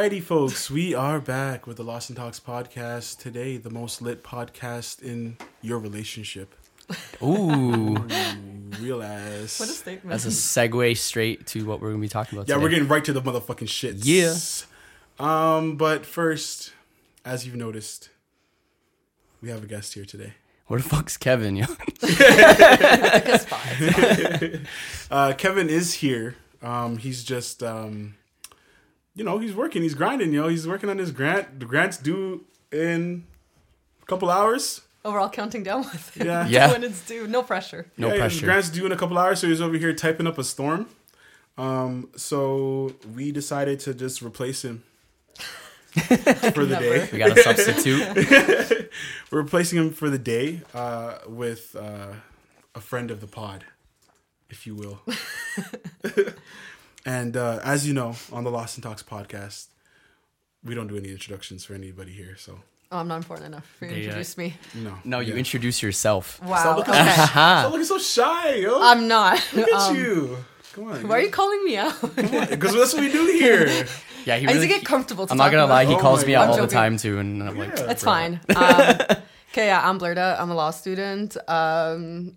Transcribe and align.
Alrighty, 0.00 0.22
folks, 0.22 0.70
we 0.70 0.94
are 0.94 1.20
back 1.20 1.66
with 1.66 1.76
the 1.76 1.84
Lost 1.84 2.08
and 2.08 2.16
Talks 2.16 2.40
podcast 2.40 3.18
today. 3.18 3.58
The 3.58 3.68
most 3.68 4.00
lit 4.00 4.24
podcast 4.24 5.02
in 5.02 5.36
your 5.60 5.78
relationship. 5.78 6.54
Ooh, 7.22 7.96
Real 8.80 9.02
ass. 9.02 9.60
What 9.60 9.68
a 9.68 9.72
statement. 9.72 10.08
that's 10.08 10.24
a 10.24 10.28
segue 10.28 10.96
straight 10.96 11.46
to 11.48 11.66
what 11.66 11.82
we're 11.82 11.90
gonna 11.90 12.00
be 12.00 12.08
talking 12.08 12.38
about. 12.38 12.48
yeah, 12.48 12.54
today. 12.54 12.64
we're 12.64 12.70
getting 12.70 12.88
right 12.88 13.04
to 13.04 13.12
the 13.12 13.20
motherfucking 13.20 13.68
shit. 13.68 13.96
Yeah. 13.96 14.36
Um, 15.18 15.76
but 15.76 16.06
first, 16.06 16.72
as 17.22 17.44
you've 17.44 17.56
noticed, 17.56 18.08
we 19.42 19.50
have 19.50 19.62
a 19.62 19.66
guest 19.66 19.92
here 19.92 20.06
today. 20.06 20.32
Where 20.68 20.80
the 20.80 20.88
fuck's 20.88 21.18
Kevin? 21.18 21.56
Yo? 21.56 21.66
It's 22.00 23.44
fine. 23.44 24.66
Uh, 25.10 25.34
Kevin 25.36 25.68
is 25.68 25.92
here. 25.92 26.36
Um, 26.62 26.96
he's 26.96 27.22
just, 27.22 27.62
um, 27.62 28.14
you 29.20 29.26
know, 29.26 29.38
he's 29.38 29.54
working. 29.54 29.82
He's 29.82 29.92
grinding. 29.92 30.32
You 30.32 30.40
know, 30.40 30.48
he's 30.48 30.66
working 30.66 30.88
on 30.88 30.96
his 30.96 31.12
grant. 31.12 31.60
The 31.60 31.66
grant's 31.66 31.98
due 31.98 32.46
in 32.72 33.26
a 34.02 34.06
couple 34.06 34.30
hours. 34.30 34.80
Oh, 35.04 35.12
we're 35.12 35.20
all 35.20 35.28
counting 35.28 35.62
down 35.62 35.80
with 35.82 36.16
it. 36.16 36.24
Yeah. 36.24 36.46
Yeah. 36.48 36.72
when 36.72 36.82
it's 36.82 37.06
due. 37.06 37.26
No 37.26 37.42
pressure. 37.42 37.84
No 37.98 38.06
yeah, 38.06 38.12
His 38.14 38.20
pressure. 38.20 38.46
grant's 38.46 38.70
due 38.70 38.86
in 38.86 38.92
a 38.92 38.96
couple 38.96 39.18
hours, 39.18 39.38
so 39.40 39.46
he's 39.46 39.60
over 39.60 39.76
here 39.76 39.92
typing 39.92 40.26
up 40.26 40.38
a 40.38 40.42
storm. 40.44 40.86
Um, 41.58 42.08
so 42.16 42.94
we 43.14 43.30
decided 43.30 43.80
to 43.80 43.92
just 43.92 44.22
replace 44.22 44.64
him 44.64 44.84
for 46.54 46.64
the 46.64 46.78
day. 46.80 47.06
We 47.12 47.18
got 47.18 47.36
a 47.36 47.42
substitute. 47.42 48.90
We're 49.30 49.42
replacing 49.42 49.78
him 49.80 49.90
for 49.92 50.08
the 50.08 50.18
day 50.18 50.62
uh, 50.72 51.18
with 51.28 51.76
uh, 51.78 52.14
a 52.74 52.80
friend 52.80 53.10
of 53.10 53.20
the 53.20 53.26
pod, 53.26 53.64
if 54.48 54.66
you 54.66 54.74
will. 54.74 55.02
And 57.06 57.36
uh, 57.36 57.60
as 57.64 57.86
you 57.86 57.94
know, 57.94 58.14
on 58.32 58.44
the 58.44 58.50
Lost 58.50 58.76
and 58.76 58.82
Talks 58.84 59.02
podcast, 59.02 59.66
we 60.64 60.74
don't 60.74 60.86
do 60.88 60.96
any 60.96 61.10
introductions 61.10 61.64
for 61.64 61.74
anybody 61.74 62.12
here. 62.12 62.36
So 62.36 62.60
Oh, 62.92 62.98
I'm 62.98 63.06
not 63.08 63.18
important 63.18 63.46
enough 63.46 63.66
for 63.78 63.84
you 63.86 63.90
to 63.90 63.94
They, 63.94 64.00
uh, 64.02 64.04
introduce 64.06 64.36
me. 64.36 64.54
no, 64.74 64.94
No, 65.04 65.20
you 65.20 65.32
Yeah. 65.34 65.38
introduce 65.38 65.80
yourself. 65.80 66.42
Wow. 66.42 66.56
Stop 66.58 66.76
looking, 66.78 66.94
Okay. 66.94 67.12
stop 67.14 67.70
looking 67.70 67.86
so 67.86 67.98
shy, 67.98 68.54
yo. 68.56 68.80
I'm 68.82 69.06
not. 69.06 69.40
Look 69.54 69.68
at 69.68 69.80
Um, 69.90 69.96
you. 69.96 70.44
Come 70.74 70.88
on. 70.88 71.06
Why 71.08 71.18
are 71.18 71.20
you 71.22 71.30
calling 71.30 71.64
me 71.64 71.76
out? 71.76 71.94
Because 72.16 72.74
that's 72.74 72.92
what 72.94 73.02
we 73.02 73.10
do 73.12 73.26
here. 73.26 73.86
Yeah, 74.26 74.36
he 74.36 74.44
I 74.44 74.48
need 74.48 74.54
really. 74.56 74.68
to 74.68 74.74
get 74.74 74.84
comfortable. 74.84 75.26
To 75.26 75.32
I'm 75.32 75.38
not 75.38 75.44
talk 75.44 75.52
gonna 75.52 75.64
about 75.64 75.72
lie. 75.74 75.84
He 75.86 75.94
Oh 75.94 75.98
calls 75.98 76.20
my 76.20 76.26
me 76.26 76.32
God. 76.34 76.38
out 76.40 76.44
I'm 76.44 76.50
all 76.50 76.56
the 76.56 76.62
joking. 76.64 76.74
time 76.76 76.96
too, 76.98 77.18
and 77.20 77.42
I'm 77.42 77.56
like, 77.56 77.74
Yeah. 77.78 77.90
It's 77.90 78.04
fine. 78.04 78.38
Um, 78.54 78.56
okay, 79.50 79.66
yeah, 79.68 79.80
I'm 79.88 79.98
Blurda. 79.98 80.38
I'm 80.38 80.50
a 80.50 80.54
law 80.54 80.70
student. 80.72 81.38
Um, 81.48 82.36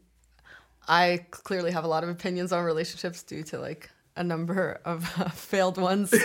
I 0.88 1.26
clearly 1.32 1.72
have 1.72 1.84
a 1.84 1.88
lot 1.90 2.04
of 2.06 2.10
opinions 2.10 2.54
on 2.54 2.64
relationships 2.64 3.22
due 3.22 3.44
to 3.44 3.60
like 3.60 3.90
a 4.16 4.24
number 4.24 4.80
of 4.86 5.08
failed 5.34 5.78
ones. 5.78 6.10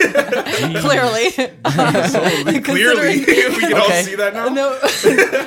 clearly. 0.85 1.31
So 2.09 2.63
clearly, 2.63 3.19
we 3.21 3.25
can 3.61 3.75
all 3.75 3.91
see 4.03 4.15
that 4.17 4.35
now. 4.35 4.49
no. 4.49 4.79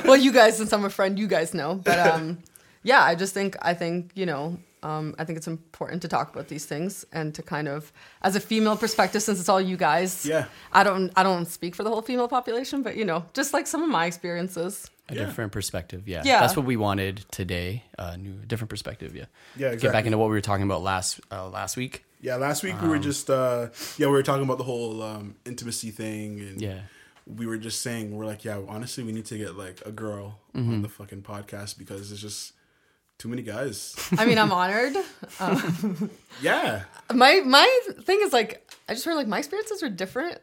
well, 0.04 0.16
you 0.16 0.32
guys, 0.32 0.56
since 0.56 0.72
I'm 0.72 0.84
a 0.84 0.90
friend, 0.90 1.18
you 1.18 1.26
guys 1.26 1.54
know. 1.54 1.74
But 1.74 1.98
um, 1.98 2.38
yeah, 2.82 3.02
I 3.02 3.14
just 3.14 3.34
think 3.34 3.56
I 3.62 3.74
think 3.74 4.12
you 4.14 4.26
know. 4.26 4.58
Um, 4.84 5.14
I 5.16 5.24
think 5.24 5.36
it's 5.36 5.46
important 5.46 6.02
to 6.02 6.08
talk 6.08 6.32
about 6.34 6.48
these 6.48 6.64
things 6.66 7.04
and 7.12 7.32
to 7.36 7.42
kind 7.42 7.68
of, 7.68 7.92
as 8.22 8.34
a 8.34 8.40
female 8.40 8.76
perspective, 8.76 9.22
since 9.22 9.38
it's 9.38 9.48
all 9.48 9.60
you 9.60 9.76
guys. 9.76 10.26
Yeah. 10.26 10.46
I 10.72 10.82
don't. 10.82 11.12
I 11.14 11.22
don't 11.22 11.46
speak 11.46 11.76
for 11.76 11.84
the 11.84 11.90
whole 11.90 12.02
female 12.02 12.26
population, 12.26 12.82
but 12.82 12.96
you 12.96 13.04
know, 13.04 13.24
just 13.32 13.52
like 13.52 13.68
some 13.68 13.84
of 13.84 13.88
my 13.88 14.06
experiences. 14.06 14.90
a 15.08 15.14
Yeah. 15.14 15.24
different 15.26 15.52
perspective. 15.52 16.08
Yeah. 16.08 16.22
Yeah. 16.24 16.40
that's 16.40 16.56
what 16.56 16.66
we 16.66 16.76
wanted 16.76 17.24
today. 17.30 17.84
Uh, 17.96 18.16
new, 18.16 18.32
different 18.44 18.70
perspective. 18.70 19.14
Yeah, 19.14 19.26
Yeah, 19.56 19.76
Get 19.76 19.92
back 19.92 20.04
into 20.06 20.18
what 20.18 20.26
we 20.30 20.34
were 20.34 20.40
talking 20.40 20.64
about 20.64 20.82
last 20.82 21.20
uh, 21.30 21.48
last 21.48 21.76
week. 21.76 22.04
Yeah, 22.22 22.36
last 22.36 22.62
week 22.62 22.80
we 22.80 22.88
were 22.88 23.00
just 23.00 23.28
uh 23.28 23.68
yeah, 23.98 24.06
we 24.06 24.12
were 24.12 24.22
talking 24.22 24.44
about 24.44 24.58
the 24.58 24.64
whole 24.64 25.02
um 25.02 25.34
intimacy 25.44 25.90
thing 25.90 26.40
and 26.40 26.62
Yeah, 26.62 26.80
we 27.26 27.46
were 27.46 27.58
just 27.58 27.82
saying 27.82 28.16
we're 28.16 28.26
like, 28.26 28.44
yeah, 28.44 28.60
honestly 28.68 29.04
we 29.04 29.12
need 29.12 29.26
to 29.26 29.36
get 29.36 29.58
like 29.58 29.82
a 29.84 29.92
girl 29.92 30.38
on 30.54 30.82
the 30.82 30.88
fucking 30.88 31.22
podcast 31.22 31.78
because 31.78 32.08
there's 32.08 32.22
just 32.22 32.52
too 33.18 33.28
many 33.28 33.42
guys. 33.42 33.94
I 34.18 34.24
mean, 34.24 34.38
I'm 34.38 34.50
honored. 34.52 34.94
yeah. 36.42 36.82
My 37.12 37.40
my 37.44 37.80
thing 38.02 38.20
is 38.22 38.32
like, 38.32 38.68
I 38.88 38.94
just 38.94 39.04
heard 39.04 39.14
like 39.14 39.28
my 39.28 39.38
experiences 39.38 39.82
are 39.82 39.88
different. 39.88 40.38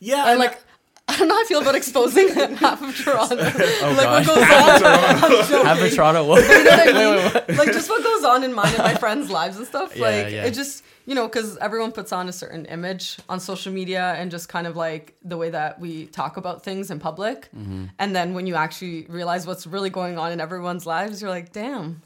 Yeah. 0.00 0.30
And 0.30 0.38
like, 0.38 0.58
I 1.08 1.18
don't 1.18 1.28
know 1.28 1.34
how 1.34 1.42
I 1.42 1.44
feel 1.44 1.60
about 1.62 1.74
exposing 1.74 2.28
half 2.28 2.82
of 2.82 2.96
Toronto. 2.96 3.36
Oh, 3.38 3.94
like 3.96 4.26
God. 4.26 4.26
what 4.26 5.30
goes 5.30 5.52
on. 5.52 5.66
have 5.66 5.82
a 5.82 5.90
Toronto. 5.90 6.24
You 6.36 6.64
know 6.64 6.64
what 6.64 7.36
I 7.36 7.46
mean? 7.46 7.58
Like 7.58 7.72
just 7.72 7.88
what 7.88 8.02
goes 8.02 8.24
on 8.24 8.42
in 8.42 8.52
mine 8.52 8.68
and 8.74 8.78
my 8.78 8.94
friends' 8.94 9.30
lives 9.30 9.56
and 9.56 9.66
stuff. 9.66 9.96
Yeah, 9.96 10.02
like 10.02 10.32
yeah. 10.32 10.44
it 10.44 10.52
just 10.52 10.82
you 11.06 11.14
know 11.14 11.26
because 11.28 11.56
everyone 11.58 11.92
puts 11.92 12.12
on 12.12 12.28
a 12.28 12.32
certain 12.32 12.64
image 12.66 13.18
on 13.28 13.38
social 13.40 13.72
media 13.72 14.14
and 14.18 14.30
just 14.30 14.48
kind 14.48 14.66
of 14.66 14.74
like 14.76 15.14
the 15.22 15.36
way 15.36 15.50
that 15.50 15.78
we 15.80 16.06
talk 16.06 16.36
about 16.36 16.62
things 16.64 16.90
in 16.90 16.98
public. 16.98 17.48
Mm-hmm. 17.56 17.86
And 17.98 18.14
then 18.16 18.34
when 18.34 18.46
you 18.46 18.54
actually 18.54 19.06
realize 19.08 19.46
what's 19.46 19.66
really 19.66 19.90
going 19.90 20.18
on 20.18 20.32
in 20.32 20.40
everyone's 20.40 20.86
lives, 20.86 21.20
you're 21.20 21.30
like, 21.30 21.52
damn. 21.52 22.02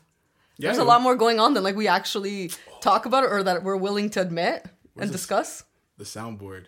yeah, 0.57 0.69
There's 0.69 0.79
a 0.79 0.85
lot 0.85 1.01
more 1.03 1.15
going 1.17 1.39
on 1.41 1.55
than 1.55 1.63
like 1.63 1.77
we 1.77 1.87
actually 1.89 2.51
talk 2.81 3.07
about 3.07 3.25
it 3.25 3.31
or 3.31 3.43
that 3.45 3.63
we're 3.63 3.77
willing 3.77 4.11
to 4.11 4.21
admit 4.21 4.65
and 4.97 5.05
this? 5.11 5.13
discuss. 5.13 5.65
the 5.97 6.05
soundboard. 6.05 6.65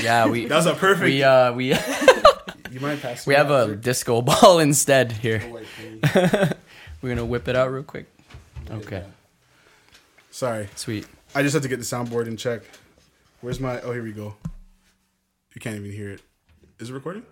yeah, 0.00 0.26
we 0.28 0.44
That 0.48 0.56
was 0.56 0.66
a 0.66 0.74
perfect 0.74 1.04
we 1.04 1.22
uh 1.22 1.52
we 1.52 1.72
you 2.70 2.80
might 2.80 3.00
pass 3.00 3.26
we 3.30 3.34
have 3.34 3.48
that, 3.48 3.54
a 3.54 3.66
sir? 3.70 3.74
disco 3.76 4.22
ball 4.22 4.58
instead 4.60 5.10
here. 5.12 5.42
Oh, 5.46 5.52
wait. 5.58 5.66
We're 7.02 7.08
gonna 7.14 7.24
whip 7.24 7.48
it 7.48 7.56
out 7.56 7.70
real 7.72 7.82
quick. 7.82 8.06
Okay, 8.70 9.04
Sorry. 10.30 10.68
sweet. 10.74 11.06
I 11.36 11.42
just 11.42 11.52
have 11.54 11.62
to 11.62 11.68
get 11.68 11.78
the 11.78 11.84
soundboard 11.84 12.26
in 12.26 12.36
check. 12.36 12.62
Where's 13.42 13.60
my 13.60 13.80
Oh, 13.82 13.92
here 13.92 14.02
we 14.02 14.12
go. 14.12 14.34
You 15.54 15.60
can't 15.60 15.76
even 15.76 15.92
hear 15.92 16.10
it. 16.10 16.20
Is 16.78 16.90
it 16.90 16.92
recording? 16.94 17.24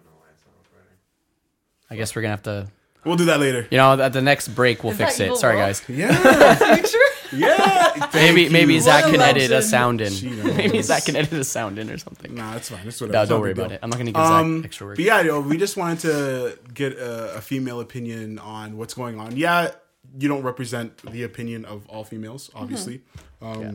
I 1.91 1.97
guess 1.97 2.15
we're 2.17 2.23
gonna 2.23 2.33
have 2.33 2.43
to. 2.45 2.69
We'll 3.05 3.17
do 3.17 3.27
that 3.27 3.39
later. 3.41 3.67
You 3.71 3.77
know, 3.77 4.01
at 4.01 4.13
the 4.15 4.23
next 4.23 4.49
break 4.49 4.83
we'll 4.83 4.93
Is 4.93 4.99
fix 4.99 5.19
that 5.19 5.25
it. 5.25 5.27
evil 5.27 5.37
Sorry, 5.37 5.57
Will? 5.57 5.63
guys. 5.67 5.83
Yeah. 5.89 6.55
Future? 6.77 6.99
yeah. 7.33 8.09
Maybe 8.15 8.43
Thank 8.45 8.53
maybe 8.53 8.75
you. 8.75 8.81
Zach 8.81 9.05
can 9.05 9.21
edit 9.21 9.51
a 9.51 9.55
legend. 9.57 9.65
sound 9.65 10.01
in. 10.01 10.13
She 10.13 10.31
knows. 10.31 10.57
maybe 10.57 10.81
Zach 10.83 11.05
can 11.05 11.17
edit 11.17 11.33
a 11.33 11.45
sound 11.45 11.79
in 11.79 11.91
or 11.91 11.99
something. 11.99 12.35
Nah, 12.35 12.57
it's 12.57 12.71
fine. 12.71 12.87
It's 12.87 13.01
whatever. 13.01 13.13
No, 13.17 13.23
It's 13.23 13.31
no 13.31 13.35
don't 13.37 13.41
worry 13.43 13.51
big 13.55 13.59
about 13.59 13.69
deal. 13.71 13.77
it. 13.77 13.81
I'm 13.83 13.91
not 13.91 13.99
gonna 13.99 14.13
give 14.13 14.21
Um, 14.21 14.59
Zach 14.59 14.65
extra 14.67 14.87
work. 14.87 14.97
but 14.97 15.05
yeah, 15.05 15.21
yo, 15.23 15.41
we 15.41 15.57
just 15.59 15.77
wanted 15.77 16.01
to 16.01 16.59
get 16.73 16.93
a, 16.95 17.37
a 17.37 17.41
female 17.41 17.81
opinion 17.81 18.39
on 18.39 18.77
what's 18.79 18.95
going 18.95 19.19
on. 19.21 19.37
Yeah, 19.37 19.73
you 20.19 20.29
don't 20.29 20.43
represent 20.43 20.99
the 21.11 21.23
opinion 21.25 21.65
of 21.65 21.87
all 21.89 22.05
females, 22.05 22.51
obviously. 22.55 23.03
Um, 23.43 23.61
Yeah. 23.63 23.73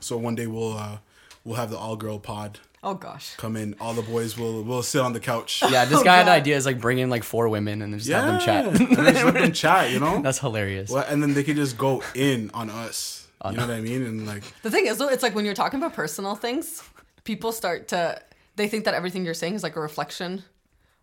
So 0.00 0.16
one 0.16 0.34
day 0.34 0.46
we'll 0.46 0.76
uh, 0.78 0.98
we'll 1.44 1.56
have 1.56 1.70
the 1.70 1.76
all 1.76 1.96
girl 1.96 2.18
pod 2.18 2.58
Oh 2.82 2.94
gosh. 2.94 3.34
come 3.36 3.56
in. 3.56 3.74
All 3.80 3.92
the 3.92 4.00
boys 4.02 4.38
will 4.38 4.62
will 4.64 4.82
sit 4.82 5.00
on 5.02 5.12
the 5.12 5.20
couch. 5.20 5.62
Yeah, 5.70 5.84
this 5.84 5.98
Oh, 5.98 6.04
guy 6.04 6.16
had 6.16 6.26
God. 6.26 6.32
ideas 6.32 6.64
like 6.64 6.80
bring 6.80 6.98
in 6.98 7.10
like 7.10 7.22
four 7.24 7.48
women 7.50 7.82
and 7.82 7.92
then 7.92 7.98
just 7.98 8.08
Yeah, 8.08 8.20
have 8.22 8.26
them 8.32 8.40
chat. 8.40 8.66
and 8.66 8.96
then 9.06 9.12
just 9.14 9.24
let 9.26 9.34
them 9.34 9.52
chat. 9.52 9.90
You 9.90 10.00
know, 10.00 10.22
That's 10.26 10.38
hilarious. 10.38 10.90
well, 10.90 11.04
and 11.06 11.22
then 11.22 11.34
they 11.34 11.44
could 11.44 11.56
just 11.56 11.76
go 11.76 12.02
in 12.14 12.50
on 12.54 12.70
us. 12.70 13.26
you 13.44 13.56
know 13.56 13.66
what 13.66 13.74
I 13.76 13.80
mean? 13.80 14.02
And 14.06 14.26
like, 14.26 14.44
The 14.62 14.70
thing 14.70 14.86
is, 14.86 14.96
though, 14.98 15.08
it's 15.08 15.22
like 15.22 15.34
when 15.34 15.44
you're 15.44 15.54
talking 15.54 15.78
about 15.80 15.92
personal 15.94 16.34
things, 16.34 16.82
people 17.24 17.52
start 17.52 17.88
to 17.88 18.20
they 18.56 18.68
think 18.68 18.84
that 18.86 18.94
everything 18.94 19.24
you're 19.26 19.34
saying 19.34 19.54
is 19.54 19.62
like 19.62 19.76
a 19.76 19.80
reflection 19.80 20.44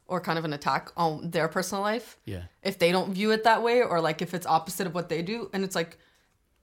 or 0.07 0.21
kind 0.21 0.39
of 0.39 0.45
an 0.45 0.53
attack 0.53 0.91
on 0.95 1.31
their 1.31 1.47
personal 1.47 1.81
life. 1.81 2.17
Yeah. 2.25 2.43
If 2.63 2.79
they 2.79 2.91
don't 2.91 3.13
view 3.13 3.31
it 3.31 3.43
that 3.43 3.61
way, 3.63 3.81
or 3.81 4.01
like 4.01 4.21
if 4.21 4.33
it's 4.33 4.45
opposite 4.45 4.87
of 4.87 4.93
what 4.93 5.09
they 5.09 5.21
do, 5.21 5.49
and 5.53 5.63
it's 5.63 5.75
like, 5.75 5.97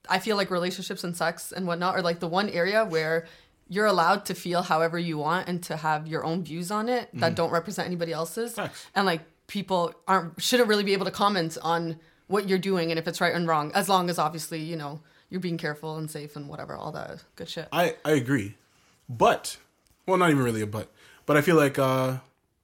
I 0.09 0.19
feel 0.19 0.35
like 0.35 0.51
relationships 0.51 1.03
and 1.03 1.15
sex 1.15 1.51
and 1.51 1.67
whatnot 1.67 1.95
are 1.95 2.01
like 2.01 2.19
the 2.19 2.27
one 2.27 2.49
area 2.49 2.85
where 2.85 3.25
you're 3.67 3.85
allowed 3.85 4.25
to 4.25 4.35
feel 4.35 4.61
however 4.61 4.99
you 4.99 5.17
want 5.17 5.47
and 5.47 5.61
to 5.63 5.77
have 5.77 6.07
your 6.07 6.23
own 6.23 6.43
views 6.43 6.69
on 6.69 6.87
it 6.87 7.09
that 7.13 7.35
don't 7.35 7.49
represent 7.49 7.87
anybody 7.87 8.11
else's. 8.11 8.53
Facts. 8.53 8.85
And 8.93 9.05
like 9.05 9.21
people 9.47 9.93
aren't 10.07 10.41
shouldn't 10.41 10.69
really 10.69 10.83
be 10.83 10.93
able 10.93 11.05
to 11.05 11.11
comment 11.11 11.57
on 11.61 11.97
what 12.27 12.47
you're 12.47 12.59
doing 12.59 12.91
and 12.91 12.99
if 12.99 13.07
it's 13.07 13.21
right 13.21 13.33
and 13.33 13.47
wrong, 13.47 13.71
as 13.73 13.89
long 13.89 14.09
as 14.09 14.19
obviously 14.19 14.59
you 14.59 14.75
know 14.75 15.01
you're 15.29 15.39
being 15.39 15.57
careful 15.57 15.97
and 15.97 16.09
safe 16.09 16.35
and 16.35 16.47
whatever, 16.47 16.75
all 16.75 16.91
that 16.91 17.23
good 17.35 17.49
shit. 17.49 17.67
I 17.71 17.95
I 18.05 18.11
agree, 18.11 18.55
but 19.09 19.57
well, 20.05 20.17
not 20.17 20.29
even 20.29 20.43
really 20.43 20.61
a 20.61 20.67
but, 20.67 20.91
but 21.25 21.37
I 21.37 21.41
feel 21.41 21.55
like 21.55 21.79
uh, 21.79 22.17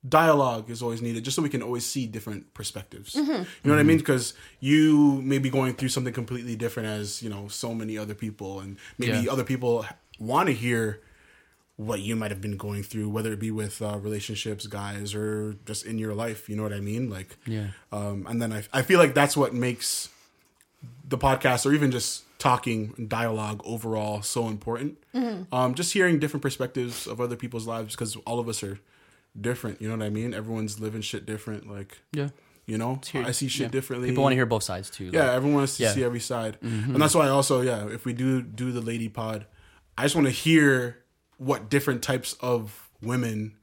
dialogue 0.08 0.70
is 0.70 0.82
always 0.82 1.02
needed 1.02 1.24
just 1.24 1.36
so 1.36 1.42
we 1.42 1.50
can 1.50 1.62
always 1.62 1.86
see 1.86 2.08
different 2.08 2.54
perspectives. 2.54 3.14
You 3.16 3.24
know 3.24 3.46
what 3.64 3.80
I 3.80 3.84
mean? 3.84 3.98
Because 3.98 4.34
you 4.60 5.22
may 5.22 5.38
be 5.38 5.50
going 5.50 5.74
through 5.76 5.90
something 5.90 6.14
completely 6.14 6.56
different 6.56 6.90
as 6.90 7.22
you 7.22 7.30
know 7.30 7.48
so 7.48 7.74
many 7.74 7.98
other 7.98 8.16
people, 8.16 8.60
and 8.60 8.78
maybe 8.98 9.20
Yeah. 9.20 9.32
other 9.32 9.44
people 9.44 9.86
want 10.20 10.48
to 10.48 10.54
hear 10.54 11.02
what 11.78 12.00
you 12.02 12.16
might 12.16 12.30
have 12.32 12.42
been 12.42 12.58
going 12.58 12.84
through, 12.84 13.10
whether 13.10 13.32
it 13.34 13.40
be 13.40 13.50
with 13.52 13.82
uh, 13.82 13.98
relationships, 13.98 14.68
guys, 14.68 15.16
or 15.16 15.56
just 15.66 15.86
in 15.86 15.98
your 15.98 16.14
life. 16.14 16.48
You 16.50 16.56
know 16.56 16.64
what 16.64 16.74
I 16.74 16.80
mean? 16.80 17.10
Like, 17.10 17.38
Yeah. 17.48 17.68
um, 17.92 18.26
and 18.30 18.40
then 18.42 18.54
I, 18.54 18.64
I 18.74 18.82
feel 18.84 19.00
like 19.00 19.14
that's 19.16 19.36
what 19.36 19.54
makes 19.54 20.10
the 21.08 21.18
podcast 21.18 21.66
or 21.66 21.74
even 21.74 21.92
just 21.92 22.24
talking 22.40 22.94
and 22.98 23.08
dialogue 23.10 23.62
overall 23.66 24.22
so 24.22 24.48
important. 24.48 24.98
Um, 25.52 25.74
just 25.76 25.94
hearing 25.94 26.20
different 26.20 26.42
perspectives 26.42 27.06
of 27.08 27.20
other 27.22 27.36
people's 27.36 27.68
lives 27.68 27.96
because 27.96 28.16
all 28.28 28.40
of 28.40 28.48
us 28.50 28.64
are 28.64 28.80
different. 29.40 29.82
You 29.82 29.90
know 29.90 29.98
what 29.98 30.06
I 30.06 30.10
mean? 30.10 30.34
Everyone's 30.34 30.80
living 30.80 31.02
shit 31.02 31.26
different. 31.26 31.70
Like, 31.70 32.00
Yeah. 32.12 32.30
you 32.66 32.78
know, 32.78 33.00
I 33.14 33.32
see 33.32 33.48
shit 33.48 33.62
yeah. 33.62 33.68
differently. 33.70 34.10
People 34.10 34.24
want 34.24 34.34
to 34.34 34.38
hear 34.38 34.46
both 34.46 34.64
sides 34.64 34.90
too. 34.90 35.06
Yeah, 35.14 35.22
like- 35.28 35.30
everyone 35.38 35.58
wants 35.58 35.78
to 35.78 35.84
Yeah. 35.84 35.90
Mm-hmm. 35.90 36.00
see 36.00 36.04
every 36.04 36.20
side, 36.20 36.58
and 36.62 37.02
that's 37.02 37.16
why 37.16 37.28
also, 37.30 37.62
yeah, 37.62 37.88
if 37.88 38.06
we 38.06 38.14
do 38.14 38.42
do 38.42 38.72
the 38.72 38.82
lady 38.82 39.10
pod, 39.10 39.46
I 39.98 40.04
just 40.04 40.16
want 40.16 40.28
to 40.28 40.32
hear 40.34 40.98
what 41.38 41.70
different 41.70 42.02
types 42.04 42.34
of 42.40 42.90
women 43.02 43.54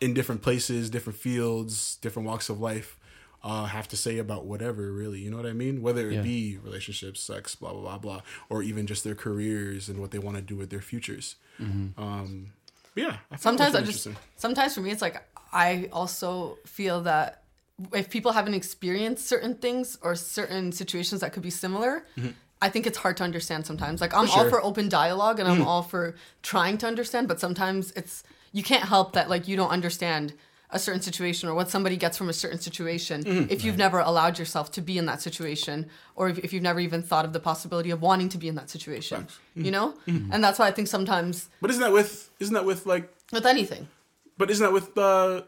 in 0.00 0.14
different 0.14 0.40
places, 0.42 0.88
different 0.88 1.18
fields, 1.18 1.96
different 1.96 2.26
walks 2.26 2.48
of 2.48 2.58
life 2.60 2.96
uh, 3.42 3.64
have 3.66 3.88
to 3.88 3.96
say 3.96 4.18
about 4.18 4.44
whatever, 4.46 4.92
really. 4.92 5.18
You 5.20 5.30
know 5.30 5.36
what 5.38 5.46
I 5.46 5.52
mean? 5.54 5.80
Whether 5.80 6.10
it 6.10 6.14
Yeah. 6.16 6.22
be 6.22 6.58
relationships, 6.62 7.20
sex, 7.20 7.54
blah, 7.54 7.72
blah, 7.72 7.80
blah, 7.80 7.98
blah, 7.98 8.20
or 8.50 8.62
even 8.62 8.86
just 8.86 9.02
their 9.02 9.14
careers 9.14 9.88
and 9.88 9.98
what 9.98 10.10
they 10.10 10.18
want 10.18 10.36
to 10.36 10.42
do 10.42 10.56
with 10.56 10.68
their 10.70 10.82
futures. 10.82 11.36
Um, 11.58 12.52
but 12.59 12.59
yeah. 13.02 13.16
I 13.32 13.36
sometimes 13.46 13.72
I 13.74 13.82
just 13.90 14.06
sometimes 14.36 14.70
for 14.74 14.82
me 14.84 14.90
it's 14.94 15.04
like 15.08 15.16
I 15.68 15.70
also 15.92 16.58
feel 16.78 16.96
that 17.02 17.28
if 18.00 18.06
people 18.16 18.32
haven't 18.38 18.54
experienced 18.62 19.22
certain 19.34 19.54
things 19.64 19.98
or 20.02 20.12
certain 20.14 20.64
situations 20.80 21.18
that 21.22 21.30
could 21.32 21.42
be 21.50 21.54
similar, 21.64 21.92
I 22.66 22.68
think 22.72 22.82
it's 22.88 22.98
hard 23.04 23.16
to 23.20 23.24
understand 23.24 23.60
sometimes. 23.70 24.00
Like 24.04 24.14
I'm 24.14 24.26
Mm-hmm. 24.26 24.32
For 24.32 24.38
all 24.38 24.44
sure. 24.44 24.50
Mm. 24.50 24.62
for 24.62 24.70
open 24.70 24.86
dialogue 25.02 25.36
and 25.40 25.48
I'm 25.52 25.62
all 25.70 25.82
for 25.92 26.04
trying 26.52 26.76
to 26.82 26.86
understand, 26.92 27.24
but 27.30 27.38
sometimes 27.40 27.82
it's 28.00 28.14
you 28.52 28.62
can't 28.70 28.86
help 28.94 29.08
that 29.16 29.26
like 29.34 29.48
you 29.48 29.56
don't 29.60 29.70
understand 29.78 30.26
a 30.72 30.78
certain 30.78 31.02
situation 31.02 31.48
or 31.48 31.54
what 31.54 31.68
somebody 31.70 31.96
gets 31.96 32.16
from 32.16 32.28
a 32.28 32.32
certain 32.32 32.58
situation 32.60 33.24
Mm-hmm. 33.24 33.50
if 33.50 33.64
you've 33.64 33.76
never 33.78 33.98
allowed 34.00 34.38
yourself 34.38 34.70
to 34.72 34.80
be 34.80 34.98
in 34.98 35.06
that 35.06 35.20
situation 35.20 35.88
or 36.14 36.28
if, 36.28 36.38
if 36.38 36.52
you've 36.52 36.62
never 36.62 36.80
even 36.80 37.02
thought 37.02 37.24
of 37.24 37.32
the 37.32 37.40
possibility 37.40 37.90
of 37.90 38.00
wanting 38.02 38.28
to 38.28 38.38
be 38.38 38.48
in 38.48 38.54
that 38.54 38.70
situation 38.70 39.26
Mm-hmm. 39.26 39.64
you 39.64 39.70
know 39.72 39.94
and 40.06 40.42
that's 40.44 40.58
why 40.58 40.66
i 40.68 40.70
think 40.70 40.88
sometimes 40.88 41.48
But 41.60 41.70
isn't 41.70 41.82
that 41.82 41.92
with, 41.92 42.30
isn't 42.40 42.54
that 42.54 42.64
with 42.64 42.86
like, 42.86 43.12
with 43.32 43.46
anything 43.46 43.88
but 44.38 44.50
isn't 44.50 44.64
that 44.64 44.72
with, 44.72 44.96
uh, 44.96 45.42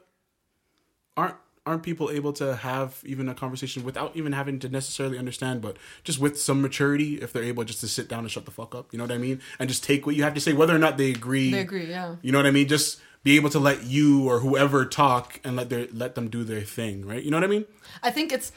aren't, 1.16 1.34
aren't 1.64 1.82
people 1.82 2.10
able 2.10 2.32
to 2.34 2.56
have 2.56 3.00
even 3.06 3.28
a 3.28 3.34
conversation 3.34 3.84
without 3.84 4.16
even 4.16 4.32
having 4.32 4.58
to 4.58 4.68
necessarily 4.68 5.16
understand, 5.18 5.60
but 5.62 5.76
just 6.04 6.18
with 6.18 6.40
some 6.40 6.60
maturity, 6.60 7.14
if 7.22 7.32
they're 7.32 7.44
able 7.44 7.64
just 7.64 7.80
to 7.80 7.88
sit 7.88 8.08
down 8.08 8.20
and 8.20 8.30
shut 8.30 8.44
the 8.44 8.50
fuck 8.50 8.74
up, 8.74 8.88
you 8.92 8.98
know 8.98 9.04
what 9.04 9.12
I 9.12 9.18
mean? 9.18 9.40
And 9.58 9.68
just 9.68 9.84
take 9.84 10.04
what 10.04 10.16
you 10.16 10.24
have 10.24 10.34
to 10.34 10.40
say, 10.40 10.52
whether 10.52 10.74
or 10.74 10.78
not 10.78 10.96
they 10.98 11.10
agree. 11.10 11.50
they 11.52 11.60
agree 11.60 11.86
yeah 11.88 12.16
You 12.22 12.32
know 12.32 12.38
what 12.38 12.46
I 12.46 12.50
mean? 12.50 12.66
Just 12.68 13.00
be 13.22 13.36
able 13.36 13.50
to 13.50 13.58
let 13.58 13.84
you 13.84 14.28
or 14.28 14.40
whoever 14.40 14.84
talk 14.84 15.40
and 15.44 15.56
let 15.56 15.70
their 15.70 15.86
let 15.92 16.14
them 16.14 16.28
do 16.28 16.44
their 16.44 16.62
thing, 16.62 17.06
right? 17.06 17.22
You 17.22 17.30
know 17.30 17.36
what 17.36 17.44
I 17.44 17.48
mean? 17.48 17.64
I 18.02 18.10
think 18.10 18.32
it's 18.32 18.52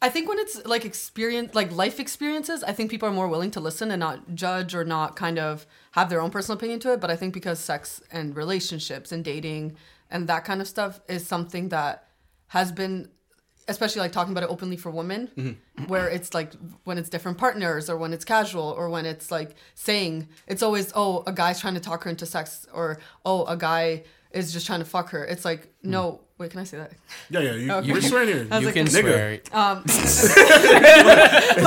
I 0.00 0.08
think 0.08 0.28
when 0.28 0.38
it's 0.38 0.64
like 0.66 0.84
experience 0.84 1.54
like 1.54 1.72
life 1.72 2.00
experiences, 2.00 2.64
I 2.64 2.72
think 2.72 2.90
people 2.90 3.08
are 3.08 3.12
more 3.12 3.28
willing 3.28 3.50
to 3.52 3.60
listen 3.60 3.90
and 3.90 4.00
not 4.00 4.34
judge 4.34 4.74
or 4.74 4.84
not 4.84 5.16
kind 5.16 5.38
of 5.38 5.66
have 5.92 6.10
their 6.10 6.20
own 6.20 6.30
personal 6.30 6.56
opinion 6.56 6.80
to 6.80 6.92
it. 6.92 7.00
But 7.00 7.10
I 7.10 7.16
think 7.16 7.34
because 7.34 7.58
sex 7.58 8.02
and 8.10 8.36
relationships 8.36 9.12
and 9.12 9.24
dating 9.24 9.76
and 10.10 10.28
that 10.28 10.44
kind 10.44 10.60
of 10.60 10.68
stuff 10.68 11.00
is 11.08 11.26
something 11.26 11.70
that 11.70 12.08
has 12.48 12.70
been 12.70 13.08
especially 13.68 14.00
like 14.00 14.12
talking 14.12 14.32
about 14.32 14.44
it 14.44 14.50
openly 14.50 14.76
for 14.76 14.90
women 14.90 15.28
mm-hmm. 15.36 15.84
where 15.84 16.08
it's 16.08 16.34
like 16.34 16.52
when 16.84 16.98
it's 16.98 17.08
different 17.08 17.38
partners 17.38 17.88
or 17.88 17.96
when 17.96 18.12
it's 18.12 18.24
casual 18.24 18.74
or 18.76 18.88
when 18.88 19.06
it's 19.06 19.30
like 19.30 19.54
saying 19.74 20.28
it's 20.46 20.62
always 20.62 20.92
oh 20.94 21.22
a 21.26 21.32
guy's 21.32 21.60
trying 21.60 21.74
to 21.74 21.80
talk 21.80 22.04
her 22.04 22.10
into 22.10 22.26
sex 22.26 22.66
or 22.72 22.98
oh 23.24 23.44
a 23.46 23.56
guy 23.56 24.02
is 24.32 24.52
just 24.52 24.66
trying 24.66 24.80
to 24.80 24.84
fuck 24.84 25.10
her 25.10 25.24
it's 25.24 25.44
like 25.44 25.66
mm. 25.66 25.90
no 25.90 26.20
wait 26.38 26.50
can 26.50 26.60
i 26.60 26.64
say 26.64 26.76
that 26.76 26.92
Yeah, 27.30 27.40
yeah. 27.40 27.52
You, 27.52 27.72
Okay. 27.72 27.92
We're 27.92 28.00
swearing 28.00 28.28
here. 28.28 28.44
You 28.44 28.66
like, 28.66 28.74
can 28.74 28.86
nigga. 28.86 29.00
swear. 29.00 29.40
um 29.52 29.82
It's 29.86 30.34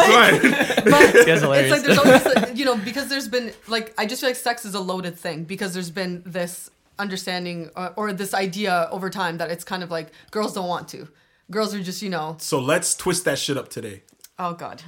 fine. 0.02 0.92
but 0.92 1.16
it's 1.16 1.42
hilarious. 1.42 1.72
like 1.72 1.84
there's 1.84 1.98
always 1.98 2.26
like, 2.26 2.58
you 2.58 2.66
know 2.66 2.76
because 2.78 3.08
there's 3.08 3.28
been 3.28 3.54
like 3.68 3.94
I 3.98 4.06
just 4.06 4.22
feel 4.22 4.30
like 4.30 4.38
sex 4.38 4.66
is 4.66 4.74
a 4.74 4.80
loaded 4.80 5.18
thing 5.18 5.46
because 5.46 5.74
there's 5.74 5.92
been 5.92 6.24
this 6.26 6.70
understanding 7.00 7.70
or, 7.76 7.94
or 7.96 8.14
this 8.14 8.34
idea 8.34 8.88
over 8.92 9.10
time 9.10 9.38
that 9.38 9.52
it's 9.52 9.64
kind 9.64 9.84
of 9.84 9.92
like 9.92 10.12
girls 10.32 10.54
don't 10.54 10.68
want 10.68 10.88
to. 10.90 11.08
Girls 11.52 11.76
are 11.76 11.82
just 11.82 12.02
you 12.02 12.10
know 12.10 12.38
so 12.40 12.60
let's 12.60 12.96
twist 12.96 13.26
that 13.26 13.38
shit 13.40 13.58
up 13.58 13.70
today. 13.70 14.04
oh 14.40 14.54
god. 14.54 14.82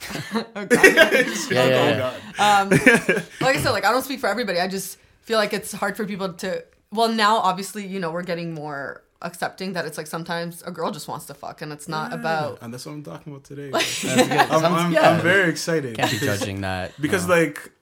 oh 0.34 0.44
god. 0.54 0.70
yeah, 0.70 1.10
Oh, 1.14 1.48
yeah, 1.50 2.18
yeah. 2.38 2.58
Um, 2.60 2.68
like 3.40 3.56
I 3.56 3.60
said, 3.60 3.70
like 3.70 3.84
I 3.84 3.92
don't 3.92 4.02
speak 4.02 4.20
for 4.20 4.28
everybody. 4.28 4.60
I 4.60 4.68
just 4.68 4.98
feel 5.22 5.38
like 5.38 5.52
it's 5.52 5.72
hard 5.72 5.96
for 5.96 6.04
people 6.04 6.32
to. 6.34 6.64
Well, 6.90 7.08
now 7.08 7.38
obviously 7.38 7.86
you 7.86 8.00
know 8.00 8.10
we're 8.10 8.22
getting 8.22 8.54
more 8.54 9.04
accepting 9.22 9.72
that 9.72 9.86
it's 9.86 9.96
like 9.96 10.06
sometimes 10.06 10.62
a 10.62 10.70
girl 10.70 10.90
just 10.90 11.08
wants 11.08 11.24
to 11.26 11.34
fuck 11.34 11.62
and 11.62 11.72
it's 11.72 11.88
not 11.88 12.12
about 12.12 12.58
and 12.60 12.72
that's 12.72 12.84
what 12.84 12.92
I'm 12.92 13.02
talking 13.02 13.32
about 13.32 13.44
today. 13.44 13.70
That's 13.72 14.02
good. 14.02 14.30
I'm, 14.30 14.64
I'm, 14.74 14.92
Yeah. 14.92 15.10
I'm 15.10 15.22
very 15.22 15.48
excited 15.48 15.96
Can't 15.96 16.10
be 16.10 16.18
because, 16.18 16.40
judging 16.40 16.60
that. 16.60 16.92
because 17.00 17.26
no. 17.26 17.34
like 17.34 17.72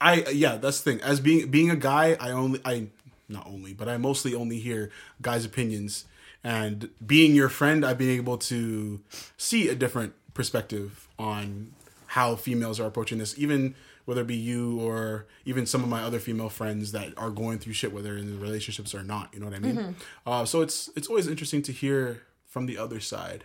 I 0.00 0.24
yeah 0.32 0.56
that's 0.56 0.80
the 0.80 0.92
thing 0.92 1.02
as 1.02 1.20
being 1.20 1.50
being 1.50 1.70
a 1.70 1.76
guy 1.76 2.16
I 2.18 2.30
only 2.30 2.60
I 2.64 2.86
not 3.28 3.46
only 3.46 3.74
but 3.74 3.88
I 3.90 3.98
mostly 3.98 4.34
only 4.34 4.58
hear 4.58 4.90
guys' 5.20 5.44
opinions 5.44 6.06
and 6.46 6.90
being 7.04 7.34
your 7.34 7.48
friend 7.48 7.84
I've 7.84 7.98
been 7.98 8.16
able 8.16 8.38
to 8.38 9.00
see 9.36 9.68
a 9.68 9.74
different 9.74 10.14
perspective 10.32 11.08
on 11.18 11.72
how 12.06 12.36
females 12.36 12.78
are 12.78 12.86
approaching 12.86 13.18
this 13.18 13.36
even 13.36 13.74
whether 14.04 14.20
it 14.20 14.28
be 14.28 14.36
you 14.36 14.80
or 14.80 15.26
even 15.44 15.66
some 15.66 15.82
of 15.82 15.88
my 15.88 16.02
other 16.02 16.20
female 16.20 16.48
friends 16.48 16.92
that 16.92 17.08
are 17.16 17.30
going 17.30 17.58
through 17.58 17.72
shit 17.72 17.92
whether 17.92 18.16
in 18.16 18.40
relationships 18.40 18.94
or 18.94 19.02
not 19.02 19.34
you 19.34 19.40
know 19.40 19.46
what 19.46 19.56
I 19.56 19.58
mean? 19.58 19.96
Uh, 20.24 20.44
so 20.44 20.60
it's 20.62 20.88
it's 20.94 21.08
always 21.08 21.26
interesting 21.26 21.62
to 21.62 21.72
hear 21.72 22.22
from 22.46 22.66
the 22.66 22.78
other 22.78 23.00
side 23.00 23.44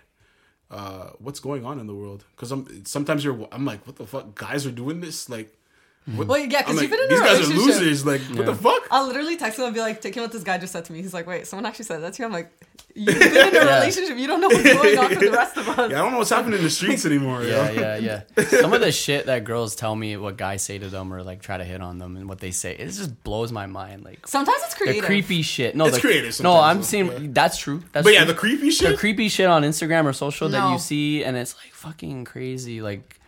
uh, 0.69 1.09
what's 1.19 1.39
going 1.39 1.65
on 1.65 1.79
in 1.79 1.87
the 1.87 1.93
world. 1.93 2.23
Because 2.35 2.51
I'm 2.51 2.85
sometimes 2.85 3.25
you're 3.25 3.47
I'm 3.51 3.65
like 3.65 3.85
what 3.87 3.95
the 3.97 4.05
fuck? 4.05 4.35
Guys 4.35 4.65
are 4.65 4.71
doing 4.71 5.01
this? 5.01 5.27
Like 5.27 5.57
what, 6.05 6.27
Well, 6.27 6.37
yeah, 6.39 6.63
'cause 6.63 6.71
I'm 6.71 6.75
like, 6.77 6.81
you've 6.83 6.91
been 6.91 6.99
in 6.99 7.05
a 7.05 7.09
these 7.09 7.19
guys 7.19 7.49
are 7.49 7.53
losers 7.53 8.05
like 8.05 8.21
what 8.21 8.45
the 8.47 8.55
fuck 8.55 8.87
I'll 8.89 9.05
literally 9.07 9.37
text 9.37 9.59
him 9.59 9.65
and 9.65 9.73
be 9.73 9.79
like, 9.79 10.01
take 10.01 10.15
him 10.15 10.23
what 10.23 10.31
this 10.31 10.43
guy 10.43 10.57
just 10.57 10.73
said 10.73 10.83
to 10.85 10.93
me. 10.93 11.01
He's 11.01 11.13
like, 11.13 11.27
wait, 11.27 11.45
someone 11.47 11.65
actually 11.65 11.85
said 11.85 12.01
that 12.01 12.13
to 12.13 12.21
you? 12.23 12.25
I'm 12.25 12.31
like, 12.33 12.51
you've 12.95 13.17
been 13.19 13.31
in 13.31 13.37
a 13.37 13.51
Yeah. 13.65 13.75
relationship. 13.79 14.17
You 14.17 14.25
don't 14.27 14.41
know 14.41 14.47
what's 14.47 14.63
going 14.63 14.97
on 14.97 15.09
for 15.13 15.19
the 15.19 15.31
rest 15.31 15.57
of 15.57 15.69
us. 15.69 15.77
yeah 15.91 15.99
I 15.99 16.01
don't 16.01 16.11
know 16.13 16.17
what's 16.17 16.31
happening 16.31 16.57
in 16.57 16.63
the 16.63 16.69
streets 16.71 17.05
anymore 17.05 17.43
Yeah, 17.43 17.69
yeah, 17.71 17.97
yeah. 17.97 18.21
Some 18.61 18.73
of 18.73 18.81
the 18.81 18.91
shit 18.91 19.27
that 19.27 19.43
girls 19.43 19.75
tell 19.75 19.95
me, 19.95 20.17
what 20.17 20.37
guys 20.37 20.63
say 20.63 20.79
to 20.79 20.89
them, 20.89 21.13
or 21.13 21.21
like 21.23 21.41
try 21.43 21.57
to 21.57 21.63
hit 21.63 21.81
on 21.81 21.99
them, 21.99 22.17
and 22.17 22.27
what 22.27 22.39
they 22.39 22.51
say, 22.51 22.73
it 22.75 22.85
just 22.87 23.23
blows 23.23 23.51
my 23.51 23.67
mind. 23.67 24.03
Like 24.03 24.27
Sometimes 24.27 24.57
it's 24.63 24.73
the 24.73 24.83
creative. 24.85 25.05
creepy 25.05 25.43
shit. 25.43 25.75
No, 25.75 25.85
It's 25.85 25.95
the, 25.97 26.01
creative 26.01 26.41
No, 26.41 26.59
I'm 26.59 26.77
though, 26.77 26.81
saying 26.83 27.05
yeah. 27.11 27.27
that's 27.31 27.57
true. 27.57 27.83
That's 27.93 28.03
but 28.03 28.13
yeah 28.13 28.23
true. 28.25 28.33
the 28.33 28.39
creepy 28.39 28.71
shit, 28.71 28.89
the 28.91 28.97
creepy 28.97 29.29
shit 29.29 29.45
on 29.47 29.61
Instagram 29.61 30.05
or 30.05 30.13
social 30.13 30.49
that 30.49 30.71
you 30.71 30.79
see, 30.79 31.23
and 31.23 31.37
it's 31.37 31.55
like 31.63 31.71
fucking 31.73 32.25
crazy. 32.25 32.81
Like, 32.81 33.19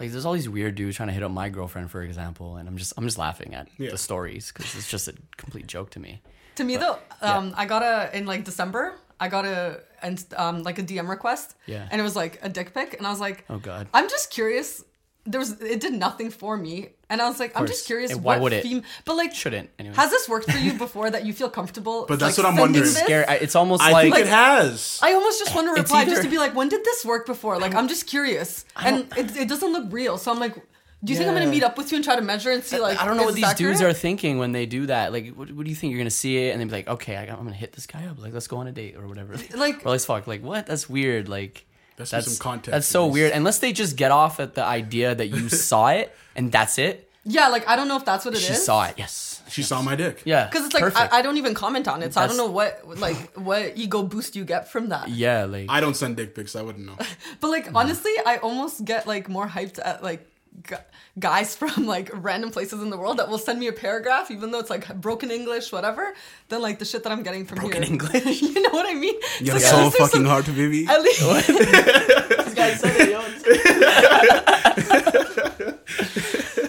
like 0.00 0.10
there's 0.10 0.24
all 0.26 0.32
these 0.32 0.48
weird 0.48 0.74
dudes 0.74 0.96
trying 0.96 1.08
to 1.08 1.12
hit 1.14 1.22
up 1.22 1.30
my 1.30 1.48
girlfriend, 1.50 1.90
for 1.90 2.02
example, 2.02 2.56
and 2.56 2.68
I'm 2.68 2.76
just 2.76 2.92
I'm 2.96 3.04
just 3.04 3.18
laughing 3.18 3.54
at 3.54 3.68
Yeah. 3.78 3.90
the 3.90 3.98
stories 3.98 4.50
because 4.52 4.74
it's 4.74 4.90
just 4.90 5.06
a 5.08 5.14
complete 5.36 5.66
joke 5.66 5.90
to 5.90 6.00
me. 6.00 6.22
To 6.56 6.64
me 6.64 6.76
though, 6.76 6.98
um, 7.22 7.54
I 7.56 7.66
got 7.66 7.82
a 7.82 8.10
in 8.16 8.26
like 8.26 8.44
December. 8.44 8.94
I 9.20 9.28
got 9.28 9.44
a 9.44 9.80
and 10.02 10.24
um 10.36 10.62
like 10.62 10.78
a 10.78 10.82
DM 10.82 11.08
request. 11.08 11.54
Yeah. 11.66 11.86
And 11.90 12.00
it 12.00 12.04
was 12.04 12.16
like 12.16 12.38
a 12.42 12.48
dick 12.48 12.72
pic, 12.74 12.94
and 12.98 13.06
I 13.06 13.10
was 13.10 13.20
like, 13.20 13.44
Oh 13.50 13.58
god. 13.58 13.86
I'm 13.94 14.08
just 14.08 14.30
curious. 14.30 14.82
There 15.26 15.38
was 15.38 15.60
it 15.60 15.80
did 15.80 15.92
nothing 15.92 16.30
for 16.30 16.56
me, 16.56 16.90
and 17.10 17.20
I 17.20 17.28
was 17.28 17.38
like, 17.38 17.52
I'm 17.54 17.66
just 17.66 17.86
curious. 17.86 18.10
And 18.10 18.24
why 18.24 18.36
what 18.36 18.42
would 18.44 18.52
it? 18.54 18.62
fem- 18.64 18.82
but 19.04 19.16
like, 19.16 19.34
Shouldn't 19.34 19.68
anyway. 19.78 19.94
has 19.94 20.10
this 20.10 20.28
worked 20.28 20.50
for 20.50 20.56
you 20.56 20.72
before 20.78 21.10
that 21.10 21.26
you 21.26 21.32
feel 21.34 21.50
comfortable? 21.50 22.06
But 22.08 22.18
that's 22.18 22.38
like, 22.38 22.44
what 22.46 22.52
I'm 22.52 22.58
wondering. 22.58 22.84
this? 22.84 22.96
Scary. 22.98 23.26
It's 23.40 23.54
almost 23.54 23.82
I 23.82 23.92
like, 23.92 24.02
think 24.04 24.14
Like- 24.14 24.24
it 24.24 24.28
has 24.30 24.98
I 25.02 25.12
almost 25.12 25.38
just 25.38 25.54
want 25.54 25.66
to 25.68 25.72
It's 25.72 25.90
reply 25.90 26.06
just 26.06 26.22
to 26.22 26.28
be 26.30 26.38
like, 26.38 26.54
when 26.54 26.68
did 26.70 26.84
this 26.84 27.04
work 27.04 27.26
before? 27.26 27.58
Like, 27.58 27.74
I'm 27.74 27.86
just 27.86 28.06
curious, 28.06 28.64
and 28.76 29.06
it, 29.16 29.36
it 29.36 29.48
doesn't 29.48 29.72
look 29.72 29.92
real. 29.92 30.16
So 30.16 30.32
I'm 30.32 30.40
like, 30.40 30.54
do 31.02 31.12
you 31.12 31.18
think 31.18 31.28
I'm 31.30 31.34
gonna 31.34 31.50
meet 31.50 31.62
up 31.62 31.76
with 31.78 31.92
you 31.92 31.96
and 31.96 32.04
try 32.04 32.16
to 32.16 32.22
measure 32.22 32.50
and 32.50 32.62
see 32.64 32.78
like? 32.78 33.00
I 33.00 33.04
don't 33.06 33.16
know 33.18 33.24
what 33.24 33.34
these 33.34 33.44
this 33.44 33.54
dudes 33.54 33.78
accurate? 33.80 33.96
are 33.96 33.98
thinking 33.98 34.38
when 34.38 34.52
they 34.52 34.64
do 34.66 34.86
that. 34.86 35.12
Like, 35.12 35.34
what, 35.34 35.50
what 35.52 35.64
do 35.64 35.70
you 35.70 35.76
think? 35.76 35.90
You're 35.92 36.00
gonna 36.00 36.10
see 36.10 36.36
it 36.46 36.52
and 36.52 36.60
then 36.60 36.68
be 36.68 36.72
like, 36.74 36.88
okay, 36.88 37.16
I 37.16 37.26
got, 37.26 37.38
I'm 37.38 37.44
gonna 37.44 37.56
hit 37.56 37.72
this 37.72 37.86
guy 37.86 38.06
up. 38.06 38.18
Like, 38.20 38.32
let's 38.32 38.46
go 38.48 38.56
on 38.58 38.66
a 38.66 38.72
date 38.72 38.96
or 38.96 39.06
whatever. 39.06 39.34
Like- 39.54 39.84
or 39.84 39.90
let's 39.90 40.04
fuck. 40.06 40.26
Like, 40.26 40.42
what? 40.42 40.66
That's 40.66 40.88
weird. 40.88 41.28
Like, 41.28 41.66
That's 42.00 42.10
that's 42.10 42.26
some 42.36 42.42
context 42.42 42.70
That's 42.72 42.86
so 42.86 43.04
this. 43.06 43.14
weird. 43.14 43.32
Unless 43.32 43.58
they 43.60 43.72
just 43.72 43.96
get 43.96 44.10
off 44.10 44.40
at 44.40 44.54
the 44.54 44.64
idea 44.64 45.14
that 45.14 45.28
you 45.28 45.48
saw 45.68 45.88
it 45.88 46.14
and 46.34 46.50
that's 46.50 46.78
it. 46.78 47.08
Yeah, 47.24 47.48
like 47.48 47.68
I 47.68 47.76
don't 47.76 47.86
know 47.88 47.96
if 47.96 48.04
that's 48.04 48.24
what 48.24 48.34
it 48.34 48.38
is. 48.38 48.46
She 48.46 48.54
saw 48.54 48.84
it. 48.86 48.94
Yes. 48.96 49.42
she 49.48 49.62
saw 49.62 49.82
my 49.82 49.94
dick 49.94 50.22
Yeah. 50.24 50.46
Because 50.46 50.64
it's 50.66 50.74
like. 50.74 50.96
I, 50.96 51.18
I 51.18 51.22
don't 51.22 51.36
even 51.36 51.54
comment 51.54 51.86
on 51.86 52.02
it, 52.02 52.14
so 52.14 52.20
I 52.22 52.26
don't 52.26 52.36
know 52.38 52.50
what 52.50 52.80
like 52.98 53.36
what 53.36 53.76
ego 53.76 54.02
boost 54.02 54.34
you 54.36 54.44
get 54.44 54.68
from 54.68 54.88
that. 54.88 55.08
yeah. 55.10 55.44
Like. 55.44 55.66
I 55.68 55.80
don't 55.80 55.94
send 55.94 56.16
dick 56.16 56.34
pics 56.34 56.56
I 56.56 56.62
wouldn't 56.62 56.86
know 56.86 56.96
But 57.40 57.48
like 57.50 57.68
honestly, 57.74 58.12
I 58.24 58.38
almost 58.38 58.84
get 58.84 59.06
like 59.06 59.28
more 59.28 59.46
hyped 59.46 59.78
at 59.84 60.02
like 60.02 60.26
gu- 60.66 60.76
guys 61.18 61.54
from 61.60 61.86
like 61.86 62.10
random 62.12 62.50
places 62.50 62.82
in 62.82 62.90
the 62.90 62.96
world 62.96 63.18
that 63.18 63.28
will 63.28 63.38
send 63.38 63.58
me 63.60 63.66
a 63.68 63.72
paragraph, 63.72 64.30
even 64.30 64.50
though 64.50 64.58
it's 64.58 64.70
like 64.70 64.94
broken 65.00 65.30
English, 65.30 65.72
whatever, 65.72 66.14
than 66.48 66.60
like 66.62 66.78
the 66.78 66.84
shit 66.84 67.02
that 67.04 67.12
I'm 67.12 67.22
getting 67.22 67.44
from 67.44 67.58
Broken 67.58 67.82
here. 67.82 67.92
English? 67.98 68.42
you 68.42 68.60
know 68.62 68.70
what 68.70 68.86
I 68.88 68.94
mean? 68.94 69.14
It's 69.16 69.40
you're 69.42 69.54
like, 69.54 69.64
so 69.64 69.76
at 69.76 69.84
least 69.84 69.96
fucking 69.98 70.10
some- 70.10 70.24
hard 70.26 70.44
to 70.46 70.52
baby 70.52 70.86
At 70.88 71.02
least, 71.02 71.20
this 71.20 72.54
guy 72.54 72.74
said 72.74 72.96
it, 73.00 73.10
yo. 73.10 73.20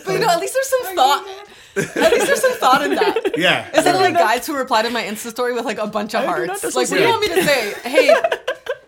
but 0.05 0.13
you 0.13 0.19
know, 0.19 0.29
at 0.29 0.39
least 0.39 0.53
there's 0.53 0.67
some 0.69 0.95
thought. 0.95 1.27
At 1.75 2.11
least 2.11 2.25
there's 2.27 2.41
some 2.41 2.53
thought 2.53 2.81
in 2.83 2.95
that. 2.95 3.37
yeah 3.37 3.67
Instead 3.73 3.95
of 3.95 4.01
like 4.01 4.13
guys 4.13 4.45
who 4.45 4.55
reply 4.57 4.81
to 4.81 4.89
my 4.89 5.03
Insta 5.03 5.29
story 5.29 5.53
with 5.53 5.65
like 5.65 5.77
a 5.77 5.87
bunch 5.87 6.13
of 6.15 6.23
I 6.23 6.25
hearts. 6.25 6.63
Like, 6.63 6.89
what 6.89 6.97
do 6.97 7.03
you 7.03 7.09
want 7.09 7.21
me 7.21 7.27
to 7.29 7.43
say? 7.43 7.73
Hey, 7.89 8.13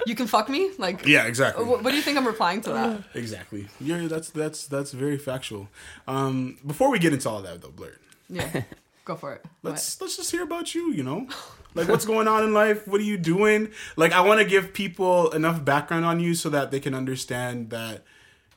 you 0.06 0.16
can 0.16 0.28
fuck 0.28 0.50
me? 0.50 0.72
Like, 0.78 1.06
yeah 1.06 1.26
exactly 1.26 1.64
what, 1.66 1.84
what 1.84 1.92
do 1.92 1.96
you 1.98 2.02
think 2.04 2.18
I'm 2.18 2.28
replying 2.28 2.62
to 2.62 2.70
that? 2.72 3.04
exactly 3.14 3.68
you're 3.80 4.08
that's 4.08 4.30
that's 4.30 4.68
that's 4.68 4.92
very 4.92 5.18
factual 5.18 5.68
um 6.08 6.58
before 6.66 6.90
we 6.92 7.00
get 7.00 7.14
into 7.14 7.30
all 7.30 7.42
that 7.42 7.62
though 7.62 7.70
blurt 7.72 8.00
Yeah, 8.30 8.64
go 9.06 9.16
for 9.16 9.34
it. 9.34 9.46
let's 9.64 10.00
let's 10.02 10.18
just 10.18 10.32
hear 10.32 10.44
about 10.44 10.74
you 10.76 10.92
you 10.92 11.04
know 11.04 11.28
like 11.76 11.88
what's 11.88 12.06
going 12.06 12.28
on 12.28 12.44
in 12.44 12.54
life 12.54 12.88
what 12.88 13.00
are 13.02 13.04
you 13.14 13.18
doing 13.18 13.70
like 13.96 14.12
i 14.14 14.22
want 14.22 14.40
to 14.40 14.46
give 14.46 14.74
people 14.74 15.32
enough 15.32 15.64
background 15.66 16.06
on 16.06 16.20
you 16.20 16.36
so 16.36 16.50
that 16.50 16.72
they 16.72 16.80
can 16.80 16.94
understand 16.94 17.70
that 17.72 18.04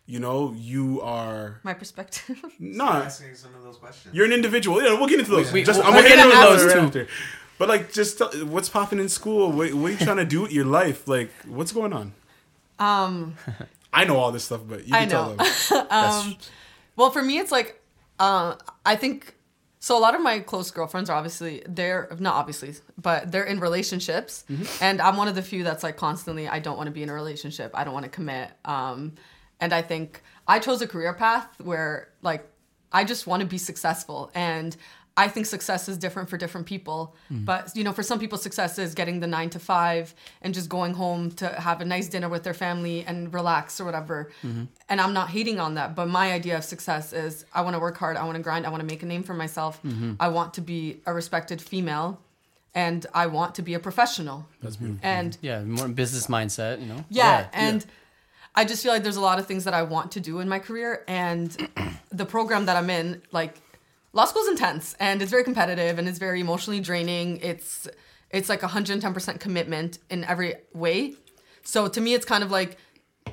you 0.09 0.21
know, 0.21 0.55
you 0.57 1.01
are 1.01 1.59
My 1.65 1.75
perspective. 1.75 2.41
not. 2.61 3.07
asking 3.07 3.35
some 3.35 3.53
of 3.57 3.65
those 3.65 3.77
questions. 3.77 4.15
You're 4.15 4.25
an 4.25 4.33
individual. 4.33 4.81
Yeah, 4.81 4.93
we'll 4.97 5.09
get 5.09 5.19
into 5.19 5.33
those. 5.33 5.51
We- 5.51 5.65
just, 5.65 5.81
we'll- 5.81 5.89
I'm 5.89 5.95
we'll 5.95 6.05
gonna 6.05 6.15
get 6.15 6.23
get 6.23 6.27
into 6.27 6.39
into 6.39 6.49
those 6.49 6.63
those 6.63 6.75
right 6.77 6.93
too. 6.93 7.01
after. 7.01 7.13
But 7.59 7.69
like, 7.69 7.93
just 7.93 8.19
tell, 8.19 8.29
what's 8.47 8.69
popping 8.69 8.99
in 8.99 9.09
school? 9.09 9.51
What, 9.51 9.73
what 9.75 9.89
are 9.89 9.93
you 9.93 9.97
trying 9.99 10.19
to 10.19 10.25
do 10.25 10.43
with 10.43 10.53
your 10.53 10.67
life? 10.67 11.09
Like, 11.09 11.31
what's 11.47 11.73
going 11.73 11.93
on? 11.93 12.13
um, 12.79 13.35
I 13.93 14.05
know 14.05 14.17
all 14.19 14.31
this 14.33 14.45
stuff, 14.45 14.61
but 14.69 14.87
you 14.87 14.95
I 14.95 15.01
can 15.01 15.09
tell 15.09 15.29
them. 15.29 15.37
That's- 15.39 16.35
Well, 16.97 17.11
for 17.11 17.23
me, 17.23 17.39
it's 17.39 17.53
like 17.53 17.81
uh, 18.19 18.57
I 18.85 18.97
think 18.97 19.35
so. 19.81 19.99
A 19.99 20.01
lot 20.01 20.15
of 20.15 20.23
my 20.23 20.41
close 20.41 20.71
girlfriends 20.71 21.11
are 21.11 21.17
obviously 21.17 21.63
they're 21.69 22.09
not 22.19 22.35
obviously, 22.37 22.75
but 22.97 23.31
they're 23.33 23.45
in 23.45 23.61
relationships, 23.61 24.45
and 24.81 25.01
I'm 25.03 25.17
one 25.19 25.29
of 25.29 25.35
the 25.35 25.43
few 25.43 25.63
that's 25.63 25.83
like 25.83 25.97
constantly 25.99 26.49
I 26.49 26.59
don't 26.59 26.77
want 26.79 26.87
to 26.87 26.91
be 26.93 27.03
in 27.03 27.11
a 27.11 27.13
relationship. 27.15 27.71
I 27.75 27.85
don't 27.85 27.93
want 27.93 28.05
to 28.05 28.11
commit. 28.11 28.51
Um, 28.65 29.13
and 29.61 29.75
I 29.75 29.83
think 29.83 30.23
I 30.49 30.59
chose 30.59 30.81
a 30.81 30.87
career 30.87 31.13
path 31.13 31.49
where 31.61 32.09
like 32.23 32.47
I 32.93 33.05
just 33.05 33.27
want 33.27 33.41
to 33.43 33.47
be 33.47 33.59
successful 33.59 34.31
and. 34.35 34.77
I 35.19 35.29
think 35.29 35.47
success 35.47 35.89
is 35.89 35.97
different 35.97 36.29
for 36.29 36.37
different 36.37 36.67
people, 36.67 37.15
mm. 37.33 37.45
but 37.45 37.75
you 37.75 37.85
know, 37.85 37.93
for 37.93 38.03
some 38.03 38.19
people, 38.19 38.37
success 38.37 38.79
is 38.79 38.95
getting 38.95 39.21
the 39.21 39.27
nine 39.27 39.49
to 39.51 39.59
five 39.59 40.15
and 40.43 40.53
just 40.53 40.69
going 40.69 40.93
home 40.93 41.31
to 41.33 41.49
have 41.49 41.81
a 41.81 41.87
nice 41.87 42.09
dinner 42.09 42.29
with 42.29 42.43
their 42.43 42.53
family 42.53 43.03
and 43.03 43.33
relax 43.33 43.81
or 43.81 43.87
whatever. 43.87 44.31
Mm-hmm. 44.43 44.65
And 44.91 45.01
I'm 45.01 45.15
not 45.15 45.31
hating 45.31 45.59
on 45.59 45.75
that, 45.75 45.95
but 45.95 46.09
my 46.09 46.33
idea 46.33 46.59
of 46.59 46.65
success 46.65 47.15
is 47.15 47.47
I 47.55 47.63
want 47.63 47.75
to 47.75 47.81
work 47.81 47.97
hard, 47.97 48.19
I 48.19 48.25
want 48.25 48.37
to 48.37 48.43
grind, 48.43 48.67
I 48.67 48.69
want 48.69 48.81
to 48.81 48.87
make 48.87 49.03
a 49.03 49.07
name 49.07 49.23
for 49.23 49.33
myself, 49.33 49.83
mm-hmm. 49.83 50.15
I 50.21 50.29
want 50.29 50.53
to 50.55 50.61
be 50.61 51.01
a 51.07 51.15
respected 51.15 51.63
female, 51.63 52.21
and 52.75 53.07
I 53.15 53.27
want 53.27 53.55
to 53.55 53.63
be 53.63 53.73
a 53.73 53.81
professional. 53.81 54.47
That's 54.61 54.77
beautiful. 54.77 55.01
And 55.03 55.39
yeah, 55.41 55.63
more 55.63 55.89
business 55.89 56.27
mindset, 56.27 56.81
you 56.81 56.87
know. 56.87 57.05
yeah, 57.09 57.49
and 57.55 57.87
I 58.55 58.67
just 58.67 58.83
feel 58.83 58.93
like 58.93 59.03
there's 59.03 59.17
a 59.17 59.23
lot 59.23 59.39
of 59.39 59.47
things 59.47 59.65
that 59.65 59.75
I 59.75 59.83
want 59.83 60.13
to 60.13 60.21
do 60.21 60.41
in 60.41 60.49
my 60.49 60.59
career, 60.59 61.05
and 61.09 61.51
the 62.11 62.27
program 62.27 62.67
that 62.67 62.77
I'm 62.77 62.91
in, 62.91 63.23
like 63.33 63.55
law 64.17 64.25
school's 64.25 64.49
intense 64.49 64.97
and 64.99 65.21
it's 65.21 65.31
very 65.31 65.45
competitive 65.45 65.99
and 65.99 66.09
it's 66.09 66.19
very 66.19 66.41
emotionally 66.41 66.81
draining. 66.81 67.39
It's 67.43 67.87
it's 68.31 68.49
like 68.49 68.63
110% 68.63 69.39
commitment 69.39 69.99
in 70.11 70.25
every 70.25 70.55
way. 70.73 71.15
So 71.63 71.87
to 71.87 72.01
me, 72.01 72.15
it's 72.15 72.25
kind 72.25 72.43
of 72.43 72.51
like 72.51 72.79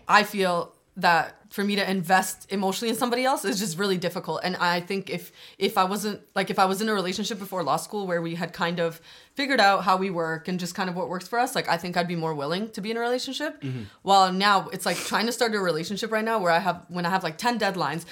I 0.08 0.24
feel 0.24 0.74
that 0.98 1.38
for 1.50 1.64
me 1.64 1.76
to 1.76 1.90
invest 1.90 2.52
emotionally 2.52 2.90
in 2.90 2.96
somebody 2.96 3.24
else 3.24 3.46
is 3.46 3.60
just 3.60 3.80
really 3.80 3.98
difficult. 3.98 4.42
And 4.44 4.56
I 4.58 4.82
think 4.82 5.10
if 5.10 5.32
if 5.58 5.78
I 5.78 5.86
wasn't 5.86 6.20
like 6.36 6.50
if 6.50 6.60
I 6.60 6.66
was 6.66 6.82
in 6.82 6.90
a 6.90 6.94
relationship 6.94 7.40
before 7.40 7.64
law 7.64 7.78
school 7.78 8.06
where 8.06 8.22
we 8.22 8.36
had 8.36 8.52
kind 8.52 8.80
of 8.80 9.00
figured 9.36 9.62
out 9.62 9.86
how 9.86 9.96
we 9.96 10.10
work 10.10 10.48
and 10.50 10.60
just 10.60 10.76
kind 10.76 10.90
of 10.90 10.96
what 10.98 11.08
works 11.08 11.28
for 11.30 11.40
us, 11.40 11.56
like 11.56 11.70
I 11.70 11.78
think 11.78 11.96
I'd 11.96 12.10
be 12.10 12.18
more 12.18 12.36
willing 12.36 12.70
to 12.72 12.82
be 12.82 12.92
in 12.92 12.98
a 12.98 13.00
relationship. 13.00 13.62
Mm-hmm. 13.62 13.84
While 14.02 14.34
now 14.34 14.68
it's 14.74 14.86
like 14.86 14.98
trying 14.98 15.28
to 15.28 15.32
start 15.32 15.56
a 15.56 15.60
relationship 15.60 16.12
right 16.12 16.26
now 16.26 16.40
where 16.40 16.52
I 16.52 16.60
have 16.60 16.86
when 16.90 17.06
I 17.06 17.10
have 17.10 17.24
like 17.24 17.38
10 17.38 17.58
deadlines 17.58 18.06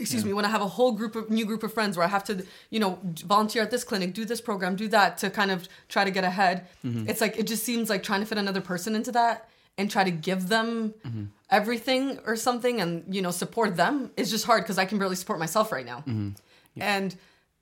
excuse 0.00 0.24
me 0.24 0.32
when 0.32 0.44
i 0.44 0.48
have 0.48 0.60
a 0.62 0.66
whole 0.66 0.92
group 0.92 1.14
of 1.16 1.30
new 1.30 1.44
group 1.44 1.62
of 1.62 1.72
friends 1.72 1.96
where 1.96 2.06
i 2.06 2.08
have 2.08 2.24
to 2.24 2.44
you 2.70 2.80
know 2.80 2.98
volunteer 3.24 3.62
at 3.62 3.70
this 3.70 3.84
clinic 3.84 4.14
do 4.14 4.24
this 4.24 4.40
program 4.40 4.76
do 4.76 4.88
that 4.88 5.18
to 5.18 5.30
kind 5.30 5.50
of 5.50 5.68
try 5.88 6.04
to 6.04 6.10
get 6.10 6.24
ahead 6.24 6.66
mm-hmm. 6.84 7.08
it's 7.08 7.20
like 7.20 7.38
it 7.38 7.46
just 7.46 7.64
seems 7.64 7.88
like 7.90 8.02
trying 8.02 8.20
to 8.20 8.26
fit 8.26 8.38
another 8.38 8.60
person 8.60 8.94
into 8.94 9.12
that 9.12 9.48
and 9.78 9.90
try 9.90 10.04
to 10.04 10.10
give 10.10 10.48
them 10.48 10.94
mm-hmm. 11.06 11.24
everything 11.50 12.18
or 12.26 12.36
something 12.36 12.80
and 12.80 13.04
you 13.14 13.22
know 13.22 13.30
support 13.30 13.76
them 13.76 14.10
is 14.16 14.30
just 14.30 14.44
hard 14.44 14.62
because 14.62 14.78
i 14.78 14.84
can 14.84 14.98
barely 14.98 15.16
support 15.16 15.38
myself 15.38 15.72
right 15.72 15.86
now 15.86 15.98
mm-hmm. 15.98 16.30
and 16.76 17.16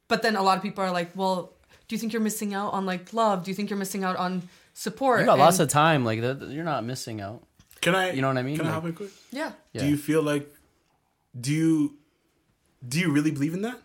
but 0.09 0.23
then 0.23 0.37
a 0.37 0.43
lot 0.43 0.57
of 0.57 0.63
people 0.63 0.83
are 0.83 0.91
like 0.91 1.11
well 1.15 1.53
do 1.87 1.95
you 1.95 1.99
think 1.99 2.13
you're 2.13 2.23
missing 2.23 2.55
out 2.55 2.73
on 2.73 2.87
like 2.87 3.13
love 3.13 3.45
do 3.45 3.51
you 3.51 3.55
think 3.55 3.71
you're 3.71 3.79
missing 3.79 4.05
out 4.05 4.17
on 4.17 4.43
support 4.79 5.21
You 5.21 5.27
got 5.27 5.39
lots 5.39 5.59
of 5.59 5.69
time. 5.69 6.05
Like 6.05 6.21
that, 6.21 6.41
you're 6.51 6.65
not 6.65 6.85
missing 6.85 7.21
out. 7.21 7.43
Can 7.81 7.95
I? 7.95 8.13
You 8.13 8.23
know 8.23 8.29
what 8.29 8.39
I 8.39 8.43
mean? 8.43 8.57
Can 8.57 8.67
I 8.67 8.71
Like- 8.71 8.75
hop 8.75 8.85
in 8.87 8.93
quick? 8.95 9.11
yeah 9.31 9.53
Yeah. 9.73 9.83
Do 9.83 9.89
you 9.89 9.97
feel 9.97 10.23
like? 10.23 10.49
Do 11.39 11.53
you? 11.53 11.97
Do 12.87 12.99
you 13.01 13.11
really 13.11 13.31
believe 13.31 13.55
in 13.55 13.63
that? 13.63 13.79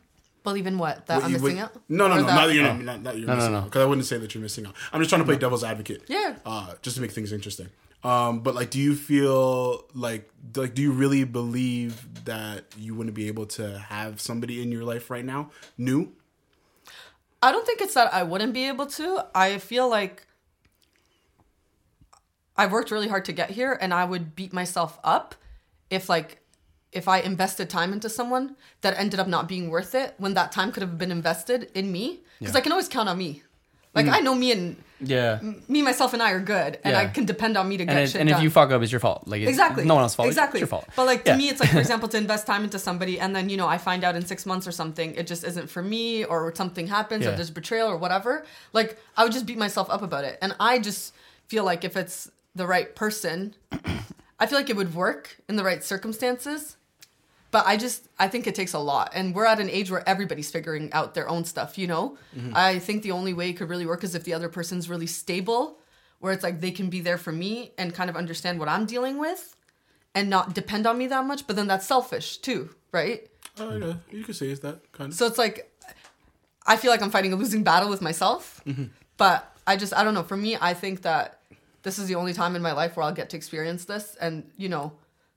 believe 0.43 0.67
in 0.67 0.77
what 0.77 1.05
that 1.05 1.15
What 1.15 1.23
i'm 1.23 1.31
missing 1.31 1.55
what- 1.55 1.63
out 1.63 1.81
No, 1.87 2.07
no, 2.09 2.15
Or 2.15 2.17
no. 2.17 2.23
that- 2.25 2.35
Not 2.35 2.47
that 2.47 2.53
you're 2.53 2.63
not. 2.65 2.81
Not, 2.81 3.01
not 3.01 3.17
you're 3.17 3.27
No, 3.27 3.33
no, 3.33 3.37
missing 3.37 3.51
no. 3.53 3.57
out. 3.59 3.63
Because 3.65 3.81
I 3.81 3.85
wouldn't 3.85 4.05
say 4.05 4.17
that 4.17 4.33
you're 4.35 4.41
missing 4.41 4.65
out. 4.65 4.75
I'm 4.91 4.99
just 4.99 5.07
trying 5.09 5.21
to 5.21 5.25
play 5.25 5.37
devil's 5.37 5.63
advocate. 5.63 6.03
Yeah. 6.09 6.35
Uh, 6.45 6.73
just 6.81 6.97
to 6.97 7.01
make 7.01 7.11
things 7.13 7.31
interesting. 7.31 7.69
Um, 8.03 8.41
but 8.41 8.53
like, 8.53 8.69
do 8.69 8.77
you 8.77 8.93
feel 8.95 9.85
like 9.93 10.29
like 10.57 10.73
do 10.75 10.81
you 10.81 10.91
really 10.91 11.23
believe 11.23 12.25
that 12.25 12.65
you 12.77 12.93
wouldn't 12.93 13.15
be 13.15 13.29
able 13.29 13.45
to 13.57 13.79
have 13.87 14.19
somebody 14.19 14.61
in 14.61 14.69
your 14.69 14.83
life 14.83 15.09
right 15.09 15.23
now 15.23 15.49
new? 15.77 16.11
I 17.41 17.53
don't 17.53 17.65
think 17.65 17.79
it's 17.79 17.93
that 17.93 18.13
I 18.13 18.23
wouldn't 18.23 18.53
be 18.53 18.67
able 18.67 18.87
to. 18.87 19.25
I 19.33 19.59
feel 19.59 19.87
like 19.89 20.27
I've 22.57 22.73
worked 22.73 22.91
really 22.91 23.07
hard 23.07 23.23
to 23.25 23.31
get 23.33 23.51
here 23.51 23.77
and 23.79 23.93
I 23.93 24.03
would 24.03 24.35
beat 24.35 24.51
myself 24.51 24.99
up 25.05 25.35
if 25.89 26.09
like 26.09 26.39
if 26.93 27.07
I 27.07 27.19
invested 27.19 27.69
time 27.69 27.93
into 27.93 28.09
someone 28.09 28.55
that 28.81 28.97
ended 28.97 29.19
up 29.19 29.27
not 29.27 29.47
being 29.47 29.69
worth 29.69 29.95
it 29.95 30.13
when 30.17 30.33
that 30.35 30.51
time 30.51 30.71
could 30.71 30.81
have 30.81 30.97
been 30.97 31.11
invested 31.11 31.69
in 31.73 31.91
me 31.91 32.21
because 32.39 32.55
I 32.55 32.61
can 32.61 32.71
always 32.71 32.87
count 32.89 33.09
on 33.09 33.17
me. 33.17 33.43
Like 33.95 34.07
mm. 34.07 34.13
I 34.13 34.19
know 34.21 34.33
me 34.33 34.51
and 34.51 34.75
Yeah. 34.99 35.39
me 35.67 35.81
myself 35.83 36.13
and 36.13 36.21
I 36.23 36.31
are 36.31 36.39
good 36.39 36.79
and 36.83 36.95
I 36.95 37.05
can 37.05 37.25
depend 37.25 37.57
on 37.57 37.69
me 37.69 37.77
to 37.77 37.85
get 37.85 37.91
And, 37.95 37.99
it, 37.99 38.09
shit 38.09 38.21
and 38.21 38.29
if 38.29 38.41
you 38.41 38.49
fuck 38.49 38.71
up, 38.71 38.81
it's 38.81 38.91
your 38.91 38.99
fault. 38.99 39.27
Like 39.27 39.41
Exactly. 39.43 39.85
no 39.85 39.93
one 39.95 40.01
else's 40.03 40.15
fault. 40.15 40.27
Exactly. 40.27 40.59
It's 40.59 40.61
your 40.61 40.67
fault. 40.79 40.87
But 40.95 41.05
like 41.05 41.23
to 41.25 41.31
Yeah. 41.31 41.37
me, 41.37 41.49
it's 41.49 41.59
like 41.59 41.69
for 41.69 41.79
example, 41.85 42.09
to 42.09 42.17
invest 42.17 42.47
time 42.47 42.63
into 42.63 42.79
somebody, 42.79 43.19
and 43.19 43.35
then 43.35 43.49
you 43.49 43.57
know 43.57 43.67
I 43.67 43.77
find 43.77 44.03
out 44.03 44.15
in 44.15 44.25
six 44.25 44.45
months 44.47 44.67
or 44.67 44.71
something, 44.71 45.13
it 45.15 45.27
just 45.27 45.43
isn't 45.43 45.69
for 45.69 45.83
me, 45.83 46.23
or 46.25 46.53
something 46.55 46.87
happens, 46.87 47.25
or 47.27 47.31
there's 47.35 47.51
betrayal 47.51 47.87
or 47.87 47.97
whatever. 47.97 48.45
Like 48.73 48.97
I 49.15 49.23
would 49.23 49.31
just 49.33 49.45
beat 49.45 49.57
myself 49.59 49.89
up 49.91 50.01
about 50.01 50.23
it, 50.23 50.39
and 50.41 50.55
I 50.59 50.79
just 50.79 51.13
feel 51.47 51.63
like 51.63 51.83
if 51.83 51.95
it's 51.95 52.31
the 52.55 52.65
right 52.65 52.95
person, 52.95 53.53
I 54.39 54.45
feel 54.47 54.57
like 54.57 54.69
it 54.71 54.75
would 54.75 54.95
work 54.95 55.37
in 55.47 55.55
the 55.55 55.63
right 55.63 55.83
circumstances. 55.83 56.77
But 57.53 57.67
I 57.67 57.77
just 57.77 58.09
I 58.17 58.27
think 58.29 58.47
it 58.47 58.55
takes 58.55 58.73
a 58.73 58.79
lot, 58.79 59.11
and 59.13 59.35
we're 59.35 59.45
at 59.45 59.59
an 59.59 59.69
age 59.69 59.91
where 59.91 60.03
everybody's 60.09 60.49
figuring 60.49 60.91
out 60.91 61.13
their 61.13 61.29
own 61.29 61.45
stuff. 61.45 61.77
You 61.77 61.85
know, 61.85 62.17
I 62.53 62.79
think 62.79 63.03
the 63.03 63.11
only 63.11 63.31
way 63.31 63.51
it 63.51 63.53
could 63.53 63.69
really 63.69 63.85
work 63.85 64.03
is 64.03 64.15
if 64.15 64.23
the 64.23 64.33
other 64.33 64.49
person's 64.49 64.89
really 64.89 65.05
stable, 65.05 65.77
where 66.17 66.33
it's 66.33 66.41
like 66.41 66.61
they 66.61 66.71
can 66.71 66.89
be 66.89 66.99
there 66.99 67.19
for 67.19 67.31
me 67.31 67.71
and 67.77 67.93
kind 67.93 68.09
of 68.09 68.15
understand 68.17 68.59
what 68.59 68.69
I'm 68.69 68.87
dealing 68.87 69.19
with, 69.19 69.55
and 70.15 70.31
not 70.31 70.55
depend 70.55 70.87
on 70.87 70.97
me 70.97 71.05
that 71.07 71.25
much. 71.25 71.45
But 71.45 71.55
then 71.55 71.67
that's 71.67 71.85
selfish 71.85 72.37
too, 72.37 72.71
right? 72.91 73.29
Uh, 73.59 73.77
yeah, 73.79 73.93
you 74.09 74.23
could 74.23 74.35
say 74.35 74.47
it's 74.47 74.61
that 74.61 74.91
kind 74.91 75.11
of. 75.11 75.15
So 75.15 75.27
it's 75.27 75.37
like 75.37 75.71
I 76.65 76.75
feel 76.75 76.89
like 76.89 77.03
I'm 77.03 77.11
fighting 77.11 77.33
a 77.33 77.35
losing 77.35 77.63
battle 77.63 77.87
with 77.87 78.01
myself. 78.01 78.63
But 79.17 79.55
I 79.67 79.77
just 79.77 79.93
I 79.95 80.03
don't 80.03 80.15
know. 80.15 80.23
For 80.23 80.37
me, 80.37 80.57
I 80.59 80.73
think 80.73 81.03
that 81.03 81.39
this 81.83 81.99
is 81.99 82.07
the 82.07 82.15
only 82.15 82.33
time 82.33 82.55
in 82.55 82.63
my 82.63 82.71
life 82.71 82.97
where 82.97 83.03
I'll 83.05 83.13
get 83.13 83.29
to 83.29 83.37
experience 83.37 83.85
this 83.85 84.15
and 84.19 84.49
you 84.57 84.69
know 84.69 84.93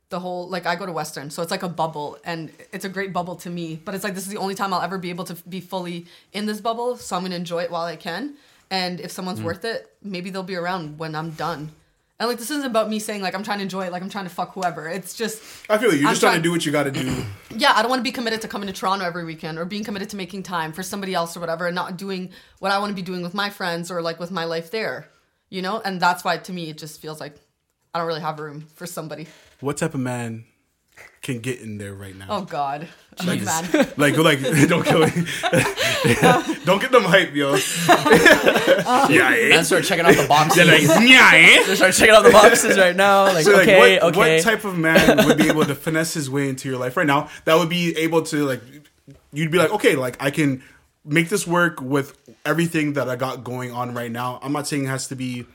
the 0.08 0.20
whole 0.20 0.48
like 0.48 0.66
I 0.66 0.76
go 0.76 0.86
to 0.86 0.92
Western, 0.92 1.30
so 1.30 1.42
it's 1.42 1.50
like 1.50 1.62
a 1.62 1.68
bubble 1.68 2.18
and 2.24 2.52
it's 2.72 2.84
a 2.84 2.88
great 2.88 3.12
bubble 3.12 3.36
to 3.36 3.50
me. 3.50 3.80
But 3.84 3.94
it's 3.94 4.04
like 4.04 4.14
this 4.14 4.24
is 4.24 4.30
the 4.30 4.38
only 4.38 4.54
time 4.54 4.72
I'll 4.72 4.82
ever 4.82 4.98
be 4.98 5.10
able 5.10 5.24
to 5.24 5.34
be 5.48 5.60
fully 5.60 6.06
in 6.32 6.46
this 6.46 6.60
bubble, 6.60 6.96
so 6.96 7.16
I'm 7.16 7.22
gonna 7.22 7.36
enjoy 7.36 7.62
it 7.62 7.70
while 7.70 7.84
I 7.84 7.96
can. 7.96 8.34
And 8.70 9.00
if 9.00 9.10
someone's 9.10 9.40
mm. 9.40 9.44
worth 9.44 9.64
it, 9.64 9.92
maybe 10.02 10.30
they'll 10.30 10.42
be 10.42 10.56
around 10.56 10.98
when 10.98 11.14
I'm 11.14 11.30
done. 11.30 11.70
And 12.18 12.28
like 12.28 12.38
this 12.38 12.50
isn't 12.50 12.64
about 12.64 12.88
me 12.88 12.98
saying 12.98 13.20
like 13.20 13.34
I'm 13.34 13.42
trying 13.42 13.58
to 13.58 13.62
enjoy 13.62 13.86
it, 13.86 13.92
like 13.92 14.02
I'm 14.02 14.08
trying 14.08 14.24
to 14.24 14.30
fuck 14.30 14.54
whoever. 14.54 14.88
It's 14.88 15.14
just 15.14 15.42
I 15.68 15.76
feel 15.76 15.90
like 15.90 15.98
you're 15.98 16.08
I'm 16.08 16.12
just 16.12 16.22
trying 16.22 16.32
trying- 16.32 16.42
to 16.42 16.48
do 16.48 16.50
what 16.50 16.64
you 16.64 16.72
got 16.72 16.84
to 16.84 16.90
do. 16.90 17.24
yeah, 17.56 17.72
I 17.74 17.82
don't 17.82 17.90
want 17.90 18.00
to 18.00 18.04
be 18.04 18.12
committed 18.12 18.40
to 18.42 18.48
coming 18.48 18.68
to 18.68 18.72
Toronto 18.72 19.04
every 19.04 19.24
weekend 19.24 19.58
or 19.58 19.64
being 19.64 19.84
committed 19.84 20.08
to 20.10 20.16
making 20.16 20.42
time 20.44 20.72
for 20.72 20.82
somebody 20.82 21.14
else 21.14 21.36
or 21.36 21.40
whatever 21.40 21.66
and 21.66 21.74
not 21.74 21.98
doing 21.98 22.30
what 22.58 22.72
I 22.72 22.78
want 22.78 22.90
to 22.90 22.94
be 22.94 23.02
doing 23.02 23.22
with 23.22 23.34
my 23.34 23.50
friends 23.50 23.90
or 23.90 24.00
like 24.00 24.18
with 24.18 24.30
my 24.30 24.44
life 24.44 24.70
there, 24.70 25.08
you 25.50 25.60
know? 25.60 25.82
And 25.84 26.00
that's 26.00 26.24
why 26.24 26.38
to 26.38 26.52
me 26.52 26.70
it 26.70 26.78
just 26.78 27.02
feels 27.02 27.20
like 27.20 27.36
I 27.92 27.98
don't 27.98 28.08
really 28.08 28.22
have 28.22 28.40
room 28.40 28.66
for 28.74 28.86
somebody. 28.86 29.26
What 29.60 29.76
type 29.76 29.94
of 29.94 30.00
man 30.00 30.44
can 31.22 31.40
get 31.40 31.60
in 31.60 31.78
there 31.78 31.94
right 31.94 32.14
now? 32.14 32.26
Oh 32.28 32.42
God. 32.42 32.88
Like, 33.24 33.42
man. 33.42 33.64
Like, 33.96 34.16
like, 34.16 34.40
don't 34.68 34.84
kill 34.84 35.00
me. 35.00 35.10
don't 36.64 36.80
get 36.80 36.92
them 36.92 37.04
hype, 37.04 37.34
yo. 37.34 37.54
yeah, 37.54 39.34
eh? 39.34 39.56
And 39.56 39.66
start 39.66 39.84
checking 39.84 40.04
out 40.04 40.14
the 40.14 40.26
boxes. 40.28 40.56
They're 40.56 40.66
like, 40.66 41.08
yeah, 41.08 41.30
eh? 41.32 41.74
Start 41.74 41.94
checking 41.94 42.14
out 42.14 42.24
the 42.24 42.30
boxes 42.30 42.76
right 42.76 42.94
now. 42.94 43.24
Like, 43.24 43.44
So, 43.44 43.52
like, 43.52 43.62
okay, 43.62 43.98
what, 43.98 44.14
okay. 44.14 44.36
what 44.36 44.42
type 44.42 44.64
of 44.64 44.76
man 44.76 45.26
would 45.26 45.38
be 45.38 45.48
able 45.48 45.64
to 45.64 45.74
finesse 45.74 46.14
his 46.14 46.28
way 46.30 46.48
into 46.48 46.68
your 46.68 46.78
life 46.78 46.96
right 46.96 47.06
now? 47.06 47.28
That 47.44 47.56
would 47.56 47.70
be 47.70 47.96
able 47.96 48.22
to 48.22 48.44
like, 48.44 48.60
you'd 49.32 49.50
be 49.50 49.58
like, 49.58 49.72
okay, 49.72 49.96
like 49.96 50.22
I 50.22 50.30
can 50.30 50.62
make 51.04 51.28
this 51.28 51.46
work 51.46 51.80
with 51.80 52.18
everything 52.44 52.92
that 52.94 53.08
I 53.08 53.16
got 53.16 53.42
going 53.42 53.72
on 53.72 53.94
right 53.94 54.10
now. 54.12 54.38
I'm 54.42 54.52
not 54.52 54.68
saying 54.68 54.84
it 54.84 54.88
has 54.88 55.08
to 55.08 55.16
be, 55.16 55.46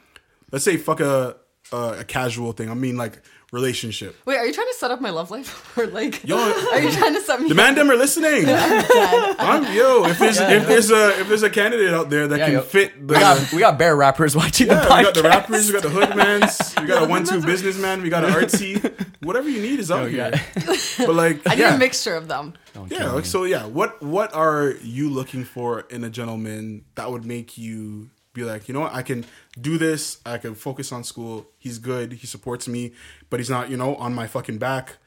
let's 0.52 0.66
say, 0.66 0.78
fuck 0.78 1.00
a 1.00 1.38
a, 1.72 2.00
a 2.00 2.04
casual 2.04 2.52
thing. 2.52 2.70
I 2.70 2.74
mean, 2.74 2.98
like 2.98 3.22
relationship. 3.52 4.16
Wait, 4.26 4.38
are 4.38 4.46
you 4.46 4.54
trying 4.54 4.68
to 4.68 4.74
set 4.76 4.92
up 4.92 5.02
my 5.02 5.10
love 5.10 5.30
life? 5.30 5.78
or 5.78 5.88
like 5.88 6.24
Yo, 6.24 6.38
are 6.38 6.80
you 6.80 6.92
trying 7.00 7.14
to 7.14 7.22
set 7.22 7.40
me 7.40 7.46
up? 7.46 7.50
the 7.50 7.56
man 7.56 7.76
them 7.76 7.92
are 7.92 7.96
listening. 7.98 8.46
I'm, 8.48 9.64
yo, 9.76 10.06
if 10.06 10.20
there's 10.20 10.40
if 10.40 10.68
there's 10.68 10.90
a 10.92 11.20
if 11.20 11.28
there's 11.28 11.44
a 11.44 11.50
candidate 11.50 11.94
out 11.94 12.10
there 12.10 12.28
that 12.28 12.40
Yeah, 12.40 12.46
can 12.46 12.54
yo. 12.56 12.62
fit 12.62 13.08
the 13.08 13.14
we, 13.14 13.20
got, 13.20 13.54
we 13.54 13.60
got 13.60 13.78
bear 13.78 13.96
rappers 13.96 14.36
watching 14.36 14.68
Yeah, 14.68 14.76
the 14.76 14.88
podcast. 14.90 14.98
we 14.98 15.04
got 15.04 15.14
the 15.16 15.24
rappers, 15.24 15.68
we 15.68 15.74
got 15.74 15.84
the 15.84 15.90
hoodmans, 15.90 16.82
we 16.82 16.88
got 16.88 17.04
a 17.04 17.08
one-two 17.08 17.42
businessman, 17.44 18.02
we 18.02 18.10
got 18.10 18.24
an 18.24 18.32
artsy. 18.32 18.82
Whatever 19.22 19.50
you 19.50 19.62
need 19.62 19.80
is 19.80 19.92
out 19.92 20.00
Yo, 20.00 20.06
we 20.06 20.12
here. 20.14 20.32
got- 20.32 20.78
But 20.98 21.16
like, 21.16 21.42
I 21.48 21.56
need 21.56 21.64
a 21.66 21.78
mixture 21.78 22.16
of 22.16 22.28
them. 22.28 22.54
Don't 22.74 22.90
yeah. 22.92 23.12
Like, 23.12 23.26
so 23.26 23.44
yeah, 23.44 23.66
what 23.66 24.02
what 24.02 24.34
are 24.34 24.74
you 24.82 25.10
looking 25.10 25.44
for 25.44 25.82
in 25.90 26.04
a 26.04 26.10
gentleman 26.10 26.86
that 26.96 27.12
would 27.12 27.26
make 27.26 27.58
you 27.58 28.10
be 28.34 28.44
like, 28.44 28.68
you 28.68 28.74
know 28.74 28.82
what, 28.82 28.94
I 28.94 29.02
can 29.04 29.26
do 29.60 29.78
this. 29.78 30.20
I 30.26 30.38
can 30.38 30.56
focus 30.56 30.92
on 30.92 31.04
school. 31.04 31.48
He's 31.58 31.80
good. 31.80 32.14
He 32.14 32.28
supports 32.28 32.68
me, 32.68 32.94
but 33.30 33.40
he's 33.40 33.50
not, 33.50 33.70
you 33.70 33.78
know, 33.78 33.96
on 33.96 34.14
my 34.14 34.28
fucking 34.28 34.58
back. 34.58 34.98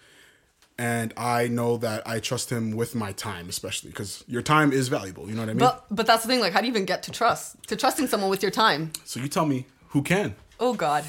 and 0.77 1.15
I 1.17 1.47
know 1.49 1.77
that 1.79 2.03
I 2.07 2.19
trust 2.19 2.51
him 2.51 2.73
with 2.77 2.95
my 2.97 3.13
time, 3.13 3.49
especially 3.49 3.91
because 3.91 4.25
your 4.27 4.43
time 4.43 4.73
is 4.73 4.89
valuable. 4.89 5.29
You 5.29 5.35
know 5.37 5.43
what 5.43 5.51
I 5.51 5.55
mean? 5.55 5.59
But 5.61 5.85
but 5.91 6.07
that's 6.07 6.23
the 6.25 6.29
thing. 6.29 6.41
Like, 6.41 6.53
how 6.53 6.61
do 6.61 6.67
you 6.67 6.73
even 6.73 6.85
get 6.85 7.05
to 7.05 7.13
trust? 7.13 7.63
To 7.69 7.77
trusting 7.77 8.09
someone 8.09 8.29
with 8.31 8.43
your 8.43 8.51
time? 8.51 8.91
so 9.05 9.21
you 9.21 9.29
tell 9.29 9.47
me 9.47 9.67
who 9.89 10.03
can. 10.03 10.35
Oh 10.59 10.75
God. 10.75 11.05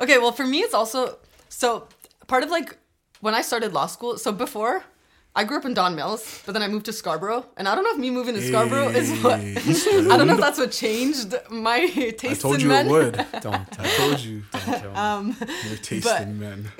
Okay, 0.00 0.18
well 0.18 0.32
for 0.32 0.46
me 0.46 0.60
it's 0.60 0.74
also 0.74 1.18
so 1.48 1.86
part 2.26 2.42
of 2.42 2.50
like 2.50 2.78
when 3.20 3.34
I 3.34 3.42
started 3.42 3.72
law 3.72 3.86
school. 3.86 4.16
So 4.18 4.32
before 4.32 4.84
I 5.34 5.44
grew 5.44 5.56
up 5.56 5.64
in 5.64 5.72
Don 5.72 5.94
Mills, 5.96 6.42
but 6.44 6.52
then 6.52 6.60
I 6.62 6.68
moved 6.68 6.84
to 6.86 6.92
Scarborough, 6.92 7.46
and 7.56 7.66
I 7.66 7.74
don't 7.74 7.84
know 7.84 7.92
if 7.92 7.96
me 7.98 8.10
moving 8.10 8.34
to 8.34 8.42
Scarborough 8.46 8.88
is 8.90 9.10
what. 9.22 9.40
I 10.12 10.16
don't 10.18 10.26
know 10.26 10.34
if 10.34 10.40
that's 10.40 10.58
what 10.58 10.72
changed 10.72 11.34
my 11.50 11.86
taste 12.18 12.24
I 12.24 12.34
told 12.34 12.54
in 12.56 12.60
you 12.60 12.68
men. 12.68 12.86
it 12.86 12.90
would. 12.90 13.14
Don't 13.40 13.80
I 13.80 13.88
told 13.96 14.20
you. 14.20 14.42
Don't 14.66 14.96
Um, 14.96 15.36
Your 15.68 15.78
taste 15.78 16.04
but- 16.04 16.20
in 16.22 16.38
men. 16.38 16.70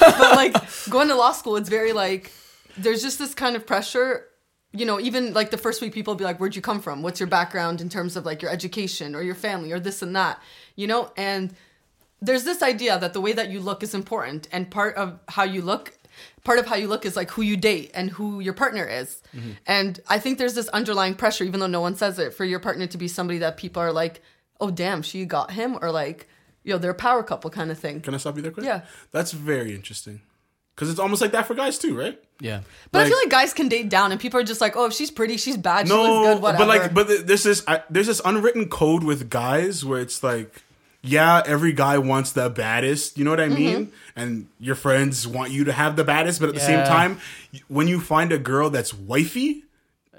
but 0.00 0.32
like 0.34 0.54
going 0.88 1.08
to 1.08 1.14
law 1.14 1.32
school, 1.32 1.56
it's 1.56 1.68
very 1.68 1.92
like 1.92 2.32
there's 2.78 3.02
just 3.02 3.18
this 3.18 3.34
kind 3.34 3.54
of 3.54 3.66
pressure. 3.66 4.24
You 4.72 4.86
know, 4.86 4.98
even 5.00 5.32
like 5.34 5.50
the 5.50 5.58
first 5.58 5.80
week, 5.82 5.92
people 5.92 6.14
be 6.14 6.24
like, 6.24 6.38
"Where'd 6.40 6.56
you 6.56 6.62
come 6.62 6.80
from? 6.80 7.02
What's 7.02 7.20
your 7.20 7.26
background 7.26 7.80
in 7.82 7.88
terms 7.90 8.16
of 8.16 8.24
like 8.24 8.40
your 8.42 8.50
education 8.50 9.14
or 9.14 9.22
your 9.22 9.34
family 9.34 9.72
or 9.72 9.80
this 9.80 10.00
and 10.02 10.14
that?" 10.16 10.40
You 10.76 10.86
know, 10.86 11.10
and 11.16 11.54
there's 12.22 12.44
this 12.44 12.62
idea 12.62 12.98
that 12.98 13.12
the 13.12 13.20
way 13.20 13.32
that 13.32 13.50
you 13.50 13.60
look 13.60 13.82
is 13.82 13.94
important, 13.94 14.48
and 14.52 14.70
part 14.70 14.94
of 14.96 15.18
how 15.28 15.44
you 15.44 15.62
look, 15.62 15.97
part 16.44 16.58
of 16.58 16.66
how 16.66 16.76
you 16.76 16.88
look 16.88 17.04
is 17.04 17.16
like 17.16 17.30
who 17.30 17.42
you 17.42 17.56
date 17.56 17.90
and 17.94 18.10
who 18.10 18.40
your 18.40 18.54
partner 18.54 18.84
is. 18.84 19.22
Mm-hmm. 19.36 19.50
And 19.66 20.00
I 20.08 20.18
think 20.18 20.38
there's 20.38 20.54
this 20.54 20.68
underlying 20.68 21.14
pressure, 21.14 21.44
even 21.44 21.60
though 21.60 21.66
no 21.66 21.80
one 21.80 21.94
says 21.96 22.18
it, 22.18 22.34
for 22.34 22.44
your 22.44 22.60
partner 22.60 22.86
to 22.86 22.98
be 22.98 23.08
somebody 23.08 23.38
that 23.40 23.56
people 23.56 23.82
are 23.82 23.92
like, 23.92 24.22
"Oh, 24.60 24.70
damn, 24.70 25.02
she 25.02 25.24
got 25.24 25.52
him," 25.52 25.78
or 25.82 25.90
like, 25.90 26.28
"Yo, 26.64 26.78
they're 26.78 26.90
a 26.92 26.94
power 26.94 27.22
couple" 27.22 27.50
kind 27.50 27.70
of 27.70 27.78
thing. 27.78 28.00
Can 28.00 28.14
I 28.14 28.18
stop 28.18 28.36
you 28.36 28.42
there, 28.42 28.52
quick? 28.52 28.66
Yeah. 28.66 28.82
That's 29.12 29.32
very 29.32 29.74
interesting. 29.74 30.20
Because 30.74 30.90
it's 30.90 31.00
almost 31.00 31.20
like 31.20 31.32
that 31.32 31.46
for 31.46 31.54
guys 31.54 31.76
too, 31.76 31.98
right? 31.98 32.22
Yeah. 32.40 32.60
But 32.92 33.04
I 33.04 33.08
feel 33.08 33.18
like 33.18 33.30
guys 33.30 33.52
can 33.52 33.68
date 33.68 33.88
down, 33.88 34.12
and 34.12 34.20
people 34.20 34.38
are 34.38 34.44
just 34.44 34.60
like, 34.60 34.76
"Oh, 34.76 34.86
if 34.86 34.92
she's 34.92 35.10
pretty, 35.10 35.36
she's 35.36 35.56
bad. 35.56 35.88
She 35.88 35.92
No, 35.92 36.02
looks 36.02 36.34
good, 36.34 36.42
whatever." 36.42 36.64
but 36.64 36.68
like, 36.68 36.94
but 36.94 37.26
there's 37.26 37.42
this 37.42 37.64
I, 37.66 37.82
there's 37.90 38.06
this 38.06 38.20
unwritten 38.24 38.68
code 38.68 39.02
with 39.02 39.28
guys 39.28 39.84
where 39.84 40.00
it's 40.00 40.22
like, 40.22 40.62
yeah, 41.08 41.42
every 41.46 41.72
guy 41.72 41.98
wants 41.98 42.32
the 42.32 42.48
baddest. 42.50 43.18
You 43.18 43.24
know 43.24 43.30
what 43.30 43.40
I 43.40 43.48
mean? 43.48 43.86
Mm-hmm. 43.86 44.20
And 44.20 44.46
your 44.60 44.74
friends 44.74 45.26
want 45.26 45.50
you 45.52 45.64
to 45.64 45.72
have 45.72 45.96
the 45.96 46.04
baddest, 46.04 46.40
but 46.40 46.48
at 46.48 46.54
the 46.54 46.60
same 46.60 46.84
time, 46.86 47.20
when 47.68 47.88
you 47.88 48.00
find 48.00 48.32
a 48.32 48.38
girl 48.38 48.70
that's 48.70 48.92
wifey, 48.92 49.64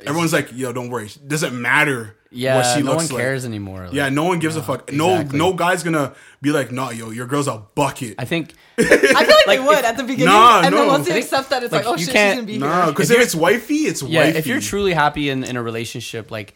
everyone's 0.06 0.34
like, 0.34 0.50
yo, 0.54 0.72
don't 0.74 0.90
worry, 0.90 1.08
it 1.08 1.28
doesn't 1.28 1.60
matter 1.60 2.16
Yeah. 2.32 2.56
what 2.58 2.66
she 2.76 2.82
no 2.82 2.92
one 2.92 2.98
looks 3.00 3.12
like. 3.12 3.22
cares 3.22 3.44
anymore. 3.46 3.86
like- 3.88 3.94
Yeah, 3.94 4.08
no 4.10 4.24
one 4.24 4.40
gives 4.40 4.56
a 4.56 4.64
fuck. 4.64 4.92
No, 4.94 5.16
exactly. 5.16 5.38
no 5.40 5.54
guy's 5.54 5.84
gonna 5.84 6.14
be 6.42 6.52
like, 6.52 6.72
nah, 6.72 6.90
yo, 6.92 7.10
your 7.10 7.28
girl's 7.28 7.48
a 7.50 7.58
bucket. 7.76 8.16
I 8.18 8.24
think 8.26 8.54
I 8.80 8.84
feel 8.84 8.98
like, 9.04 9.28
they 9.46 9.58
like, 9.60 9.68
would 9.68 9.80
if- 9.80 9.86
at 9.86 9.98
the 9.98 10.04
beginning, 10.04 10.34
Nah, 10.34 10.62
and 10.62 10.72
no. 10.72 10.78
then 10.82 10.88
once 10.88 11.08
you 11.10 11.16
I 11.16 11.18
accept 11.18 11.50
that, 11.50 11.64
it's 11.64 11.74
like, 11.74 11.84
like, 11.86 11.94
"Oh 11.94 11.98
shit, 11.98 12.06
she's 12.06 12.14
gonna 12.14 12.44
be 12.44 12.58
nah, 12.60 12.84
here." 12.86 12.94
because 12.94 13.10
If 13.12 13.16
if, 13.16 13.18
you're- 13.18 13.24
it's 13.26 13.36
wifey, 13.36 13.76
it's 13.92 14.02
yeah, 14.04 14.24
wifey. 14.26 14.38
if 14.40 14.48
you're 14.48 14.62
truly 14.62 14.94
happy 14.94 15.30
in, 15.30 15.44
in 15.44 15.58
a 15.58 15.62
relationship, 15.64 16.32
like 16.32 16.56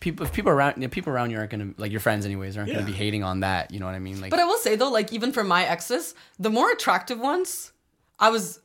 people, 0.00 0.26
if 0.26 0.32
people 0.32 0.50
around, 0.50 0.74
you 0.76 0.82
know, 0.82 0.88
people 0.88 1.12
around 1.12 1.30
you 1.30 1.38
aren't 1.38 1.50
gonna 1.50 1.70
like 1.76 1.90
your 1.92 2.00
friends, 2.00 2.24
anyways, 2.26 2.56
aren't 2.56 2.68
Yeah. 2.70 2.76
gonna 2.76 2.86
be 2.86 2.92
hating 2.92 3.22
on 3.22 3.40
that. 3.40 3.70
You 3.70 3.80
know 3.80 3.86
what 3.86 3.94
I 3.94 3.98
mean? 4.00 4.20
Like, 4.20 4.30
But 4.30 4.40
I 4.40 4.44
will 4.44 4.58
say 4.58 4.76
though, 4.76 4.90
like 4.90 5.12
even 5.12 5.32
for 5.32 5.44
my 5.44 5.64
exes, 5.64 6.14
the 6.38 6.50
more 6.50 6.70
attractive 6.70 7.20
ones, 7.20 7.72
I 8.18 8.30
was 8.30 8.60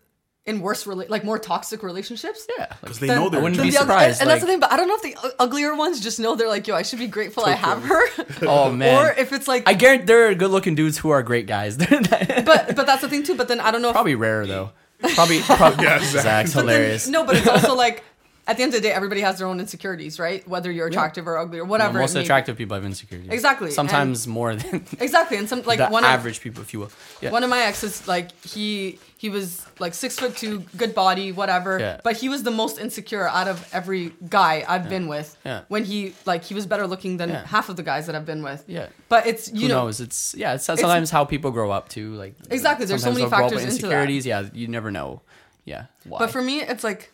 in 0.45 0.59
worse, 0.61 0.83
rela- 0.83 1.09
like 1.09 1.23
more 1.23 1.39
toxic 1.39 1.81
relationships. 1.81 2.45
yeah, 2.57 2.67
like, 2.69 2.81
because 2.81 2.99
they 2.99 3.07
Then- 3.07 3.17
know 3.19 3.29
they're 3.29 3.41
wouldn't 3.41 3.57
Than 3.57 3.65
be 3.65 3.71
the 3.71 3.77
other- 3.79 3.87
surprised. 3.87 4.21
and, 4.21 4.29
and 4.29 4.29
that's 4.29 4.41
the 4.41 4.47
thing. 4.47 4.59
But 4.59 4.71
I 4.71 4.77
don't 4.77 4.87
know 4.87 4.95
if 4.95 5.01
the 5.01 5.15
u- 5.23 5.31
uglier 5.39 5.73
ones 5.75 5.99
just 6.01 6.19
know 6.19 6.35
they're 6.35 6.47
like, 6.47 6.67
"Yo, 6.67 6.75
I 6.75 6.83
should 6.83 6.99
be 6.99 7.07
grateful 7.07 7.43
I 7.45 7.53
have 7.53 7.83
her," 7.83 8.01
oh 8.43 8.71
man, 8.81 8.95
or 9.05 9.11
if 9.17 9.33
it's 9.33 9.47
like, 9.47 9.63
I 9.67 9.73
guarantee 9.73 10.05
there 10.05 10.27
are 10.29 10.35
good-looking 10.35 10.75
dudes 10.75 10.99
who 10.99 11.09
are 11.09 11.23
great 11.23 11.47
guys. 11.47 11.77
but 11.77 12.75
but 12.75 12.85
that's 12.85 13.01
the 13.01 13.09
thing 13.09 13.23
too. 13.23 13.33
But 13.35 13.47
then 13.47 13.59
I 13.59 13.71
don't 13.71 13.81
know. 13.81 13.89
if 13.89 13.93
probably 13.93 14.15
rare 14.15 14.45
though. 14.45 14.71
Probably, 15.15 15.39
probably 15.41 15.83
Yeah, 15.83 15.99
Zach's 15.99 16.13
exactly. 16.13 16.53
But 16.53 16.65
then- 16.67 16.75
hilarious. 16.75 17.07
no, 17.07 17.25
but 17.25 17.35
it's 17.37 17.47
also 17.47 17.75
like 17.75 18.03
at 18.47 18.57
the 18.57 18.63
end 18.63 18.73
of 18.75 18.81
the 18.81 18.87
day, 18.87 18.93
everybody 18.93 19.21
has 19.21 19.39
their 19.39 19.47
own 19.47 19.59
insecurities, 19.59 20.19
right? 20.19 20.47
Whether 20.47 20.71
you're 20.71 20.87
attractive 20.87 21.27
or 21.27 21.37
ugly 21.37 21.59
or 21.59 21.65
whatever. 21.65 21.97
most 21.99 22.13
may 22.13 22.19
be. 22.21 22.25
attractive 22.25 22.57
people 22.57 22.75
have 22.75 22.85
insecurities. 22.85 23.31
Exactly, 23.31 23.71
Sometimes 23.71 24.27
more 24.27 24.55
than 24.55 24.85
Exactly, 24.99 25.37
and 25.37 25.49
some 25.49 25.63
like 25.63 25.79
the 25.79 25.87
one 25.87 26.03
of, 26.03 26.09
average 26.09 26.41
people, 26.41 26.61
if 26.61 26.71
you 26.73 26.79
will. 26.81 26.91
Yeah. 27.21 27.31
one 27.31 27.43
of 27.43 27.49
my 27.49 27.61
exes, 27.61 28.07
like 28.07 28.31
he 28.45 28.99
he 29.17 29.29
was 29.29 29.65
like 29.79 29.93
six 29.95 30.19
foot 30.19 30.35
two, 30.37 30.59
good 30.77 30.93
body, 30.93 31.31
whatever. 31.31 31.79
Yeah. 31.79 32.01
But 32.03 32.17
he 32.17 32.29
was 32.29 32.43
the 32.43 32.51
most 32.51 32.77
insecure 32.77 33.27
out 33.27 33.47
of 33.47 33.67
every 33.73 34.13
guy 34.29 34.63
I've 34.67 34.87
been 34.89 35.07
with. 35.07 35.35
Yeah. 35.43 35.61
When 35.67 35.83
he 35.83 36.13
like 36.25 36.43
he 36.43 36.53
was 36.53 36.65
better 36.67 36.85
looking 36.85 37.17
than 37.17 37.29
Yeah. 37.29 37.45
half 37.47 37.69
of 37.69 37.77
the 37.77 37.83
guys 37.83 38.05
that 38.05 38.13
I've 38.15 38.25
been 38.27 38.43
with. 38.43 38.63
yeah. 38.67 38.87
But 39.09 39.25
it's 39.25 39.51
you 39.51 39.61
Who 39.61 39.67
know 39.69 39.85
knows? 39.85 39.99
It's 40.01 40.35
yeah. 40.37 40.53
It's 40.55 40.65
sometimes 40.65 41.09
how 41.09 41.25
people 41.25 41.49
grow 41.49 41.71
up 41.71 41.89
too. 41.89 42.13
Like 42.13 42.35
Exactly, 42.51 42.85
there's 42.85 43.01
so 43.01 43.09
many 43.09 43.21
they'll 43.21 43.29
grow 43.29 43.37
up 43.39 43.43
factors 43.51 43.63
into 43.63 43.73
insecurities. 43.75 44.25
Yeah, 44.27 44.43
you 44.53 44.67
never 44.67 44.91
know. 44.91 45.21
Yeah. 45.63 45.85
Why? 46.03 46.19
But 46.19 46.29
for 46.29 46.43
me, 46.43 46.61
it's 46.61 46.83
like, 46.83 47.11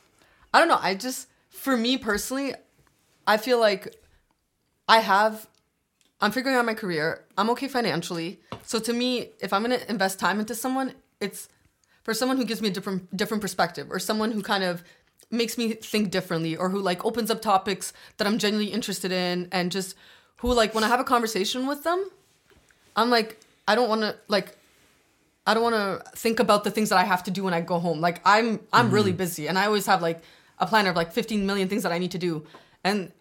I 0.53 0.59
don't 0.59 0.67
know. 0.67 0.79
I 0.81 0.95
just, 0.95 1.27
for 1.49 1.77
me 1.77 1.97
personally, 1.97 2.53
I 3.25 3.37
feel 3.37 3.59
like 3.59 3.95
I 4.87 4.99
have, 4.99 5.47
I'm 6.19 6.31
figuring 6.31 6.55
out 6.57 6.65
my 6.65 6.73
career. 6.73 7.23
I'm 7.37 7.49
okay 7.51 7.67
financially. 7.67 8.39
So 8.63 8.79
to 8.79 8.93
me, 8.93 9.29
if 9.39 9.53
I'm 9.53 9.63
going 9.63 9.79
to 9.79 9.89
invest 9.89 10.19
time 10.19 10.39
into 10.39 10.55
someone, 10.55 10.93
it's 11.19 11.49
for 12.03 12.13
someone 12.13 12.37
who 12.37 12.45
gives 12.45 12.61
me 12.61 12.67
a 12.67 12.71
different, 12.71 13.15
different 13.15 13.41
perspective 13.41 13.87
or 13.91 13.99
someone 13.99 14.31
who 14.31 14.41
kind 14.41 14.63
of 14.63 14.83
makes 15.29 15.57
me 15.57 15.73
think 15.73 16.11
differently 16.11 16.57
or 16.57 16.69
who 16.69 16.79
like 16.79 17.05
opens 17.05 17.31
up 17.31 17.41
topics 17.41 17.93
that 18.17 18.27
I'm 18.27 18.37
genuinely 18.37 18.71
interested 18.71 19.11
in 19.11 19.47
and 19.51 19.71
just 19.71 19.95
who 20.37 20.53
like 20.53 20.75
when 20.75 20.83
I 20.83 20.87
have 20.87 20.99
a 20.99 21.05
conversation 21.05 21.67
with 21.67 21.83
them, 21.83 22.09
I'm 22.95 23.09
like, 23.09 23.39
I 23.67 23.75
don't 23.75 23.87
want 23.87 24.01
to 24.01 24.15
like 24.27 24.57
I 25.45 25.53
don't 25.53 25.63
want 25.63 25.75
to 25.75 26.17
think 26.17 26.39
about 26.39 26.63
the 26.63 26.71
things 26.71 26.89
that 26.89 26.97
I 26.97 27.03
have 27.03 27.23
to 27.23 27.31
do 27.31 27.43
when 27.43 27.53
I 27.53 27.61
go 27.61 27.79
home. 27.79 28.01
Like 28.01 28.21
I'm 28.25 28.59
I'm 28.73 28.91
really 28.91 29.11
mm-hmm. 29.11 29.17
busy 29.17 29.47
and 29.47 29.57
I 29.57 29.65
always 29.65 29.85
have 29.85 30.01
like 30.01 30.21
a 30.61 30.67
planner 30.67 30.91
of 30.91 30.95
like 30.95 31.11
15 31.11 31.45
million 31.45 31.67
things 31.67 31.83
that 31.83 31.91
I 31.91 31.97
need 31.97 32.11
to 32.11 32.17
do. 32.17 32.45
And 32.83 33.11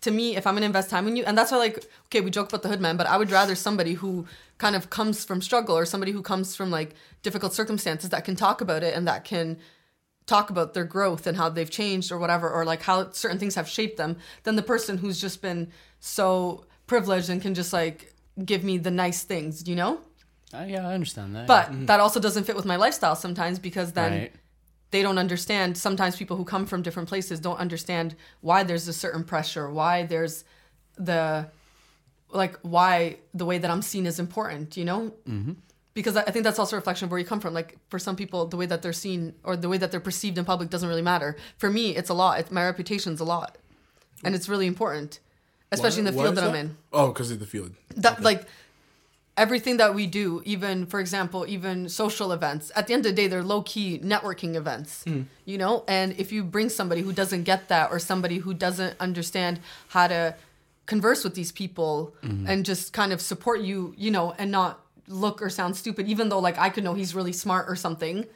to 0.00 0.10
me, 0.10 0.36
if 0.36 0.46
I'm 0.46 0.54
gonna 0.54 0.66
invest 0.66 0.90
time 0.90 1.08
in 1.08 1.16
you, 1.16 1.24
and 1.24 1.36
that's 1.36 1.50
why 1.50 1.58
like 1.58 1.84
okay, 2.06 2.20
we 2.20 2.30
joke 2.30 2.48
about 2.48 2.62
the 2.62 2.68
hoodman, 2.68 2.96
but 2.96 3.06
I 3.06 3.16
would 3.18 3.30
rather 3.30 3.54
somebody 3.54 3.94
who 3.94 4.26
kind 4.56 4.76
of 4.76 4.90
comes 4.90 5.24
from 5.24 5.42
struggle 5.42 5.76
or 5.76 5.84
somebody 5.84 6.12
who 6.12 6.22
comes 6.22 6.56
from 6.56 6.70
like 6.70 6.94
difficult 7.22 7.52
circumstances 7.52 8.10
that 8.10 8.24
can 8.24 8.36
talk 8.36 8.60
about 8.60 8.82
it 8.82 8.94
and 8.94 9.06
that 9.06 9.24
can 9.24 9.58
talk 10.26 10.50
about 10.50 10.74
their 10.74 10.84
growth 10.84 11.26
and 11.26 11.36
how 11.36 11.48
they've 11.48 11.70
changed 11.70 12.12
or 12.12 12.18
whatever, 12.18 12.48
or 12.50 12.64
like 12.64 12.82
how 12.82 13.10
certain 13.10 13.38
things 13.38 13.54
have 13.56 13.68
shaped 13.68 13.96
them, 13.96 14.16
than 14.44 14.56
the 14.56 14.62
person 14.62 14.98
who's 14.98 15.20
just 15.20 15.42
been 15.42 15.70
so 16.00 16.64
privileged 16.86 17.28
and 17.28 17.42
can 17.42 17.54
just 17.54 17.72
like 17.72 18.12
give 18.44 18.62
me 18.62 18.78
the 18.78 18.90
nice 18.90 19.24
things, 19.24 19.66
you 19.66 19.74
know? 19.74 20.00
Uh, 20.52 20.64
yeah, 20.66 20.86
I 20.86 20.94
understand 20.94 21.34
that. 21.34 21.46
But 21.46 21.86
that 21.86 21.98
also 22.00 22.20
doesn't 22.20 22.44
fit 22.44 22.56
with 22.56 22.64
my 22.64 22.76
lifestyle 22.76 23.16
sometimes 23.16 23.58
because 23.58 23.92
then 23.92 24.12
Right. 24.12 24.32
They 24.90 25.02
don't 25.02 25.18
understand. 25.18 25.76
Sometimes 25.76 26.16
people 26.16 26.36
who 26.36 26.44
come 26.44 26.66
from 26.66 26.82
different 26.82 27.08
places 27.08 27.40
don't 27.40 27.58
understand 27.58 28.16
why 28.40 28.62
there's 28.62 28.88
a 28.88 28.92
certain 28.92 29.24
pressure, 29.24 29.70
why 29.70 30.04
there's 30.04 30.44
the 30.96 31.48
like 32.30 32.58
why 32.60 33.16
the 33.34 33.44
way 33.44 33.58
that 33.58 33.70
I'm 33.70 33.82
seen 33.82 34.06
is 34.06 34.18
important, 34.18 34.76
you 34.76 34.84
know? 34.84 35.12
Mm-hmm. 35.28 35.52
Because 35.94 36.16
I 36.16 36.30
think 36.30 36.44
that's 36.44 36.58
also 36.58 36.76
a 36.76 36.78
reflection 36.78 37.06
of 37.06 37.10
where 37.10 37.18
you 37.18 37.26
come 37.26 37.40
from. 37.40 37.54
Like 37.54 37.76
for 37.88 37.98
some 37.98 38.14
people, 38.16 38.46
the 38.46 38.56
way 38.56 38.66
that 38.66 38.82
they're 38.82 38.92
seen 38.92 39.34
or 39.42 39.56
the 39.56 39.68
way 39.68 39.78
that 39.78 39.90
they're 39.90 39.98
perceived 40.00 40.38
in 40.38 40.44
public 40.44 40.70
doesn't 40.70 40.88
really 40.88 41.02
matter. 41.02 41.36
For 41.56 41.70
me, 41.70 41.96
it's 41.96 42.10
a 42.10 42.14
lot. 42.14 42.38
It's, 42.40 42.50
my 42.50 42.64
reputation's 42.64 43.20
a 43.20 43.24
lot, 43.24 43.58
and 44.22 44.34
it's 44.34 44.48
really 44.48 44.66
important, 44.66 45.18
especially 45.72 46.00
in 46.00 46.04
the 46.04 46.12
field 46.12 46.26
is 46.26 46.34
that, 46.34 46.50
I'm 46.50 46.54
in 46.54 46.76
Oh, 46.92 47.08
because 47.08 47.30
of 47.30 47.40
the 47.40 47.46
field. 47.46 47.72
that 47.96 48.22
like 48.22 48.46
everything 49.38 49.76
that 49.78 49.94
we 49.94 50.06
do 50.06 50.42
even 50.44 50.84
for 50.86 51.00
example 51.00 51.46
even 51.48 51.88
social 51.88 52.32
events 52.32 52.70
at 52.74 52.86
the 52.86 52.92
end 52.92 53.06
of 53.06 53.14
the 53.14 53.16
day 53.16 53.28
they're 53.28 53.42
low-key 53.42 53.98
networking 54.00 54.54
events 54.54 55.04
mm. 55.04 55.24
you 55.44 55.56
know? 55.56 55.84
And 55.88 56.12
if 56.18 56.32
you 56.32 56.44
bring 56.44 56.68
somebody 56.68 57.00
who 57.00 57.12
doesn't 57.12 57.44
get 57.44 57.68
that 57.68 57.90
or 57.90 57.98
somebody 57.98 58.38
who 58.38 58.52
doesn't 58.52 58.96
understand 59.00 59.60
how 59.88 60.08
to 60.08 60.34
converse 60.86 61.22
with 61.22 61.34
these 61.34 61.52
people 61.52 62.14
mm-hmm. 62.22 62.46
and 62.48 62.64
just 62.64 62.92
kind 62.92 63.12
of 63.12 63.20
support 63.20 63.60
you 63.60 63.94
you 63.96 64.10
know 64.10 64.34
and 64.38 64.50
not 64.50 64.80
look 65.06 65.40
or 65.40 65.50
sound 65.50 65.76
stupid 65.76 66.08
even 66.08 66.28
though 66.28 66.38
like 66.38 66.58
i 66.58 66.68
could 66.68 66.82
know 66.82 66.94
he's 66.94 67.14
really 67.14 67.32
smart 67.32 67.68
or 67.68 67.76
something 67.76 68.26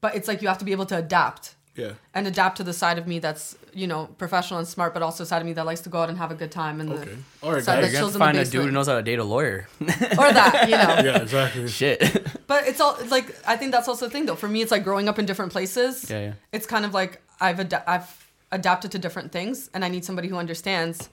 but 0.00 0.14
it's 0.14 0.28
like 0.28 0.42
you 0.42 0.48
have 0.48 0.58
to 0.58 0.64
be 0.64 0.72
able 0.72 0.86
to 0.86 0.96
adapt 0.96 1.54
Yeah. 1.76 1.92
and 2.14 2.26
adapt 2.28 2.58
to 2.58 2.62
the 2.64 2.72
side 2.72 2.98
of 2.98 3.06
me 3.08 3.18
that's 3.18 3.56
you 3.72 3.86
know 3.88 4.06
professional 4.18 4.58
and 4.60 4.68
smart 4.68 4.94
but 4.94 5.02
also 5.02 5.24
side 5.24 5.40
of 5.42 5.46
me 5.46 5.52
that 5.54 5.66
likes 5.66 5.80
to 5.80 5.88
go 5.88 5.98
out 6.02 6.08
and 6.08 6.16
have 6.18 6.30
a 6.30 6.34
good 6.36 6.52
time 6.52 6.80
and 6.80 6.92
Okay. 6.92 7.04
the 7.04 7.46
All 7.46 7.52
right, 7.52 7.64
side 7.64 7.82
guys. 7.82 7.84
that 7.86 7.92
You're 7.92 8.00
chills 8.02 8.16
gonna 8.16 8.30
in 8.30 8.34
the 8.34 8.38
have 8.38 8.46
to 8.46 8.48
find 8.48 8.48
a 8.48 8.50
dude 8.50 8.64
who 8.66 8.70
knows 8.70 8.86
how 8.86 8.94
to 8.94 9.02
date 9.02 9.18
a 9.18 9.24
lawyer. 9.24 9.66
or 9.80 9.86
that 9.88 10.66
you 10.70 10.76
know 10.76 11.10
Yeah, 11.10 11.22
exactly. 11.22 11.66
Shit. 11.68 12.00
But 12.46 12.68
it's 12.68 12.80
all 12.80 12.94
it's 13.00 13.10
like 13.10 13.34
I 13.46 13.56
think 13.56 13.72
that's 13.72 13.88
also 13.88 14.06
the 14.06 14.10
thing 14.12 14.26
though. 14.26 14.36
For 14.36 14.48
me, 14.48 14.62
it's 14.62 14.70
like 14.70 14.84
growing 14.84 15.08
up 15.08 15.18
in 15.18 15.26
different 15.26 15.50
places. 15.52 16.08
Yeah, 16.08 16.20
yeah. 16.20 16.32
It's 16.52 16.66
kind 16.66 16.84
of 16.84 16.92
like 16.94 17.20
I've 17.40 17.58
ad- 17.58 17.82
I've 17.86 18.08
adapted 18.52 18.92
to 18.92 18.98
different 18.98 19.32
things, 19.32 19.68
and 19.74 19.84
I 19.84 19.88
need 19.88 20.04
somebody 20.04 20.28
who 20.28 20.36
understands 20.36 21.08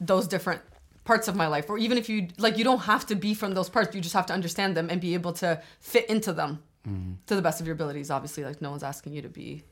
those 0.00 0.26
different 0.26 0.62
parts 1.04 1.28
of 1.28 1.36
my 1.36 1.46
life. 1.46 1.70
Or 1.70 1.78
even 1.78 1.96
if 1.98 2.08
you 2.08 2.28
like, 2.38 2.58
you 2.58 2.64
don't 2.64 2.80
have 2.80 3.06
to 3.06 3.14
be 3.14 3.34
from 3.34 3.54
those 3.54 3.68
parts. 3.68 3.94
You 3.94 4.00
just 4.00 4.14
have 4.14 4.26
to 4.26 4.32
understand 4.34 4.76
them 4.76 4.88
and 4.90 5.00
be 5.00 5.14
able 5.14 5.32
to 5.34 5.62
fit 5.80 6.06
into 6.10 6.32
them 6.32 6.62
Mm-hmm. 6.88 7.14
to 7.26 7.34
the 7.34 7.42
best 7.42 7.60
of 7.60 7.66
your 7.66 7.74
abilities. 7.74 8.12
Obviously, 8.12 8.44
like 8.44 8.62
no 8.62 8.70
one's 8.70 8.84
asking 8.84 9.12
you 9.12 9.20
to 9.22 9.28
be 9.28 9.64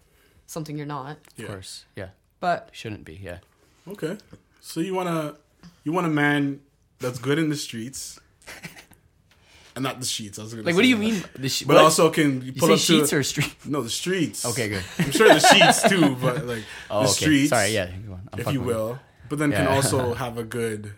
something 0.47 0.77
you're 0.77 0.87
not. 0.87 1.19
Yeah. 1.37 1.45
Of 1.47 1.51
course. 1.53 1.85
Yeah. 1.97 2.09
But 2.41 2.69
Shouldn't 2.73 3.05
be. 3.05 3.15
Yeah. 3.23 3.39
Okay. 3.89 4.17
So 4.61 4.81
you 4.81 4.95
wanna 4.95 5.35
you 5.85 5.93
want 5.93 6.07
a 6.07 6.11
man 6.11 6.61
that's 6.99 7.19
good 7.19 7.39
in 7.39 7.49
the 7.51 7.57
streets, 7.57 8.19
and 9.77 9.83
not 9.83 10.01
the 10.01 10.07
sheets. 10.07 10.39
I 10.39 10.43
was 10.43 10.53
gonna 10.55 10.65
Like, 10.65 10.73
say 10.73 10.77
what 10.77 10.83
do 10.83 10.89
you 10.89 10.97
that. 10.97 11.01
mean? 11.01 11.25
The 11.37 11.49
sh- 11.49 11.63
But 11.65 11.75
what? 11.77 11.85
also 11.85 12.11
can 12.11 12.41
you 12.41 12.53
you 12.53 12.61
pull 12.61 12.69
say 12.69 12.75
up 12.75 12.81
sheets 12.81 13.11
to 13.11 13.17
or 13.17 13.23
streets? 13.23 13.67
no 13.67 13.83
the 13.83 13.91
streets. 13.91 14.45
Okay, 14.47 14.69
good. 14.69 14.83
I'm 14.99 15.11
sure 15.11 15.29
the 15.29 15.41
sheets 15.41 15.83
too, 15.89 16.17
but 16.17 16.47
like 16.47 16.65
Oh, 16.91 17.03
the 17.03 17.09
okay. 17.09 17.13
streets. 17.25 17.51
Sorry, 17.51 17.71
yeah. 17.75 17.91
I'm 18.33 18.41
if 18.41 18.53
you 18.53 18.61
with 18.61 18.69
will. 18.77 18.99
But 19.29 19.39
then 19.39 19.51
can 19.53 19.67
also 19.67 20.15
have 20.25 20.39
a 20.39 20.45
good 20.45 20.93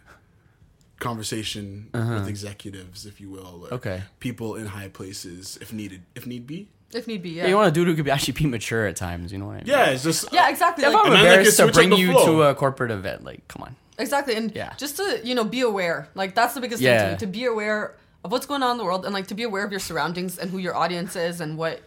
conversation 0.98 1.88
with 1.92 2.28
executives, 2.28 3.06
if 3.06 3.20
you 3.20 3.30
will. 3.30 3.62
or 3.64 3.66
Uh-huh. 3.66 3.74
Okay. 3.76 4.02
People 4.20 4.56
in 4.56 4.66
high 4.66 4.88
places, 4.88 5.58
if 5.60 5.72
needed, 5.72 6.02
if 6.14 6.26
need 6.26 6.46
be. 6.46 6.68
If 6.94 7.06
need 7.08 7.22
be, 7.22 7.30
yeah. 7.30 7.42
Yeah, 7.44 7.48
you 7.50 7.56
want 7.56 7.68
a 7.68 7.72
dude 7.72 7.88
who 7.88 7.94
could 7.96 8.04
be 8.04 8.10
actually 8.10 8.34
be 8.34 8.46
mature 8.46 8.86
at 8.86 8.96
times. 8.96 9.32
You 9.32 9.38
know 9.38 9.46
what 9.46 9.54
I 9.54 9.56
mean? 9.58 9.66
Yeah, 9.66 9.86
it's 9.86 10.04
just 10.04 10.32
yeah, 10.32 10.48
exactly. 10.48 10.84
If 10.84 10.92
like- 10.92 11.00
I'm 11.00 11.06
And 11.06 11.14
then 11.16 11.22
they 11.24 11.28
embarrassed 11.30 11.56
can 11.58 11.66
to 11.66 11.72
bring 11.72 11.92
you 11.92 12.12
flow. 12.12 12.26
to 12.26 12.42
a 12.44 12.54
corporate 12.54 12.90
event, 12.92 13.24
like, 13.24 13.46
come 13.48 13.62
on. 13.62 13.76
Exactly, 13.98 14.34
and 14.36 14.52
Yeah. 14.54 14.72
just 14.76 14.96
to 14.98 15.20
you 15.24 15.34
know 15.34 15.44
be 15.44 15.60
aware. 15.62 16.08
Like 16.14 16.34
that's 16.34 16.54
the 16.54 16.60
biggest 16.60 16.82
thing 16.82 16.98
to 16.98 17.10
me. 17.12 17.16
To 17.18 17.26
be 17.26 17.44
aware 17.46 17.94
of 18.24 18.30
what's 18.32 18.46
going 18.46 18.62
on 18.62 18.72
in 18.72 18.76
the 18.78 18.84
world, 18.84 19.04
and 19.04 19.12
like 19.14 19.26
to 19.28 19.34
be 19.34 19.42
aware 19.42 19.64
of 19.64 19.70
your 19.70 19.80
surroundings 19.80 20.38
and 20.38 20.50
who 20.50 20.58
your 20.58 20.76
audience 20.76 21.16
is, 21.16 21.40
and 21.40 21.56
what 21.58 21.80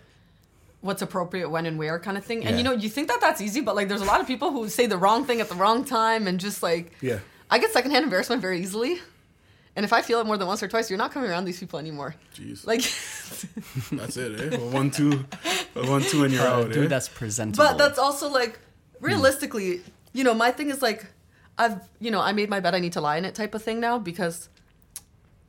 what's 0.81 1.01
appropriate 1.01 1.49
when 1.49 1.65
and 1.65 1.77
where, 1.77 1.99
kind 1.99 2.17
of 2.17 2.23
thing. 2.25 2.39
And 2.45 2.51
Yeah. 2.51 2.57
you 2.57 2.63
know, 2.63 2.71
you 2.71 2.89
think 2.89 3.09
that 3.09 3.19
that's 3.21 3.41
easy, 3.41 3.59
but 3.61 3.75
like 3.75 3.87
there's 3.89 4.01
a 4.01 4.05
lot 4.05 4.21
of 4.21 4.27
people 4.27 4.51
who 4.51 4.69
say 4.69 4.85
the 4.85 4.97
wrong 4.97 5.25
thing 5.25 5.39
at 5.41 5.49
the 5.49 5.55
wrong 5.55 5.83
time, 5.85 6.25
and 6.27 6.39
just 6.39 6.61
like 6.63 6.93
yeah. 7.01 7.19
I 7.51 7.59
get 7.59 7.71
secondhand 7.71 8.03
embarrassment 8.03 8.41
very 8.41 8.59
easily. 8.61 9.01
And 9.79 9.85
if 9.85 9.93
I 9.93 10.01
feel 10.01 10.19
it 10.19 10.25
more 10.25 10.35
than 10.35 10.45
once 10.45 10.61
or 10.61 10.67
twice, 10.67 10.89
you're 10.89 10.97
not 10.99 11.13
coming 11.13 11.29
around 11.29 11.45
these 11.45 11.57
people 11.57 11.79
anymore. 11.79 12.13
Jeez, 12.35 12.67
Like, 12.67 12.81
that's 14.01 14.17
it. 14.17 14.53
Eh? 14.53 14.57
A 14.57 14.59
one 14.59 14.91
two, 14.91 15.23
a 15.73 15.87
one 15.87 16.01
two, 16.01 16.25
and 16.25 16.33
you're 16.33 16.45
Uh, 16.45 16.57
out. 16.63 16.69
eh? 16.71 16.73
dude, 16.73 16.89
that's 16.89 17.07
presentable. 17.07 17.63
but 17.63 17.77
that's 17.77 17.97
also 17.97 18.27
like 18.29 18.59
realistically, 18.99 19.79
you 20.11 20.25
know, 20.25 20.33
my 20.33 20.51
thing 20.51 20.69
is 20.69 20.81
like 20.81 21.05
I've, 21.57 21.79
you 22.01 22.11
know, 22.11 22.19
I 22.19 22.33
made 22.33 22.49
my 22.49 22.59
bed, 22.59 22.75
I 22.75 22.79
need 22.79 22.91
to 22.93 23.01
lie 23.01 23.15
in 23.15 23.23
it 23.23 23.35
type 23.35 23.55
of 23.55 23.63
thing 23.63 23.79
now 23.79 23.97
because 23.99 24.49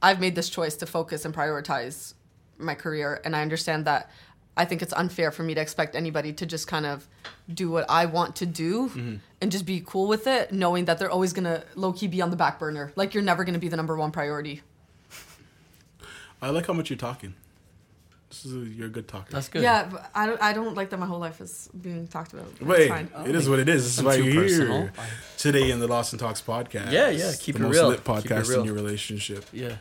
I've 0.01 0.21
made 0.21 0.37
this 0.37 0.49
choice 0.49 0.77
to 0.77 0.87
focus 0.87 1.25
and 1.25 1.35
prioritize 1.35 2.14
my 2.57 2.77
career 2.77 3.21
and 3.25 3.35
I 3.35 3.43
understand 3.43 3.85
that 3.87 4.11
I 4.57 4.65
think 4.65 4.83
it's 4.83 4.93
unfair 4.93 5.31
for 5.31 5.43
me 5.43 5.55
to 5.55 5.61
expect 5.61 5.95
anybody 5.97 6.33
to 6.35 6.45
just 6.47 6.67
kind 6.67 6.85
of 6.85 7.07
do 7.53 7.71
what 7.71 7.87
I 7.89 8.07
want 8.07 8.37
to 8.37 8.47
do 8.47 9.21
and 9.41 9.51
just 9.53 9.65
be 9.65 9.83
cool 9.87 10.07
with 10.09 10.27
it, 10.27 10.53
knowing 10.53 10.85
that 10.87 10.99
they're 10.99 11.11
always 11.11 11.33
gonna 11.33 11.65
low 11.77 11.93
key 11.93 12.09
be 12.09 12.21
on 12.21 12.31
the 12.31 12.37
back 12.37 12.59
burner. 12.59 12.93
Like 12.97 13.15
you're 13.15 13.23
never 13.23 13.45
gonna 13.45 13.59
be 13.59 13.69
the 13.69 13.77
number 13.77 13.97
one 13.97 14.11
priority. 14.11 14.63
I 16.43 16.51
like 16.51 16.67
how 16.67 16.73
much 16.73 16.91
you're 16.91 16.97
talking. 16.97 17.35
This 18.31 18.45
is 18.47 18.55
a, 18.55 18.59
you're 18.59 18.87
a 18.87 18.91
good 18.91 19.09
talker. 19.09 19.27
that's 19.33 19.49
good. 19.49 19.63
Yeah, 19.63 19.89
but 19.91 20.09
I 20.15 20.27
don't 20.27 20.41
I 20.43 20.53
don't 20.53 20.75
like 20.77 20.91
that 20.91 20.99
my 20.99 21.07
whole 21.07 21.19
life 21.19 21.41
is 21.41 21.69
being 21.81 22.07
talked 22.07 22.33
about. 22.33 22.47
It's 22.53 22.61
Wait, 22.61 22.89
fine. 22.89 23.11
it 23.27 23.35
is 23.35 23.49
what 23.49 23.59
it 23.59 23.69
is. 23.69 23.83
This 23.85 23.93
is 23.95 23.99
I'm 23.99 24.05
why 24.07 24.15
you're 24.15 24.43
personal. 24.43 24.81
here 24.83 24.93
today 25.37 25.71
in 25.71 25.81
the 25.81 25.89
Lost 25.89 26.13
and 26.13 26.21
Talks 26.21 26.41
podcast. 26.41 26.93
Yeah, 26.93 27.09
yeah, 27.11 27.33
keep 27.39 27.57
the 27.57 27.63
it 27.63 27.67
most 27.67 27.75
real. 27.75 27.89
lit 27.89 28.05
Keep 28.05 28.09
it 28.09 28.23
podcast 28.29 28.49
real. 28.49 28.61
in 28.61 28.67
your 28.67 28.75
relationship. 28.75 29.45
Yeah. 29.53 29.77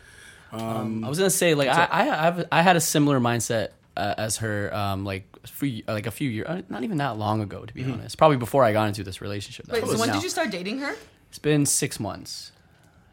Um, 0.52 1.04
I 1.04 1.08
was 1.08 1.18
gonna 1.18 1.30
say 1.30 1.54
like 1.54 1.68
I, 1.68 1.84
I 1.84 2.26
I've, 2.26 2.44
I 2.50 2.62
had 2.62 2.74
a 2.76 2.80
similar 2.80 3.20
mindset 3.20 3.68
uh, 4.00 4.14
as 4.26 4.38
her 4.38 4.74
um 4.74 5.04
like 5.04 5.24
a 5.44 5.46
few, 5.48 5.82
like 5.86 6.06
a 6.06 6.10
few 6.10 6.28
years 6.30 6.46
uh, 6.48 6.62
not 6.68 6.82
even 6.84 6.96
that 6.98 7.16
long 7.18 7.40
ago 7.42 7.64
to 7.64 7.72
be 7.74 7.82
Mm-hmm. 7.82 7.92
honest 7.94 8.18
probably 8.18 8.36
before 8.38 8.64
I 8.64 8.72
got 8.72 8.88
into 8.88 9.02
this 9.04 9.20
relationship. 9.20 9.66
that 9.66 9.74
Wait, 9.82 9.84
so 9.90 9.98
when 9.98 10.08
now. 10.08 10.14
did 10.14 10.22
you 10.22 10.28
start 10.30 10.50
dating 10.50 10.78
her? 10.80 10.94
It's 11.28 11.38
been 11.38 11.64
six 11.66 12.00
months. 12.00 12.52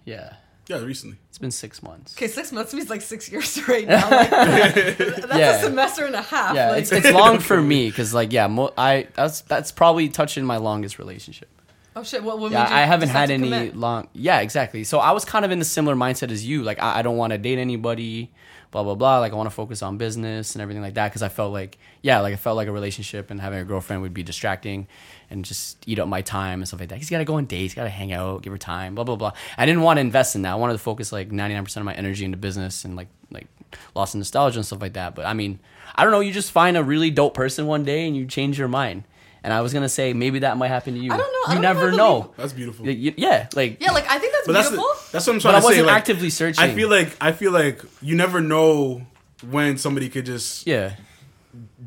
Yeah, 0.06 0.34
Yeah, 0.68 0.80
recently. 0.84 1.18
it's 1.30 1.38
been 1.38 1.52
six 1.52 1.84
months. 1.84 2.16
Okay, 2.18 2.28
six 2.28 2.52
months 2.52 2.74
means 2.74 2.90
like 2.90 3.02
six 3.02 3.30
years 3.32 3.68
right 3.74 3.88
now. 3.88 4.10
Like, 4.10 4.32
that's 4.98 5.36
Yeah. 5.38 5.58
a 5.58 5.64
semester 5.64 6.06
and 6.06 6.16
a 6.16 6.22
half. 6.22 6.56
Yeah, 6.56 6.72
like, 6.72 6.82
it's, 6.84 6.92
it's 6.92 7.12
long 7.12 7.40
for 7.50 7.62
me 7.62 7.90
because 7.90 8.14
like 8.14 8.32
yeah, 8.34 8.48
mo- 8.48 8.74
I 8.78 9.08
that's 9.16 9.42
that's 9.42 9.72
probably 9.72 10.10
touching 10.10 10.46
my 10.46 10.58
longest 10.58 10.98
relationship. 10.98 11.50
oh 11.96 12.04
shit! 12.04 12.24
What, 12.24 12.40
what 12.40 12.52
Yeah, 12.52 12.64
made 12.64 12.70
you 12.70 12.76
I 12.76 12.82
haven't 12.82 13.10
had 13.10 13.30
any 13.32 13.50
commit? 13.50 13.76
long. 13.76 14.08
Yeah, 14.14 14.40
exactly. 14.40 14.84
So 14.84 15.00
I 15.00 15.12
was 15.12 15.26
kind 15.26 15.44
of 15.46 15.52
in 15.52 15.60
the 15.60 15.66
similar 15.66 15.96
mindset 15.96 16.32
as 16.32 16.46
you. 16.46 16.64
Like 16.64 16.82
I, 16.82 17.00
I 17.00 17.02
don't 17.02 17.18
want 17.18 17.32
to 17.34 17.38
date 17.38 17.60
anybody, 17.60 18.32
blah 18.72 18.84
blah 18.84 18.96
blah. 18.96 19.20
Like 19.20 19.32
I 19.32 19.36
want 19.36 19.48
to 19.48 19.56
focus 19.56 19.82
on 19.82 19.98
business 19.98 20.56
and 20.56 20.62
everything 20.62 20.82
like 20.82 20.96
that 20.96 21.10
because 21.10 21.22
I 21.22 21.30
felt 21.30 21.54
like 21.54 21.78
yeah, 22.02 22.20
like 22.20 22.34
I 22.34 22.38
felt 22.38 22.58
like 22.58 22.68
a 22.68 22.72
relationship 22.72 23.32
and 23.32 23.40
having 23.40 23.60
a 23.60 23.66
girlfriend 23.66 24.02
would 24.02 24.14
be 24.14 24.24
distracting 24.24 24.88
and 25.30 25.44
just 25.44 25.84
eat 25.88 26.00
up 26.00 26.08
my 26.08 26.22
time 26.22 26.60
and 26.60 26.68
stuff 26.68 26.80
like 26.80 26.90
that. 26.90 26.98
He's 26.98 27.10
got 27.10 27.20
to 27.20 27.26
go 27.26 27.36
on 27.36 27.46
dates, 27.46 27.74
got 27.74 27.84
to 27.84 27.90
hang 27.90 28.14
out, 28.14 28.42
give 28.42 28.52
her 28.52 28.58
time, 28.58 28.96
blah 28.96 29.04
blah 29.04 29.16
blah. 29.16 29.34
I 29.58 29.66
didn't 29.66 29.82
want 29.82 29.98
to 29.98 30.02
invest 30.02 30.36
in 30.36 30.44
that. 30.44 30.52
I 30.52 30.56
wanted 30.56 30.74
to 30.74 30.80
focus 30.80 31.12
like 31.12 31.32
ninety 31.32 31.56
nine 31.56 31.64
percent 31.64 31.82
of 31.82 31.86
my 31.86 31.96
energy 31.96 32.26
into 32.26 32.38
business 32.38 32.86
and 32.86 32.96
like 32.96 33.10
like 33.32 33.48
lost 33.96 34.16
in 34.16 34.20
nostalgia 34.20 34.60
and 34.60 34.66
stuff 34.66 34.82
like 34.82 34.94
that. 34.94 35.16
But 35.16 35.26
I 35.26 35.34
mean, 35.34 35.60
I 35.96 36.04
don't 36.04 36.12
know. 36.12 36.20
You 36.20 36.32
just 36.32 36.52
find 36.52 36.78
a 36.78 36.84
really 36.84 37.10
dope 37.10 37.34
person 37.34 37.68
one 37.68 37.84
day 37.84 38.08
and 38.08 38.16
you 38.16 38.26
change 38.26 38.60
your 38.60 38.68
mind. 38.68 39.04
And 39.48 39.54
I 39.54 39.62
was 39.62 39.72
gonna 39.74 39.88
say 39.88 40.12
maybe 40.12 40.40
that 40.40 40.58
might 40.58 40.68
happen 40.68 40.94
to 40.96 41.00
you. 41.00 41.10
I 41.14 41.16
don't 41.16 41.32
know. 41.32 41.54
You 41.54 41.54
don't 41.54 41.62
never 41.62 41.92
I 41.94 41.96
know. 41.96 42.20
believe- 42.24 42.36
That's 42.36 42.52
beautiful. 42.54 42.86
Y- 42.86 43.00
y- 43.06 43.14
Yeah, 43.16 43.48
like 43.56 43.78
Yeah, 43.82 43.92
like 43.94 44.06
I 44.10 44.20
think 44.20 44.34
that's 44.34 44.46
But 44.46 44.52
that's 44.54 44.68
beautiful. 44.70 44.94
the, 44.94 45.12
that's 45.14 45.26
what 45.28 45.34
I'm 45.36 45.40
trying 45.40 45.56
I 45.56 45.58
to 45.60 45.62
say. 45.62 45.68
I 45.68 45.70
wasn't 45.72 45.88
like, 45.88 45.96
actively 45.96 46.30
searching. 46.30 46.64
I 46.66 46.74
feel 46.76 46.90
like 46.90 47.16
I 47.22 47.32
feel 47.32 47.54
like 47.54 47.82
you 48.02 48.16
never 48.18 48.42
know 48.42 49.04
when 49.50 49.78
somebody 49.78 50.10
could 50.10 50.26
just 50.26 50.68
yeah, 50.68 50.96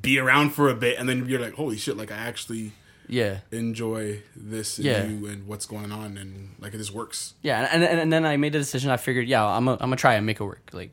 be 0.00 0.18
around 0.18 0.50
for 0.54 0.70
a 0.70 0.74
bit 0.74 0.98
and 0.98 1.06
then 1.06 1.26
you're 1.28 1.38
like, 1.40 1.52
holy 1.54 1.76
shit, 1.76 1.98
like 1.98 2.10
I 2.10 2.16
actually 2.16 2.72
yeah, 3.08 3.40
enjoy 3.52 4.22
this 4.34 4.78
and 4.78 4.86
Yeah. 4.86 5.04
you 5.04 5.26
and 5.26 5.46
what's 5.46 5.66
going 5.66 5.92
on 5.92 6.16
and 6.16 6.54
like 6.60 6.72
this 6.72 6.90
works. 6.90 7.34
yeah. 7.42 7.68
And, 7.70 7.84
and 7.84 8.00
and 8.00 8.10
then 8.12 8.24
I 8.24 8.38
made 8.38 8.54
a 8.54 8.58
decision. 8.58 8.90
I 8.90 8.96
figured, 8.96 9.28
yeah, 9.28 9.44
I'm 9.44 9.66
gonna 9.66 9.76
I'm 9.82 9.90
gonna 9.90 9.96
try 9.96 10.14
and 10.14 10.24
make 10.24 10.40
it 10.40 10.44
work. 10.44 10.70
Like, 10.72 10.92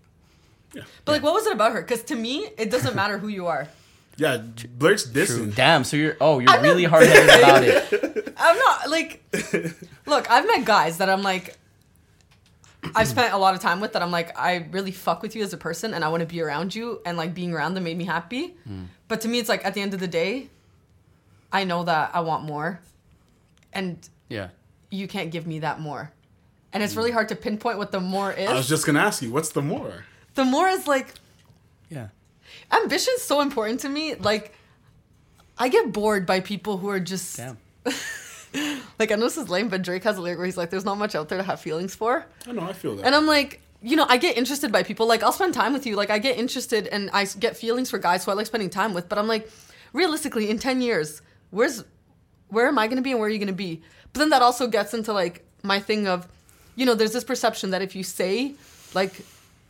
yeah. 0.73 0.81
but 1.05 1.11
like, 1.13 1.23
what 1.23 1.33
was 1.33 1.47
it 1.47 1.53
about 1.53 1.71
her? 1.73 1.81
Because 1.81 2.03
to 2.11 2.15
me, 2.15 2.49
it 2.57 2.69
doesn't 2.71 2.95
matter 2.95 3.17
who 3.19 3.29
you 3.29 3.47
are. 3.47 3.67
Yeah, 4.17 4.37
Blurt's 4.37 5.07
dissing. 5.07 5.55
damn. 5.55 5.83
So 5.83 5.95
you're 5.97 6.17
oh 6.19 6.39
you're 6.39 6.49
I'm 6.49 6.61
not- 6.61 6.67
really 6.69 6.83
hard 6.85 7.05
headed 7.07 7.39
about 7.39 7.63
it. 7.63 8.33
I'm 8.37 8.57
not 8.57 8.89
like. 8.89 9.23
look, 10.05 10.29
I've 10.29 10.45
met 10.47 10.65
guys 10.65 10.97
that 10.97 11.09
I'm 11.09 11.21
like. 11.21 11.55
I've 12.95 13.07
spent 13.07 13.33
a 13.33 13.37
lot 13.37 13.53
of 13.53 13.59
time 13.59 13.81
with 13.81 13.93
that 13.93 14.01
I'm 14.01 14.11
like 14.11 14.37
I 14.39 14.67
really 14.71 14.91
fuck 14.91 15.21
with 15.21 15.35
you 15.35 15.43
as 15.43 15.51
a 15.51 15.57
person 15.57 15.93
and 15.93 16.05
I 16.05 16.09
want 16.09 16.21
to 16.21 16.27
be 16.27 16.41
around 16.41 16.73
you 16.73 17.01
and 17.05 17.17
like 17.17 17.33
being 17.33 17.53
around 17.53 17.73
them 17.73 17.83
made 17.83 17.97
me 17.97 18.05
happy. 18.05 18.55
Hmm. 18.65 18.83
But 19.07 19.21
to 19.21 19.27
me 19.27 19.39
it's 19.39 19.49
like 19.49 19.65
at 19.65 19.73
the 19.73 19.81
end 19.81 19.93
of 19.93 19.99
the 19.99 20.07
day 20.07 20.49
I 21.51 21.63
know 21.65 21.83
that 21.83 22.11
I 22.13 22.21
want 22.21 22.45
more 22.45 22.79
and 23.73 23.97
Yeah, 24.29 24.49
you 24.89 25.07
can't 25.07 25.31
give 25.31 25.45
me 25.45 25.59
that 25.59 25.79
more. 25.81 26.11
And 26.71 26.81
it's 26.81 26.95
really 26.95 27.11
hard 27.11 27.27
to 27.29 27.35
pinpoint 27.35 27.77
what 27.77 27.91
the 27.91 27.99
more 27.99 28.31
is. 28.31 28.47
I 28.47 28.53
was 28.53 28.69
just 28.69 28.85
gonna 28.85 28.99
ask 29.01 29.21
you, 29.21 29.31
what's 29.31 29.49
the 29.49 29.61
more? 29.61 30.05
the 30.35 30.45
more 30.45 30.67
is 30.69 30.87
like 30.87 31.13
yeah, 31.89 32.07
ambition's 32.71 33.21
so 33.21 33.41
important 33.41 33.81
to 33.81 33.89
me. 33.89 34.15
Like 34.15 34.53
I 35.57 35.69
get 35.69 35.91
bored 35.91 36.25
by 36.25 36.39
people 36.39 36.77
who 36.77 36.89
are 36.89 36.99
just 36.99 37.37
damn. 37.37 37.57
like 38.99 39.11
I 39.11 39.15
know 39.15 39.25
this 39.25 39.37
is 39.37 39.49
lame, 39.49 39.69
but 39.69 39.81
Drake 39.81 40.03
has 40.03 40.17
a 40.17 40.21
lyric 40.21 40.37
where 40.37 40.45
he's 40.45 40.57
like, 40.57 40.69
"There's 40.69 40.85
not 40.85 40.97
much 40.97 41.15
out 41.15 41.29
there 41.29 41.37
to 41.37 41.43
have 41.43 41.59
feelings 41.61 41.95
for," 41.95 42.25
I 42.47 42.51
know, 42.51 42.61
I 42.63 42.73
feel 42.73 42.95
that. 42.95 43.05
and 43.05 43.15
I'm 43.15 43.27
like, 43.27 43.61
you 43.81 43.95
know, 43.95 44.05
I 44.09 44.17
get 44.17 44.37
interested 44.37 44.71
by 44.71 44.83
people. 44.83 45.07
Like 45.07 45.23
I'll 45.23 45.31
spend 45.31 45.53
time 45.53 45.73
with 45.73 45.85
you. 45.85 45.95
Like 45.95 46.09
I 46.09 46.19
get 46.19 46.37
interested 46.37 46.87
and 46.87 47.09
I 47.13 47.25
get 47.25 47.57
feelings 47.57 47.89
for 47.89 47.97
guys 47.97 48.25
who 48.25 48.31
I 48.31 48.33
like 48.33 48.47
spending 48.47 48.69
time 48.69 48.93
with. 48.93 49.07
But 49.09 49.17
I'm 49.17 49.27
like, 49.27 49.49
realistically, 49.93 50.49
in 50.49 50.59
ten 50.59 50.81
years, 50.81 51.21
where's 51.51 51.83
where 52.49 52.67
am 52.67 52.77
I 52.77 52.87
going 52.87 52.97
to 52.97 53.03
be 53.03 53.11
and 53.11 53.19
where 53.19 53.27
are 53.27 53.31
you 53.31 53.39
going 53.39 53.47
to 53.47 53.53
be? 53.53 53.81
But 54.13 54.19
then 54.19 54.29
that 54.29 54.41
also 54.41 54.67
gets 54.67 54.93
into 54.93 55.13
like 55.13 55.45
my 55.63 55.79
thing 55.79 56.07
of, 56.07 56.27
you 56.75 56.85
know, 56.85 56.95
there's 56.95 57.11
this 57.11 57.23
perception 57.23 57.71
that 57.71 57.81
if 57.81 57.95
you 57.95 58.03
say, 58.03 58.55
like, 58.93 59.21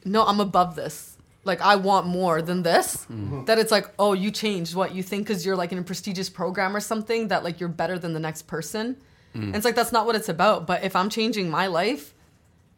no, 0.06 0.24
I'm 0.26 0.40
above 0.40 0.76
this. 0.76 1.17
Like 1.48 1.62
I 1.62 1.78
want 1.78 2.06
more 2.06 2.42
than 2.42 2.64
this. 2.64 2.98
Mm-hmm. 3.06 3.46
That 3.46 3.58
it's 3.58 3.72
like, 3.72 3.90
oh, 3.98 4.14
you 4.14 4.30
changed 4.30 4.76
what 4.76 4.94
you 4.94 5.02
think 5.02 5.26
because 5.28 5.46
you're 5.46 5.56
like 5.56 5.72
in 5.72 5.78
a 5.78 5.84
prestigious 5.84 6.30
program 6.30 6.76
or 6.76 6.80
something. 6.80 7.30
That 7.30 7.44
like 7.44 7.60
you're 7.60 7.70
better 7.70 7.98
than 7.98 8.14
the 8.14 8.20
next 8.20 8.44
person. 8.44 8.98
And 9.34 9.56
it's 9.56 9.66
like 9.66 9.76
that's 9.76 9.92
not 9.92 10.06
what 10.06 10.16
it's 10.16 10.30
about. 10.30 10.66
But 10.66 10.84
if 10.84 10.96
I'm 10.96 11.10
changing 11.10 11.50
my 11.50 11.68
life, 11.68 12.14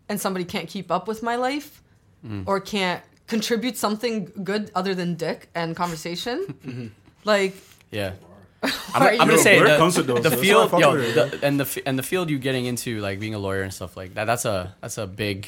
and 0.10 0.20
somebody 0.20 0.46
can't 0.46 0.68
keep 0.68 0.92
up 0.92 1.08
with 1.08 1.24
my 1.24 1.36
life, 1.36 1.82
mm. 2.26 2.44
or 2.46 2.60
can't 2.60 3.04
contribute 3.28 3.78
something 3.78 4.32
good 4.44 4.72
other 4.76 4.94
than 4.96 5.16
dick 5.16 5.50
and 5.56 5.76
conversation, 5.76 6.46
mm-hmm. 6.66 6.88
like 7.24 7.56
Yeah. 7.92 8.14
I'm, 8.94 9.22
I'm 9.22 9.28
gonna 9.30 9.38
say 9.38 9.58
the, 9.58 9.78
comes 9.78 9.96
with 9.96 10.08
those, 10.08 10.22
the 10.22 10.36
field, 10.36 10.74
why 10.74 10.80
I 10.80 10.82
yo, 10.82 10.98
the, 10.98 11.40
and 11.42 11.62
the 11.62 11.82
and 11.86 11.98
the 11.98 12.04
field 12.04 12.30
you 12.30 12.38
getting 12.38 12.66
into, 12.66 13.00
like 13.00 13.18
being 13.18 13.34
a 13.34 13.40
lawyer 13.40 13.62
and 13.62 13.74
stuff 13.74 13.96
like 13.96 14.16
that. 14.16 14.26
That's 14.26 14.44
a 14.44 14.76
that's 14.82 14.98
a 14.98 15.08
big 15.08 15.48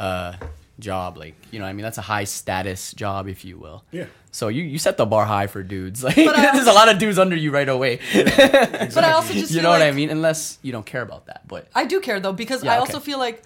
uh, 0.00 0.32
job. 0.78 1.16
Like 1.18 1.34
you 1.50 1.58
know, 1.58 1.64
what 1.64 1.70
I 1.70 1.72
mean, 1.72 1.82
that's 1.82 1.98
a 1.98 2.02
high 2.02 2.24
status 2.24 2.92
job, 2.92 3.28
if 3.28 3.44
you 3.44 3.58
will. 3.58 3.84
Yeah. 3.90 4.06
So 4.30 4.48
you, 4.48 4.62
you 4.62 4.78
set 4.78 4.96
the 4.96 5.06
bar 5.06 5.24
high 5.24 5.46
for 5.46 5.62
dudes. 5.62 6.02
Like 6.08 6.16
But 6.16 6.36
I 6.38 6.52
there's 6.54 6.66
a 6.66 6.72
lot 6.72 6.88
of 6.88 6.98
dudes 6.98 7.18
under 7.18 7.34
you 7.36 7.50
right 7.50 7.68
away. 7.68 7.98
But 8.14 8.98
I 9.04 9.12
also 9.12 9.32
just 9.32 9.50
you 9.50 9.56
feel 9.60 9.62
know 9.64 9.70
what 9.70 9.82
I 9.82 9.90
mean? 9.92 10.10
Unless 10.10 10.58
you 10.62 10.72
don't 10.72 10.86
care 10.86 11.02
about 11.02 11.26
that. 11.26 11.46
But 11.48 11.68
I 11.74 11.84
do 11.84 12.00
care 12.00 12.20
though 12.20 12.32
because 12.32 12.62
Yeah, 12.62 12.72
I 12.72 12.74
okay. 12.74 12.80
also 12.80 13.00
feel 13.00 13.18
like 13.18 13.42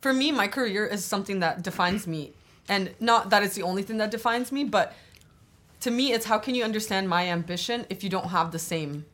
for 0.00 0.12
me 0.12 0.32
my 0.32 0.48
career 0.48 0.86
is 0.86 1.04
something 1.04 1.40
that 1.40 1.62
defines 1.62 2.06
me 2.06 2.32
and 2.68 2.94
not 3.00 3.30
that 3.30 3.42
it's 3.42 3.54
the 3.54 3.62
only 3.62 3.82
thing 3.82 3.98
that 3.98 4.10
defines 4.10 4.52
me 4.52 4.62
but 4.64 4.92
to 5.80 5.90
me 5.90 6.12
it's 6.12 6.26
how 6.26 6.38
can 6.38 6.54
you 6.54 6.64
understand 6.64 7.08
my 7.08 7.28
ambition 7.28 7.86
if 7.90 8.04
you 8.04 8.10
don't 8.10 8.28
have 8.28 8.52
the 8.52 8.58
same 8.58 9.04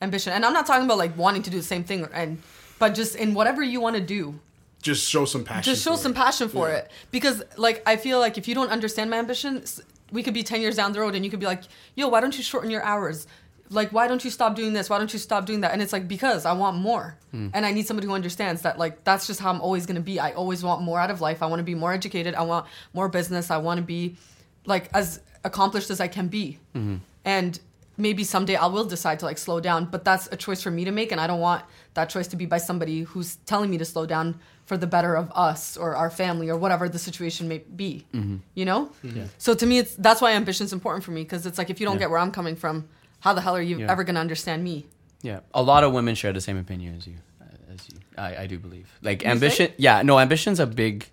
ambition 0.00 0.32
and 0.32 0.44
I'm 0.44 0.52
not 0.52 0.66
talking 0.66 0.84
about 0.84 0.98
like 0.98 1.16
wanting 1.16 1.42
to 1.42 1.50
do 1.50 1.56
the 1.56 1.62
same 1.74 1.82
thing 1.84 2.06
and 2.12 2.40
but 2.78 2.94
just 2.94 3.16
in 3.16 3.34
whatever 3.34 3.62
you 3.62 3.80
want 3.80 3.96
to 3.96 4.02
do 4.02 4.38
just 4.82 5.08
show 5.08 5.24
some 5.24 5.44
passion. 5.44 5.72
just 5.72 5.82
show 5.84 5.92
for 5.96 6.02
some 6.02 6.12
it. 6.12 6.16
passion 6.16 6.48
for 6.48 6.68
Yeah. 6.68 6.76
it 6.76 6.90
because 7.10 7.42
like 7.56 7.82
i 7.86 7.96
feel 7.96 8.18
like 8.20 8.38
if 8.38 8.46
you 8.48 8.54
don't 8.54 8.70
understand 8.70 9.10
my 9.10 9.18
ambition 9.18 9.64
we 10.12 10.22
could 10.22 10.34
be 10.34 10.42
10 10.42 10.60
years 10.60 10.76
down 10.76 10.92
the 10.92 11.00
road 11.00 11.14
and 11.14 11.24
you 11.24 11.30
could 11.30 11.40
be 11.40 11.46
like 11.46 11.62
yo 11.96 12.08
why 12.08 12.20
don't 12.20 12.36
you 12.38 12.44
shorten 12.44 12.70
your 12.70 12.82
hours 12.82 13.26
like 13.70 13.90
why 13.92 14.08
don't 14.08 14.24
you 14.24 14.30
stop 14.30 14.56
doing 14.56 14.72
this? 14.72 14.88
Why 14.88 14.96
don't 14.96 15.12
you 15.12 15.18
stop 15.18 15.44
doing 15.44 15.60
that? 15.60 15.72
And 15.74 15.82
it's 15.82 15.92
like 15.92 16.08
because 16.08 16.46
I 16.46 16.52
want 16.52 16.78
more, 16.78 17.18
Hmm. 17.32 17.48
and 17.52 17.66
I 17.66 17.70
need 17.72 17.86
somebody 17.86 18.06
who 18.06 18.14
understands 18.14 18.62
that 18.62 18.78
like 18.78 19.04
that's 19.04 19.26
just 19.26 19.40
how 19.40 19.50
I'm 19.50 19.60
always 19.60 19.84
gonna 19.84 20.00
be. 20.00 20.18
I 20.18 20.30
always 20.32 20.64
want 20.64 20.80
more 20.80 20.98
out 20.98 21.10
of 21.10 21.20
life. 21.20 21.42
I 21.42 21.46
want 21.48 21.60
to 21.60 21.64
be 21.64 21.74
more 21.74 21.92
educated. 21.92 22.34
I 22.34 22.44
want 22.44 22.64
more 22.94 23.10
business. 23.10 23.50
I 23.50 23.58
want 23.58 23.76
to 23.76 23.82
be 23.84 24.16
like 24.64 24.88
as 24.94 25.20
accomplished 25.44 25.90
as 25.90 26.00
I 26.00 26.08
can 26.08 26.28
be, 26.28 26.58
Mm-hmm. 26.74 26.96
and 27.26 27.60
maybe 27.98 28.24
someday 28.24 28.56
I 28.56 28.66
will 28.66 28.84
decide 28.86 29.18
to 29.20 29.26
like 29.26 29.36
slow 29.36 29.60
down. 29.60 29.84
But 29.86 30.04
that's 30.04 30.28
a 30.32 30.36
choice 30.36 30.62
for 30.62 30.70
me 30.70 30.84
to 30.86 30.90
make, 30.90 31.12
and 31.12 31.20
I 31.20 31.26
don't 31.26 31.40
want 31.40 31.64
that 31.94 32.08
choice 32.08 32.28
to 32.28 32.36
be 32.36 32.46
by 32.46 32.58
somebody 32.58 33.02
who's 33.02 33.36
telling 33.44 33.68
me 33.70 33.76
to 33.78 33.84
slow 33.84 34.06
down 34.06 34.40
for 34.64 34.76
the 34.78 34.86
better 34.86 35.14
of 35.16 35.30
us 35.34 35.76
or 35.76 35.96
our 35.96 36.08
family 36.10 36.48
or 36.48 36.56
whatever 36.56 36.88
the 36.88 36.98
situation 36.98 37.48
may 37.48 37.58
be. 37.58 38.06
Mm-hmm. 38.14 38.36
You 38.54 38.64
know. 38.64 38.90
So 39.36 39.52
to 39.54 39.66
me, 39.66 39.78
it's 39.78 39.94
that's 39.96 40.20
why 40.22 40.32
ambition's 40.32 40.72
important 40.72 41.04
for 41.04 41.10
me 41.10 41.22
because 41.22 41.44
it's 41.44 41.58
like 41.58 41.68
if 41.70 41.80
you 41.80 41.86
don't 41.86 41.96
Yeah. 41.96 42.00
get 42.00 42.10
where 42.10 42.18
I'm 42.20 42.30
coming 42.32 42.56
from, 42.56 42.88
how 43.20 43.34
the 43.34 43.40
hell 43.40 43.56
are 43.56 43.62
you 43.62 43.78
Yeah. 43.80 43.90
ever 43.92 44.04
gonna 44.04 44.20
understand 44.20 44.62
me? 44.64 44.86
Yeah, 45.22 45.40
a 45.52 45.62
lot 45.62 45.82
of 45.84 45.92
women 45.92 46.14
share 46.14 46.32
the 46.32 46.40
same 46.40 46.56
opinion 46.56 46.94
as 46.96 47.06
you. 47.08 47.16
uh, 47.42 47.74
As 47.74 47.80
you, 47.90 47.98
I, 48.16 48.44
I 48.44 48.46
do 48.46 48.56
believe. 48.58 48.86
Like 49.02 49.22
You 49.24 49.30
ambition. 49.30 49.66
think? 49.68 49.74
Yeah, 49.78 50.02
no, 50.02 50.20
ambition's 50.20 50.60
a 50.60 50.66
big, 50.66 51.06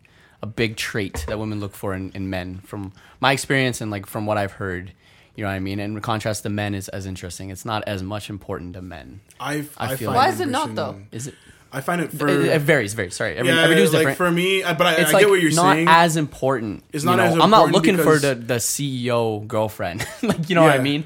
a 0.43 0.45
big 0.45 0.75
trait 0.77 1.25
that 1.27 1.39
women 1.39 1.59
look 1.59 1.73
for 1.73 1.95
in, 1.95 2.11
in 2.11 2.29
men. 2.29 2.59
From 2.59 2.93
my 3.19 3.31
experience 3.31 3.81
and 3.81 3.89
like 3.89 4.05
from 4.05 4.27
what 4.27 4.37
I've 4.37 4.51
heard, 4.53 4.91
you 5.35 5.43
know 5.43 5.49
what 5.49 5.55
I 5.55 5.59
mean. 5.59 5.79
And 5.79 5.95
in 5.95 6.01
contrast 6.01 6.43
to 6.43 6.49
men 6.49 6.73
is 6.75 6.89
as 6.89 7.05
interesting. 7.05 7.49
It's 7.49 7.65
not 7.65 7.83
as 7.87 8.01
much 8.03 8.29
important 8.29 8.73
to 8.73 8.81
men. 8.81 9.21
I've, 9.39 9.73
I 9.77 9.85
I 9.93 9.95
feel 9.95 10.07
find 10.11 10.17
like- 10.17 10.27
Why 10.27 10.29
is 10.33 10.39
it 10.39 10.47
not, 10.47 10.75
though? 10.75 11.01
Is 11.11 11.27
it? 11.27 11.35
I 11.73 11.81
find 11.81 11.99
it 12.01 12.11
for 12.11 12.27
it, 12.29 12.45
it 12.45 12.61
varies. 12.61 12.93
Varies. 12.93 13.15
Sorry, 13.15 13.35
every, 13.35 13.51
yeah, 13.51 13.63
every 13.63 13.75
dude's 13.75 13.91
like 13.91 14.01
different. 14.01 14.17
for 14.17 14.31
me, 14.31 14.61
but 14.63 14.81
I, 14.81 14.93
it's 14.93 15.09
I 15.09 15.13
like 15.13 15.21
get 15.23 15.29
what 15.29 15.41
you're 15.41 15.51
not 15.51 15.73
saying. 15.73 15.87
as 15.89 16.15
important. 16.15 16.85
It's 16.93 17.03
you 17.03 17.09
not 17.09 17.17
know? 17.17 17.23
as 17.25 17.37
I'm 17.37 17.49
not 17.49 17.71
looking 17.71 17.97
for 17.97 18.17
the 18.17 18.33
the 18.33 18.55
CEO 18.55 19.45
girlfriend. 19.45 20.07
like 20.23 20.47
you 20.49 20.55
know 20.55 20.61
what 20.63 20.71
I 20.73 20.79
mean. 20.79 21.03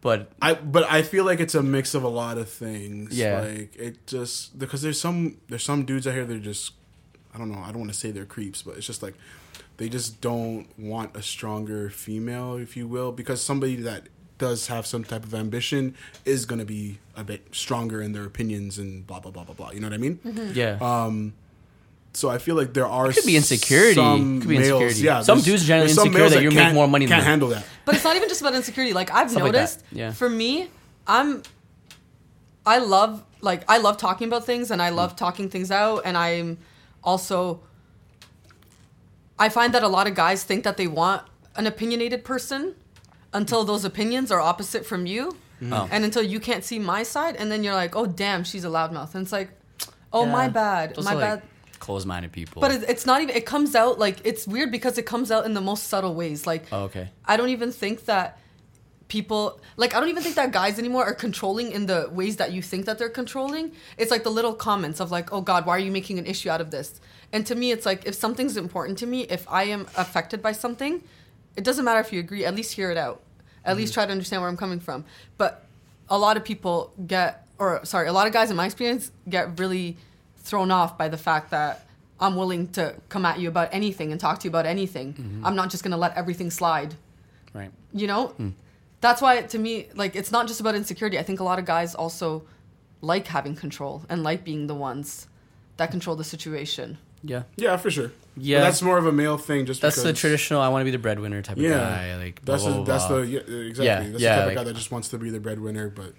But 0.00 0.30
I 0.40 0.54
but 0.54 0.84
I 0.90 1.02
feel 1.02 1.24
like 1.24 1.40
it's 1.40 1.56
a 1.56 1.62
mix 1.62 1.94
of 1.94 2.04
a 2.04 2.08
lot 2.08 2.38
of 2.38 2.48
things. 2.48 3.18
Yeah. 3.18 3.40
Like 3.40 3.74
it 3.74 4.06
just 4.06 4.56
because 4.58 4.82
there's 4.82 5.00
some 5.00 5.38
there's 5.48 5.64
some 5.64 5.84
dudes 5.84 6.06
out 6.06 6.14
here 6.14 6.24
that 6.24 6.36
are 6.36 6.40
just 6.40 6.72
I 7.34 7.38
don't 7.38 7.50
know, 7.50 7.58
I 7.58 7.68
don't 7.70 7.78
want 7.80 7.92
to 7.92 7.98
say 7.98 8.10
they're 8.12 8.24
creeps, 8.24 8.62
but 8.62 8.76
it's 8.76 8.86
just 8.86 9.02
like 9.02 9.14
they 9.82 9.88
just 9.88 10.20
don't 10.20 10.66
want 10.78 11.16
a 11.16 11.22
stronger 11.22 11.90
female, 11.90 12.56
if 12.56 12.76
you 12.76 12.86
will, 12.86 13.10
because 13.10 13.42
somebody 13.42 13.74
that 13.74 14.04
does 14.38 14.68
have 14.68 14.86
some 14.86 15.02
type 15.02 15.24
of 15.24 15.34
ambition 15.34 15.96
is 16.24 16.46
gonna 16.46 16.64
be 16.64 16.98
a 17.16 17.24
bit 17.24 17.48
stronger 17.50 18.00
in 18.00 18.12
their 18.12 18.24
opinions 18.24 18.78
and 18.78 19.04
blah 19.08 19.18
blah 19.18 19.32
blah 19.32 19.42
blah 19.42 19.54
blah. 19.54 19.70
You 19.72 19.80
know 19.80 19.88
what 19.88 19.94
I 19.94 19.98
mean? 19.98 20.20
yeah. 20.54 20.78
Um, 20.80 21.32
So 22.12 22.28
I 22.30 22.38
feel 22.38 22.54
like 22.54 22.74
there 22.74 22.86
are 22.86 23.10
It 23.10 23.16
could 23.16 23.24
be 23.26 23.36
insecurity. 23.36 23.94
Some 23.96 24.38
Could 24.40 24.48
be 24.50 24.58
males, 24.58 24.82
insecurity. 24.82 25.00
yeah, 25.00 25.22
Some 25.22 25.40
dudes 25.40 25.64
are 25.64 25.66
generally 25.66 25.86
there's 25.88 25.96
some 25.96 26.06
insecure 26.08 26.20
males 26.20 26.32
that 26.34 26.42
you 26.44 26.50
make 26.50 26.58
can't- 26.58 26.74
more 26.74 26.86
money 26.86 27.06
than 27.06 27.14
Can't 27.16 27.22
them. 27.24 27.30
handle 27.30 27.48
that. 27.48 27.64
But 27.86 27.96
it's 27.96 28.04
not 28.04 28.14
even 28.14 28.28
just 28.28 28.40
about 28.40 28.54
insecurity. 28.54 28.92
Like 28.94 29.10
I've 29.10 29.30
Stuff 29.30 29.42
like 29.42 29.52
noticed, 29.54 29.82
yeah. 29.90 30.12
for 30.12 30.28
me, 30.30 30.68
I'm, 31.08 31.42
I 32.64 32.78
love 32.78 33.24
like 33.40 33.64
I 33.68 33.78
love 33.78 33.96
talking 33.96 34.28
about 34.28 34.44
things 34.46 34.70
and 34.70 34.80
I 34.80 34.90
Mm. 34.90 34.94
love 35.00 35.16
talking 35.16 35.48
things 35.48 35.70
out 35.72 36.02
and 36.04 36.16
I'm 36.16 36.58
also. 37.02 37.60
I 39.42 39.48
find 39.48 39.74
that 39.74 39.82
a 39.82 39.88
lot 39.88 40.06
of 40.06 40.14
guys 40.14 40.44
think 40.44 40.62
that 40.62 40.76
they 40.76 40.86
want 40.86 41.22
an 41.56 41.66
opinionated 41.66 42.24
person 42.24 42.76
until 43.32 43.64
those 43.64 43.84
opinions 43.84 44.30
are 44.30 44.40
opposite 44.40 44.86
from 44.86 45.04
you, 45.04 45.22
mm-hmm. 45.60 45.72
Oh. 45.72 45.88
and 45.90 46.04
until 46.04 46.22
you 46.22 46.38
can't 46.38 46.64
see 46.64 46.78
my 46.78 47.02
side, 47.02 47.34
and 47.36 47.50
then 47.50 47.64
you're 47.64 47.74
like, 47.74 47.96
oh 47.96 48.06
damn, 48.06 48.44
she's 48.44 48.64
a 48.64 48.68
loudmouth, 48.68 49.14
and 49.16 49.22
it's 49.24 49.32
like, 49.32 49.50
oh 50.12 50.26
my 50.26 50.48
bad, 50.48 50.94
Those 50.94 51.06
my 51.06 51.14
are, 51.14 51.20
bad. 51.20 51.40
like, 51.40 51.80
Close-minded 51.80 52.30
people. 52.30 52.60
But 52.60 52.70
it's 52.92 53.06
not 53.06 53.22
even. 53.22 53.34
It 53.34 53.44
comes 53.44 53.74
out 53.74 53.98
like 53.98 54.18
it's 54.22 54.46
weird 54.46 54.70
because 54.70 54.98
it 54.98 55.06
comes 55.12 55.32
out 55.32 55.44
in 55.44 55.54
the 55.54 55.60
most 55.60 55.88
subtle 55.88 56.14
ways. 56.14 56.46
Like 56.46 56.66
oh, 56.70 56.84
okay. 56.84 57.08
I 57.24 57.36
don't 57.36 57.48
even 57.48 57.72
think 57.72 58.04
that 58.04 58.38
people 59.08 59.60
like 59.76 59.92
I 59.92 59.98
don't 60.00 60.08
even 60.08 60.22
think 60.22 60.36
that 60.36 60.52
guys 60.52 60.78
anymore 60.78 61.04
are 61.04 61.18
controlling 61.26 61.72
in 61.72 61.86
the 61.86 62.08
ways 62.12 62.36
that 62.36 62.52
you 62.52 62.62
think 62.62 62.86
that 62.86 62.98
they're 62.98 63.16
controlling. 63.22 63.72
It's 63.98 64.12
like 64.12 64.22
the 64.22 64.30
little 64.30 64.54
comments 64.54 65.00
of 65.00 65.10
like, 65.10 65.32
"Oh 65.32 65.40
God, 65.40 65.66
why 65.66 65.74
are 65.76 65.84
you 65.86 65.90
making 65.90 66.20
an 66.20 66.26
issue 66.26 66.50
out 66.50 66.60
of 66.60 66.70
this?" 66.70 67.00
And 67.32 67.46
to 67.46 67.54
me, 67.54 67.72
it's 67.72 67.86
like 67.86 68.06
if 68.06 68.14
something's 68.14 68.56
important 68.56 68.98
to 68.98 69.06
me, 69.06 69.22
if 69.22 69.46
I 69.50 69.64
am 69.64 69.82
affected 69.96 70.42
by 70.42 70.52
something, 70.52 71.02
it 71.56 71.64
doesn't 71.64 71.84
matter 71.84 72.00
if 72.00 72.12
you 72.12 72.20
agree. 72.20 72.44
At 72.44 72.54
least 72.54 72.74
hear 72.74 72.90
it 72.90 72.98
out. 72.98 73.22
At 73.64 73.76
least 73.76 73.92
mm. 73.92 73.94
try 73.94 74.06
to 74.06 74.12
understand 74.12 74.42
where 74.42 74.50
I'm 74.50 74.56
coming 74.56 74.80
from. 74.80 75.04
But 75.38 75.64
a 76.08 76.18
lot 76.18 76.36
of 76.36 76.44
people 76.44 76.92
get, 77.06 77.46
or 77.58 77.84
sorry, 77.84 78.08
a 78.08 78.12
lot 78.12 78.26
of 78.26 78.32
guys 78.32 78.50
in 78.50 78.56
my 78.56 78.66
experience 78.66 79.12
get 79.28 79.58
really 79.58 79.96
thrown 80.38 80.70
off 80.70 80.98
by 80.98 81.08
the 81.08 81.16
fact 81.16 81.50
that 81.50 81.86
I'm 82.20 82.36
willing 82.36 82.68
to 82.72 82.94
come 83.08 83.24
at 83.24 83.38
you 83.40 83.48
about 83.48 83.68
anything 83.72 84.12
and 84.12 84.20
talk 84.20 84.40
to 84.40 84.44
you 84.44 84.50
about 84.50 84.66
anything. 84.66 85.14
Mm-hmm. 85.14 85.46
I'm 85.46 85.56
not 85.56 85.70
just 85.70 85.82
gonna 85.82 85.96
let 85.96 86.16
everything 86.16 86.50
slide 86.50 86.96
Right. 87.54 87.70
you 87.92 88.06
know 88.06 88.28
hmm. 88.28 88.50
that's 89.02 89.20
why 89.20 89.42
to 89.42 89.58
me 89.58 89.88
like 89.94 90.16
it's 90.16 90.32
not 90.32 90.48
just 90.48 90.60
about 90.60 90.74
insecurity 90.74 91.18
i 91.18 91.22
think 91.22 91.38
a 91.38 91.44
lot 91.44 91.58
of 91.58 91.66
guys 91.66 91.94
also 91.94 92.44
like 93.02 93.26
having 93.26 93.54
control 93.54 94.06
and 94.08 94.22
like 94.22 94.42
being 94.42 94.68
the 94.68 94.74
ones 94.74 95.28
that 95.76 95.90
control 95.90 96.16
the 96.16 96.24
situation 96.24 96.96
Yeah. 97.24 97.42
Yeah, 97.56 97.76
for 97.76 97.90
sure. 97.90 98.12
Yeah. 98.36 98.58
But 98.60 98.64
that's 98.64 98.82
more 98.82 98.98
of 98.98 99.06
a 99.06 99.12
male 99.12 99.36
thing. 99.38 99.66
Just 99.66 99.80
That's 99.82 99.96
the 99.96 100.02
because- 100.04 100.20
traditional. 100.20 100.60
I 100.60 100.68
want 100.68 100.80
to 100.82 100.84
be 100.84 100.90
the 100.90 100.98
breadwinner 100.98 101.42
type 101.42 101.56
of 101.56 101.62
Yeah, 101.62 101.70
guy. 101.78 102.16
Like 102.16 102.44
blah, 102.44 102.54
That's 102.54 102.64
blah, 102.64 102.72
the, 102.72 102.78
blah, 102.82 102.84
that's 102.84 103.06
blah. 103.06 103.16
the 103.18 103.26
yeah, 103.26 103.38
exactly. 103.40 103.84
Yeah, 103.86 104.00
that's 104.10 104.22
yeah, 104.22 104.34
the 104.36 104.40
type 104.40 104.46
like- 104.46 104.48
of 104.48 104.54
guy 104.56 104.64
that 104.64 104.74
just 104.76 104.90
wants 104.90 105.08
to 105.08 105.18
be 105.18 105.30
the 105.30 105.40
breadwinner. 105.40 105.88
But 105.90 106.14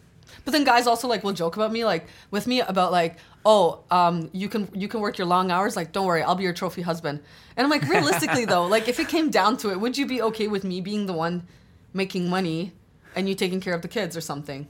but 0.45 0.51
then 0.51 0.63
guys 0.63 0.87
also 0.87 1.07
like 1.07 1.23
will 1.23 1.33
joke 1.33 1.55
about 1.55 1.71
me 1.71 1.85
like 1.85 2.05
with 2.31 2.47
me 2.47 2.59
about 2.61 2.91
like 2.91 3.17
oh 3.45 3.83
um 3.91 4.29
you 4.33 4.49
can 4.49 4.67
you 4.73 4.87
can 4.87 4.99
work 4.99 5.17
your 5.17 5.27
long 5.27 5.51
hours 5.51 5.75
like 5.75 5.91
don't 5.91 6.05
worry 6.05 6.23
i'll 6.23 6.35
be 6.35 6.43
your 6.43 6.53
trophy 6.53 6.81
husband 6.81 7.19
and 7.55 7.63
i'm 7.63 7.69
like 7.69 7.83
realistically 7.87 8.43
though 8.45 8.65
like 8.65 8.87
if 8.89 8.99
it 8.99 9.07
came 9.07 9.29
down 9.29 9.55
to 9.57 9.69
it 9.69 9.79
would 9.79 9.97
you 9.97 10.05
be 10.07 10.21
okay 10.21 10.47
with 10.47 10.63
me 10.63 10.81
being 10.81 11.05
the 11.05 11.13
one 11.13 11.45
making 11.93 12.29
money 12.29 12.71
and 13.15 13.29
you 13.29 13.35
taking 13.35 13.61
care 13.61 13.73
of 13.75 13.81
the 13.83 13.87
kids 13.87 14.17
or 14.17 14.21
something 14.21 14.67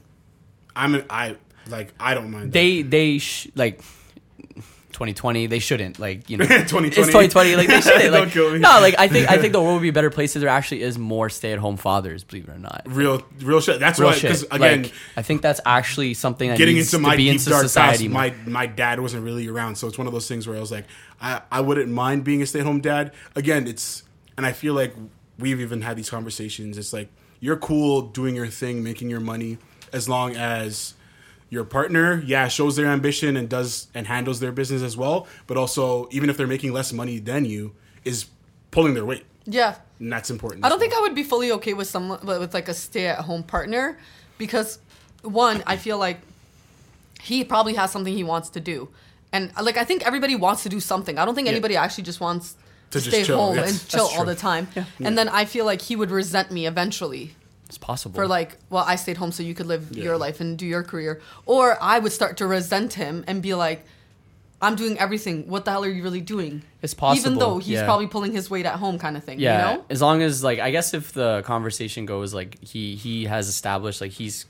I'm 0.76 0.94
an, 0.96 1.04
I 1.08 1.36
like 1.68 1.92
I 1.98 2.14
don't 2.14 2.30
mind. 2.30 2.52
They 2.52 2.82
they 2.82 3.18
sh- 3.18 3.48
like 3.54 3.80
2020. 4.94 5.46
They 5.48 5.58
shouldn't 5.58 5.98
like 5.98 6.30
you 6.30 6.36
know. 6.38 6.44
2020. 6.46 6.88
It's 6.88 6.96
2020. 6.96 7.56
Like 7.56 7.68
they 7.68 7.80
shouldn't. 7.82 8.02
Don't 8.12 8.12
Like 8.12 8.32
kill 8.32 8.52
me. 8.52 8.58
no. 8.60 8.68
Like 8.80 8.94
I 8.98 9.08
think 9.08 9.28
I 9.30 9.36
think 9.36 9.52
the 9.52 9.60
world 9.62 9.74
would 9.74 9.82
be 9.82 9.90
a 9.90 9.92
better 9.92 10.08
place 10.10 10.34
if 10.34 10.40
there 10.40 10.48
actually 10.48 10.80
is 10.82 10.96
more 10.98 11.28
stay-at-home 11.28 11.76
fathers. 11.76 12.24
Believe 12.24 12.48
it 12.48 12.52
or 12.52 12.58
not. 12.58 12.82
real 12.86 13.22
real 13.40 13.60
shit. 13.60 13.78
That's 13.80 13.98
Real 13.98 14.08
why 14.08 14.14
because 14.14 14.42
again. 14.44 14.82
like, 14.84 14.92
I 15.16 15.22
think 15.22 15.42
that's 15.42 15.60
actually 15.66 16.14
something 16.14 16.48
that 16.48 16.56
Getting 16.58 16.78
into 16.78 16.92
to 16.92 16.98
my 16.98 17.16
be 17.16 17.24
deep 17.24 17.32
into 17.34 17.50
dark 17.50 17.62
society. 17.62 18.08
past, 18.08 18.14
my 18.14 18.34
my 18.46 18.66
dad 18.66 19.00
wasn't 19.00 19.24
really 19.24 19.46
around, 19.48 19.76
so 19.76 19.86
it's 19.88 19.98
one 19.98 20.06
of 20.06 20.12
those 20.14 20.26
things 20.28 20.46
where 20.48 20.56
I 20.56 20.60
was 20.60 20.70
like, 20.72 20.86
I 21.20 21.42
I 21.52 21.60
wouldn't 21.60 21.90
mind 21.90 22.24
being 22.24 22.40
a 22.40 22.46
stay 22.46 22.60
at 22.60 22.66
home 22.66 22.80
dad. 22.80 23.12
Again, 23.36 23.66
it's 23.66 24.04
and 24.36 24.46
I 24.46 24.52
feel 24.52 24.74
like 24.74 24.94
we've 25.38 25.60
even 25.60 25.82
had 25.82 25.96
these 25.96 26.08
conversations. 26.10 26.78
It's 26.78 26.92
like 26.92 27.08
you're 27.40 27.56
cool 27.56 28.02
doing 28.02 28.34
your 28.36 28.46
thing, 28.46 28.82
making 28.82 29.10
your 29.10 29.20
money, 29.20 29.58
as 29.92 30.08
long 30.08 30.34
as 30.36 30.94
your 31.50 31.64
partner, 31.64 32.22
yeah, 32.26 32.48
shows 32.48 32.76
their 32.76 32.86
ambition 32.86 33.36
and 33.36 33.48
does 33.48 33.88
and 33.94 34.06
handles 34.06 34.40
their 34.40 34.52
business 34.52 34.82
as 34.82 34.96
well, 34.96 35.26
but 35.46 35.56
also 35.56 36.08
even 36.10 36.28
if 36.30 36.36
they're 36.36 36.46
making 36.46 36.72
less 36.72 36.92
money 36.92 37.18
than 37.18 37.44
you, 37.44 37.72
is 38.04 38.26
pulling 38.70 38.94
their 38.94 39.04
weight, 39.04 39.24
yeah 39.46 39.76
and 40.00 40.12
that's 40.12 40.30
important. 40.30 40.64
I 40.64 40.68
don't 40.68 40.80
think. 40.80 40.92
I 40.94 41.00
would 41.00 41.14
be 41.14 41.22
fully 41.22 41.52
okay 41.52 41.74
with 41.74 41.86
someone 41.86 42.18
with 42.26 42.52
like 42.54 42.68
a 42.68 42.74
stay-at-home 42.74 43.44
partner 43.44 43.96
because 44.38 44.78
one, 45.22 45.62
I 45.66 45.76
feel 45.76 45.96
like 45.98 46.20
he 47.20 47.44
probably 47.44 47.74
has 47.74 47.90
something 47.92 48.12
he 48.12 48.24
wants 48.24 48.50
to 48.50 48.60
do, 48.60 48.88
and 49.32 49.52
like 49.62 49.76
I 49.76 49.84
think 49.84 50.04
everybody 50.06 50.34
wants 50.36 50.62
to 50.64 50.68
do 50.68 50.80
something. 50.80 51.18
I 51.18 51.24
don't 51.24 51.34
think 51.34 51.46
Yeah. 51.46 51.52
anybody 51.52 51.76
actually 51.76 52.04
just 52.04 52.20
wants 52.20 52.54
to, 52.90 52.98
To 52.98 53.04
just 53.04 53.08
stay 53.16 53.24
chill, 53.24 53.38
home 53.38 53.56
yes. 53.56 53.70
and 53.70 53.88
chill 53.88 54.08
all 54.16 54.24
the 54.24 54.34
time. 54.34 54.68
And 54.98 55.16
then 55.16 55.28
I 55.28 55.44
feel 55.44 55.64
like 55.64 55.82
he 55.82 55.94
would 55.96 56.10
resent 56.10 56.50
me 56.50 56.66
eventually 56.66 57.34
it's 57.74 57.78
possible. 57.78 58.14
for 58.14 58.26
like, 58.28 58.56
well, 58.70 58.84
I 58.86 58.96
stayed 58.96 59.16
home 59.16 59.32
so 59.32 59.42
you 59.42 59.54
could 59.54 59.66
live 59.66 59.96
your 59.96 60.16
life 60.16 60.40
and 60.40 60.56
do 60.56 60.66
your 60.66 60.82
career, 60.82 61.20
or 61.44 61.76
I 61.82 61.98
would 61.98 62.12
start 62.12 62.36
to 62.38 62.46
resent 62.46 62.94
him 62.94 63.24
and 63.26 63.42
be 63.42 63.54
like. 63.54 63.84
I'm 64.62 64.76
doing 64.76 64.98
everything. 64.98 65.46
What 65.48 65.66
the 65.66 65.72
hell 65.72 65.84
are 65.84 65.90
you 65.90 66.02
really 66.02 66.22
doing? 66.22 66.62
It's 66.80 66.94
possible, 66.94 67.26
Even 67.26 67.38
though 67.38 67.58
he's 67.58 67.74
yeah. 67.80 67.84
probably 67.84 68.06
pulling 68.06 68.32
his 68.32 68.48
weight 68.48 68.64
at 68.64 68.76
home, 68.76 68.98
kind 68.98 69.14
of 69.14 69.22
thing. 69.22 69.38
yeah, 69.38 69.72
You 69.72 69.76
know? 69.76 69.84
as 69.90 70.00
long 70.00 70.22
as 70.22 70.42
like 70.42 70.58
I 70.58 70.70
guess 70.70 70.94
if 70.94 71.12
the 71.12 71.42
conversation 71.44 72.06
goes 72.06 72.32
like 72.32 72.62
he 72.64 72.94
he 72.94 73.24
has 73.26 73.48
established 73.48 74.00
like 74.00 74.12
he's 74.12 74.46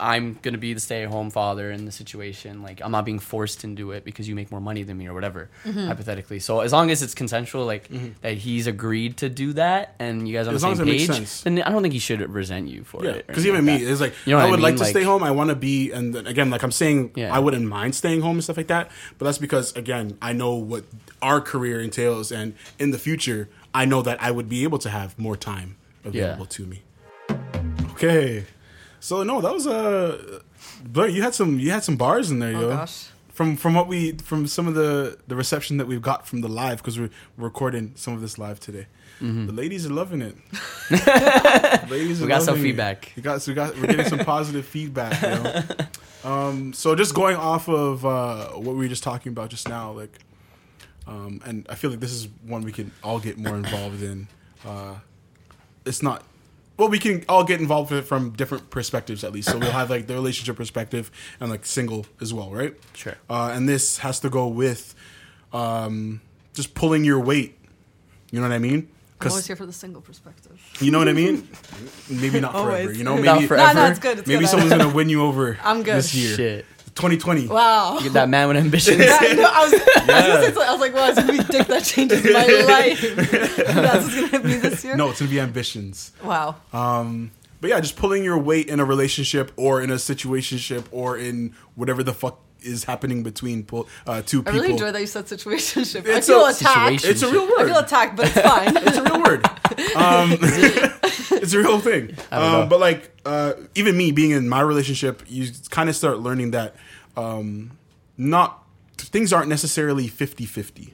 I'm 0.00 0.38
gonna 0.42 0.58
be 0.58 0.74
the 0.74 0.80
stay 0.80 1.02
at 1.04 1.08
home 1.10 1.30
father 1.30 1.70
in 1.70 1.84
the 1.84 1.92
situation. 1.92 2.62
Like 2.62 2.80
I'm 2.82 2.90
not 2.90 3.04
being 3.04 3.18
forced 3.20 3.64
into 3.64 3.92
it 3.92 4.04
because 4.04 4.28
you 4.28 4.34
make 4.34 4.50
more 4.50 4.60
money 4.60 4.82
than 4.82 4.98
me 4.98 5.06
or 5.06 5.14
whatever, 5.14 5.48
Mm-hmm. 5.64 5.86
hypothetically. 5.86 6.40
So 6.40 6.60
as 6.60 6.72
long 6.72 6.90
as 6.90 7.02
it's 7.02 7.14
consensual, 7.14 7.64
like 7.64 7.88
that 8.22 8.38
he's 8.38 8.66
agreed 8.66 9.16
to 9.18 9.28
do 9.28 9.52
that 9.54 9.94
and 9.98 10.26
you 10.26 10.34
guys 10.34 10.46
are 10.46 10.50
on 10.50 10.54
As 10.56 10.62
the 10.62 10.66
long 10.68 10.76
same 10.76 10.82
as 10.84 10.88
it 10.88 10.92
makes 10.92 11.06
page, 11.06 11.16
sense. 11.16 11.42
then 11.42 11.62
I 11.62 11.70
don't 11.70 11.82
think 11.82 11.92
he 11.94 12.00
should 12.00 12.20
resent 12.30 12.68
you 12.68 12.84
for 12.84 13.04
Yeah, 13.04 13.12
it. 13.12 13.26
because 13.26 13.46
even 13.46 13.64
like 13.66 13.78
me, 13.78 13.84
that. 13.84 13.90
it's 13.92 14.00
like 14.00 14.14
You 14.26 14.32
know 14.32 14.38
what 14.38 14.44
I 14.44 14.48
I 14.48 14.50
would 14.50 14.60
like 14.60 14.74
mean? 14.74 14.78
to 14.84 14.90
stay 14.90 15.02
home. 15.04 15.22
I 15.22 15.30
want 15.30 15.50
to 15.50 15.56
be, 15.56 15.92
and 15.92 16.14
then, 16.14 16.26
again, 16.26 16.50
like 16.50 16.62
I'm 16.62 16.72
saying, 16.72 17.12
Yeah. 17.14 17.34
I 17.34 17.38
wouldn't 17.38 17.66
mind 17.66 17.94
staying 17.94 18.20
home 18.22 18.36
and 18.36 18.44
stuff 18.44 18.56
like 18.56 18.66
that. 18.68 18.90
But 19.18 19.26
that's 19.26 19.38
because 19.38 19.74
again, 19.76 20.18
I 20.20 20.32
know 20.32 20.54
what 20.54 20.84
our 21.22 21.40
career 21.40 21.80
entails, 21.80 22.32
and 22.32 22.54
in 22.78 22.90
the 22.90 22.98
future, 22.98 23.48
I 23.72 23.84
know 23.84 24.02
that 24.02 24.22
I 24.22 24.30
would 24.30 24.48
be 24.48 24.64
able 24.64 24.78
to 24.78 24.90
have 24.90 25.18
more 25.18 25.36
time 25.36 25.76
available 26.04 26.46
to 26.46 26.66
me. 26.66 26.82
Okay, 27.92 28.44
so 29.04 29.22
no, 29.22 29.40
that 29.40 29.52
was 29.52 29.66
a. 29.66 29.74
Uh, 29.74 30.38
but 30.98 31.12
you 31.12 31.20
had 31.22 31.34
some, 31.34 31.58
you 31.58 31.70
had 31.70 31.84
some 31.84 31.96
bars 31.96 32.30
in 32.30 32.38
there, 32.38 32.56
Oh 32.56 32.60
yo. 32.60 32.68
gosh. 32.70 32.96
from 33.38 33.56
from 33.56 33.72
what 33.74 33.86
we 33.88 34.12
from 34.30 34.46
some 34.46 34.66
of 34.70 34.74
the 34.74 35.16
the 35.28 35.36
reception 35.36 35.76
that 35.78 35.86
we've 35.86 36.02
got 36.10 36.26
from 36.28 36.40
the 36.40 36.48
live 36.48 36.78
because 36.78 36.98
we're, 36.98 37.10
we're 37.36 37.44
recording 37.52 37.92
some 37.96 38.14
of 38.14 38.20
this 38.20 38.38
live 38.38 38.58
today. 38.60 38.86
The 39.20 39.52
ladies 39.62 39.86
are 39.86 39.94
loving 40.02 40.20
it. 40.20 40.36
ladies, 41.90 42.20
We 42.20 42.26
are 42.26 42.28
got 42.28 42.42
some 42.42 42.54
loving 42.54 42.60
it. 42.60 42.68
feedback. 42.68 43.12
We 43.16 43.22
got, 43.22 43.40
so 43.40 43.52
we 43.52 43.54
got, 43.54 43.74
we're 43.78 43.86
getting 43.86 44.06
some 44.06 44.18
positive 44.34 44.66
feedback. 44.66 45.12
You 45.22 45.28
know? 45.42 45.62
um, 46.30 46.72
so 46.74 46.94
just 46.94 47.14
going 47.14 47.36
off 47.36 47.68
of 47.68 48.04
uh, 48.04 48.48
what 48.48 48.74
we 48.76 48.84
were 48.84 48.88
just 48.88 49.02
talking 49.02 49.30
about 49.32 49.48
just 49.48 49.66
now, 49.68 49.92
like, 49.92 50.18
um, 51.06 51.40
and 51.46 51.66
I 51.70 51.74
feel 51.74 51.88
like 51.90 52.00
this 52.00 52.12
is 52.12 52.28
one 52.46 52.62
we 52.64 52.72
can 52.72 52.90
all 53.02 53.18
get 53.18 53.38
more 53.38 53.56
involved 53.56 54.02
in. 54.02 54.28
Uh, 54.66 54.96
it's 55.86 56.02
not. 56.02 56.22
Well, 56.76 56.88
we 56.88 56.98
can 56.98 57.24
all 57.28 57.44
get 57.44 57.60
involved 57.60 57.90
with 57.92 58.00
it 58.00 58.06
from 58.06 58.30
different 58.30 58.70
perspectives, 58.70 59.22
at 59.22 59.32
least. 59.32 59.48
So 59.50 59.58
we'll 59.58 59.70
have 59.70 59.90
like 59.90 60.06
the 60.08 60.14
relationship 60.14 60.56
perspective 60.56 61.10
and 61.38 61.48
like 61.48 61.64
single 61.64 62.06
as 62.20 62.34
well, 62.34 62.50
right? 62.50 62.74
Sure. 62.94 63.14
Uh, 63.30 63.52
and 63.54 63.68
this 63.68 63.98
has 63.98 64.18
to 64.20 64.28
go 64.30 64.48
with 64.48 64.94
um, 65.52 66.20
just 66.52 66.74
pulling 66.74 67.04
your 67.04 67.20
weight. 67.20 67.56
You 68.32 68.40
know 68.40 68.48
what 68.48 68.54
I 68.54 68.58
mean? 68.58 68.88
I'm 69.20 69.30
always 69.30 69.46
here 69.46 69.56
for 69.56 69.66
the 69.66 69.72
single 69.72 70.02
perspective. 70.02 70.60
you 70.80 70.90
know 70.90 70.98
what 70.98 71.08
I 71.08 71.12
mean. 71.12 71.48
Maybe 72.10 72.40
not 72.40 72.52
forever. 72.52 72.70
Always. 72.70 72.98
You 72.98 73.04
know, 73.04 73.16
Not 73.16 73.36
maybe 73.36 73.46
forever. 73.46 73.74
No, 73.74 73.84
no, 73.84 73.90
it's 73.90 73.98
good. 74.00 74.18
It's 74.18 74.28
maybe 74.28 74.40
good. 74.40 74.48
someone's 74.48 74.72
gonna 74.72 74.92
win 74.92 75.08
you 75.08 75.22
over. 75.22 75.56
I'm 75.62 75.82
good. 75.82 75.96
this 75.96 76.14
year. 76.14 76.36
Shit. 76.36 76.66
2020. 76.94 77.48
Wow. 77.48 77.98
Get 78.02 78.12
that 78.12 78.28
man 78.28 78.48
with 78.48 78.56
ambitions. 78.56 78.98
Yeah, 79.04 79.32
no, 79.34 79.50
I 79.52 79.64
was, 79.64 79.74
I, 79.74 80.40
was 80.40 80.54
gonna 80.54 80.66
I 80.66 80.72
was 80.72 80.80
like, 80.80 80.94
wow, 80.94 81.08
it's 81.08 81.18
gonna 81.18 81.32
be 81.32 81.44
dick 81.44 81.66
that 81.66 81.84
changes 81.84 82.24
my 82.24 82.46
life. 82.68 83.00
That's 83.66 84.04
what's 84.04 84.30
gonna 84.30 84.44
be 84.44 84.54
this 84.56 84.84
year. 84.84 84.96
No, 84.96 85.10
it's 85.10 85.18
gonna 85.20 85.30
be 85.30 85.40
ambitions. 85.40 86.12
Wow. 86.22 86.56
Um, 86.72 87.32
but 87.60 87.70
yeah, 87.70 87.80
just 87.80 87.96
pulling 87.96 88.24
your 88.24 88.38
weight 88.38 88.68
in 88.68 88.78
a 88.78 88.84
relationship 88.84 89.50
or 89.56 89.80
in 89.80 89.90
a 89.90 89.94
situationship 89.94 90.84
or 90.90 91.16
in 91.16 91.54
whatever 91.74 92.02
the 92.02 92.12
fuck 92.12 92.38
is 92.64 92.84
happening 92.84 93.22
between 93.22 93.64
po- 93.64 93.86
uh, 94.06 94.22
two 94.22 94.42
I 94.46 94.50
really 94.50 94.70
enjoy 94.70 94.90
that 94.92 95.00
you 95.00 95.06
said 95.06 95.26
situationship. 95.26 96.06
It's 96.06 96.28
I 96.28 96.32
feel 96.32 96.44
a 96.44 96.50
attacked. 96.50 97.00
situation. 97.00 97.10
It's 97.10 97.22
a 97.22 97.30
real 97.30 97.48
I 97.58 97.64
feel 97.64 97.78
attacked, 97.78 98.16
but 98.16 98.26
it's 98.26 98.40
fine. 98.40 98.76
it's 98.86 98.96
a 98.96 99.02
real 99.02 99.22
word. 99.22 99.44
Um, 99.96 100.30
it's 100.40 101.52
a 101.52 101.58
real 101.58 101.80
thing. 101.80 102.16
I 102.30 102.38
don't 102.38 102.52
know. 102.52 102.62
Um, 102.62 102.68
but 102.68 102.80
like, 102.80 103.10
uh, 103.24 103.54
even 103.74 103.96
me 103.96 104.12
being 104.12 104.30
in 104.30 104.48
my 104.48 104.60
relationship, 104.60 105.22
you 105.26 105.50
kind 105.70 105.88
of 105.88 105.96
start 105.96 106.18
learning 106.20 106.50
that 106.52 106.74
um, 107.16 107.76
not 108.16 108.64
things 108.96 109.32
aren't 109.32 109.48
necessarily 109.48 110.08
50-50. 110.08 110.92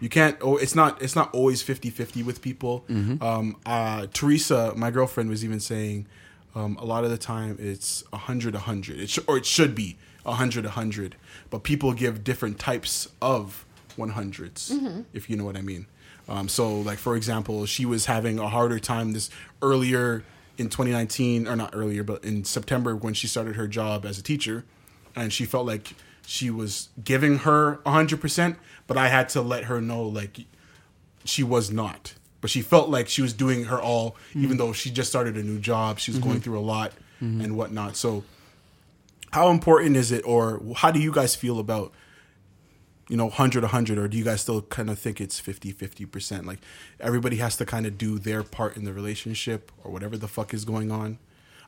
You 0.00 0.08
can't. 0.08 0.36
Oh, 0.40 0.56
it's 0.56 0.74
not. 0.74 1.00
It's 1.02 1.14
not 1.14 1.32
always 1.34 1.62
50-50 1.62 2.24
with 2.24 2.40
people. 2.40 2.84
Um, 2.88 3.56
uh, 3.66 4.06
Teresa, 4.14 4.72
my 4.76 4.90
girlfriend, 4.90 5.28
was 5.28 5.44
even 5.44 5.60
saying 5.60 6.06
um, 6.54 6.76
a 6.78 6.84
lot 6.84 7.04
of 7.04 7.10
the 7.10 7.18
time 7.18 7.56
it's 7.60 8.02
100 8.10 8.54
100 8.54 8.98
it 8.98 9.10
sh- 9.10 9.18
or 9.26 9.36
it 9.36 9.46
should 9.46 9.74
be 9.74 9.96
100 10.22 10.64
100 10.64 11.16
but 11.50 11.62
people 11.62 11.92
give 11.92 12.24
different 12.24 12.58
types 12.58 13.08
of 13.20 13.64
100s 13.96 14.70
mm-hmm. 14.70 15.00
if 15.12 15.28
you 15.28 15.36
know 15.36 15.44
what 15.44 15.56
i 15.56 15.62
mean. 15.62 15.86
Um, 16.28 16.48
so 16.48 16.80
like 16.80 16.98
for 16.98 17.16
example 17.16 17.66
she 17.66 17.84
was 17.84 18.06
having 18.06 18.38
a 18.38 18.48
harder 18.48 18.78
time 18.78 19.12
this 19.12 19.30
earlier 19.62 20.22
in 20.58 20.68
2019 20.68 21.48
or 21.48 21.56
not 21.56 21.70
earlier 21.74 22.04
but 22.04 22.24
in 22.24 22.44
september 22.44 22.94
when 22.94 23.14
she 23.14 23.26
started 23.26 23.56
her 23.56 23.66
job 23.66 24.04
as 24.04 24.18
a 24.18 24.22
teacher. 24.22 24.64
And 25.16 25.32
she 25.32 25.44
felt 25.44 25.66
like 25.66 25.94
she 26.24 26.50
was 26.50 26.90
giving 27.02 27.38
her 27.38 27.78
100% 27.84 28.56
but 28.86 28.96
i 28.96 29.08
had 29.08 29.28
to 29.30 29.42
let 29.42 29.64
her 29.64 29.80
know 29.80 30.02
like 30.02 30.40
she 31.24 31.42
was 31.42 31.70
not. 31.70 32.14
But 32.40 32.48
she 32.48 32.62
felt 32.62 32.88
like 32.88 33.08
she 33.08 33.20
was 33.20 33.34
doing 33.34 33.64
her 33.64 33.80
all 33.80 34.16
even 34.34 34.50
mm-hmm. 34.50 34.58
though 34.58 34.72
she 34.72 34.90
just 34.90 35.10
started 35.10 35.36
a 35.36 35.42
new 35.42 35.58
job 35.58 35.98
she 35.98 36.10
was 36.10 36.20
going 36.20 36.36
mm-hmm. 36.36 36.42
through 36.42 36.58
a 36.58 36.60
lot 36.60 36.92
and 37.20 37.56
whatnot. 37.56 37.96
So 37.96 38.24
how 39.32 39.50
important 39.50 39.96
is 39.96 40.10
it 40.12 40.22
or 40.26 40.60
how 40.76 40.90
do 40.90 41.00
you 41.00 41.12
guys 41.12 41.34
feel 41.34 41.58
about 41.58 41.92
you 43.08 43.16
know 43.16 43.26
100 43.26 43.62
100 43.64 43.98
or 43.98 44.08
do 44.08 44.16
you 44.16 44.24
guys 44.24 44.40
still 44.40 44.62
kind 44.62 44.88
of 44.90 44.98
think 44.98 45.20
it's 45.20 45.38
50 45.40 45.72
50% 45.72 46.44
like 46.46 46.58
everybody 47.00 47.36
has 47.36 47.56
to 47.56 47.66
kind 47.66 47.86
of 47.86 47.98
do 47.98 48.18
their 48.18 48.42
part 48.42 48.76
in 48.76 48.84
the 48.84 48.92
relationship 48.92 49.72
or 49.84 49.90
whatever 49.90 50.16
the 50.16 50.28
fuck 50.28 50.54
is 50.54 50.64
going 50.64 50.90
on 50.92 51.18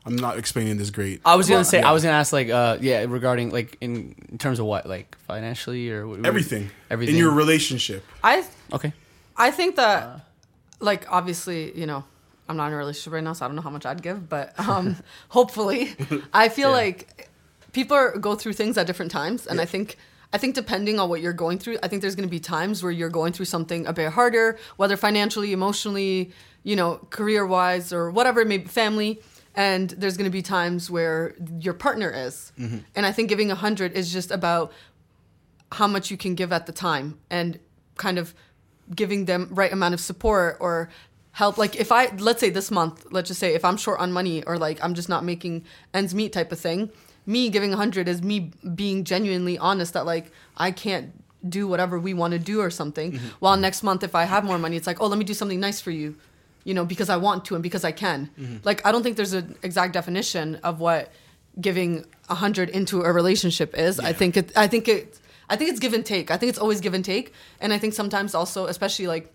i'm 0.05 0.15
not 0.15 0.37
explaining 0.37 0.77
this 0.77 0.89
great 0.89 1.19
I 1.25 1.35
was 1.35 1.49
gonna 1.49 1.65
say. 1.65 1.79
yeah. 1.79 1.89
I 1.89 1.91
was 1.93 2.03
gonna 2.03 2.17
ask 2.17 2.31
like, 2.33 2.49
uh, 2.49 2.77
yeah, 2.81 3.05
regarding 3.07 3.51
like 3.51 3.77
in, 3.81 4.15
in 4.29 4.37
terms 4.37 4.59
of 4.59 4.65
what, 4.65 4.85
like 4.87 5.17
financially 5.19 5.89
or 5.91 6.07
what, 6.07 6.25
everything 6.25 6.69
Everything. 6.89 7.15
in 7.15 7.19
your 7.19 7.31
relationship 7.31 8.03
I 8.23 8.45
Okay. 8.71 8.91
I 9.35 9.49
think 9.49 9.77
that, 9.77 10.27
like, 10.79 11.11
obviously, 11.11 11.75
you 11.75 11.87
know, 11.87 12.03
I'm 12.47 12.55
not 12.55 12.67
in 12.67 12.73
a 12.73 12.77
relationship 12.77 13.13
right 13.13 13.23
now, 13.23 13.33
so 13.33 13.43
I 13.45 13.47
don't 13.47 13.55
know 13.55 13.63
how 13.63 13.71
much 13.71 13.83
I'd 13.85 14.03
give, 14.03 14.29
but 14.29 14.53
um, 14.59 14.95
hopefully, 15.29 15.95
I 16.33 16.49
feel 16.49 16.69
Yeah. 16.69 16.75
like 16.75 17.29
people 17.73 17.97
are, 17.97 18.17
go 18.17 18.35
through 18.35 18.53
things 18.53 18.77
at 18.77 18.87
different 18.87 19.11
times, 19.11 19.45
and 19.47 19.59
I 19.59 19.65
think. 19.65 19.97
I 20.35 20.39
think 20.39 20.55
depending 20.55 20.99
on 20.99 21.09
what 21.09 21.21
you're 21.21 21.31
going 21.31 21.59
through, 21.59 21.77
I 21.83 21.87
think 21.87 22.01
there's 22.01 22.15
going 22.15 22.27
to 22.27 22.31
be 22.31 22.39
times 22.39 22.81
where 22.81 22.91
you're 22.91 23.07
going 23.07 23.33
through 23.33 23.45
something 23.45 23.85
a 23.85 23.93
bit 23.93 24.11
harder, 24.11 24.57
whether 24.77 24.97
financially, 24.97 25.53
emotionally, 25.53 26.31
you 26.63 26.75
know, 26.75 27.05
career 27.11 27.45
wise, 27.45 27.93
or 27.93 28.09
whatever 28.09 28.41
it 28.41 28.47
may 28.47 28.57
be, 28.57 28.67
family. 28.67 29.21
And 29.53 29.91
there's 29.91 30.17
going 30.17 30.25
to 30.25 30.31
be 30.31 30.41
times 30.41 30.89
where 30.89 31.35
your 31.59 31.75
partner 31.75 32.09
is. 32.09 32.51
Mm-hmm. 32.57 32.79
And 32.95 33.05
I 33.05 33.11
think 33.11 33.29
giving 33.29 33.51
a 33.51 33.53
100 33.53 33.91
is 33.91 34.11
just 34.11 34.31
about 34.31 34.71
how 35.73 35.85
much 35.85 36.09
you 36.09 36.17
can 36.17 36.33
give 36.33 36.51
at 36.51 36.65
the 36.65 36.71
time 36.71 37.19
and 37.29 37.59
kind 37.97 38.17
of 38.17 38.33
giving 38.95 39.25
them 39.25 39.49
right 39.51 39.71
amount 39.71 39.93
of 39.93 39.99
support 39.99 40.57
or 40.59 40.89
help 41.31 41.57
like 41.57 41.75
if 41.75 41.91
i 41.91 42.07
let's 42.17 42.39
say 42.39 42.49
this 42.49 42.69
month 42.69 43.05
let's 43.11 43.27
just 43.27 43.39
say 43.39 43.55
if 43.55 43.65
i'm 43.65 43.77
short 43.77 43.99
on 43.99 44.11
money 44.11 44.43
or 44.43 44.57
like 44.57 44.77
i'm 44.83 44.93
just 44.93 45.09
not 45.09 45.23
making 45.23 45.63
ends 45.93 46.13
meet 46.13 46.31
type 46.31 46.51
of 46.51 46.59
thing 46.59 46.91
me 47.25 47.49
giving 47.49 47.69
100 47.69 48.07
is 48.07 48.21
me 48.21 48.51
being 48.75 49.03
genuinely 49.03 49.57
honest 49.57 49.93
that 49.93 50.05
like 50.05 50.31
i 50.57 50.71
can't 50.71 51.11
do 51.47 51.67
whatever 51.67 51.99
we 51.99 52.13
want 52.13 52.31
to 52.31 52.39
do 52.39 52.61
or 52.61 52.69
something. 52.69 53.11
Mm-hmm. 53.11 53.27
While 53.39 53.57
next 53.57 53.83
month 53.83 54.03
if 54.03 54.15
i 54.15 54.23
have 54.23 54.43
more 54.45 54.57
money 54.57 54.77
it's 54.77 54.87
like 54.87 55.01
oh 55.01 55.07
let 55.07 55.17
me 55.17 55.25
do 55.25 55.33
something 55.33 55.59
nice 55.59 55.81
for 55.81 55.91
you 55.91 56.15
you 56.63 56.73
know 56.73 56.85
because 56.85 57.09
i 57.09 57.17
want 57.17 57.45
to 57.45 57.55
and 57.55 57.63
because 57.63 57.83
i 57.83 57.91
can. 57.91 58.29
Mm-hmm. 58.39 58.57
Like 58.63 58.85
i 58.85 58.91
don't 58.91 59.03
think 59.03 59.17
there's 59.17 59.33
an 59.33 59.55
exact 59.63 59.93
definition 59.93 60.55
of 60.63 60.79
what 60.79 61.11
giving 61.59 62.05
100 62.27 62.69
into 62.69 63.01
a 63.01 63.11
relationship 63.11 63.77
is. 63.77 63.99
I 63.99 64.13
think 64.13 64.37
it 64.37 64.51
i 64.55 64.67
think 64.67 64.87
it 64.87 65.19
i 65.49 65.55
think 65.55 65.69
it's 65.69 65.79
give 65.79 65.93
and 65.93 66.05
take. 66.05 66.31
I 66.31 66.37
think 66.37 66.49
it's 66.49 66.59
always 66.59 66.81
give 66.81 66.93
and 66.93 67.03
take. 67.03 67.33
And 67.59 67.73
i 67.73 67.77
think 67.77 67.93
sometimes 67.93 68.33
also 68.35 68.67
especially 68.67 69.07
like 69.07 69.32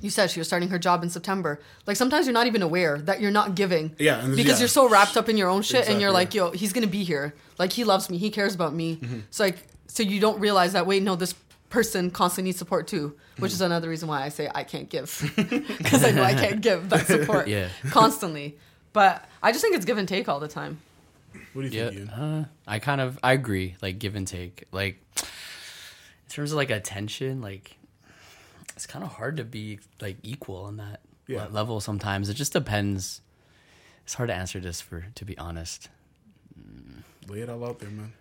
you 0.00 0.10
said 0.10 0.30
she 0.30 0.40
was 0.40 0.46
starting 0.46 0.68
her 0.68 0.78
job 0.78 1.02
in 1.02 1.10
September. 1.10 1.60
Like 1.86 1.96
sometimes 1.96 2.26
you're 2.26 2.32
not 2.34 2.46
even 2.46 2.62
aware 2.62 2.98
that 2.98 3.20
you're 3.20 3.30
not 3.30 3.54
giving. 3.54 3.94
Yeah, 3.98 4.20
and- 4.24 4.36
because 4.36 4.52
yeah. 4.54 4.58
you're 4.60 4.68
so 4.68 4.88
wrapped 4.88 5.16
up 5.16 5.28
in 5.28 5.36
your 5.36 5.48
own 5.48 5.62
shit, 5.62 5.88
and 5.88 6.00
you're 6.00 6.10
like, 6.12 6.34
yo, 6.34 6.50
he's 6.52 6.72
gonna 6.72 6.86
be 6.86 7.04
here. 7.04 7.34
Like 7.58 7.72
he 7.72 7.84
loves 7.84 8.08
me. 8.10 8.18
He 8.18 8.30
cares 8.30 8.54
about 8.54 8.74
me. 8.74 8.96
Mm-hmm. 8.96 9.18
So 9.30 9.44
like, 9.44 9.58
so 9.86 10.02
you 10.02 10.20
don't 10.20 10.38
realize 10.40 10.72
that. 10.74 10.86
Wait, 10.86 11.02
no, 11.02 11.16
this 11.16 11.34
person 11.70 12.10
constantly 12.10 12.48
needs 12.48 12.58
support 12.58 12.86
too, 12.86 13.08
which 13.38 13.50
Mm-hmm. 13.50 13.56
is 13.56 13.60
another 13.60 13.88
reason 13.88 14.08
why 14.08 14.22
I 14.22 14.28
say 14.30 14.48
I 14.54 14.64
can't 14.64 14.88
give 14.88 15.20
because 15.36 16.02
I 16.04 16.12
know 16.12 16.22
I 16.22 16.32
can't 16.34 16.60
give 16.62 16.88
that 16.90 17.06
support 17.14 17.46
Yeah. 17.48 17.68
constantly. 17.90 18.56
But 18.94 19.24
I 19.42 19.52
just 19.52 19.62
think 19.62 19.76
it's 19.76 19.84
give 19.84 19.98
and 19.98 20.08
take 20.08 20.28
all 20.28 20.40
the 20.40 20.48
time. 20.48 20.80
what 21.52 21.62
do 21.62 21.68
you 21.68 21.78
Yeah. 21.82 21.88
think 21.90 22.00
Ian? 22.00 22.08
Uh, 22.10 22.44
I 22.66 22.78
kind 22.78 23.00
of 23.00 23.18
I 23.22 23.32
agree. 23.32 23.76
Like 23.82 23.98
give 23.98 24.14
and 24.16 24.26
take. 24.26 24.64
Like 24.72 25.02
in 25.18 25.24
terms 26.30 26.52
of 26.52 26.56
like 26.56 26.70
attention, 26.70 27.40
like 27.40 27.76
it's 28.78 28.86
kind 28.86 29.04
of 29.04 29.10
hard 29.10 29.36
to 29.38 29.44
be 29.44 29.80
like 30.00 30.18
equal 30.22 30.62
on 30.62 30.76
that 30.76 31.00
Yeah. 31.26 31.48
level. 31.50 31.80
Sometimes 31.80 32.28
it 32.28 32.34
just 32.34 32.52
depends. 32.52 33.20
It's 34.04 34.14
hard 34.14 34.28
to 34.28 34.34
answer 34.34 34.60
this 34.60 34.80
for 34.80 35.06
to 35.16 35.24
be 35.24 35.36
honest. 35.36 35.88
lay 37.28 37.40
it 37.40 37.50
all 37.50 37.64
out 37.66 37.78
there 37.80 37.90
man 37.90 38.12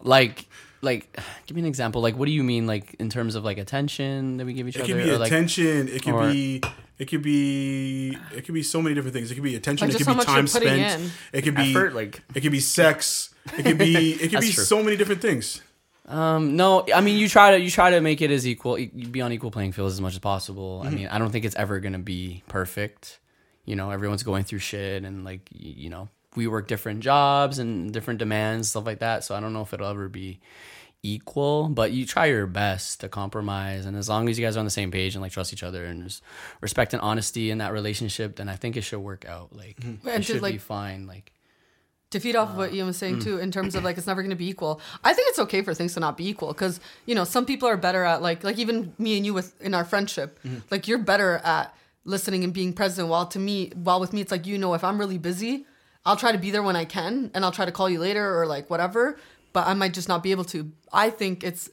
Like 0.00 0.46
like 0.80 1.18
give 1.46 1.56
me 1.56 1.62
an 1.62 1.66
example. 1.66 2.00
Like 2.02 2.16
what 2.16 2.26
do 2.26 2.32
you 2.32 2.44
mean? 2.44 2.68
Like 2.68 2.94
in 3.00 3.08
terms 3.10 3.34
of 3.34 3.42
like 3.44 3.58
attention 3.58 4.36
that 4.36 4.46
we 4.46 4.52
give 4.52 4.68
each 4.68 4.76
It 4.76 4.82
other. 4.82 4.94
could 4.94 5.02
be 5.04 5.10
or, 5.10 5.18
like, 5.18 5.26
attention. 5.32 5.88
It 5.88 6.02
could 6.04 6.14
or- 6.14 6.30
be. 6.30 6.62
It 6.98 7.06
could 7.06 7.22
be. 7.22 8.16
It 8.36 8.44
could 8.44 8.54
be 8.54 8.62
so 8.62 8.80
many 8.80 8.94
different 8.94 9.14
things. 9.14 9.32
It 9.32 9.34
could 9.34 9.42
be 9.42 9.56
attention. 9.56 9.88
Like 9.88 10.00
it 10.00 10.04
could 10.06 10.18
be 10.18 10.24
time 10.24 10.46
spent. 10.46 11.00
in. 11.02 11.10
It 11.32 11.42
could 11.42 11.56
be. 11.56 11.70
effort. 11.72 11.94
Like 11.94 12.22
It 12.32 12.42
could 12.42 12.52
be 12.52 12.60
sex. 12.60 13.34
It 13.58 13.64
could 13.64 13.78
be. 13.78 14.12
It 14.22 14.30
could 14.30 14.40
be 14.40 14.52
true. 14.52 14.62
so 14.62 14.84
many 14.84 14.96
different 14.96 15.20
things. 15.20 15.60
Um, 16.06 16.56
no, 16.56 16.84
I 16.92 17.00
mean 17.00 17.18
you 17.18 17.28
try 17.28 17.52
to 17.52 17.60
you 17.60 17.70
try 17.70 17.90
to 17.90 18.00
make 18.00 18.20
it 18.20 18.30
as 18.30 18.46
equal, 18.46 18.78
you 18.78 18.88
be 18.88 19.20
on 19.20 19.32
equal 19.32 19.50
playing 19.50 19.72
fields 19.72 19.94
as 19.94 20.00
much 20.00 20.14
as 20.14 20.18
possible. 20.18 20.80
Mm-hmm. 20.80 20.88
I 20.88 20.90
mean, 20.90 21.06
I 21.08 21.18
don't 21.18 21.30
think 21.30 21.44
it's 21.44 21.54
ever 21.56 21.78
gonna 21.80 21.98
be 22.00 22.42
perfect. 22.48 23.20
You 23.64 23.76
know, 23.76 23.90
everyone's 23.90 24.24
going 24.24 24.42
through 24.44 24.58
shit, 24.58 25.04
and 25.04 25.24
like 25.24 25.48
you 25.52 25.90
know, 25.90 26.08
we 26.34 26.46
work 26.48 26.66
different 26.66 27.00
jobs 27.00 27.58
and 27.60 27.92
different 27.92 28.18
demands, 28.18 28.70
stuff 28.70 28.84
like 28.84 28.98
that. 28.98 29.22
So 29.22 29.36
I 29.36 29.40
don't 29.40 29.52
know 29.52 29.62
if 29.62 29.72
it'll 29.72 29.86
ever 29.88 30.08
be 30.08 30.40
equal, 31.04 31.68
but 31.68 31.92
you 31.92 32.06
try 32.06 32.26
your 32.26 32.46
best 32.46 33.00
to 33.00 33.08
compromise. 33.08 33.86
And 33.86 33.96
as 33.96 34.08
long 34.08 34.28
as 34.28 34.38
you 34.38 34.44
guys 34.44 34.56
are 34.56 34.60
on 34.60 34.64
the 34.64 34.70
same 34.70 34.90
page 34.90 35.14
and 35.14 35.22
like 35.22 35.32
trust 35.32 35.52
each 35.52 35.62
other 35.64 35.84
and 35.84 36.02
there's 36.02 36.22
respect 36.60 36.92
and 36.94 37.02
honesty 37.02 37.50
in 37.50 37.58
that 37.58 37.72
relationship, 37.72 38.36
then 38.36 38.48
I 38.48 38.56
think 38.56 38.76
it 38.76 38.82
should 38.82 39.00
work 39.00 39.24
out. 39.24 39.54
Like 39.54 39.76
Mm-hmm. 39.80 40.08
it 40.08 40.14
And 40.14 40.24
to, 40.24 40.32
should 40.34 40.42
be 40.42 40.58
fine. 40.58 41.06
Like 41.06 41.32
to 42.12 42.20
feed 42.20 42.36
off 42.36 42.50
of 42.50 42.56
what 42.56 42.72
Ian 42.72 42.86
was 42.86 42.96
saying 42.96 43.18
mm. 43.18 43.24
too, 43.24 43.38
in 43.38 43.50
terms 43.50 43.74
of 43.74 43.84
like 43.84 43.98
it's 43.98 44.06
never 44.06 44.22
going 44.22 44.30
to 44.30 44.36
be 44.36 44.48
equal. 44.48 44.80
I 45.02 45.12
think 45.12 45.28
it's 45.30 45.38
okay 45.40 45.62
for 45.62 45.74
things 45.74 45.94
to 45.94 46.00
not 46.00 46.16
be 46.16 46.28
equal 46.28 46.48
because 46.48 46.80
you 47.06 47.14
know 47.14 47.24
some 47.24 47.44
people 47.44 47.68
are 47.68 47.76
better 47.76 48.04
at 48.04 48.22
like 48.22 48.44
like 48.44 48.58
even 48.58 48.94
me 48.98 49.16
and 49.16 49.26
you 49.26 49.34
with 49.34 49.60
in 49.60 49.74
our 49.74 49.84
friendship, 49.84 50.38
mm-hmm. 50.44 50.58
like 50.70 50.86
you're 50.86 50.98
better 50.98 51.40
at 51.44 51.74
listening 52.04 52.44
and 52.44 52.52
being 52.52 52.72
present. 52.72 53.08
While 53.08 53.26
to 53.26 53.38
me, 53.38 53.72
while 53.74 54.00
with 54.00 54.12
me, 54.12 54.20
it's 54.20 54.30
like 54.30 54.46
you 54.46 54.58
know 54.58 54.74
if 54.74 54.84
I'm 54.84 54.98
really 54.98 55.18
busy, 55.18 55.66
I'll 56.06 56.16
try 56.16 56.32
to 56.32 56.38
be 56.38 56.50
there 56.50 56.62
when 56.62 56.76
I 56.76 56.84
can, 56.84 57.30
and 57.34 57.44
I'll 57.44 57.52
try 57.52 57.64
to 57.64 57.72
call 57.72 57.90
you 57.90 57.98
later 57.98 58.38
or 58.38 58.46
like 58.46 58.70
whatever. 58.70 59.18
but 59.52 59.66
I 59.66 59.74
might 59.74 59.94
just 59.94 60.08
not 60.08 60.22
be 60.22 60.30
able 60.30 60.44
to. 60.46 60.70
I 60.92 61.10
think 61.10 61.44
it's 61.44 61.70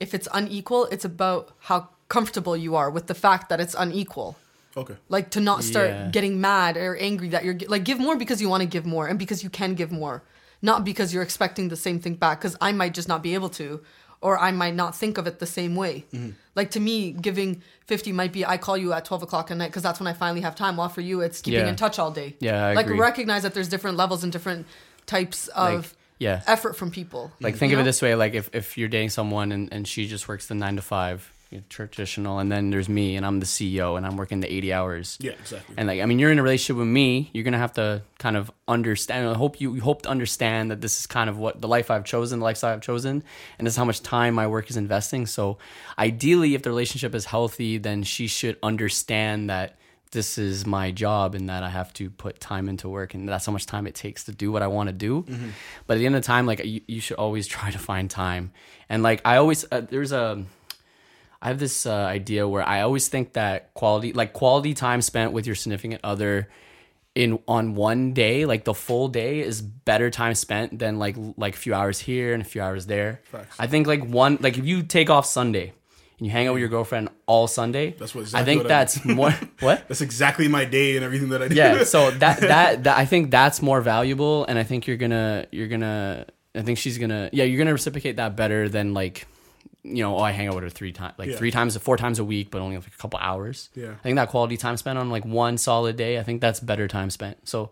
if 0.00 0.14
it's 0.14 0.28
unequal, 0.32 0.86
it's 0.86 1.04
about 1.04 1.52
how 1.60 1.88
comfortable 2.08 2.56
you 2.56 2.76
are 2.76 2.90
with 2.90 3.06
the 3.06 3.14
fact 3.14 3.48
that 3.48 3.60
it's 3.60 3.74
unequal. 3.78 4.36
Okay. 4.76 4.94
Like 5.08 5.30
to 5.30 5.40
not 5.40 5.62
start 5.64 5.90
Yeah. 5.90 6.08
getting 6.10 6.40
mad 6.40 6.76
or 6.76 6.96
angry 6.96 7.28
that 7.30 7.44
you're 7.44 7.56
like 7.68 7.84
give 7.84 7.98
more 7.98 8.16
because 8.16 8.40
you 8.40 8.48
want 8.48 8.62
to 8.62 8.66
give 8.68 8.86
more 8.86 9.06
and 9.08 9.18
because 9.18 9.42
you 9.44 9.50
can 9.50 9.74
give 9.74 9.92
more, 9.92 10.22
not 10.62 10.84
because 10.84 11.12
you're 11.12 11.22
expecting 11.22 11.68
the 11.68 11.76
same 11.76 11.98
thing 12.00 12.14
back. 12.14 12.40
Because 12.40 12.56
I 12.60 12.72
might 12.72 12.94
just 12.94 13.08
not 13.08 13.22
be 13.22 13.34
able 13.34 13.48
to, 13.50 13.80
or 14.20 14.38
I 14.38 14.50
might 14.52 14.74
not 14.74 14.94
think 14.96 15.18
of 15.18 15.26
it 15.26 15.38
the 15.40 15.46
same 15.46 15.74
way. 15.74 16.04
Mm-hmm. 16.12 16.30
Like 16.54 16.70
to 16.72 16.80
me, 16.80 17.12
giving 17.12 17.62
fifty 17.86 18.12
might 18.12 18.32
be 18.32 18.44
I 18.46 18.56
call 18.56 18.76
you 18.76 18.92
at 18.92 19.04
twelve 19.04 19.22
o'clock 19.22 19.50
at 19.50 19.56
night 19.56 19.68
because 19.68 19.82
that's 19.82 19.98
when 20.00 20.06
I 20.06 20.12
finally 20.12 20.40
have 20.42 20.54
time. 20.54 20.76
While 20.76 20.88
for 20.90 21.00
you, 21.00 21.20
it's 21.20 21.40
keeping 21.40 21.60
Yeah. 21.60 21.68
in 21.68 21.76
touch 21.76 21.98
all 21.98 22.10
day. 22.10 22.36
Yeah, 22.40 22.64
I 22.66 22.74
like 22.74 22.86
agree. 22.86 22.98
recognize 23.00 23.42
that 23.42 23.54
there's 23.54 23.68
different 23.68 23.96
levels 23.96 24.22
and 24.22 24.32
different 24.32 24.66
types 25.06 25.48
of 25.48 25.74
Like, 25.74 25.92
yeah. 26.18 26.42
effort 26.46 26.76
from 26.76 26.90
people. 26.90 27.32
Like 27.40 27.56
think 27.56 27.72
You 27.72 27.78
of 27.78 27.82
it 27.82 27.84
this 27.84 28.00
way: 28.00 28.14
like 28.14 28.34
if, 28.34 28.48
if 28.54 28.78
you're 28.78 28.88
dating 28.88 29.10
someone 29.10 29.50
and, 29.50 29.72
and 29.72 29.88
she 29.88 30.06
just 30.06 30.28
works 30.28 30.46
the 30.46 30.54
nine 30.54 30.76
to 30.76 30.82
five, 30.82 31.18
you 31.18 31.22
know, 31.22 31.31
traditional, 31.68 32.38
and 32.38 32.50
then 32.50 32.70
there's 32.70 32.88
me 32.88 33.16
and 33.16 33.24
I'm 33.24 33.40
the 33.40 33.46
CEO 33.46 33.96
and 33.96 34.06
I'm 34.06 34.16
working 34.16 34.40
the 34.40 34.52
eighty 34.52 34.72
hours. 34.72 35.18
Yeah, 35.20 35.32
exactly. 35.32 35.74
And 35.76 35.88
like 35.88 36.00
I 36.00 36.06
mean, 36.06 36.18
you're 36.18 36.30
in 36.30 36.38
a 36.38 36.42
relationship 36.42 36.76
with 36.78 36.88
me. 36.88 37.30
You're 37.32 37.44
gonna 37.44 37.58
have 37.58 37.74
to 37.74 38.02
kind 38.18 38.36
of 38.36 38.50
understand. 38.68 39.28
I 39.28 39.34
hope 39.34 39.60
you, 39.60 39.74
you 39.74 39.80
hope 39.80 40.02
to 40.02 40.08
understand 40.08 40.70
that 40.70 40.80
this 40.80 40.98
is 41.00 41.06
kind 41.06 41.28
of 41.28 41.38
what 41.38 41.60
the 41.60 41.68
life 41.68 41.90
I've 41.90 42.04
chosen, 42.04 42.38
the 42.38 42.44
lifestyle 42.44 42.72
I've 42.72 42.82
chosen, 42.82 43.22
and 43.58 43.66
this 43.66 43.74
is 43.74 43.78
how 43.78 43.84
much 43.84 44.02
time 44.02 44.34
my 44.34 44.46
work 44.46 44.70
is 44.70 44.76
investing. 44.76 45.26
So 45.26 45.58
ideally, 45.98 46.54
if 46.54 46.62
the 46.62 46.70
relationship 46.70 47.14
is 47.14 47.24
healthy, 47.24 47.78
then 47.78 48.02
she 48.02 48.26
should 48.26 48.58
understand 48.62 49.50
that 49.50 49.78
this 50.12 50.36
is 50.36 50.66
my 50.66 50.90
job 50.90 51.34
and 51.34 51.48
that 51.48 51.62
I 51.62 51.70
have 51.70 51.92
to 51.94 52.10
put 52.10 52.38
time 52.38 52.68
into 52.68 52.88
work 52.88 53.14
and 53.14 53.26
that's 53.28 53.46
how 53.46 53.52
much 53.52 53.64
time 53.66 53.86
it 53.86 53.94
takes 53.94 54.24
to 54.24 54.32
do 54.32 54.52
what 54.52 54.62
I 54.62 54.66
want 54.66 54.88
to 54.88 54.92
do. 54.92 55.24
But 55.86 55.94
at 55.94 55.98
the 55.98 56.06
end 56.06 56.14
of 56.14 56.22
the 56.22 56.26
time, 56.26 56.46
like 56.46 56.64
you, 56.64 56.82
you 56.86 57.00
should 57.00 57.16
always 57.16 57.46
try 57.46 57.70
to 57.70 57.78
find 57.78 58.10
time. 58.10 58.52
And 58.88 59.02
like 59.02 59.22
I 59.24 59.36
always, 59.38 59.64
uh, 59.72 59.80
there's 59.80 60.12
a, 60.12 60.44
I 61.42 61.48
have 61.48 61.58
this 61.58 61.86
uh, 61.86 61.92
idea 61.92 62.46
where 62.46 62.62
I 62.66 62.82
always 62.82 63.08
think 63.08 63.32
that 63.32 63.74
quality, 63.74 64.12
like 64.12 64.32
quality 64.32 64.74
time 64.74 65.02
spent 65.02 65.32
with 65.32 65.44
your 65.44 65.56
significant 65.56 66.00
other 66.04 66.48
in 67.14 67.40
on 67.48 67.74
one 67.74 68.12
day, 68.14 68.46
like 68.46 68.64
the 68.64 68.72
full 68.74 69.08
day, 69.08 69.40
is 69.40 69.60
better 69.60 70.08
time 70.08 70.34
spent 70.34 70.78
than 70.78 70.98
like 71.00 71.16
like 71.36 71.54
a 71.54 71.58
few 71.58 71.74
hours 71.74 71.98
here 71.98 72.32
and 72.32 72.40
a 72.42 72.44
few 72.44 72.62
hours 72.62 72.86
there. 72.86 73.20
Facts. 73.24 73.56
I 73.58 73.66
think 73.66 73.86
like 73.88 74.04
one, 74.06 74.38
like 74.40 74.56
if 74.56 74.64
you 74.64 74.82
take 74.84 75.10
off 75.10 75.26
Sunday 75.26 75.72
and 76.18 76.26
you 76.26 76.30
hang 76.30 76.46
out 76.46 76.52
with 76.54 76.60
your 76.60 76.68
girlfriend 76.70 77.08
all 77.26 77.48
Sunday, 77.48 77.90
That's 77.98 78.14
what- 78.14 78.32
I 78.34 78.44
think 78.44 78.62
what 78.62 78.66
I- 78.72 78.74
that's 78.76 79.04
more 79.04 79.32
what. 79.60 79.86
That's 79.88 80.00
exactly 80.00 80.46
my 80.48 80.64
day 80.64 80.94
and 80.96 81.04
everything 81.04 81.30
that 81.30 81.42
I 81.42 81.48
do. 81.48 81.54
Yeah, 81.56 81.82
so 81.84 82.10
that, 82.22 82.40
that 82.40 82.84
that 82.84 82.96
I 82.96 83.04
think 83.04 83.30
that's 83.32 83.60
more 83.60 83.80
valuable, 83.82 84.44
and 84.46 84.58
I 84.58 84.62
think 84.62 84.86
you're 84.86 84.96
gonna 84.96 85.46
you're 85.50 85.68
gonna 85.68 86.24
I 86.54 86.62
think 86.62 86.78
she's 86.78 86.98
gonna 86.98 87.28
yeah 87.32 87.44
you're 87.44 87.58
gonna 87.58 87.72
reciprocate 87.72 88.16
that 88.16 88.36
better 88.36 88.68
than 88.68 88.94
like 88.94 89.26
you 89.84 90.02
know 90.02 90.16
oh 90.16 90.20
I 90.22 90.30
hang 90.32 90.48
out 90.48 90.54
with 90.54 90.64
her 90.64 90.70
three 90.70 90.92
times 90.92 91.14
like 91.18 91.30
Yeah. 91.30 91.36
three 91.36 91.50
times 91.50 91.76
four 91.76 91.96
times 91.96 92.18
a 92.18 92.24
week, 92.24 92.50
but 92.50 92.60
only 92.60 92.76
like 92.76 92.86
a 92.86 92.90
couple 92.98 93.18
hours. 93.20 93.68
Yeah. 93.74 93.90
I 93.92 94.02
think 94.02 94.16
that 94.16 94.28
quality 94.28 94.56
time 94.56 94.76
spent 94.76 94.98
on 94.98 95.10
like 95.10 95.24
one 95.24 95.58
solid 95.58 95.96
day, 95.96 96.18
I 96.18 96.22
think 96.22 96.40
that's 96.40 96.60
better 96.60 96.86
time 96.88 97.10
spent. 97.10 97.48
So 97.48 97.70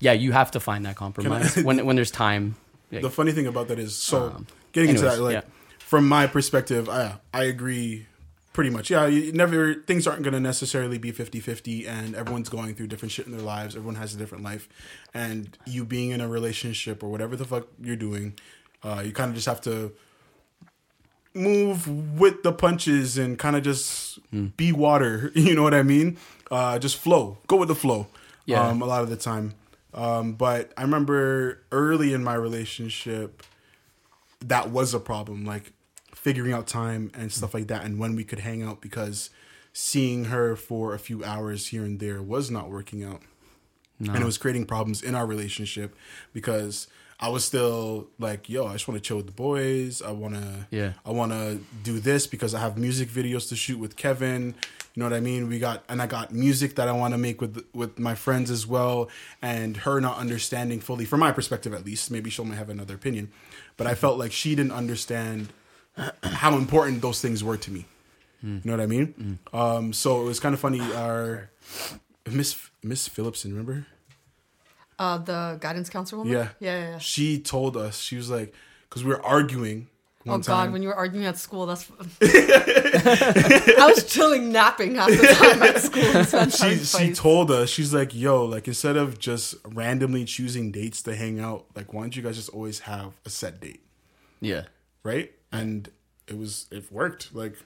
yeah, 0.00 0.12
you 0.12 0.32
have 0.32 0.50
to 0.52 0.60
find 0.60 0.84
that 0.86 0.96
compromise 0.96 1.56
when 1.64 1.84
when 1.86 1.96
there's 1.96 2.10
time. 2.10 2.56
Like, 2.92 3.02
the 3.02 3.10
funny 3.10 3.32
thing 3.32 3.46
about 3.46 3.68
that 3.68 3.78
is 3.78 3.96
so 3.96 4.26
Um, 4.36 4.46
getting 4.72 4.90
into 4.90 5.02
that 5.02 5.18
like 5.18 5.32
yeah. 5.32 5.40
from 5.78 6.06
my 6.08 6.26
perspective 6.26 6.88
I 6.88 7.16
I 7.34 7.44
agree 7.44 8.06
pretty 8.52 8.70
much 8.70 8.90
yeah 8.90 9.06
you 9.06 9.32
never 9.32 9.74
things 9.74 10.06
aren't 10.06 10.22
going 10.22 10.32
to 10.32 10.40
necessarily 10.40 10.96
be 10.96 11.12
50-50 11.12 11.86
and 11.86 12.14
everyone's 12.14 12.48
going 12.48 12.74
through 12.74 12.86
different 12.86 13.12
shit 13.12 13.26
in 13.26 13.32
their 13.32 13.40
lives 13.42 13.74
everyone 13.76 13.96
has 13.96 14.14
a 14.14 14.16
different 14.18 14.44
life 14.44 14.66
and 15.12 15.58
you 15.66 15.84
being 15.84 16.10
in 16.10 16.20
a 16.22 16.28
relationship 16.28 17.02
or 17.02 17.10
whatever 17.10 17.36
the 17.36 17.44
fuck 17.44 17.66
you're 17.82 17.96
doing 17.96 18.32
uh, 18.82 19.02
you 19.04 19.12
kind 19.12 19.28
of 19.28 19.34
just 19.34 19.46
have 19.46 19.60
to 19.60 19.92
move 21.36 22.18
with 22.18 22.42
the 22.42 22.52
punches 22.52 23.18
and 23.18 23.38
kind 23.38 23.54
of 23.56 23.62
just 23.62 24.18
Hmm. 24.30 24.46
be 24.56 24.72
water 24.72 25.30
you 25.36 25.54
know 25.54 25.62
what 25.62 25.74
i 25.74 25.82
mean 25.82 26.16
uh, 26.50 26.78
just 26.78 26.96
flow 26.96 27.38
go 27.46 27.56
with 27.56 27.68
the 27.68 27.74
flow 27.74 28.06
Yeah. 28.46 28.68
um, 28.68 28.80
a 28.82 28.86
lot 28.86 29.02
of 29.02 29.10
the 29.10 29.16
time 29.16 29.54
um, 29.94 30.32
but 30.32 30.72
i 30.76 30.82
remember 30.82 31.60
early 31.70 32.12
in 32.12 32.24
my 32.24 32.34
relationship 32.34 33.42
that 34.40 34.70
was 34.70 34.94
a 34.94 35.00
problem 35.00 35.44
like 35.44 35.72
figuring 36.14 36.52
out 36.52 36.66
time 36.66 37.10
and 37.14 37.32
stuff 37.32 37.54
like 37.54 37.66
that 37.68 37.84
and 37.84 37.98
when 37.98 38.16
we 38.16 38.24
could 38.24 38.40
hang 38.40 38.62
out 38.62 38.80
because 38.80 39.30
seeing 39.72 40.26
her 40.26 40.56
for 40.56 40.94
a 40.94 40.98
few 40.98 41.22
hours 41.22 41.68
here 41.68 41.84
and 41.84 42.00
there 42.00 42.22
was 42.22 42.50
not 42.50 42.70
working 42.70 43.04
out 43.04 43.20
and 43.98 44.16
it 44.18 44.24
was 44.26 44.36
creating 44.36 44.66
problems 44.66 45.02
in 45.02 45.14
our 45.14 45.24
relationship 45.26 45.94
because 46.34 46.86
I 47.18 47.28
was 47.30 47.44
still 47.44 48.08
like, 48.18 48.48
yo, 48.48 48.66
I 48.66 48.72
just 48.74 48.86
want 48.88 49.02
to 49.02 49.06
chill 49.06 49.16
with 49.16 49.26
the 49.26 49.32
boys. 49.32 50.02
I 50.02 50.10
want 50.10 50.34
to, 50.34 50.66
Yeah. 50.70 50.92
I 51.04 51.10
want 51.12 51.32
to 51.32 51.60
do 51.82 51.98
this 51.98 52.26
because 52.26 52.54
I 52.54 52.60
have 52.60 52.76
music 52.76 53.08
videos 53.08 53.48
to 53.48 53.56
shoot 53.56 53.78
with 53.78 53.96
Kevin. 53.96 54.54
You 54.94 55.00
know 55.00 55.06
what 55.06 55.14
I 55.16 55.20
mean? 55.20 55.48
We 55.48 55.58
got, 55.58 55.82
and 55.88 56.00
I 56.02 56.06
got 56.06 56.32
music 56.32 56.74
that 56.76 56.88
I 56.88 56.92
want 56.92 57.12
to 57.14 57.18
make 57.18 57.40
with 57.40 57.64
with 57.74 57.98
my 57.98 58.14
friends 58.14 58.50
as 58.50 58.66
well. 58.66 59.08
And 59.42 59.78
her 59.78 60.00
not 60.00 60.18
understanding 60.18 60.80
fully, 60.80 61.04
from 61.04 61.20
my 61.20 61.32
perspective 61.32 61.72
at 61.74 61.84
least, 61.84 62.10
maybe 62.10 62.28
she 62.30 62.42
might 62.42 62.56
have 62.56 62.70
another 62.70 62.94
opinion, 62.94 63.30
but 63.76 63.86
I 63.86 63.94
felt 63.94 64.18
like 64.18 64.32
she 64.32 64.54
didn't 64.54 64.72
understand 64.72 65.48
how 66.22 66.56
important 66.56 67.00
those 67.02 67.20
things 67.22 67.42
were 67.44 67.56
to 67.58 67.70
me. 67.70 67.86
You 68.42 68.60
know 68.64 68.72
what 68.72 68.80
I 68.80 68.86
mean? 68.86 69.38
Um, 69.52 69.92
so 69.92 70.20
it 70.20 70.24
was 70.24 70.38
kind 70.38 70.54
of 70.54 70.60
funny. 70.60 70.80
Our 70.80 71.50
Miss 72.30 72.56
Miss 72.82 73.08
Phillipson, 73.08 73.50
remember? 73.50 73.86
Uh, 74.98 75.18
the 75.18 75.58
guidance 75.60 75.90
counselor 75.90 76.20
woman. 76.22 76.32
Yeah. 76.32 76.48
yeah, 76.58 76.78
yeah. 76.78 76.90
yeah. 76.92 76.98
She 76.98 77.38
told 77.38 77.76
us 77.76 77.98
she 77.98 78.16
was 78.16 78.30
like, 78.30 78.54
because 78.88 79.04
we 79.04 79.10
were 79.10 79.24
arguing. 79.24 79.88
Oh 80.26 80.32
One 80.32 80.40
God! 80.40 80.46
time. 80.46 80.72
When 80.72 80.82
you 80.82 80.88
were 80.88 80.94
arguing 80.94 81.26
at 81.26 81.38
school, 81.38 81.66
that's. 81.66 81.90
I 82.22 83.92
was 83.94 84.04
chilling, 84.04 84.50
napping 84.50 84.94
half 84.96 85.08
the 85.08 85.16
time 85.38 85.62
at 85.62 85.80
school. 85.80 86.02
And 86.02 86.26
spent 86.26 86.52
time 86.54 86.70
she 86.70 86.84
she 86.84 86.98
fights. 86.98 87.20
told 87.20 87.50
us 87.50 87.68
she's 87.68 87.92
like, 87.94 88.14
yo, 88.14 88.44
like 88.44 88.66
instead 88.66 88.96
of 88.96 89.18
just 89.18 89.54
randomly 89.66 90.24
choosing 90.24 90.72
dates 90.72 91.02
to 91.02 91.14
hang 91.14 91.38
out, 91.38 91.66
like 91.76 91.92
why 91.92 92.00
don't 92.02 92.16
you 92.16 92.22
guys 92.22 92.36
just 92.36 92.48
always 92.48 92.80
have 92.80 93.12
a 93.24 93.30
set 93.30 93.60
date, 93.60 93.82
yeah. 94.40 94.64
right? 95.04 95.30
And 95.52 95.90
it 96.26 96.38
was 96.38 96.66
it 96.72 96.90
worked. 96.90 97.34
Like 97.34 97.56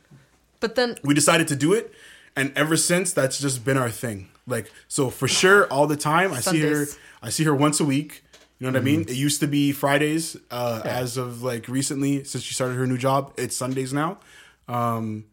But 0.58 0.74
then, 0.74 0.96
we 1.04 1.14
decided 1.14 1.48
to 1.48 1.56
do 1.56 1.72
it, 1.72 1.94
and 2.34 2.52
ever 2.56 2.76
since 2.76 3.12
that's 3.12 3.38
just 3.40 3.64
been 3.64 3.76
our 3.76 3.90
thing. 3.90 4.29
Like 4.46 4.70
so 4.88 5.10
for 5.10 5.28
sure, 5.28 5.66
all 5.68 5.86
the 5.86 5.96
time 5.96 6.32
I 6.32 6.40
see 6.40 6.60
her. 6.60 6.86
I 7.22 7.28
see 7.30 7.44
her 7.44 7.54
once 7.54 7.80
a 7.80 7.84
week. 7.84 8.24
You 8.58 8.66
know 8.66 8.72
what 8.72 8.80
I 8.80 8.84
mean? 8.84 9.00
Mm-hmm. 9.00 9.10
It 9.10 9.16
used 9.16 9.40
to 9.40 9.46
be 9.46 9.72
Fridays. 9.72 10.36
Uh, 10.50 10.82
As 10.84 11.16
of 11.16 11.42
like 11.42 11.66
recently, 11.68 12.24
since 12.24 12.44
she 12.44 12.52
started 12.52 12.74
her 12.74 12.86
new 12.86 12.98
job, 12.98 13.32
it's 13.38 13.56
Sundays 13.56 13.92
now. 13.92 14.18
Um, 14.68 15.24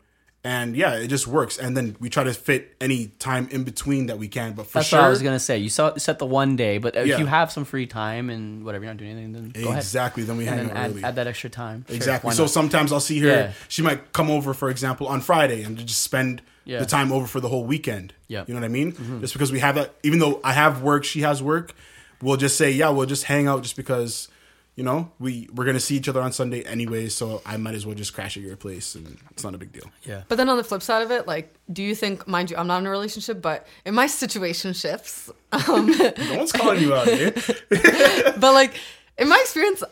and 0.47 0.77
yeah, 0.77 0.93
it 0.95 1.07
just 1.07 1.27
works. 1.27 1.57
And 1.57 1.75
then 1.75 1.97
we 1.99 2.09
try 2.09 2.23
to 2.23 2.33
fit 2.33 2.75
any 2.79 3.07
time 3.19 3.49
in 3.51 3.63
between 3.65 4.05
that 4.07 4.17
we 4.17 4.29
can. 4.29 4.53
But 4.53 4.67
for 4.67 4.77
That's 4.79 4.87
sure, 4.87 4.99
what 4.99 5.07
I 5.07 5.09
was 5.09 5.21
gonna 5.21 5.39
say. 5.39 5.57
You 5.57 5.69
saw 5.69 5.95
set 5.97 6.19
the 6.19 6.25
one 6.25 6.55
day, 6.55 6.77
but 6.77 6.95
if 6.95 7.05
Yeah. 7.07 7.17
you 7.19 7.25
have 7.25 7.51
some 7.51 7.65
free 7.65 7.85
time 7.85 8.29
and 8.29 8.63
whatever 8.63 8.85
you're 8.85 8.93
not 8.93 8.97
doing 8.99 9.11
anything, 9.11 9.33
then 9.33 9.49
go 9.63 9.69
ahead. 9.69 9.83
exactly. 9.83 10.23
Then 10.23 10.37
we 10.37 10.47
And 10.47 10.55
hang 10.59 10.67
then 10.69 10.77
out 10.77 10.95
add, 10.97 11.03
add 11.03 11.15
that 11.15 11.27
extra 11.27 11.49
time. 11.49 11.83
Sure, 11.87 11.95
Exactly. 11.97 12.31
so 12.33 12.47
sometimes 12.47 12.93
I'll 12.93 12.99
see 13.01 13.19
her. 13.19 13.27
Yeah. 13.27 13.51
She 13.67 13.81
might 13.81 14.13
come 14.13 14.29
over, 14.31 14.53
for 14.53 14.69
example, 14.69 15.07
on 15.07 15.19
Friday 15.21 15.63
and 15.63 15.77
just 15.85 16.01
spend 16.01 16.41
Yeah. 16.63 16.79
the 16.79 16.85
time 16.85 17.11
over 17.11 17.27
for 17.27 17.39
the 17.41 17.49
whole 17.49 17.65
weekend. 17.65 18.13
Yeah. 18.29 18.43
You 18.47 18.53
know 18.53 18.61
what 18.61 18.65
I 18.65 18.69
mean? 18.69 18.93
Mm-hmm. 18.93 19.19
Just 19.21 19.33
because 19.33 19.51
we 19.51 19.59
have 19.59 19.75
that, 19.75 19.95
even 20.03 20.19
though 20.19 20.39
I 20.45 20.53
have 20.53 20.81
work, 20.81 21.03
she 21.03 21.21
has 21.21 21.43
work, 21.43 21.73
we'll 22.21 22.37
just 22.37 22.55
say, 22.57 22.71
yeah, 22.71 22.89
we'll 22.89 23.05
just 23.05 23.25
hang 23.25 23.47
out 23.47 23.63
just 23.63 23.75
because, 23.75 24.29
you 24.77 24.83
know, 24.83 25.11
we, 25.19 25.49
we're 25.53 25.65
going 25.65 25.75
to 25.75 25.81
see 25.81 25.97
each 25.97 26.07
other 26.07 26.21
on 26.21 26.31
Sunday 26.31 26.61
anyway. 26.61 27.09
So 27.09 27.41
I 27.45 27.57
might 27.57 27.73
as 27.73 27.85
well 27.85 27.95
just 27.95 28.13
crash 28.13 28.37
at 28.37 28.43
your 28.43 28.55
place 28.55 28.93
and 28.95 29.17
it's 29.31 29.43
not 29.43 29.55
a 29.55 29.57
big 29.57 29.73
deal. 29.73 29.89
yeah. 30.05 30.21
but 30.29 30.35
then 30.35 30.47
on 30.47 30.55
the 30.55 30.63
flip 30.63 30.83
side 30.83 31.01
of 31.01 31.11
it, 31.11 31.27
like, 31.27 31.53
do 31.73 31.81
you 31.81 31.95
think, 31.95 32.27
mind 32.27 32.51
you, 32.51 32.57
I'm 32.57 32.67
not 32.67 32.77
in 32.77 32.85
a 32.85 32.89
relationship, 32.91 33.41
but 33.41 33.67
in 33.85 33.95
my 33.95 34.05
situation 34.05 34.73
shifts, 34.73 35.29
um, 35.51 35.87
No 35.87 36.37
one's 36.37 36.51
calling 36.51 36.81
you 36.81 36.93
out 36.93 37.07
here. 37.07 37.31
but 37.69 38.53
like 38.53 38.75
in 39.17 39.27
my 39.27 39.39
experience, 39.41 39.83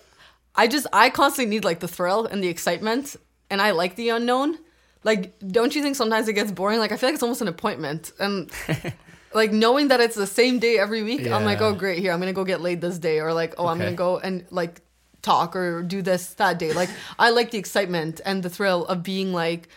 I 0.55 0.67
just 0.67 0.87
I 0.93 1.09
constantly 1.09 1.53
need 1.53 1.65
like 1.65 1.79
the 1.79 1.87
thrill 1.87 2.25
and 2.25 2.43
the 2.43 2.47
excitement, 2.47 3.15
and 3.49 3.61
I 3.61 3.71
like 3.71 3.95
the 3.95 4.09
unknown. 4.09 4.57
Like, 5.03 5.37
don't 5.39 5.75
you 5.75 5.83
think 5.83 5.95
sometimes 5.95 6.27
it 6.27 6.33
gets 6.33 6.51
boring? 6.51 6.79
Like, 6.79 6.91
I 6.91 6.97
feel 6.97 7.09
like 7.09 7.13
it's 7.13 7.23
almost 7.23 7.41
an 7.41 7.47
appointment, 7.47 8.11
and 8.19 8.51
like 9.35 9.51
knowing 9.51 9.89
that 9.89 9.99
it's 9.99 10.15
the 10.15 10.27
same 10.27 10.59
day 10.59 10.79
every 10.79 11.03
week, 11.03 11.27
I'm 11.27 11.45
like, 11.45 11.61
oh 11.61 11.73
great, 11.73 11.99
here 11.99 12.11
I'm 12.11 12.19
gonna 12.19 12.33
go 12.33 12.45
get 12.45 12.61
laid 12.61 12.81
this 12.81 12.97
day, 12.97 13.19
or 13.19 13.33
like, 13.33 13.55
oh 13.57 13.67
I'm 13.67 13.77
gonna 13.77 13.93
go 13.93 14.17
and 14.17 14.45
like 14.49 14.81
talk 15.21 15.55
or 15.55 15.81
do 15.83 16.01
this 16.01 16.33
that 16.35 16.57
day. 16.57 16.73
Like, 16.73 16.89
I 17.19 17.31
like 17.31 17.51
the 17.51 17.57
excitement 17.57 18.21
and 18.25 18.41
the 18.41 18.49
thrill 18.49 18.85
of 18.85 19.03
being 19.03 19.33
like, 19.33 19.69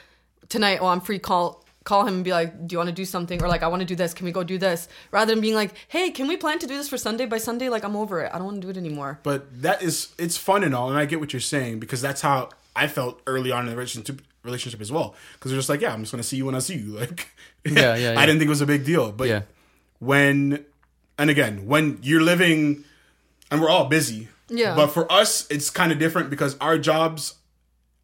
tonight, 0.48 0.78
oh 0.80 0.86
I'm 0.86 1.00
free, 1.00 1.18
call 1.18 1.64
call 1.88 2.06
him 2.06 2.16
and 2.16 2.24
be 2.24 2.32
like, 2.32 2.66
do 2.66 2.74
you 2.74 2.78
want 2.78 2.88
to 2.88 2.94
do 2.94 3.06
something? 3.06 3.42
Or 3.42 3.48
like, 3.48 3.62
I 3.62 3.68
want 3.68 3.80
to 3.80 3.86
do 3.86 3.96
this. 3.96 4.12
Can 4.12 4.26
we 4.26 4.32
go 4.32 4.44
do 4.44 4.58
this? 4.58 4.88
Rather 5.10 5.32
than 5.32 5.40
being 5.40 5.54
like, 5.54 5.72
hey, 5.88 6.10
can 6.10 6.28
we 6.28 6.36
plan 6.36 6.58
to 6.58 6.66
do 6.66 6.76
this 6.76 6.86
for 6.86 6.98
Sunday 6.98 7.24
by 7.24 7.38
Sunday? 7.38 7.70
Like, 7.70 7.82
I'm 7.82 7.96
over 7.96 8.20
it. 8.20 8.30
I 8.32 8.36
don't 8.36 8.44
want 8.44 8.60
to 8.60 8.66
do 8.66 8.68
it 8.68 8.76
anymore. 8.76 9.20
But 9.22 9.62
that 9.62 9.82
is 9.82 10.12
it's 10.18 10.36
fun 10.36 10.62
and 10.64 10.74
all, 10.74 10.90
and 10.90 10.98
I 10.98 11.06
get 11.06 11.18
what 11.18 11.32
you're 11.32 11.40
saying 11.40 11.80
because 11.80 12.02
that's 12.02 12.20
how 12.20 12.50
I 12.76 12.86
felt 12.88 13.22
early 13.26 13.50
on 13.50 13.64
in 13.64 13.70
the 13.70 13.76
relationship 13.76 14.20
relationship 14.44 14.80
as 14.80 14.92
well. 14.92 15.14
Because 15.32 15.50
they're 15.50 15.58
just 15.58 15.70
like, 15.70 15.80
yeah, 15.80 15.92
I'm 15.94 16.00
just 16.00 16.12
gonna 16.12 16.22
see 16.22 16.36
you 16.36 16.44
when 16.44 16.54
I 16.54 16.60
see 16.60 16.76
you. 16.76 16.98
Like, 16.98 17.28
Yeah, 17.64 17.72
yeah, 17.96 18.12
yeah. 18.12 18.20
I 18.20 18.26
didn't 18.26 18.38
think 18.40 18.48
it 18.48 18.50
was 18.50 18.60
a 18.60 18.66
big 18.66 18.84
deal, 18.84 19.12
but 19.12 19.28
Yeah. 19.28 19.42
when, 19.98 20.64
and 21.18 21.30
again, 21.30 21.66
when 21.66 21.98
you're 22.02 22.22
living, 22.22 22.84
and 23.50 23.60
we're 23.60 23.70
all 23.70 23.86
busy, 23.86 24.28
Yeah. 24.50 24.74
But 24.74 24.88
for 24.88 25.10
us, 25.12 25.46
it's 25.50 25.68
kind 25.70 25.92
of 25.92 25.98
different 25.98 26.30
because 26.30 26.56
our 26.60 26.78
jobs, 26.78 27.34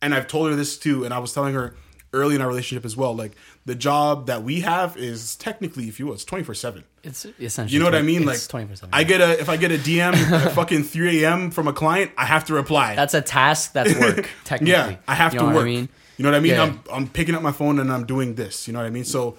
and 0.03 0.15
I've 0.15 0.27
told 0.27 0.51
her 0.51 0.57
this 0.57 0.77
too, 0.79 1.05
and 1.05 1.15
I 1.15 1.19
was 1.19 1.33
telling 1.33 1.55
her 1.55 1.75
early 2.13 2.35
in 2.37 2.41
our 2.43 2.47
relationship 2.49 2.85
as 2.85 2.97
well. 2.97 3.15
Like 3.17 3.33
the 3.65 3.75
job 3.75 4.27
that 4.27 4.43
we 4.45 4.61
have 4.61 4.95
is 4.97 5.37
technically, 5.37 5.89
if 5.89 5.99
you 5.99 6.07
will, 6.07 6.13
it's 6.15 6.25
twenty 6.25 6.45
four 6.45 6.55
seven. 6.55 6.85
It's 7.03 7.25
essentially. 7.41 7.73
You 7.73 7.79
know 7.81 7.87
what 7.87 7.95
I 7.95 8.03
mean? 8.03 8.29
It's 8.29 8.53
like 8.53 8.69
24/7. 8.69 8.89
I 8.93 9.05
get 9.05 9.21
a 9.23 9.41
if 9.41 9.49
I 9.49 9.57
get 9.57 9.73
a 9.73 9.79
DM 9.79 10.13
at 10.15 10.53
fucking 10.61 10.85
three 10.85 11.25
a.m. 11.25 11.51
from 11.51 11.67
a 11.67 11.73
client, 11.73 12.11
I 12.19 12.27
have 12.27 12.45
to 12.47 12.55
reply. 12.55 12.95
That's 12.95 13.15
a 13.15 13.23
task. 13.23 13.73
That's 13.73 13.95
work. 13.99 14.29
Technically. 14.45 14.73
yeah, 14.73 14.97
I 15.09 15.15
have 15.15 15.33
You 15.33 15.41
to 15.41 15.45
know 15.47 15.49
work. 15.51 15.57
What 15.57 15.63
I 15.63 15.65
mean, 15.65 15.89
You 16.19 16.23
know 16.25 16.31
what 16.31 16.37
I 16.37 16.41
mean? 16.41 16.53
Yeah. 16.53 16.63
I'm 16.65 16.81
I'm 16.93 17.09
picking 17.09 17.35
up 17.35 17.41
my 17.43 17.53
phone 17.53 17.79
and 17.79 17.91
I'm 17.91 18.05
doing 18.05 18.35
this. 18.35 18.67
You 18.69 18.75
know 18.75 18.81
what 18.81 18.87
I 18.87 18.91
mean? 18.91 19.05
So 19.05 19.39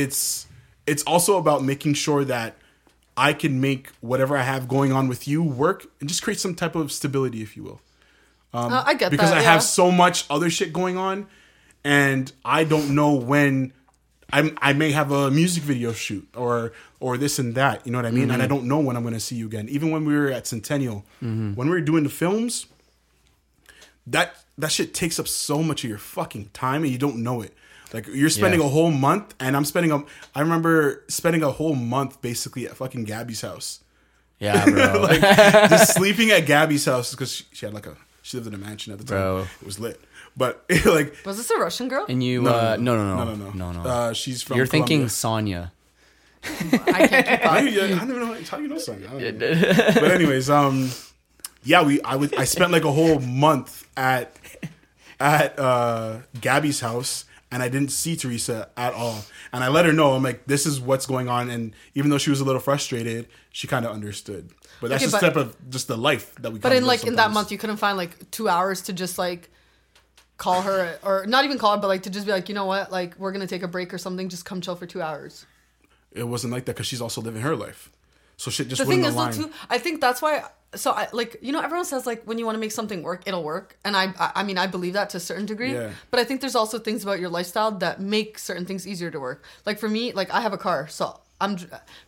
it's 0.00 0.46
it's 0.86 1.02
also 1.04 1.36
about 1.36 1.62
making 1.62 1.94
sure 1.94 2.24
that 2.24 2.56
I 3.16 3.32
can 3.34 3.60
make 3.60 3.88
whatever 4.00 4.36
I 4.36 4.42
have 4.42 4.66
going 4.66 4.90
on 4.92 5.06
with 5.06 5.28
you 5.28 5.42
work 5.42 5.86
and 6.00 6.08
just 6.08 6.22
create 6.22 6.40
some 6.40 6.54
type 6.54 6.74
of 6.74 6.90
stability, 6.90 7.42
if 7.42 7.56
you 7.56 7.62
will. 7.62 7.80
Uh, 8.54 8.82
I 8.86 8.94
get 8.94 9.10
Because 9.10 9.30
that. 9.30 9.38
I 9.38 9.42
yeah. 9.42 9.52
have 9.52 9.62
so 9.62 9.90
much 9.90 10.24
other 10.28 10.50
shit 10.50 10.72
going 10.72 10.96
on, 10.96 11.26
and 11.84 12.32
I 12.44 12.64
don't 12.64 12.94
know 12.94 13.12
when. 13.14 13.72
I'm, 14.34 14.56
I 14.62 14.72
may 14.72 14.92
have 14.92 15.12
a 15.12 15.30
music 15.30 15.62
video 15.62 15.92
shoot 15.92 16.26
or 16.34 16.72
or 17.00 17.18
this 17.18 17.38
and 17.38 17.54
that, 17.54 17.84
you 17.84 17.92
know 17.92 17.98
what 17.98 18.06
I 18.06 18.10
mean, 18.10 18.30
and 18.30 18.40
I 18.40 18.46
Mm-hmm. 18.46 18.54
don't 18.54 18.64
know 18.66 18.80
when 18.80 18.96
I'm 18.96 19.02
going 19.02 19.12
to 19.12 19.20
see 19.20 19.36
you 19.36 19.44
again. 19.46 19.68
Even 19.68 19.90
when 19.90 20.06
we 20.06 20.14
were 20.16 20.30
at 20.30 20.46
Centennial, 20.46 21.04
when 21.20 21.54
we 21.56 21.68
were 21.68 21.82
doing 21.82 22.02
the 22.02 22.08
films, 22.08 22.64
that 24.06 24.34
that 24.58 24.72
shit 24.72 24.94
takes 24.94 25.18
up 25.18 25.28
so 25.28 25.62
much 25.62 25.84
of 25.84 25.90
your 25.90 25.98
fucking 25.98 26.48
time 26.54 26.82
and 26.82 26.90
you 26.92 26.98
don't 26.98 27.16
know 27.22 27.42
it. 27.42 27.54
Like 27.92 28.06
you're 28.08 28.30
spending 28.30 28.60
Yeah. 28.60 28.66
a 28.66 28.70
whole 28.70 28.90
month 28.90 29.34
and 29.40 29.56
I'm 29.56 29.64
spending 29.64 29.92
a 29.92 30.02
I 30.34 30.40
remember 30.40 31.04
spending 31.08 31.42
a 31.42 31.50
whole 31.50 31.74
month 31.74 32.20
basically 32.22 32.66
at 32.66 32.76
fucking 32.76 33.04
Gabby's 33.04 33.42
house. 33.42 33.80
yeah, 34.38 34.64
bro. 34.64 35.02
like 35.08 35.20
just 35.70 35.94
sleeping 35.94 36.30
at 36.30 36.46
Gabby's 36.46 36.84
house 36.86 37.10
because 37.12 37.30
she, 37.32 37.44
she 37.52 37.66
had 37.66 37.74
like 37.74 37.86
a 37.86 37.96
she 38.22 38.36
lived 38.36 38.46
in 38.48 38.54
a 38.54 38.58
mansion 38.58 38.92
at 38.92 38.98
the 38.98 39.04
time. 39.04 39.18
Bro. 39.18 39.46
It 39.60 39.66
was 39.66 39.78
lit. 39.78 40.00
But 40.36 40.64
like 40.86 41.14
Was 41.26 41.36
this 41.36 41.50
a 41.50 41.58
Russian 41.58 41.88
girl? 41.88 42.06
and 42.08 42.22
you, 42.24 42.42
no, 42.42 42.50
uh, 42.50 42.76
no, 42.80 42.96
no, 42.96 43.14
no, 43.16 43.24
no, 43.24 43.34
no, 43.50 43.50
no, 43.50 43.82
no. 43.82 43.88
Uh, 43.88 44.12
she's 44.14 44.42
from 44.42 44.56
You're 44.56 44.66
thinking 44.66 45.06
Colombia. 45.08 45.10
Sonya. 45.10 45.72
I 46.44 47.06
can't 47.06 47.26
keep 47.26 47.46
up. 47.46 47.54
don't 47.54 47.68
even- 47.68 47.92
I 47.92 47.98
don't 47.98 48.10
even 48.10 48.20
know 48.20 48.42
how 48.50 48.58
you 48.58 48.68
know 48.68 48.78
something. 48.78 49.06
I 49.06 49.30
don't 49.30 49.38
know. 49.38 49.90
but 49.94 50.10
anyways, 50.10 50.48
um, 50.50 50.90
yeah, 51.62 51.82
we 51.82 52.00
I 52.02 52.16
would 52.16 52.34
I 52.36 52.44
spent 52.44 52.72
like 52.72 52.84
a 52.84 52.90
whole 52.92 53.20
month 53.20 53.86
at 53.96 54.34
at 55.20 55.58
uh 55.58 56.18
Gabby's 56.40 56.80
house 56.80 57.26
and 57.52 57.62
I 57.62 57.68
didn't 57.68 57.90
see 57.92 58.16
Teresa 58.16 58.68
at 58.76 58.94
all. 58.94 59.22
And 59.52 59.62
I 59.62 59.68
let 59.68 59.84
her 59.86 59.92
know 59.92 60.14
I'm 60.14 60.22
like 60.24 60.46
this 60.46 60.66
is 60.66 60.80
what's 60.80 61.06
going 61.06 61.28
on 61.28 61.50
and 61.50 61.72
even 61.94 62.10
though 62.10 62.18
she 62.18 62.30
was 62.30 62.40
a 62.40 62.44
little 62.44 62.60
frustrated, 62.60 63.28
she 63.50 63.66
kind 63.68 63.84
of 63.86 63.92
understood. 63.92 64.50
But 64.80 64.88
that's 64.90 65.02
Okay, 65.04 65.10
just 65.10 65.12
but- 65.12 65.18
step 65.32 65.36
of 65.36 65.70
just 65.70 65.86
the 65.86 65.96
life 65.96 66.34
that 66.36 66.52
we. 66.52 66.58
But 66.58 66.72
in 66.72 66.84
like 66.86 67.04
in 67.06 67.14
that 67.16 67.30
month, 67.30 67.52
you 67.52 67.58
couldn't 67.58 67.76
find 67.76 67.96
like 67.96 68.30
two 68.32 68.48
hours 68.48 68.82
to 68.82 68.92
just 68.92 69.18
like 69.18 69.50
call 70.38 70.62
her 70.62 70.98
or 71.04 71.24
not 71.26 71.44
even 71.44 71.58
call 71.58 71.76
her, 71.76 71.80
but 71.80 71.86
like 71.86 72.02
to 72.04 72.10
just 72.10 72.26
be 72.26 72.32
like, 72.32 72.48
you 72.48 72.54
know 72.54 72.64
what, 72.64 72.90
like 72.90 73.16
we're 73.18 73.30
gonna 73.32 73.46
take 73.46 73.62
a 73.62 73.68
break 73.68 73.94
or 73.94 73.98
something. 73.98 74.28
Just 74.28 74.44
come 74.44 74.60
chill 74.60 74.74
for 74.74 74.86
two 74.86 75.02
hours. 75.02 75.46
it 76.10 76.24
wasn't 76.26 76.52
like 76.52 76.64
that 76.64 76.74
because 76.74 76.86
she's 76.86 77.00
also 77.00 77.20
living 77.20 77.42
her 77.42 77.54
life. 77.54 77.90
So 78.38 78.50
shit 78.50 78.66
just 78.68 78.80
The 78.80 78.86
thing 78.86 79.04
is 79.04 79.14
though 79.14 79.30
too, 79.30 79.50
I 79.70 79.78
think 79.78 80.00
that's 80.00 80.20
why. 80.20 80.42
So 80.74 80.92
I 80.92 81.08
like 81.12 81.36
you 81.42 81.52
know 81.52 81.60
everyone 81.60 81.84
says 81.84 82.06
like 82.06 82.24
when 82.24 82.38
you 82.38 82.46
want 82.46 82.56
to 82.56 82.60
make 82.60 82.72
something 82.72 83.02
work, 83.02 83.22
it'll 83.26 83.42
work, 83.42 83.76
and 83.84 83.96
I 83.96 84.12
I, 84.34 84.42
mean 84.42 84.58
I 84.58 84.66
believe 84.66 84.94
that 84.94 85.10
to 85.10 85.18
a 85.18 85.20
certain 85.20 85.46
degree. 85.46 85.74
Yeah. 85.74 85.90
But 86.10 86.20
I 86.20 86.24
think 86.24 86.40
there's 86.40 86.56
also 86.56 86.78
things 86.78 87.02
about 87.02 87.20
your 87.20 87.28
lifestyle 87.28 87.72
that 87.72 88.00
make 88.00 88.38
certain 88.38 88.64
things 88.64 88.86
easier 88.86 89.10
to 89.10 89.20
work. 89.20 89.44
Like 89.66 89.78
for 89.78 89.88
me, 89.88 90.12
like 90.12 90.30
I 90.30 90.40
have 90.40 90.52
a 90.52 90.58
car, 90.58 90.88
so. 90.88 91.18
I'm, 91.40 91.56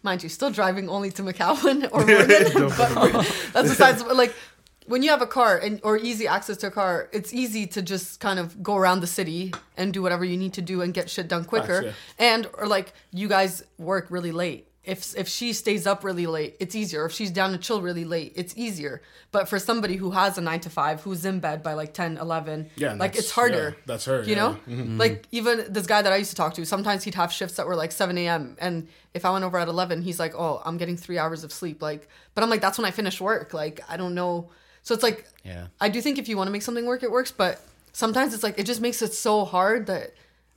mind 0.04 0.22
you, 0.22 0.28
still 0.28 0.52
driving 0.52 0.88
only 0.88 1.10
to 1.10 1.22
McCowan 1.22 1.88
or 1.92 2.06
Morgan, 2.06 2.68
but 2.78 3.26
that's 3.52 3.68
besides. 3.68 4.04
Like, 4.04 4.32
when 4.86 5.02
you 5.02 5.10
have 5.10 5.22
a 5.22 5.26
car 5.26 5.58
and 5.58 5.80
or 5.82 5.96
easy 5.96 6.26
access 6.26 6.56
to 6.58 6.68
a 6.68 6.70
car, 6.70 7.08
it's 7.12 7.32
easy 7.32 7.66
to 7.68 7.82
just 7.82 8.20
kind 8.20 8.38
of 8.38 8.62
go 8.62 8.76
around 8.76 9.00
the 9.00 9.06
city 9.06 9.52
and 9.76 9.92
do 9.92 10.02
whatever 10.02 10.24
you 10.24 10.36
need 10.36 10.52
to 10.54 10.62
do 10.62 10.82
and 10.82 10.92
get 10.94 11.08
shit 11.10 11.28
done 11.28 11.44
quicker. 11.44 11.82
yeah. 11.86 11.92
And 12.18 12.46
or 12.54 12.66
like 12.66 12.92
you 13.10 13.28
guys 13.28 13.64
work 13.78 14.06
really 14.10 14.32
late. 14.32 14.68
If 14.84 15.16
if 15.16 15.28
she 15.28 15.52
stays 15.54 15.86
up 15.86 16.04
really 16.04 16.26
late, 16.26 16.56
it's 16.60 16.74
easier. 16.74 17.06
If 17.06 17.12
she's 17.12 17.30
down 17.30 17.52
to 17.52 17.58
chill 17.58 17.80
really 17.80 18.04
late, 18.04 18.32
it's 18.36 18.54
easier. 18.56 19.00
But 19.32 19.48
for 19.48 19.58
somebody 19.58 19.96
who 19.96 20.10
has 20.10 20.36
a 20.36 20.40
9 20.40 20.60
to 20.60 20.70
5 20.70 21.00
who's 21.02 21.24
in 21.24 21.40
bed 21.40 21.62
by 21.62 21.72
like 21.72 21.94
10, 21.94 22.18
11, 22.18 22.70
Yeah, 22.76 22.92
like 22.94 23.16
it's 23.16 23.30
harder. 23.30 23.76
yeah, 23.76 23.82
that's 23.86 24.04
her, 24.04 24.22
You 24.22 24.34
yeah. 24.36 24.42
Mm-hmm. 24.68 24.96
know? 24.96 25.04
Like 25.04 25.26
even 25.32 25.64
this 25.70 25.86
guy 25.86 26.02
that 26.02 26.12
I 26.12 26.16
used 26.16 26.30
to 26.30 26.36
talk 26.36 26.54
to, 26.54 26.66
sometimes 26.66 27.02
he'd 27.04 27.14
have 27.14 27.32
shifts 27.32 27.56
that 27.56 27.66
were 27.66 27.76
like 27.76 27.92
7 27.92 28.16
a.m. 28.18 28.56
and 28.60 28.86
if 29.14 29.24
I 29.24 29.30
went 29.30 29.44
over 29.44 29.58
at 29.58 29.68
11, 29.68 30.02
he's 30.02 30.18
like, 30.18 30.34
"Oh, 30.36 30.60
I'm 30.64 30.76
getting 30.76 30.96
3 30.96 31.18
hours 31.18 31.44
of 31.44 31.52
sleep." 31.52 31.80
Like, 31.80 32.08
but 32.34 32.42
I'm 32.44 32.50
like 32.50 32.60
that's 32.60 32.76
when 32.78 32.84
I 32.84 32.90
finish 32.90 33.20
work. 33.20 33.54
Like, 33.54 33.80
I 33.88 33.96
don't 33.96 34.14
know. 34.14 34.50
So 34.82 34.92
it's 34.94 35.02
like 35.02 35.24
Yeah. 35.44 35.68
I 35.80 35.88
do 35.88 36.00
think 36.02 36.18
if 36.18 36.28
you 36.28 36.36
want 36.36 36.48
to 36.48 36.52
make 36.52 36.62
something 36.62 36.84
work, 36.86 37.02
it 37.02 37.10
works. 37.10 37.30
But 37.32 37.60
sometimes 37.92 38.34
it's 38.34 38.42
like 38.42 38.58
it 38.58 38.64
just 38.66 38.80
makes 38.82 39.00
it 39.02 39.14
so 39.14 39.44
hard 39.46 39.86
that 39.86 40.12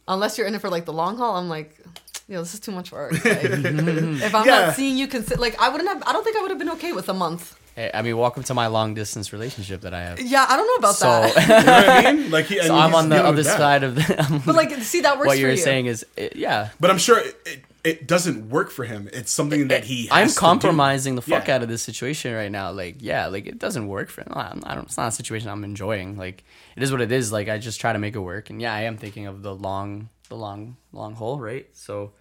unless 0.10 0.38
you're 0.38 0.48
in 0.48 0.56
it 0.56 0.62
for 0.62 0.70
like 0.70 0.86
the 0.86 0.94
long 0.94 1.18
haul, 1.18 1.36
I'm 1.36 1.50
like, 1.50 1.80
yo, 2.28 2.40
this 2.40 2.54
is 2.54 2.60
too 2.60 2.72
much 2.72 2.92
work. 2.92 3.12
Like, 3.26 3.44
if 3.44 4.36
I'm 4.36 4.46
Yeah. 4.46 4.66
not 4.68 4.76
seeing 4.76 4.98
you, 4.98 5.08
consi- 5.08 5.38
like 5.40 5.60
I 5.62 5.70
wouldn't 5.70 5.90
have. 5.90 6.04
I 6.06 6.14
don't 6.14 6.24
think 6.24 6.38
I 6.38 6.42
would 6.42 6.50
have 6.52 6.60
been 6.60 6.72
okay 6.72 6.92
with 6.94 7.10
a 7.10 7.14
month. 7.14 7.58
Hey, 7.76 7.92
I 7.94 8.02
mean, 8.02 8.18
welcome 8.18 8.42
to 8.44 8.54
my 8.56 8.66
long 8.68 8.96
distance 8.96 9.32
relationship 9.32 9.82
that 9.82 9.94
I 9.94 10.02
have. 10.02 10.20
Yeah, 10.20 10.46
I 10.50 10.58
don't 10.58 10.66
know 10.66 10.76
about 10.76 10.96
So, 10.96 11.06
that. 11.08 11.36
You 11.48 11.48
know 11.48 11.78
what 11.78 12.06
I 12.06 12.12
mean? 12.12 12.32
Like 12.32 12.46
he, 12.46 12.56
so 12.58 12.64
and 12.64 12.72
I'm 12.74 12.96
on 12.96 13.10
the 13.10 13.24
other 13.24 13.44
side 13.44 13.84
of 13.84 13.96
the. 13.96 14.42
But 14.46 14.56
like, 14.56 14.72
see, 14.82 15.02
that 15.02 15.18
works 15.18 15.28
what 15.28 15.38
you're 15.38 15.52
you. 15.52 15.58
saying 15.58 15.86
is, 15.86 16.06
it, 16.16 16.36
yeah. 16.36 16.70
But 16.80 16.90
I'm 16.90 16.98
sure 16.98 17.20
it, 17.20 17.38
it, 17.46 17.64
it 17.84 18.08
doesn't 18.08 18.50
work 18.50 18.72
for 18.72 18.84
him. 18.84 19.08
It's 19.14 19.32
something 19.32 19.68
that 19.68 19.84
he. 19.84 20.08
Has 20.08 20.12
I'm 20.12 20.28
to 20.30 20.34
do. 20.34 20.40
compromising 20.40 21.14
the 21.16 21.22
fuck 21.22 21.48
Yeah. 21.48 21.56
out 21.56 21.62
of 21.64 21.70
this 21.70 21.84
situation 21.84 22.34
right 22.34 22.52
now. 22.52 22.72
Like, 22.72 22.96
yeah, 23.00 23.28
like 23.28 23.46
it 23.46 23.60
doesn't 23.60 23.88
work 23.88 24.10
for 24.10 24.22
him. 24.22 24.34
I 24.34 24.58
I 24.64 24.74
don't. 24.74 24.86
It's 24.86 24.98
not 24.98 25.10
a 25.10 25.12
situation 25.12 25.48
I'm 25.50 25.64
enjoying. 25.64 26.18
Like, 26.18 26.44
it 26.76 26.82
is 26.82 26.92
what 26.92 27.02
it 27.02 27.12
is. 27.12 27.32
Like, 27.32 27.48
I 27.48 27.60
just 27.60 27.80
try 27.80 27.94
to 27.94 28.00
make 28.00 28.16
it 28.16 28.20
work. 28.20 28.50
And 28.50 28.60
yeah, 28.60 28.74
I 28.74 28.82
am 28.90 28.98
thinking 28.98 29.28
of 29.28 29.44
the 29.44 29.54
long, 29.54 30.10
the 30.28 30.36
long, 30.36 30.78
long 30.92 31.14
haul, 31.16 31.40
right? 31.40 31.68
So, 31.74 32.12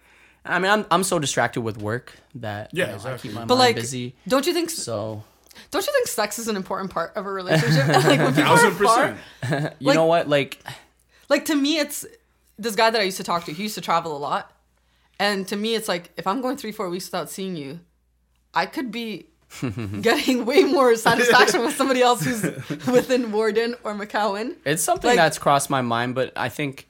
I 0.45 0.59
mean, 0.59 0.71
I'm 0.71 0.85
I'm 0.91 1.03
so 1.03 1.19
distracted 1.19 1.61
with 1.61 1.77
work 1.81 2.13
that 2.35 2.69
Yeah, 2.73 2.97
you 2.97 3.03
know, 3.03 3.13
I 3.13 3.17
keep 3.17 3.33
my 3.33 3.41
But 3.45 3.55
mind 3.55 3.59
like, 3.59 3.75
busy. 3.75 4.15
don't 4.27 4.45
you 4.47 4.53
think? 4.53 4.69
So, 4.69 5.23
Don't 5.71 5.85
you 5.85 5.91
think 5.93 6.07
sex 6.07 6.39
is 6.39 6.47
an 6.47 6.55
important 6.55 6.91
part 6.91 7.15
of 7.15 7.25
a 7.25 7.31
relationship? 7.31 7.87
like 7.87 8.19
when 8.19 8.33
people 8.35 8.51
are 8.51 8.57
Thousand 8.57 8.71
far, 8.73 9.17
you 9.79 9.87
Like- 9.87 9.95
know 9.95 10.05
what? 10.05 10.27
Like, 10.29 10.59
like 11.29 11.45
to 11.45 11.55
me 11.55 11.79
it's 11.79 12.05
this 12.59 12.75
guy 12.75 12.89
that 12.89 12.99
i 12.99 13.03
used 13.03 13.17
to 13.17 13.23
talk 13.23 13.43
to 13.45 13.51
he 13.53 13.63
used 13.63 13.75
to 13.75 13.81
travel 13.81 14.15
a 14.15 14.21
lot 14.29 14.51
and 15.19 15.47
to 15.47 15.55
me 15.55 15.75
it's 15.75 15.87
like 15.87 16.09
if 16.17 16.25
i'm 16.25 16.41
going 16.41 16.57
three 16.57 16.71
four 16.71 16.89
weeks 16.89 17.05
without 17.05 17.29
seeing 17.29 17.55
you 17.55 17.79
i 18.55 18.65
could 18.65 18.91
be 18.91 19.27
getting 20.01 20.43
way 20.45 20.63
more 20.63 20.95
satisfaction 20.95 21.61
with 21.61 21.75
somebody 21.75 22.01
else 22.01 22.23
who's 22.23 22.41
within 22.87 23.31
warden 23.31 23.75
or 23.83 23.93
mccowan 23.93 24.55
It's 24.65 24.81
something 24.81 25.09
Like- 25.09 25.17
that's 25.17 25.37
crossed 25.37 25.69
my 25.69 25.81
mind, 25.81 26.15
but 26.15 26.31
I 26.35 26.49
think 26.49 26.87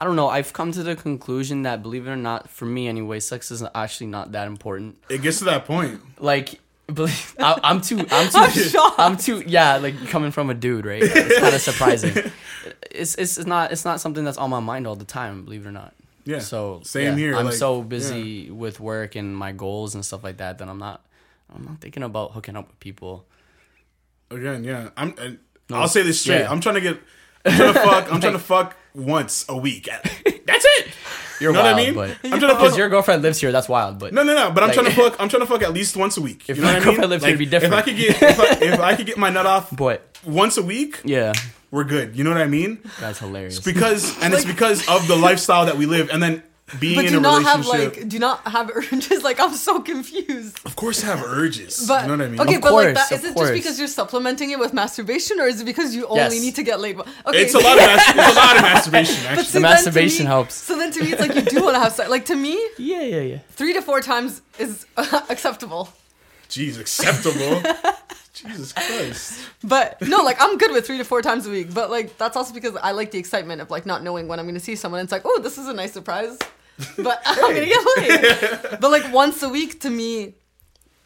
I 0.00 0.06
don't 0.06 0.16
know. 0.16 0.28
I've 0.28 0.52
come 0.52 0.72
to 0.72 0.82
the 0.82 0.96
conclusion 0.96 1.62
that, 1.62 1.82
believe 1.82 2.06
it 2.06 2.10
or 2.10 2.16
not, 2.16 2.48
for 2.48 2.64
me 2.64 2.88
anyway, 2.88 3.20
sex 3.20 3.50
is 3.50 3.62
actually 3.74 4.06
not 4.06 4.32
that 4.32 4.46
important. 4.46 4.96
It 5.10 5.20
gets 5.20 5.40
to 5.40 5.44
that 5.44 5.66
point. 5.66 6.00
Like, 6.18 6.58
believe 6.86 7.34
I, 7.38 7.60
I'm 7.62 7.82
too, 7.82 7.98
I'm 8.10 8.30
too, 8.30 8.38
I'm 8.38 8.50
shocked. 8.50 8.98
I'm 8.98 9.16
too, 9.18 9.42
yeah. 9.46 9.76
Like 9.76 10.08
coming 10.08 10.30
from 10.30 10.48
a 10.48 10.54
dude, 10.54 10.86
right? 10.86 11.02
It's 11.02 11.38
kind 11.38 11.54
of 11.54 11.60
surprising. 11.70 12.32
It's, 12.90 13.14
it's 13.16 13.36
it's 13.38 13.46
not 13.46 13.72
it's 13.72 13.84
not 13.84 14.00
something 14.00 14.24
that's 14.24 14.38
on 14.38 14.48
my 14.50 14.60
mind 14.60 14.86
all 14.86 14.96
the 14.96 15.04
time. 15.04 15.44
Believe 15.44 15.66
it 15.66 15.68
or 15.68 15.72
not. 15.72 15.94
Yeah. 16.24 16.38
So 16.38 16.80
Same 16.82 17.12
yeah, 17.12 17.16
here, 17.16 17.36
I'm 17.36 17.46
like, 17.46 17.54
so 17.54 17.82
busy 17.82 18.50
with 18.50 18.80
work 18.80 19.16
and 19.16 19.36
my 19.36 19.52
goals 19.52 19.94
and 19.94 20.04
stuff 20.04 20.24
like 20.24 20.38
that 20.38 20.58
that 20.58 20.68
I'm 20.68 20.78
not. 20.78 21.04
I'm 21.54 21.64
not 21.64 21.80
thinking 21.80 22.02
about 22.04 22.32
hooking 22.32 22.56
up 22.56 22.68
with 22.68 22.80
people. 22.80 23.26
Again, 24.30 24.64
yeah. 24.64 24.90
I'm. 24.96 25.14
And 25.18 25.38
No, 25.68 25.76
I'll 25.76 25.88
say 25.88 26.02
this 26.02 26.20
straight. 26.20 26.40
yeah. 26.40 26.50
I'm 26.50 26.60
trying 26.60 26.76
to 26.76 26.80
get. 26.80 27.00
I'm 27.44 27.52
trying 27.56 27.74
to 27.74 27.80
fuck. 27.90 28.12
I'm 28.12 28.20
trying 28.20 28.32
to 28.34 28.38
fuck 28.38 28.76
once 28.94 29.44
a 29.48 29.56
week. 29.56 29.84
That's 30.46 30.64
it. 30.64 30.88
You're 31.40 31.52
You 31.52 31.56
know 31.56 31.62
what 31.64 31.74
I 31.74 31.76
mean? 31.76 31.94
but 31.94 32.10
I'm 32.24 32.30
trying 32.30 32.40
to 32.40 32.46
because 32.48 32.70
fuck. 32.70 32.78
your 32.78 32.88
girlfriend 32.90 33.22
lives 33.22 33.40
here, 33.40 33.50
that's 33.50 33.66
wild. 33.68 33.98
But 33.98 34.12
No, 34.12 34.22
no, 34.22 34.34
no. 34.34 34.50
But 34.50 34.62
I'm 34.62 34.68
Like- 34.68 34.74
trying 34.74 34.86
to 34.90 34.92
fuck. 34.92 35.16
I'm 35.18 35.28
trying 35.30 35.40
to 35.40 35.46
fuck 35.46 35.62
at 35.62 35.72
least 35.72 35.96
once 35.96 36.18
a 36.18 36.20
week. 36.20 36.44
If 36.48 36.56
you 36.58 36.62
know 36.62 36.68
my 36.68 36.74
what 36.74 36.82
I 36.82 36.84
mean? 36.84 36.84
girlfriend 36.96 37.10
lived 37.10 37.24
here, 37.24 37.28
it'd 37.30 37.38
be 37.38 37.46
different. 37.46 37.72
If 37.74 37.78
I 37.78 37.82
could 37.82 37.96
get, 37.96 38.22
if 38.22 38.40
I, 38.40 38.64
if 38.74 38.80
I 38.80 38.94
could 38.96 39.06
get 39.06 39.16
my 39.16 39.30
nut 39.30 39.46
off 39.46 39.74
but 39.74 40.18
once 40.26 40.58
a 40.58 40.62
week, 40.62 41.00
yeah, 41.04 41.32
we're 41.70 41.84
good. 41.84 42.14
You 42.14 42.24
know 42.24 42.30
what 42.30 42.42
I 42.42 42.46
mean? 42.46 42.78
that's 43.00 43.20
hilarious. 43.20 43.58
Because 43.58 44.20
and 44.22 44.34
it's 44.34 44.44
because 44.44 44.86
of 44.86 45.08
the 45.08 45.16
lifestyle 45.16 45.64
that 45.66 45.78
we 45.78 45.86
live, 45.86 46.10
and 46.10 46.22
then 46.22 46.42
being 46.78 46.94
but 46.96 47.04
in 47.06 47.12
do 47.12 47.18
a 47.18 47.20
not 47.20 47.42
have 47.42 47.66
like 47.66 48.08
do 48.08 48.18
not 48.18 48.46
have 48.46 48.70
urges 48.70 49.22
like 49.28 49.40
i'm 49.40 49.54
so 49.54 49.80
confused 49.80 50.60
of 50.64 50.76
course, 50.76 51.02
have 51.02 51.22
urges. 51.24 51.86
but 51.88 52.02
you 52.02 52.08
know 52.08 52.16
what 52.16 52.24
I 52.26 52.28
mean? 52.30 52.40
okay 52.40 52.54
Of 52.56 52.62
but 52.62 52.72
like 52.74 52.94
course, 52.94 53.08
that 53.08 53.12
of 53.18 53.24
is 53.24 53.30
it 53.30 53.34
course. 53.34 53.48
just 53.50 53.58
because 53.62 53.78
you're 53.80 53.88
supplementing 53.88 54.50
it 54.52 54.58
with 54.58 54.72
masturbation 54.72 55.40
or 55.40 55.46
is 55.46 55.60
it 55.60 55.64
because 55.64 55.94
you 55.96 56.06
only 56.06 56.36
Yes. 56.36 56.40
need 56.42 56.54
to 56.56 56.62
get 56.62 56.78
laid 56.80 56.98
okay 56.98 57.42
It's 57.42 57.54
a 57.54 57.58
lot 57.58 57.76
of 57.78 57.84
mas- 57.86 58.08
it's 58.08 58.36
a 58.36 58.40
lot 58.40 58.56
of 58.56 58.62
masturbation. 58.62 59.26
Actually, 59.26 59.44
see, 59.44 59.52
The 59.58 59.60
masturbation 59.60 60.24
me- 60.26 60.30
helps. 60.30 60.54
So 60.54 60.76
then 60.76 60.90
to 60.92 61.02
me, 61.02 61.12
it's 61.12 61.20
like 61.20 61.34
you 61.34 61.42
do 61.42 61.62
want 61.64 61.74
to 61.76 61.80
have 61.80 61.92
sex. 61.92 62.08
Like 62.08 62.26
to 62.26 62.36
me, 62.36 62.54
yeah, 62.78 63.02
yeah, 63.02 63.20
yeah. 63.20 63.38
three 63.50 63.72
to 63.72 63.82
four 63.82 64.00
times 64.00 64.40
is 64.58 64.86
acceptable. 65.28 65.88
jeez, 66.48 66.78
acceptable. 66.78 67.62
Jesus 68.32 68.72
Christ. 68.72 69.40
But 69.62 70.00
no, 70.02 70.18
like 70.22 70.36
I'm 70.40 70.56
good 70.56 70.70
with 70.72 70.86
three 70.86 70.98
to 70.98 71.04
four 71.04 71.20
times 71.22 71.46
a 71.46 71.50
week. 71.50 71.74
But 71.74 71.90
like 71.90 72.16
that's 72.16 72.36
also 72.36 72.54
because 72.54 72.76
I 72.76 72.92
like 72.92 73.10
the 73.10 73.18
excitement 73.18 73.60
of 73.60 73.70
like 73.70 73.86
not 73.86 74.02
knowing 74.02 74.28
when 74.28 74.38
I'm 74.38 74.46
going 74.46 74.54
to 74.54 74.60
see 74.64 74.76
someone. 74.76 75.00
It's 75.00 75.12
like, 75.12 75.22
oh, 75.24 75.40
this 75.42 75.58
is 75.58 75.66
a 75.68 75.72
nice 75.74 75.92
surprise. 75.92 76.38
But 76.98 77.22
I'm 77.26 77.54
gonna 77.54 77.66
get 77.66 77.86
laid. 77.96 78.60
but 78.80 78.90
like 78.90 79.12
once 79.12 79.42
a 79.42 79.48
week 79.48 79.80
to 79.80 79.90
me, 79.90 80.34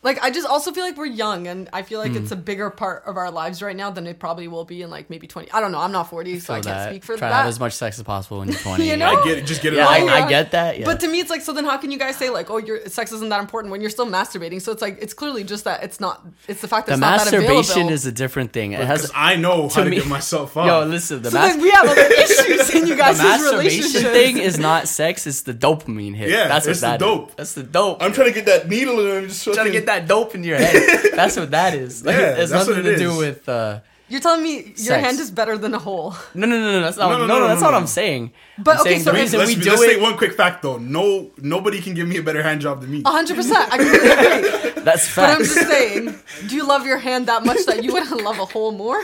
Like 0.05 0.23
I 0.23 0.31
just 0.31 0.47
also 0.47 0.71
feel 0.71 0.85
like 0.85 0.97
we're 0.97 1.07
young, 1.07 1.47
and 1.49 1.69
I 1.73 1.83
feel 1.83 1.99
like 1.99 2.13
Hmm. 2.13 2.19
it's 2.19 2.31
a 2.31 2.37
bigger 2.37 2.71
part 2.71 3.03
of 3.07 3.17
our 3.17 3.31
lives 3.31 3.63
right 3.63 3.75
now 3.75 3.91
than 3.91 4.07
it 4.07 4.19
probably 4.21 4.47
will 4.47 4.65
be 4.67 4.83
in 4.83 4.91
like 4.91 5.09
maybe 5.11 5.27
twenty. 5.27 5.51
I 5.51 5.61
don't 5.61 5.73
know. 5.73 5.81
I'm 5.81 5.93
not 5.93 6.11
forty, 6.11 6.39
so 6.41 6.53
I 6.53 6.57
can't 6.59 6.67
that. 6.67 6.91
speak 6.91 7.05
for 7.05 7.15
that. 7.15 7.19
Try 7.21 7.29
to 7.31 7.35
have 7.35 7.47
as 7.47 7.59
much 7.59 7.73
sex 7.73 7.99
as 7.99 8.05
possible 8.05 8.39
when 8.41 8.49
you're 8.49 8.59
20. 8.71 8.89
You 8.89 8.97
know? 8.99 9.21
I 9.21 9.25
get 9.25 9.39
it. 9.39 9.47
Just 9.47 9.63
get 9.63 9.73
it 9.73 9.77
Yeah, 9.77 9.85
out. 9.89 9.91
I, 10.09 10.25
I 10.27 10.29
get 10.29 10.51
that. 10.53 10.79
Yeah. 10.79 10.85
But 10.85 11.01
to 11.01 11.09
me, 11.09 11.21
it's 11.21 11.31
like 11.31 11.41
so. 11.41 11.53
Then 11.55 11.65
how 11.65 11.79
can 11.79 11.91
you 11.91 11.99
guys 11.99 12.17
say 12.17 12.29
like, 12.31 12.51
oh, 12.51 12.59
your 12.59 12.87
sex 12.87 13.13
isn't 13.13 13.31
that 13.31 13.41
important 13.41 13.73
when 13.73 13.81
you're 13.81 13.89
still 13.91 14.07
masturbating? 14.07 14.61
So 14.61 14.71
it's 14.73 14.83
like 14.83 14.99
it's 15.01 15.15
clearly 15.15 15.43
just 15.43 15.65
that 15.65 15.83
it's 15.83 15.99
not. 16.01 16.25
It's 16.49 16.61
the 16.61 16.69
fact 16.69 16.87
that 16.89 16.93
the 16.93 16.95
it's 16.97 17.01
not 17.01 17.25
that 17.25 17.33
masturbation 17.41 17.89
is 17.89 18.05
a 18.05 18.13
different 18.13 18.53
thing. 18.53 18.73
It 18.73 18.81
Because 18.81 19.01
has 19.03 19.13
I 19.15 19.37
know 19.37 19.69
how 19.71 19.85
to 19.85 19.89
me- 19.91 19.97
get 19.97 20.07
myself 20.07 20.55
up. 20.59 20.67
yo. 20.67 20.85
Listen, 20.85 21.23
the, 21.23 21.31
so 21.31 21.39
mas- 21.39 21.53
then 21.55 21.63
we 21.63 21.71
have 21.71 21.87
other 21.89 22.01
issues 22.25 22.75
in 22.75 22.87
you 22.87 22.95
guys' 22.97 23.17
masturbation 23.19 23.79
relationship. 23.81 24.13
thing 24.13 24.37
is 24.37 24.59
not 24.59 24.87
sex. 24.87 25.27
It's 25.27 25.43
the 25.43 25.55
dopamine 25.55 26.15
hit. 26.15 26.29
Yeah, 26.29 26.49
that's 26.49 26.67
what 26.67 26.73
it's 26.73 26.81
the 26.81 26.87
that 26.89 26.95
is. 26.97 27.07
dope. 27.07 27.37
That's 27.37 27.55
the 27.55 27.63
dope. 27.63 28.03
I'm 28.03 28.13
trying 28.13 28.29
to 28.29 28.35
get 28.35 28.45
that 28.47 28.69
needle 28.69 29.01
and 29.01 29.19
I'm 29.19 29.29
just 29.29 29.43
trying 29.45 29.65
to 29.67 29.73
get 29.73 29.87
that 29.87 29.94
dope 30.01 30.35
in 30.35 30.45
your 30.45 30.59
head. 30.59 31.13
That's 31.15 31.37
what 31.37 31.51
that 31.53 31.75
is. 31.75 32.05
Like, 32.05 32.17
Yeah, 32.17 32.37
it's 32.37 32.51
that's 32.51 32.67
nothing 32.69 32.85
what 32.85 32.93
it 32.93 32.97
to 32.97 32.99
do 32.99 33.11
is. 33.13 33.19
with. 33.19 33.49
Uh, 33.49 33.81
You're 34.09 34.21
telling 34.21 34.43
me 34.43 34.55
your 34.63 34.77
Sex. 34.77 35.05
hand 35.05 35.19
is 35.21 35.31
better 35.31 35.57
than 35.57 35.73
a 35.75 35.79
hole. 35.79 36.15
no, 36.35 36.47
no, 36.47 36.61
no, 36.61 36.73
no. 36.73 36.81
That's 36.83 36.97
not. 36.99 37.09
No, 37.11 37.19
No, 37.19 37.27
no, 37.27 37.27
no, 37.27 37.35
no, 37.35 37.41
no, 37.41 37.49
that's 37.49 37.61
no, 37.61 37.67
not 37.67 37.71
no. 37.73 37.77
what 37.77 37.81
I'm 37.83 37.87
saying. 37.87 38.33
But, 38.59 38.75
I'm 38.77 38.81
okay, 38.83 38.91
saying 38.91 39.03
so 39.05 39.13
the 39.13 39.19
reason 39.19 39.39
let's, 39.41 39.57
we 39.57 39.63
do 39.63 39.71
let's 39.71 39.83
it. 39.83 39.91
say 39.95 40.01
one 40.01 40.17
quick 40.17 40.35
fact 40.35 40.63
though. 40.63 40.77
No, 40.79 41.31
nobody 41.39 41.81
can 41.81 41.95
give 41.95 42.07
me 42.07 42.19
a 42.19 42.23
better 42.23 42.43
hand 42.43 42.61
job 42.61 42.81
than 42.83 42.91
me. 42.91 43.03
hundred 43.07 43.37
percent. 43.37 43.73
I 43.73 43.79
completely 43.79 44.11
agree. 44.69 44.83
That's 44.83 45.15
But 45.17 45.31
I'm 45.31 45.39
just 45.39 45.69
saying, 45.69 46.15
do 46.49 46.55
you 46.57 46.67
love 46.67 46.85
your 46.87 46.99
hand 46.99 47.27
that 47.29 47.45
much 47.45 47.65
that 47.67 47.83
you 47.83 47.93
wouldn't 47.93 48.23
love 48.29 48.39
a 48.39 48.45
hole 48.45 48.73
more? 48.73 49.01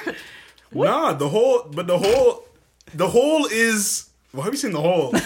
Nah, 0.73 1.15
the 1.15 1.29
whole, 1.29 1.63
but 1.75 1.87
the 1.87 1.99
whole, 1.99 2.45
the 2.95 3.09
whole 3.09 3.47
is. 3.47 4.10
Why 4.33 4.45
have 4.45 4.55
you 4.55 4.59
seen 4.59 4.73
the 4.73 4.81
whole? 4.81 5.13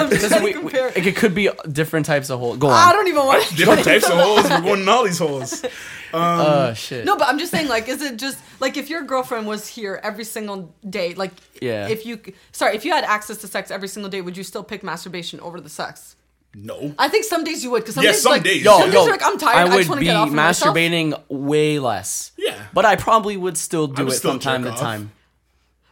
I'm 0.00 0.08
Because 0.10 0.32
we- 0.34 0.40
we- 0.40 0.52
compare. 0.52 0.92
it 0.94 1.16
could 1.16 1.34
be 1.34 1.48
different 1.70 2.06
types 2.06 2.30
of 2.30 2.38
holes. 2.38 2.58
Go 2.58 2.68
on. 2.68 2.74
I 2.74 2.88
on. 2.88 2.92
don't 2.94 3.08
even 3.08 3.24
want 3.24 3.42
to. 3.44 3.54
Different 3.56 3.84
types 3.84 4.08
of 4.08 4.18
holes. 4.18 4.44
We're 4.48 4.60
going 4.60 4.80
in 4.82 4.88
all 4.88 5.04
these 5.04 5.18
holes. 5.18 5.64
Oh 6.12 6.68
um, 6.68 6.74
shit. 6.74 7.04
No, 7.04 7.16
but 7.16 7.28
I'm 7.28 7.38
just 7.38 7.50
saying, 7.50 7.68
like, 7.68 7.88
is 7.88 8.02
it 8.02 8.16
just 8.18 8.38
like 8.60 8.76
if 8.76 8.90
your 8.90 9.02
girlfriend 9.02 9.46
was 9.46 9.66
here 9.68 10.00
every 10.02 10.24
single 10.24 10.74
day, 10.88 11.14
like, 11.14 11.32
Yeah. 11.62 11.88
if 11.88 12.04
you, 12.04 12.20
sorry, 12.52 12.76
if 12.76 12.84
you 12.84 12.92
had 12.92 13.04
access 13.04 13.38
to 13.38 13.46
sex 13.46 13.70
every 13.70 13.88
single 13.88 14.10
day, 14.10 14.20
would 14.20 14.36
you 14.36 14.42
still 14.44 14.64
pick 14.64 14.82
masturbation 14.82 15.40
over 15.40 15.60
the 15.60 15.68
sex? 15.70 16.16
No. 16.54 16.94
I 16.98 17.08
think 17.08 17.24
some 17.24 17.44
days 17.44 17.62
you 17.62 17.70
would, 17.70 17.82
because 17.84 17.94
some 17.94 18.02
Yeah, 18.04 18.10
days, 18.10 18.22
some 18.22 18.32
like, 18.32 18.42
days. 18.42 18.64
Yo, 18.64 18.72
some 18.80 18.86
days 18.90 18.94
you're 18.94 19.10
like, 19.12 19.22
I'm 19.24 19.38
tired, 19.38 19.56
I, 19.56 19.60
I 19.60 19.64
would 19.66 19.76
just 19.78 19.88
want 19.88 19.98
to 19.98 20.00
be 20.00 20.06
get 20.06 20.16
off 20.16 20.28
of 20.28 20.34
myself. 20.34 20.76
masturbating 20.76 21.22
way 21.28 21.78
less. 21.78 22.32
Yeah. 22.36 22.60
But 22.74 22.84
I 22.84 22.96
probably 22.96 23.36
would 23.36 23.56
still 23.56 23.86
do 23.86 24.04
would 24.04 24.12
it 24.12 24.16
still 24.16 24.32
from 24.32 24.40
time 24.40 24.64
to 24.64 24.72
off. 24.72 24.80
time. 24.80 25.12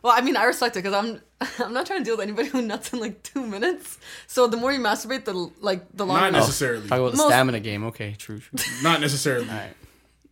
Well, 0.09 0.17
I 0.17 0.23
mean, 0.23 0.39
I 0.39 0.45
respect 0.45 0.75
it 0.75 0.83
because 0.83 0.95
I'm, 0.95 1.21
I'm 1.67 1.75
not 1.75 1.85
trying 1.85 1.99
to 1.99 2.05
deal 2.05 2.17
with 2.17 2.23
anybody 2.23 2.49
who 2.49 2.63
nuts 2.63 2.95
in 2.95 2.99
like 2.99 3.23
two 3.23 3.47
minutes. 3.47 3.99
So 4.27 4.47
the 4.47 4.57
more 4.57 4.73
you 4.73 4.81
masturbate, 4.81 5.27
the 5.27 5.35
like 5.61 5.85
the 5.93 6.07
longer. 6.07 6.23
Not 6.23 6.33
necessarily. 6.33 6.89
Talk 6.89 6.99
about 6.99 7.11
the 7.11 7.19
Most- 7.19 7.27
stamina 7.27 7.61
game. 7.61 7.85
Okay, 7.85 8.15
true, 8.17 8.39
true. 8.39 8.59
Not 8.83 9.03
necessarily. 9.03 9.47
Alright. 9.47 9.77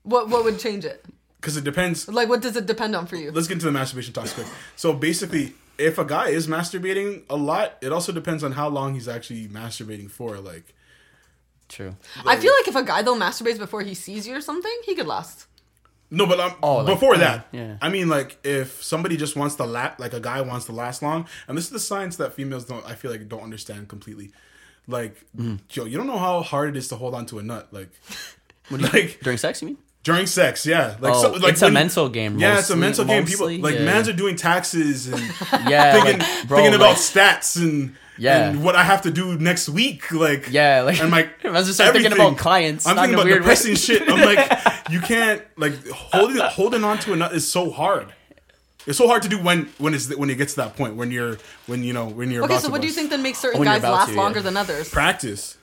What 0.03 0.31
what 0.31 0.45
would 0.45 0.59
change 0.59 0.87
it? 0.87 1.05
Because 1.39 1.59
it 1.59 1.65
depends. 1.65 2.09
Like, 2.09 2.31
what 2.31 2.41
does 2.41 2.57
it 2.57 2.65
depend 2.65 2.97
on 2.97 3.07
for 3.07 3.17
you? 3.17 3.31
Let's 3.33 3.49
get 3.49 3.57
into 3.57 3.67
the 3.67 3.73
masturbation 3.73 4.15
talks 4.15 4.33
quick. 4.33 4.47
So 4.77 4.95
basically, 4.95 5.53
if 5.77 5.99
a 5.99 6.07
guy 6.07 6.29
is 6.31 6.47
masturbating 6.47 7.25
a 7.29 7.37
lot, 7.37 7.77
it 7.83 7.93
also 7.93 8.13
depends 8.13 8.43
on 8.43 8.53
how 8.53 8.69
long 8.69 8.95
he's 8.95 9.09
actually 9.09 9.47
masturbating 9.47 10.11
for. 10.11 10.39
Like, 10.39 10.73
True. 11.69 11.97
I 12.25 12.37
feel 12.37 12.55
like 12.59 12.67
if 12.67 12.77
a 12.77 12.83
guy 12.83 13.03
though 13.03 13.15
masturbates 13.15 13.59
before 13.59 13.83
he 13.83 13.93
sees 13.93 14.27
you 14.27 14.35
or 14.37 14.41
something, 14.41 14.75
he 14.87 14.95
could 14.95 15.07
last. 15.07 15.47
No, 16.11 16.27
but 16.27 16.39
um, 16.41 16.53
Oh, 16.63 16.77
like, 16.79 16.87
before 16.87 17.17
that, 17.17 17.49
yeah. 17.53 17.77
I 17.83 17.89
mean, 17.89 18.09
like, 18.09 18.39
if 18.45 18.83
somebody 18.83 19.17
just 19.17 19.35
wants 19.37 19.57
to 19.57 19.65
lap, 19.65 19.99
like 19.99 20.13
a 20.13 20.21
guy 20.21 20.41
wants 20.41 20.67
to 20.67 20.73
last 20.73 21.03
long, 21.03 21.27
and 21.49 21.57
this 21.59 21.65
is 21.65 21.71
the 21.71 21.81
science 21.81 22.17
that 22.17 22.35
females 22.35 22.65
don't, 22.65 22.85
I 22.87 22.95
feel 22.95 23.11
like, 23.11 23.29
don't 23.29 23.43
understand 23.43 23.89
completely. 23.89 24.31
Like, 24.89 25.25
Mm. 25.37 25.59
yo, 25.73 25.85
you 25.85 25.97
don't 25.99 26.07
know 26.07 26.19
how 26.19 26.43
hard 26.43 26.69
it 26.71 26.77
is 26.79 26.89
to 26.89 26.97
hold 26.97 27.15
on 27.15 27.27
to 27.27 27.39
a 27.41 27.43
nut. 27.43 27.69
Like, 27.73 27.91
like 28.71 29.19
During 29.23 29.39
sex, 29.39 29.63
you 29.63 29.69
mean? 29.69 29.79
during 30.05 30.27
sex, 30.27 30.65
yeah. 30.65 30.95
Like, 31.01 31.15
Oh, 31.15 31.23
so, 31.23 31.31
like 31.33 31.53
it's 31.55 31.63
a 31.63 31.71
mental 31.71 32.09
game. 32.09 32.39
Yeah, 32.39 32.61
it's 32.61 32.71
a 32.71 32.77
mostly- 32.77 32.81
mental 32.81 33.05
game. 33.07 33.27
People 33.27 33.51
like 33.61 33.75
yeah. 33.75 33.85
mans 33.85 34.09
are 34.09 34.13
doing 34.13 34.37
taxes 34.37 35.09
and 35.09 35.19
yeah, 35.69 35.95
thinking, 35.95 36.21
like, 36.21 36.47
bro, 36.47 36.59
thinking 36.59 36.75
about 36.77 36.91
like, 36.91 36.97
stats 36.99 37.61
and 37.61 37.97
Yeah. 38.19 38.49
and 38.51 38.65
what 38.65 38.75
I 38.77 38.83
have 38.85 39.03
to 39.03 39.11
do 39.11 39.37
next 39.39 39.69
week. 39.69 40.11
Like 40.13 40.51
yeah, 40.51 40.83
like 40.83 41.01
and 41.01 41.11
like 41.11 41.31
I 41.45 41.51
was 41.51 41.67
just 41.67 41.79
start 41.79 41.93
thinking 41.93 42.13
about 42.13 42.39
clients. 42.39 42.87
I'm 42.87 42.97
thinking 42.97 43.15
about 43.15 43.27
weird 43.27 43.45
way. 43.45 43.55
shit. 43.55 44.03
I'm 44.09 44.21
like, 44.21 44.51
you 44.91 45.01
can't 45.01 45.43
like 45.57 45.87
holding 45.89 46.39
holding 46.39 46.85
on 46.85 46.99
to 47.01 47.13
a 47.13 47.17
nut 47.17 47.33
is 47.35 47.47
so 47.51 47.71
hard. 47.71 48.13
It's 48.87 48.99
so 48.99 49.09
hard 49.09 49.23
to 49.23 49.29
do 49.29 49.43
when 49.43 49.69
when 49.79 49.95
it's 49.95 50.15
when 50.15 50.31
it 50.31 50.37
gets 50.37 50.55
to 50.55 50.61
that 50.61 50.77
point 50.77 50.95
when 50.97 51.11
you're 51.11 51.39
when 51.67 51.83
you 51.83 51.93
know 51.93 52.07
when 52.07 52.31
you're 52.31 52.45
Okay, 52.45 52.55
about 52.55 52.63
so 52.63 52.69
to 52.69 52.73
what 52.73 52.81
do 52.81 52.87
you 52.87 52.93
think 52.93 53.11
then 53.11 53.23
makes 53.23 53.39
certain 53.39 53.57
oh, 53.57 53.61
When 53.61 53.67
guys 53.69 53.81
about 53.81 53.93
last 53.95 54.09
to, 54.09 54.15
yeah. 54.15 54.21
longer 54.21 54.41
than 54.41 54.57
others? 54.57 54.89
practice 54.89 55.59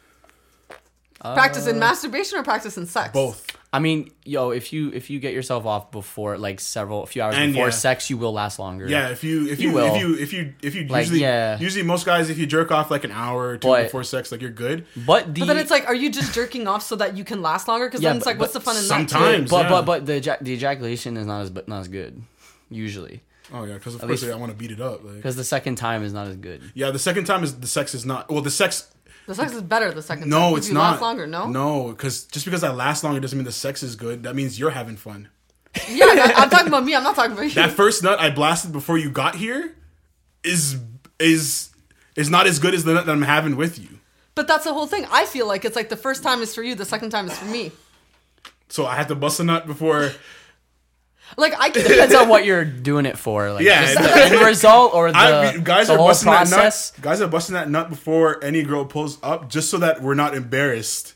uh, 1.22 1.34
practice 1.34 1.66
in 1.68 1.80
masturbation 1.80 2.38
or 2.38 2.44
practice 2.44 2.78
in 2.78 2.86
sex? 2.86 3.12
both. 3.14 3.48
I 3.76 3.80
mean, 3.80 4.12
yo, 4.24 4.52
if 4.52 4.72
you 4.72 4.92
if 4.94 5.10
you 5.10 5.20
get 5.20 5.34
yourself 5.34 5.66
off 5.66 5.90
before 5.92 6.38
like 6.38 6.60
several 6.60 7.02
a 7.02 7.08
few 7.08 7.24
hours 7.24 7.34
And 7.36 7.54
before 7.54 7.68
yeah. 7.68 7.72
sex, 7.72 8.08
you 8.08 8.18
will 8.18 8.32
last 8.32 8.60
longer. 8.60 8.88
Yeah, 8.88 9.10
if 9.10 9.24
you 9.24 9.48
if 9.48 9.60
You 9.60 9.70
you, 9.70 9.76
will. 9.76 9.96
if 9.96 10.00
you 10.02 10.16
if 10.16 10.32
you 10.32 10.54
if 10.62 10.76
you 10.76 10.86
Like, 10.86 11.02
usually 11.06 11.22
yeah. 11.22 11.58
usually 11.60 11.84
most 11.84 12.06
guys 12.06 12.30
if 12.30 12.38
you 12.38 12.46
jerk 12.46 12.72
off 12.72 12.92
like 12.92 13.04
an 13.04 13.12
hour 13.12 13.48
or 13.50 13.58
two 13.58 13.68
But- 13.68 13.84
before 13.86 14.04
sex 14.04 14.32
like 14.32 14.42
you're 14.42 14.52
good. 14.52 14.86
but 14.96 15.34
the 15.34 15.40
But 15.42 15.48
then 15.48 15.58
it's 15.58 15.72
like, 15.72 15.88
are 15.88 15.96
you 15.96 16.12
just 16.12 16.36
jerking 16.36 16.68
off 16.68 16.84
so 16.84 16.96
that 16.98 17.18
you 17.18 17.24
can 17.24 17.42
last 17.42 17.68
longer? 17.68 17.88
Because 17.88 18.02
Yeah, 18.02 18.10
then 18.10 18.18
it's 18.18 18.26
but- 18.26 18.30
like, 18.32 18.40
what's 18.40 18.54
the 18.54 18.60
fun 18.62 18.76
in 18.78 18.84
that? 18.84 18.88
sometimes- 18.88 19.50
but 19.50 19.64
yeah. 19.64 19.70
but 19.70 19.86
but 19.88 20.06
the 20.06 20.14
ejac- 20.22 20.40
the 20.44 20.54
ejaculation 20.54 21.18
is 21.18 21.26
not 21.26 21.42
as 21.42 21.50
but 21.50 21.68
not 21.68 21.80
as 21.82 21.88
good 21.88 22.22
usually 22.70 23.22
Oh 23.54 23.66
yeah, 23.66 23.74
because 23.74 23.96
of 23.96 24.02
At 24.02 24.08
course 24.08 24.22
least- 24.24 24.34
I 24.34 24.38
want 24.38 24.52
to 24.52 24.58
beat 24.58 24.72
it 24.72 24.82
up. 24.82 25.04
Like. 25.04 25.16
because 25.18 25.36
the 25.36 25.44
second 25.44 25.76
time 25.76 26.02
is 26.04 26.14
not 26.14 26.28
as 26.28 26.38
good. 26.38 26.62
Yeah, 26.74 26.92
the 26.92 26.98
second 26.98 27.26
time 27.26 27.44
is 27.44 27.56
the 27.60 27.68
sex 27.68 27.94
is 27.94 28.06
not 28.06 28.32
well. 28.32 28.42
The 28.42 28.50
sex 28.50 28.88
The 29.26 29.36
sex 29.36 29.54
is 29.54 29.62
better 29.62 29.92
the 29.92 30.02
second 30.02 30.24
time. 30.24 30.30
no, 30.32 30.56
it's 30.58 30.68
you 30.68 30.74
not. 30.74 30.92
last 30.94 31.02
longer. 31.02 31.26
No. 31.28 31.48
no, 31.48 31.88
because 31.90 32.26
just 32.26 32.46
because 32.46 32.64
I 32.64 32.72
last 32.72 33.04
longer 33.04 33.20
doesn't 33.20 33.38
mean 33.38 33.46
the 33.46 33.52
sex 33.52 33.82
is 33.84 33.96
good. 33.96 34.24
That 34.24 34.36
means 34.36 34.60
you're 34.60 34.72
having 34.72 34.98
fun. 34.98 35.30
Yeah, 35.90 36.06
I- 36.08 36.34
I'm 36.38 36.50
talking 36.50 36.68
about 36.68 36.84
me. 36.84 36.94
I'm 36.96 37.04
not 37.04 37.16
talking 37.16 37.32
about 37.32 37.44
you. 37.44 37.52
That 37.52 37.72
first 37.72 38.04
nut 38.04 38.20
I 38.20 38.30
blasted 38.30 38.72
before 38.72 38.98
you 38.98 39.10
got 39.10 39.36
here 39.36 39.76
is 40.44 40.78
is 41.20 41.70
is 42.16 42.30
not 42.30 42.48
as 42.48 42.60
good 42.60 42.74
as 42.74 42.84
the 42.84 42.94
nut 42.94 43.06
that 43.06 43.12
I'm 43.12 43.22
having 43.24 43.56
with 43.56 43.80
you. 43.80 44.00
But 44.36 44.48
that's 44.48 44.66
the 44.66 44.74
whole 44.74 44.88
thing. 44.88 45.06
I 45.12 45.26
feel 45.26 45.48
like 45.48 45.64
it's 45.66 45.76
like 45.76 45.90
the 45.90 45.96
first 45.98 46.22
time 46.24 46.42
is 46.42 46.54
for 46.54 46.62
you, 46.64 46.76
the 46.76 46.86
second 46.86 47.10
time 47.12 47.28
is 47.28 47.38
for 47.38 47.46
me. 47.46 47.72
So 48.70 48.86
I 48.86 48.96
have 48.96 49.08
to 49.08 49.16
bust 49.16 49.40
a 49.40 49.44
nut 49.44 49.66
before. 49.68 50.12
Like 51.38 51.54
I 51.60 51.70
can 51.70 51.84
Depends 51.84 52.14
on 52.16 52.30
what 52.30 52.46
you're 52.46 52.66
doing 52.66 53.06
it 53.06 53.18
for. 53.18 53.52
Like 53.52 53.66
Yeah, 53.66 53.82
just 53.94 54.02
the 54.02 54.26
end 54.38 54.46
result 54.46 54.94
or 54.94 55.12
the, 55.12 55.18
I, 55.18 55.58
guys 55.58 55.88
the 55.88 55.94
are 55.94 55.98
whole 55.98 56.08
busting 56.08 56.32
process. 56.32 56.92
that 56.92 56.98
nut. 56.98 57.04
Guys 57.04 57.22
are 57.22 57.28
busting 57.28 57.54
that 57.54 57.70
nut 57.70 57.90
before 57.90 58.44
any 58.44 58.64
girl 58.64 58.86
pulls 58.86 59.18
up, 59.24 59.50
just 59.50 59.70
so 59.70 59.78
that 59.80 60.02
we're 60.02 60.14
not 60.14 60.36
embarrassed. 60.36 61.16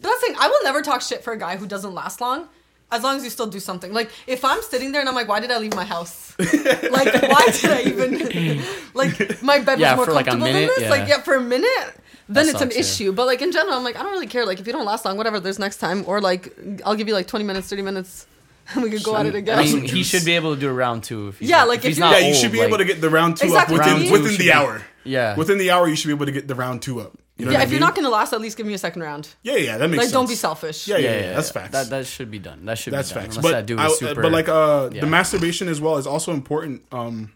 But 0.00 0.08
that's 0.08 0.20
the 0.20 0.26
thing. 0.28 0.36
I 0.38 0.48
will 0.48 0.62
never 0.64 0.82
talk 0.82 1.00
shit 1.00 1.24
for 1.24 1.32
a 1.32 1.38
guy 1.38 1.56
who 1.56 1.66
doesn't 1.66 1.94
last 1.94 2.20
long. 2.20 2.48
As 2.92 3.02
long 3.02 3.16
as 3.16 3.24
you 3.24 3.30
still 3.30 3.46
do 3.46 3.58
something. 3.58 3.92
Like 3.92 4.10
if 4.26 4.44
I'm 4.44 4.60
sitting 4.62 4.92
there 4.92 5.00
and 5.00 5.08
I'm 5.08 5.14
like, 5.16 5.26
why 5.26 5.40
did 5.40 5.50
I 5.50 5.58
leave 5.58 5.74
my 5.74 5.84
house? 5.84 6.34
like 6.38 6.52
why 6.52 7.48
did 7.50 7.70
I 7.70 7.82
even 7.86 8.62
like 8.94 9.42
my 9.42 9.58
bed 9.58 9.80
was 9.80 9.96
more 9.96 10.04
for, 10.04 10.12
like, 10.12 10.26
a 10.26 10.30
comfortable 10.30 10.52
minute, 10.52 10.70
than 10.74 10.82
this? 10.82 10.90
Like 10.90 11.08
yeah. 11.08 11.16
yeah, 11.16 11.22
for 11.22 11.34
a 11.34 11.40
minute. 11.40 11.94
Then 12.28 12.46
That 12.46 12.54
it's 12.54 12.60
an 12.60 12.70
sucks, 12.70 12.74
yeah. 12.74 12.80
issue. 12.80 13.12
But 13.12 13.26
like 13.26 13.42
in 13.42 13.50
general, 13.52 13.74
I'm 13.76 13.84
like, 13.84 13.96
I 13.96 14.02
don't 14.02 14.12
really 14.12 14.26
care. 14.26 14.46
Like 14.46 14.60
if 14.60 14.66
you 14.66 14.72
don't 14.72 14.84
last 14.84 15.04
long, 15.04 15.16
whatever, 15.16 15.40
there's 15.40 15.58
next 15.58 15.78
time. 15.78 16.04
Or 16.06 16.20
like 16.20 16.54
I'll 16.84 16.94
give 16.94 17.08
you 17.08 17.14
like 17.14 17.26
twenty 17.26 17.44
minutes, 17.44 17.68
thirty 17.68 17.82
minutes, 17.82 18.26
and 18.26 18.33
we 18.76 18.90
could 18.90 19.02
go 19.02 19.16
at 19.16 19.26
it 19.26 19.34
again. 19.34 19.58
I 19.58 19.64
mean, 19.64 19.84
he 19.84 20.02
should 20.02 20.24
be 20.24 20.32
able 20.36 20.54
to 20.54 20.60
do 20.60 20.68
a 20.68 20.72
round 20.72 21.04
two. 21.04 21.28
If 21.28 21.38
he's 21.38 21.48
Yeah, 21.50 21.58
not, 21.58 21.68
like, 21.68 21.78
if 21.80 21.84
if 21.84 21.88
he's 21.90 21.98
you're- 21.98 22.10
not 22.10 22.20
yeah, 22.22 22.28
you 22.28 22.34
should 22.34 22.44
old, 22.46 22.52
be 22.52 22.60
able 22.60 22.78
to 22.78 22.84
get 22.84 23.00
the 23.00 23.10
round 23.10 23.36
two 23.36 23.46
Exactly. 23.46 23.76
up 23.78 23.84
within 23.86 24.06
two 24.06 24.12
within 24.12 24.30
should 24.32 24.40
the 24.40 24.44
be- 24.44 24.52
hour. 24.52 24.82
Yeah. 25.04 25.36
within 25.36 25.58
the 25.58 25.70
hour, 25.70 25.86
you 25.88 25.96
should 25.96 26.08
be 26.08 26.14
able 26.14 26.26
to 26.26 26.32
get 26.32 26.48
the 26.48 26.54
round 26.54 26.80
two 26.82 27.00
up. 27.00 27.12
You 27.36 27.46
know 27.46 27.50
yeah, 27.50 27.58
what 27.58 27.62
I 27.62 27.64
if 27.64 27.70
you're 27.72 27.80
not 27.80 27.94
gonna 27.96 28.08
last, 28.10 28.32
at 28.32 28.40
least 28.40 28.56
give 28.56 28.64
me 28.64 28.74
a 28.74 28.78
second 28.78 29.02
round. 29.02 29.28
yeah, 29.42 29.56
yeah, 29.56 29.76
that 29.76 29.88
makes 29.90 29.90
sense. 29.90 29.96
Like 29.96 30.02
sense. 30.04 30.12
don't 30.12 30.28
be 30.28 30.34
selfish. 30.36 30.86
Yeah, 30.86 30.98
yeah, 30.98 31.20
yeah, 31.20 31.32
that's 31.34 31.50
facts. 31.50 31.72
That 31.72 31.90
that 31.90 32.06
should 32.06 32.30
be 32.30 32.38
done. 32.38 32.64
That 32.64 32.78
should 32.78 32.92
That's 32.92 33.10
be 33.10 33.14
done. 33.16 33.24
facts. 33.24 33.36
Unless 33.38 33.52
But 33.52 33.56
that 33.58 33.66
dude 33.66 33.80
I- 33.80 33.88
super. 33.88 34.22
but 34.22 34.30
like 34.32 34.48
uh, 34.48 34.90
yeah. 34.92 35.00
the 35.00 35.06
masturbation 35.08 35.66
as 35.68 35.80
well 35.80 35.96
is 35.98 36.06
also 36.06 36.32
important 36.32 36.84
um, 36.92 37.32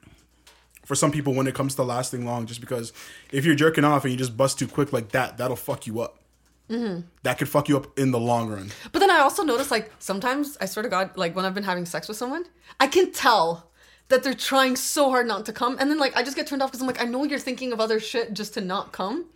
for 0.86 0.94
some 0.94 1.10
people 1.10 1.34
when 1.34 1.46
it 1.48 1.54
comes 1.56 1.74
to 1.74 1.82
lasting 1.82 2.24
long. 2.24 2.46
Just 2.46 2.60
because 2.60 2.92
if 3.32 3.44
you're 3.44 3.56
jerking 3.56 3.84
off 3.84 4.04
and 4.04 4.12
you 4.12 4.16
just 4.18 4.36
bust 4.36 4.58
too 4.58 4.68
quick 4.68 4.92
like 4.92 5.08
that, 5.10 5.36
that'll 5.36 5.56
fuck 5.56 5.86
you 5.86 6.00
up. 6.00 6.16
Mm-hmm. 6.68 7.00
That 7.22 7.38
could 7.38 7.48
fuck 7.48 7.68
you 7.68 7.76
up 7.76 7.98
in 7.98 8.10
the 8.10 8.20
long 8.20 8.48
run. 8.50 8.70
But 8.92 8.98
then 8.98 9.10
I 9.10 9.20
also 9.20 9.42
notice, 9.42 9.70
like, 9.70 9.90
sometimes 9.98 10.56
I 10.60 10.66
swear 10.66 10.82
to 10.82 10.88
God, 10.88 11.16
like 11.16 11.34
when 11.34 11.44
I've 11.44 11.54
been 11.54 11.64
having 11.64 11.86
sex 11.86 12.08
with 12.08 12.16
someone, 12.16 12.44
I 12.78 12.86
can 12.86 13.10
tell 13.12 13.70
that 14.08 14.22
they're 14.22 14.34
trying 14.34 14.76
so 14.76 15.10
hard 15.10 15.26
not 15.26 15.46
to 15.46 15.52
come, 15.52 15.76
and 15.78 15.90
then 15.90 15.98
like 15.98 16.16
I 16.16 16.22
just 16.22 16.36
get 16.36 16.46
turned 16.46 16.62
off 16.62 16.70
because 16.70 16.80
I'm 16.80 16.86
like, 16.86 17.00
I 17.00 17.04
know 17.04 17.24
you're 17.24 17.38
thinking 17.38 17.72
of 17.72 17.80
other 17.80 18.00
shit 18.00 18.32
just 18.34 18.54
to 18.54 18.60
not 18.60 18.92
come. 18.92 19.26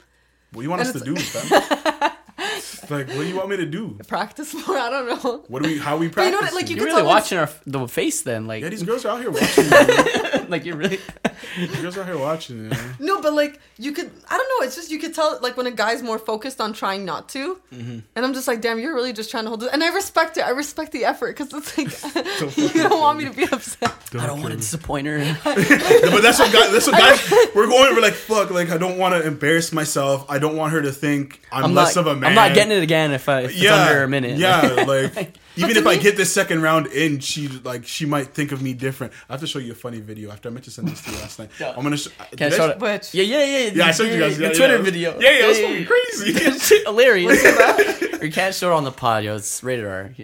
What 0.52 0.60
do 0.60 0.64
you 0.64 0.70
want 0.70 0.82
And 0.82 0.90
us 0.90 1.02
to 1.02 1.04
do, 1.04 1.16
fam? 1.16 2.12
like, 2.90 3.08
what 3.08 3.08
do 3.08 3.24
you 3.26 3.36
want 3.36 3.48
me 3.50 3.56
to 3.58 3.66
do? 3.66 3.98
Practice 4.08 4.54
more. 4.54 4.76
I 4.78 4.90
don't 4.90 5.06
know. 5.24 5.44
What 5.48 5.62
do 5.62 5.68
we? 5.68 5.78
How 5.78 5.96
we 5.96 6.08
practice? 6.08 6.32
you 6.32 6.40
know 6.40 6.44
what, 6.46 6.54
like, 6.54 6.70
you 6.70 6.76
you're 6.76 6.86
really 6.86 7.02
watching 7.02 7.38
our 7.38 7.48
the 7.66 7.86
face 7.88 8.22
then. 8.22 8.46
Like 8.46 8.62
yeah, 8.62 8.68
these 8.70 8.82
girls 8.82 9.04
are 9.04 9.10
out 9.10 9.20
here 9.20 9.30
watching. 9.40 9.64
you. 9.64 10.46
like 10.48 10.64
you're 10.64 10.76
really. 10.76 10.98
You 11.58 11.66
guys 11.66 11.96
are 11.98 12.02
out 12.02 12.06
here 12.06 12.16
watching 12.18 12.70
it. 12.72 12.78
No, 13.00 13.20
but 13.20 13.34
like 13.34 13.60
you 13.76 13.92
could, 13.92 14.10
I 14.30 14.38
don't 14.38 14.48
know. 14.60 14.64
It's 14.66 14.76
just 14.76 14.90
you 14.92 14.98
could 15.00 15.12
tell 15.12 15.38
like 15.42 15.56
when 15.56 15.66
a 15.66 15.70
guy's 15.72 16.00
more 16.02 16.18
focused 16.18 16.60
on 16.60 16.72
trying 16.72 17.04
not 17.04 17.28
to, 17.30 17.58
Mm-hmm. 17.74 17.98
and 18.14 18.24
I'm 18.24 18.32
just 18.32 18.46
like, 18.46 18.60
damn, 18.60 18.78
you're 18.78 18.94
really 18.94 19.12
just 19.12 19.30
trying 19.30 19.44
to 19.44 19.48
hold 19.50 19.64
it. 19.64 19.70
And 19.72 19.82
I 19.82 19.88
respect 19.92 20.36
it. 20.38 20.42
I 20.42 20.50
respect 20.50 20.92
the 20.92 21.04
effort 21.04 21.36
because 21.36 21.52
it's 21.52 21.76
like 21.76 22.56
you 22.56 22.82
don't 22.84 23.00
want 23.00 23.18
me 23.18 23.24
to 23.24 23.32
be 23.32 23.42
upset. 23.44 23.92
I 24.14 24.26
don't 24.26 24.40
want 24.40 24.52
to 24.52 24.56
disappoint 24.56 25.08
her. 25.08 25.18
No, 25.18 25.34
but 25.44 26.22
that's 26.22 26.38
what 26.38 26.52
guys. 26.52 26.70
That's 26.72 26.86
what 26.86 26.96
guys. 26.96 27.32
We're 27.54 27.66
going. 27.66 27.94
We're 27.96 28.02
like, 28.02 28.14
fuck. 28.14 28.50
Like, 28.50 28.70
I 28.70 28.78
don't 28.78 28.96
want 28.96 29.14
to 29.14 29.26
embarrass 29.26 29.72
myself. 29.72 30.24
I 30.30 30.38
don't 30.38 30.56
want 30.56 30.72
her 30.72 30.80
to 30.82 30.92
think 30.92 31.40
I'm, 31.50 31.64
I'm 31.64 31.74
less 31.74 31.96
not. 31.96 32.06
of 32.06 32.16
a 32.16 32.20
man. 32.20 32.31
I'm 32.38 32.48
not 32.48 32.54
getting 32.54 32.76
it 32.76 32.82
again 32.82 33.12
if, 33.12 33.28
I, 33.28 33.40
if 33.42 33.52
it's 33.56 33.70
under 33.70 34.02
a 34.04 34.08
minute. 34.08 34.38
Yeah, 34.38 34.60
like 34.86 35.34
even 35.56 35.74
to 35.74 35.80
if 35.80 35.86
I 35.86 35.96
get 35.96 36.16
this 36.16 36.32
second 36.32 36.62
round 36.62 36.86
in, 36.88 37.20
she 37.20 37.48
like 37.48 37.86
she 37.86 38.06
might 38.06 38.28
think 38.28 38.52
of 38.52 38.62
me 38.62 38.72
different. 38.74 39.12
I 39.28 39.34
have 39.34 39.40
to 39.40 39.46
show 39.46 39.58
you 39.58 39.72
a 39.72 39.74
funny 39.74 40.00
video 40.00 40.30
after 40.30 40.48
I 40.48 40.52
meant 40.52 40.64
to 40.64 40.70
send 40.70 40.88
this 40.88 41.02
to 41.02 41.10
you 41.10 41.18
last 41.18 41.38
night. 41.38 41.50
Yeah. 41.60 41.74
I'm 41.76 41.82
gonna. 41.82 41.96
Sh- 41.96 42.08
Can 42.36 42.52
I 42.52 42.56
show 42.56 42.68
sh- 42.68 42.72
it? 42.72 42.78
Which- 42.80 43.14
Yeah, 43.14 43.24
yeah, 43.24 43.44
yeah. 43.44 43.70
Yeah, 43.74 43.86
I 43.86 43.90
showed 43.92 44.10
you 44.12 44.18
guys 44.18 44.38
the 44.38 44.44
yeah, 44.44 44.52
Twitter 44.52 44.76
yeah. 44.76 44.82
video. 44.82 45.20
Yeah, 45.20 45.30
yeah, 45.30 45.44
it 45.44 45.48
was 45.48 45.58
fucking 45.60 45.86
crazy. 45.86 46.32
It's 46.52 46.68
hilarious. 46.84 48.20
or 48.20 48.24
you 48.26 48.32
can't 48.32 48.54
show 48.54 48.72
it 48.72 48.74
on 48.74 48.84
the 48.84 48.92
pod, 48.92 49.24
yo. 49.24 49.36
It's 49.36 49.62
rated 49.62 49.86
R. 49.86 50.10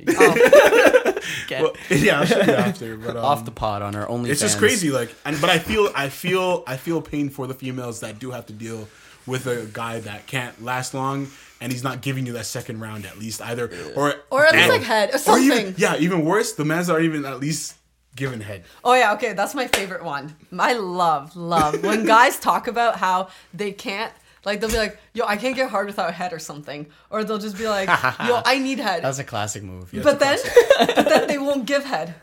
Can't- 1.49 1.63
Well, 1.63 1.73
yeah, 1.91 2.21
I'll 2.21 2.27
show 2.27 2.37
you 2.41 2.53
after. 2.53 2.97
But 2.97 3.17
um, 3.17 3.25
off 3.25 3.45
the 3.45 3.51
pod 3.51 3.83
on 3.83 3.95
our 3.97 4.09
only. 4.09 4.31
it's 4.31 4.41
just 4.41 4.59
crazy. 4.59 4.91
Like, 4.91 5.15
and 5.25 5.39
but 5.41 5.51
I 5.51 5.59
feel, 5.59 5.91
I 5.95 6.09
feel, 6.09 6.63
I 6.67 6.77
feel 6.77 7.03
pain 7.03 7.29
for 7.31 7.47
the 7.47 7.55
females 7.55 8.01
that 8.01 8.19
do 8.19 8.31
have 8.31 8.47
to 8.47 8.53
deal 8.53 8.89
with 9.27 9.47
a 9.47 9.67
guy 9.73 10.01
that 10.01 10.27
can't 10.27 10.63
last 10.65 10.95
long. 10.95 11.29
And 11.61 11.73
he's 11.73 11.83
not 11.83 12.03
giving 12.03 12.25
you 12.27 12.33
that 12.35 12.47
second 12.47 12.81
round 12.81 13.05
at 13.05 13.19
least 13.19 13.43
either, 13.43 13.69
or 13.97 14.15
Or 14.31 14.47
at 14.47 14.53
least 14.55 14.65
and- 14.65 14.73
like 14.75 14.83
head 14.83 15.11
or 15.11 15.17
or 15.17 15.19
something. 15.19 15.45
even, 15.45 15.75
yeah, 15.77 15.97
even 15.99 16.25
worse, 16.25 16.53
the 16.53 16.65
mans 16.65 16.89
are 16.89 17.01
even 17.01 17.25
at 17.25 17.41
least 17.41 17.75
giving 18.15 18.41
head. 18.41 18.65
Oh 18.85 18.95
yeah, 18.95 19.13
okay, 19.15 19.33
that's 19.33 19.55
my 19.55 19.67
favorite 19.67 20.05
one. 20.05 20.37
I 20.59 20.75
love, 20.75 21.35
love 21.37 21.83
when 21.83 22.05
guys 22.17 22.39
talk 22.39 22.69
about 22.69 22.97
how 22.97 23.29
they 23.53 23.73
can't 23.73 24.13
like 24.45 24.61
they'll 24.61 24.71
be 24.71 24.79
like, 24.79 24.99
"Yo, 25.15 25.25
I 25.27 25.37
can't 25.37 25.57
get 25.57 25.69
hard 25.69 25.87
without 25.89 26.15
head" 26.15 26.33
or 26.33 26.39
something, 26.39 26.87
or 27.11 27.25
they'll 27.25 27.39
just 27.39 27.59
be 27.59 27.69
like, 27.69 27.89
"Yo, 27.89 28.41
I 28.47 28.59
need 28.61 28.79
head," 28.79 29.03
That's 29.03 29.19
a 29.19 29.25
classic 29.25 29.63
move. 29.65 29.93
Yeah. 29.93 30.03
but 30.05 30.21
then, 30.21 30.39
but 30.79 31.09
then 31.09 31.27
they 31.27 31.39
won't 31.39 31.67
give 31.67 31.85
head, 31.85 32.15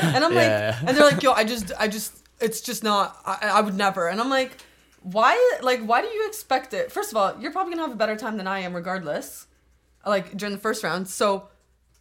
and 0.00 0.24
I'm 0.24 0.34
like, 0.34 0.46
and 0.86 0.96
they're 0.96 1.04
like, 1.04 1.22
"Yo, 1.22 1.32
I 1.32 1.42
just, 1.44 1.72
I 1.78 1.88
just, 1.88 2.12
it's 2.40 2.60
just 2.60 2.84
not, 2.84 3.18
I, 3.26 3.50
I 3.54 3.60
would 3.60 3.74
never," 3.74 4.06
and 4.08 4.20
I'm 4.20 4.30
like, 4.30 4.52
why, 5.04 5.32
like, 5.62 5.80
why 5.84 6.02
do 6.02 6.08
you 6.08 6.26
expect 6.26 6.74
it? 6.74 6.90
First 6.90 7.12
of 7.12 7.16
all, 7.16 7.36
you're 7.40 7.52
probably 7.52 7.72
gonna 7.74 7.86
have 7.86 7.92
a 7.92 8.02
better 8.04 8.16
time 8.16 8.36
than 8.36 8.46
I 8.48 8.58
am, 8.66 8.74
regardless, 8.74 9.46
like 10.04 10.36
during 10.36 10.52
the 10.54 10.60
first 10.60 10.82
round, 10.82 11.08
so. 11.08 11.48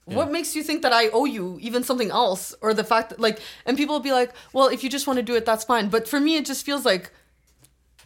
What 0.05 0.29
makes 0.33 0.53
you 0.53 0.63
think 0.63 0.81
that 0.81 0.91
I 0.91 1.07
owe 1.17 1.23
you 1.23 1.57
even 1.61 1.81
something 1.85 2.11
else, 2.11 2.53
or 2.59 2.73
the 2.73 2.83
fact 2.83 3.11
that 3.11 3.21
like, 3.21 3.39
and 3.65 3.77
people 3.77 3.95
will 3.95 4.01
be 4.01 4.11
like, 4.11 4.31
"Well, 4.51 4.67
if 4.67 4.83
you 4.83 4.89
just 4.89 5.07
want 5.07 5.15
to 5.15 5.23
do 5.23 5.33
it, 5.33 5.45
that's 5.45 5.63
fine." 5.63 5.87
But 5.87 6.09
for 6.09 6.19
me, 6.19 6.35
it 6.35 6.45
just 6.45 6.65
feels 6.65 6.83
like, 6.83 7.09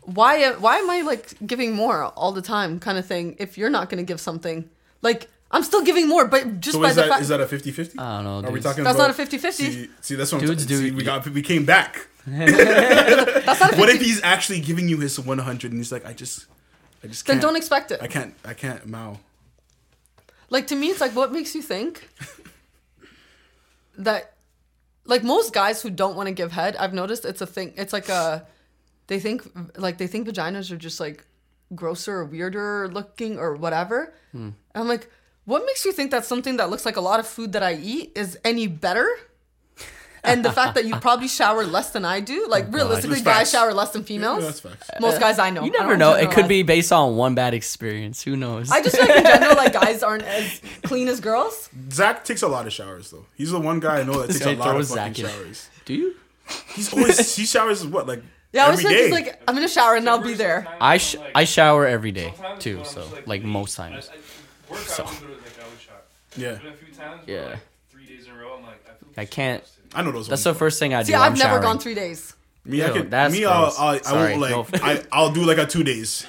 why, 0.04 0.52
why 0.54 0.78
am 0.78 0.90
I 0.92 1.02
like 1.02 1.34
giving 1.46 1.74
more 1.74 2.04
all 2.06 2.32
the 2.32 2.42
time, 2.44 2.80
kind 2.80 3.00
of 3.00 3.06
thing? 3.08 3.36
If 3.40 3.58
you're 3.58 3.72
not 3.72 3.90
going 3.90 3.98
to 3.98 4.04
give 4.08 4.20
something, 4.22 4.70
like 5.02 5.28
I'm 5.50 5.64
still 5.64 5.82
giving 5.84 6.08
more, 6.08 6.28
but 6.28 6.60
just 6.62 6.76
So 6.76 6.82
by 6.84 6.90
is 6.90 6.96
the 6.98 7.02
that 7.02 7.10
fact 7.10 7.22
is 7.24 7.30
that 7.30 7.42
a 7.42 7.46
50-50? 7.46 8.00
I 8.00 8.22
don't 8.22 8.44
know, 8.44 8.48
Are 8.48 8.52
we 8.52 8.62
talking 8.62 8.84
That's 8.84 8.96
about 8.96 9.18
not 9.18 9.20
a 9.20 9.38
50-50. 9.38 9.52
See, 9.54 9.90
see 10.02 10.14
that's 10.16 10.32
what 10.32 10.42
I'm 10.42 10.48
Dudes 10.48 10.66
talking- 10.66 10.78
do- 10.78 10.90
see, 10.90 10.92
we 10.96 11.04
got 11.04 11.28
we 11.28 11.42
came 11.42 11.66
back. 11.66 12.08
That's 12.28 13.60
not 13.60 13.74
a 13.74 13.76
50, 13.76 13.80
What 13.80 13.90
if 13.90 14.02
he's 14.02 14.22
actually 14.24 14.60
giving 14.60 14.90
you 14.90 14.98
his 15.00 15.20
100 15.20 15.72
and 15.72 15.80
he's 15.80 15.92
like, 15.92 16.06
I 16.06 16.14
just, 16.14 16.46
I 17.04 17.08
just 17.08 17.26
then 17.26 17.36
can't. 17.36 17.42
don't 17.42 17.56
expect 17.56 17.92
it. 17.92 18.02
I 18.02 18.08
can't. 18.08 18.34
I 18.44 18.54
can't. 18.54 18.86
Mao. 18.86 19.20
Like 20.50 20.68
to 20.68 20.76
me, 20.76 20.88
it's 20.88 21.02
like 21.02 21.16
what 21.16 21.32
makes 21.32 21.56
you 21.56 21.62
think 21.62 22.10
that, 23.98 24.34
like 25.06 25.24
most 25.24 25.54
guys 25.54 25.82
who 25.82 25.90
don't 25.90 26.16
want 26.16 26.28
to 26.28 26.34
give 26.34 26.52
head, 26.52 26.76
I've 26.76 26.94
noticed 26.94 27.24
it's 27.26 27.42
a 27.42 27.48
thing. 27.48 27.74
It's 27.78 27.94
like 27.94 28.10
a, 28.10 28.46
they 29.08 29.20
think 29.20 29.50
like 29.78 29.98
they 29.98 30.08
think 30.08 30.28
vaginas 30.28 30.70
are 30.72 30.78
just 30.78 31.00
like 31.00 31.26
grosser 31.76 32.18
or 32.18 32.26
weirder 32.26 32.90
looking 32.90 33.40
or 33.40 33.56
whatever. 33.56 34.14
Hmm. 34.32 34.38
And 34.40 34.56
I'm 34.76 34.88
like, 34.88 35.10
what 35.46 35.66
makes 35.66 35.86
you 35.86 35.94
think 35.94 36.12
that 36.12 36.26
something 36.26 36.58
that 36.58 36.70
looks 36.70 36.86
like 36.86 36.98
a 36.98 37.02
lot 37.02 37.22
of 37.22 37.28
food 37.28 37.54
that 37.54 37.64
I 37.64 37.76
eat 37.76 38.12
is 38.16 38.38
any 38.44 38.68
better? 38.68 39.08
And 40.24 40.44
the 40.44 40.52
fact 40.52 40.76
that 40.76 40.86
you 40.86 40.96
probably 40.98 41.28
shower 41.28 41.64
less 41.66 41.92
than 41.92 42.04
I 42.04 42.20
do, 42.20 42.48
like 42.50 42.66
oh, 42.68 42.72
realistically, 42.72 43.22
guys 43.22 43.24
facts. 43.38 43.52
shower 43.52 43.74
less 43.74 43.92
than 43.92 44.04
females. 44.04 44.40
Yeah, 44.40 44.46
that's 44.50 44.60
facts. 44.60 44.90
Most 45.00 45.20
guys 45.20 45.40
I 45.40 45.50
know. 45.52 45.64
You 45.64 45.72
never 45.72 45.96
know. 45.96 46.14
It 46.14 46.32
could 46.32 46.48
be 46.48 46.64
based 46.64 46.92
on 46.92 47.16
one 47.16 47.36
bad 47.36 47.54
experience. 47.54 48.22
Who 48.24 48.36
knows? 48.36 48.70
I 48.72 48.82
just 48.82 48.98
feel 48.98 49.08
like 49.08 49.18
in 49.18 49.24
general, 49.24 49.56
like 49.56 49.74
guys 49.82 50.04
aren't 50.04 50.24
as 50.24 50.62
clean 50.84 51.08
as 51.08 51.20
girls. 51.20 51.70
Zach 51.92 52.24
takes 52.26 52.42
a 52.42 52.48
lot 52.48 52.68
of 52.68 52.74
showers 52.74 53.12
though. 53.12 53.26
He's 53.36 53.52
the 53.52 53.60
one 53.60 53.80
guy 53.80 54.00
I 54.00 54.04
know 54.04 54.22
that 54.22 54.34
takes 54.34 54.46
a 54.46 54.54
lot 54.54 54.76
of 54.76 54.88
fucking 54.88 55.14
Zach 55.14 55.20
in. 55.20 55.26
showers. 55.30 55.70
Do 55.86 55.94
you? 55.94 56.16
He's 56.76 56.92
always 56.94 57.36
he 57.38 57.46
showers 57.46 57.86
what 57.86 58.08
like 58.08 58.22
Yeah, 58.54 58.66
I 58.68 58.70
was 58.72 58.80
every 58.80 58.92
like, 58.96 59.04
he's 59.04 59.12
like, 59.12 59.44
I'm 59.48 59.56
gonna 59.56 59.68
shower 59.68 59.96
and 59.96 60.10
I'll 60.10 60.22
be 60.22 60.34
there. 60.34 60.68
I 60.82 60.98
sh- 60.98 61.16
I 61.36 61.44
shower 61.46 61.86
every 61.86 62.12
day 62.12 62.34
too, 62.60 62.84
so 62.86 63.08
like 63.26 63.44
most 63.44 63.76
times. 63.76 64.10
I, 64.12 64.16
I 64.16 64.72
work 64.74 64.80
So. 64.82 65.04
out, 65.04 65.10
I 65.10 65.12
would 65.12 65.20
do 65.20 65.26
it, 65.28 65.30
like 65.44 65.60
I 65.60 65.70
would 65.70 65.80
shower. 65.80 65.96
yeah. 66.38 66.60
But 66.64 66.74
a 66.74 66.76
few 66.78 66.94
times, 66.94 67.22
Yeah. 67.28 67.36
yeah. 67.36 67.46
Like, 67.52 67.60
three 67.92 68.06
days 68.06 68.26
in 68.28 68.34
a 68.34 68.38
row, 68.38 68.56
I'm 68.58 68.64
like, 68.64 68.84
I, 68.90 68.94
feel 68.94 69.10
I 69.18 69.26
can't. 69.26 69.64
Disgusted. 69.90 70.00
I 70.00 70.04
know 70.04 70.12
those. 70.18 70.28
That's 70.28 70.46
ones. 70.46 70.56
the 70.56 70.60
first 70.60 70.80
thing 70.80 70.94
I 70.94 71.02
do. 71.04 71.08
See, 71.08 71.16
I'm 71.16 71.22
I've 71.34 71.38
never 71.38 71.50
showering. 71.50 71.62
gone 71.64 71.80
three 71.80 71.96
days. 71.96 72.34
Me, 72.66 72.82
I 72.84 72.88
Ew, 72.88 72.94
could. 72.94 73.12
that's 73.12 73.34
me, 73.34 73.46
I'll, 73.46 73.62
gross. 73.64 73.80
I'll, 73.80 73.88
I 73.90 73.98
Sorry, 74.02 74.38
won't 74.38 74.52
no 74.52 74.60
like. 74.74 74.84
I, 74.84 75.04
I'll 75.12 75.32
do 75.32 75.44
like 75.46 75.58
a 75.58 75.66
two 75.66 75.84
days. 75.84 76.26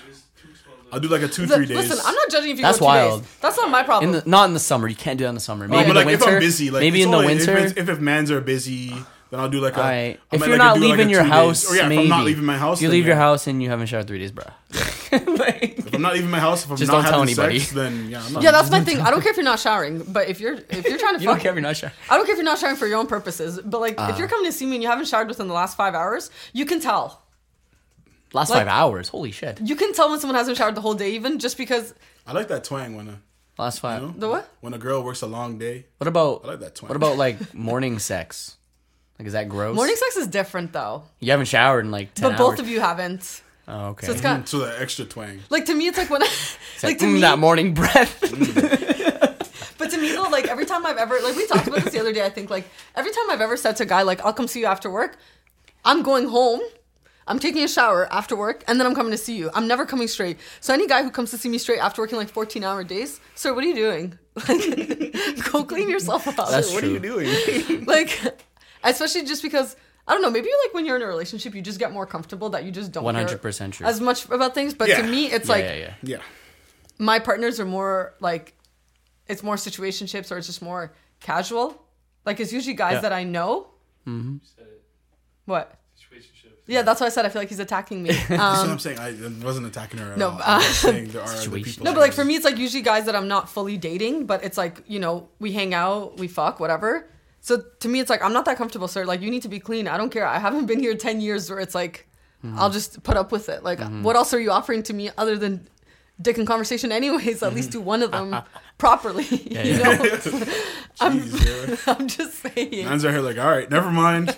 I'll 0.91 1.01
do 1.01 1.09
like 1.09 1.23
a 1.23 1.29
two 1.29 1.47
three 1.47 1.67
days. 1.67 1.77
Listen, 1.77 1.99
I'm 2.07 2.15
not 2.15 2.31
judging 2.31 2.51
if 2.53 2.57
you 2.59 2.63
That's 2.63 2.79
go 2.79 2.85
two 2.85 2.87
wild. 2.87 3.23
days. 3.23 3.31
That's 3.43 3.57
not 3.59 3.71
my 3.71 3.83
problem. 3.83 4.15
In 4.15 4.21
the, 4.23 4.29
not 4.31 4.47
in 4.49 4.55
the 4.55 4.61
summer. 4.61 4.89
You 4.89 4.95
can't 4.97 5.19
do 5.19 5.25
that 5.25 5.31
in 5.31 5.35
the 5.35 5.41
summer. 5.41 5.67
No, 5.69 5.77
Maybe 5.77 5.89
but 5.93 5.97
in 6.01 6.07
like 6.07 6.19
the 6.19 6.25
winter. 6.25 6.29
if 6.31 6.35
I'm 6.37 6.41
busy, 6.41 6.71
like 6.71 6.81
maybe 6.81 6.99
it's 7.01 7.05
in 7.07 7.11
the 7.11 7.17
only- 7.19 7.35
winter. 7.35 7.57
If, 7.59 7.65
it's, 7.73 7.79
if 7.79 7.89
if 7.89 8.01
mans 8.01 8.31
are 8.31 8.41
busy, 8.41 8.95
then 9.31 9.41
I'll 9.41 9.49
do 9.49 9.61
like 9.61 9.77
a. 9.77 9.81
Alright. 9.81 10.21
I 10.33 10.37
If 10.37 10.41
you're 10.41 10.51
like, 10.51 10.59
not 10.59 10.75
do, 10.77 10.81
like, 10.81 10.89
a 10.89 10.97
leaving 10.97 11.11
your 11.11 11.23
house, 11.23 11.63
days. 11.63 11.73
or 11.73 11.77
yeah, 11.77 11.89
maybe. 11.89 12.03
if 12.03 12.13
I'm 12.13 12.19
not 12.19 12.25
leaving 12.25 12.45
my 12.45 12.57
house, 12.59 12.79
If 12.79 12.83
you 12.83 12.89
then 12.89 12.97
leave 12.97 13.07
your 13.07 13.17
yeah. 13.17 13.21
house 13.23 13.47
and 13.47 13.63
you 13.63 13.69
haven't 13.71 13.87
showered 13.87 14.07
three 14.07 14.19
days, 14.19 14.33
bro. 14.33 14.45
like, 15.13 15.79
If 15.79 15.95
I'm 15.95 16.03
not 16.03 16.15
leaving 16.15 16.31
my 16.31 16.39
house, 16.41 16.65
if 16.65 16.71
I'm 16.71 16.77
Just 16.77 16.91
not 16.93 17.03
don't 17.03 17.11
tell 17.13 17.23
anybody. 17.23 17.59
sex, 17.59 17.73
then 17.73 18.09
yeah, 18.11 18.23
I'm 18.25 18.33
not. 18.33 18.43
yeah, 18.43 18.51
that's 18.51 18.71
my 18.71 18.81
thing. 18.83 19.01
I 19.01 19.11
don't 19.11 19.21
care 19.21 19.31
if 19.31 19.37
you're 19.37 19.45
not 19.45 19.59
showering, 19.59 20.03
but 20.09 20.29
if 20.29 20.41
you're 20.41 20.55
if 20.55 20.85
you're 20.87 20.99
trying 20.99 21.15
to 21.17 21.21
you 21.23 21.27
fuck, 21.27 21.37
don't 21.37 21.41
care 21.41 21.53
if 21.53 21.57
you're 21.57 21.63
not 21.63 21.77
showering. 21.77 21.95
I 22.11 22.17
don't 22.17 22.27
care 22.27 22.35
if 22.35 22.39
you're 22.39 22.45
not 22.45 22.59
showering 22.59 22.77
for 22.77 22.87
your 22.87 22.99
own 22.99 23.07
purposes. 23.07 23.61
But 23.65 23.81
like, 23.81 23.99
Uh. 24.01 24.09
if 24.11 24.19
you're 24.19 24.29
coming 24.29 24.47
to 24.47 24.53
see 24.53 24.67
me 24.67 24.77
and 24.77 24.83
you 24.83 24.89
haven't 24.89 25.07
showered 25.09 25.29
within 25.29 25.49
the 25.49 25.55
last 25.55 25.77
five 25.77 25.95
hours, 25.95 26.31
you 26.53 26.65
can 26.67 26.81
tell. 26.81 27.23
Last 28.35 28.51
Like- 28.51 28.59
five 28.61 28.69
hours. 28.69 29.09
Holy 29.09 29.31
shit. 29.33 29.59
You 29.63 29.75
can 29.77 29.95
tell 29.95 30.11
when 30.11 30.21
someone 30.21 30.37
hasn't 30.37 30.59
showered 30.59 30.75
the 30.75 30.83
whole 30.83 30.95
day, 30.95 31.13
even 31.13 31.39
just 31.39 31.57
because 31.57 31.95
I 32.27 32.33
like 32.33 32.49
that 32.49 32.65
twang 32.65 32.95
when 32.97 33.09
a 33.09 33.21
Last 33.57 33.81
five. 33.81 34.03
you 34.03 34.09
know, 34.09 34.15
the 34.19 34.29
what? 34.29 34.49
when 34.61 34.75
a 34.75 34.79
girl 34.79 35.03
works 35.03 35.23
a 35.23 35.27
long 35.27 35.57
day. 35.59 35.87
What 35.97 36.07
about 36.09 36.43
I 36.45 36.49
like 36.49 36.61
that 36.61 36.75
twang. 36.75 36.89
what 36.91 36.97
about 36.97 37.17
like 37.17 37.55
morning 37.71 37.99
sex? 37.99 38.57
Like, 39.19 39.27
is 39.27 39.33
that 39.33 39.49
gross? 39.49 39.75
Morning 39.75 39.97
sex 39.97 40.17
is 40.17 40.27
different 40.29 40.73
though, 40.73 41.03
You 41.21 41.31
haven't 41.33 41.47
showered 41.47 41.85
in 41.85 41.91
like 41.91 42.15
ten 42.15 42.31
but 42.31 42.39
both 42.39 42.51
hours. 42.53 42.61
of 42.61 42.69
you 42.69 42.81
haven't. 42.81 43.43
Oh, 43.67 43.89
okay. 43.89 44.07
So 44.07 44.13
it's 44.13 44.21
got 44.23 44.49
so 44.49 44.61
the 44.61 44.81
extra 44.81 45.05
twang? 45.05 45.41
like 45.51 45.67
to 45.67 45.75
me, 45.75 45.89
it's 45.89 45.99
like 45.99 46.09
when 46.11 46.23
I, 46.23 46.27
It's 46.27 46.83
like 46.83 46.93
like, 46.93 46.99
to 47.01 47.05
mm, 47.07 47.15
me, 47.15 47.21
that 47.21 47.39
morning 47.39 47.75
breath. 47.75 48.15
But 49.79 49.93
to 49.93 49.99
me 49.99 50.11
though, 50.11 50.23
like 50.25 50.49
every 50.49 50.67
time 50.67 50.85
I've 50.85 50.97
ever 50.97 51.21
like 51.23 51.37
we 51.37 51.47
talked 51.47 51.69
about 51.69 51.85
this 51.85 51.93
the 51.93 52.01
other 52.01 52.13
day, 52.13 52.25
I 52.27 52.31
think 52.31 52.51
like 52.51 52.69
every 52.97 53.13
time 53.13 53.31
I've 53.31 53.41
ever 53.41 53.57
said 53.57 53.77
to 53.77 53.85
a 53.85 53.87
guy 53.87 54.03
like 54.03 54.25
I'll 54.25 54.33
come 54.33 54.49
see 54.49 54.59
you 54.61 54.67
after 54.67 54.91
work, 54.91 55.17
I'm 55.85 56.03
going 56.03 56.29
home. 56.29 56.61
I'm 57.29 57.39
taking 57.39 57.63
a 57.63 57.69
shower 57.69 58.11
after 58.13 58.35
work 58.35 58.65
and 58.67 58.81
then 58.81 58.87
I'm 58.87 58.95
coming 58.95 59.13
to 59.13 59.19
see 59.19 59.37
you. 59.37 59.51
I'm 59.55 59.69
never 59.69 59.85
coming 59.87 60.09
straight. 60.09 60.39
So 60.61 60.73
any 60.75 60.87
guy 60.89 61.03
who 61.05 61.11
comes 61.11 61.31
to 61.31 61.39
see 61.39 61.49
me 61.49 61.59
straight 61.59 61.79
after 61.79 62.01
working 62.03 62.17
like 62.19 62.29
14 62.31 62.65
hour 62.65 62.83
days, 62.83 63.21
sir, 63.35 63.55
what 63.55 63.63
are 63.65 63.67
you 63.69 63.75
doing? 63.75 64.19
Like, 64.49 65.43
go 65.53 65.63
clean 65.65 65.89
yourself 65.91 66.27
up. 66.27 66.37
That's 66.49 66.73
What 66.73 66.83
are 66.85 66.87
you 66.89 66.99
true. 67.01 67.25
doing? 67.25 67.85
like, 67.85 68.19
especially 68.85 69.25
just 69.25 69.43
because 69.43 69.77
I 70.07 70.13
don't 70.13 70.23
know. 70.23 70.31
Maybe 70.31 70.49
like 70.65 70.75
when 70.75 70.87
you're 70.87 70.97
in 70.97 71.03
a 71.03 71.07
relationship, 71.07 71.55
you 71.55 71.61
just 71.63 71.79
get 71.79 71.93
more 71.93 72.07
comfortable 72.07 72.49
that 72.51 72.65
you 72.65 72.71
just 72.71 72.93
don't 72.93 73.05
One 73.05 73.15
hundred 73.15 73.43
percent 73.43 73.75
true. 73.75 73.87
as 73.87 74.01
much 74.01 74.25
about 74.31 74.55
things. 74.55 74.75
But 74.75 74.89
Yeah. 74.89 75.03
to 75.03 75.09
me, 75.09 75.27
it's 75.27 75.49
yeah, 75.49 75.55
like 75.55 75.65
yeah, 75.65 75.75
yeah. 75.75 75.95
yeah. 76.03 76.17
my 76.99 77.19
partners 77.19 77.61
are 77.61 77.67
more 77.67 78.15
like 78.21 78.55
it's 79.27 79.43
more 79.43 79.57
situationships 79.57 80.33
or 80.33 80.39
it's 80.39 80.47
just 80.47 80.63
more 80.63 80.93
casual. 81.21 81.83
Like 82.25 82.41
it's 82.41 82.53
usually 82.53 82.75
guys 82.75 82.95
Yeah. 82.95 83.01
that 83.01 83.13
I 83.13 83.25
know. 83.25 83.69
You 84.07 84.41
said 84.57 84.67
it. 84.67 84.83
What? 85.45 85.79
Situationships. 85.99 86.53
Yeah, 86.67 86.81
that's 86.83 87.01
why 87.01 87.07
I 87.07 87.11
said 87.11 87.27
I 87.27 87.29
feel 87.29 87.43
like 87.43 87.49
he's 87.51 87.59
attacking 87.59 88.03
me. 88.03 88.11
That's 88.13 88.29
what 88.31 88.41
Um, 88.41 88.71
I'm 88.73 88.79
saying. 88.79 88.99
I 88.99 89.13
wasn't 89.45 89.67
attacking 89.67 90.01
her 90.01 90.13
at 90.13 90.19
no, 90.19 90.29
all. 90.31 90.39
uh, 90.39 90.43
I'm 90.47 90.61
just 90.63 90.81
saying 90.81 91.09
there 91.09 91.23
are 91.23 91.29
other 91.33 91.51
people. 91.51 91.85
no, 91.85 91.93
but 91.93 92.01
like 92.01 92.13
for 92.13 92.25
me, 92.25 92.35
it's 92.37 92.45
like 92.45 92.57
usually 92.59 92.83
guys 92.83 93.05
that 93.07 93.17
I'm 93.17 93.29
not 93.29 93.49
fully 93.51 93.77
dating, 93.79 94.27
but 94.27 94.45
it's 94.45 94.57
like 94.59 94.83
you 94.87 94.99
know 95.01 95.29
we 95.39 95.53
hang 95.53 95.73
out, 95.75 96.19
we 96.19 96.29
fuck, 96.29 96.61
whatever. 96.61 97.07
So 97.49 97.63
to 97.81 97.89
me, 97.89 97.99
it's 97.99 98.11
like 98.11 98.23
I'm 98.23 98.35
not 98.35 98.45
that 98.45 98.59
comfortable, 98.59 98.89
sir. 98.89 99.07
Like 99.07 99.23
you 99.23 99.31
need 99.31 99.41
to 99.41 99.49
be 99.49 99.59
clean. 99.59 99.89
I 99.89 99.97
don't 99.97 100.11
care. 100.11 100.27
I 100.27 100.39
haven't 100.39 100.67
been 100.67 100.81
here 100.81 100.95
ten 100.95 101.19
years 101.23 101.49
where 101.49 101.59
it's 101.59 101.75
like 101.75 102.07
mm-hmm. 102.45 102.59
I'll 102.59 102.69
just 102.69 103.03
put 103.05 103.17
up 103.17 103.33
with 103.33 103.49
it. 103.49 103.65
Like 103.65 103.79
mm-hmm. 103.79 104.03
what 104.03 104.17
else 104.17 104.35
are 104.35 104.39
you 104.39 104.51
offering 104.51 104.83
to 104.83 104.93
me 104.93 105.09
other 105.17 105.39
than 105.39 105.67
dick 106.21 106.37
and 106.37 106.47
conversation? 106.47 106.93
Anyways, 106.93 107.43
at 107.43 107.55
least 107.55 107.71
do 107.71 107.81
one 107.81 108.03
of 108.03 108.11
them 108.11 108.37
properly. 108.77 109.25
you 109.31 109.47
yeah. 109.51 109.79
know, 109.79 109.93
I'm 111.01 111.21
Jeez, 111.21 111.87
yeah. 111.87 111.95
I'm 111.95 112.07
just 112.07 112.35
saying. 112.35 112.85
Mans 112.85 113.07
are 113.07 113.13
here 113.13 113.23
like, 113.23 113.39
all 113.39 113.49
right, 113.49 113.71
never 113.71 113.91
mind. 113.91 114.37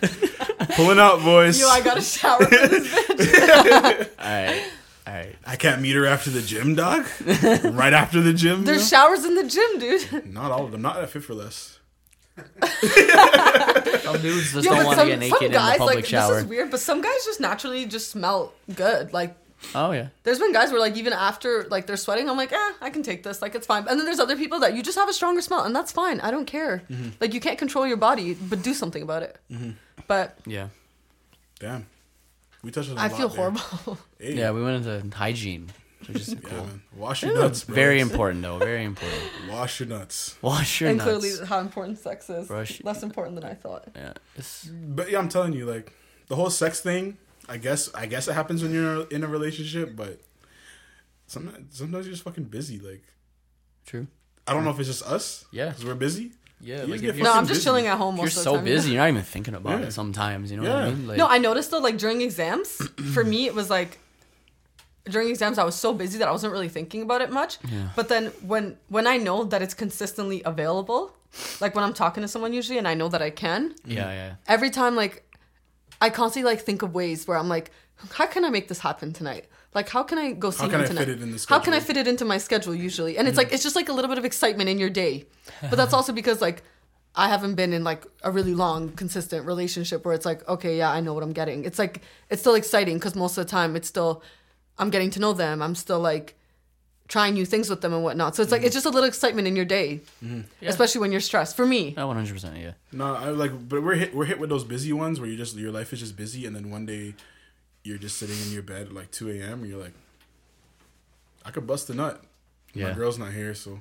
Pulling 0.77 1.01
out, 1.01 1.21
boys. 1.21 1.59
Yo, 1.59 1.67
I 1.67 1.81
got 1.81 1.95
to 1.95 2.03
shower 2.03 2.45
for 2.45 2.69
this 2.69 2.95
bitch. 2.95 4.09
All 4.21 4.25
right, 4.25 4.63
all 5.05 5.15
right. 5.15 5.37
I 5.45 5.57
can't 5.57 5.83
meet 5.83 5.97
her 5.97 6.07
after 6.07 6.31
the 6.31 6.43
gym, 6.43 6.77
dog. 6.77 7.07
right 7.75 7.93
after 7.93 8.21
the 8.21 8.33
gym. 8.33 8.63
There's 8.67 8.89
showers 8.89 9.25
in 9.25 9.35
the 9.35 9.49
gym, 9.49 9.81
dude. 9.81 10.33
Not 10.33 10.53
all 10.53 10.65
of 10.65 10.71
them. 10.71 10.83
Not 10.83 10.99
at 10.99 11.11
Fit4Less. 11.11 11.80
Some 14.03 14.21
dudes 14.23 14.53
just 14.53 14.65
Yeah, 14.65 14.75
don't 14.75 14.85
want 14.87 14.99
to 14.99 15.01
some, 15.01 15.09
get 15.09 15.13
some 15.13 15.21
naked 15.21 15.43
in 15.43 15.53
the 15.53 15.59
public 15.79 15.97
like 15.97 16.05
shower. 16.07 16.35
this 16.35 16.43
is 16.45 16.49
weird, 16.49 16.71
but 16.71 16.81
some 16.81 17.01
guys 17.01 17.25
just 17.25 17.41
naturally 17.41 17.87
just 17.87 18.11
smell 18.11 18.53
good. 18.75 19.13
Like 19.13 19.37
Oh 19.75 19.93
yeah. 19.93 20.09
there's 20.23 20.39
been 20.39 20.53
guys 20.55 20.71
where 20.73 20.81
like 20.81 20.97
even 20.97 21.13
after 21.13 21.65
like 21.71 21.87
they're 21.87 21.97
sweating, 21.99 22.31
I'm 22.31 22.37
like, 22.37 22.53
eh, 22.53 22.73
I 22.81 22.89
can 22.91 23.03
take 23.03 23.23
this. 23.23 23.43
Like 23.43 23.55
it's 23.55 23.67
fine. 23.67 23.87
And 23.89 23.99
then 23.99 24.07
there's 24.07 24.19
other 24.21 24.37
people 24.37 24.61
that 24.61 24.75
you 24.75 24.83
just 24.83 24.97
have 24.99 25.09
a 25.09 25.13
stronger 25.13 25.43
smell, 25.43 25.65
and 25.65 25.77
that's 25.77 25.93
fine. 25.93 26.19
I 26.21 26.31
don't 26.31 26.47
care. 26.47 26.83
Mm-hmm. 26.91 27.09
Like 27.21 27.35
you 27.35 27.41
can't 27.41 27.59
control 27.59 27.87
your 27.87 27.99
body, 27.99 28.35
but 28.35 28.63
do 28.63 28.73
something 28.75 29.03
about 29.03 29.23
it. 29.23 29.37
But 30.07 30.39
Yeah. 30.47 30.69
Damn. 31.59 31.87
We 32.63 32.71
touched 32.71 32.91
on 32.91 32.97
a 32.97 33.01
I 33.01 33.05
lot 33.05 33.13
I 33.13 33.17
feel 33.17 33.29
there. 33.29 33.51
horrible. 33.51 33.99
Hey. 34.19 34.35
Yeah, 34.35 34.51
we 34.53 34.63
went 34.63 34.85
into 34.87 35.17
hygiene, 35.17 35.71
which 36.07 36.17
is 36.23 36.29
Yeah, 36.35 36.39
cool. 36.45 36.65
man. 36.67 36.83
Wash 36.97 37.23
your 37.23 37.35
nuts, 37.35 37.65
bro. 37.65 37.75
Very 37.75 38.01
important 38.01 38.43
though. 38.43 38.59
Very 38.59 38.85
important. 38.85 39.23
Wash 39.51 39.81
your 39.81 39.89
nuts. 39.89 40.37
Wash 40.43 40.81
your 40.81 40.91
and 40.91 40.99
nuts. 40.99 41.19
clearly, 41.19 41.47
how 41.47 41.61
important 41.61 41.99
sex 41.99 42.29
is 42.31 42.49
Brush- 42.49 42.83
less 42.85 43.03
important 43.03 43.37
than 43.37 43.45
I 43.45 43.55
thought. 43.55 43.89
yeah. 43.95 44.13
It's, 44.37 44.65
But 44.67 45.11
yeah, 45.11 45.19
I'm 45.19 45.29
telling 45.29 45.53
you, 45.53 45.67
like 45.67 45.93
the 46.29 46.37
whole 46.37 46.51
sex 46.51 46.81
thing. 46.81 47.17
I 47.49 47.57
guess 47.57 47.93
I 47.95 48.07
guess 48.07 48.29
it 48.29 48.35
happens 48.35 48.63
when 48.63 48.73
you're 48.73 49.07
in 49.09 49.25
a 49.25 49.27
relationship, 49.27 49.97
but 49.97 50.21
sometimes 51.27 51.77
sometimes 51.77 52.07
you're 52.07 52.13
just 52.13 52.23
fucking 52.25 52.45
busy. 52.45 52.79
Like 52.79 53.03
true. 53.87 54.07
I 54.47 54.53
don't 54.55 54.65
know 54.65 54.71
if 54.71 54.79
it's 54.79 54.89
just 54.89 55.03
us. 55.05 55.45
Yeah. 55.53 55.69
because 55.71 55.85
we're 55.85 55.95
busy. 55.95 56.33
Yeah. 56.61 56.83
You 56.83 56.89
Like 56.89 56.89
just 56.89 56.95
if 56.95 57.01
get 57.03 57.17
you're, 57.17 57.25
No, 57.25 57.31
fucking 57.31 57.39
I'm 57.39 57.47
just 57.47 57.59
busy. 57.59 57.65
chilling 57.65 57.87
at 57.87 57.99
home 57.99 58.17
you're 58.17 58.25
most 58.25 58.33
of 58.37 58.45
the 58.45 58.51
so 58.51 58.57
time. 58.57 58.65
busy, 58.65 58.91
you're 58.93 59.01
not 59.01 59.09
even 59.09 59.23
thinking 59.23 59.55
about 59.55 59.81
Yeah. 59.81 59.87
it 59.87 59.93
sometimes. 59.93 60.51
You 60.51 60.59
know 60.59 60.63
what 60.65 60.73
I 60.83 60.87
Yeah. 60.89 60.95
mean? 60.95 61.07
Like, 61.09 61.19
No, 61.19 61.27
I 61.27 61.39
noticed 61.39 61.71
though, 61.71 61.79
like 61.79 61.99
during 61.99 62.21
exams, 62.21 62.69
for 63.15 63.25
me, 63.33 63.47
it 63.47 63.55
was 63.55 63.71
like 63.71 63.99
during 65.05 65.29
exams, 65.29 65.59
I 65.59 65.65
was 65.65 65.75
so 65.75 65.95
busy 65.95 66.19
that 66.19 66.29
I 66.29 66.31
wasn't 66.33 66.53
really 66.53 66.69
thinking 66.69 67.03
about 67.03 67.21
it 67.21 67.31
much. 67.31 67.59
Yeah. 67.69 67.89
But 67.97 68.09
then 68.09 68.27
when 68.43 68.77
when 68.89 69.07
I 69.07 69.17
know 69.17 69.45
that 69.45 69.63
it's 69.63 69.75
consistently 69.75 70.43
available, 70.45 71.13
like 71.61 71.75
when 71.75 71.85
I'm 71.85 71.95
talking 71.95 72.23
to 72.23 72.29
someone 72.29 72.53
usually, 72.53 72.79
and 72.79 72.87
I 72.87 72.95
know 72.95 73.09
that 73.09 73.23
I 73.23 73.31
can, 73.31 73.75
yeah, 73.85 74.13
yeah. 74.13 74.35
every 74.47 74.71
time 74.71 74.97
like 74.97 75.25
I 76.01 76.11
constantly 76.11 76.51
like 76.51 76.61
think 76.61 76.83
of 76.83 76.95
ways 76.95 77.27
where 77.27 77.39
I'm 77.39 77.49
like, 77.49 77.71
how 78.13 78.27
can 78.27 78.45
I 78.45 78.51
make 78.51 78.69
this 78.69 78.79
happen 78.79 79.13
tonight? 79.13 79.47
Like, 79.75 79.89
how 79.89 80.03
can 80.03 80.19
I 80.19 80.33
go 80.33 80.51
see 80.51 80.65
can 80.65 80.71
him 80.71 80.81
I 80.81 80.87
tonight? 80.87 81.05
fit 81.05 81.09
it 81.11 81.23
in 81.23 81.33
the 81.33 81.47
How 81.49 81.61
can 81.61 81.75
I 81.75 81.81
fit 81.81 81.97
it 81.97 82.09
into 82.09 82.25
my 82.25 82.39
schedule 82.39 82.75
usually? 82.75 83.17
And 83.17 83.29
it's 83.29 83.37
mm. 83.37 83.39
like 83.39 83.53
it's 83.53 83.63
just 83.63 83.77
like 83.77 83.89
a 83.89 83.93
little 83.93 84.09
bit 84.09 84.19
of 84.19 84.25
excitement 84.25 84.69
in 84.69 84.79
your 84.79 84.91
day, 84.91 85.27
but 85.63 85.77
that's 85.77 85.93
also 85.93 86.13
because 86.13 86.41
like 86.41 86.63
I 87.15 87.29
haven't 87.29 87.55
been 87.55 87.73
in 87.73 87.85
like 87.85 88.05
a 88.23 88.31
really 88.31 88.55
long 88.55 88.91
consistent 88.91 89.47
relationship 89.47 90.05
where 90.05 90.15
it's 90.15 90.27
like 90.27 90.47
okay 90.49 90.79
yeah 90.79 90.91
I 90.91 91.01
know 91.01 91.15
what 91.15 91.23
I'm 91.23 91.33
getting. 91.33 91.65
It's 91.65 91.79
like 91.79 92.03
it's 92.31 92.41
still 92.41 92.55
exciting 92.55 92.97
because 92.97 93.15
most 93.15 93.39
of 93.39 93.47
the 93.47 93.51
time 93.51 93.77
it's 93.77 93.89
still 93.89 94.23
I'm 94.81 94.91
getting 94.91 95.11
to 95.11 95.21
know 95.21 95.33
them. 95.33 95.63
I'm 95.63 95.75
still 95.75 96.01
like 96.01 96.35
trying 97.07 97.35
new 97.35 97.45
things 97.45 97.69
with 97.69 97.81
them 97.83 97.93
and 97.93 98.03
whatnot. 98.03 98.35
So 98.35 98.43
it's 98.43 98.51
like 98.51 98.63
it's 98.63 98.75
just 98.75 98.87
a 98.87 98.91
little 98.91 99.09
excitement 99.09 99.47
in 99.47 99.57
your 99.57 99.65
day, 99.65 100.01
mm-hmm. 100.25 100.41
especially 100.67 101.03
when 101.03 101.13
you're 101.13 101.21
stressed. 101.21 101.55
For 101.57 101.67
me, 101.67 101.95
Oh, 101.97 102.09
100%. 102.09 102.61
Yeah. 102.63 102.73
No, 102.93 103.15
I 103.15 103.29
like, 103.29 103.69
but 103.69 103.83
we're 103.83 103.95
hit. 103.95 104.15
We're 104.15 104.25
hit 104.25 104.41
with 104.41 104.49
those 104.49 104.65
busy 104.65 104.93
ones 104.93 105.21
where 105.21 105.29
you 105.29 105.37
just 105.37 105.57
your 105.57 105.71
life 105.71 105.93
is 105.93 106.01
just 106.01 106.17
busy, 106.17 106.47
and 106.47 106.57
then 106.57 106.71
one 106.71 106.87
day 106.87 107.15
you're 107.85 107.99
just 107.99 108.17
sitting 108.17 108.37
in 108.47 108.53
your 108.53 108.63
bed 108.63 108.87
at 108.87 108.93
like 108.93 109.11
2 109.11 109.31
a.m. 109.31 109.61
and 109.61 109.69
you're 109.69 109.81
like, 109.81 109.93
I 111.45 111.51
could 111.51 111.67
bust 111.67 111.91
a 111.91 111.95
nut. 111.95 112.23
Yeah. 112.75 112.89
My 112.89 112.95
girl's 112.95 113.19
not 113.19 113.33
here, 113.33 113.55
so 113.55 113.81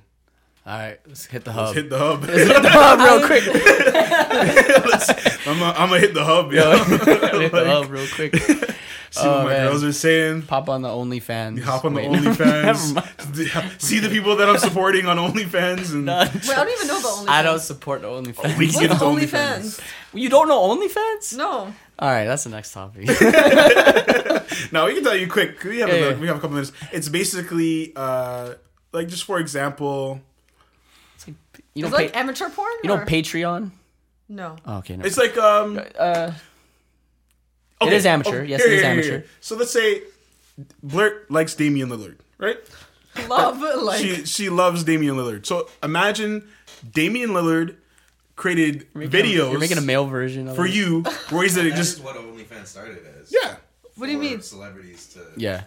All 0.66 0.78
right, 0.80 1.00
let's 1.08 1.26
hit 1.26 1.46
the 1.46 1.52
let's 1.52 1.68
hub. 1.68 1.76
hit 1.76 1.90
the 1.90 1.98
hub. 1.98 2.24
hit 2.26 2.62
the 2.62 2.70
hub 2.70 3.00
real 3.00 3.28
quick. 3.28 3.44
I'm 5.48 5.90
gonna 5.90 6.00
hit 6.00 6.14
the 6.14 6.24
hub, 6.26 6.52
yo. 6.52 6.78
hit 7.40 7.52
the 7.52 7.66
hub 7.66 7.90
real 7.90 8.08
quick. 8.08 8.34
See 9.12 9.22
Oh, 9.24 9.38
what 9.38 9.44
my 9.46 9.50
man. 9.54 9.68
girls 9.68 9.84
are 9.84 9.92
saying. 9.92 10.44
Pop 10.44 10.70
on 10.70 10.82
the 10.84 10.88
OnlyFans. 10.90 11.62
Hop 11.64 11.84
on 11.86 11.94
the 11.96 12.02
Wait, 12.02 12.12
never 12.22 12.44
OnlyFans. 12.44 13.82
See 13.82 14.00
the 14.00 14.10
people 14.10 14.36
that 14.36 14.48
I'm 14.50 14.58
supporting 14.60 15.08
on 15.08 15.18
OnlyFans, 15.18 15.92
and 15.94 16.06
mind. 16.06 16.32
wait, 16.34 16.50
I 16.50 16.56
don't 16.64 16.70
even 16.70 16.88
know 16.88 17.00
about 17.00 17.12
OnlyFans. 17.18 17.28
I 17.30 17.42
don't 17.42 17.60
support 17.60 18.02
OnlyFans. 18.04 18.58
we 18.58 18.68
can 18.68 18.82
get 18.82 18.90
What's 18.92 19.02
into 19.04 19.36
OnlyFans? 19.36 19.82
You 20.14 20.30
don't 20.30 20.48
know 20.48 20.60
OnlyFans? 20.76 21.36
No. 21.38 21.74
All 22.00 22.10
right, 22.10 22.26
that's 22.26 22.44
the 22.46 22.50
next 22.52 22.72
topic. 22.74 23.08
Now 24.72 24.86
we 24.88 24.94
can 24.96 25.04
tell 25.04 25.16
you 25.16 25.28
quick. 25.28 25.64
We 25.64 25.80
have 25.80 25.90
Yeah, 25.90 25.96
a, 25.96 26.10
yeah. 26.12 26.18
we 26.20 26.28
have 26.28 26.38
a 26.38 26.40
couple 26.40 26.56
minutes. 26.56 26.72
It's 26.92 27.10
basically 27.10 27.94
uh 27.96 28.54
like 28.92 29.08
just 29.08 29.24
for 29.24 29.40
example, 29.40 30.20
It's 31.16 31.28
like, 31.28 31.36
you 31.74 31.86
Is 31.86 31.92
know, 31.92 31.98
it 31.98 32.02
like 32.02 32.14
pa- 32.14 32.20
amateur 32.20 32.50
porn? 32.50 32.72
you 32.84 32.90
know 32.90 32.98
Patreon. 32.98 33.72
No. 34.28 34.58
Oh, 34.66 34.78
okay, 34.78 34.96
no. 34.98 35.06
it's 35.06 35.18
like 35.18 35.38
um 35.38 35.80
uh, 35.98 36.32
okay, 37.88 37.96
is 37.96 38.06
amateur. 38.06 38.44
Yes, 38.44 38.62
it 38.64 38.74
is 38.74 38.84
amateur. 38.84 39.22
So 39.42 39.56
let's 39.56 39.72
say 39.72 40.02
Blurt 40.84 41.30
likes 41.32 41.56
Damian 41.56 41.90
Lillard, 41.90 42.18
right? 42.38 42.58
Love 43.28 43.62
like 43.84 44.00
she 44.00 44.26
she 44.26 44.50
loves 44.50 44.84
Damian 44.84 45.16
Lillard. 45.16 45.46
So 45.46 45.68
imagine 45.84 46.48
Damian 46.92 47.32
Lillard 47.32 47.76
created 48.36 48.88
You're 48.94 49.10
making 49.10 49.26
videos 49.26 49.52
You're 49.52 49.60
making 49.60 49.78
a 49.78 49.82
male 49.82 50.06
version 50.06 50.48
of 50.48 50.56
for 50.56 50.66
it. 50.66 50.72
you 50.74 51.04
where 51.30 51.44
he's 51.44 51.58
like, 51.58 51.70
That 51.70 51.76
just 51.76 51.98
is 51.98 52.04
what 52.04 52.16
OnlyFans 52.16 52.68
started 52.68 53.00
as. 53.20 53.34
yeah. 53.34 53.56
What 53.96 54.06
do 54.06 54.14
you 54.14 54.18
mean? 54.18 54.40
Celebrities 54.42 55.08
to 55.14 55.20
Yeah, 55.36 55.64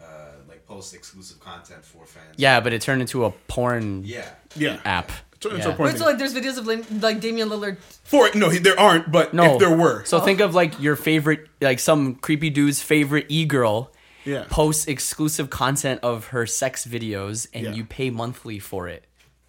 uh, 0.00 0.04
like 0.48 0.66
post 0.66 0.92
exclusive 0.94 1.38
content 1.38 1.84
for 1.84 2.04
fans. 2.04 2.34
yeah, 2.36 2.58
but 2.58 2.72
it 2.72 2.82
turned 2.82 3.00
into 3.00 3.24
a 3.24 3.30
porn 3.46 4.02
Yeah. 4.04 4.28
Yeah. 4.56 4.80
app. 4.84 5.12
Turn 5.40 5.52
into 5.56 5.68
Yeah. 5.68 5.74
a 5.74 5.76
porn 5.76 5.86
Wait, 5.88 5.92
so 5.92 5.98
thing. 5.98 6.06
like 6.06 6.18
there's 6.18 6.34
videos 6.34 6.58
of 6.58 6.66
Lim- 6.66 7.00
like 7.00 7.20
Damian 7.20 7.48
Lillard. 7.48 7.76
For 8.04 8.30
no, 8.34 8.48
he- 8.48 8.58
there 8.58 8.78
aren't, 8.78 9.10
but 9.12 9.34
No, 9.34 9.54
if 9.54 9.58
there 9.58 9.76
were, 9.76 10.04
So 10.04 10.20
think 10.20 10.40
of 10.40 10.54
like 10.54 10.80
your 10.80 10.96
favorite, 10.96 11.46
like 11.60 11.78
some 11.78 12.14
creepy 12.16 12.50
dude's 12.50 12.80
favorite 12.82 13.26
e 13.28 13.44
girl. 13.44 13.90
yeah. 14.24 14.44
Posts 14.48 14.86
exclusive 14.86 15.50
content 15.50 16.00
of 16.02 16.26
her 16.28 16.46
sex 16.46 16.86
videos, 16.86 17.46
and 17.54 17.64
Yeah. 17.66 17.72
you 17.72 17.84
pay 17.84 18.10
monthly 18.10 18.58
for 18.58 18.88
it. 18.88 19.04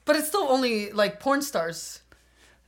But 0.06 0.16
it's 0.18 0.28
still 0.28 0.48
only 0.50 0.92
like 0.92 1.20
porn 1.20 1.42
stars. 1.42 2.02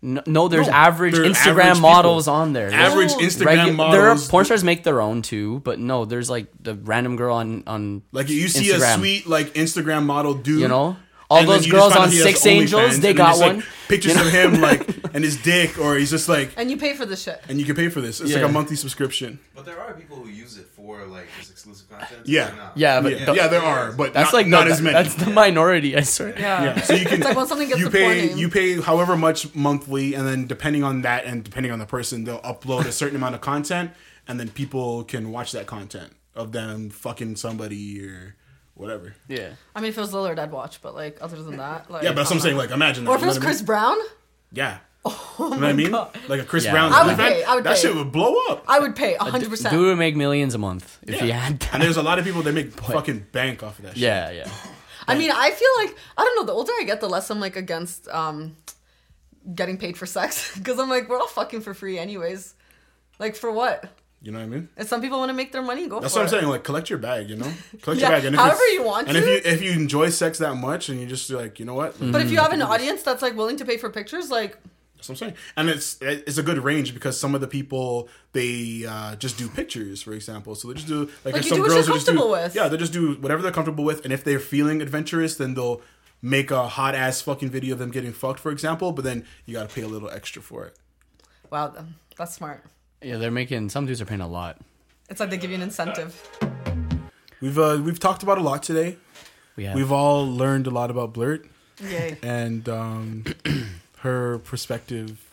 No, 0.01 0.21
no 0.25 0.47
there's 0.47 0.67
No, 0.67 0.73
average 0.73 1.13
there 1.15 1.25
Instagram 1.25 1.59
average 1.71 1.79
models 1.81 2.23
people. 2.25 2.33
on 2.35 2.53
there. 2.53 2.71
Average 2.71 3.11
Oh. 3.15 3.19
Instagram 3.19 3.75
Regu- 3.75 3.91
there 3.91 4.07
are 4.09 4.17
porn 4.17 4.45
stars 4.45 4.63
make 4.63 4.83
their 4.85 5.01
own 5.01 5.21
too, 5.21 5.59
but 5.65 5.77
no, 5.77 6.05
there's 6.05 6.29
like 6.29 6.47
the 6.61 6.73
random 6.75 7.17
girl 7.17 7.35
on 7.35 7.63
on 7.67 8.01
Like 8.13 8.29
you 8.29 8.47
see 8.47 8.71
a 8.71 8.79
sweet 8.79 9.27
like 9.27 9.53
Instagram 9.55 10.05
model 10.05 10.33
dude, 10.35 10.61
you 10.61 10.67
know 10.69 10.95
all 11.29 11.39
and 11.39 11.47
those 11.47 11.67
girls 11.67 11.95
on 11.95 12.09
Six 12.09 12.45
Angels, 12.45 12.81
OnlyFans, 12.97 13.01
they 13.01 13.13
got 13.13 13.29
just, 13.29 13.41
like, 13.41 13.53
one. 13.57 13.63
pictures 13.87 14.13
you 14.15 14.19
know? 14.21 14.27
of 14.27 14.33
him 14.33 14.61
like 14.69 15.13
and 15.13 15.23
his 15.23 15.37
dick, 15.41 15.77
or 15.77 15.95
he's 15.95 16.09
just 16.09 16.27
like, 16.27 16.51
And 16.57 16.69
you 16.71 16.77
pay 16.77 16.93
for 16.95 17.05
this 17.05 17.21
shit. 17.23 17.41
and 17.47 17.59
you 17.59 17.65
can 17.65 17.75
pay 17.75 17.89
for 17.89 18.01
this. 18.01 18.19
It's 18.19 18.31
Yeah. 18.31 18.37
like 18.41 18.49
a 18.49 18.51
monthly 18.51 18.75
subscription. 18.75 19.39
But 19.55 19.65
there 19.65 19.79
are 19.79 19.93
people 19.93 20.17
who 20.17 20.27
use 20.29 20.57
it 20.57 20.67
for 20.75 21.05
like 21.05 21.27
just 21.37 21.51
exclusive 21.51 21.89
content. 21.89 22.21
Yeah. 22.25 22.51
Not. 22.55 22.77
Yeah, 22.77 23.01
but 23.01 23.11
yeah, 23.19 23.25
the- 23.25 23.35
yeah, 23.35 23.47
there 23.47 23.61
are, 23.61 23.91
but 23.91 24.13
That's 24.13 24.31
not, 24.33 24.37
like 24.39 24.47
not 24.47 24.65
the, 24.65 24.71
as 24.73 24.81
many. 24.81 24.93
That's 24.93 25.15
the 25.15 25.29
minority, 25.29 25.95
I 25.95 26.01
swear. 26.01 26.29
Yeah. 26.39 26.63
yeah, 26.63 26.81
so 26.81 26.93
you 26.95 27.05
can 27.05 27.15
It's 27.15 27.25
like 27.25 27.37
when 27.37 27.45
something 27.47 27.67
gets 27.67 27.79
you 27.79 27.89
pay 27.91 28.33
you 28.33 28.49
pay 28.49 28.81
however 28.81 29.15
much 29.15 29.53
monthly, 29.55 30.15
and 30.15 30.25
then 30.27 30.47
depending 30.47 30.83
on 30.83 31.01
that 31.03 31.25
and 31.25 31.43
depending 31.43 31.71
on 31.71 31.79
the 31.79 31.85
person, 31.85 32.23
they'll 32.23 32.39
upload 32.41 32.85
a 32.85 32.91
certain 32.91 33.15
amount 33.15 33.35
of 33.35 33.41
content, 33.41 33.91
and 34.27 34.39
then 34.39 34.49
people 34.49 35.03
can 35.03 35.31
watch 35.31 35.51
that 35.51 35.67
content 35.67 36.13
of 36.35 36.51
them 36.53 36.89
fucking 36.89 37.35
somebody 37.35 38.01
or 38.03 38.35
whatever. 38.79 39.13
Yeah. 39.27 39.49
I 39.75 39.81
mean, 39.81 39.89
if 39.89 39.97
it 39.97 40.01
was 40.01 40.11
Lillard, 40.13 40.39
I'd 40.39 40.51
watch. 40.51 40.81
But 40.81 40.95
like 40.95 41.17
other 41.21 41.41
than 41.43 41.57
that, 41.57 41.91
like 41.91 42.03
Yeah, 42.03 42.09
but 42.09 42.15
that's 42.17 42.29
what 42.31 42.37
I'm 42.37 42.41
saying. 42.41 42.57
Like, 42.57 42.71
imagine 42.71 43.03
that. 43.03 43.11
Or 43.11 43.15
if 43.15 43.21
you 43.21 43.25
it 43.25 43.27
know 43.27 43.29
was 43.31 43.37
what 43.37 43.43
I 43.43 43.47
mean? 43.47 43.55
Chris 43.55 43.61
Brown, 43.61 43.97
Yeah. 44.51 44.77
Oh 45.05 45.35
you 45.39 45.49
know 45.51 45.55
what 45.55 45.63
I 45.63 45.73
mean? 45.73 45.91
Like 46.27 46.41
a 46.41 46.43
Chris 46.43 46.65
Yeah. 46.65 46.71
Brown. 46.71 46.91
I 46.91 47.05
would 47.05 47.15
OnlyFans, 47.15 47.17
pay, 47.17 47.43
I 47.43 47.55
would 47.55 47.63
that 47.63 47.75
pay. 47.75 47.81
shit 47.81 47.95
would 47.95 48.11
blow 48.11 48.35
up. 48.49 48.65
I 48.67 48.79
would 48.79 48.95
pay 48.95 49.15
hundred 49.15 49.49
percent. 49.49 49.73
Dude 49.73 49.85
would 49.87 49.97
make 49.97 50.15
millions 50.15 50.55
a 50.55 50.57
month 50.57 50.99
if 51.03 51.19
he 51.19 51.29
had 51.29 51.59
that. 51.61 51.73
And 51.75 51.83
there's 51.83 51.95
a 51.97 52.03
lot 52.03 52.19
of 52.19 52.25
people 52.25 52.41
that 52.41 52.53
make 52.53 52.71
fucking 52.81 53.27
bank 53.31 53.63
off 53.63 53.79
of 53.79 53.85
that 53.85 53.93
shit. 53.93 54.03
Yeah, 54.03 54.31
yeah. 54.31 54.49
I 55.07 55.15
mean, 55.15 55.31
I 55.31 55.51
feel 55.51 55.69
like 55.77 55.95
I 56.17 56.23
don't 56.25 56.35
know. 56.35 56.43
The 56.45 56.51
older 56.51 56.73
I 56.79 56.83
get, 56.83 56.99
the 56.99 57.07
less 57.09 57.29
I'm 57.29 57.39
like 57.39 57.55
against 57.55 58.07
um 58.09 58.55
getting 59.55 59.77
paid 59.77 59.97
for 59.97 60.05
sex 60.05 60.53
because 60.57 60.77
I'm 60.79 60.89
like 60.89 61.07
we're 61.09 61.17
all 61.19 61.27
fucking 61.27 61.61
for 61.61 61.73
free 61.73 61.97
anyways. 61.97 62.53
Like 63.19 63.35
for 63.35 63.51
what? 63.51 63.85
You 64.21 64.31
know 64.33 64.39
what 64.39 64.45
I 64.45 64.47
mean? 64.47 64.69
If 64.75 64.87
some 64.89 65.01
people 65.01 65.17
want 65.19 65.29
to 65.29 65.33
make 65.33 65.51
their 65.53 65.61
money, 65.61 65.87
go 65.87 65.99
That's 66.01 66.13
what 66.13 66.21
I'm 66.21 66.27
it. 66.27 66.31
saying. 66.31 66.47
Like, 66.47 66.63
collect 66.65 66.89
your 66.89 66.99
bag. 66.99 67.29
You 67.29 67.37
know, 67.37 67.51
collect 67.81 68.01
Yeah, 68.01 68.09
your 68.09 68.17
bag. 68.17 68.25
And 68.25 68.35
if 68.35 68.41
however 68.41 68.67
you 68.69 68.83
want 68.83 69.07
to. 69.07 69.15
And 69.15 69.23
to. 69.25 69.33
if 69.33 69.45
you 69.45 69.51
if 69.51 69.61
you 69.61 69.71
enjoy 69.71 70.09
sex 70.09 70.37
that 70.39 70.55
much, 70.55 70.89
and 70.89 70.99
you 70.99 71.07
just 71.07 71.29
like, 71.29 71.57
you 71.59 71.65
know 71.65 71.73
what? 71.75 71.95
But 71.99 72.21
if 72.21 72.29
you 72.31 72.37
have 72.39 72.51
an 72.51 72.61
audience 72.61 73.01
that's 73.03 73.21
like 73.21 73.35
willing 73.37 73.57
to 73.57 73.65
pay 73.65 73.77
for 73.77 73.89
pictures, 73.89 74.29
like 74.29 74.57
That's 74.97 75.07
what 75.07 75.13
I'm 75.13 75.19
saying. 75.19 75.33
And 75.55 75.69
it's 75.69 75.97
it's 76.01 76.37
a 76.37 76.43
good 76.43 76.61
range 76.61 76.93
because 76.93 77.17
some 77.17 77.33
of 77.33 77.39
the 77.39 77.47
people 77.47 78.09
they 78.33 78.85
uh, 78.85 79.15
just 79.15 79.37
do 79.37 79.47
pictures, 79.47 80.01
for 80.01 80.11
example. 80.11 80.53
So 80.55 80.67
they 80.67 80.73
just 80.73 80.87
do 80.87 81.09
like, 81.23 81.35
you 81.37 81.41
some 81.43 81.57
do 81.57 81.61
what 81.63 81.69
girls 81.69 81.87
you're 81.87 81.93
who 81.93 81.99
just 81.99 82.05
do 82.07 82.11
comfortable 82.13 82.31
with. 82.31 82.55
yeah 82.55 82.67
they 82.67 82.75
just 82.75 82.91
do 82.91 83.13
whatever 83.21 83.41
they're 83.41 83.53
comfortable 83.53 83.85
with, 83.85 84.03
and 84.03 84.11
if 84.11 84.25
they're 84.25 84.39
feeling 84.53 84.81
adventurous, 84.81 85.35
then 85.37 85.53
they'll 85.53 85.81
make 86.21 86.51
a 86.51 86.67
hot 86.67 86.93
ass 86.93 87.21
fucking 87.21 87.49
video 87.49 87.71
of 87.71 87.79
them 87.79 87.89
getting 87.91 88.11
fucked, 88.11 88.41
for 88.41 88.51
example. 88.51 88.91
But 88.91 89.05
then 89.05 89.25
you 89.45 89.53
got 89.53 89.69
to 89.69 89.73
pay 89.73 89.83
a 89.83 89.87
little 89.87 90.09
extra 90.09 90.41
for 90.41 90.65
it. 90.65 90.75
wow, 91.49 91.73
that's 92.17 92.35
smart. 92.35 92.65
Yeah, 93.01 93.17
they're 93.17 93.31
making 93.31 93.69
some 93.69 93.85
dudes 93.85 94.01
are 94.01 94.05
paying 94.05 94.21
a 94.21 94.27
lot. 94.27 94.57
It's 95.09 95.19
like 95.19 95.29
they 95.29 95.37
give 95.37 95.49
you 95.51 95.55
an 95.55 95.61
incentive. 95.63 96.21
We've 97.41 97.57
uh, 97.57 97.81
we've 97.83 97.99
talked 97.99 98.23
about 98.23 98.37
a 98.37 98.41
lot 98.41 98.63
today. 98.63 98.97
We 99.55 99.65
have 99.65 99.75
We've 99.75 99.91
all 99.91 100.25
learned 100.29 100.67
a 100.67 100.69
lot 100.69 100.91
about 100.91 101.13
Blurt 101.13 101.45
Yay. 101.81 102.17
and 102.21 102.67
um, 102.67 103.25
her 103.99 104.39
perspective, 104.39 105.29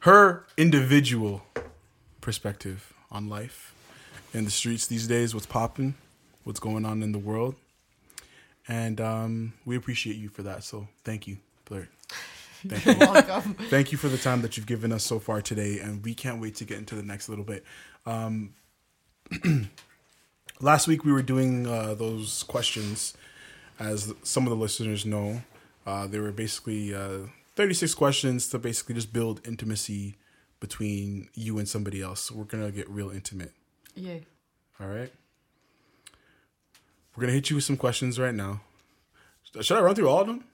her 0.00 0.44
individual 0.56 1.42
perspective 2.20 2.92
on 3.10 3.28
life 3.28 3.74
in 4.34 4.44
the 4.44 4.50
streets 4.50 4.86
these 4.86 5.06
days. 5.06 5.34
What's 5.34 5.46
popping? 5.46 5.94
What's 6.44 6.60
going 6.60 6.84
on 6.84 7.02
in 7.02 7.12
the 7.12 7.18
world? 7.18 7.54
And 8.68 9.00
um, 9.00 9.52
we 9.64 9.76
appreciate 9.76 10.16
you 10.16 10.28
for 10.28 10.42
that. 10.42 10.64
So 10.64 10.88
thank 11.04 11.26
you, 11.26 11.38
Blurt. 11.64 11.88
Thank 12.66 12.84
You're 13.00 13.12
welcome. 13.12 13.54
Thank 13.70 13.92
you 13.92 13.98
for 13.98 14.08
the 14.08 14.18
time 14.18 14.42
that 14.42 14.56
you've 14.56 14.66
given 14.66 14.92
us 14.92 15.04
so 15.04 15.18
far 15.18 15.42
today, 15.42 15.78
and 15.78 16.04
we 16.04 16.14
can't 16.14 16.40
wait 16.40 16.56
to 16.56 16.64
get 16.64 16.78
into 16.78 16.94
the 16.94 17.02
next 17.02 17.28
little 17.28 17.44
bit. 17.44 17.64
Um, 18.06 18.54
last 20.60 20.86
week 20.86 21.04
we 21.04 21.12
were 21.12 21.22
doing 21.22 21.66
uh, 21.66 21.94
those 21.94 22.42
questions, 22.44 23.14
as 23.78 24.12
some 24.22 24.44
of 24.46 24.50
the 24.50 24.56
listeners 24.56 25.04
know. 25.04 25.42
Uh, 25.86 26.06
they 26.06 26.20
were 26.20 26.30
basically 26.30 26.94
uh, 26.94 27.18
36 27.56 27.94
questions 27.94 28.48
to 28.48 28.58
basically 28.58 28.94
just 28.94 29.12
build 29.12 29.40
intimacy 29.46 30.16
between 30.60 31.28
you 31.34 31.58
and 31.58 31.68
somebody 31.68 32.00
else. 32.00 32.30
We're 32.30 32.44
gonna 32.44 32.70
get 32.70 32.88
real 32.88 33.10
intimate. 33.10 33.52
Yeah. 33.96 34.18
All 34.80 34.86
right. 34.86 35.12
We're 37.16 37.22
gonna 37.22 37.32
hit 37.32 37.50
you 37.50 37.56
with 37.56 37.64
some 37.64 37.76
questions 37.76 38.18
right 38.18 38.34
now. 38.34 38.60
Should 39.60 39.76
I 39.76 39.80
run 39.80 39.94
through 39.94 40.08
all 40.08 40.20
of 40.20 40.26
them? 40.28 40.44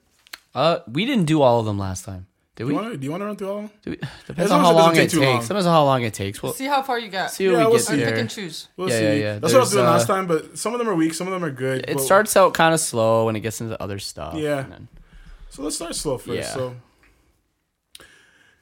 Uh, 0.55 0.79
we 0.87 1.05
didn't 1.05 1.25
do 1.25 1.41
all 1.41 1.59
of 1.59 1.65
them 1.65 1.77
last 1.77 2.05
time, 2.05 2.25
did 2.55 2.63
Do 2.63 2.67
we? 2.67 2.73
you 2.73 2.79
want 2.79 2.91
to? 2.93 2.97
Do 2.97 3.05
you 3.05 3.11
want 3.11 3.21
to 3.21 3.25
run 3.25 3.35
through 3.35 3.49
all 3.49 3.57
of 3.57 3.63
them? 3.63 3.71
Do 3.83 3.89
we? 3.91 3.97
Depends 4.27 4.51
on 4.51 4.61
how 4.61 4.71
long 4.73 4.93
take 4.93 5.05
it 5.05 5.11
takes. 5.11 5.15
long. 5.15 5.41
Depends 5.41 5.65
on 5.67 5.73
how 5.73 5.83
long 5.85 6.01
it 6.03 6.13
takes. 6.13 6.41
We'll 6.41 6.53
See 6.53 6.65
how 6.65 6.81
far 6.81 6.97
you 6.99 7.09
get. 7.09 7.27
see 7.31 7.47
what 7.47 7.53
Yeah, 7.53 7.57
we 7.59 7.63
we'll 7.65 7.73
get 7.77 7.81
see. 7.85 7.93
Or 7.93 7.97
there. 7.97 8.09
pick 8.11 8.17
and 8.19 8.29
choose. 8.29 8.67
We'll 8.75 8.89
Yeah, 8.89 8.97
see. 8.97 9.03
yeah, 9.05 9.13
yeah. 9.13 9.39
That's 9.39 9.53
what 9.53 9.59
I 9.59 9.61
was 9.61 9.71
doing 9.71 9.85
uh, 9.85 9.91
last 9.91 10.07
time, 10.07 10.25
but 10.27 10.57
some 10.57 10.73
of 10.73 10.79
them 10.79 10.89
are 10.89 10.95
weak, 10.95 11.13
some 11.13 11.27
of 11.27 11.33
them 11.33 11.43
are 11.43 11.51
good. 11.51 11.85
It 11.87 11.95
but- 11.97 12.03
starts 12.03 12.35
out 12.35 12.53
kind 12.53 12.73
of 12.73 12.79
slow 12.79 13.27
and 13.27 13.37
it 13.37 13.41
gets 13.41 13.61
into 13.61 13.81
other 13.81 13.99
stuff. 13.99 14.35
Yeah. 14.35 14.59
and 14.63 14.71
then- 14.71 14.87
So 15.51 15.61
let's 15.63 15.75
start 15.75 15.95
slow 15.95 16.17
first. 16.17 16.35
Yeah. 16.37 16.53
So, 16.53 16.75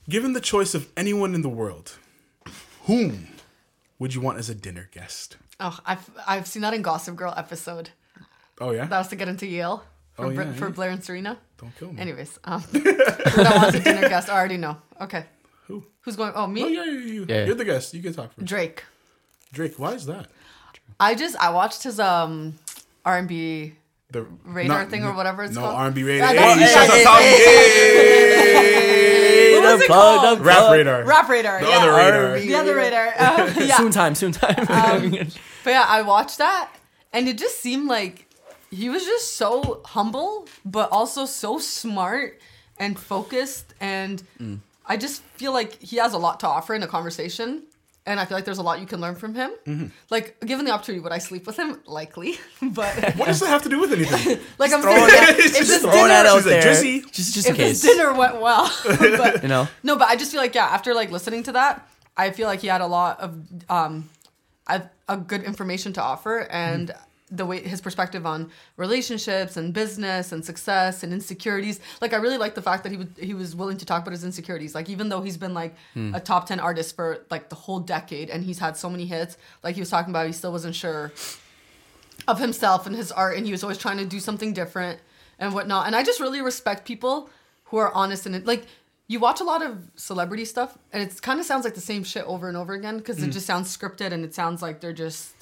given 0.09 0.33
the 0.33 0.41
choice 0.41 0.73
of 0.73 0.87
anyone 0.95 1.33
in 1.35 1.41
the 1.41 1.49
world, 1.49 1.97
whom 2.85 3.27
would 3.99 4.13
you 4.13 4.21
want 4.21 4.37
as 4.39 4.49
a 4.49 4.55
dinner 4.55 4.89
guest? 4.93 5.37
Oh, 5.59 5.77
I've 5.85 6.09
I've 6.27 6.47
seen 6.47 6.61
that 6.61 6.73
in 6.73 6.81
Gossip 6.81 7.15
Girl 7.15 7.33
episode. 7.35 7.89
Oh 8.59 8.71
yeah, 8.71 8.85
That 8.85 8.97
was 8.99 9.07
to 9.09 9.15
get 9.15 9.27
into 9.27 9.45
Yale 9.47 9.83
for, 10.17 10.25
Oh, 10.25 10.29
Br- 10.31 10.41
yeah, 10.41 10.53
for. 10.53 10.69
Blair 10.69 10.89
and 10.89 11.01
Serena. 11.03 11.37
don't 11.57 11.73
kill 11.77 11.93
me. 11.93 12.01
Anyways, 12.01 12.37
um, 12.43 12.59
who 12.61 12.79
that 12.81 13.53
wants 13.55 13.77
a 13.77 13.79
dinner 13.79 14.09
guest? 14.09 14.29
I 14.29 14.33
already 14.37 14.57
know. 14.57 14.77
Okay, 14.99 15.25
Who? 15.67 15.85
who's 16.01 16.15
going? 16.17 16.33
Oh, 16.35 16.45
me. 16.47 16.63
Oh 16.63 16.67
yeah, 16.67 16.83
yeah, 16.85 16.91
you. 16.99 17.25
Yeah. 17.29 17.45
You're 17.45 17.55
the 17.55 17.63
guest. 17.65 17.93
You 17.93 18.01
can 18.03 18.13
talk 18.13 18.33
first. 18.33 18.45
Drake. 18.45 18.83
Drake. 19.53 19.77
Why 19.77 19.93
is 19.93 20.05
that? 20.07 20.27
I 20.99 21.15
just 21.15 21.35
I 21.37 21.51
watched 21.51 21.83
his 21.83 21.99
um 21.99 22.57
R 23.05 23.17
and 23.17 23.27
B 23.27 23.73
The 24.11 24.25
radar 24.43 24.81
not- 24.83 24.89
thing 24.89 25.05
or 25.05 25.13
whatever 25.13 25.43
it's 25.43 25.53
no 25.55 25.61
called. 25.61 25.73
No 25.73 25.79
R&B 25.79 26.03
radar. 26.03 26.33
Yeah, 26.33 26.41
Hey, 26.55 26.59
that's- 26.59 26.73
shout 26.73 26.89
out 27.07 27.21
hey, 27.21 28.57
Hey, 28.57 29.53
What 29.59 29.63
was 29.63 29.79
the 29.79 29.85
it 29.85 29.87
called? 29.87 30.39
Rap 30.41 30.71
radar. 30.71 31.03
Rap 31.05 31.29
radar. 31.29 31.59
The 31.61 31.67
yeah. 31.67 31.77
other 31.77 31.91
radar. 31.91 32.25
R&B. 32.31 32.47
The 32.47 32.55
other 32.55 32.75
radar. 32.75 33.07
Uh, 33.17 33.53
yeah. 33.59 33.77
Soon 33.77 33.91
time, 33.91 34.15
soon 34.15 34.31
time. 34.31 34.65
But 35.63 35.71
yeah, 35.71 35.85
I 35.87 36.01
watched 36.01 36.37
that 36.39 36.71
and 37.13 37.27
it 37.27 37.37
just 37.37 37.59
seemed 37.61 37.87
like 37.87 38.26
he 38.71 38.89
was 38.89 39.05
just 39.05 39.35
so 39.35 39.81
humble, 39.85 40.47
but 40.65 40.91
also 40.91 41.25
so 41.25 41.59
smart 41.59 42.39
and 42.77 42.97
focused. 42.99 43.73
And 43.79 44.21
Mm. 44.39 44.59
I 44.85 44.97
just 44.97 45.21
feel 45.35 45.51
like 45.53 45.81
he 45.81 45.97
has 45.97 46.13
a 46.13 46.17
lot 46.17 46.39
to 46.41 46.47
offer 46.47 46.73
in 46.75 46.83
a 46.83 46.87
conversation. 46.87 47.63
And 48.05 48.21
I 48.21 48.25
feel 48.25 48.37
like 48.37 48.45
there's 48.45 48.57
a 48.57 48.63
lot 48.63 48.79
you 48.79 48.85
can 48.85 49.01
learn 49.01 49.15
from 49.15 49.35
him. 49.35 49.51
Mm-hmm. 49.65 49.87
Like, 50.09 50.39
given 50.45 50.63
the 50.63 50.71
opportunity, 50.71 51.01
would 51.03 51.11
I 51.11 51.17
sleep 51.17 51.45
with 51.45 51.57
him? 51.57 51.81
Likely. 51.85 52.37
But, 52.61 52.95
What 53.17 53.25
does 53.25 53.41
that 53.41 53.47
have 53.49 53.63
to 53.63 53.69
do 53.69 53.81
with 53.81 53.91
anything? 53.91 54.39
like, 54.57 54.71
I'm 54.71 54.81
throwing 54.81 55.09
saying, 55.09 55.23
it- 55.23 55.39
if 55.39 55.53
just 55.57 55.67
this 55.67 55.81
Throwing 55.81 56.07
dinner, 56.07 56.13
out 56.13 56.37
She's 56.37 56.45
like, 56.45 56.61
there. 56.61 56.73
"Jizzy." 56.73 57.11
Just, 57.11 57.33
just 57.33 57.47
in 57.47 57.51
if 57.55 57.57
this 57.57 57.81
case. 57.83 57.91
dinner 57.95 58.13
went 58.13 58.39
well. 58.39 58.71
but, 58.85 59.41
You 59.43 59.49
know? 59.49 59.67
No, 59.83 59.97
but 59.97 60.07
I 60.07 60.15
just 60.15 60.31
feel 60.31 60.39
like 60.39 60.55
yeah, 60.55 60.67
after 60.67 60.93
like 60.93 61.11
listening 61.11 61.43
to 61.43 61.51
that, 61.53 61.85
I 62.15 62.31
feel 62.31 62.47
like 62.47 62.61
he 62.61 62.67
had 62.67 62.79
a 62.79 62.87
lot 62.87 63.19
of 63.19 63.35
um, 63.69 64.09
a, 64.67 64.83
a 65.09 65.17
good 65.17 65.43
information 65.43 65.91
to 65.93 66.01
offer, 66.01 66.47
and 66.49 66.93
the 67.29 67.45
way 67.45 67.61
his 67.61 67.81
perspective 67.81 68.25
on 68.25 68.49
relationships 68.77 69.57
and 69.57 69.73
business 69.73 70.31
and 70.31 70.45
success 70.45 71.03
and 71.03 71.11
insecurities. 71.11 71.79
Like 72.01 72.13
I 72.13 72.17
really 72.17 72.37
like 72.37 72.55
the 72.55 72.61
fact 72.61 72.83
that 72.83 72.91
he 72.91 72.97
would 72.97 73.13
he 73.19 73.33
was 73.33 73.55
willing 73.55 73.77
to 73.77 73.85
talk 73.85 74.01
about 74.01 74.11
his 74.11 74.23
insecurities. 74.23 74.73
Like 74.73 74.89
even 74.89 75.09
though 75.09 75.21
he's 75.21 75.37
been 75.37 75.53
like 75.53 75.75
hmm. 75.93 76.15
a 76.15 76.19
top 76.19 76.47
ten 76.47 76.59
artist 76.59 76.95
for 76.95 77.25
like 77.29 77.49
the 77.49 77.55
whole 77.55 77.79
decade, 77.79 78.29
and 78.29 78.43
he's 78.43 78.59
had 78.59 78.77
so 78.77 78.89
many 78.89 79.05
hits, 79.05 79.37
like 79.63 79.75
he 79.75 79.81
was 79.81 79.89
talking 79.89 80.11
about, 80.11 80.25
he 80.25 80.31
still 80.31 80.51
wasn't 80.51 80.75
sure 80.75 81.11
of 82.27 82.39
himself 82.39 82.87
and 82.87 82.95
his 82.95 83.11
art, 83.11 83.37
and 83.37 83.45
he 83.45 83.51
was 83.51 83.63
always 83.63 83.77
trying 83.77 83.97
to 83.97 84.05
do 84.05 84.19
something 84.19 84.53
different 84.53 84.99
and 85.37 85.53
whatnot. 85.53 85.85
And 85.85 85.95
I 85.95 86.03
just 86.03 86.19
really 86.19 86.41
respect 86.41 86.85
people 86.85 87.29
who 87.65 87.77
are 87.77 87.93
honest 87.93 88.25
and 88.25 88.45
like 88.47 88.65
you 89.09 89.19
watch 89.19 89.39
a 89.39 89.43
lot 89.45 89.61
of 89.61 89.89
celebrity 89.95 90.45
stuff, 90.45 90.77
and 90.93 91.03
it 91.03 91.21
kind 91.21 91.41
of 91.41 91.45
sounds 91.45 91.65
like 91.65 91.75
the 91.75 91.81
same 91.81 92.03
shit 92.03 92.23
over 92.25 92.47
and 92.47 92.55
over 92.55 92.73
again 92.73 92.97
because 92.97 93.19
it 93.19 93.25
hmm. 93.25 93.31
just 93.31 93.45
sounds 93.45 93.75
scripted 93.75 94.13
and 94.13 94.23
it 94.23 94.33
sounds 94.33 94.61
like 94.61 94.79
they're 94.79 94.93
just 94.93 95.36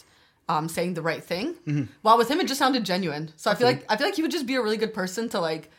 um, 0.48 0.68
saying 0.70 0.94
the 0.94 1.02
right 1.02 1.24
thing. 1.24 1.88
While 2.02 2.18
with 2.18 2.30
him, 2.30 2.40
it 2.40 2.48
just 2.48 2.60
sounded 2.60 2.84
genuine. 2.86 3.32
So 3.36 3.50
I 3.52 3.56
feel 3.56 3.68
like 3.68 3.86
I 3.90 3.96
feel 3.98 4.08
like 4.08 4.16
he 4.16 4.22
would 4.22 4.32
just 4.32 4.46
be 4.46 4.56
a 4.56 4.62
really 4.62 4.78
good 4.78 4.94
person 4.94 5.30
to 5.30 5.40
like 5.40 5.70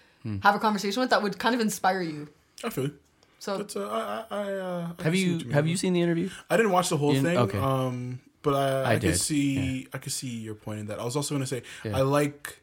have 0.43 0.55
a 0.55 0.59
conversation 0.59 1.01
with 1.01 1.11
that 1.11 1.23
would 1.23 1.39
kind 1.39 1.55
of 1.55 1.61
inspire 1.61 2.03
you. 2.03 2.29
I 2.65 2.71
feel. 2.71 2.91
So 3.39 3.59
That's 3.59 3.77
uh, 3.77 4.25
I 4.31 4.35
I, 4.35 4.43
I, 4.43 4.53
uh, 4.55 4.79
I 4.79 4.81
Have 4.81 4.97
can 4.99 5.15
you 5.15 5.33
what 5.37 5.45
mean. 5.45 5.51
have 5.55 5.67
you 5.69 5.77
seen 5.77 5.93
the 5.93 6.01
interview? 6.03 6.31
I 6.51 6.57
didn't 6.57 6.73
watch 6.73 6.89
the 6.89 6.97
whole 6.97 7.15
thing. 7.15 7.37
Okay. 7.37 7.59
Um, 7.59 8.21
but 8.43 8.55
I, 8.55 8.81
I, 8.83 8.91
I 8.91 8.95
could 8.95 9.03
did, 9.03 9.21
see 9.21 9.87
I 9.93 9.99
could 9.99 10.13
see 10.13 10.29
your 10.39 10.55
point 10.55 10.81
in 10.81 10.87
that. 10.87 10.99
I 10.99 11.05
was 11.05 11.15
also 11.17 11.35
gonna 11.35 11.47
say 11.47 11.63
Yeah. 11.85 11.99
I 11.99 12.01
like 12.01 12.59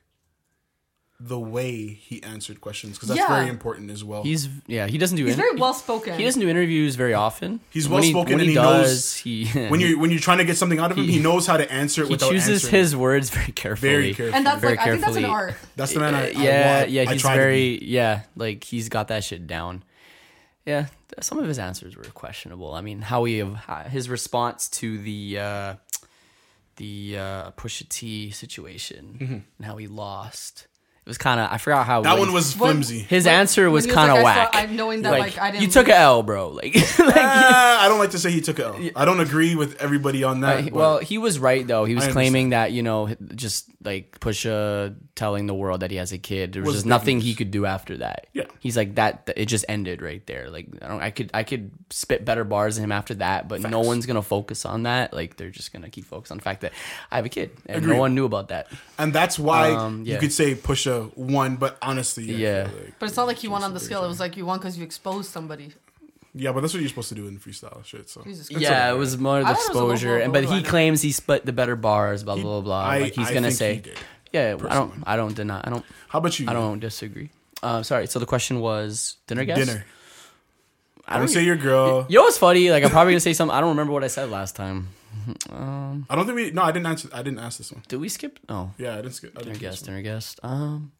the 1.25 1.39
way 1.39 1.85
he 1.87 2.21
answered 2.23 2.59
questions 2.59 2.97
because 2.97 3.07
that's 3.07 3.19
Yeah. 3.19 3.33
very 3.37 3.49
important 3.49 3.89
as 3.91 4.03
well. 4.03 4.23
He's 4.23 4.49
yeah. 4.67 4.87
He 4.87 4.97
doesn't 4.97 5.15
do. 5.15 5.23
he's 5.23 5.35
inter- 5.35 5.43
very 5.47 5.55
well 5.57 5.73
spoken. 5.73 6.17
He 6.19 6.25
doesn't 6.25 6.41
do 6.41 6.49
interviews 6.49 6.95
very 6.95 7.13
often. 7.13 7.61
He's 7.69 7.87
When 7.87 8.03
he- 8.03 8.13
well-spoken 8.13 8.33
when 8.33 8.41
and 8.41 8.49
he 8.49 8.55
does, 8.55 8.87
knows 8.89 9.15
he 9.15 9.45
when 9.69 9.79
you 9.79 9.97
when 9.99 10.11
you're 10.11 10.19
trying 10.19 10.39
to 10.39 10.43
get 10.43 10.57
something 10.57 10.79
out 10.79 10.91
of 10.91 10.97
him, 10.97 11.05
he, 11.05 11.13
He- 11.13 11.19
knows 11.19 11.47
how 11.47 11.55
to 11.55 11.71
answer 11.71 12.01
it 12.03 12.07
he 12.07 12.13
without 12.15 12.31
chooses 12.31 12.65
answering. 12.65 12.81
his 12.81 12.95
words 12.95 13.29
very 13.29 13.51
carefully. 13.53 13.89
very 13.91 14.13
carefully. 14.13 14.37
and 14.37 14.45
that's 14.45 14.59
very 14.59 14.75
like 14.75 14.85
I 14.87 14.91
think 14.91 15.05
that's 15.05 15.15
an 15.15 15.23
carefully. 15.23 15.49
art. 15.51 15.55
that's 15.77 15.93
the 15.93 15.99
man 16.01 16.13
I, 16.15 16.27
I 16.27 16.29
yeah, 16.31 16.77
want. 16.79 16.89
yeah. 16.91 17.01
I 17.07 17.13
He's 17.13 17.21
try 17.21 17.35
to 17.35 17.41
very 17.41 17.83
yeah. 17.85 18.21
Like 18.35 18.63
he's 18.65 18.89
got 18.89 19.07
that 19.07 19.23
shit 19.23 19.47
down. 19.47 19.83
Yeah, 20.65 20.87
some 21.21 21.39
of 21.39 21.45
his 21.47 21.59
answers 21.59 21.95
were 21.95 22.03
questionable. 22.03 22.73
I 22.73 22.81
mean, 22.81 23.01
how 23.01 23.23
he 23.23 23.39
how- 23.39 23.83
his 23.83 24.09
response 24.09 24.67
to 24.81 24.97
the 24.97 25.39
uh, 25.39 25.73
the 26.77 27.17
uh, 27.17 27.51
Pusha 27.51 27.87
T 27.87 28.31
situation 28.31 29.43
and 29.57 29.65
how 29.65 29.77
he 29.77 29.87
lost. 29.87 30.67
It 31.05 31.09
was 31.09 31.17
kind 31.17 31.37
of 31.39 31.51
I 31.51 31.57
forgot 31.57 31.85
how. 31.85 32.01
That 32.01 32.17
one 32.17 32.31
was 32.31 32.53
flimsy. 32.53 32.99
his 32.99 33.25
when- 33.25 33.33
answer 33.35 33.69
was 33.69 33.85
was 33.85 33.93
kind 33.93 34.09
of 34.09 34.15
like, 34.17 34.23
whack. 34.23 34.53
saw- 34.53 34.59
I- 34.59 34.65
knowing 34.67 35.01
that, 35.01 35.11
like, 35.11 35.37
I 35.37 35.51
didn't 35.51 35.63
you 35.63 35.69
took 35.69 35.87
lose. 35.87 35.95
a 35.95 35.99
L, 35.99 36.23
bro. 36.23 36.47
Like, 36.63 36.75
like 36.99 37.17
Ah, 37.17 37.83
I 37.83 37.89
don't 37.89 37.99
like 37.99 38.11
to 38.11 38.19
say 38.19 38.31
he 38.31 38.39
took 38.39 38.57
it. 38.59 38.63
L. 38.65 38.79
I 38.95 39.03
don't 39.03 39.19
agree 39.19 39.55
with 39.55 39.75
everybody 39.81 40.23
on 40.23 40.39
that. 40.41 40.67
Uh, 40.67 40.69
well, 40.71 40.97
he 40.99 41.17
was 41.17 41.39
right 41.39 41.67
though. 41.67 41.83
He 41.83 41.93
was 41.95 42.07
claiming 42.07 42.49
that 42.51 42.71
you 42.71 42.83
know, 42.83 43.13
just 43.35 43.65
like 43.83 44.17
Pusha 44.21 44.95
telling 45.15 45.45
the 45.45 45.53
world 45.53 45.81
that 45.81 45.91
he 45.91 45.97
has 45.97 46.11
a 46.11 46.17
kid. 46.17 46.53
There 46.53 46.61
was, 46.63 46.67
Was 46.69 46.75
just 46.77 46.85
nothing 46.87 47.17
news. 47.17 47.25
he 47.25 47.35
could 47.35 47.51
do 47.51 47.65
after 47.67 47.97
that. 47.97 48.27
Yeah. 48.33 48.45
he's 48.59 48.75
like 48.75 48.95
that. 48.95 49.29
It 49.37 49.45
just 49.45 49.63
ended 49.69 50.01
right 50.01 50.25
there. 50.25 50.49
Like 50.49 50.67
I 50.81 50.87
don't. 50.87 51.01
I 51.01 51.11
could. 51.11 51.29
I 51.33 51.43
could 51.43 51.69
spit 51.91 52.25
better 52.25 52.43
bars 52.43 52.75
than 52.75 52.83
him 52.83 52.91
after 52.91 53.13
that, 53.15 53.47
but 53.47 53.61
no 53.61 53.81
one's 53.81 54.05
gonna 54.07 54.21
focus 54.23 54.65
on 54.65 54.83
that. 54.83 55.13
Like 55.13 55.37
they're 55.37 55.51
just 55.51 55.71
gonna 55.71 55.89
keep 55.89 56.05
focused 56.05 56.31
on 56.31 56.37
the 56.39 56.43
fact 56.43 56.61
that 56.61 56.73
I 57.11 57.17
have 57.17 57.25
a 57.25 57.29
kid, 57.29 57.51
and 57.67 57.77
Agreed. 57.77 57.93
no 57.93 57.99
one 57.99 58.15
knew 58.15 58.25
about 58.25 58.47
that. 58.47 58.67
and 58.97 59.13
that's 59.13 59.37
why 59.37 59.71
Um, 59.71 60.03
you 60.03 60.17
could 60.17 60.33
say 60.33 60.55
Pusha 60.55 61.15
won, 61.15 61.57
but 61.57 61.77
honestly, 61.81 62.33
I 62.33 62.37
Yeah. 62.37 62.69
like- 62.75 62.93
But 62.99 63.09
it's 63.09 63.17
not 63.17 63.27
like 63.27 63.43
you 63.43 63.51
won 63.51 63.63
on 63.63 63.73
the 63.73 63.79
scale. 63.79 64.03
It 64.03 64.07
was 64.07 64.19
like 64.19 64.35
you 64.37 64.45
won 64.45 64.57
because 64.59 64.77
you 64.77 64.83
exposed 64.83 65.29
somebody. 65.31 65.73
yeah, 66.33 66.51
but 66.51 66.61
that's 66.61 66.73
what 66.73 66.79
you're 66.79 66.89
supposed 66.89 67.09
to 67.09 67.15
do 67.15 67.27
in 67.27 67.37
freestyle 67.37 67.85
shit. 67.85 68.09
So 68.09 68.23
Jesus 68.23 68.47
Christ. 68.49 68.61
yeah, 68.63 68.87
okay. 68.87 68.95
it 68.95 68.97
was 68.97 69.15
more 69.19 69.39
the 69.41 69.45
I 69.45 69.51
was 69.51 69.59
exposure, 69.65 70.17
and 70.17 70.33
but 70.33 70.45
he 70.45 70.63
claims 70.63 71.03
he 71.03 71.11
split 71.11 71.45
the 71.45 71.53
better 71.53 71.75
bars. 71.75 72.23
Blah 72.23 72.35
blah 72.35 72.43
blah. 72.43 72.61
blah. 72.61 72.81
I- 72.81 72.99
like 73.01 73.13
he's 73.13 73.27
I 73.29 73.33
gonna 73.35 73.47
think 73.49 73.57
say, 73.59 73.75
he 73.75 73.81
did, 73.81 73.97
yeah. 74.33 74.57
I 74.69 74.73
don't. 74.75 75.03
I 75.05 75.15
don't 75.15 75.35
deny. 75.35 75.61
I 75.63 75.69
don't. 75.69 75.85
How 76.09 76.19
about 76.19 76.37
you? 76.39 76.49
I 76.49 76.53
don't 76.53 76.79
disagree. 76.79 77.29
Uh, 77.61 77.81
sorry. 77.83 78.07
So 78.07 78.19
the 78.19 78.25
question 78.25 78.59
was 78.59 79.17
dinner 79.27 79.45
guest. 79.45 79.59
dinner. 79.65 79.85
I 81.07 81.17
don't 81.19 81.27
say 81.27 81.43
your 81.43 81.55
girl. 81.57 82.05
You 82.09 82.17
know 82.19 82.23
what's 82.23 82.37
funny? 82.37 82.69
Like 82.71 82.83
I'm 82.83 82.89
probably 82.89 83.13
gonna 83.13 83.19
say 83.19 83.33
something. 83.33 83.55
I 83.55 83.59
don't 83.61 83.69
remember 83.69 83.93
what 83.93 84.03
I 84.03 84.07
said 84.07 84.29
last 84.29 84.55
time. 84.55 84.89
Um, 85.51 86.05
I 86.09 86.15
don't 86.15 86.25
think 86.25 86.35
we. 86.35 86.51
No, 86.51 86.63
I 86.63 86.71
didn't 86.71 86.87
answer. 86.87 87.09
I 87.13 87.21
didn't 87.21 87.39
ask 87.39 87.57
this 87.57 87.71
one. 87.71 87.83
did 87.87 87.99
we 87.99 88.09
skip? 88.09 88.39
Oh, 88.49 88.71
Yeah, 88.77 88.93
I 88.93 89.01
didn't 89.01 89.13
skip. 89.13 89.31
I 89.37 89.41
dinner 89.41 89.53
didn't 89.53 89.57
skip 89.57 89.69
guest, 89.71 89.87
one. 89.87 89.95
dinner 89.95 90.01
guest. 90.03 90.39
Um, 90.43 90.91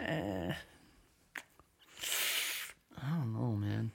eh. 0.00 0.52
I 3.04 3.10
don't 3.16 3.32
know, 3.32 3.56
man. 3.56 3.90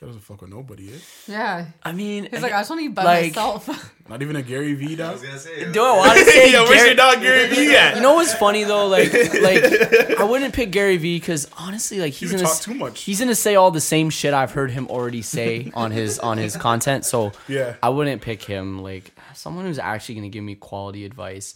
This 0.00 0.06
guy 0.06 0.06
doesn't 0.06 0.22
fuck 0.22 0.40
with 0.40 0.50
nobody. 0.50 0.88
Eh? 0.94 0.96
Yeah. 1.26 1.66
I 1.82 1.92
mean, 1.92 2.26
He's 2.30 2.40
like, 2.40 2.52
I 2.54 2.60
just 2.60 2.70
want 2.70 2.80
to 2.80 2.86
eat 2.86 2.94
by 2.94 3.04
Like- 3.04 3.36
myself. 3.36 3.94
Not 4.08 4.22
even 4.22 4.34
a 4.36 4.42
Gary 4.42 4.72
V 4.74 4.94
I 4.94 4.96
dog. 4.96 5.12
was 5.12 5.22
gonna 5.22 5.38
say. 5.38 5.70
do 5.70 5.82
I 5.84 5.96
want 5.96 6.18
to 6.18 6.24
say? 6.32 6.52
Yo, 6.52 6.64
where's 6.64 6.74
Gary- 6.74 6.86
your 6.88 6.96
dog 6.96 7.20
Gary 7.20 7.48
V 7.54 7.76
at? 7.76 7.96
you 7.96 8.00
know 8.00 8.14
what's 8.14 8.32
funny 8.34 8.64
though? 8.64 8.86
Like, 8.88 9.12
like 9.42 10.18
I 10.18 10.24
wouldn't 10.24 10.52
pick 10.54 10.70
Gary 10.72 10.96
Vee 10.96 11.18
because 11.20 11.46
honestly, 11.58 12.00
like 12.00 12.14
he's 12.14 12.32
You 12.32 12.38
gonna 12.38 12.48
talk 12.48 12.56
s- 12.56 12.64
too 12.64 12.74
much. 12.74 13.02
He's 13.02 13.20
gonna 13.20 13.34
say 13.34 13.54
all 13.56 13.70
the 13.70 13.80
same 13.80 14.08
shit 14.10 14.32
I've 14.34 14.50
heard 14.52 14.70
him 14.70 14.88
already 14.88 15.22
say 15.22 15.70
on 15.74 15.90
his 15.90 16.18
on 16.18 16.38
his 16.38 16.56
content. 16.56 17.04
So 17.04 17.30
Yeah. 17.46 17.76
I 17.82 17.90
wouldn't 17.90 18.22
pick 18.22 18.42
him. 18.42 18.82
Like 18.82 19.12
someone 19.34 19.66
who's 19.66 19.78
actually 19.78 20.14
gonna 20.16 20.28
give 20.30 20.42
me 20.44 20.54
quality 20.56 21.04
advice. 21.04 21.54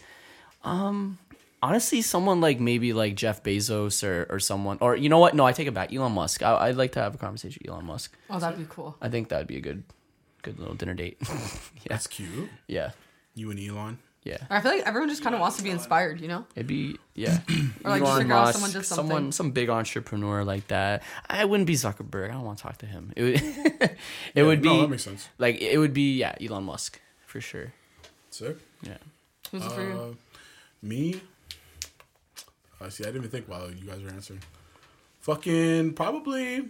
Um, 0.63 1.19
honestly, 1.65 2.03
someone 2.03 2.41
like 2.41 2.61
maybe 2.61 2.93
like 2.93 3.15
Jeff 3.17 3.43
Bezos 3.43 4.03
or 4.07 4.27
or 4.31 4.39
someone 4.39 4.79
or 4.81 4.97
you 4.97 5.09
know 5.09 5.19
what? 5.19 5.35
No, 5.35 5.45
I 5.47 5.53
take 5.53 5.67
it 5.69 5.75
back. 5.75 5.93
Elon 5.93 6.13
Musk. 6.13 6.43
I, 6.43 6.69
I'd 6.69 6.77
like 6.77 6.93
to 6.93 7.01
have 7.01 7.15
a 7.15 7.19
conversation 7.19 7.61
with 7.65 7.71
Elon 7.73 7.87
Musk. 7.87 8.17
oh, 8.31 8.39
that'd 8.39 8.59
be 8.59 8.67
cool. 8.69 8.97
I 9.01 9.09
think 9.09 9.29
that'd 9.31 9.47
be 9.47 9.57
a 9.57 9.61
good 9.61 9.83
good 10.43 10.59
little 10.59 10.75
dinner 10.75 10.95
date. 10.95 11.17
yeah, 11.29 11.29
That's 11.89 12.07
cute. 12.07 12.49
yeah, 12.69 12.91
You 13.35 13.51
and 13.51 13.59
Elon. 13.59 13.99
Yeah. 14.25 14.39
I 14.49 14.61
feel 14.63 14.73
like 14.73 14.87
everyone 14.87 15.11
just 15.11 15.23
kind 15.23 15.35
of 15.35 15.41
wants 15.43 15.59
to 15.59 15.63
be 15.63 15.69
inspired, 15.69 16.19
you 16.19 16.29
know? 16.29 16.47
It'd 16.57 16.67
be 16.67 16.97
yeah. 17.15 17.41
Or, 17.85 17.91
like, 17.91 18.01
Elon 18.03 18.19
figure 18.21 18.35
out 18.35 18.45
Musk, 18.47 18.53
someone 18.55 18.71
did 18.73 18.85
someone, 18.87 19.33
some 19.33 19.51
big 19.51 19.69
entrepreneur 19.69 20.45
like 20.45 20.69
that. 20.69 21.03
I 21.29 21.45
wouldn't 21.45 21.67
be 21.67 21.75
Zuckerberg. 21.75 22.31
I 22.31 22.33
don't 22.33 22.45
want 22.45 22.57
to 22.59 22.63
talk 22.65 22.79
to 22.79 22.87
him. 22.87 23.13
It 23.17 23.23
would, 23.23 23.35
it 23.83 23.97
Yeah, 24.35 24.43
would 24.45 24.63
be 24.63 24.69
no, 24.71 24.81
that 24.83 24.89
makes 24.89 25.05
sense. 25.05 25.29
like 25.39 25.61
it 25.61 25.77
would 25.77 25.93
be 25.93 26.17
yeah, 26.17 26.35
Elon 26.41 26.65
Musk 26.65 27.01
for 27.27 27.41
sure. 27.43 27.73
Sick. 28.31 28.57
Yeah. 28.83 28.97
Who's 29.51 29.65
it 29.67 29.73
for 29.73 29.83
you? 29.83 29.93
Uh, 29.93 30.15
me? 30.83 31.21
I 32.81 32.89
see. 32.89 33.05
I 33.05 33.07
didn't 33.07 33.23
even 33.23 33.31
think 33.31 33.49
while 33.49 33.71
you 33.71 33.87
guys 33.87 34.03
were 34.03 34.11
answering. 34.11 34.41
Fucking 35.21 35.95
probably. 35.95 36.69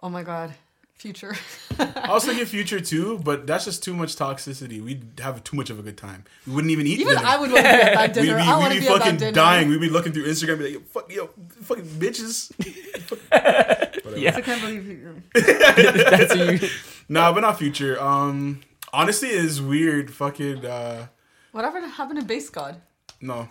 Oh 0.00 0.08
my 0.08 0.22
god. 0.22 0.54
Future. 0.94 1.34
I 1.80 2.10
was 2.12 2.24
thinking 2.24 2.46
future 2.46 2.78
too, 2.80 3.18
but 3.24 3.44
that's 3.46 3.64
just 3.64 3.82
too 3.82 3.92
much 3.92 4.14
toxicity. 4.14 4.80
We'd 4.80 5.18
have 5.20 5.42
too 5.42 5.56
much 5.56 5.68
of 5.68 5.78
a 5.80 5.82
good 5.82 5.96
time. 5.96 6.22
We 6.46 6.52
wouldn't 6.54 6.70
even 6.70 6.86
eat. 6.86 7.00
Even 7.00 7.16
dinner. 7.16 7.26
I 7.26 7.38
would 7.38 7.50
want 7.50 7.64
to 7.66 7.72
be 7.72 7.78
at 7.80 7.94
that 7.94 8.14
We'd 8.16 8.22
dinner. 8.26 8.36
be, 8.36 8.42
I 8.42 8.56
want 8.58 8.62
we'd 8.72 8.74
to 8.76 8.80
be 8.82 8.86
be 8.86 8.92
at 8.92 8.98
fucking 8.98 9.12
that 9.14 9.18
dinner. 9.18 9.32
dying. 9.32 9.68
We'd 9.68 9.80
be 9.80 9.88
looking 9.90 10.12
through 10.12 10.26
Instagram, 10.26 10.50
and 10.50 10.58
be 10.60 10.64
like, 10.64 10.74
yo, 10.74 10.80
fuck, 10.80 11.12
yo, 11.12 11.26
fucking 11.62 11.84
bitches. 11.84 12.52
Whatever. 14.04 14.16
Yeah. 14.18 14.36
I 14.36 14.40
can't 14.42 14.60
believe 14.60 14.86
you. 14.86 15.22
That's 15.34 16.36
you. 16.62 16.68
Nah, 17.08 17.32
but 17.32 17.40
not 17.40 17.58
future. 17.58 18.00
Um, 18.00 18.60
honestly, 18.92 19.30
it's 19.30 19.60
weird. 19.60 20.12
Fucking 20.14 20.64
uh, 20.64 21.08
Whatever 21.50 21.84
happened 21.88 22.20
to 22.20 22.24
Base 22.26 22.48
God? 22.48 22.80
No. 23.22 23.48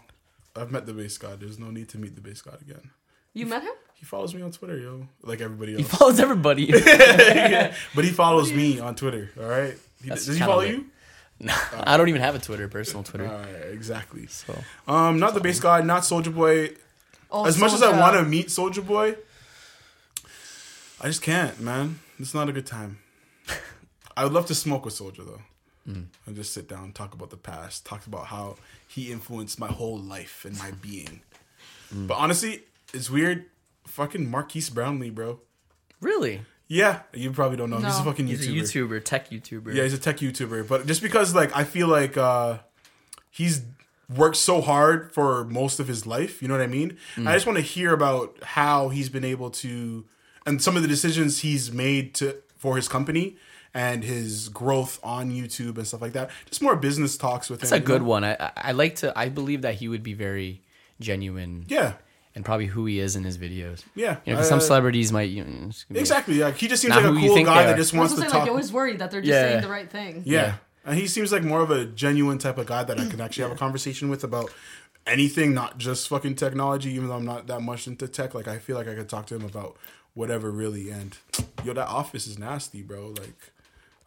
I've 0.55 0.71
met 0.71 0.85
the 0.85 0.93
base 0.93 1.17
god. 1.17 1.39
There's 1.39 1.57
no 1.57 1.71
need 1.71 1.87
to 1.89 1.97
meet 1.97 2.13
the 2.15 2.21
base 2.21 2.41
god 2.41 2.61
again. 2.61 2.91
You 3.33 3.45
met 3.45 3.63
him? 3.63 3.71
He 3.95 4.05
follows 4.05 4.33
me 4.35 4.41
on 4.41 4.51
Twitter, 4.51 4.77
yo, 4.77 5.07
like 5.23 5.39
everybody 5.41 5.73
else. 5.73 5.83
He 5.83 5.87
follows 5.97 6.19
everybody. 6.19 6.65
but 7.95 8.03
he 8.03 8.09
follows 8.09 8.51
me 8.51 8.79
on 8.79 8.95
Twitter. 8.95 9.31
All 9.39 9.47
right. 9.47 9.75
He, 10.03 10.09
does 10.09 10.25
he 10.27 10.33
kinda 10.33 10.45
follow 10.45 10.63
lit. 10.63 10.71
you? 10.71 10.85
I 11.73 11.97
don't 11.97 12.09
even 12.09 12.21
have 12.21 12.35
a 12.35 12.39
Twitter, 12.39 12.67
personal 12.67 13.03
Twitter. 13.03 13.27
All 13.27 13.39
right, 13.39 13.71
exactly. 13.71 14.27
So 14.27 14.55
Um, 14.87 15.19
not 15.19 15.33
the 15.33 15.39
base 15.39 15.59
god, 15.59 15.85
not 15.85 16.03
Soldier 16.05 16.31
Boy. 16.31 16.71
Oh, 17.31 17.45
as 17.45 17.57
much 17.57 17.73
as 17.73 17.81
I 17.81 17.97
want 17.97 18.15
to 18.17 18.23
meet 18.23 18.51
Soldier 18.51 18.81
Boy, 18.81 19.15
I 20.99 21.07
just 21.07 21.21
can't, 21.21 21.59
man. 21.59 21.99
It's 22.19 22.33
not 22.33 22.49
a 22.49 22.51
good 22.51 22.65
time. 22.67 22.99
I 24.17 24.23
would 24.23 24.33
love 24.33 24.45
to 24.47 24.55
smoke 24.55 24.83
with 24.85 24.93
Soldier 24.93 25.23
though, 25.23 25.41
Mm. 25.89 26.05
and 26.27 26.35
just 26.35 26.53
sit 26.53 26.69
down, 26.69 26.91
talk 26.91 27.13
about 27.15 27.31
the 27.31 27.37
past, 27.37 27.85
talk 27.87 28.05
about 28.05 28.27
how 28.27 28.57
he 28.87 29.11
influenced 29.11 29.59
my 29.59 29.67
whole 29.67 29.97
life 29.97 30.45
and 30.45 30.55
my 30.59 30.71
being. 30.81 31.21
Mm. 31.93 32.07
But 32.07 32.15
honestly, 32.15 32.63
it's 32.93 33.09
weird. 33.09 33.45
Fucking 33.87 34.29
Marques 34.29 34.69
Brownlee, 34.69 35.09
bro. 35.09 35.39
really, 35.99 36.41
Yeah, 36.67 37.01
you 37.13 37.31
probably 37.31 37.57
don't 37.57 37.69
know. 37.71 37.77
him. 37.77 37.85
He's 37.85 37.95
a 37.95 37.99
No. 37.99 38.05
fucking 38.05 38.27
he's 38.27 38.47
a 38.47 38.51
YouTuber. 38.51 38.87
YouTuber, 39.01 39.03
tech 39.05 39.29
YouTuber. 39.31 39.73
Yeah, 39.73 39.83
he's 39.83 39.93
a 39.93 39.97
tech 39.97 40.17
YouTuber. 40.17 40.67
But 40.67 40.85
just 40.85 41.01
because 41.01 41.33
like 41.33 41.53
I 41.55 41.63
feel 41.63 41.87
like 41.87 42.15
uh 42.15 42.59
he's 43.31 43.63
worked 44.15 44.37
so 44.37 44.61
hard 44.61 45.11
for 45.13 45.45
most 45.45 45.79
of 45.79 45.87
his 45.87 46.05
life, 46.05 46.41
you 46.41 46.47
know 46.47 46.53
what 46.53 46.61
I 46.63 46.67
mean? 46.67 46.97
I 47.17 47.33
just 47.33 47.45
want 47.45 47.57
to 47.57 47.61
hear 47.63 47.91
about 47.93 48.37
how 48.43 48.89
he's 48.89 49.09
been 49.09 49.23
able 49.25 49.49
to 49.65 50.05
and 50.45 50.61
some 50.61 50.75
of 50.75 50.81
the 50.83 50.87
decisions 50.87 51.39
he's 51.39 51.71
made 51.71 52.13
to 52.15 52.37
for 52.57 52.75
his 52.75 52.87
company 52.87 53.35
and 53.73 54.03
his 54.03 54.49
growth 54.49 54.99
on 55.03 55.31
YouTube 55.31 55.77
and 55.77 55.87
stuff 55.87 56.01
like 56.01 56.13
that. 56.13 56.29
Just 56.45 56.61
more 56.61 56.75
business 56.75 57.15
talks 57.17 57.49
with 57.49 57.61
That's 57.61 57.71
him. 57.71 57.79
That's 57.79 57.85
a 57.85 57.93
good 57.93 58.01
know? 58.01 58.07
one. 58.09 58.23
I, 58.23 58.33
I 58.39 58.51
I 58.55 58.71
like 58.73 58.95
to. 58.97 59.17
I 59.17 59.29
believe 59.29 59.61
that 59.61 59.75
he 59.75 59.87
would 59.87 60.03
be 60.03 60.13
very 60.13 60.61
genuine 60.99 61.65
Yeah. 61.67 61.93
and 62.35 62.43
probably 62.45 62.67
who 62.67 62.85
he 62.85 62.99
is 62.99 63.15
in 63.15 63.23
his 63.23 63.37
videos. 63.37 63.83
Yeah. 63.95 64.17
You 64.25 64.33
know, 64.33 64.39
'cause 64.39 64.49
some 64.49 64.59
Uh, 64.59 64.61
celebrities 64.61 65.11
might. 65.11 65.29
You 65.29 65.43
know, 65.45 65.67
it's 65.69 65.85
gonna 65.85 65.99
Exactly. 65.99 66.35
Yeah. 66.39 66.51
He 66.51 66.67
just 66.67 66.81
seems 66.81 66.95
like 66.95 67.03
a 67.05 67.07
cool 67.13 67.33
think 67.35 67.47
guy 67.47 67.63
that 67.65 67.77
just 67.77 67.93
wants 67.93 68.13
to 68.13 68.19
saying, 68.19 68.31
talk. 68.31 68.39
like, 68.41 68.45
you 68.47 68.51
always 68.51 68.71
worried 68.73 68.99
that 68.99 69.09
they're 69.11 69.21
just 69.21 69.29
Yeah. 69.31 69.49
saying 69.49 69.61
the 69.61 69.67
right 69.69 69.89
thing. 69.89 70.23
Yeah. 70.25 70.41
Yeah. 70.41 70.53
And 70.85 70.97
he 70.99 71.07
seems 71.07 71.31
like 71.31 71.43
more 71.43 71.61
of 71.61 71.69
a 71.71 71.85
genuine 71.85 72.39
type 72.39 72.57
of 72.57 72.65
guy 72.65 72.83
that 72.83 72.99
I 72.99 73.05
can 73.07 73.21
actually 73.21 73.43
have 73.43 73.51
a 73.51 73.55
conversation 73.55 74.09
with 74.09 74.23
about 74.23 74.51
anything, 75.07 75.53
not 75.53 75.77
just 75.77 76.07
fucking 76.09 76.35
technology, 76.35 76.91
even 76.93 77.07
though 77.07 77.15
I'm 77.15 77.25
not 77.25 77.47
that 77.47 77.61
much 77.61 77.87
into 77.87 78.07
tech. 78.07 78.33
Like, 78.33 78.47
I 78.47 78.57
feel 78.59 78.75
like 78.75 78.87
I 78.87 78.95
could 78.95 79.07
talk 79.09 79.27
to 79.27 79.35
him 79.35 79.43
about 79.45 79.77
whatever, 80.13 80.49
really. 80.51 80.89
And, 80.89 81.15
yo, 81.63 81.73
that 81.73 81.87
office 81.87 82.25
is 82.27 82.37
nasty, 82.39 82.81
bro. 82.81 83.09
Like, 83.17 83.51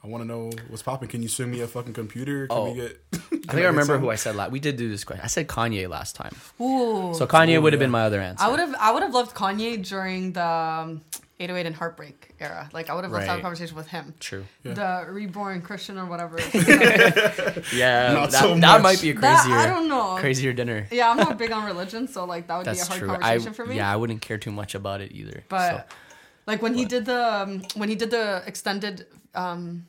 I 0.05 0.07
want 0.07 0.23
to 0.23 0.29
know 0.29 0.51
what's 0.69 0.83
popping. 0.83 1.09
Can 1.09 1.23
you 1.23 1.29
send 1.29 1.51
me 1.51 1.61
a 1.63 1.67
fucking 1.67 1.95
computer? 1.95 2.47
Can 2.47 2.57
Oh. 2.59 2.71
we 2.71 2.75
get. 2.75 3.01
I 3.13 3.17
think 3.31 3.55
I 3.55 3.65
remember 3.65 3.97
who 3.99 4.11
I 4.11 4.17
said 4.17 4.37
last. 4.37 4.51
We 4.51 4.61
did 4.61 4.77
do 4.77 4.89
this 4.91 5.03
question. 5.03 5.25
I 5.25 5.29
said 5.29 5.49
Kanye 5.49 5.89
last 5.89 6.15
time. 6.15 6.35
Ooh. 6.61 7.15
So 7.15 7.27
Kanye 7.27 7.57
Ooh, 7.57 7.63
would 7.63 7.73
have 7.73 7.81
yeah. 7.81 7.87
been 7.87 7.91
my 7.91 8.03
other 8.05 8.21
answer. 8.21 8.45
I 8.45 8.49
would 8.51 8.61
have 8.61 8.75
I 8.79 8.93
would 8.93 9.03
have 9.03 9.15
loved 9.15 9.35
Kanye 9.35 9.83
during 9.89 10.33
the 10.33 10.47
um, 10.47 11.01
808 11.41 11.67
and 11.67 11.75
Heartbreak 11.75 12.35
era. 12.39 12.69
Like 12.75 12.91
I 12.91 12.95
would 12.95 13.05
have 13.05 13.13
loved 13.13 13.25
to 13.25 13.31
have 13.31 13.39
a 13.39 13.43
conversation 13.43 13.77
with 13.77 13.87
him. 13.89 14.13
True. 14.21 14.45
The 14.63 15.07
reborn 15.09 15.63
Christian 15.63 15.97
or 15.99 16.05
whatever. 16.05 16.37
Yeah, 17.73 18.13
Not 18.13 18.31
that, 18.31 18.43
so 18.43 18.55
that 18.59 18.83
might 18.83 19.01
be 19.01 19.11
a 19.11 19.15
that, 19.15 19.41
crazier, 19.43 19.59
I 19.59 19.67
don't 19.67 19.89
know. 19.89 20.17
crazier 20.19 20.53
dinner. 20.53 20.87
Yeah, 20.91 21.11
I'm 21.11 21.17
not 21.17 21.39
big 21.39 21.51
on 21.51 21.65
religion, 21.65 22.09
so 22.09 22.25
like 22.27 22.47
that 22.49 22.59
would 22.59 22.67
be 22.67 22.79
a 22.79 22.85
hard 22.85 22.99
true. 22.99 23.11
I 23.11 23.15
conversation 23.17 23.55
for 23.55 23.65
me. 23.67 23.77
yeah, 23.77 23.91
I 23.91 23.97
wouldn't 23.97 24.21
care 24.21 24.37
too 24.39 24.53
much 24.53 24.75
about 24.75 25.01
it 25.01 25.13
either. 25.13 25.45
But 25.49 25.71
so. 25.89 25.95
like 26.47 26.61
when 26.63 26.75
he 26.75 26.85
did 26.85 27.07
the 27.07 27.43
um, 27.43 27.63
when 27.75 27.89
he 27.89 27.95
did 27.95 28.11
the 28.11 28.43
extended 28.47 29.07
um, 29.35 29.87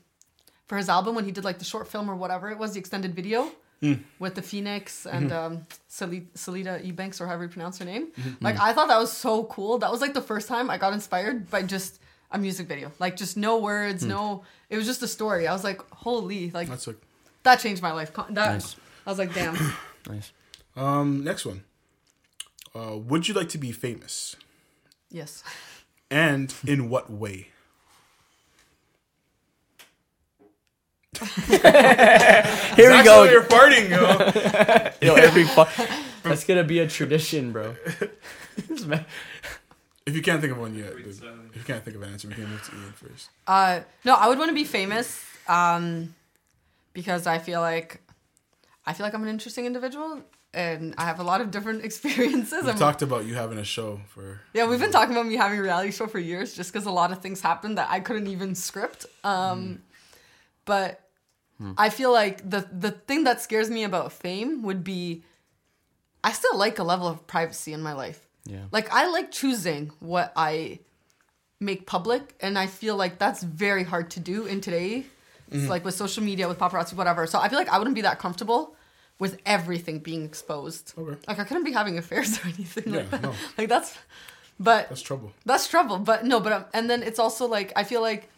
for 0.67 0.77
his 0.77 0.89
album 0.89 1.15
when 1.15 1.25
he 1.25 1.31
did 1.31 1.43
like 1.43 1.59
the 1.59 1.65
short 1.65 1.87
film 1.87 2.09
or 2.09 2.15
whatever 2.15 2.49
it 2.49 2.57
was 2.57 2.73
the 2.73 2.79
extended 2.79 3.15
video 3.15 3.51
Hmm. 3.81 3.95
with 4.19 4.35
the 4.35 4.41
Phoenix 4.41 5.05
and 5.05 5.33
um, 5.33 5.67
Sali- 5.89 6.27
Selita 6.33 6.81
Ebanks 6.89 7.19
or 7.19 7.27
however 7.27 7.43
you 7.43 7.49
pronounce 7.49 7.77
her 7.79 7.85
name. 7.85 8.07
Hmm. 8.15 8.31
Like 8.39 8.57
I 8.57 8.71
thought 8.71 8.87
that 8.87 8.97
was 8.97 9.11
so 9.11 9.43
cool. 9.45 9.79
That 9.79 9.91
was 9.91 9.99
like 9.99 10.13
the 10.13 10.21
first 10.21 10.47
time 10.47 10.69
I 10.69 10.77
got 10.77 10.93
inspired 10.93 11.49
by 11.51 11.61
just 11.63 11.99
a 12.31 12.37
music 12.37 12.67
video. 12.69 12.93
Like 12.99 13.17
just 13.17 13.35
no 13.35 13.59
words, 13.59 14.03
Hmm. 14.03 14.09
no. 14.09 14.43
It 14.69 14.77
was 14.77 14.85
just 14.85 15.03
a 15.03 15.07
story. 15.09 15.45
I 15.45 15.51
was 15.51 15.65
like, 15.65 15.81
holy, 15.91 16.51
like 16.51 16.69
That's 16.69 16.87
a. 16.87 16.95
that 17.43 17.59
changed 17.59 17.81
my 17.81 17.91
life. 17.91 18.13
Con- 18.13 18.33
That 18.33 18.53
Nice. 18.53 18.77
I 19.05 19.09
was 19.09 19.19
like, 19.19 19.33
damn. 19.33 19.57
nice. 20.09 20.31
Um, 20.77 21.23
next 21.25 21.45
one. 21.45 21.63
Uh, 22.73 22.95
would 22.97 23.27
you 23.27 23.33
like 23.33 23.49
to 23.49 23.57
be 23.57 23.71
famous? 23.73 24.35
yes. 25.11 25.43
And 26.09 26.53
in 26.65 26.89
what 26.89 27.09
way? 27.11 27.49
Here 32.75 32.91
we 32.91 33.03
go. 33.03 33.21
why 33.21 33.29
You're 33.31 33.43
farting, 33.43 33.89
yo. 33.89 35.07
Yo, 35.07 35.15
every 35.15 35.43
fu- 35.45 35.63
That's 36.23 36.43
gonna 36.43 36.63
be 36.63 36.79
a 36.79 36.87
tradition, 36.87 37.51
bro. 37.51 37.75
If 40.05 40.15
you 40.15 40.21
can't 40.21 40.39
think 40.39 40.51
of 40.53 40.59
one 40.59 40.75
yet, 40.75 40.95
dude, 40.97 41.07
if 41.07 41.55
you 41.55 41.63
can't 41.65 41.83
think 41.83 41.95
of 41.97 42.03
an 42.03 42.11
answer, 42.13 42.27
we 42.27 42.35
can 42.35 42.47
move 42.47 42.61
to 42.63 42.75
Ian 42.75 42.91
first. 42.93 43.29
Uh, 43.47 43.79
no, 44.03 44.13
I 44.13 44.27
would 44.27 44.37
want 44.37 44.49
to 44.49 44.53
be 44.53 44.63
famous 44.63 45.23
um, 45.47 46.13
because 46.93 47.25
I 47.25 47.39
feel 47.39 47.59
like 47.59 48.01
I 48.85 48.93
feel 48.93 49.03
like 49.05 49.15
I'm 49.15 49.23
an 49.23 49.29
interesting 49.29 49.65
individual 49.65 50.21
and 50.53 50.93
I 50.99 51.05
have 51.05 51.19
a 51.19 51.23
lot 51.23 51.41
of 51.41 51.49
different 51.49 51.83
experiences. 51.83 52.63
We 52.63 52.69
I'm- 52.69 52.77
talked 52.77 53.01
about 53.01 53.25
you 53.25 53.33
having 53.33 53.57
a 53.57 53.63
show 53.63 53.99
for. 54.09 54.41
yeah, 54.53 54.67
we've 54.67 54.79
been 54.79 54.91
talking 54.91 55.11
about 55.15 55.25
me 55.25 55.37
having 55.37 55.57
a 55.57 55.61
reality 55.63 55.89
show 55.91 56.05
for 56.05 56.19
years 56.19 56.53
just 56.53 56.71
because 56.71 56.85
a 56.85 56.91
lot 56.91 57.11
of 57.11 57.19
things 57.23 57.41
happened 57.41 57.79
that 57.79 57.89
I 57.89 57.99
couldn't 57.99 58.27
even 58.27 58.53
script. 58.53 59.07
Um, 59.23 59.81
But 60.65 60.99
I 61.77 61.89
feel 61.89 62.11
like 62.11 62.47
the 62.49 62.67
the 62.71 62.91
thing 62.91 63.23
that 63.23 63.41
scares 63.41 63.69
me 63.69 63.83
about 63.85 64.11
fame 64.11 64.61
would 64.63 64.83
be 64.83 65.23
I 66.23 66.31
still 66.33 66.57
like 66.57 66.79
a 66.79 66.83
level 66.83 67.07
of 67.07 67.25
privacy 67.27 67.71
in 67.71 67.81
my 67.81 67.93
life. 67.93 68.19
Yeah. 68.45 68.65
Like 68.71 68.91
I 68.91 69.07
like 69.07 69.31
choosing 69.31 69.91
what 69.99 70.33
I 70.35 70.79
make 71.61 71.85
public 71.87 72.35
and 72.41 72.57
I 72.59 72.67
feel 72.67 72.95
like 72.97 73.17
that's 73.19 73.41
very 73.41 73.83
hard 73.83 74.09
to 74.11 74.19
do 74.19 74.45
in 74.45 74.59
today. 74.61 75.05
It's 75.51 75.69
like 75.69 75.85
with 75.85 75.93
social 75.95 76.23
media, 76.23 76.47
with 76.49 76.57
paparazzi, 76.59 76.93
whatever. 76.95 77.25
So 77.27 77.39
I 77.39 77.47
feel 77.49 77.59
like 77.59 77.69
I 77.69 77.77
wouldn't 77.77 77.95
be 77.95 78.01
that 78.01 78.19
comfortable 78.19 78.75
with 79.19 79.39
everything 79.45 79.99
being 79.99 80.25
exposed. 80.25 80.93
Okay. 80.97 81.17
Like 81.27 81.39
I 81.39 81.43
couldn't 81.45 81.63
be 81.63 81.71
having 81.71 81.97
affairs 81.97 82.37
or 82.39 82.47
anything 82.55 82.91
like 82.91 83.03
Yeah, 83.03 83.09
that. 83.11 83.21
no. 83.21 83.33
Like 83.57 83.69
that's 83.69 83.97
but 84.59 84.89
That's 84.89 85.01
trouble. 85.01 85.31
that's 85.45 85.67
trouble. 85.67 85.99
But 85.99 86.25
no, 86.25 86.39
but 86.41 86.51
um, 86.51 86.65
and 86.73 86.89
then 86.89 87.01
it's 87.03 87.19
also 87.19 87.45
like 87.47 87.71
I 87.77 87.83
feel 87.85 88.01
like 88.01 88.29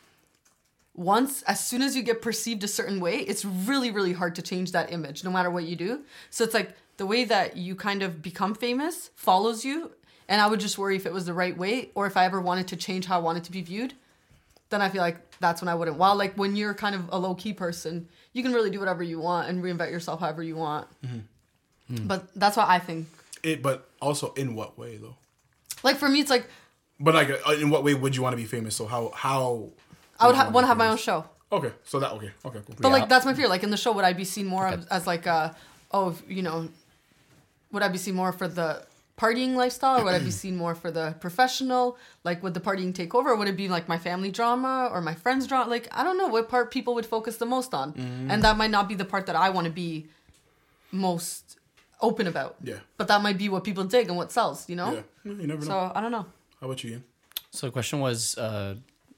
once 0.98 1.44
as 1.44 1.66
soon 1.66 1.82
as 1.82 1.96
you 1.96 2.04
get 2.04 2.22
perceived 2.22 2.64
a 2.66 2.68
certain 2.68 3.00
way, 3.00 3.20
it's 3.20 3.46
really 3.46 3.92
really 3.92 4.12
hard 4.14 4.36
to 4.36 4.42
change 4.42 4.74
that 4.74 4.92
image, 4.92 5.24
no 5.24 5.32
matter 5.32 5.50
what 5.50 5.64
you 5.64 5.78
do. 5.78 6.02
So 6.30 6.44
it's 6.44 6.54
like 6.54 6.76
the 6.98 7.06
way 7.06 7.24
that 7.24 7.56
you 7.56 7.76
kind 7.76 8.04
of 8.04 8.22
become 8.22 8.54
famous 8.56 9.12
follows 9.16 9.64
you, 9.64 9.92
and 10.28 10.42
I 10.42 10.48
would 10.48 10.60
just 10.60 10.78
worry 10.78 10.96
if 10.98 11.06
it 11.06 11.14
was 11.14 11.26
the 11.26 11.34
right 11.34 11.56
way 11.58 11.92
or 11.96 12.08
if 12.08 12.18
I 12.18 12.26
ever 12.26 12.42
wanted 12.42 12.68
to 12.70 12.76
change 12.76 13.06
how 13.06 13.16
I 13.16 13.22
wanted 13.22 13.46
to 13.46 13.52
be 13.52 13.62
viewed. 13.62 13.94
Then 14.70 14.82
I 14.82 14.90
feel 14.90 15.02
like 15.02 15.18
that's 15.40 15.62
when 15.62 15.70
I 15.70 15.76
wouldn't. 15.76 15.98
While 15.98 16.16
like 16.18 16.34
when 16.36 16.56
you're 16.58 16.74
kind 16.74 16.94
of 16.96 17.08
a 17.10 17.18
low 17.18 17.36
key 17.36 17.54
person, 17.54 18.10
you 18.34 18.44
can 18.44 18.52
really 18.52 18.70
do 18.70 18.80
whatever 18.80 19.02
you 19.04 19.20
want 19.20 19.48
and 19.48 19.64
reinvent 19.64 19.92
yourself 19.92 20.20
however 20.20 20.44
you 20.44 20.58
want. 20.58 20.88
But 22.08 22.28
that's 22.36 22.58
what 22.58 22.68
I 22.68 22.80
think. 22.80 23.08
It, 23.44 23.62
but 23.62 23.88
also 24.02 24.34
in 24.34 24.56
what 24.56 24.78
way 24.78 24.98
though? 24.98 25.16
Like 25.84 25.96
for 25.98 26.10
me, 26.10 26.20
it's 26.20 26.30
like 26.30 26.48
But 27.00 27.14
like, 27.14 27.30
uh, 27.30 27.52
in 27.54 27.70
what 27.70 27.84
way 27.84 27.94
would 27.94 28.16
you 28.16 28.24
want 28.24 28.34
to 28.34 28.38
be 28.38 28.46
famous? 28.46 28.76
So 28.76 28.88
how 28.88 29.12
how? 29.16 29.70
I 30.20 30.28
would 30.28 30.36
ha- 30.36 30.44
wanna 30.44 30.54
want 30.56 30.64
to 30.64 30.68
be 30.68 30.70
have 30.70 30.78
my 30.78 30.88
own 30.90 30.98
show. 30.98 31.26
Okay, 31.52 31.72
so 31.86 32.00
that 32.00 32.12
okay, 32.14 32.32
okay, 32.46 32.60
cool. 32.66 32.76
But 32.80 32.88
Yeah. 32.90 32.94
like 32.94 33.10
that's 33.10 33.26
my 33.26 33.34
fear. 33.34 33.48
Like 33.48 33.64
in 33.64 33.70
the 33.72 33.78
show, 33.78 33.92
would 33.94 34.06
I 34.06 34.14
be 34.14 34.26
seen 34.26 34.48
more 34.48 34.68
as, 34.68 34.86
as 34.88 35.08
like 35.08 35.26
uh 35.28 35.52
oh 35.92 36.16
you 36.28 36.42
know, 36.44 36.70
would 37.72 37.84
I 37.84 37.88
be 37.90 37.98
seen 37.98 38.16
more 38.16 38.32
for 38.32 38.48
the 38.48 38.86
partying 39.18 39.56
lifestyle, 39.56 40.00
or 40.00 40.04
would 40.06 40.14
I 40.14 40.20
be 40.20 40.32
seen 40.44 40.56
more 40.58 40.76
for 40.76 40.92
the 40.92 41.16
professional? 41.20 41.98
Like, 42.24 42.44
would 42.44 42.54
the 42.54 42.60
partying 42.60 42.94
take 42.94 43.16
over, 43.16 43.30
or 43.32 43.36
would 43.38 43.48
it 43.48 43.58
be 43.58 43.68
like 43.68 43.88
my 43.88 43.98
family 43.98 44.30
drama 44.32 44.90
or 44.92 45.02
my 45.02 45.16
friends 45.16 45.48
drama? 45.48 45.70
Like, 45.70 45.88
I 45.92 46.04
don't 46.04 46.18
know 46.18 46.28
what 46.28 46.50
part 46.50 46.70
people 46.70 46.94
would 46.96 47.06
focus 47.06 47.38
the 47.38 47.46
most 47.46 47.74
on, 47.74 47.94
Mm-hmm. 47.94 48.30
and 48.32 48.44
that 48.44 48.58
might 48.58 48.70
not 48.72 48.88
be 48.90 48.96
the 48.96 49.06
part 49.06 49.26
that 49.28 49.36
I 49.36 49.50
want 49.50 49.66
to 49.66 49.72
be 49.74 50.08
most 50.92 51.58
open 52.02 52.28
about. 52.28 52.56
Yeah. 52.64 52.76
But 52.98 53.08
that 53.08 53.22
might 53.22 53.38
be 53.38 53.50
what 53.50 53.64
people 53.64 53.84
dig 53.84 54.08
and 54.08 54.18
what 54.18 54.32
sells, 54.32 54.70
you 54.70 54.76
know. 54.76 54.94
Yeah, 54.94 55.02
Yeah, 55.24 55.32
you 55.42 55.48
never 55.48 55.62
know. 55.62 55.68
So 55.68 55.92
I 55.96 56.02
don't 56.02 56.12
know. 56.12 56.26
How 56.62 56.68
about 56.68 56.84
you? 56.84 56.92
Ian? 56.92 57.04
So 57.52 57.68
the 57.68 57.72
question 57.72 58.00
was, 58.00 58.38
uh, 58.38 58.76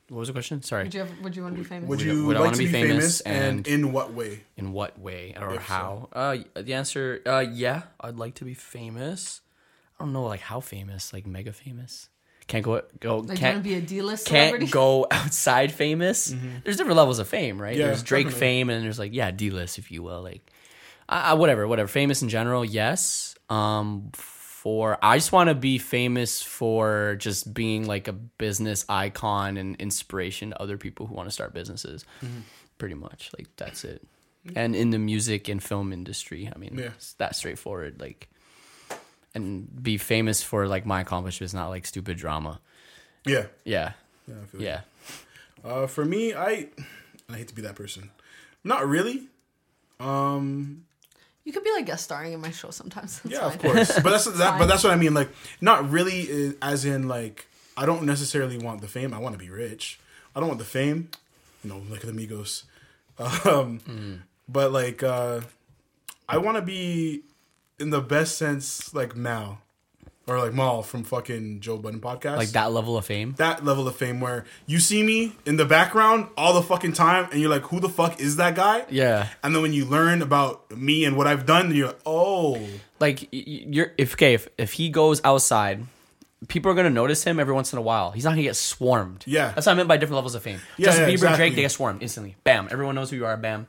what 0.10 0.20
was 0.20 0.28
the 0.28 0.34
question? 0.34 0.62
Sorry. 0.62 0.84
Would 0.84 0.94
you 0.94 1.00
have, 1.02 1.20
would 1.22 1.36
you 1.36 1.44
want 1.44 1.56
to 1.56 1.62
be 1.62 1.68
famous? 1.68 1.88
Would 1.90 2.00
Would- 2.00 2.06
you 2.08 2.26
would 2.26 2.36
I 2.36 2.40
like 2.40 2.46
wanna 2.48 2.58
be 2.58 2.66
be 2.66 2.72
famous, 2.72 3.22
famous 3.22 3.22
and 3.22 3.58
and- 3.60 3.68
in 3.68 3.92
what 3.92 4.14
way? 4.14 4.44
In 4.58 4.74
what 4.74 5.00
way 5.00 5.36
or 5.40 5.54
If 5.54 5.68
so. 5.68 5.74
how? 5.74 6.10
Uh, 6.14 6.38
the 6.56 6.74
answer, 6.74 7.22
uh, 7.26 7.40
yeah, 7.52 7.84
I'd 8.02 8.18
like 8.18 8.36
to 8.36 8.46
be 8.46 8.54
famous. 8.54 9.42
I 10.00 10.04
don't 10.06 10.14
know, 10.14 10.24
like 10.26 10.42
how 10.42 10.60
famous, 10.62 11.14
like 11.14 11.26
mega 11.28 11.54
famous. 11.54 12.10
Can't 12.48 12.64
go 12.66 12.82
go. 13.00 13.18
like, 13.18 13.28
want 13.28 13.40
can't 13.40 13.58
to 13.58 13.62
be 13.64 13.76
a 13.76 13.82
D-list 13.82 14.26
can't 14.26 14.50
celebrity? 14.50 14.72
go 14.72 15.06
outside 15.12 15.72
famous. 15.72 16.34
There's 16.64 16.78
different 16.78 16.98
levels 16.98 17.20
of 17.20 17.28
fame, 17.28 17.62
right? 17.62 17.74
Mm-hmm. 17.74 17.80
Yeah, 17.82 17.88
there's 17.88 18.02
Drake 18.02 18.26
definitely. 18.26 18.40
fame, 18.40 18.70
and 18.72 18.84
there's 18.84 18.98
like 18.98 19.14
yeah, 19.14 19.30
D 19.30 19.52
list, 19.52 19.78
if 19.78 19.92
you 19.92 20.02
will. 20.02 20.24
Like, 20.24 20.50
I, 21.08 21.32
I, 21.32 21.34
whatever, 21.34 21.68
whatever. 21.68 21.88
Famous 21.88 22.24
in 22.24 22.30
general, 22.30 22.66
yes. 22.66 23.36
Um, 23.52 24.10
for 24.62 24.98
I 25.02 25.16
just 25.18 25.32
want 25.32 25.48
to 25.50 25.56
be 25.56 25.78
famous 25.78 26.42
for 26.42 27.16
just 27.18 27.54
being 27.54 27.88
like 27.88 28.08
a 28.10 28.14
business 28.14 28.86
icon 28.90 29.56
and 29.56 29.76
inspiration 29.78 30.50
to 30.50 30.62
other 30.62 30.78
people 30.78 31.08
who 31.08 31.16
want 31.16 31.28
to 31.30 31.32
start 31.32 31.54
businesses. 31.54 32.04
Mm-hmm. 32.22 32.40
Pretty 32.78 32.96
much, 32.96 33.32
like 33.38 33.48
that's 33.56 33.84
it. 33.86 34.06
And 34.56 34.76
in 34.76 34.90
the 34.90 35.00
music 35.00 35.48
and 35.48 35.62
film 35.64 35.94
industry, 35.94 36.52
I 36.54 36.58
mean, 36.58 36.78
Yeah. 36.78 36.86
it's 36.98 37.14
that 37.14 37.36
straightforward. 37.36 38.00
Like, 38.02 38.28
and 39.36 39.68
be 39.84 39.98
famous 39.98 40.42
for 40.44 40.68
like 40.68 40.86
my 40.86 41.02
accomplishments, 41.02 41.54
not 41.54 41.70
like 41.70 41.86
stupid 41.86 42.18
drama. 42.18 42.60
Yeah, 43.26 43.46
Yeah, 43.64 43.94
yeah, 44.28 44.36
I 44.42 44.46
feel 44.46 44.62
yeah. 44.62 44.82
Uh, 45.64 45.88
for 45.88 46.04
me, 46.06 46.34
I 46.34 46.68
I 47.30 47.38
hate 47.38 47.48
to 47.50 47.56
be 47.56 47.62
that 47.62 47.76
person. 47.76 48.12
Not 48.64 48.88
really. 48.88 49.28
Um, 50.00 50.86
You 51.46 51.54
could 51.54 51.64
be 51.64 51.72
like 51.72 51.86
guest 51.86 52.04
starring 52.04 52.34
in 52.34 52.42
my 52.42 52.52
show 52.52 52.70
sometimes. 52.70 53.20
That's 53.24 53.36
yeah, 53.36 53.48
of 53.48 53.60
course. 53.60 54.00
But 54.00 54.12
that's 54.12 54.26
that. 54.26 54.60
But 54.60 54.68
that's 54.68 54.84
what 54.84 54.94
I 54.94 54.98
mean. 54.98 55.14
Like, 55.14 55.30
not 55.62 55.90
really. 55.90 56.56
As 56.62 56.86
in, 56.86 57.08
like, 57.08 57.48
I 57.76 57.86
don't 57.86 58.04
necessarily 58.04 58.58
want 58.58 58.82
the 58.82 58.88
fame. 58.88 59.14
I 59.14 59.20
want 59.20 59.34
to 59.34 59.40
be 59.40 59.50
rich. 59.50 60.00
I 60.36 60.40
don't 60.40 60.50
want 60.50 60.60
the 60.60 60.66
fame. 60.66 61.10
You 61.64 61.72
know, 61.72 61.82
like 61.90 62.02
the 62.02 62.12
Migos. 62.12 62.64
Um, 63.46 64.24
but 64.48 64.72
like, 64.72 65.04
uh, 65.04 65.42
I 66.28 66.38
want 66.38 66.56
to 66.56 66.62
be 66.62 67.24
in 67.80 67.90
the 67.90 68.00
best 68.02 68.38
sense, 68.38 68.94
like 68.94 69.16
Mal, 69.16 69.60
or 70.30 70.40
like 70.40 70.54
Mal 70.54 70.84
from 70.84 71.04
fucking 71.04 71.60
Joe 71.60 71.78
Budden 71.78 72.00
podcast. 72.00 72.38
Like 72.38 72.50
that 72.50 72.72
level 72.72 72.98
of 72.98 73.06
fame. 73.06 73.34
that 73.38 73.66
level 73.66 73.88
of 73.88 73.96
fame 73.96 74.20
where 74.22 74.46
you 74.68 74.80
see 74.80 75.02
me 75.04 75.34
in 75.46 75.58
the 75.58 75.66
background 75.66 76.28
all 76.38 76.54
the 76.54 76.62
fucking 76.62 76.94
time 76.94 77.28
and 77.32 77.42
you're 77.42 77.50
like, 77.50 77.64
who 77.64 77.80
the 77.80 77.90
fuck 77.90 78.20
is 78.20 78.38
that 78.38 78.56
guy? 78.56 78.86
Yeah. 78.90 79.28
And 79.44 79.56
then 79.56 79.62
when 79.62 79.74
you 79.74 79.86
learn 79.86 80.22
about 80.22 80.70
me 80.76 81.04
and 81.06 81.18
what 81.18 81.28
I've 81.28 81.46
done, 81.46 81.74
you're 81.74 81.88
like, 81.88 82.00
oh, 82.06 82.62
like 83.00 83.28
you're 83.32 83.92
if 83.98 84.14
okay 84.14 84.34
if, 84.36 84.48
if 84.58 84.74
he 84.74 84.90
goes 84.90 85.22
outside 85.24 85.86
people 86.48 86.72
are 86.72 86.76
gonna 86.76 86.90
notice 86.90 87.24
him 87.24 87.38
every 87.40 87.54
once 87.54 87.74
in 87.74 87.80
a 87.80 87.82
while 87.82 88.12
he's 88.12 88.24
not 88.24 88.30
gonna 88.32 88.42
get 88.44 88.56
swarmed 88.56 89.24
Yeah. 89.28 89.52
that's 89.54 89.66
what 89.68 89.74
i 89.74 89.76
meant 89.76 89.90
by 89.90 89.98
different 89.98 90.16
levels 90.16 90.36
of 90.36 90.42
fame 90.44 90.60
Yeah, 90.78 90.86
justin 90.86 91.04
yeah, 91.04 91.10
bieber 91.10 91.14
exactly. 91.14 91.38
drake 91.38 91.56
they 91.56 91.62
get 91.64 91.72
swarmed 91.72 92.02
instantly 92.02 92.38
bam 92.46 92.70
everyone 92.72 92.96
knows 92.96 93.10
who 93.10 93.18
you 93.18 93.26
are 93.26 93.36
bam 93.36 93.68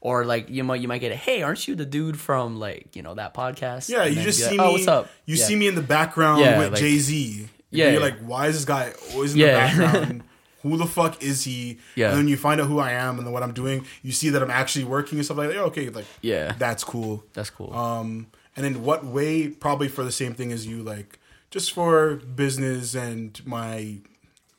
or 0.00 0.24
like 0.24 0.48
you 0.50 0.64
might 0.64 0.80
you 0.80 0.88
might 0.88 0.98
get 0.98 1.12
a 1.12 1.16
hey 1.16 1.42
aren't 1.42 1.66
you 1.68 1.74
the 1.74 1.84
dude 1.86 2.18
from 2.18 2.58
like 2.58 2.94
you 2.96 3.02
know 3.02 3.14
that 3.14 3.34
podcast 3.34 3.88
yeah, 3.88 4.04
And 4.04 4.16
you 4.16 4.22
just 4.22 4.38
see 4.38 4.56
like, 4.56 4.58
me. 4.58 4.64
oh 4.64 4.72
what's 4.72 4.88
up 4.88 5.08
You 5.26 5.36
Yeah. 5.36 5.44
see 5.44 5.56
me 5.56 5.66
in 5.68 5.74
the 5.74 5.82
background 5.82 6.40
Yeah, 6.40 6.58
with 6.58 6.72
like- 6.72 6.80
Jay 6.80 6.98
Z. 6.98 7.48
Yeah. 7.70 7.90
you're 7.92 8.00
like, 8.00 8.18
why 8.18 8.48
is 8.48 8.54
this 8.56 8.64
guy 8.64 8.92
always 9.12 9.32
in 9.34 9.40
the 9.40 9.46
background? 9.62 10.24
Who 10.62 10.76
the 10.76 10.86
fuck 10.86 11.22
is 11.22 11.44
he? 11.44 11.78
Yeah. 11.94 12.10
And 12.10 12.18
then 12.18 12.28
you 12.28 12.36
find 12.36 12.60
out 12.60 12.66
who 12.66 12.78
I 12.80 12.90
am 12.92 13.16
and 13.16 13.26
then 13.26 13.32
what 13.32 13.42
I'm 13.42 13.52
doing. 13.54 13.86
You 14.02 14.12
see 14.12 14.28
that 14.30 14.42
I'm 14.42 14.50
actually 14.50 14.84
working 14.84 15.18
and 15.18 15.24
stuff 15.24 15.38
like 15.38 15.48
that. 15.50 15.56
Okay, 15.56 15.88
like 15.88 16.04
Yeah. 16.20 16.52
that's 16.58 16.82
cool. 16.84 17.22
that's 17.32 17.48
cool 17.50 17.72
Um, 17.74 18.26
and 18.56 18.66
in 18.66 18.82
what 18.82 19.04
way? 19.06 19.48
Probably 19.48 19.88
for 19.88 20.02
the 20.04 20.10
same 20.12 20.34
thing 20.34 20.50
as 20.52 20.66
you, 20.66 20.82
like 20.82 21.18
just 21.50 21.72
for 21.72 22.16
business 22.16 22.94
and 22.94 23.40
my 23.46 23.98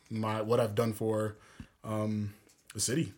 my 0.10 0.42
what 0.42 0.60
I've 0.60 0.74
done 0.76 0.94
for 0.94 1.36
um, 1.84 2.34
the 2.74 2.80
city. 2.80 3.14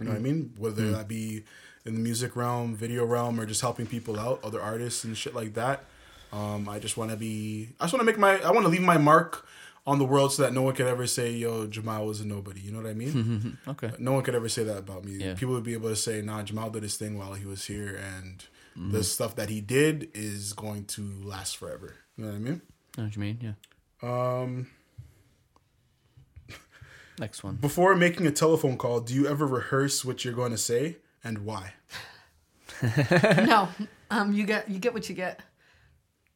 You 0.00 0.06
know 0.06 0.12
what 0.12 0.18
I 0.18 0.22
mean? 0.22 0.54
Whether 0.58 0.90
that 0.92 1.08
be 1.08 1.44
in 1.84 1.94
the 1.94 2.00
music 2.00 2.34
realm, 2.36 2.74
video 2.74 3.04
realm, 3.04 3.38
or 3.38 3.46
just 3.46 3.60
helping 3.60 3.86
people 3.86 4.18
out, 4.18 4.40
other 4.42 4.60
artists 4.60 5.04
and 5.04 5.16
shit 5.16 5.34
like 5.34 5.54
that. 5.54 5.84
Um, 6.32 6.68
I 6.68 6.78
just 6.80 6.96
want 6.96 7.10
to 7.12 7.16
be. 7.16 7.68
I 7.78 7.84
just 7.84 7.92
want 7.94 8.00
to 8.00 8.06
make 8.06 8.18
my. 8.18 8.40
I 8.42 8.50
want 8.50 8.64
to 8.64 8.68
leave 8.70 8.82
my 8.82 8.98
mark 8.98 9.46
on 9.86 9.98
the 9.98 10.04
world 10.04 10.32
so 10.32 10.42
that 10.42 10.52
no 10.52 10.62
one 10.62 10.74
could 10.74 10.86
ever 10.86 11.06
say, 11.06 11.30
"Yo, 11.30 11.66
Jamal 11.68 12.06
was 12.06 12.20
a 12.20 12.26
nobody." 12.26 12.60
You 12.60 12.72
know 12.72 12.78
what 12.82 12.90
I 12.90 12.94
mean? 12.94 13.58
okay 13.68 13.92
No 13.98 14.12
one 14.14 14.24
could 14.24 14.34
ever 14.34 14.48
say 14.48 14.64
that 14.64 14.78
about 14.78 15.04
me. 15.04 15.12
Yeah. 15.12 15.34
People 15.34 15.54
would 15.54 15.62
be 15.62 15.74
able 15.74 15.90
to 15.90 15.96
say, 15.96 16.22
"Nah, 16.22 16.42
Jamal 16.42 16.70
did 16.70 16.82
his 16.82 16.96
thing 16.96 17.16
while 17.18 17.34
he 17.34 17.44
was 17.46 17.64
here, 17.66 17.94
and 17.96 18.44
Mm-hmm. 18.76 18.90
the 18.90 19.04
stuff 19.04 19.36
that 19.36 19.50
he 19.50 19.60
did 19.60 20.10
is 20.14 20.52
going 20.54 20.86
to 20.86 21.02
last 21.22 21.56
forever." 21.56 21.94
You 22.16 22.24
know 22.24 22.30
what 22.30 22.36
I 22.36 22.40
mean? 22.40 22.62
know 22.98 23.04
what 23.04 23.14
you 23.14 23.20
mean 23.20 23.38
yeah 23.40 23.52
Um, 24.42 24.66
next 27.18 27.42
one 27.44 27.56
before 27.56 27.94
making 27.94 28.26
a 28.26 28.30
telephone 28.30 28.76
call, 28.76 29.00
do 29.00 29.14
you 29.14 29.26
ever 29.26 29.46
rehearse 29.46 30.04
what 30.04 30.24
you're 30.24 30.34
going 30.34 30.50
to 30.52 30.58
say 30.58 30.96
and 31.22 31.44
why? 31.44 31.72
no, 32.82 33.68
um, 34.10 34.32
you 34.32 34.44
get 34.44 34.68
you 34.68 34.78
get 34.78 34.94
what 34.94 35.08
you 35.08 35.14
get. 35.14 35.40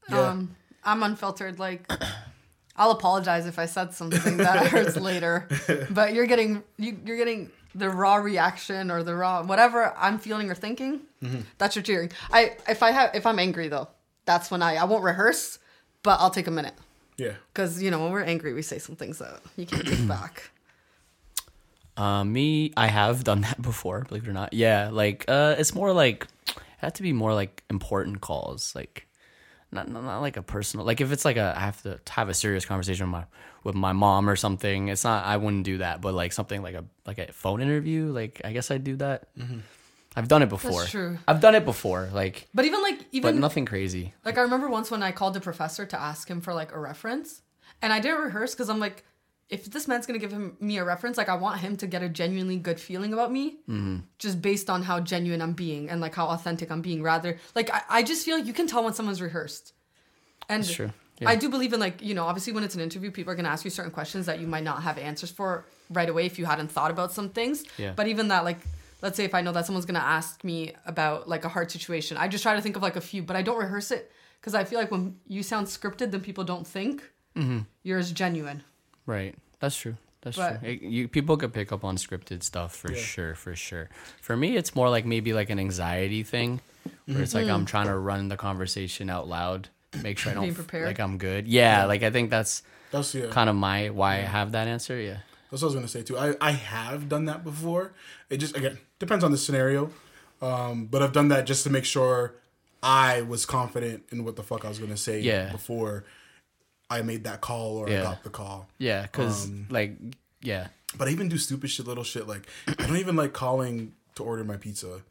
Yeah. 0.08 0.20
Um, 0.28 0.56
I'm 0.84 1.02
unfiltered. 1.02 1.58
Like, 1.58 1.90
I'll 2.76 2.92
apologize 2.92 3.46
if 3.46 3.58
I 3.58 3.66
said 3.66 3.92
something 3.92 4.36
that 4.38 4.66
hurts 4.68 4.96
later, 4.96 5.48
but 5.90 6.14
you're 6.14 6.26
getting 6.26 6.62
you, 6.78 6.98
you're 7.04 7.16
getting 7.16 7.50
the 7.74 7.90
raw 7.90 8.16
reaction 8.16 8.90
or 8.90 9.02
the 9.02 9.14
raw 9.14 9.42
whatever 9.42 9.92
I'm 9.96 10.18
feeling 10.18 10.50
or 10.50 10.54
thinking. 10.54 11.00
Mm-hmm. 11.22 11.40
That's 11.58 11.76
your 11.76 11.82
cheering. 11.82 12.12
I 12.30 12.56
if 12.68 12.82
I 12.82 12.92
have 12.92 13.10
if 13.14 13.26
I'm 13.26 13.38
angry 13.38 13.68
though, 13.68 13.88
that's 14.24 14.50
when 14.50 14.62
I 14.62 14.76
I 14.76 14.84
won't 14.84 15.02
rehearse, 15.04 15.58
but 16.02 16.20
I'll 16.20 16.30
take 16.30 16.46
a 16.46 16.50
minute 16.52 16.74
Yeah. 17.16 17.32
because 17.52 17.82
you 17.82 17.90
know 17.90 18.02
when 18.02 18.12
we're 18.12 18.22
angry 18.22 18.52
we 18.54 18.62
say 18.62 18.78
some 18.78 18.96
things 18.96 19.18
that 19.18 19.40
you 19.56 19.66
can't 19.66 19.86
take 19.86 20.06
back. 20.08 20.50
Uh, 21.98 22.24
me, 22.24 22.72
I 22.76 22.86
have 22.86 23.24
done 23.24 23.40
that 23.48 23.60
before, 23.60 24.06
believe 24.08 24.24
it 24.24 24.30
or 24.30 24.32
not. 24.32 24.52
Yeah, 24.52 24.90
like 24.92 25.24
uh, 25.28 25.56
it's 25.58 25.74
more 25.74 25.92
like 25.92 26.26
it 26.56 26.62
had 26.78 26.94
to 26.96 27.02
be 27.02 27.12
more 27.12 27.34
like 27.34 27.64
important 27.68 28.20
calls, 28.20 28.74
like 28.74 29.06
not, 29.72 29.88
not 29.88 30.04
not 30.04 30.20
like 30.20 30.36
a 30.36 30.42
personal. 30.42 30.86
Like 30.86 31.00
if 31.00 31.12
it's 31.12 31.24
like 31.24 31.36
a 31.36 31.54
I 31.56 31.60
have 31.60 31.82
to 31.82 32.00
have 32.08 32.28
a 32.28 32.34
serious 32.34 32.64
conversation 32.64 33.06
with 33.06 33.12
my 33.12 33.24
with 33.64 33.74
my 33.74 33.92
mom 33.92 34.30
or 34.30 34.36
something. 34.36 34.88
It's 34.88 35.04
not 35.04 35.26
I 35.26 35.36
wouldn't 35.36 35.64
do 35.64 35.78
that, 35.78 36.00
but 36.00 36.14
like 36.14 36.32
something 36.32 36.62
like 36.62 36.74
a 36.74 36.84
like 37.06 37.18
a 37.18 37.32
phone 37.32 37.60
interview. 37.60 38.06
Like 38.12 38.40
I 38.44 38.52
guess 38.52 38.70
I'd 38.70 38.84
do 38.84 38.96
that. 38.96 39.28
I've 40.16 40.28
done 40.28 40.42
it 40.42 40.48
before. 40.48 40.84
true. 40.84 41.18
I've 41.28 41.40
done 41.40 41.54
it 41.54 41.64
before, 41.64 42.08
like 42.12 42.48
But 42.54 42.64
even 42.64 42.80
like 42.82 42.98
but 42.98 43.06
even 43.12 43.40
nothing 43.40 43.66
crazy. 43.66 44.14
Like 44.24 44.38
I 44.38 44.42
remember 44.42 44.68
once 44.68 44.90
when 44.90 45.02
I 45.02 45.12
called 45.12 45.34
the 45.34 45.40
professor 45.40 45.84
to 45.86 46.00
ask 46.00 46.28
him 46.28 46.40
for 46.40 46.54
like 46.54 46.72
a 46.72 46.78
reference, 46.78 47.42
and 47.82 47.92
I 47.92 48.00
didn't 48.00 48.22
rehearse 48.22 48.54
because 48.54 48.70
I'm 48.70 48.80
like, 48.80 49.04
if 49.50 49.64
this 49.70 49.88
man's 49.88 50.06
gonna 50.06 50.18
give 50.18 50.30
him 50.32 50.56
me 50.60 50.76
a 50.78 50.84
reference, 50.84 51.16
like 51.16 51.28
I 51.28 51.34
want 51.36 51.60
him 51.60 51.76
to 51.78 51.86
get 51.86 52.02
a 52.02 52.08
genuinely 52.08 52.56
good 52.56 52.78
feeling 52.78 53.12
about 53.12 53.32
me, 53.32 53.56
Mm-hmm. 53.68 53.96
just 54.18 54.42
based 54.42 54.68
on 54.68 54.82
how 54.82 55.00
genuine 55.00 55.40
I'm 55.40 55.54
being 55.54 55.88
and 55.88 56.00
like 56.00 56.14
how 56.14 56.26
authentic 56.28 56.70
I'm 56.70 56.82
being. 56.82 57.02
Rather, 57.02 57.38
like 57.54 57.70
I, 57.72 57.82
I 57.88 58.02
just 58.02 58.24
feel 58.24 58.36
like 58.36 58.46
you 58.46 58.52
can 58.52 58.66
tell 58.66 58.84
when 58.84 58.92
someone's 58.94 59.22
rehearsed. 59.22 59.72
And 60.48 60.62
That's 60.62 60.74
true. 60.74 60.92
Yeah. 61.20 61.30
I 61.30 61.36
do 61.36 61.48
believe 61.48 61.72
in 61.72 61.80
like 61.80 62.00
you 62.02 62.14
know 62.14 62.24
obviously 62.24 62.52
when 62.52 62.62
it's 62.62 62.74
an 62.74 62.80
interview, 62.80 63.10
people 63.10 63.32
are 63.32 63.36
gonna 63.36 63.48
ask 63.48 63.64
you 63.64 63.70
certain 63.70 63.90
questions 63.92 64.26
that 64.26 64.38
you 64.40 64.46
might 64.46 64.64
not 64.64 64.82
have 64.82 64.98
answers 64.98 65.30
for 65.30 65.64
right 65.90 66.08
away 66.08 66.26
if 66.26 66.38
you 66.38 66.44
hadn't 66.44 66.70
thought 66.70 66.90
about 66.90 67.12
some 67.12 67.30
things. 67.30 67.64
Yeah. 67.76 67.92
But 67.96 68.06
even 68.08 68.28
that 68.28 68.44
like. 68.44 68.58
Let's 69.00 69.16
say 69.16 69.22
if 69.24 69.32
I 69.32 69.42
know 69.42 69.52
that 69.52 69.64
someone's 69.64 69.86
gonna 69.86 70.00
ask 70.00 70.42
me 70.42 70.74
about 70.84 71.28
like 71.28 71.44
a 71.44 71.48
hard 71.48 71.70
situation, 71.70 72.16
I 72.16 72.26
just 72.26 72.42
try 72.42 72.56
to 72.56 72.60
think 72.60 72.74
of 72.74 72.82
like 72.82 72.96
a 72.96 73.00
few, 73.00 73.22
but 73.22 73.36
I 73.36 73.42
don't 73.42 73.56
rehearse 73.56 73.92
it 73.92 74.10
because 74.40 74.56
I 74.56 74.64
feel 74.64 74.76
like 74.80 74.90
when 74.90 75.20
you 75.28 75.44
sound 75.44 75.68
scripted, 75.68 76.10
then 76.10 76.20
people 76.20 76.42
don't 76.42 76.66
think 76.66 77.02
Mm-hmm. 77.36 77.58
you're 77.84 78.00
as 78.00 78.10
genuine. 78.10 78.64
Right. 79.08 79.34
That's 79.60 79.76
true. 79.76 79.96
That's 80.20 80.36
But- 80.36 80.60
true. 80.60 80.68
It, 80.70 80.82
you 80.82 81.08
people 81.08 81.36
could 81.36 81.52
pick 81.54 81.72
up 81.72 81.82
on 81.84 81.96
scripted 81.96 82.42
stuff 82.42 82.74
for 82.76 82.94
sure, 82.94 83.34
for 83.34 83.56
sure. 83.56 83.88
For 84.20 84.36
me, 84.36 84.56
it's 84.56 84.74
more 84.76 84.90
like 84.90 85.06
maybe 85.06 85.32
like 85.32 85.48
an 85.50 85.58
anxiety 85.58 86.22
thing, 86.22 86.60
where 87.06 87.22
it's 87.22 87.34
like 87.34 87.48
I'm 87.48 87.64
trying 87.64 87.86
to 87.86 87.96
run 87.96 88.28
the 88.28 88.36
conversation 88.36 89.08
out 89.10 89.26
loud, 89.28 89.68
make 90.02 90.18
sure 90.18 90.32
I 90.32 90.34
don't 90.34 90.42
Being 90.44 90.52
f- 90.52 90.56
prepared. 90.58 90.86
like 90.86 91.00
I'm 91.00 91.16
good. 91.18 91.48
Yeah, 91.48 91.86
like 91.86 92.02
I 92.02 92.10
think 92.10 92.28
that's 92.30 92.62
That's 92.90 93.14
yeah. 93.14 93.26
kind 93.30 93.48
of 93.48 93.56
my 93.56 93.88
why 93.90 94.14
I 94.16 94.20
have 94.20 94.52
that 94.52 94.68
answer. 94.68 95.00
Yeah. 95.00 95.18
That's 95.50 95.62
what 95.62 95.68
I 95.68 95.70
was 95.70 95.74
gonna 95.76 95.88
say 95.88 96.02
too. 96.02 96.18
I, 96.18 96.34
I 96.40 96.50
have 96.50 97.08
done 97.08 97.24
that 97.24 97.42
before. 97.42 97.92
It 98.28 98.36
just 98.36 98.54
again 98.56 98.76
depends 98.98 99.24
on 99.24 99.30
the 99.30 99.38
scenario, 99.38 99.90
um, 100.42 100.86
but 100.86 101.02
I've 101.02 101.12
done 101.14 101.28
that 101.28 101.46
just 101.46 101.62
to 101.64 101.70
make 101.70 101.84
sure 101.86 102.34
I 102.82 103.22
was 103.22 103.46
confident 103.46 104.04
in 104.12 104.24
what 104.24 104.36
the 104.36 104.42
fuck 104.42 104.64
I 104.64 104.68
was 104.68 104.78
gonna 104.78 104.96
say 104.98 105.20
Yeah. 105.20 105.50
before 105.50 106.04
I 106.90 107.02
made 107.02 107.24
that 107.24 107.40
call 107.40 107.76
or 107.76 107.88
I 107.88 108.02
got 108.02 108.22
the 108.24 108.30
call. 108.30 108.68
Yeah, 108.78 109.02
because 109.02 109.46
Um, 109.46 109.66
like 109.70 109.96
yeah, 110.40 110.68
But 110.96 111.08
I 111.08 111.10
even 111.10 111.28
do 111.28 111.36
stupid 111.38 111.70
shit, 111.70 111.86
little 111.86 112.04
shit 112.04 112.26
like 112.26 112.46
I 112.66 112.72
don't 112.86 112.96
even 112.96 113.16
like 113.16 113.32
calling 113.32 113.92
to 114.14 114.24
order 114.24 114.44
my 114.44 114.56
pizza. 114.56 115.02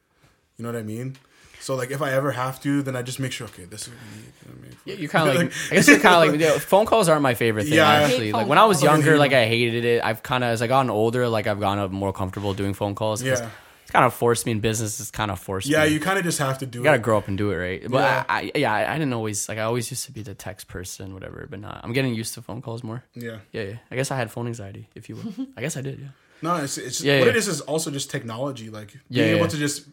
You 0.57 0.63
know 0.65 0.71
what 0.71 0.79
I 0.79 0.83
mean? 0.83 1.17
So 1.59 1.75
like 1.75 1.91
if 1.91 2.01
I 2.01 2.11
ever 2.13 2.31
have 2.31 2.61
to, 2.61 2.81
then 2.81 2.95
I 2.95 3.01
just 3.01 3.19
make 3.19 3.31
sure. 3.31 3.47
Okay, 3.47 3.65
this 3.65 3.83
is 3.83 3.89
what 3.89 3.97
we 4.11 4.17
need. 4.21 4.33
You 4.45 4.51
know 4.51 4.67
what 4.69 4.77
Yeah, 4.85 4.95
you're 4.95 5.09
kind 5.09 5.29
of 5.29 5.35
like, 5.35 5.53
I 5.71 5.75
guess 5.75 5.87
you're 5.87 5.99
kind 5.99 6.15
of 6.15 6.31
like, 6.33 6.39
yeah, 6.53 6.57
phone 6.59 6.85
calls 6.85 7.09
aren't 7.09 7.21
my 7.23 7.33
favorite 7.33 7.65
thing, 7.65 7.73
Yeah, 7.73 7.87
actually. 7.89 8.31
Like, 8.31 8.47
when 8.47 8.57
I 8.57 8.65
was 8.65 8.77
calls. 8.77 8.83
younger, 8.91 9.17
like, 9.17 9.33
I 9.33 9.45
hated 9.47 9.83
it. 9.83 10.03
I've 10.03 10.23
kind 10.23 10.43
of, 10.43 10.51
as 10.51 10.61
I 10.61 10.67
gotten 10.67 10.89
older, 10.89 11.27
like, 11.27 11.45
I've 11.47 11.59
gotten 11.59 11.91
more 11.91 12.13
comfortable 12.13 12.53
doing 12.53 12.73
phone 12.73 12.95
calls. 12.95 13.21
Yeah. 13.21 13.49
It's 13.87 13.93
kind 13.93 14.03
of 14.03 14.13
forced 14.13 14.45
me 14.45 14.51
in 14.51 14.59
business. 14.59 14.99
It's 14.99 15.11
kind 15.11 15.31
of 15.31 15.39
forced 15.39 15.65
yeah, 15.69 15.85
me. 15.85 15.93
you 15.93 16.01
kind 16.01 16.19
of 16.19 16.25
just 16.25 16.39
have 16.39 16.57
to 16.57 16.65
do 16.65 16.79
it. 16.79 16.81
You 16.81 16.83
gotta 16.83 16.99
grow 16.99 17.17
up 17.17 17.29
and 17.29 17.37
do 17.37 17.51
it, 17.51 17.55
right? 17.55 17.81
But 17.89 17.99
Yeah. 17.99 18.25
I, 18.27 18.51
I, 18.53 18.59
yeah, 18.59 18.73
I, 18.73 18.91
I 18.95 18.97
didn't 18.97 19.13
always, 19.13 19.47
like, 19.47 19.59
I 19.59 19.61
always 19.61 19.89
used 19.89 20.03
to 20.07 20.11
be 20.11 20.21
the 20.23 20.33
text 20.35 20.67
person, 20.67 21.13
whatever, 21.13 21.47
but 21.49 21.61
not. 21.61 21.79
I'm 21.85 21.93
getting 21.93 22.13
used 22.13 22.33
to 22.33 22.41
phone 22.41 22.61
calls 22.61 22.83
more. 22.83 23.05
Yeah. 23.15 23.37
Yeah, 23.53 23.61
yeah. 23.61 23.75
I 23.89 23.95
guess 23.95 24.11
I 24.11 24.17
had 24.17 24.29
phone 24.29 24.45
anxiety, 24.47 24.89
if 24.93 25.07
you 25.07 25.15
will. 25.15 25.47
I 25.57 25.61
guess 25.61 25.77
I 25.77 25.81
did, 25.81 25.99
yeah. 25.99 26.07
No, 26.41 26.57
it's 26.57 26.77
it's 26.77 26.99
Yeah, 27.01 27.19
what 27.19 27.27
yeah. 27.27 27.29
it 27.31 27.35
is 27.37 27.47
is 27.47 27.61
also 27.61 27.89
just 27.89 28.11
technology. 28.11 28.69
Like 28.69 28.93
Yeah, 29.09 29.23
being 29.23 29.35
able 29.37 29.45
yeah. 29.45 29.47
to 29.51 29.57
just 29.57 29.85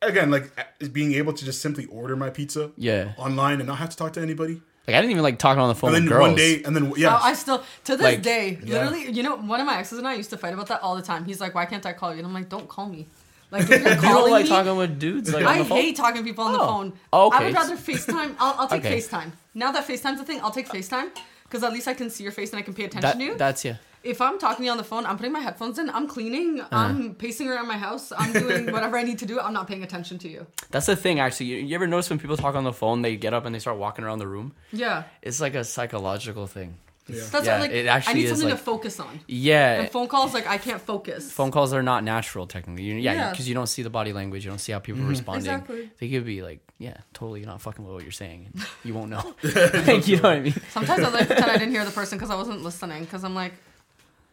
again 0.00 0.30
like 0.30 0.50
being 0.92 1.12
able 1.12 1.34
to 1.34 1.44
just 1.44 1.60
simply 1.60 1.84
order 1.86 2.16
my 2.16 2.30
pizza 2.30 2.70
Yeah. 2.78 3.12
online 3.18 3.60
and 3.60 3.66
not 3.68 3.76
have 3.76 3.90
to 3.90 3.96
talk 3.98 4.14
to 4.14 4.20
anybody. 4.22 4.62
Like, 4.86 4.94
I 4.96 5.00
didn't 5.00 5.10
even 5.10 5.22
like 5.24 5.38
talking 5.38 5.60
on 5.60 5.68
the 5.68 5.74
phone 5.74 5.88
And 5.94 6.04
with 6.04 6.04
then 6.04 6.08
girls. 6.18 6.28
one 6.28 6.36
day, 6.36 6.62
and 6.64 6.74
then 6.74 6.92
yeah, 6.96 7.14
Oh, 7.16 7.20
I 7.22 7.34
still 7.34 7.62
to 7.84 7.96
this 7.98 8.02
Like, 8.04 8.22
day, 8.22 8.58
yeah. 8.64 8.74
literally, 8.88 9.10
you 9.12 9.22
know, 9.22 9.36
one 9.36 9.60
of 9.60 9.66
my 9.66 9.76
exes 9.78 9.98
and 9.98 10.08
I 10.08 10.14
used 10.14 10.30
to 10.30 10.38
fight 10.38 10.54
about 10.54 10.68
that 10.68 10.80
all 10.80 10.96
the 10.96 11.02
time. 11.02 11.24
He's 11.26 11.40
like, 11.40 11.54
"Why 11.54 11.66
can't 11.66 11.84
I 11.84 11.92
call 11.92 12.12
you?" 12.12 12.18
And 12.18 12.26
I'm 12.26 12.32
like, 12.34 12.48
"Don't 12.48 12.68
call 12.68 12.88
me." 12.88 13.06
Like 13.50 13.62
if 13.62 13.68
you're 13.70 13.78
You 13.80 13.84
don't 13.94 13.98
calling 14.02 14.32
like 14.32 14.44
me, 14.44 14.48
talking 14.50 14.76
with 14.76 14.98
dudes? 14.98 15.32
Like, 15.32 15.44
on 15.46 15.54
I 15.54 15.58
the 15.58 15.64
phone? 15.64 15.78
hate 15.78 15.96
talking 15.96 16.22
to 16.22 16.24
people 16.24 16.44
on 16.44 16.52
the 16.52 16.60
Oh. 16.60 16.66
phone. 16.66 16.92
Oh, 17.12 17.30
I 17.30 17.44
would 17.44 17.54
rather 17.54 17.76
FaceTime. 17.76 18.34
I'll, 18.38 18.54
I'll 18.60 18.68
take 18.68 18.84
Okay. 18.84 18.98
FaceTime. 18.98 19.30
Now 19.54 19.72
that 19.72 19.86
FaceTime's 19.86 20.20
a 20.20 20.24
thing, 20.24 20.40
I'll 20.42 20.50
take 20.50 20.68
FaceTime 20.68 21.10
because 21.44 21.62
at 21.62 21.72
least 21.72 21.86
I 21.88 21.94
can 21.94 22.10
see 22.10 22.22
your 22.24 22.32
face 22.32 22.50
and 22.50 22.58
I 22.58 22.62
can 22.62 22.74
pay 22.74 22.84
attention 22.84 23.02
That, 23.02 23.18
to 23.18 23.24
you. 23.24 23.36
that's, 23.36 23.64
yeah. 23.64 23.76
if 24.02 24.20
I'm 24.20 24.38
talking 24.40 24.58
to 24.58 24.64
you 24.64 24.70
on 24.72 24.76
the 24.78 24.84
phone, 24.84 25.06
I'm 25.06 25.16
putting 25.16 25.32
my 25.32 25.38
headphones 25.40 25.78
in, 25.78 25.88
I'm 25.90 26.08
cleaning, 26.08 26.60
Uh-huh. 26.60 26.76
I'm 26.76 27.14
pacing 27.14 27.48
around 27.48 27.68
my 27.68 27.78
house, 27.78 28.12
I'm 28.18 28.32
doing 28.32 28.66
whatever 28.72 28.98
I 28.98 29.04
need 29.04 29.18
to 29.20 29.26
do. 29.26 29.38
I'm 29.38 29.52
not 29.52 29.68
paying 29.68 29.84
attention 29.84 30.18
to 30.18 30.28
you. 30.28 30.46
That's 30.72 30.86
the 30.86 30.96
thing, 30.96 31.20
actually. 31.20 31.46
You, 31.46 31.56
you 31.58 31.74
ever 31.76 31.86
notice 31.86 32.10
when 32.10 32.18
people 32.18 32.36
talk 32.36 32.56
on 32.56 32.64
the 32.64 32.72
phone, 32.72 33.02
they 33.02 33.16
get 33.16 33.32
up 33.32 33.44
and 33.46 33.54
they 33.54 33.60
start 33.60 33.76
walking 33.78 34.04
around 34.04 34.18
the 34.18 34.26
room? 34.26 34.54
Yeah, 34.72 35.04
It's 35.22 35.40
like 35.40 35.54
a 35.54 35.62
psychological 35.62 36.48
thing. 36.48 36.78
Yeah. 37.08 37.22
that's 37.30 37.46
Yeah, 37.46 37.52
what, 37.58 37.60
like 37.62 37.70
it 37.70 37.88
I 37.88 38.12
need 38.12 38.28
something 38.28 38.48
like- 38.48 38.58
to 38.58 38.62
focus 38.64 38.98
on. 39.00 39.20
Yeah. 39.26 39.80
And 39.80 39.90
phone 39.90 40.08
calls, 40.08 40.34
like 40.34 40.46
I 40.46 40.58
can't 40.58 40.80
focus. 40.80 41.30
phone 41.30 41.50
calls 41.50 41.72
are 41.72 41.82
not 41.82 42.04
natural 42.04 42.46
technically. 42.46 42.84
You, 42.84 42.94
yeah, 42.94 43.12
Yeah. 43.12 43.30
because 43.30 43.48
you 43.48 43.54
don't 43.54 43.66
see 43.68 43.82
the 43.82 43.90
body 43.90 44.12
language, 44.12 44.44
you 44.44 44.50
don't 44.50 44.58
see 44.58 44.72
how 44.72 44.78
people 44.78 45.02
are 45.02 45.06
responding. 45.06 45.40
Exactly. 45.50 45.90
They 45.98 46.08
could 46.10 46.24
be 46.24 46.42
like, 46.42 46.60
yeah, 46.78 46.98
totally 47.14 47.42
not 47.44 47.60
fucking 47.62 47.84
with 47.84 47.94
what 47.94 48.02
you're 48.02 48.12
saying, 48.12 48.50
and 48.52 48.66
you 48.84 48.92
won't 48.94 49.10
know. 49.10 49.34
like, 49.42 50.06
you 50.08 50.16
know 50.16 50.22
what 50.22 50.32
I 50.36 50.40
mean? 50.40 50.54
Sometimes 50.70 51.04
I 51.04 51.08
like 51.08 51.26
pretend 51.26 51.50
I 51.50 51.56
didn't 51.58 51.70
hear 51.72 51.84
the 51.84 51.90
person 51.90 52.18
because 52.18 52.30
I 52.30 52.34
wasn't 52.36 52.62
listening 52.62 53.04
because 53.04 53.24
I'm 53.24 53.34
like, 53.34 53.52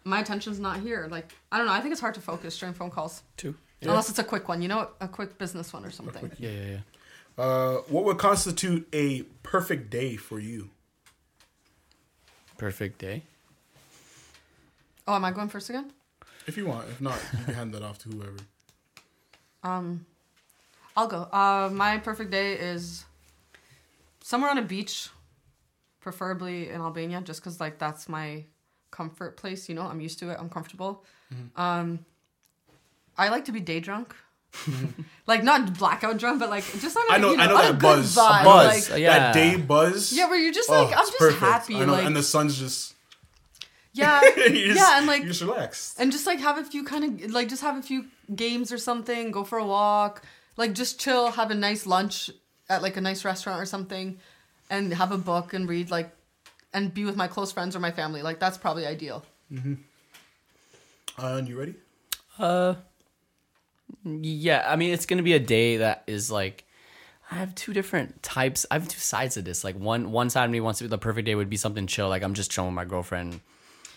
my 0.04 0.20
attention's 0.20 0.60
not 0.60 0.80
here. 0.82 1.08
Like 1.10 1.32
I 1.52 1.58
don't 1.58 1.68
know. 1.68 1.74
I 1.74 1.80
think 1.80 1.94
it's 1.94 2.02
hard 2.02 2.16
to 2.16 2.22
focus 2.22 2.58
during 2.60 2.74
phone 2.74 2.90
calls 2.92 3.24
Too. 3.38 3.56
unless 3.82 4.10
it's 4.10 4.20
a 4.20 4.24
quick 4.26 4.50
one. 4.50 4.62
You 4.62 4.68
know, 4.68 4.90
a 5.00 5.08
quick 5.08 5.38
business 5.38 5.72
one 5.72 5.86
or 5.86 5.92
something. 5.92 6.30
Yeah, 6.38 6.50
yeah, 6.50 6.66
yeah. 6.72 6.78
Uh, 7.44 7.76
what 7.88 8.04
would 8.04 8.18
constitute 8.18 8.88
a 8.94 9.22
perfect 9.42 9.90
day 9.90 10.18
for 10.18 10.40
you? 10.40 10.70
Perfect 12.64 12.98
day. 13.00 13.24
Oh, 15.06 15.16
am 15.16 15.26
I 15.26 15.32
going 15.32 15.50
first 15.50 15.70
again? 15.70 15.92
If 16.48 16.56
you 16.56 16.66
want, 16.66 16.88
if 16.88 17.02
not, 17.02 17.20
you 17.34 17.44
can 17.44 17.54
hand 17.56 17.74
that 17.74 17.84
off 17.84 18.00
to 18.04 18.10
whoever. 18.10 18.38
Um, 19.64 20.06
I'll 20.96 21.10
go. 21.10 21.24
Uh, 21.24 21.70
my 21.74 21.98
perfect 21.98 22.32
day 22.32 22.54
is 22.54 23.04
somewhere 24.22 24.50
on 24.50 24.58
a 24.58 24.62
beach, 24.62 25.10
preferably 26.00 26.70
in 26.70 26.80
Albania, 26.80 27.20
just 27.20 27.42
because 27.42 27.60
like 27.60 27.80
that's 27.80 28.08
my 28.08 28.46
comfort 28.92 29.36
place. 29.36 29.68
You 29.68 29.76
know, 29.76 29.82
I'm 29.82 30.00
used 30.00 30.20
to 30.20 30.30
it. 30.30 30.38
I'm 30.40 30.50
comfortable. 30.50 31.04
Um, 31.58 32.06
I 33.18 33.28
like 33.28 33.44
to 33.44 33.52
be 33.52 33.60
day 33.60 33.82
drunk, 33.82 34.16
like 35.28 35.44
not 35.44 35.78
blackout 35.78 36.18
drunk, 36.18 36.40
but 36.40 36.50
like 36.50 36.64
just 36.80 36.96
on 36.96 37.04
a, 37.10 37.14
I 37.14 37.18
know- 37.18 37.32
you 37.32 37.38
know, 37.38 37.44
I 37.44 37.48
know 37.48 37.56
on 37.56 37.62
a 37.62 37.64
that 37.74 37.80
good 37.80 37.82
buzz. 37.82 38.18
A 38.18 38.20
vibe. 38.22 38.44
buzz. 38.44 38.90
Like, 38.92 39.00
Yeah. 39.02 39.18
That 39.20 39.34
day 39.34 39.56
buzz. 39.58 40.14
yeah, 40.14 40.28
where 40.30 40.38
you're 40.40 40.54
just 40.54 40.70
oh, 40.70 40.84
like 40.84 40.92
I'm 40.96 41.06
just 41.06 41.18
perfect. 41.18 41.40
happy, 41.42 41.76
I 41.78 41.86
know, 41.86 41.94
like 41.94 42.06
and 42.06 42.16
the 42.16 42.24
sun's 42.24 42.58
just 42.58 42.94
yeah, 43.94 44.22
you 44.38 44.74
just- 44.74 44.78
yeah, 44.80 44.98
and 44.98 45.08
like 45.08 45.22
you 45.24 45.28
just 45.30 45.42
relax 45.42 45.96
and 46.00 46.12
just 46.12 46.26
like 46.26 46.40
have 46.40 46.58
a 46.58 46.64
few 46.64 46.84
kind 46.84 47.22
of 47.24 47.32
like 47.32 47.48
just 47.50 47.62
have 47.62 47.78
a 47.78 47.82
few 47.82 48.06
games 48.36 48.72
or 48.72 48.78
something 48.78 49.32
go 49.32 49.44
for 49.44 49.58
a 49.58 49.66
walk 49.66 50.24
like 50.58 50.74
just 50.74 51.00
chill 51.00 51.32
have 51.32 51.52
a 51.52 51.56
nice 51.56 51.86
lunch 51.86 52.30
at 52.70 52.82
like 52.82 52.96
a 52.98 53.02
nice 53.02 53.24
restaurant 53.26 53.62
or 53.62 53.66
something 53.66 54.18
and 54.70 54.94
have 54.94 55.12
a 55.12 55.18
book 55.18 55.54
and 55.54 55.68
read 55.70 55.92
like 55.92 56.10
and 56.74 56.94
be 56.94 57.06
with 57.06 57.16
my 57.16 57.28
close 57.28 57.52
friends 57.52 57.76
or 57.76 57.80
my 57.80 57.92
family 57.92 58.22
like 58.24 58.40
that's 58.40 58.58
probably 58.58 58.86
ideal 58.88 59.24
Uh, 61.16 61.36
and 61.38 61.48
you 61.48 61.60
ready? 61.60 61.76
Uh, 62.40 62.74
yeah. 64.04 64.66
I 64.68 64.76
mean, 64.76 64.94
it's 64.94 65.06
gonna 65.06 65.24
be 65.24 65.34
a 65.34 65.40
day 65.40 65.78
that 65.78 66.04
is 66.08 66.32
like. 66.32 66.66
I 67.32 67.36
have 67.36 67.56
two 67.56 67.74
different 67.74 68.22
types. 68.22 68.66
I 68.70 68.76
have 68.76 68.88
two 68.88 69.00
sides 69.00 69.38
of 69.38 69.46
this. 69.46 69.64
Like 69.64 69.76
one, 69.76 70.12
one 70.12 70.30
side 70.30 70.46
of 70.46 70.52
me 70.52 70.60
wants 70.60 70.80
to 70.80 70.84
be 70.84 70.90
the 70.90 71.00
perfect 71.00 71.26
day 71.26 71.34
would 71.34 71.50
be 71.50 71.58
something 71.58 71.88
chill. 71.88 72.08
Like 72.08 72.22
I'm 72.22 72.36
just 72.36 72.52
chilling 72.52 72.70
with 72.72 72.76
my 72.76 72.86
girlfriend. 72.86 73.40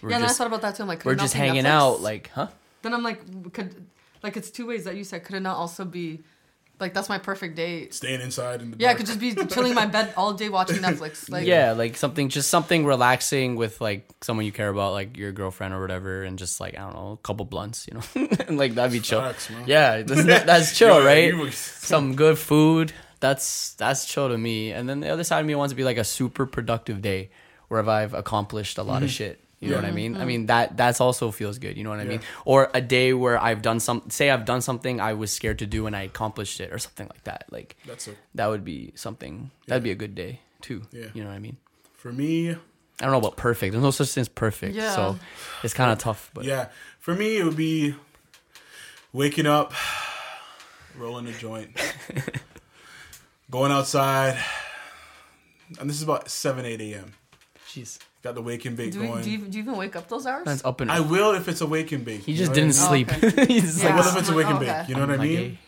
We're 0.03 0.11
yeah 0.11 0.17
and 0.17 0.25
i 0.27 0.29
thought 0.29 0.47
about 0.47 0.61
that 0.63 0.77
too 0.77 0.83
i'm 0.83 0.89
like 0.89 1.05
we're 1.05 1.15
just 1.15 1.35
hanging 1.35 1.65
Netflix? 1.65 1.69
out. 1.69 2.01
Like, 2.01 2.31
huh? 2.35 2.49
then 2.83 2.95
i'm 2.95 3.03
like 3.03 3.53
could 3.53 3.87
like 4.23 4.37
it's 4.37 4.51
two 4.51 4.67
ways 4.67 4.85
that 4.85 4.97
you 4.97 5.05
said 5.05 5.25
could 5.25 5.35
it 5.35 5.41
not 5.41 5.57
also 5.57 5.85
be 5.85 6.23
like 6.79 6.95
that's 6.95 7.09
my 7.09 7.19
perfect 7.19 7.57
date. 7.57 7.95
Staying 7.95 8.21
inside 8.21 8.61
in 8.63 8.71
the 8.71 8.77
yeah 8.79 8.91
i 8.91 8.95
could 8.95 9.07
just 9.07 9.21
be 9.21 9.35
chilling 9.47 9.71
in 9.71 9.75
my 9.75 9.87
bed 9.87 10.13
all 10.17 10.35
day 10.35 10.49
watching 10.49 10.77
netflix 10.77 11.31
like 11.31 11.47
yeah, 11.47 11.73
like 11.73 11.97
something, 11.97 12.29
just 12.29 12.49
something 12.49 12.85
relaxing 12.85 13.57
with 13.57 13.81
like 13.81 14.09
someone 14.23 14.47
you 14.47 14.53
care 14.53 14.69
about, 14.69 14.93
like 14.93 15.17
your 15.17 15.33
girlfriend 15.33 15.75
or 15.75 15.81
whatever, 15.81 16.25
and 16.25 16.39
just 16.39 16.61
like 16.61 16.77
I 16.77 16.83
don't 16.83 16.95
know, 16.95 17.13
a 17.13 17.17
couple 17.19 17.45
blunts, 17.45 17.87
you 17.87 17.95
know, 17.95 18.29
and 18.49 18.59
like 18.59 18.75
that'd 18.75 18.93
be 18.93 19.01
chill. 19.01 19.21
Facts, 19.21 19.51
man. 19.51 19.65
Yeah, 19.67 20.03
that's, 20.03 20.25
that's 20.45 20.79
chill, 20.79 21.01
Yeah, 21.01 21.07
right? 21.07 21.29
you 21.29 21.39
was- 21.39 21.57
Some 21.57 22.17
good 22.17 22.39
food. 22.39 22.93
That's 23.21 23.75
that's 23.75 24.05
chill 24.05 24.29
to 24.29 24.37
me. 24.37 24.73
And 24.73 24.89
then 24.89 25.01
the 25.01 25.09
other 25.09 25.25
side 25.25 25.41
of 25.41 25.47
me 25.47 25.55
wants 25.55 25.73
to 25.73 25.77
be 25.77 25.85
like 25.85 25.97
a 25.97 26.05
super 26.05 26.47
productive 26.47 27.01
day, 27.01 27.31
where 27.69 27.87
I've 27.89 28.15
accomplished 28.15 28.79
a 28.79 28.83
lot 28.83 29.03
of 29.03 29.09
mm-hmm. 29.09 29.15
shit. 29.15 29.41
You 29.61 29.71
know 29.71 29.77
what 29.77 29.87
I 29.87 29.91
mean? 29.91 30.17
I 30.17 30.25
mm. 30.25 30.27
mean 30.27 30.47
that 30.47 30.77
that's 30.77 31.01
also 31.01 31.31
feels 31.31 31.59
good. 31.59 31.79
You 31.79 31.85
know 31.85 31.91
what 31.91 32.01
I 32.01 32.05
mean? 32.05 32.21
Or 32.45 32.71
a 32.75 32.83
day 32.83 33.15
where 33.15 33.43
I've 33.43 33.63
done 33.63 33.81
some, 33.81 34.03
say 34.11 34.29
I've 34.29 34.45
done 34.45 34.61
something 34.61 35.01
I 35.01 35.15
was 35.15 35.33
scared 35.33 35.61
to 35.61 35.67
do 35.67 35.87
and 35.87 35.97
I 35.97 36.03
accomplished 36.03 36.61
it, 36.61 36.73
or 36.73 36.79
something 36.79 37.09
like 37.09 37.25
that. 37.25 37.47
Like 37.51 37.77
That's 37.87 38.09
it. 38.09 38.19
that 38.35 38.49
would 38.49 38.65
be 38.65 38.93
something. 38.97 39.51
That'd 39.67 39.83
be 39.83 39.93
a 39.93 39.97
good 39.97 40.15
day 40.15 40.41
too. 40.61 40.83
Yeah. 40.93 41.07
You 41.15 41.23
know 41.23 41.31
what 41.31 41.37
I 41.37 41.39
mean? 41.39 41.57
For 41.95 42.13
me, 42.13 42.51
I 42.51 42.57
don't 43.01 43.13
know 43.13 43.19
about 43.19 43.37
perfect. 43.39 43.73
There's 43.73 43.83
no 43.83 43.91
such 43.91 44.11
thing 44.11 44.21
as 44.21 44.29
perfect. 44.29 44.75
Yeah. 44.75 44.95
So 44.95 45.19
it's 45.63 45.75
kind 45.75 45.91
of 45.91 45.99
tough. 45.99 46.31
But 46.35 46.45
yeah. 46.45 46.69
For 46.99 47.15
me, 47.15 47.39
it 47.39 47.45
would 47.45 47.57
be 47.57 47.95
waking 49.13 49.47
up, 49.47 49.73
rolling 50.99 51.27
a 51.29 51.33
joint, 51.33 51.71
going 53.51 53.73
outside, 53.73 54.39
and 55.81 55.89
this 55.89 55.97
is 55.97 56.03
about 56.03 56.29
seven, 56.29 56.67
eight 56.67 56.81
a.m. 56.81 57.15
jeez, 57.69 57.99
Got 58.27 58.35
the 58.35 58.43
wake 58.43 58.65
and 58.65 58.77
bake 58.77 58.91
do, 58.91 58.99
we, 59.03 59.07
going. 59.07 59.23
do, 59.23 59.31
you, 59.31 59.39
do 59.39 59.57
you 59.57 59.63
even 59.63 59.77
wake 59.77 59.95
up 59.95 60.09
those 60.09 60.27
hours 60.27 60.47
that's 60.47 60.65
up 60.65 60.81
and 60.81 60.91
I 60.91 60.99
will 60.99 61.35
if 61.35 61.47
it's 61.47 61.61
a 61.61 61.67
wake 61.67 61.93
and 61.93 62.05
bake. 62.05 62.23
He 62.23 62.35
just 62.35 62.53
didn't 62.53 62.77
I 62.77 62.97
mean? 62.97 63.07
Oh, 63.09 63.15
sleep. 63.15 63.25
okay. 63.25 63.47
He's 63.55 63.63
just 63.63 63.79
Yeah. 63.85 63.91
like, 63.91 63.99
What 63.99 64.07
if 64.09 64.17
it's 64.17 64.29
a 64.31 64.35
wake 64.35 64.49
and 64.49 64.57
Okay. 64.57 64.79
bake? 64.81 64.89
You 64.89 64.97
know 64.97 65.03
what 65.03 65.11
I 65.11 65.17
like, 65.17 65.29
mean? 65.31 65.39
hey, 65.39 65.59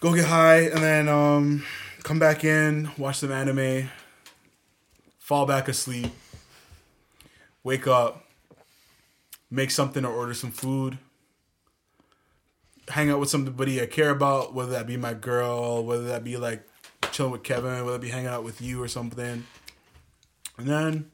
Go 0.00 0.14
get 0.14 0.24
high 0.24 0.60
and 0.60 0.78
then 0.82 1.10
um, 1.10 1.64
come 2.02 2.18
back 2.18 2.44
in, 2.44 2.88
watch 2.96 3.18
some 3.18 3.30
anime, 3.30 3.90
fall 5.18 5.44
back 5.44 5.68
asleep, 5.68 6.10
wake 7.62 7.86
up, 7.86 8.24
make 9.50 9.70
something 9.70 10.06
or 10.06 10.14
order 10.14 10.32
some 10.32 10.50
food, 10.50 10.96
hang 12.88 13.10
out 13.10 13.20
with 13.20 13.28
somebody 13.28 13.82
I 13.82 13.84
care 13.84 14.08
about, 14.08 14.54
whether 14.54 14.72
that 14.72 14.86
be 14.86 14.96
my 14.96 15.12
girl, 15.12 15.84
whether 15.84 16.04
that 16.04 16.24
be 16.24 16.38
like 16.38 16.66
chilling 17.10 17.32
with 17.32 17.42
Kevin, 17.42 17.84
whether 17.84 17.96
it 17.96 18.00
be 18.00 18.08
hanging 18.08 18.28
out 18.28 18.44
with 18.44 18.62
you 18.62 18.82
or 18.82 18.88
something. 18.88 19.44
And 20.58 20.68
then, 20.68 21.10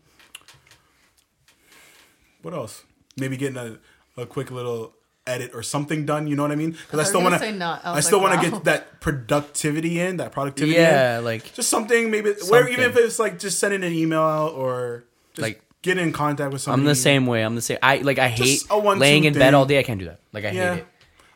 what 2.42 2.54
else? 2.54 2.84
Maybe 3.16 3.36
getting 3.36 3.56
a, 3.56 3.78
a 4.20 4.26
quick 4.26 4.50
little 4.50 4.94
edit 5.26 5.50
or 5.54 5.62
something 5.62 6.06
done. 6.06 6.26
You 6.26 6.36
know 6.36 6.42
what 6.42 6.52
I 6.52 6.56
mean? 6.56 6.70
Because 6.72 7.00
I, 7.00 7.02
I 7.02 7.04
still 7.06 7.22
want 7.22 7.34
to. 7.34 7.38
say 7.38 7.52
not. 7.52 7.84
I 7.84 7.92
I, 7.92 7.94
was 7.96 8.06
still 8.06 8.20
like, 8.22 8.30
want 8.36 8.42
to 8.44 8.50
wow. 8.50 8.56
get 8.58 8.64
that 8.64 9.00
productivity 9.00 10.00
in, 10.00 10.16
that 10.18 10.32
productivity. 10.32 10.76
in. 10.76 10.82
yeah, 10.82 11.20
like 11.22 11.52
Just 11.54 11.68
something 11.68 12.10
maybe 12.10 12.32
where 12.48 12.68
even 12.68 12.84
if 12.90 12.96
it's 12.96 13.18
like 13.18 13.38
just 13.38 13.58
sending 13.58 13.82
an 13.84 13.92
email 13.92 14.22
out 14.22 14.52
or 14.52 15.04
just 15.34 15.42
Like, 15.42 15.62
get 15.82 15.98
in 15.98 16.12
contact 16.12 16.52
with 16.52 16.62
somebody. 16.62 16.80
I'm 16.82 16.86
the 16.86 16.94
same 16.94 17.26
way. 17.26 17.42
I'm 17.44 17.54
the 17.54 17.60
same. 17.62 17.78
I 17.82 17.98
like. 17.98 18.18
I 18.18 18.28
hate 18.28 18.44
Just 18.60 18.66
a 18.70 18.78
one, 18.78 18.98
laying 18.98 19.22
two 19.22 19.28
in 19.28 19.34
bed 19.34 19.54
all 19.54 19.66
day. 19.66 19.78
I 19.78 19.82
can't 19.82 19.98
do 20.00 20.06
that. 20.06 20.20
Like 20.32 20.44
I 20.44 20.50
Yeah. 20.50 20.74
hate 20.74 20.80
it. 20.80 20.87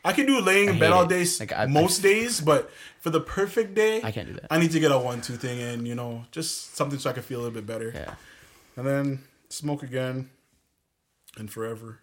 I 0.05 0.13
can 0.13 0.25
do 0.25 0.41
laying 0.41 0.69
in 0.69 0.79
bed 0.79 0.91
all 0.91 1.03
it. 1.03 1.09
day 1.09 1.25
Like, 1.39 1.53
I- 1.53 1.65
most 1.65 2.01
days, 2.01 2.41
but 2.41 2.69
for 2.99 3.09
the 3.09 3.21
perfect 3.21 3.73
day, 3.73 4.01
I 4.03 4.11
can't 4.11 4.27
do 4.27 4.33
that. 4.33 4.47
I 4.51 4.59
need 4.59 4.71
to 4.71 4.79
get 4.79 4.91
a 4.91 4.97
one 4.97 5.21
two 5.21 5.35
thing 5.37 5.59
in, 5.59 5.85
you 5.85 5.95
know, 5.95 6.25
just 6.31 6.75
something 6.75 6.99
so 6.99 7.09
I 7.09 7.13
can 7.13 7.23
feel 7.23 7.39
a 7.39 7.43
little 7.43 7.53
bit 7.55 7.65
better. 7.65 7.91
Yeah. 7.93 8.15
And 8.75 8.85
then 8.87 9.23
smoke 9.49 9.83
again 9.83 10.29
and 11.37 11.49
forever. 11.51 11.99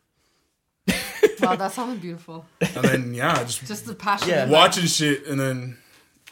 Wow, 1.40 1.56
that 1.56 1.72
sounded 1.72 2.02
beautiful. 2.02 2.44
And 2.60 2.84
then 2.84 3.14
yeah, 3.14 3.42
just 3.44 3.64
Just 3.66 3.86
the 3.86 3.94
passion. 3.94 4.28
Yeah. 4.28 4.44
in 4.44 4.50
that. 4.50 4.54
watching 4.58 4.84
shit 4.84 5.26
and 5.26 5.40
then 5.40 5.78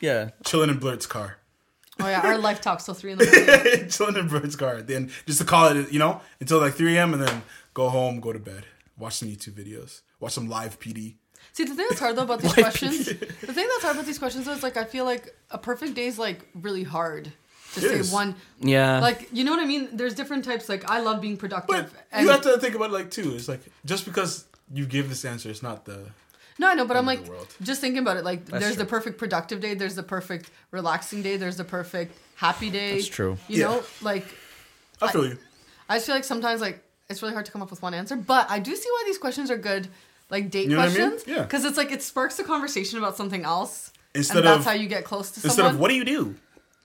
Yeah. 0.01 0.31
chilling 0.45 0.69
in 0.69 0.79
Blurt's 0.79 1.07
car. 1.07 1.39
Oh 1.99 2.07
yeah, 2.07 2.21
our 2.21 2.37
life 2.37 2.61
talks 2.61 2.85
till 2.85 2.93
three 2.95 3.13
in 3.13 3.19
the 3.19 3.25
morning. 3.75 3.89
chilling 3.91 4.17
in 4.17 4.29
Blurt's 4.29 4.55
car. 4.55 4.83
Then 4.83 5.11
just 5.27 5.39
to 5.41 5.47
call 5.47 5.69
it, 5.75 5.91
you 5.91 5.99
know, 5.99 6.21
until 6.41 6.61
like 6.61 6.75
3 6.75 6.97
a.m. 6.99 7.15
and 7.15 7.23
then 7.23 7.43
go 7.73 7.89
home, 7.89 8.21
go 8.21 8.33
to 8.35 8.39
bed, 8.39 8.65
watch 8.99 9.17
some 9.17 9.29
YouTube 9.29 9.55
videos, 9.55 10.03
watch 10.21 10.33
some 10.35 10.47
live 10.49 10.79
PD. 10.79 11.15
See, 11.53 11.65
the 11.65 11.75
thing 11.75 11.87
that's 11.89 12.01
hard 12.01 12.17
though 12.17 12.23
about 12.23 12.41
these 12.41 12.53
questions, 12.67 13.07
the 13.07 13.15
thing 13.15 13.67
that's 13.69 13.83
hard 13.83 13.97
about 13.97 14.07
these 14.07 14.19
questions 14.19 14.45
though 14.47 14.53
is 14.53 14.63
like 14.63 14.77
I 14.77 14.85
feel 14.85 15.05
like 15.05 15.35
a 15.51 15.59
perfect 15.59 15.95
day 15.95 16.07
is 16.07 16.19
like 16.19 16.47
really 16.55 16.85
hard 16.85 17.33
to 17.75 17.81
It 17.81 17.89
say 17.89 17.95
is. 17.99 18.13
one. 18.13 18.35
Yeah. 18.61 19.01
Like 19.01 19.29
you 19.33 19.45
know 19.45 19.51
what 19.53 19.61
I 19.61 19.67
mean? 19.67 19.89
There's 19.93 20.15
different 20.15 20.45
types. 20.45 20.69
Like 20.69 20.89
I 20.91 21.01
love 21.01 21.21
being 21.21 21.37
productive. 21.37 21.93
But 22.13 22.21
you 22.23 22.29
have 22.29 22.43
to 22.43 22.59
think 22.59 22.75
about 22.75 22.91
it 22.91 22.93
like 22.95 23.11
too. 23.11 23.35
It's 23.35 23.49
like 23.49 23.61
just 23.85 24.05
because 24.05 24.45
you 24.73 24.87
give 24.87 25.09
this 25.09 25.25
answer, 25.25 25.51
it's 25.51 25.63
not 25.63 25.85
the 25.85 26.07
No, 26.59 26.69
I 26.69 26.75
know, 26.75 26.85
but 26.87 26.97
I'm 26.97 27.07
like 27.07 27.25
the 27.25 27.31
world. 27.31 27.49
just 27.63 27.81
thinking 27.81 28.01
about 28.03 28.17
it. 28.19 28.25
Like 28.25 28.45
That's 28.47 28.63
there's 28.63 28.75
true. 28.77 28.85
the 28.85 28.89
perfect 28.91 29.19
productive 29.19 29.61
day. 29.61 29.75
There's 29.75 29.95
the 29.97 30.03
perfect 30.03 30.51
relaxing 30.71 31.23
day. 31.23 31.37
There's 31.37 31.57
the 31.57 31.65
perfect 31.65 32.17
happy 32.37 32.71
day. 32.71 32.95
That's 32.95 33.09
true. 33.09 33.37
You 33.49 33.61
Yeah. 33.61 33.65
know, 33.69 33.83
like 34.03 34.27
I 35.03 35.11
feel 35.13 35.27
you. 35.27 35.39
I 35.89 35.97
just 35.97 36.07
feel 36.07 36.15
like 36.15 36.25
sometimes 36.25 36.61
like 36.61 36.85
it's 37.09 37.23
really 37.23 37.33
hard 37.35 37.47
to 37.47 37.53
come 37.53 37.63
up 37.63 37.71
with 37.71 37.81
one 37.83 37.95
answer. 37.95 38.17
But 38.17 38.51
I 38.51 38.59
do 38.59 38.77
see 38.77 38.89
why 38.91 39.03
these 39.07 39.17
questions 39.19 39.51
are 39.51 39.57
good, 39.57 39.89
like 40.31 40.51
date 40.51 40.65
You 40.65 40.71
know 40.71 40.79
what 40.79 40.91
I 40.91 40.95
mean? 40.99 41.11
questions. 41.11 41.25
Yeah. 41.37 41.43
Because 41.43 41.65
it's 41.65 41.77
like 41.77 41.93
it 41.93 42.03
sparks 42.03 42.39
a 42.39 42.45
conversation 42.45 42.99
about 42.99 43.17
something 43.17 43.45
else. 43.45 43.93
Instead 44.15 44.39
and 44.39 44.47
that's 44.47 44.59
of- 44.61 44.65
how 44.65 44.73
you 44.73 44.89
get 44.89 45.05
close 45.05 45.31
to 45.33 45.41
Instead 45.47 45.67
of 45.67 45.79
what 45.79 45.89
do 45.89 45.95
you 45.95 46.05
do? 46.05 46.35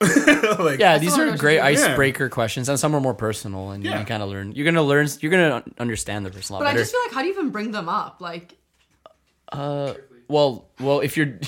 like 0.58 0.78
yeah, 0.80 0.98
these 0.98 1.16
are 1.16 1.36
great 1.36 1.60
what 1.60 1.70
you 1.70 1.76
do. 1.78 1.82
icebreaker 1.84 2.28
questions, 2.28 2.68
and 2.68 2.78
some 2.78 2.94
are 2.94 3.00
more 3.00 3.14
personal, 3.14 3.70
and 3.70 3.82
Yeah. 3.84 4.00
you 4.00 4.04
kind 4.04 4.22
of 4.22 4.28
learn. 4.28 4.52
You're 4.52 4.64
gonna 4.66 4.82
learn. 4.82 5.08
You're 5.20 5.30
gonna 5.30 5.62
understand 5.78 6.26
the 6.26 6.30
person 6.30 6.54
a 6.54 6.58
lot 6.58 6.64
but 6.64 6.74
I 6.74 6.76
just 6.76 6.90
feel 6.92 7.00
like 7.04 7.12
how 7.12 7.20
do 7.22 7.28
you 7.28 7.32
even 7.32 7.50
bring 7.50 7.70
them 7.70 7.88
up? 7.88 8.20
Like 8.20 8.54
uh, 9.52 9.94
well, 10.28 10.66
well, 10.80 11.00
if 11.00 11.16
you're, 11.16 11.38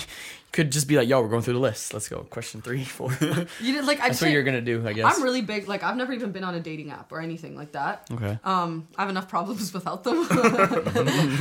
could 0.57 0.71
just 0.71 0.87
be 0.87 0.97
like, 0.97 1.07
"Yo, 1.07 1.21
we're 1.21 1.29
going 1.29 1.43
through 1.43 1.53
the 1.53 1.59
list. 1.69 1.93
Let's 1.93 2.09
go." 2.09 2.19
Question 2.29 2.61
three, 2.61 2.83
four. 2.97 3.11
You 3.61 3.73
did 3.73 3.85
like 3.85 3.99
I 4.01 4.09
just 4.09 4.19
what 4.21 4.25
think- 4.25 4.33
you're 4.33 4.43
gonna 4.43 4.59
do, 4.61 4.85
I 4.85 4.91
guess. 4.93 5.05
I'm 5.15 5.23
really 5.23 5.41
big. 5.41 5.67
Like 5.67 5.83
I've 5.83 5.95
never 5.95 6.11
even 6.11 6.31
been 6.31 6.43
on 6.43 6.55
a 6.55 6.59
dating 6.59 6.91
app 6.91 7.11
or 7.11 7.21
anything 7.21 7.55
like 7.55 7.71
that. 7.73 8.07
okay. 8.11 8.37
Um, 8.43 8.87
I 8.97 9.01
have 9.03 9.09
enough 9.09 9.29
problems 9.29 9.71
without 9.77 10.03
them. 10.03 10.17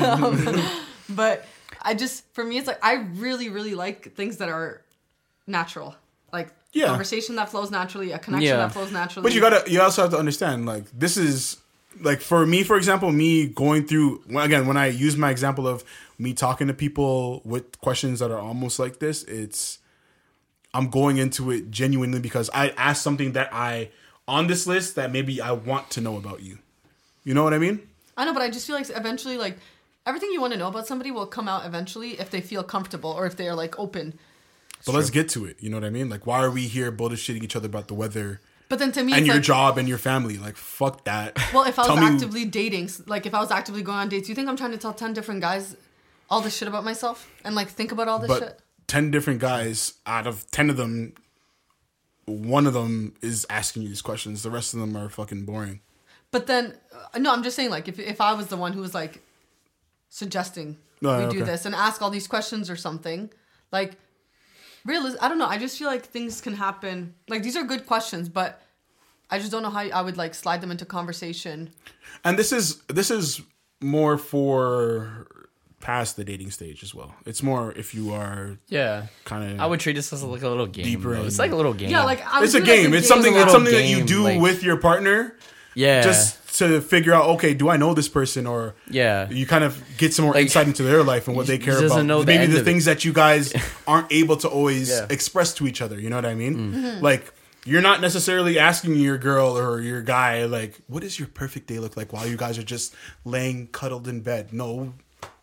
Um, 0.03 0.63
but 1.09 1.45
I 1.83 1.95
just, 1.95 2.25
for 2.35 2.45
me, 2.45 2.59
it's 2.59 2.67
like 2.67 2.79
I 2.85 2.95
really, 2.95 3.49
really 3.49 3.75
like 3.75 4.15
things 4.15 4.37
that 4.39 4.49
are 4.49 4.83
natural, 5.47 5.95
like 6.33 6.49
Yeah. 6.73 6.87
conversation 6.87 7.37
that 7.37 7.49
flows 7.51 7.71
naturally, 7.71 8.13
a 8.13 8.19
connection 8.19 8.49
Yeah. 8.49 8.57
that 8.59 8.73
flows 8.73 8.93
naturally. 8.93 9.23
But 9.25 9.35
you 9.35 9.41
gotta, 9.41 9.71
you 9.71 9.81
also 9.81 10.03
have 10.03 10.11
to 10.13 10.19
understand, 10.19 10.67
like 10.67 10.85
this 10.93 11.17
is, 11.17 11.59
like 12.01 12.21
for 12.21 12.45
me, 12.45 12.63
for 12.63 12.77
example, 12.77 13.11
me 13.13 13.47
going 13.47 13.87
through 13.87 14.23
when- 14.27 14.45
again 14.45 14.67
when 14.67 14.77
I 14.77 14.87
use 14.89 15.17
my 15.17 15.31
example 15.31 15.67
of 15.67 15.85
me 16.19 16.35
talking 16.35 16.67
to 16.69 16.75
people 16.75 17.43
with 17.45 17.81
questions 17.81 18.21
that 18.21 18.31
are 18.31 18.39
almost 18.39 18.79
like 18.79 18.99
this, 18.99 19.23
it's 19.25 19.79
I'm 20.75 20.91
going 20.91 21.17
into 21.19 21.51
it 21.51 21.71
genuinely 21.71 22.21
because 22.21 22.51
I 22.53 22.71
asked 22.71 23.03
something 23.03 23.33
that 23.33 23.49
I 23.53 23.91
on 24.29 24.47
this 24.47 24.67
list 24.67 24.97
that 24.97 25.13
maybe 25.13 25.41
I 25.41 25.53
want 25.53 25.91
to 25.91 26.01
know 26.01 26.17
about 26.17 26.43
you. 26.43 26.59
You 27.25 27.35
know 27.35 27.45
what 27.45 27.55
I 27.55 27.59
mean? 27.59 27.81
I 28.17 28.25
know, 28.25 28.33
but 28.33 28.43
I 28.43 28.51
just 28.51 28.67
feel 28.67 28.77
like 28.77 28.89
eventually, 28.91 29.37
like 29.37 29.59
everything 30.07 30.31
you 30.33 30.41
want 30.41 30.53
to 30.53 30.59
know 30.59 30.69
about 30.69 30.87
somebody 30.87 31.11
will 31.11 31.27
come 31.27 31.49
out 31.49 31.67
eventually 31.67 32.19
if 32.21 32.31
they 32.31 32.41
feel 32.41 32.63
comfortable 32.63 33.11
or 33.11 33.27
if 33.27 33.37
they 33.37 33.49
are 33.49 33.55
like 33.55 33.79
open. 33.79 34.19
But 34.85 34.95
let's 34.95 35.11
get 35.11 35.29
to 35.31 35.45
it. 35.47 35.57
You 35.61 35.71
know 35.71 35.79
what 35.79 35.85
I 35.85 35.91
mean? 35.91 36.09
Like, 36.09 36.27
why 36.27 36.39
are 36.43 36.51
we 36.51 36.67
here 36.69 36.93
bullshitting 36.93 37.43
each 37.43 37.57
other 37.57 37.67
about 37.67 37.89
the 37.89 37.95
weather 37.95 38.41
But 38.69 38.79
then 38.79 38.93
to 38.93 39.03
me, 39.03 39.15
and 39.15 39.27
your 39.27 39.37
like, 39.37 39.45
job 39.45 39.79
and 39.79 39.89
your 39.89 39.99
family? 39.99 40.39
Like, 40.39 40.57
fuck 40.57 41.05
that. 41.05 41.37
well, 41.53 41.65
if 41.65 41.79
I 41.79 41.89
was 41.89 41.99
me- 41.99 42.07
actively 42.07 42.45
dating, 42.45 42.91
like 43.07 43.27
if 43.27 43.35
I 43.35 43.41
was 43.41 43.51
actively 43.51 43.83
going 43.83 43.99
on 43.99 44.09
dates, 44.09 44.29
you 44.29 44.35
think 44.35 44.49
I'm 44.49 44.57
trying 44.57 44.73
to 44.73 44.79
tell 44.79 44.93
ten 44.93 45.13
different 45.13 45.41
guys 45.41 45.77
all 46.31 46.41
this 46.41 46.57
shit 46.57 46.69
about 46.69 46.85
myself 46.85 47.31
and 47.45 47.55
like 47.55 47.69
think 47.69 47.93
about 47.93 48.09
all 48.09 48.19
this 48.19 48.29
but 48.29 48.39
shit? 48.43 48.61
10 48.89 49.11
different 49.11 49.41
guys 49.41 49.95
out 50.07 50.27
of 50.27 50.51
10 50.51 50.71
of 50.71 50.77
them 50.77 51.15
one 52.27 52.67
of 52.67 52.73
them 52.75 53.15
is 53.23 53.47
asking 53.51 53.83
you 53.83 53.89
these 53.89 54.03
questions 54.03 54.43
the 54.43 54.51
rest 54.51 54.75
of 54.75 54.81
them 54.81 54.97
are 54.97 55.09
fucking 55.09 55.45
boring 55.45 55.81
But 56.33 56.47
then, 56.49 56.75
uh, 57.15 57.19
no, 57.19 57.33
I'm 57.33 57.43
just 57.43 57.55
saying, 57.57 57.71
like, 57.71 57.87
if, 57.89 57.99
if 57.99 58.21
I 58.21 58.33
was 58.35 58.47
the 58.49 58.57
one 58.57 58.73
who 58.73 58.81
was 58.81 58.95
like 58.95 59.23
suggesting 60.09 60.77
Oh, 61.05 61.19
we 61.19 61.25
okay. 61.25 61.39
do 61.39 61.45
this 61.45 61.67
and 61.67 61.75
ask 61.75 62.01
all 62.03 62.11
these 62.11 62.27
questions 62.27 62.71
or 62.71 62.77
something, 62.77 63.31
like, 63.71 63.93
realis 64.89 65.15
I 65.21 65.29
don't 65.29 65.39
know. 65.39 65.47
I 65.47 65.59
just 65.59 65.79
feel 65.79 65.89
like 65.89 66.05
things 66.07 66.41
can 66.41 66.55
happen. 66.55 67.15
Like, 67.29 67.43
these 67.43 67.55
are 67.57 67.65
good 67.65 67.87
questions, 67.87 68.29
but 68.29 68.63
I 69.31 69.39
just 69.39 69.51
don't 69.53 69.63
know 69.63 69.71
how 69.71 69.81
I 69.81 70.01
would 70.03 70.17
like 70.17 70.35
slide 70.35 70.61
them 70.63 70.71
into 70.71 70.85
conversation. 70.87 71.71
and 72.25 72.39
this 72.39 72.51
is 72.51 72.81
this 72.89 73.11
is 73.11 73.43
more 73.83 74.17
for 74.17 75.27
past 75.81 76.17
the 76.17 76.25
dating 76.25 76.51
stage 76.51 76.83
as 76.83 76.95
well 76.95 77.15
it's 77.27 77.43
more 77.43 77.73
if 77.73 77.95
you 77.95 78.13
are 78.13 78.59
Yeah. 78.69 79.07
kind 79.25 79.53
of 79.53 79.61
I 79.61 79.67
would 79.67 79.79
treat 79.81 79.95
this 79.95 80.13
as 80.13 80.23
like 80.25 80.43
a 80.43 80.49
little 80.49 80.67
game. 80.67 80.85
Deeper 80.85 81.03
bro. 81.15 81.25
It's 81.25 81.39
like 81.39 81.53
a 81.53 81.57
little 81.57 81.75
game. 81.75 81.91
Yeah, 81.91 82.05
like 82.05 82.27
I 82.27 82.41
would 82.41 82.45
it's 82.47 82.55
a 82.55 82.61
game 82.61 82.95
it's 82.95 83.07
something 83.09 83.33
style. 83.33 83.43
it's 83.45 83.53
something 83.53 83.75
that 83.75 83.87
you 83.87 84.03
do 84.05 84.23
like- 84.25 84.41
with 84.41 84.63
your 84.63 84.77
partner 84.79 85.37
yeah, 85.75 86.01
just 86.03 86.59
to 86.59 86.81
figure 86.81 87.13
out 87.13 87.27
okay 87.27 87.53
do 87.53 87.69
i 87.69 87.77
know 87.77 87.93
this 87.93 88.09
person 88.09 88.47
or 88.47 88.75
yeah. 88.89 89.29
you 89.29 89.45
kind 89.47 89.63
of 89.63 89.79
get 89.99 90.15
some 90.15 90.25
more 90.25 90.33
Like, 90.33 90.45
insight 90.45 90.67
into 90.67 90.83
their 90.83 91.03
life 91.03 91.29
and 91.29 91.37
what 91.37 91.47
they 91.47 91.59
care 91.59 91.85
about. 91.85 92.03
know 92.07 92.21
the 92.21 92.27
Maybe 92.27 92.45
end 92.45 92.53
the 92.55 92.63
things 92.65 92.87
that 92.87 93.05
you 93.05 93.13
guys 93.13 93.53
aren't 93.87 94.11
able 94.11 94.39
to 94.39 94.49
always 94.49 94.89
Yeah. 94.89 95.07
express 95.11 95.53
to 95.55 95.67
each 95.67 95.83
other. 95.83 96.01
You 96.01 96.09
know 96.09 96.17
what 96.17 96.25
I 96.25 96.35
mean? 96.35 96.73
Mm-hmm. 96.73 97.05
Like 97.05 97.31
you're 97.67 97.83
not 97.83 98.01
necessarily 98.01 98.59
asking 98.59 98.95
your 98.97 99.19
girl 99.19 99.59
or 99.59 99.81
your 99.83 100.01
guy 100.01 100.45
like, 100.47 100.79
"What 100.87 101.03
does 101.03 101.19
your 101.19 101.27
perfect 101.29 101.67
day 101.67 101.79
look 101.81 101.95
like?" 101.97 102.13
While 102.13 102.27
you 102.27 102.37
guys 102.39 102.57
are 102.59 102.63
just 102.63 102.95
laying 103.25 103.67
cuddled 103.67 104.07
in 104.09 104.21
bed. 104.21 104.53
No, 104.55 104.95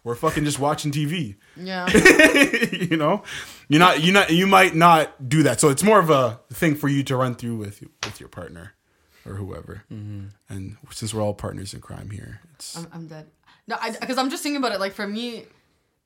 we're 0.04 0.16
fucking 0.16 0.44
just 0.46 0.60
watching 0.60 0.92
TV. 0.92 1.36
Yeah. 1.56 1.88
you 2.72 2.98
know, 2.98 3.24
you're 3.68 3.80
not 3.80 4.02
you 4.04 4.12
not 4.12 4.30
you 4.32 4.48
might 4.48 4.76
not 4.76 5.30
do 5.30 5.44
that. 5.44 5.60
So 5.60 5.70
it's 5.70 5.84
more 5.84 6.00
of 6.00 6.10
a 6.10 6.40
thing 6.52 6.76
for 6.76 6.88
you 6.90 7.04
to 7.04 7.16
run 7.16 7.36
through 7.36 7.56
with 7.56 7.84
with 8.04 8.20
your 8.20 8.30
partner 8.30 8.74
or 9.26 9.36
whoever. 9.36 9.84
Mm-hmm. 9.92 10.28
And 10.50 10.78
since 10.92 11.14
we're 11.14 11.22
all 11.22 11.34
partners 11.34 11.74
in 11.74 11.80
crime 11.82 12.10
here, 12.10 12.42
it's 12.56 12.78
I'm, 12.78 12.88
I'm 12.94 13.08
dead. 13.08 13.28
No, 13.68 13.78
because 14.02 14.18
I'm 14.18 14.30
just 14.30 14.44
thinking 14.44 14.58
about 14.58 14.74
it. 14.74 14.80
Like 14.80 14.94
for 14.94 15.08
me, 15.08 15.46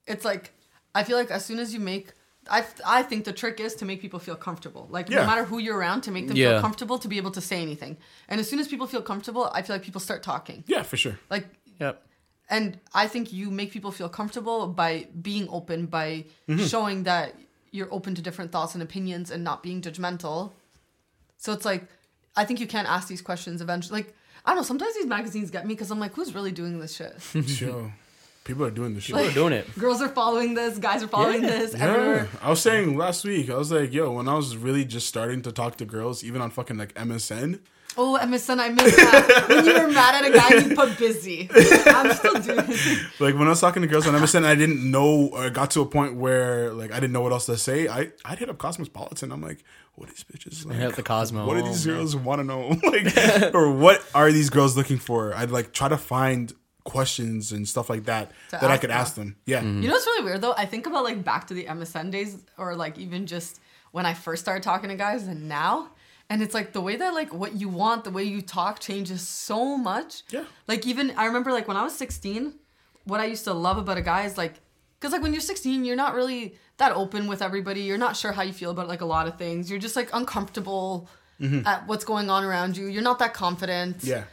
it's 0.06 0.24
like 0.26 0.52
I 0.94 1.04
feel 1.04 1.18
like 1.18 1.32
as 1.32 1.44
soon 1.46 1.58
as 1.60 1.74
you 1.74 1.80
make, 1.80 2.12
I 2.50 2.64
I 2.86 3.02
think 3.04 3.26
the 3.26 3.34
trick 3.34 3.60
is 3.60 3.74
to 3.76 3.86
make 3.86 4.00
people 4.00 4.20
feel 4.20 4.36
comfortable. 4.36 4.88
Like 4.92 5.10
Yeah. 5.10 5.22
no 5.22 5.26
matter 5.26 5.44
who 5.44 5.58
you're 5.58 5.78
around, 5.78 6.02
to 6.02 6.12
make 6.12 6.28
them 6.28 6.38
Yeah. 6.38 6.52
feel 6.54 6.62
comfortable 6.62 7.00
to 7.00 7.08
be 7.08 7.18
able 7.18 7.32
to 7.32 7.42
say 7.42 7.62
anything. 7.64 7.98
And 8.30 8.40
as 8.40 8.48
soon 8.50 8.60
as 8.60 8.68
people 8.68 8.86
feel 8.86 9.02
comfortable, 9.02 9.50
I 9.54 9.64
feel 9.64 9.76
like 9.76 9.84
people 9.84 10.02
start 10.02 10.22
talking. 10.22 10.64
yeah, 10.68 10.84
for 10.84 10.98
sure. 10.98 11.18
Like, 11.32 11.48
Yep. 11.80 12.07
And 12.50 12.80
I 12.94 13.08
think 13.08 13.34
you 13.34 13.52
make 13.52 13.72
people 13.72 13.92
feel 13.92 14.10
comfortable 14.10 14.68
by 14.68 15.08
being 15.22 15.48
open, 15.50 15.86
by 15.86 16.26
mm-hmm. 16.48 16.66
showing 16.66 17.04
that 17.04 17.36
you're 17.72 17.92
open 17.94 18.16
to 18.16 18.22
different 18.22 18.52
thoughts 18.52 18.74
and 18.74 18.82
opinions, 18.82 19.32
and 19.32 19.44
not 19.44 19.62
being 19.64 19.82
judgmental. 19.82 20.52
So 21.38 21.52
it's 21.54 21.66
like, 21.66 21.88
I 22.36 22.46
think 22.46 22.60
you 22.60 22.68
can't 22.68 22.88
ask 22.88 23.08
these 23.08 23.22
questions 23.22 23.62
eventually. 23.62 24.02
Like, 24.04 24.16
I 24.46 24.52
don't 24.52 24.58
know. 24.58 24.64
Sometimes 24.64 24.96
these 24.96 25.06
magazines 25.06 25.52
get 25.52 25.68
me 25.68 25.74
because 25.74 25.92
I'm 25.92 26.00
like, 26.00 26.14
who's 26.14 26.34
really 26.34 26.52
doing 26.52 26.80
this 26.80 26.96
shit? 26.96 27.14
Yo, 27.62 27.92
people 28.46 28.64
are 28.64 28.72
doing 28.72 28.96
this 28.96 29.04
shit. 29.04 29.16
We're 29.16 29.32
doing 29.32 29.54
it. 29.54 29.78
girls 29.78 30.02
are 30.02 30.08
following 30.08 30.54
this, 30.54 30.78
guys 30.78 31.04
are 31.04 31.08
following 31.08 31.44
Yeah. 31.44 31.50
this. 31.50 31.74
Yeah, 31.74 31.86
Everywhere. 31.86 32.30
I 32.42 32.50
was 32.50 32.62
saying 32.62 32.98
last 32.98 33.26
week, 33.26 33.50
I 33.50 33.58
was 33.58 33.72
like, 33.72 33.94
yo, 33.94 34.14
when 34.14 34.30
I 34.30 34.36
was 34.36 34.56
really 34.56 34.86
just 34.86 35.08
starting 35.08 35.42
to 35.42 35.52
talk 35.52 35.76
to 35.78 35.86
girls, 35.86 36.24
even 36.24 36.42
on 36.42 36.50
fucking 36.50 36.78
like 36.78 36.94
MSN, 36.94 37.60
Oh, 37.98 38.18
MSN, 38.22 38.60
I 38.60 38.70
missed 38.70 38.96
that. 38.98 39.46
when 39.50 39.66
you 39.66 39.74
were 39.74 39.88
mad 39.90 40.24
at 40.24 40.30
a 40.30 40.34
guy, 40.34 40.68
you 40.70 40.76
put 40.76 40.98
busy. 40.98 41.50
I'm 41.88 42.14
still 42.14 42.36
doing 42.42 42.66
it. 42.70 43.00
like 43.20 43.34
when 43.36 43.48
I 43.48 43.50
was 43.50 43.60
talking 43.62 43.82
to 43.82 43.88
girls 43.88 44.06
on 44.08 44.14
MSN, 44.14 44.44
I 44.46 44.56
didn't 44.56 44.90
know 44.90 45.28
or 45.34 45.50
got 45.50 45.72
to 45.72 45.82
a 45.82 45.86
point 45.86 46.16
where 46.16 46.74
like 46.74 46.92
I 46.92 47.00
didn't 47.00 47.14
know 47.14 47.22
what 47.22 47.32
else 47.32 47.46
to 47.48 47.58
say. 47.58 47.88
I 47.88 48.12
I'd 48.24 48.40
hit 48.40 48.50
up 48.50 48.58
Cosmopolitan. 48.58 49.32
I'm 49.32 49.42
like, 49.42 49.64
what 49.96 50.10
are 50.10 50.12
these 50.12 50.24
bitches 50.26 50.66
like? 50.66 50.78
hit 50.78 50.96
the 50.96 51.04
Cosmo. 51.04 51.46
What 51.48 51.56
do 51.58 51.64
these 51.64 51.88
Oh, 51.88 51.92
girls 51.92 52.16
want 52.16 52.40
to 52.40 52.44
know? 52.46 52.70
like, 52.84 53.54
or 53.56 53.72
what 53.72 54.06
are 54.14 54.32
these 54.32 54.50
girls 54.50 54.78
looking 54.78 54.98
for? 55.00 55.34
I'd 55.36 55.50
like 55.52 55.74
try 55.74 55.88
to 55.90 55.98
find 55.98 56.54
questions 56.84 57.52
and 57.52 57.68
stuff 57.68 57.90
like 57.90 58.06
that 58.06 58.32
To 58.52 58.58
that 58.62 58.72
I 58.72 58.78
could 58.78 58.90
them. 58.92 58.98
ask 58.98 59.16
them. 59.16 59.36
Yeah, 59.46 59.60
Mm-hmm. 59.62 59.82
You 59.82 59.88
know 59.90 59.94
what's 59.96 60.06
really 60.06 60.24
weird 60.26 60.42
though? 60.42 60.54
I 60.58 60.66
think 60.66 60.86
about 60.86 61.04
like 61.04 61.24
back 61.24 61.48
to 61.48 61.54
the 61.54 61.66
MSN 61.66 62.12
days, 62.12 62.38
or 62.58 62.76
like 62.76 62.98
even 62.98 63.26
just 63.28 63.60
when 63.92 64.06
I 64.06 64.14
first 64.14 64.42
started 64.44 64.64
talking 64.64 64.90
to 64.90 64.96
guys, 64.96 65.28
and 65.28 65.50
now, 65.50 65.90
and 66.30 66.42
it's 66.42 66.54
like 66.54 66.74
the 66.74 66.82
way 66.82 66.96
that 66.98 67.14
like 67.14 67.34
what 67.34 67.56
you 67.56 67.70
want, 67.70 68.04
the 68.04 68.12
way 68.12 68.24
you 68.24 68.42
talk 68.42 68.80
changes 68.80 69.22
so 69.22 69.78
much. 69.78 70.24
Yeah. 70.30 70.44
Like 70.68 70.86
even 70.86 71.12
I 71.12 71.26
remember 71.26 71.52
like 71.52 71.68
when 71.68 71.78
I 71.78 71.84
was 71.84 71.96
16, 71.96 72.54
what 73.06 73.20
I 73.20 73.26
used 73.26 73.46
to 73.46 73.54
love 73.54 73.78
about 73.78 73.98
a 73.98 74.02
guy 74.02 74.26
is 74.26 74.38
like, 74.38 74.56
because 75.00 75.14
like 75.14 75.22
when 75.22 75.32
you're 75.32 75.42
16, 75.42 75.86
you're 75.86 75.96
not 75.96 76.16
really 76.16 76.56
that 76.78 76.92
open 76.92 77.28
with 77.28 77.42
everybody. 77.42 77.82
You're 77.82 77.98
not 77.98 78.18
sure 78.18 78.34
how 78.34 78.42
you 78.42 78.52
feel 78.52 78.72
about 78.72 78.88
like 78.88 79.02
a 79.02 79.06
lot 79.06 79.28
of 79.28 79.38
things. 79.38 79.70
You're 79.70 79.80
just 79.80 79.96
like 79.96 80.10
uncomfortable 80.12 81.10
mm-hmm. 81.40 81.66
at 81.66 81.88
what's 81.88 82.04
going 82.04 82.30
on 82.30 82.44
around 82.44 82.76
you. 82.76 82.88
You're 82.88 83.04
not 83.04 83.20
that 83.20 83.34
confident. 83.34 84.04
yeah. 84.04 84.26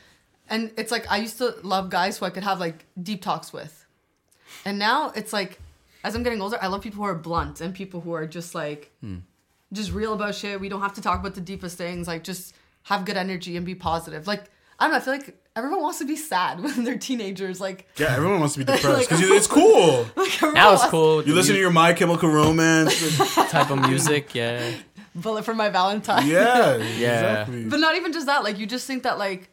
And 0.48 0.72
it's 0.76 0.90
like 0.90 1.10
I 1.10 1.18
used 1.18 1.38
to 1.38 1.54
love 1.62 1.90
guys 1.90 2.18
who 2.18 2.26
I 2.26 2.30
could 2.30 2.42
have 2.42 2.60
like 2.60 2.84
deep 3.00 3.22
talks 3.22 3.52
with. 3.52 3.86
And 4.64 4.78
now 4.78 5.10
it's 5.14 5.32
like 5.32 5.60
as 6.02 6.14
I'm 6.14 6.22
getting 6.22 6.42
older, 6.42 6.58
I 6.60 6.66
love 6.66 6.82
people 6.82 6.98
who 6.98 7.08
are 7.08 7.14
blunt 7.14 7.60
and 7.60 7.72
people 7.72 8.00
who 8.00 8.12
are 8.12 8.26
just 8.26 8.54
like 8.54 8.90
hmm. 9.00 9.18
Just 9.74 9.92
real 9.92 10.14
about 10.14 10.34
shit. 10.34 10.60
We 10.60 10.68
don't 10.68 10.80
have 10.80 10.94
to 10.94 11.01
talk 11.02 11.20
about 11.20 11.34
the 11.34 11.40
deepest 11.40 11.76
things. 11.78 12.06
Like 12.09 12.24
just 12.24 12.55
have 12.84 13.05
good 13.05 13.16
energy 13.16 13.56
and 13.56 13.64
be 13.66 13.74
positive. 13.74 14.26
Like 14.26 14.44
I 14.78 14.84
don't 14.84 14.92
know, 14.92 14.96
I 14.96 15.01
feel 15.01 15.14
like 15.14 15.36
everyone 15.56 15.82
wants 15.82 15.98
to 16.01 16.05
be 16.05 16.16
sad 16.16 16.60
when 16.64 16.84
they're 16.84 16.98
teenagers. 16.98 17.60
Like, 17.60 17.86
Yeah, 17.96 18.14
everyone 18.16 18.40
wants 18.40 18.55
to 18.55 18.59
be 18.60 18.64
depressed 18.72 18.84
Like- 18.84 19.09
because 19.09 19.20
it's 19.22 19.46
cool. 19.46 20.06
like 20.16 20.42
Now 20.55 20.72
it's 20.74 20.84
cool. 20.86 21.22
You 21.24 21.34
listen 21.34 21.55
to 21.55 21.60
your 21.60 21.70
My 21.70 21.92
Chemical 21.92 22.28
Romance. 22.28 23.16
type 23.51 23.70
of 23.70 23.78
music. 23.88 24.34
Yeah. 24.34 24.72
bullet 25.14 25.44
for 25.44 25.55
my 25.55 25.68
Valentine. 25.68 26.26
yeah, 26.26 26.76
Yeah. 26.76 26.82
exactly. 27.42 27.64
But 27.66 27.78
not 27.80 27.94
even 27.96 28.12
just 28.12 28.26
that. 28.26 28.42
Like 28.42 28.59
you 28.59 28.66
just 28.66 28.86
think 28.86 29.02
that 29.05 29.16
like 29.18 29.48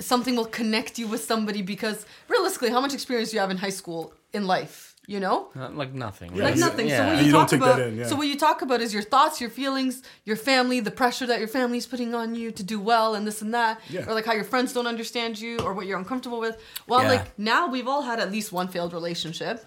something 0.00 0.36
will 0.36 0.44
connect 0.46 0.98
you 0.98 1.08
with 1.08 1.24
somebody 1.24 1.62
because 1.62 2.06
realistically, 2.28 2.70
how 2.70 2.80
much 2.80 2.94
experience 2.94 3.30
do 3.30 3.36
you 3.36 3.40
have 3.40 3.50
in 3.50 3.56
high 3.56 3.70
school 3.70 4.12
in 4.32 4.46
life? 4.46 4.87
You 5.08 5.18
know? 5.18 5.48
Uh, 5.58 5.70
like 5.70 5.92
nothing. 5.94 6.30
Yeah, 6.36 6.44
like 6.44 6.54
you- 6.56 6.60
nothing. 6.60 6.86
So 6.88 6.94
Yeah. 6.94 7.04
what 7.06 7.12
And 7.14 7.20
you, 7.22 7.26
you 7.26 7.32
don't 7.32 7.40
talk 7.40 7.50
take 7.50 7.60
that 7.60 7.74
about, 7.78 7.80
in, 7.88 7.96
yeah. 7.98 8.06
so 8.06 8.14
what 8.14 8.26
you 8.28 8.36
talk 8.38 8.58
about 8.62 8.80
is 8.80 8.92
your 8.92 9.02
thoughts, 9.02 9.40
your 9.40 9.50
feelings, 9.60 10.02
your 10.24 10.36
family, 10.36 10.78
the 10.80 10.90
pressure 11.02 11.26
that 11.30 11.38
your 11.42 11.48
family's 11.48 11.86
putting 11.86 12.14
on 12.14 12.34
you 12.40 12.52
to 12.52 12.62
do 12.62 12.78
well, 12.78 13.14
and 13.16 13.26
this 13.26 13.40
and 13.42 13.52
that, 13.54 13.80
Yeah. 13.88 14.06
or 14.06 14.12
like 14.14 14.26
how 14.26 14.34
your 14.34 14.44
friends 14.52 14.72
don't 14.74 14.86
understand 14.86 15.40
you, 15.40 15.58
or 15.64 15.72
what 15.72 15.86
you're 15.86 15.98
uncomfortable 15.98 16.38
with. 16.46 16.56
Well, 16.86 17.02
Yeah. 17.02 17.08
like 17.14 17.38
now 17.38 17.62
we've 17.74 17.88
all 17.88 18.02
had 18.02 18.20
at 18.20 18.30
least 18.30 18.52
one 18.52 18.68
failed 18.68 18.92
relationship. 18.92 19.64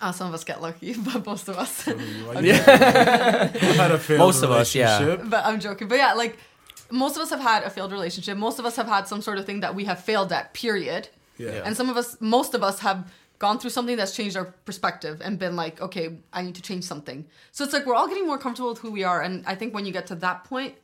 Uh, 0.00 0.10
some 0.12 0.26
of 0.28 0.32
us 0.34 0.44
get 0.44 0.62
lucky, 0.62 0.94
but 1.12 1.26
most 1.26 1.46
of 1.50 1.56
us. 1.58 1.86
I 1.86 1.92
had 3.82 3.90
a 3.90 3.98
failed 3.98 4.18
Most 4.20 4.42
of 4.42 4.50
us, 4.50 4.74
yeah. 4.74 4.98
relationship. 4.98 5.30
but 5.30 5.44
I'm 5.44 5.60
joking. 5.60 5.88
But 5.88 5.98
yeah, 5.98 6.14
like 6.14 6.38
most 6.90 7.16
of 7.16 7.22
us 7.22 7.30
have 7.30 7.40
had 7.40 7.62
a 7.64 7.70
failed 7.70 7.92
relationship. 7.92 8.36
Most 8.38 8.58
of 8.58 8.64
us 8.64 8.76
have 8.76 8.86
had 8.88 9.06
some 9.08 9.20
sort 9.22 9.38
of 9.38 9.44
thing 9.46 9.60
that 9.60 9.74
we 9.74 9.84
have 9.84 10.00
failed 10.02 10.32
at. 10.32 10.54
Period. 10.54 11.08
Yeah. 11.38 11.62
And 11.64 11.76
some 11.76 11.88
of 11.88 11.96
us, 11.96 12.16
most 12.20 12.54
of 12.54 12.62
us 12.62 12.80
have 12.80 13.04
gone 13.42 13.58
through 13.58 13.70
something 13.70 13.96
that's 13.96 14.14
changed 14.14 14.36
our 14.36 14.44
perspective 14.44 15.20
and 15.20 15.36
been 15.36 15.56
like, 15.56 15.80
okay, 15.80 16.16
I 16.32 16.42
need 16.42 16.54
to 16.54 16.62
change 16.62 16.84
something. 16.84 17.26
So 17.50 17.64
it's 17.64 17.72
like 17.72 17.86
we're 17.86 17.96
all 17.96 18.06
getting 18.06 18.24
more 18.24 18.38
comfortable 18.38 18.68
with 18.68 18.78
who 18.78 18.92
we 18.92 19.02
are. 19.02 19.20
And 19.20 19.44
I 19.48 19.56
think 19.56 19.74
when 19.74 19.84
you 19.84 19.90
get 19.90 20.06
to 20.06 20.14
that 20.14 20.44
point, 20.44 20.76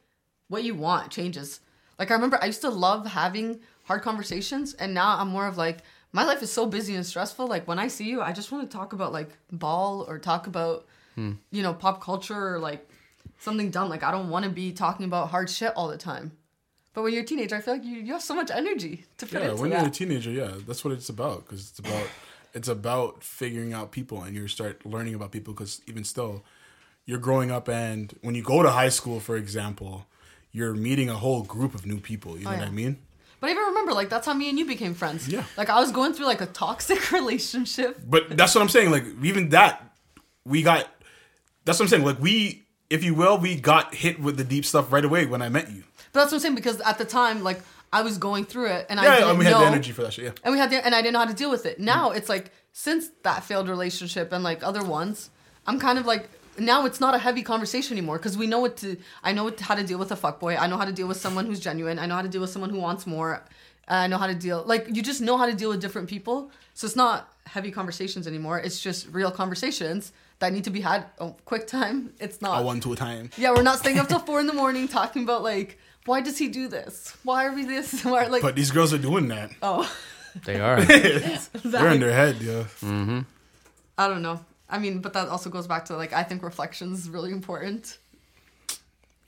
what 0.48 0.64
you 0.64 0.74
want 0.74 1.12
changes. 1.12 1.60
Like 2.00 2.10
I 2.10 2.14
remember 2.14 2.36
I 2.42 2.46
used 2.46 2.62
to 2.62 2.68
love 2.68 3.06
having 3.06 3.60
hard 3.84 4.02
conversations 4.02 4.74
and 4.74 4.92
now 4.92 5.18
I'm 5.18 5.28
more 5.28 5.46
of 5.46 5.56
like 5.56 5.78
my 6.12 6.24
life 6.24 6.42
is 6.42 6.50
so 6.50 6.66
busy 6.66 6.96
and 6.96 7.06
stressful. 7.06 7.46
Like 7.46 7.68
when 7.68 7.78
I 7.78 7.86
see 7.86 8.08
you, 8.10 8.22
I 8.22 8.32
just 8.32 8.50
want 8.50 8.68
to 8.68 8.76
talk 8.76 8.92
about 8.92 9.12
like 9.12 9.30
ball 9.52 10.04
or 10.08 10.18
talk 10.18 10.48
about 10.48 10.84
hmm. 11.14 11.34
you 11.52 11.62
know, 11.62 11.72
pop 11.72 12.02
culture 12.02 12.54
or 12.54 12.58
like 12.58 12.88
something 13.38 13.70
dumb. 13.70 13.88
Like 13.88 14.02
I 14.02 14.10
don't 14.10 14.30
want 14.30 14.46
to 14.46 14.50
be 14.50 14.72
talking 14.72 15.06
about 15.06 15.30
hard 15.30 15.48
shit 15.48 15.72
all 15.76 15.86
the 15.86 15.96
time. 15.96 16.32
But 16.92 17.02
when 17.02 17.12
you're 17.12 17.22
a 17.22 17.26
teenager, 17.26 17.54
I 17.54 17.60
feel 17.60 17.74
like 17.74 17.84
you, 17.84 17.98
you 17.98 18.14
have 18.14 18.22
so 18.22 18.34
much 18.34 18.50
energy 18.50 19.04
to 19.18 19.26
put 19.26 19.34
Yeah, 19.34 19.50
into 19.50 19.62
when 19.62 19.70
that. 19.70 19.78
you're 19.78 19.88
a 19.88 19.92
teenager, 19.92 20.32
yeah, 20.32 20.54
that's 20.66 20.84
what 20.84 20.92
it's 20.92 21.08
about. 21.08 21.44
Because 21.46 21.70
it's 21.70 21.78
about 21.78 22.08
it's 22.54 22.68
about 22.68 23.22
figuring 23.22 23.72
out 23.72 23.92
people, 23.92 24.22
and 24.22 24.34
you 24.34 24.48
start 24.48 24.84
learning 24.86 25.14
about 25.14 25.32
people. 25.32 25.54
Because 25.54 25.80
even 25.86 26.04
still, 26.04 26.44
you're 27.06 27.18
growing 27.18 27.50
up, 27.50 27.68
and 27.68 28.14
when 28.22 28.34
you 28.34 28.42
go 28.42 28.62
to 28.62 28.70
high 28.70 28.88
school, 28.88 29.20
for 29.20 29.36
example, 29.36 30.06
you're 30.52 30.74
meeting 30.74 31.08
a 31.08 31.14
whole 31.14 31.42
group 31.42 31.74
of 31.74 31.86
new 31.86 32.00
people. 32.00 32.38
You 32.38 32.46
oh, 32.46 32.50
know 32.50 32.56
Oh, 32.56 32.60
what 32.60 32.68
I 32.68 32.72
mean? 32.72 32.98
But 33.40 33.48
I 33.48 33.50
even 33.52 33.64
remember, 33.64 33.92
like, 33.92 34.08
that's 34.08 34.26
how 34.26 34.34
me 34.34 34.48
and 34.48 34.58
you 34.58 34.66
became 34.66 34.94
friends. 34.94 35.28
Yeah. 35.28 35.44
Like, 35.56 35.70
I 35.70 35.78
was 35.78 35.92
going 35.92 36.12
through, 36.12 36.26
like, 36.26 36.40
a 36.40 36.46
toxic 36.46 37.12
relationship. 37.12 38.00
But 38.04 38.36
that's 38.36 38.54
what 38.54 38.62
I'm 38.62 38.68
saying. 38.68 38.90
Like 38.90 39.04
even 39.22 39.50
that, 39.50 39.94
we 40.44 40.62
got. 40.62 40.88
That's 41.64 41.78
what 41.78 41.84
I'm 41.84 41.88
saying. 41.88 42.04
Like 42.04 42.18
we, 42.18 42.64
if 42.88 43.04
you 43.04 43.14
will, 43.14 43.38
we 43.38 43.60
got 43.60 43.94
hit 43.94 44.18
with 44.18 44.38
the 44.38 44.44
deep 44.44 44.64
stuff 44.64 44.90
right 44.90 45.04
away 45.04 45.26
when 45.26 45.42
I 45.42 45.50
met 45.50 45.70
you. 45.70 45.84
But 46.12 46.20
that's 46.20 46.32
what 46.32 46.38
I'm 46.38 46.40
saying, 46.40 46.54
because 46.54 46.80
at 46.80 46.98
the 46.98 47.04
time, 47.04 47.42
like, 47.42 47.60
I 47.92 48.02
was 48.02 48.18
going 48.18 48.44
through 48.44 48.66
it, 48.66 48.86
and 48.88 49.00
I 49.00 49.16
didn't 49.16 49.30
and 49.30 49.38
we 49.38 49.44
had 49.44 49.52
know. 49.52 49.60
the 49.60 49.66
energy 49.66 49.92
for 49.92 50.02
that 50.02 50.12
shit. 50.12 50.24
Yeah. 50.24 50.30
And 50.44 50.52
we 50.52 50.58
had 50.58 50.70
the, 50.70 50.84
and 50.84 50.94
I 50.94 51.00
didn't 51.00 51.14
know 51.14 51.20
how 51.20 51.24
to 51.26 51.34
deal 51.34 51.50
with 51.50 51.66
it. 51.66 51.76
Mm-hmm. 51.76 51.84
Now 51.84 52.10
it's 52.10 52.28
like, 52.28 52.52
since 52.72 53.08
that 53.22 53.44
failed 53.44 53.68
relationship 53.68 54.32
and, 54.32 54.44
like, 54.44 54.62
other 54.62 54.84
ones, 54.84 55.30
I'm 55.66 55.78
kind 55.78 55.98
of 55.98 56.06
like, 56.06 56.28
now 56.58 56.86
it's 56.86 57.00
not 57.00 57.14
a 57.14 57.18
heavy 57.18 57.42
conversation 57.42 57.96
anymore 57.96 58.18
because 58.18 58.36
we 58.36 58.46
know 58.46 58.58
what 58.58 58.76
to. 58.78 58.96
I 59.22 59.32
know 59.32 59.44
what, 59.44 59.60
how 59.60 59.74
to 59.74 59.84
deal 59.84 59.98
with 59.98 60.10
a 60.12 60.16
fuckboy. 60.16 60.58
I 60.58 60.66
know 60.66 60.76
how 60.76 60.84
to 60.84 60.92
deal 60.92 61.06
with 61.06 61.18
someone 61.18 61.46
who's 61.46 61.60
genuine. 61.60 61.98
I 61.98 62.06
know 62.06 62.16
how 62.16 62.22
to 62.22 62.28
deal 62.28 62.40
with 62.40 62.50
someone 62.50 62.70
who 62.70 62.78
wants 62.78 63.06
more. 63.06 63.44
I 63.86 64.06
know 64.06 64.18
how 64.18 64.26
to 64.26 64.34
deal. 64.34 64.62
Like 64.66 64.94
you 64.94 65.02
just 65.02 65.20
know 65.20 65.36
how 65.36 65.46
to 65.46 65.54
deal 65.54 65.70
with 65.70 65.80
different 65.80 66.08
people. 66.08 66.50
So 66.74 66.86
it's 66.86 66.96
not 66.96 67.32
heavy 67.46 67.70
conversations 67.70 68.26
anymore. 68.26 68.58
It's 68.58 68.80
just 68.80 69.08
real 69.12 69.30
conversations 69.30 70.12
that 70.40 70.52
need 70.52 70.64
to 70.64 70.70
be 70.70 70.80
had. 70.80 71.06
Oh, 71.18 71.36
quick 71.44 71.66
time. 71.66 72.12
It's 72.20 72.42
not. 72.42 72.62
A 72.62 72.64
one 72.64 72.80
to 72.80 72.92
a 72.92 72.96
time. 72.96 73.30
Yeah, 73.36 73.50
we're 73.50 73.62
not 73.62 73.78
staying 73.78 73.98
up 73.98 74.08
till 74.08 74.18
four 74.28 74.40
in 74.40 74.46
the 74.46 74.52
morning 74.52 74.88
talking 74.88 75.22
about 75.22 75.42
like 75.42 75.78
why 76.08 76.20
does 76.20 76.38
he 76.38 76.48
do 76.48 76.68
this? 76.68 77.16
Why 77.22 77.46
are 77.46 77.52
we 77.54 77.64
this? 77.64 78.04
Why 78.12 78.26
like 78.26 78.42
But 78.42 78.56
these 78.56 78.70
girls 78.70 78.92
are 78.92 78.98
doing 79.10 79.28
that. 79.28 79.50
oh 79.62 79.84
They 80.44 80.58
are. 80.60 80.80
They're 81.72 81.92
in 81.94 82.00
their 82.00 82.12
head, 82.22 82.36
yeah. 82.40 82.64
Mm-hmm. 82.82 83.20
I 83.96 84.08
don't 84.08 84.22
know. 84.22 84.38
I 84.70 84.78
mean, 84.78 85.00
but 85.00 85.12
that 85.14 85.28
also 85.28 85.50
goes 85.50 85.66
back 85.66 85.84
to 85.86 85.96
like 85.96 86.12
I 86.12 86.22
think 86.28 86.42
reflection 86.42 86.92
is 86.92 87.08
really 87.08 87.32
important. 87.32 87.98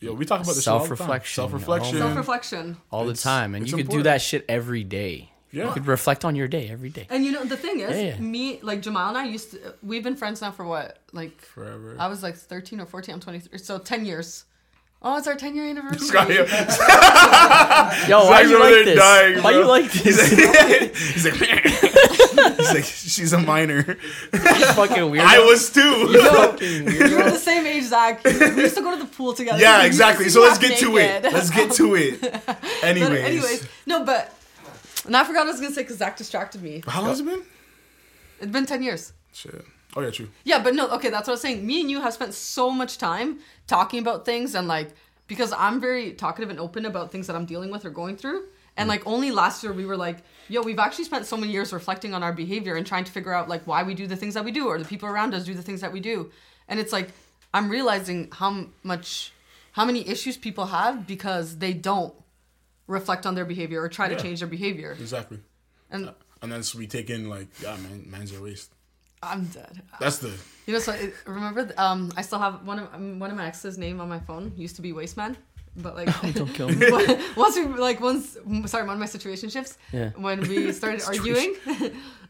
Yo, 0.01 0.15
we 0.15 0.25
talk 0.25 0.41
about 0.41 0.55
this 0.55 0.65
Self-reflection. 0.65 1.35
Self 1.35 1.53
reflection. 1.53 1.99
Self 1.99 2.17
reflection. 2.17 2.77
all 2.91 3.05
the 3.05 3.15
time, 3.15 3.55
and 3.55 3.63
it's 3.65 3.71
you 3.71 3.77
could 3.79 3.89
do 3.91 4.03
that 4.05 4.23
shit 4.23 4.45
every 4.49 4.83
day. 4.85 5.31
Yeah. 5.53 5.67
You 5.67 5.73
could 5.73 5.87
reflect 5.87 6.25
on 6.25 6.37
your 6.37 6.49
day 6.49 6.69
every 6.71 6.91
day. 6.91 7.07
And 7.11 7.25
you 7.25 7.33
know 7.33 7.45
the 7.45 7.57
thing 7.57 7.81
is, 7.81 7.91
Yeah, 7.91 8.15
yeah. 8.15 8.19
me 8.21 8.61
like 8.63 8.81
Jamal 8.83 9.09
and 9.11 9.19
I 9.19 9.27
used 9.27 9.51
to. 9.51 9.75
We've 9.83 10.03
been 10.03 10.17
friends 10.17 10.41
now 10.41 10.53
for 10.53 10.65
what 10.65 10.99
like 11.13 11.37
Forever. 11.43 11.97
I 11.99 12.07
was 12.09 12.23
like 12.23 12.37
thirteen 12.37 12.81
or 12.81 12.87
fourteen. 12.87 13.15
I'm 13.17 13.21
twenty 13.21 13.41
three. 13.41 13.59
So 13.59 13.79
ten 13.79 14.05
years. 14.07 14.45
Oh, 15.03 15.17
it's 15.17 15.27
our 15.27 15.35
ten 15.35 15.55
year 15.57 15.65
anniversary. 15.67 15.99
This 15.99 16.11
guy 16.11 16.27
here. 16.27 16.45
Yo, 18.09 18.27
why 18.27 18.43
Zach's 18.45 18.51
you 18.51 18.57
over 18.57 18.65
like 18.65 18.75
there 18.75 18.85
this? 18.85 18.99
dying, 18.99 19.43
why 19.43 19.51
you 19.53 19.65
like 19.65 19.91
this? 19.93 20.31
He's 20.31 21.25
like, 21.25 21.35
he's 21.41 22.75
like, 22.75 22.85
she's 22.85 23.33
a 23.33 23.39
minor. 23.39 23.83
fucking 24.75 25.11
weird. 25.11 25.25
I 25.25 25.39
was 25.39 25.71
too. 25.71 26.19
fucking 26.19 26.85
weird. 26.85 27.01
We 27.11 27.17
were 27.17 27.31
the 27.31 27.39
same 27.39 27.65
age, 27.67 27.85
Zach. 27.85 28.23
We 28.25 28.31
used 28.33 28.77
to 28.77 28.83
go 28.83 28.91
to 28.99 29.03
the 29.03 29.09
pool 29.11 29.33
together. 29.33 29.59
yeah, 29.59 29.81
We 29.81 29.87
exactly. 29.87 30.29
So 30.29 30.43
let's 30.43 30.59
half 30.59 30.69
get 30.69 30.79
to 30.81 30.97
it. 30.99 31.23
Let's 31.25 31.51
get 31.51 31.73
to 31.73 31.95
it. 31.95 32.21
But 32.47 32.63
Anyways. 32.83 33.25
anyways, 33.25 33.69
no, 33.87 34.05
but 34.05 34.35
and 35.07 35.17
I 35.17 35.25
forgot 35.25 35.41
what 35.41 35.49
I 35.49 35.53
was 35.53 35.61
gonna 35.61 35.75
say 35.75 35.83
because 35.83 35.97
Zach 35.99 36.17
distracted 36.19 36.63
me. 36.63 36.83
How 36.87 37.01
long 37.01 37.11
has 37.11 37.21
it 37.21 37.27
been? 37.27 37.43
It's 38.41 38.51
been 38.53 38.67
ten 38.67 38.83
years. 38.83 39.13
Shit. 39.33 39.65
Oh 39.97 40.01
yeah, 40.03 40.11
true. 40.11 40.29
Yeah, 40.45 40.63
but 40.63 40.75
no, 40.75 40.89
okay, 40.91 41.11
that's 41.11 41.27
what 41.27 41.33
I 41.33 41.35
was 41.35 41.41
saying. 41.41 41.67
Me 41.67 41.81
and 41.81 41.91
you 41.91 42.01
have 42.01 42.13
spent 42.15 42.33
so 42.35 42.71
much 42.71 42.97
time 42.99 43.39
talking 43.71 44.01
about 44.01 44.25
things 44.25 44.55
and 44.55 44.67
like 44.69 44.91
because 45.29 45.53
I'm 45.53 45.81
very 45.81 46.13
talkative 46.13 46.51
and 46.51 46.59
open 46.59 46.85
about 46.87 47.13
things 47.13 47.29
that 47.29 47.37
I'm 47.37 47.47
dealing 47.47 47.71
with 47.71 47.85
or 47.85 47.91
going 47.91 48.17
through. 48.17 48.41
And 48.77 48.87
mm. 48.87 48.91
like 48.95 49.07
only 49.07 49.31
last 49.31 49.63
year 49.63 49.73
we 49.73 49.87
were 49.87 49.97
like, 49.97 50.19
yo, 50.49 50.61
we've 50.63 50.81
actually 50.81 51.05
spent 51.05 51.25
so 51.25 51.37
many 51.37 51.53
years 51.53 51.73
reflecting 51.73 52.13
on 52.13 52.25
our 52.25 52.33
behavior 52.33 52.75
and 52.75 52.85
trying 52.85 53.05
to 53.05 53.13
figure 53.13 53.33
out 53.33 53.49
like 53.49 53.65
why 53.71 53.85
we 53.85 53.95
do 53.95 54.09
the 54.09 54.17
things 54.17 54.35
that 54.35 54.45
we 54.45 54.51
do 54.51 54.67
or 54.67 54.77
the 54.77 54.85
people 54.85 55.09
around 55.09 55.33
us 55.35 55.45
do 55.45 55.55
the 55.55 55.63
things 55.63 55.81
that 55.83 55.93
we 55.93 56.01
do. 56.01 56.31
And 56.69 56.81
it's 56.81 56.93
like 56.93 57.11
I'm 57.55 57.69
realizing 57.71 58.29
how 58.33 58.67
much 58.83 59.33
how 59.73 59.85
many 59.85 60.07
issues 60.09 60.37
people 60.37 60.67
have 60.67 61.07
because 61.07 61.59
they 61.59 61.73
don't 61.73 62.13
reflect 62.89 63.25
on 63.25 63.37
their 63.37 63.45
behavior 63.45 63.81
or 63.83 63.89
try 63.89 64.09
Yeah. 64.09 64.17
to 64.17 64.23
change 64.23 64.41
their 64.41 64.49
behavior. 64.49 64.93
Exactly. 64.99 65.39
And 65.91 66.13
And 66.43 66.51
then 66.51 66.63
so 66.65 66.79
we 66.79 66.87
take 66.89 67.09
in 67.09 67.29
like, 67.29 67.49
yeah, 67.63 67.77
man, 67.77 68.11
man's 68.11 68.33
a 68.35 68.41
waist. 68.43 68.73
I'm 69.23 69.45
dead. 69.47 69.83
That's 70.01 70.19
the 70.19 70.33
You 70.67 70.73
know, 70.75 70.79
so 70.79 70.93
it, 70.93 71.15
remember, 71.27 71.71
um, 71.77 72.11
I 72.17 72.23
still 72.23 72.39
have 72.39 72.67
one 72.67 72.79
of 72.79 72.95
um, 72.95 73.19
one 73.19 73.31
of 73.31 73.37
my 73.37 73.47
ex's 73.47 73.77
name 73.79 74.01
on 74.01 74.09
my 74.09 74.19
phone. 74.21 74.53
Used 74.57 74.77
to 74.77 74.83
be 74.83 74.93
Wasteman, 74.93 75.37
but 75.77 75.95
like 75.95 76.09
Don't 76.35 76.49
kill 76.55 76.69
me. 76.71 76.87
once 77.37 77.57
we 77.57 77.65
like 77.67 78.01
once 78.01 78.37
sorry, 78.67 78.87
one 78.87 78.95
of 78.95 79.01
my 79.01 79.07
situationships. 79.07 79.77
Yeah. 79.93 80.11
When 80.17 80.41
we 80.41 80.73
started 80.81 81.03
arguing, 81.07 81.55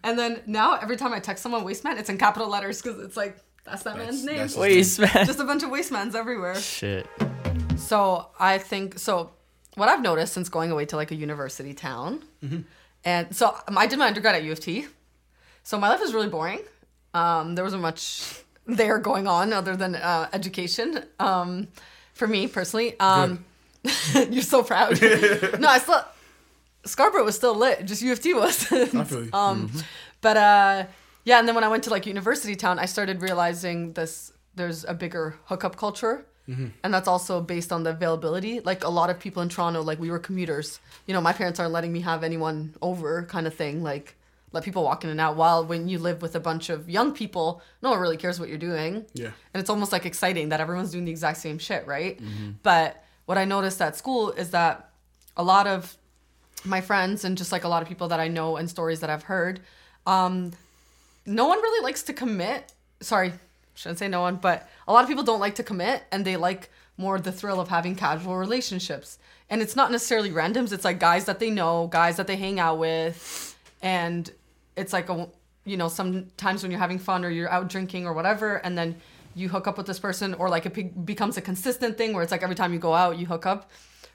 and 0.03 0.19
then 0.19 0.43
now 0.47 0.75
every 0.77 0.97
time 0.97 1.13
I 1.13 1.21
text 1.21 1.43
someone 1.43 1.65
Wasteman, 1.65 1.99
it's 1.99 2.09
in 2.11 2.19
capital 2.19 2.49
letters 2.49 2.83
because 2.83 2.99
it's 3.05 3.17
like 3.17 3.37
that's 3.65 3.83
that 3.85 3.95
That's- 3.97 4.13
man's 4.13 4.25
name. 4.25 4.37
that's- 4.37 4.57
Waste 4.57 4.99
man. 4.99 5.27
Just 5.27 5.39
a 5.39 5.45
bunch 5.45 5.63
of 5.63 5.71
Wastemans 5.71 6.15
everywhere. 6.17 6.57
Shit. 6.57 7.07
So 7.77 8.27
I 8.39 8.59
think 8.59 8.99
so. 8.99 9.31
What 9.77 9.89
I've 9.89 10.03
noticed 10.03 10.33
since 10.33 10.49
going 10.49 10.73
away 10.73 10.87
to 10.87 10.97
like 10.97 11.13
a 11.13 11.15
university 11.15 11.73
town, 11.75 12.25
and 13.05 13.35
so 13.35 13.57
um, 13.69 13.79
I 13.79 13.87
did 13.87 13.99
my 14.01 14.09
undergrad 14.09 14.35
at 14.35 14.43
U 14.43 14.51
of 14.53 14.59
T. 14.61 14.87
So 15.63 15.79
my 15.79 15.89
life 15.89 16.01
is 16.03 16.13
really 16.13 16.29
boring. 16.29 16.61
Um, 17.15 17.55
there 17.55 17.65
wasn't 17.65 17.83
much 17.83 18.43
there 18.67 18.99
going 18.99 19.27
on 19.27 19.53
other 19.53 19.77
than 19.77 19.95
uh, 19.95 20.29
education. 20.33 21.05
Um, 21.19 21.69
for 22.15 22.27
me 22.27 22.47
personally, 22.47 22.99
um, 23.01 23.45
you're 24.31 24.43
so 24.43 24.63
proud. 24.63 25.01
no, 25.61 25.69
I 25.69 25.79
still 25.79 26.05
Scarborough 26.85 27.25
was 27.25 27.37
still 27.37 27.55
lit. 27.55 27.85
Just 27.85 28.03
U 28.03 28.13
of 28.13 28.21
T 28.21 28.35
was. 28.35 28.71
I 28.73 29.05
feel 29.05 29.25
you. 29.25 29.31
Um, 29.35 29.71
but 30.21 30.37
uh, 30.37 30.87
yeah, 31.25 31.39
and 31.39 31.49
then 31.49 31.55
when 31.55 31.65
I 31.65 31.69
went 31.69 31.85
to 31.85 31.91
like 31.91 32.07
university 32.07 32.57
town, 32.57 32.79
I 32.79 32.87
started 32.87 33.23
realizing 33.23 33.93
this. 33.93 34.33
There's 34.55 34.85
a 34.85 34.95
bigger 34.95 35.37
hookup 35.45 35.77
culture, 35.77 36.27
and 36.83 36.93
that's 36.93 37.07
also 37.09 37.41
based 37.41 37.73
on 37.73 37.85
the 37.85 37.91
availability. 37.91 38.61
Like 38.61 38.85
a 38.85 38.89
lot 38.89 39.09
of 39.09 39.19
people 39.21 39.43
in 39.43 39.49
Toronto, 39.49 39.83
like 39.83 40.01
we 40.01 40.11
were 40.11 40.19
commuters. 40.19 40.81
You 41.07 41.15
know, 41.15 41.21
my 41.21 41.33
parents 41.33 41.61
aren't 41.61 41.73
letting 41.73 41.93
me 41.93 42.01
have 42.01 42.25
anyone 42.25 42.75
over, 42.83 43.23
kind 43.25 43.47
of 43.47 43.55
thing. 43.55 43.83
Like 43.83 44.17
let 44.53 44.65
people 44.65 44.83
walk 44.83 45.05
in 45.05 45.11
and 45.11 45.21
out. 45.21 45.37
While 45.37 45.65
when 45.65 45.89
you 45.89 45.99
live 45.99 46.23
with 46.23 46.35
a 46.35 46.41
bunch 46.41 46.71
of 46.71 46.91
young 46.91 47.13
people, 47.13 47.63
no 47.83 47.91
one 47.91 48.01
really 48.01 48.17
cares 48.17 48.41
what 48.41 48.49
you're 48.49 48.59
doing. 48.59 49.07
Yeah. 49.15 49.31
And 49.55 49.61
it's 49.61 49.71
almost 49.71 49.93
like 49.93 50.07
exciting 50.07 50.49
that 50.49 50.61
everyone's 50.61 50.91
doing 50.91 51.05
the 51.05 51.11
exact 51.11 51.39
same 51.39 51.59
shit, 51.59 51.87
right? 51.87 52.21
But 52.63 53.03
what 53.27 53.39
I 53.39 53.45
noticed 53.45 53.81
at 53.81 53.97
school 53.97 54.33
is 54.33 54.51
that 54.51 54.91
a 55.37 55.43
lot 55.43 55.67
of 55.67 55.97
my 56.65 56.81
friends 56.81 57.25
and 57.25 57.39
just 57.39 57.53
like 57.53 57.65
a 57.65 57.69
lot 57.69 57.81
of 57.83 57.89
people 57.89 58.09
that 58.09 58.21
I 58.21 58.29
know 58.29 58.57
and 58.57 58.69
stories 58.69 59.01
that 59.01 59.11
I've 59.11 59.23
heard, 59.23 59.61
um, 60.07 60.53
no 61.27 61.47
one 61.47 61.59
really 61.59 61.85
likes 61.85 62.03
to 62.05 62.13
commit. 62.13 62.73
Sorry, 63.01 63.33
shouldn't 63.75 63.99
say 63.99 64.09
no 64.09 64.21
one, 64.21 64.37
but 64.37 64.69
a 64.89 64.93
lot 64.93 65.03
of 65.03 65.09
people 65.09 65.25
don't 65.25 65.41
like 65.41 65.55
to 65.57 65.63
commit 65.63 66.03
and 66.11 66.25
they 66.25 66.37
like 66.37 66.71
more 66.97 67.19
the 67.19 67.33
thrill 67.33 67.61
of 67.61 67.69
having 67.69 67.95
casual 67.95 68.37
relationships. 68.37 69.19
And 69.49 69.63
it's 69.63 69.75
not 69.75 69.91
necessarily 69.91 70.31
randoms, 70.31 70.73
it's 70.73 70.85
like 70.85 71.01
guys 71.01 71.25
that 71.25 71.39
they 71.39 71.51
know, 71.51 71.87
guys 71.87 72.17
that 72.17 72.27
they 72.27 72.37
hang 72.37 72.61
out 72.61 72.79
with. 72.79 73.57
And 73.83 74.31
it's 74.77 74.93
like 74.93 75.09
a, 75.09 75.29
you 75.65 75.77
know, 75.77 75.89
sometimes 75.89 76.63
when 76.63 76.71
you're 76.71 76.81
having 76.81 76.99
fun 76.99 77.25
or 77.25 77.31
you're 77.31 77.51
out 77.51 77.69
drinking 77.69 78.07
or 78.07 78.13
whatever, 78.13 78.57
and 78.57 78.77
then 78.77 78.97
you 79.35 79.49
hook 79.49 79.67
up 79.67 79.77
with 79.77 79.87
this 79.87 79.99
person, 79.99 80.35
or 80.35 80.49
like 80.49 80.67
it 80.67 80.75
be- 80.75 80.83
becomes 80.83 81.37
a 81.37 81.41
consistent 81.41 81.97
thing 81.97 82.13
where 82.13 82.23
it's 82.23 82.33
like 82.33 82.43
every 82.43 82.57
time 82.57 82.73
you 82.73 82.79
go 82.79 82.95
out, 82.95 83.19
you 83.19 83.27
hook 83.27 83.47
up 83.47 83.71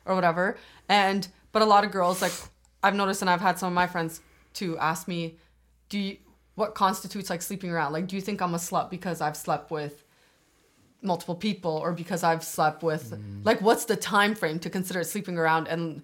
or 0.06 0.16
whatever. 0.16 0.58
And, 0.90 1.28
but 1.52 1.62
a 1.62 1.66
lot 1.66 1.84
of 1.84 1.92
girls, 1.92 2.22
like 2.22 2.34
I've 2.84 2.96
noticed, 2.96 3.22
and 3.22 3.30
I've 3.30 3.42
had 3.42 3.58
some 3.58 3.68
of 3.68 3.74
my 3.74 3.88
friends 3.88 4.22
to 4.56 4.78
ask 4.78 5.08
me, 5.08 5.38
do 5.90 6.00
you, 6.00 6.18
what 6.56 6.76
constitutes 6.76 7.30
like 7.30 7.42
sleeping 7.42 7.70
around? 7.70 7.94
Like, 7.94 8.08
do 8.08 8.16
you 8.16 8.22
think 8.22 8.42
I'm 8.42 8.54
a 8.54 8.58
slut 8.58 8.90
because 8.90 9.22
I've 9.22 9.38
slept 9.38 9.72
with 9.72 10.04
multiple 11.02 11.36
people, 11.36 11.72
or 11.72 11.92
because 11.92 12.24
I've 12.24 12.44
slept 12.44 12.82
with 12.82 13.12
mm. 13.12 13.46
like 13.46 13.62
what's 13.62 13.86
the 13.86 13.96
time 13.96 14.34
frame 14.36 14.60
to 14.60 14.70
consider 14.70 15.04
sleeping 15.04 15.38
around 15.38 15.68
and 15.68 16.02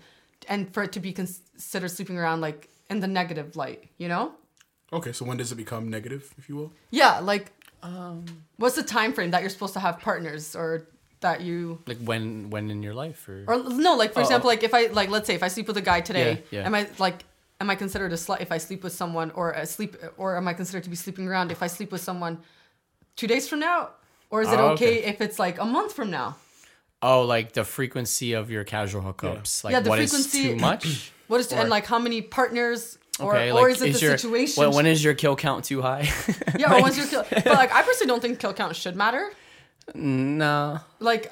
and 0.47 0.71
for 0.73 0.83
it 0.83 0.91
to 0.91 0.99
be 0.99 1.11
considered 1.11 1.89
sleeping 1.89 2.17
around 2.17 2.41
like 2.41 2.69
in 2.89 2.99
the 2.99 3.07
negative 3.07 3.55
light? 3.55 3.89
You 3.97 4.07
know? 4.07 4.33
Okay, 4.93 5.11
so 5.13 5.25
when 5.25 5.37
does 5.37 5.51
it 5.51 5.55
become 5.55 5.89
negative, 5.89 6.33
if 6.37 6.49
you 6.49 6.55
will? 6.55 6.73
Yeah, 6.89 7.19
like 7.19 7.51
um, 7.83 8.25
what's 8.57 8.75
the 8.75 8.83
time 8.83 9.13
frame 9.13 9.31
that 9.31 9.41
you're 9.41 9.49
supposed 9.49 9.73
to 9.73 9.79
have 9.79 9.99
partners 9.99 10.55
or 10.55 10.87
that 11.21 11.41
you 11.41 11.79
Like 11.87 11.99
when 11.99 12.49
when 12.49 12.69
in 12.71 12.81
your 12.83 12.93
life 12.93 13.27
or, 13.29 13.45
or 13.47 13.57
no, 13.69 13.95
like 13.95 14.13
for 14.13 14.19
Oh, 14.19 14.23
example, 14.23 14.47
oh. 14.49 14.53
like 14.53 14.63
if 14.63 14.73
I 14.73 14.87
like 14.87 15.09
let's 15.09 15.27
say 15.27 15.35
if 15.35 15.43
I 15.43 15.47
sleep 15.49 15.67
with 15.67 15.77
a 15.77 15.81
guy 15.81 16.01
today, 16.01 16.43
Yeah, 16.51 16.59
yeah. 16.61 16.65
am 16.65 16.75
I 16.75 16.87
like 16.99 17.23
am 17.61 17.69
I 17.69 17.75
considered 17.75 18.11
a 18.11 18.15
slut 18.15 18.41
if 18.41 18.51
I 18.51 18.57
sleep 18.57 18.83
with 18.83 18.93
someone 18.93 19.31
or 19.31 19.51
a 19.51 19.65
sleep 19.65 19.95
or 20.17 20.35
am 20.35 20.47
I 20.47 20.53
considered 20.53 20.83
to 20.83 20.89
be 20.89 20.95
sleeping 20.95 21.27
around 21.27 21.51
if 21.51 21.61
I 21.63 21.67
sleep 21.67 21.91
with 21.91 22.01
someone 22.01 22.39
two 23.15 23.27
days 23.27 23.47
from 23.47 23.59
now? 23.59 23.89
Or 24.31 24.41
is 24.41 24.51
it 24.51 24.59
Oh, 24.59 24.69
okay, 24.71 24.99
okay. 24.99 25.09
if 25.09 25.21
it's 25.21 25.37
like 25.39 25.59
a 25.59 25.65
month 25.65 25.93
from 25.93 26.09
now? 26.11 26.35
oh 27.03 27.23
like 27.23 27.53
the 27.53 27.63
frequency 27.63 28.33
of 28.33 28.51
your 28.51 28.63
casual 28.63 29.01
hookups 29.01 29.63
like 29.63 29.71
Yeah, 29.73 29.79
the 29.79 29.89
what 29.89 29.97
is 29.99 30.11
frequency- 30.11 30.49
too 30.49 30.55
much 30.55 31.11
What 31.27 31.39
is 31.39 31.51
Or- 31.51 31.59
and 31.59 31.69
like 31.69 31.85
how 31.87 31.97
many 31.97 32.21
partners 32.21 32.97
or, 33.21 33.35
okay 33.35 33.51
or 33.51 33.63
like 33.63 33.71
is 33.71 33.81
it 33.81 33.93
the 33.93 33.99
your 33.99 34.17
situation? 34.17 34.63
when, 34.63 34.75
when 34.75 34.85
is 34.85 35.03
your 35.03 35.13
kill 35.13 35.35
count 35.35 35.65
too 35.65 35.81
high 35.81 36.09
yeah, 36.57 36.73
or 36.73 36.81
when's 36.83 36.97
your 36.97 37.07
kill? 37.07 37.25
But 37.29 37.45
like 37.45 37.73
I 37.73 37.81
personally 37.83 38.07
don't 38.07 38.21
think 38.21 38.39
kill 38.39 38.53
count 38.53 38.75
should 38.75 38.95
matter. 38.95 39.31
no 39.95 40.79
Like 40.99 41.31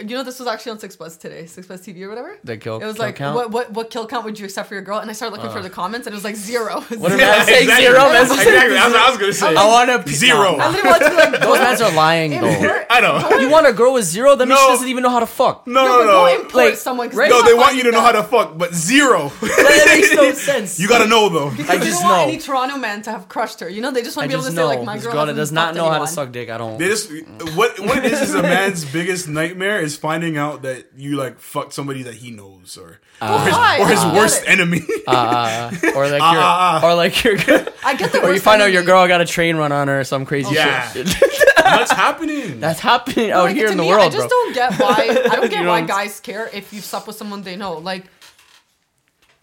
you 0.00 0.16
know, 0.16 0.22
this 0.22 0.38
was 0.38 0.48
actually 0.48 0.72
on 0.72 0.78
Six 0.78 0.96
Buzz 0.96 1.16
today, 1.16 1.46
Six 1.46 1.66
Buzz 1.66 1.80
TV 1.82 2.02
or 2.02 2.08
whatever. 2.08 2.36
the 2.44 2.56
kill, 2.56 2.80
It 2.80 2.86
was 2.86 2.96
kill 2.96 3.04
like, 3.06 3.16
count 3.16 3.34
what, 3.36 3.50
what 3.50 3.70
what 3.72 3.90
kill 3.90 4.06
count 4.06 4.24
would 4.24 4.38
you 4.38 4.44
accept 4.46 4.68
for 4.68 4.74
your 4.74 4.82
girl? 4.82 4.98
And 4.98 5.10
I 5.10 5.12
started 5.14 5.36
looking 5.36 5.50
for 5.50 5.62
the 5.62 5.70
comments, 5.70 6.06
and 6.06 6.14
it 6.14 6.16
was 6.16 6.24
like 6.24 6.36
zero. 6.36 6.80
what 6.98 7.12
if 7.12 7.18
man 7.18 7.44
saying 7.46 7.62
exactly. 7.64 7.86
zero 7.86 7.98
man 8.08 8.22
Exactly, 8.22 8.74
that's 8.74 8.92
what 8.92 9.02
I 9.02 9.10
was 9.10 9.18
gonna 9.18 9.32
say. 9.32 9.54
Oh, 9.54 9.56
I 9.56 9.86
want 9.88 10.06
to 10.06 10.12
Zero. 10.12 10.56
I 10.56 10.68
literally 10.70 10.90
wanted 10.90 11.04
to 11.04 11.10
be 11.10 11.16
like, 11.16 11.40
those 11.40 11.58
mans 11.58 11.80
are 11.80 11.92
lying 11.92 12.30
though 12.32 12.46
import- 12.48 12.86
I 12.90 13.00
know. 13.00 13.38
you 13.38 13.50
want 13.50 13.66
a 13.66 13.72
girl 13.72 13.92
with 13.94 14.04
zero 14.04 14.36
that 14.36 14.46
means 14.46 14.60
she 14.60 14.66
doesn't 14.68 14.88
even 14.88 15.02
know 15.02 15.10
how 15.10 15.20
to 15.20 15.26
fuck 15.26 15.66
No, 15.66 15.84
No, 15.84 15.90
no, 15.90 15.98
but 15.98 16.06
no. 16.06 16.26
import 16.36 16.54
Like, 16.54 16.74
someone. 16.76 17.08
'cause 17.08 17.18
right? 17.18 17.30
they're 17.30 17.40
No, 17.42 17.46
they 17.46 17.54
want 17.54 17.76
you 17.76 17.82
to 17.84 17.90
know 17.90 18.00
how 18.00 18.12
to 18.12 18.22
fuck, 18.22 18.56
but 18.56 18.72
zero. 18.74 19.28
that 19.40 19.84
makes 19.88 20.12
no 20.14 20.32
sense 20.32 20.78
you 20.78 20.88
gotta 20.88 21.06
know 21.08 21.28
though. 21.28 21.50
Because 21.50 21.70
I 21.70 21.76
they 21.76 21.86
just 21.86 22.00
don't 22.00 22.10
want 22.10 22.22
know. 22.26 22.32
any 22.32 22.38
Toronto 22.40 22.76
man 22.78 23.02
to 23.02 23.10
have 23.10 23.28
crushed 23.28 23.60
her. 23.60 23.68
You 23.68 23.80
know, 23.80 23.90
they 23.90 24.02
just 24.02 24.16
want 24.16 24.24
to 24.30 24.36
be 24.36 24.40
able 24.40 24.48
to 24.50 24.54
say 24.56 24.64
like, 24.64 24.82
my 24.84 24.98
girl, 24.98 25.12
girl 25.12 25.34
does 25.34 25.52
not 25.52 25.74
know 25.74 25.90
how 25.90 25.98
to 25.98 26.06
suck 26.06 26.32
dick 26.32 26.48
I 26.50 26.58
don't 26.58 26.78
They 26.78 26.88
just 26.88 27.10
what 27.56 27.78
what 27.80 27.98
it 27.98 28.12
is 28.12 28.20
is 28.22 28.34
a 28.34 28.42
man's 28.42 28.84
biggest 28.84 29.28
nightmare 29.28 29.73
is 29.80 29.96
finding 29.96 30.36
out 30.36 30.62
that 30.62 30.86
you 30.96 31.16
like 31.16 31.38
fucked 31.38 31.72
somebody 31.72 32.02
that 32.04 32.14
he 32.14 32.30
knows 32.30 32.76
or 32.76 33.00
Well, 33.20 33.38
or 33.38 33.44
his, 33.44 33.80
or 33.80 33.88
his 33.88 33.98
I 34.00 34.14
worst 34.14 34.42
it. 34.42 34.48
enemy. 34.48 34.80
uh, 35.06 35.70
or 35.94 36.08
like 36.08 36.22
Ah, 36.22 36.32
your 36.32 36.42
ah, 36.42 36.80
ah. 36.82 36.86
or 36.86 36.94
like 36.94 37.22
your 37.24 37.34
I 37.84 37.94
get 37.96 38.12
the 38.12 38.18
or 38.18 38.22
you 38.26 38.28
worst 38.34 38.44
find 38.44 38.60
out 38.62 38.72
your 38.72 38.82
girl 38.84 39.06
got 39.08 39.20
a 39.20 39.24
train 39.26 39.56
run 39.56 39.72
on 39.72 39.88
her 39.88 40.00
or 40.00 40.04
some 40.04 40.24
crazy 40.26 40.54
Yeah. 40.54 40.90
shit 40.92 41.08
What's 41.64 41.90
happening? 41.92 42.60
that's 42.60 42.80
happening 42.80 43.30
out 43.30 43.44
like, 43.44 43.56
here 43.56 43.68
in 43.68 43.76
the 43.76 43.82
me, 43.82 43.88
world 43.88 44.02
I 44.02 44.08
just 44.10 44.28
bro 44.28 44.28
don't 44.28 44.54
get 44.54 44.72
why. 44.78 45.28
I 45.30 45.36
don't 45.36 45.50
get 45.50 45.62
You 45.62 45.68
why 45.68 45.78
don't- 45.80 45.88
guys 45.88 46.20
care 46.20 46.48
if 46.52 46.72
you've 46.72 46.84
slept 46.84 47.06
with 47.06 47.16
someone 47.16 47.42
they 47.42 47.56
know. 47.56 47.78
Like, 47.78 48.04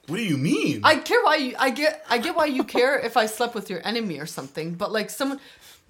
what 0.07 0.17
do 0.17 0.23
you 0.23 0.37
mean? 0.37 0.81
I 0.83 0.95
care 0.97 1.21
why 1.23 1.35
you. 1.37 1.55
I 1.57 1.69
get. 1.69 2.03
I 2.09 2.17
get 2.17 2.35
why 2.35 2.45
you 2.45 2.63
care 2.63 2.99
if 2.99 3.15
I 3.17 3.27
slept 3.27 3.55
with 3.55 3.69
your 3.69 3.85
enemy 3.85 4.19
or 4.19 4.25
something. 4.25 4.73
But 4.73 4.91
like 4.91 5.09
someone. 5.09 5.39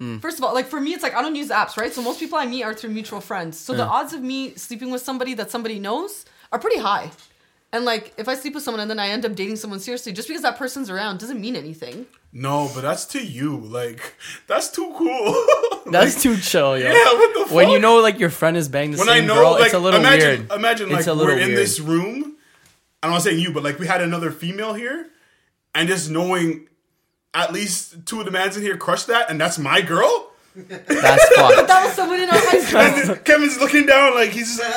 Hmm. 0.02 0.18
First 0.18 0.38
of 0.38 0.44
all, 0.44 0.52
like 0.52 0.66
for 0.66 0.80
me, 0.80 0.94
it's 0.94 1.04
like 1.04 1.14
I 1.14 1.22
don't 1.22 1.36
use 1.36 1.50
apps, 1.50 1.76
right? 1.76 1.92
So 1.92 2.02
most 2.02 2.18
people 2.18 2.36
I 2.36 2.44
meet 2.46 2.64
are 2.64 2.74
through 2.74 2.90
mutual 2.90 3.20
friends. 3.20 3.56
So 3.56 3.72
the 3.72 3.84
odds 3.84 4.12
of 4.12 4.20
me 4.20 4.54
sleeping 4.56 4.90
with 4.90 5.00
somebody 5.02 5.34
that 5.34 5.48
somebody 5.52 5.78
knows 5.78 6.24
are 6.50 6.58
pretty 6.58 6.80
high. 6.80 7.12
And 7.72 7.84
like 7.84 8.12
if 8.18 8.28
I 8.28 8.34
sleep 8.34 8.54
with 8.54 8.64
someone 8.64 8.80
and 8.80 8.90
then 8.90 8.98
I 8.98 9.08
end 9.10 9.24
up 9.24 9.34
dating 9.36 9.56
someone 9.56 9.78
seriously, 9.78 10.12
just 10.12 10.26
because 10.26 10.42
that 10.42 10.58
person's 10.58 10.90
around 10.90 11.20
doesn't 11.20 11.40
mean 11.40 11.54
anything. 11.54 12.06
no, 12.32 12.68
but 12.74 12.80
that's 12.80 13.04
to 13.14 13.24
you. 13.24 13.58
Like 13.58 14.00
that's 14.48 14.70
too 14.72 14.92
cool. 14.98 15.30
that's 15.92 16.14
Like, 16.14 16.22
too 16.24 16.36
chill 16.36 16.76
yo 16.76 16.86
yeah. 16.90 17.04
What 17.20 17.34
the 17.34 17.44
fuck? 17.46 17.54
when 17.54 17.68
you 17.70 17.78
know 17.78 17.96
like 18.00 18.18
your 18.18 18.30
friend 18.30 18.56
is 18.56 18.68
banging 18.68 18.92
the 18.92 18.98
when 18.98 19.06
same 19.06 19.24
I 19.24 19.26
know, 19.26 19.34
girl 19.36 19.52
like, 19.52 19.66
it's 19.66 19.74
a 19.74 19.78
little 19.78 20.00
imagine, 20.00 20.48
weird 20.48 20.52
imagine 20.52 20.90
like 20.90 21.06
we're 21.06 21.38
in 21.38 21.54
this 21.54 21.78
room. 21.78 22.36
I'm 23.04 23.10
not 23.10 23.22
saying 23.22 23.38
you, 23.38 23.52
but 23.52 23.62
like 23.62 23.78
we 23.78 23.86
had 23.86 24.00
another 24.02 24.32
female 24.32 24.74
here, 24.74 24.98
and 25.76 25.86
just 25.88 26.10
knowing 26.10 26.66
at 27.34 27.52
least 27.52 28.04
two 28.06 28.20
of 28.20 28.26
the 28.26 28.30
mans 28.30 28.56
in 28.56 28.62
here 28.62 28.76
crushed 28.76 29.06
that, 29.08 29.30
and 29.30 29.40
that's 29.40 29.58
my 29.58 29.80
girl. 29.80 30.30
that's 30.54 30.80
fucked 31.34 31.66
That 31.66 31.84
was 31.86 31.94
someone 31.94 32.20
in 32.20 32.28
our 32.28 32.36
high 32.36 32.60
school. 33.04 33.16
Kevin's 33.24 33.58
looking 33.58 33.86
down 33.86 34.14
like 34.14 34.30
he's, 34.30 34.60
and 34.60 34.68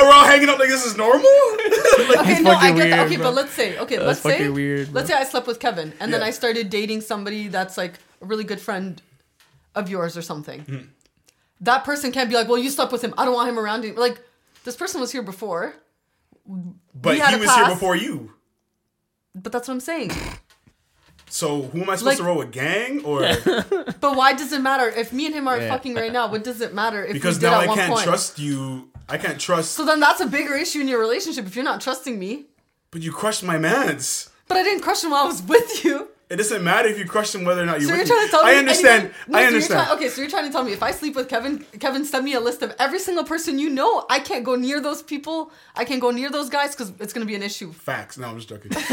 we're 0.00 0.12
all 0.12 0.24
hanging 0.24 0.48
out 0.48 0.58
like 0.60 0.68
this 0.68 0.86
is 0.86 0.96
normal. 0.96 1.24
like, 2.08 2.18
Okay, 2.20 2.40
no, 2.40 2.52
I 2.52 2.60
fucking 2.60 2.76
get 2.76 2.90
that. 2.90 3.06
Okay, 3.06 3.16
bro. 3.16 3.24
but 3.26 3.34
let's 3.34 3.52
say, 3.52 3.78
okay, 3.78 3.96
That's 3.96 4.24
let's 4.24 4.38
say, 4.38 4.48
weird, 4.48 4.92
let's 4.92 5.08
say 5.08 5.14
I 5.14 5.24
slept 5.24 5.46
with 5.48 5.58
Kevin, 5.58 5.92
and 5.98 6.12
then 6.14 6.22
I 6.22 6.30
started 6.30 6.70
dating 6.70 7.00
somebody 7.00 7.48
that's 7.48 7.76
like 7.76 7.94
a 8.22 8.26
really 8.26 8.44
good 8.44 8.60
friend 8.60 9.02
of 9.74 9.88
yours 9.90 10.16
or 10.16 10.22
something. 10.22 10.60
Hmm. 10.60 10.78
That 11.62 11.84
person 11.84 12.12
can't 12.12 12.28
be 12.30 12.36
like, 12.36 12.46
well, 12.46 12.58
you 12.58 12.70
slept 12.70 12.92
with 12.92 13.02
him. 13.02 13.12
I 13.18 13.24
don't 13.24 13.34
want 13.34 13.48
him 13.48 13.58
around 13.58 13.82
you. 13.84 13.94
Like, 13.94 14.20
this 14.62 14.76
person 14.76 15.00
was 15.00 15.10
here 15.10 15.22
before, 15.22 15.74
but 16.46 17.14
We 17.14 17.20
he 17.20 17.34
a 17.34 17.38
was 17.38 17.52
here 17.52 17.66
before 17.66 17.96
you. 17.96 18.32
but 19.34 19.50
that's 19.50 19.66
what 19.66 19.74
I'm 19.74 19.80
saying. 19.80 20.12
So 21.30 21.62
who 21.62 21.82
am 21.82 21.90
I 21.90 21.96
supposed 21.96 22.04
Like- 22.04 22.16
to 22.18 22.24
roll 22.24 22.38
with, 22.38 22.52
gang 22.52 23.04
or? 23.04 23.20
but 24.00 24.16
why 24.16 24.32
does 24.32 24.52
it 24.52 24.60
matter 24.60 24.88
if 24.88 25.12
me 25.12 25.26
and 25.26 25.34
him 25.34 25.46
are 25.48 25.58
Yeah. 25.60 25.68
fucking 25.68 25.94
right 25.94 26.12
now? 26.12 26.30
What 26.30 26.44
does 26.44 26.60
it 26.60 26.74
matter 26.74 27.04
if 27.04 27.12
Because 27.12 27.36
we 27.36 27.40
did 27.42 27.50
now 27.50 27.60
at 27.60 27.64
I 27.64 27.66
one 27.68 27.76
can't 27.78 27.92
point? 27.94 28.04
trust 28.04 28.38
you. 28.38 28.88
I 29.08 29.18
can't 29.18 29.38
trust. 29.40 29.72
So 29.72 29.84
then 29.84 30.00
that's 30.00 30.20
a 30.20 30.26
bigger 30.26 30.54
issue 30.54 30.80
in 30.80 30.88
your 30.88 31.00
relationship 31.00 31.46
if 31.46 31.54
you're 31.56 31.64
not 31.64 31.80
trusting 31.80 32.18
me. 32.18 32.46
but 32.90 33.02
you 33.02 33.12
crushed 33.12 33.42
my 33.44 33.58
mans. 33.58 34.30
But 34.48 34.56
I 34.56 34.62
didn't 34.62 34.80
crush 34.82 35.04
him 35.04 35.10
while 35.10 35.24
I 35.24 35.26
was 35.26 35.42
with 35.42 35.84
you. 35.84 36.08
It 36.30 36.36
doesn't 36.36 36.62
matter 36.62 36.88
if 36.88 36.98
you 36.98 37.06
crush 37.06 37.34
him 37.34 37.44
whether 37.44 37.62
or 37.62 37.66
not 37.66 37.80
you. 37.80 37.86
So 37.86 37.92
you're 37.94 38.02
with 38.02 38.08
trying 38.08 38.20
me. 38.20 38.26
to 38.26 38.30
tell 38.30 38.44
me? 38.44 38.50
I 38.50 38.54
understand. 38.56 39.02
anyone- 39.04 39.14
no, 39.28 39.38
I 39.38 39.40
so 39.40 39.40
you're 39.40 39.46
understand. 39.54 39.86
trying- 39.86 39.96
okay, 39.98 40.08
so 40.10 40.20
you're 40.20 40.30
trying 40.30 40.44
to 40.44 40.50
tell 40.52 40.62
me 40.62 40.72
if 40.72 40.82
I 40.82 40.90
sleep 40.90 41.16
with 41.16 41.28
Kevin, 41.28 41.64
Kevin 41.80 42.04
send 42.04 42.24
me 42.24 42.34
a 42.34 42.40
list 42.40 42.60
of 42.62 42.74
every 42.78 42.98
single 42.98 43.24
person 43.24 43.58
you 43.58 43.70
know. 43.70 44.04
I 44.10 44.18
can't 44.20 44.44
go 44.44 44.54
near 44.54 44.78
those 44.80 45.02
people. 45.02 45.50
I 45.74 45.84
can't 45.86 46.00
go 46.02 46.10
near 46.10 46.28
those 46.30 46.50
guys 46.50 46.72
because 46.74 46.92
it's 47.00 47.12
gonna 47.14 47.24
be 47.26 47.34
an 47.34 47.42
issue. 47.42 47.72
Facts. 47.72 48.18
No, 48.18 48.28
I'm 48.28 48.36
just 48.36 48.48
joking. 48.50 48.72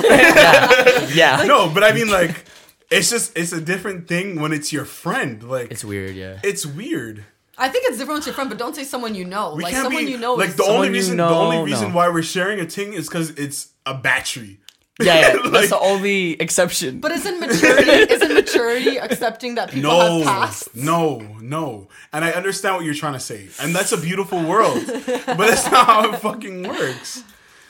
yeah 1.14 1.44
no, 1.46 1.70
but 1.70 1.84
I 1.84 1.92
mean 1.94 2.10
like, 2.10 2.46
it's 2.90 3.10
just 3.10 3.38
it's 3.38 3.52
a 3.52 3.62
different 3.62 4.08
thing 4.08 4.40
when 4.40 4.54
it's 4.54 4.72
your 4.72 4.86
friend. 4.86 5.44
Like 5.44 5.72
it's 5.72 5.84
weird 5.86 6.16
yeah 6.16 6.40
it's 6.44 6.66
weird. 6.66 7.26
I 7.58 7.70
think 7.70 7.86
it's 7.88 7.98
different 7.98 8.20
with 8.20 8.26
your 8.28 8.36
friend, 8.36 8.50
but 8.50 8.60
don't 8.60 8.76
say 8.76 8.84
someone 8.84 9.16
you 9.16 9.24
know. 9.26 9.56
We 9.56 9.64
like 9.64 9.74
can't 9.74 9.86
someone 9.86 10.06
be 10.06 10.12
you 10.12 10.18
know. 10.18 10.34
like 10.36 10.50
is- 10.50 10.56
the 10.56 10.64
only 10.64 10.74
Someone 10.74 10.88
you 10.88 10.92
reason. 10.94 11.18
the 11.18 11.24
only 11.30 11.64
reason 11.72 11.90
no. 11.90 11.96
why 11.96 12.10
we're 12.10 12.22
sharing 12.22 12.60
a 12.60 12.66
thing 12.66 12.94
is 12.94 13.08
because 13.08 13.30
it's 13.32 13.70
a 13.86 13.94
battery. 13.94 14.60
Yeah, 15.02 15.06
yeah 15.20 15.34
Like- 15.42 15.52
that's 15.52 15.70
the 15.70 15.80
only 15.80 16.34
exception 16.42 17.00
but 17.00 17.12
isn't 17.12 17.40
maturity 17.40 17.90
isn't 18.14 18.34
maturity 18.34 18.98
accepting 18.98 19.56
that 19.56 19.72
people 19.72 19.92
No, 19.92 20.24
have 20.24 20.26
passed? 20.26 20.76
no, 20.76 21.20
no. 21.42 21.88
And 22.14 22.24
I 22.24 22.32
understand 22.32 22.76
what 22.78 22.86
you're 22.86 22.94
trying 22.94 23.14
to 23.14 23.20
say, 23.20 23.50
and 23.62 23.76
that's 23.76 23.92
a 23.92 23.98
beautiful 23.98 24.42
world, 24.44 24.82
but 24.86 25.38
that's 25.38 25.70
not 25.72 25.86
how 25.86 26.12
it 26.14 26.20
fucking 26.20 26.64
works. 26.68 27.24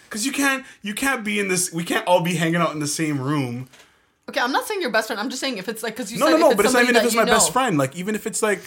Because 0.08 0.26
you 0.26 0.32
can't, 0.32 0.64
you 0.82 0.94
can't 0.94 1.24
be 1.26 1.40
in 1.40 1.48
this. 1.48 1.74
We 1.74 1.84
can't 1.84 2.06
all 2.08 2.22
be 2.22 2.36
hanging 2.36 2.58
out 2.62 2.72
in 2.74 2.80
the 2.80 2.88
same 2.88 3.20
room. 3.20 3.68
Okay, 4.30 4.40
I'm 4.40 4.52
not 4.52 4.66
saying 4.68 4.82
your 4.82 4.92
best 4.92 5.08
friend. 5.08 5.20
I'm 5.20 5.30
just 5.30 5.42
saying 5.42 5.58
if 5.58 5.68
it's 5.68 5.84
like 5.84 5.96
because 5.96 6.12
you 6.14 6.20
No, 6.20 6.28
said 6.28 6.32
no, 6.34 6.38
no. 6.38 6.52
if 6.52 6.58
But 6.58 6.66
it's 6.66 6.74
not 6.74 6.84
even 6.84 6.96
if 6.96 7.04
it's 7.06 7.14
you 7.16 7.20
my 7.22 7.26
best 7.26 7.52
friend. 7.52 7.78
Like 7.78 7.96
even 7.96 8.16
if 8.16 8.26
it's 8.28 8.42
like 8.42 8.60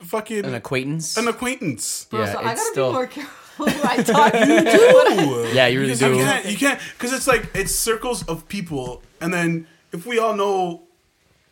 fucking 0.00 0.44
an 0.44 0.54
acquaintance 0.54 1.16
an 1.16 1.28
acquaintance. 1.28 2.06
Bro, 2.10 2.20
yeah 2.20 2.32
so 2.32 2.38
I 2.40 2.42
gotta 2.42 2.60
still 2.60 2.88
be 2.90 2.94
more 2.94 3.06
careful 3.06 3.32
who 3.68 3.88
I 3.88 4.02
talk 4.02 4.32
to. 4.32 5.50
Yeah, 5.54 5.66
you 5.66 5.80
really 5.80 5.92
You 5.92 5.98
do. 5.98 6.16
can't, 6.16 6.44
you 6.46 6.56
can't, 6.56 6.80
because 6.92 7.12
it's 7.12 7.26
like 7.26 7.50
it's 7.54 7.74
circles 7.74 8.22
of 8.26 8.48
people, 8.48 9.02
and 9.20 9.32
then 9.32 9.66
if 9.92 10.06
we 10.06 10.18
all 10.18 10.34
know 10.34 10.82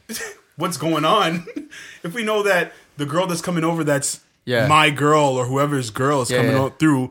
what's 0.56 0.76
going 0.76 1.04
on, 1.04 1.46
if 2.02 2.14
we 2.14 2.22
know 2.24 2.42
that 2.42 2.72
the 2.96 3.06
girl 3.06 3.26
that's 3.26 3.42
coming 3.42 3.64
over, 3.64 3.84
that's 3.84 4.20
Yeah. 4.44 4.66
my 4.66 4.90
girl 4.90 5.36
or 5.38 5.46
whoever's 5.46 5.90
girl 5.90 6.22
is 6.22 6.30
Yeah, 6.30 6.38
coming 6.38 6.52
yeah. 6.52 6.62
out 6.62 6.78
through, 6.78 7.10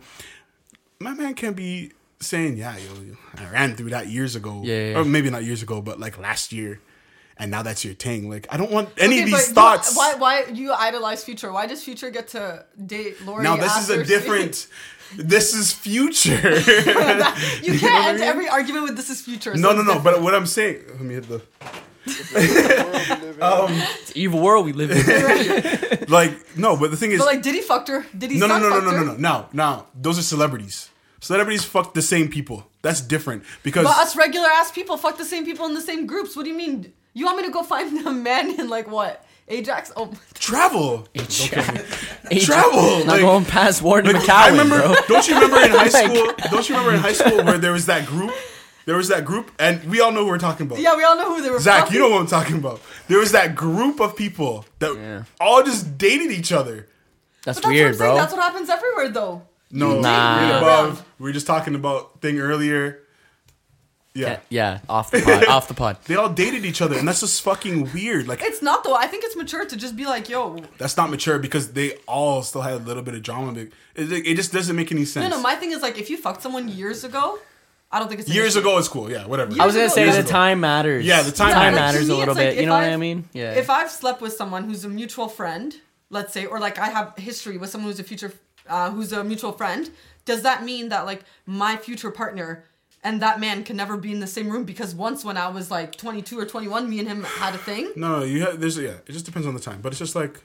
my 1.00 1.14
man 1.14 1.34
can't 1.36 1.56
be 1.56 1.92
saying, 2.20 2.58
"Yeah, 2.58 2.76
yo, 2.78 3.16
I 3.38 3.50
ran 3.52 3.76
through 3.76 3.92
that 3.92 4.08
years 4.08 4.36
ago, 4.36 4.62
Yeah, 4.64 4.74
yeah, 4.74 4.90
yeah. 4.92 4.98
or 5.00 5.06
maybe 5.06 5.30
not 5.30 5.44
years 5.44 5.62
ago, 5.62 5.82
but 5.82 6.00
like 6.00 6.18
last 6.18 6.52
year." 6.52 6.80
And 7.40 7.52
now 7.52 7.62
that's 7.62 7.86
your 7.86 7.94
thing. 7.94 8.30
Like 8.30 8.48
I 8.50 8.58
don't 8.58 8.72
want 8.72 8.90
any 8.98 9.16
Okay, 9.16 9.24
of 9.24 9.30
these 9.30 9.52
thoughts. 9.52 9.96
Why? 9.96 10.16
Why 10.16 10.46
you 10.52 10.74
idolize 10.74 11.24
Future? 11.24 11.52
Why 11.52 11.68
does 11.68 11.84
Future 11.84 12.10
get 12.10 12.30
to 12.30 12.66
date 12.86 13.22
Lori? 13.26 13.44
now 13.44 13.56
this 13.56 13.78
is 13.78 13.90
a 13.90 14.04
different. 14.04 14.68
This 15.16 15.54
is 15.54 15.72
future. 15.72 16.32
you 17.64 17.80
can't 17.84 18.06
end 18.08 18.22
every 18.22 18.50
argument 18.50 18.84
with 18.88 18.98
"This 18.98 19.10
is 19.10 19.22
Future." 19.22 19.56
so 19.56 19.62
no, 19.62 19.72
no, 19.72 19.76
no. 19.82 19.94
different. 19.94 20.04
But 20.04 20.22
what 20.22 20.36
I'm 20.36 20.46
saying, 20.46 20.84
let 20.90 21.00
me 21.00 21.14
hit 21.14 21.30
the. 21.30 21.42
It's 22.06 23.42
um, 23.42 23.72
the 24.08 24.12
evil 24.16 24.42
world 24.42 24.66
we 24.66 24.74
live 24.74 24.92
in. 24.92 26.06
Like 26.10 26.58
no, 26.58 26.76
but 26.76 26.92
the 26.92 26.98
thing 26.98 27.12
is, 27.12 27.20
But 27.20 27.26
like, 27.28 27.42
did 27.42 27.56
he 27.56 27.62
fucked 27.62 27.88
her? 27.88 28.06
Did 28.18 28.32
he? 28.32 28.38
no, 28.38 28.48
no, 28.48 28.60
son 28.60 28.70
no, 28.70 28.80
no, 28.80 28.92
no, 28.92 28.98
no, 28.98 29.04
no. 29.14 29.18
Now, 29.18 29.50
now, 29.54 29.86
those 29.96 30.20
are 30.20 30.24
celebrities. 30.24 30.90
Celebrities 31.22 31.64
fuck 31.64 31.94
the 31.94 32.02
same 32.02 32.28
people. 32.30 32.68
That's 32.82 33.02
different 33.02 33.44
because 33.64 33.86
But 33.86 33.98
us 33.98 34.16
regular 34.16 34.50
ass 34.50 34.72
people 34.72 34.98
fuck 34.98 35.18
the 35.18 35.26
same 35.26 35.46
people 35.46 35.66
in 35.66 35.74
the 35.74 35.82
same 35.82 36.06
groups. 36.06 36.36
What 36.36 36.44
do 36.44 36.50
you 36.52 36.58
mean? 36.58 36.94
You 37.18 37.26
want 37.26 37.38
me 37.38 37.44
to 37.46 37.52
go 37.52 37.64
find 37.64 38.06
a 38.06 38.12
man 38.12 38.60
in 38.60 38.70
like 38.70 38.88
what? 38.90 39.26
Ajax? 39.48 39.92
Oh, 39.96 40.12
travel, 40.36 41.08
Travel. 41.16 41.84
travel. 42.42 42.98
Not 43.00 43.08
Like, 43.08 43.22
going 43.22 43.46
past 43.46 43.82
Warden 43.82 44.14
like, 44.14 44.24
McCowan, 44.24 44.30
I 44.30 44.50
remember. 44.50 44.78
bro. 44.82 44.96
Don't 45.08 45.28
you 45.28 45.36
remember 45.36 45.58
in 45.62 45.70
high 45.72 45.88
Like- 45.90 46.12
school? 46.12 46.34
Don't 46.52 46.70
you 46.70 46.76
remember 46.76 46.94
in 46.96 47.00
high 47.02 47.14
school 47.14 47.44
where 47.44 47.58
there 47.58 47.72
was 47.72 47.86
that 47.88 48.06
group 48.06 48.32
there 48.86 48.96
was 48.96 49.10
that 49.10 49.26
group, 49.26 49.52
and 49.60 49.84
we 49.90 50.00
all 50.00 50.14
know 50.14 50.24
who 50.24 50.28
we're 50.28 50.38
talking 50.38 50.66
about. 50.66 50.80
Yeah, 50.80 50.96
we 50.96 51.04
all 51.04 51.18
know 51.18 51.36
who 51.36 51.42
they 51.42 51.50
were. 51.50 51.60
Zach, 51.60 51.80
fucking. 51.82 51.94
you 51.96 52.00
know 52.00 52.10
what 52.10 52.22
I'm 52.22 52.28
talking 52.28 52.56
about. 52.58 52.80
There 53.10 53.20
was 53.20 53.34
that 53.34 53.54
group 53.54 54.00
of 54.00 54.16
people 54.16 54.64
that 54.80 54.96
Yeah. 54.96 55.24
all 55.42 55.62
just 55.64 55.98
dated 55.98 56.32
each 56.32 56.54
other. 56.54 56.88
That's, 57.44 57.58
that's 57.58 57.66
what 57.66 57.74
weird, 57.74 57.88
I'm 57.94 57.98
saying. 57.98 58.12
bro. 58.12 58.16
That's 58.18 58.32
what 58.34 58.42
happens 58.44 58.70
everywhere, 58.70 59.10
though. 59.10 59.42
No, 59.72 60.00
Nah. 60.00 60.40
we're 60.40 60.58
above. 60.60 61.06
We 61.20 61.24
were 61.26 61.34
just 61.34 61.48
talking 61.48 61.76
about 61.76 62.22
thing 62.22 62.40
earlier. 62.40 63.02
Yeah. 64.20 64.40
yeah, 64.50 64.80
off 64.90 65.12
the 65.12 65.22
pod. 65.22 65.46
off 65.46 65.68
the 65.68 65.74
pod. 65.74 65.98
They 66.06 66.16
all 66.16 66.30
dated 66.30 66.66
each 66.66 66.82
other, 66.82 66.98
and 66.98 67.08
that's 67.08 67.20
just 67.22 67.42
fucking 67.42 67.92
weird. 67.94 68.28
Like 68.28 68.42
It's 68.42 68.62
not 68.62 68.84
though. 68.84 68.96
I 68.96 69.08
think 69.08 69.24
it's 69.24 69.36
mature 69.36 69.66
to 69.66 69.76
just 69.78 69.96
be 69.96 70.06
like, 70.06 70.30
yo. 70.30 70.58
that's 70.78 70.98
not 70.98 71.10
mature 71.10 71.40
because 71.40 71.74
they 71.74 71.94
all 72.08 72.42
still 72.44 72.62
had 72.62 72.74
a 72.74 72.78
little 72.78 73.04
bit 73.04 73.14
of 73.16 73.22
drama. 73.24 73.54
It, 73.60 73.72
it, 73.96 74.12
it 74.12 74.36
just 74.36 74.52
doesn't 74.54 74.76
make 74.76 74.92
any 74.92 75.06
sense. 75.06 75.30
No, 75.30 75.38
no. 75.38 75.42
My 75.42 75.56
thing 75.56 75.72
is 75.72 75.82
like, 75.82 75.98
if 75.98 76.10
you 76.10 76.18
fucked 76.18 76.42
someone 76.42 76.68
years 76.70 77.04
ago, 77.04 77.40
I 77.92 78.00
don't 78.00 78.08
think 78.10 78.20
it's 78.20 78.30
an 78.30 78.36
Years 78.36 78.56
issue. 78.58 78.68
ago, 78.68 78.78
it's 78.80 78.90
cool. 78.90 79.10
Yeah, 79.10 79.26
whatever. 79.28 79.54
I 79.62 79.66
was 79.66 79.74
gonna 79.76 79.84
Years 79.86 79.94
say 79.94 80.04
ago- 80.04 80.12
the 80.14 80.20
ago. 80.20 80.30
time 80.30 80.60
matters. 80.60 81.06
Yeah, 81.06 81.22
the 81.22 81.32
time 81.32 81.54
time 81.54 81.74
matters. 81.74 81.80
matters 81.80 82.08
to 82.08 82.12
a 82.12 82.16
me, 82.16 82.20
little 82.20 82.32
it's 82.34 82.38
like 82.46 82.50
bit. 82.56 82.60
You 82.62 82.66
know 82.68 82.74
what 82.74 82.84
I've- 82.84 82.94
I 82.94 82.98
mean? 82.98 83.30
Yeah. 83.34 83.54
If 83.54 83.70
I've 83.70 83.90
slept 83.92 84.20
with 84.22 84.34
someone 84.34 84.64
who's 84.66 84.84
a 84.84 84.90
mutual 84.90 85.30
friend, 85.30 85.74
let's 86.10 86.34
say, 86.34 86.46
or 86.46 86.60
like 86.60 86.78
I 86.80 86.88
have 86.90 87.16
history 87.18 87.58
with 87.58 87.70
someone 87.70 87.90
who's 87.92 88.00
a 88.00 88.04
future, 88.04 88.34
uh, 88.68 88.92
who's 88.92 89.14
a 89.14 89.24
mutual 89.24 89.54
friend, 89.54 89.90
does 90.26 90.42
that 90.44 90.64
mean 90.66 90.90
that 90.90 91.06
like 91.06 91.24
my 91.46 91.78
future 91.78 92.12
partner 92.12 92.66
and 93.08 93.22
that 93.22 93.40
man 93.40 93.64
can 93.64 93.78
never 93.78 93.96
be 93.96 94.12
in 94.12 94.20
the 94.20 94.28
same 94.28 94.50
room 94.50 94.66
because 94.66 94.94
once 94.94 95.24
when 95.24 95.38
I 95.38 95.48
was 95.48 95.72
like 95.72 95.96
22 95.96 96.38
or 96.38 96.46
21, 96.46 96.90
me 96.90 97.00
and 97.00 97.08
him 97.08 97.24
had 97.24 97.56
a 97.56 97.58
thing? 97.58 97.94
No, 97.96 98.20
no, 98.20 98.26
you 98.26 98.42
have 98.42 98.60
there's 98.60 98.78
yeah. 98.78 98.98
It 99.08 99.14
just 99.14 99.26
depends 99.26 99.48
on 99.48 99.54
the 99.54 99.62
time, 99.62 99.80
but 99.82 99.94
it's 99.94 100.00
just 100.00 100.14
like 100.14 100.42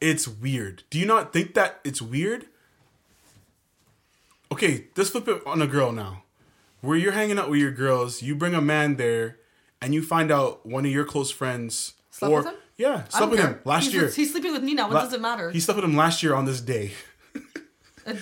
it's 0.00 0.28
weird. 0.28 0.84
Do 0.90 1.00
you 1.00 1.06
not 1.06 1.32
think 1.32 1.54
that 1.54 1.80
it's 1.82 2.00
weird? 2.00 2.46
Okay, 4.52 4.86
let's 4.96 5.10
flip 5.10 5.26
it 5.26 5.42
on 5.44 5.60
a 5.60 5.66
girl 5.66 5.90
now. 5.90 6.22
Where 6.80 6.96
you're 6.96 7.12
hanging 7.12 7.38
out 7.38 7.50
with 7.50 7.58
your 7.58 7.72
girls, 7.72 8.22
you 8.22 8.36
bring 8.36 8.54
a 8.54 8.60
man 8.60 8.94
there, 8.96 9.38
and 9.82 9.92
you 9.94 10.00
find 10.02 10.30
out 10.30 10.64
one 10.64 10.84
of 10.84 10.92
your 10.92 11.04
close 11.04 11.32
friends 11.32 11.94
Slept 12.10 12.32
or 12.32 12.36
with 12.36 12.46
him? 12.46 12.54
yeah, 12.76 13.04
slept 13.08 13.30
with 13.32 13.40
care. 13.40 13.48
him 13.48 13.60
last 13.64 13.84
he's, 13.86 13.94
year. 13.94 14.08
He's 14.10 14.30
sleeping 14.30 14.52
with 14.52 14.62
me 14.62 14.74
now. 14.74 14.84
What 14.84 14.94
La- 14.94 15.04
does 15.04 15.12
it 15.14 15.20
matter? 15.20 15.50
He 15.50 15.58
slept 15.58 15.76
with 15.76 15.84
him 15.84 15.96
last 15.96 16.22
year 16.22 16.34
on 16.34 16.44
this 16.44 16.60
day. 16.60 16.92
It- 18.06 18.18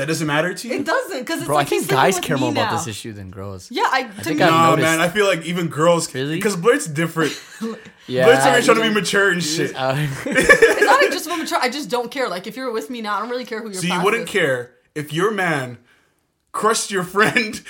That 0.00 0.08
doesn't 0.08 0.26
matter 0.26 0.52
to 0.54 0.68
you? 0.68 0.74
It 0.76 0.84
doesn't 0.86 1.18
because 1.20 1.38
it's 1.40 1.46
Bro, 1.46 1.56
like 1.56 1.66
I 1.66 1.70
think 1.70 1.88
guys 1.88 2.18
care 2.18 2.36
me 2.36 2.40
more 2.42 2.52
about 2.52 2.72
this 2.72 2.86
issue 2.86 3.12
than 3.12 3.30
girls. 3.30 3.70
Yeah, 3.70 3.84
I, 3.90 4.04
to 4.04 4.12
think 4.24 4.38
me, 4.38 4.44
I've 4.44 4.50
no, 4.50 4.70
noticed- 4.70 4.82
man. 4.82 5.00
I 5.00 5.08
feel 5.08 5.26
like 5.26 5.42
even 5.44 5.68
girls, 5.68 6.12
Really? 6.14 6.36
because 6.36 6.56
Blurt's 6.56 6.86
different. 6.86 7.32
Yeah. 8.06 8.24
Blurt's 8.24 8.44
already 8.44 8.64
trying 8.66 8.76
to 8.78 8.82
be 8.82 8.90
mature 8.94 9.30
and 9.30 9.40
shit. 9.44 9.70
it's 9.76 10.84
not 10.84 11.00
even 11.02 11.12
just 11.12 11.26
about 11.26 11.38
mature. 11.38 11.58
I 11.62 11.68
just 11.68 11.88
don't 11.88 12.10
care. 12.10 12.28
Like 12.28 12.48
if 12.48 12.56
you're 12.56 12.72
with 12.72 12.90
me 12.90 13.02
now, 13.02 13.16
I 13.16 13.20
don't 13.20 13.30
really 13.30 13.44
care 13.44 13.60
who 13.60 13.66
you're. 13.70 13.74
So 13.80 13.86
you 13.86 14.02
wouldn't 14.02 14.26
care 14.26 14.72
if 14.96 15.12
your 15.12 15.30
man 15.30 15.78
crushed 16.50 16.90
your 16.90 17.04
friend 17.04 17.60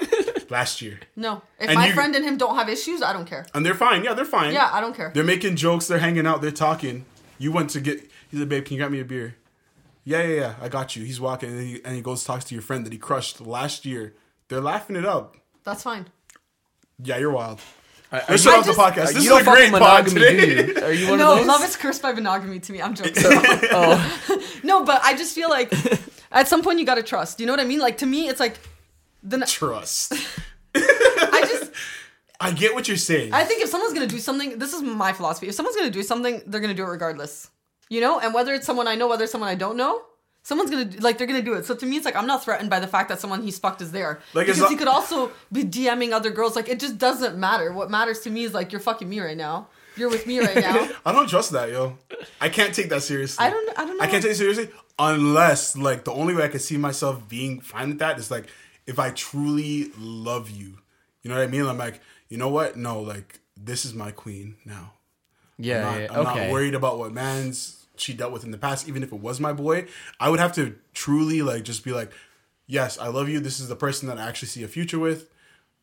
last 0.50 0.80
year, 0.80 1.00
No, 1.16 1.42
if 1.58 1.68
And 1.68 1.74
my 1.78 1.88
you- 1.88 1.94
friend 1.94 2.14
and 2.14 2.24
him 2.24 2.36
don't 2.36 2.54
have 2.54 2.68
issues, 2.68 3.02
I 3.02 3.12
don't 3.12 3.26
care. 3.26 3.46
and 3.54 3.66
they're 3.66 3.74
fine. 3.74 4.04
Yeah, 4.04 4.14
they're 4.14 4.24
fine. 4.24 4.52
Yeah, 4.54 4.70
I 4.72 4.80
don't 4.80 4.94
care. 4.94 5.10
They're 5.12 5.24
making 5.24 5.56
jokes. 5.56 5.88
They're 5.88 5.98
hanging 5.98 6.26
out. 6.26 6.42
They're 6.42 6.50
talking. 6.52 7.04
You 7.38 7.50
went 7.50 7.70
to 7.70 7.80
get. 7.80 8.00
He's 8.30 8.38
like, 8.40 8.48
babe, 8.48 8.64
can 8.66 8.74
you 8.76 8.80
grab 8.80 8.92
me 8.92 9.00
a 9.00 9.04
beer? 9.04 9.34
Yeah, 10.08 10.22
yeah, 10.22 10.34
yeah. 10.40 10.54
I 10.62 10.70
got 10.70 10.96
you. 10.96 11.04
He's 11.04 11.20
walking, 11.20 11.50
and 11.50 11.60
he, 11.60 11.84
and 11.84 11.94
he 11.94 12.00
goes 12.00 12.24
talks 12.24 12.44
to 12.46 12.54
your 12.54 12.62
friend 12.62 12.86
that 12.86 12.94
he 12.94 12.98
crushed 12.98 13.42
last 13.42 13.84
year. 13.84 14.14
They're 14.48 14.62
laughing 14.62 14.96
it 14.96 15.04
up. 15.04 15.36
That's 15.64 15.82
fine. 15.82 16.06
Yeah, 17.02 17.18
you're 17.18 17.30
wild. 17.30 17.60
are 18.10 18.22
Let's 18.26 18.30
you- 18.30 18.50
shut 18.50 18.58
off 18.60 18.64
the 18.64 18.72
just- 18.72 18.78
podcast. 18.80 19.12
This 19.12 19.16
you 19.16 19.20
is 19.20 19.28
don't 19.28 19.42
a 19.42 19.44
fuck 19.44 19.54
great 19.54 19.70
with 19.70 19.82
pod 19.82 20.06
monogamy, 20.06 20.30
today. 20.30 20.62
do 20.72 20.80
you? 20.80 20.86
Are 20.86 20.92
you 20.92 21.08
one 21.10 21.18
no, 21.18 21.32
of 21.32 21.38
those? 21.40 21.46
love 21.46 21.62
is 21.62 21.76
cursed 21.76 22.00
by 22.00 22.12
monogamy 22.12 22.58
to 22.58 22.72
me. 22.72 22.80
I'm 22.80 22.94
joking. 22.94 23.12
oh, 23.26 24.40
no, 24.64 24.82
but 24.82 25.02
I 25.04 25.14
just 25.14 25.34
feel 25.34 25.50
like 25.50 25.70
at 26.32 26.48
some 26.48 26.62
point 26.62 26.78
you 26.78 26.86
gotta 26.86 27.02
trust. 27.02 27.38
You 27.38 27.44
know 27.44 27.52
what 27.52 27.60
I 27.60 27.64
mean? 27.66 27.80
Like 27.80 27.98
to 27.98 28.06
me, 28.06 28.30
it's 28.30 28.40
like 28.40 28.58
the 29.22 29.38
Trust. 29.40 30.14
I 30.74 31.44
just 31.46 31.70
I 32.40 32.52
get 32.52 32.72
what 32.72 32.88
you're 32.88 32.96
saying. 32.96 33.34
I 33.34 33.44
think 33.44 33.62
if 33.62 33.68
someone's 33.68 33.92
gonna 33.92 34.06
do 34.06 34.20
something, 34.20 34.58
this 34.58 34.72
is 34.72 34.80
my 34.80 35.12
philosophy. 35.12 35.48
If 35.48 35.54
someone's 35.54 35.76
gonna 35.76 35.90
do 35.90 36.02
something, 36.02 36.40
they're 36.46 36.62
gonna 36.62 36.72
do 36.72 36.84
it 36.84 36.88
regardless. 36.88 37.50
You 37.90 38.00
know, 38.00 38.20
and 38.20 38.34
whether 38.34 38.52
it's 38.54 38.66
someone 38.66 38.86
I 38.88 38.94
know, 38.94 39.08
whether 39.08 39.24
it's 39.24 39.32
someone 39.32 39.50
I 39.50 39.54
don't 39.54 39.76
know. 39.76 40.02
Someone's 40.42 40.70
gonna 40.70 40.88
like 41.00 41.18
they're 41.18 41.26
gonna 41.26 41.42
do 41.42 41.54
it. 41.54 41.66
So 41.66 41.74
to 41.74 41.84
me, 41.84 41.96
it's 41.96 42.06
like 42.06 42.16
I'm 42.16 42.26
not 42.26 42.42
threatened 42.44 42.70
by 42.70 42.80
the 42.80 42.86
fact 42.86 43.08
that 43.10 43.20
someone 43.20 43.42
he's 43.42 43.58
fucked 43.58 43.82
is 43.82 43.92
there. 43.92 44.20
Like, 44.32 44.46
because 44.46 44.60
not- 44.60 44.70
he 44.70 44.76
could 44.76 44.88
also 44.88 45.30
be 45.52 45.62
DMing 45.64 46.12
other 46.12 46.30
girls. 46.30 46.56
Like 46.56 46.68
it 46.68 46.80
just 46.80 46.96
doesn't 46.96 47.36
matter. 47.36 47.72
What 47.72 47.90
matters 47.90 48.20
to 48.20 48.30
me 48.30 48.44
is 48.44 48.54
like 48.54 48.72
you're 48.72 48.80
fucking 48.80 49.08
me 49.08 49.20
right 49.20 49.36
now. 49.36 49.68
You're 49.96 50.08
with 50.08 50.26
me 50.26 50.38
right 50.40 50.54
now. 50.68 50.88
I 51.04 51.12
don't 51.12 51.28
trust 51.28 51.50
that, 51.52 51.68
yo. 51.70 51.98
I 52.40 52.48
can't 52.48 52.72
take 52.74 52.88
that 52.90 53.02
seriously. 53.02 53.44
I 53.44 53.50
don't. 53.50 53.78
I 53.78 53.84
don't 53.84 53.98
know. 53.98 54.04
I 54.04 54.06
can't 54.06 54.22
take 54.22 54.32
it 54.32 54.36
seriously 54.36 54.70
unless, 54.98 55.76
like, 55.76 56.04
the 56.04 56.12
only 56.12 56.34
way 56.34 56.44
I 56.44 56.48
can 56.48 56.60
see 56.60 56.76
myself 56.76 57.28
being 57.28 57.60
fine 57.60 57.90
with 57.90 57.98
that 57.98 58.18
is 58.18 58.30
like 58.30 58.46
if 58.86 58.98
I 58.98 59.10
truly 59.10 59.90
love 59.98 60.50
you. 60.50 60.78
You 61.22 61.30
know 61.30 61.36
what 61.36 61.42
I 61.42 61.46
mean? 61.48 61.66
I'm 61.66 61.76
like, 61.78 62.00
you 62.28 62.38
know 62.38 62.48
what? 62.48 62.76
No, 62.76 63.00
like, 63.00 63.40
this 63.56 63.84
is 63.84 63.92
my 63.92 64.12
queen 64.12 64.54
now. 64.64 64.92
yeah, 65.58 65.78
I'm, 65.78 65.82
not, 65.82 66.00
yeah, 66.00 66.06
I'm 66.12 66.26
okay. 66.26 66.44
not 66.46 66.52
worried 66.52 66.74
about 66.74 66.98
what 66.98 67.12
man's 67.12 67.77
she 68.00 68.14
dealt 68.14 68.32
with 68.32 68.44
in 68.44 68.50
the 68.50 68.58
past, 68.58 68.88
even 68.88 69.02
if 69.02 69.12
it 69.12 69.20
was 69.20 69.40
my 69.40 69.52
boy. 69.52 69.86
I 70.20 70.30
would 70.30 70.40
have 70.40 70.54
to 70.54 70.76
truly 70.94 71.42
like 71.42 71.64
just 71.64 71.84
be 71.84 71.92
like, 71.92 72.12
yes, 72.66 72.98
I 72.98 73.08
love 73.08 73.28
you. 73.28 73.40
This 73.40 73.60
is 73.60 73.68
the 73.68 73.76
person 73.76 74.08
that 74.08 74.18
I 74.18 74.28
actually 74.28 74.48
see 74.48 74.62
a 74.62 74.68
future 74.68 74.98
with. 74.98 75.28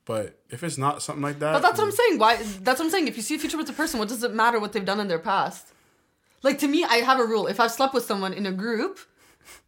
But 0.06 0.40
if 0.52 0.64
it's 0.64 0.78
not 0.78 1.02
something 1.02 1.24
like 1.24 1.40
that, 1.40 1.54
But 1.54 1.62
that's 1.62 1.80
what 1.80 1.86
I'm 1.86 1.92
saying. 1.92 2.20
Why? 2.20 2.36
That's 2.36 2.80
what 2.80 2.86
I'm 2.86 2.92
saying. 2.92 3.08
If 3.08 3.18
you 3.18 3.24
see 3.24 3.36
a 3.36 3.40
future 3.40 3.58
with 3.58 3.70
a 3.70 3.74
person, 3.74 4.00
what 4.00 4.08
does 4.08 4.24
it 4.24 4.34
matter 4.34 4.60
what 4.60 4.72
they've 4.72 4.86
done 4.86 5.00
in 5.00 5.08
their 5.08 5.20
past? 5.20 5.68
Like 6.44 6.60
to 6.60 6.68
me, 6.68 6.84
I 6.84 6.98
have 6.98 7.20
a 7.20 7.26
rule. 7.26 7.48
If 7.48 7.60
I've 7.60 7.72
slept 7.72 7.96
with 7.96 8.06
someone 8.06 8.32
in 8.32 8.46
a 8.46 8.52
group, 8.52 9.00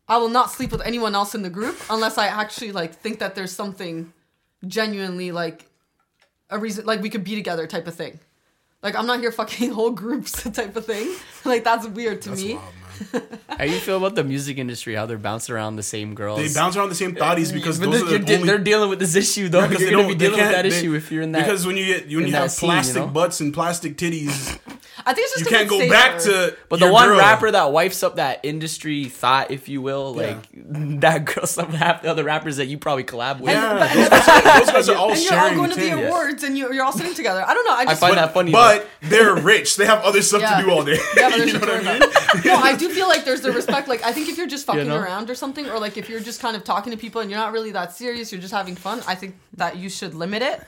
I 0.07 0.17
will 0.17 0.29
not 0.29 0.51
sleep 0.51 0.71
with 0.71 0.81
anyone 0.81 1.15
else 1.15 1.33
in 1.33 1.41
the 1.41 1.49
group 1.49 1.75
unless 1.89 2.19
I 2.19 2.27
actually 2.27 2.71
like 2.71 2.93
think 2.93 3.19
that 3.19 3.33
there's 3.33 3.51
something 3.51 4.13
genuinely 4.67 5.31
like 5.31 5.65
a 6.51 6.59
reason, 6.59 6.85
like 6.85 7.01
we 7.01 7.09
could 7.09 7.23
be 7.23 7.35
together 7.35 7.65
type 7.65 7.87
of 7.87 7.95
thing. 7.95 8.19
Like 8.83 8.95
I'm 8.95 9.07
not 9.07 9.19
here 9.19 9.31
fucking 9.31 9.71
whole 9.77 9.91
groups 9.91 10.43
type 10.51 10.75
of 10.75 10.85
thing. 10.85 11.13
Like 11.45 11.63
that's 11.63 11.87
weird 11.87 12.21
to 12.23 12.29
That's 12.29 12.43
me. 12.43 12.55
wild, 12.55 12.65
man. 13.13 13.39
How 13.57 13.63
you 13.63 13.77
feel 13.79 13.97
about 13.97 14.15
the 14.15 14.23
music 14.23 14.57
industry? 14.57 14.95
How 14.95 15.05
they're 15.05 15.17
bouncing 15.17 15.53
around 15.55 15.75
the 15.75 15.83
same 15.83 16.15
girls? 16.15 16.39
They 16.39 16.53
bounce 16.59 16.75
around 16.75 16.89
the 16.89 16.95
same 16.95 17.15
thotties 17.15 17.51
because 17.53 17.79
but 17.79 17.91
those 17.91 18.01
they're, 18.01 18.07
are 18.07 18.09
you're 18.11 18.19
the 18.19 18.25
de- 18.25 18.35
only 18.35 18.47
they're 18.47 18.57
dealing 18.59 18.89
with 18.89 18.99
this 18.99 19.15
issue 19.15 19.49
though. 19.49 19.67
because 19.67 19.81
you're 19.81 19.89
they 19.91 19.95
gonna 19.95 20.07
be 20.07 20.13
don't- 20.15 20.17
they 20.19 20.25
dealing 20.25 20.39
with 20.39 20.51
can't- 20.51 20.63
that 20.65 20.69
they- 20.69 20.77
issue 20.79 20.93
if 20.95 21.11
you're 21.11 21.21
in 21.23 21.31
that. 21.33 21.43
because 21.45 21.65
when 21.65 21.77
you 21.77 21.85
get 21.85 22.01
when 22.07 22.25
you 22.25 22.31
that 22.31 22.41
have 22.43 22.51
scene, 22.51 22.69
you 22.69 22.73
plastic 22.75 22.95
know? 23.03 23.07
butts 23.07 23.39
and 23.41 23.53
plastic 23.53 23.97
titties, 23.97 24.59
I 25.09 25.13
think 25.13 25.25
it's 25.25 25.39
just 25.39 25.39
you 25.39 25.45
'cause 25.45 25.51
can't 25.51 25.61
it's 25.63 25.71
go 25.71 25.79
safer. 25.79 25.93
back 25.93 26.19
to. 26.51 26.57
But 26.69 26.79
the 26.81 26.91
one 26.91 27.07
girl. 27.07 27.17
rapper 27.17 27.49
that 27.49 27.71
wipes 27.71 28.03
up 28.03 28.17
that 28.17 28.41
industry 28.43 29.05
thought, 29.05 29.49
if 29.51 29.69
you 29.69 29.81
will, 29.81 30.13
Yeah. 30.17 30.27
like 30.27 30.47
that 31.01 31.25
girl, 31.25 31.45
some 31.47 31.71
half 31.71 32.01
the 32.01 32.11
other 32.11 32.23
rappers 32.25 32.57
that 32.57 32.65
you 32.67 32.77
probably 32.77 33.05
collab 33.05 33.39
with. 33.39 33.51
Yeah, 33.53 33.79
but- 33.79 33.93
those, 33.93 34.09
guys 34.09 34.27
are, 34.27 34.59
those 34.59 34.71
guys 34.71 34.89
are 34.89 34.95
all 34.97 35.11
And 35.11 35.21
you're 35.23 35.33
all 35.39 35.55
going 35.55 35.69
to 35.69 35.75
the 35.75 35.81
things. 35.81 36.07
awards 36.07 36.43
and 36.43 36.57
you're, 36.57 36.73
you're 36.73 36.83
all 36.83 36.91
sitting 36.91 37.13
together. 37.13 37.43
I 37.47 37.53
don't 37.53 37.65
know. 37.65 37.73
I 37.73 37.79
I 37.79 37.85
just 37.85 38.01
find 38.01 38.15
But, 38.15 38.21
that 38.25 38.33
funny. 38.33 38.51
but 38.51 38.87
they're 39.01 39.35
rich. 39.35 39.77
They 39.77 39.85
have 39.85 40.03
other 40.03 40.21
stuff 40.21 40.41
Yeah. 40.41 40.59
to 40.59 40.65
do 40.65 40.71
all 40.71 40.83
day. 40.83 40.97
Yeah, 41.15 41.29
but 41.29 41.37
you 41.39 41.45
there's 41.45 41.53
know 41.53 41.59
what 41.73 41.87
I 41.87 41.99
mean? 41.99 42.43
no, 42.45 42.55
I 42.55 42.75
do 42.75 42.89
feel 42.89 43.07
like 43.07 43.23
there's 43.23 43.41
the 43.41 43.51
respect. 43.53 43.87
Like, 43.87 44.03
I 44.03 44.11
think 44.11 44.27
if 44.27 44.37
you're 44.37 44.45
just 44.47 44.65
fucking 44.65 44.87
know? 44.89 44.97
around 44.97 45.29
or 45.29 45.35
something, 45.35 45.69
or 45.69 45.79
like 45.79 45.95
if 45.97 46.09
you're 46.09 46.19
just 46.19 46.41
kind 46.41 46.55
of 46.57 46.63
talking 46.65 46.91
to 46.91 46.97
people 46.97 47.21
and 47.21 47.31
you're 47.31 47.39
not 47.39 47.53
really 47.53 47.71
that 47.71 47.93
serious, 47.93 48.31
you're 48.31 48.41
just 48.41 48.53
having 48.53 48.75
fun. 48.75 49.01
I 49.07 49.15
think 49.15 49.35
that 49.55 49.77
you 49.77 49.89
should 49.89 50.13
limit 50.13 50.41
it. 50.43 50.61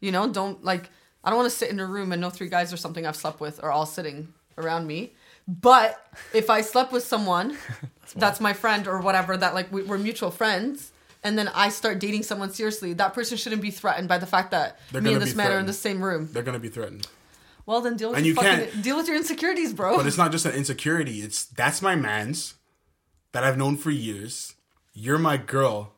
You 0.00 0.10
know, 0.12 0.28
don't 0.28 0.62
like. 0.64 0.90
I 1.26 1.30
don't 1.30 1.38
want 1.40 1.50
to 1.50 1.56
sit 1.56 1.70
in 1.70 1.80
a 1.80 1.84
room 1.86 2.12
and 2.12 2.20
no 2.22 2.30
three 2.30 2.48
guys 2.48 2.72
or 2.72 2.76
something 2.76 3.04
I've 3.04 3.16
slept 3.16 3.40
with 3.40 3.62
are 3.64 3.72
all 3.72 3.84
sitting 3.84 4.32
around 4.56 4.86
me. 4.86 5.12
But 5.48 6.00
if 6.32 6.48
I 6.50 6.60
slept 6.60 6.92
with 6.92 7.04
someone 7.04 7.58
that's 8.16 8.40
my 8.40 8.52
friend 8.52 8.86
or 8.86 9.00
whatever, 9.00 9.36
that 9.36 9.52
like 9.52 9.70
we, 9.72 9.82
we're 9.82 9.98
mutual 9.98 10.30
friends. 10.30 10.92
And 11.24 11.36
then 11.36 11.48
I 11.48 11.70
start 11.70 11.98
dating 11.98 12.22
someone 12.22 12.52
seriously. 12.52 12.92
That 12.92 13.12
person 13.12 13.36
shouldn't 13.36 13.60
be 13.60 13.72
threatened 13.72 14.06
by 14.08 14.18
the 14.18 14.26
fact 14.26 14.52
that 14.52 14.78
They're 14.92 15.02
me 15.02 15.14
and 15.14 15.20
this 15.22 15.34
man 15.34 15.50
are 15.50 15.58
in 15.58 15.66
the 15.66 15.72
same 15.72 16.00
room. 16.00 16.28
They're 16.32 16.44
gonna 16.44 16.60
be 16.60 16.68
threatened. 16.68 17.08
Well, 17.66 17.80
then 17.80 17.96
deal 17.96 18.10
with 18.10 18.18
And 18.18 18.26
your 18.26 18.36
you 18.36 18.40
fucking, 18.40 18.68
can't- 18.70 18.82
deal 18.84 18.96
with 18.96 19.08
your 19.08 19.16
insecurities, 19.16 19.72
bro. 19.74 19.96
But 19.96 20.06
it's 20.06 20.16
not 20.16 20.30
just 20.30 20.46
an 20.46 20.52
insecurity. 20.52 21.22
It's 21.22 21.44
that's 21.44 21.82
my 21.82 21.96
man's 21.96 22.54
that 23.32 23.42
I've 23.42 23.58
known 23.58 23.76
for 23.76 23.90
years. 23.90 24.54
You're 24.94 25.18
my 25.18 25.36
girl. 25.36 25.94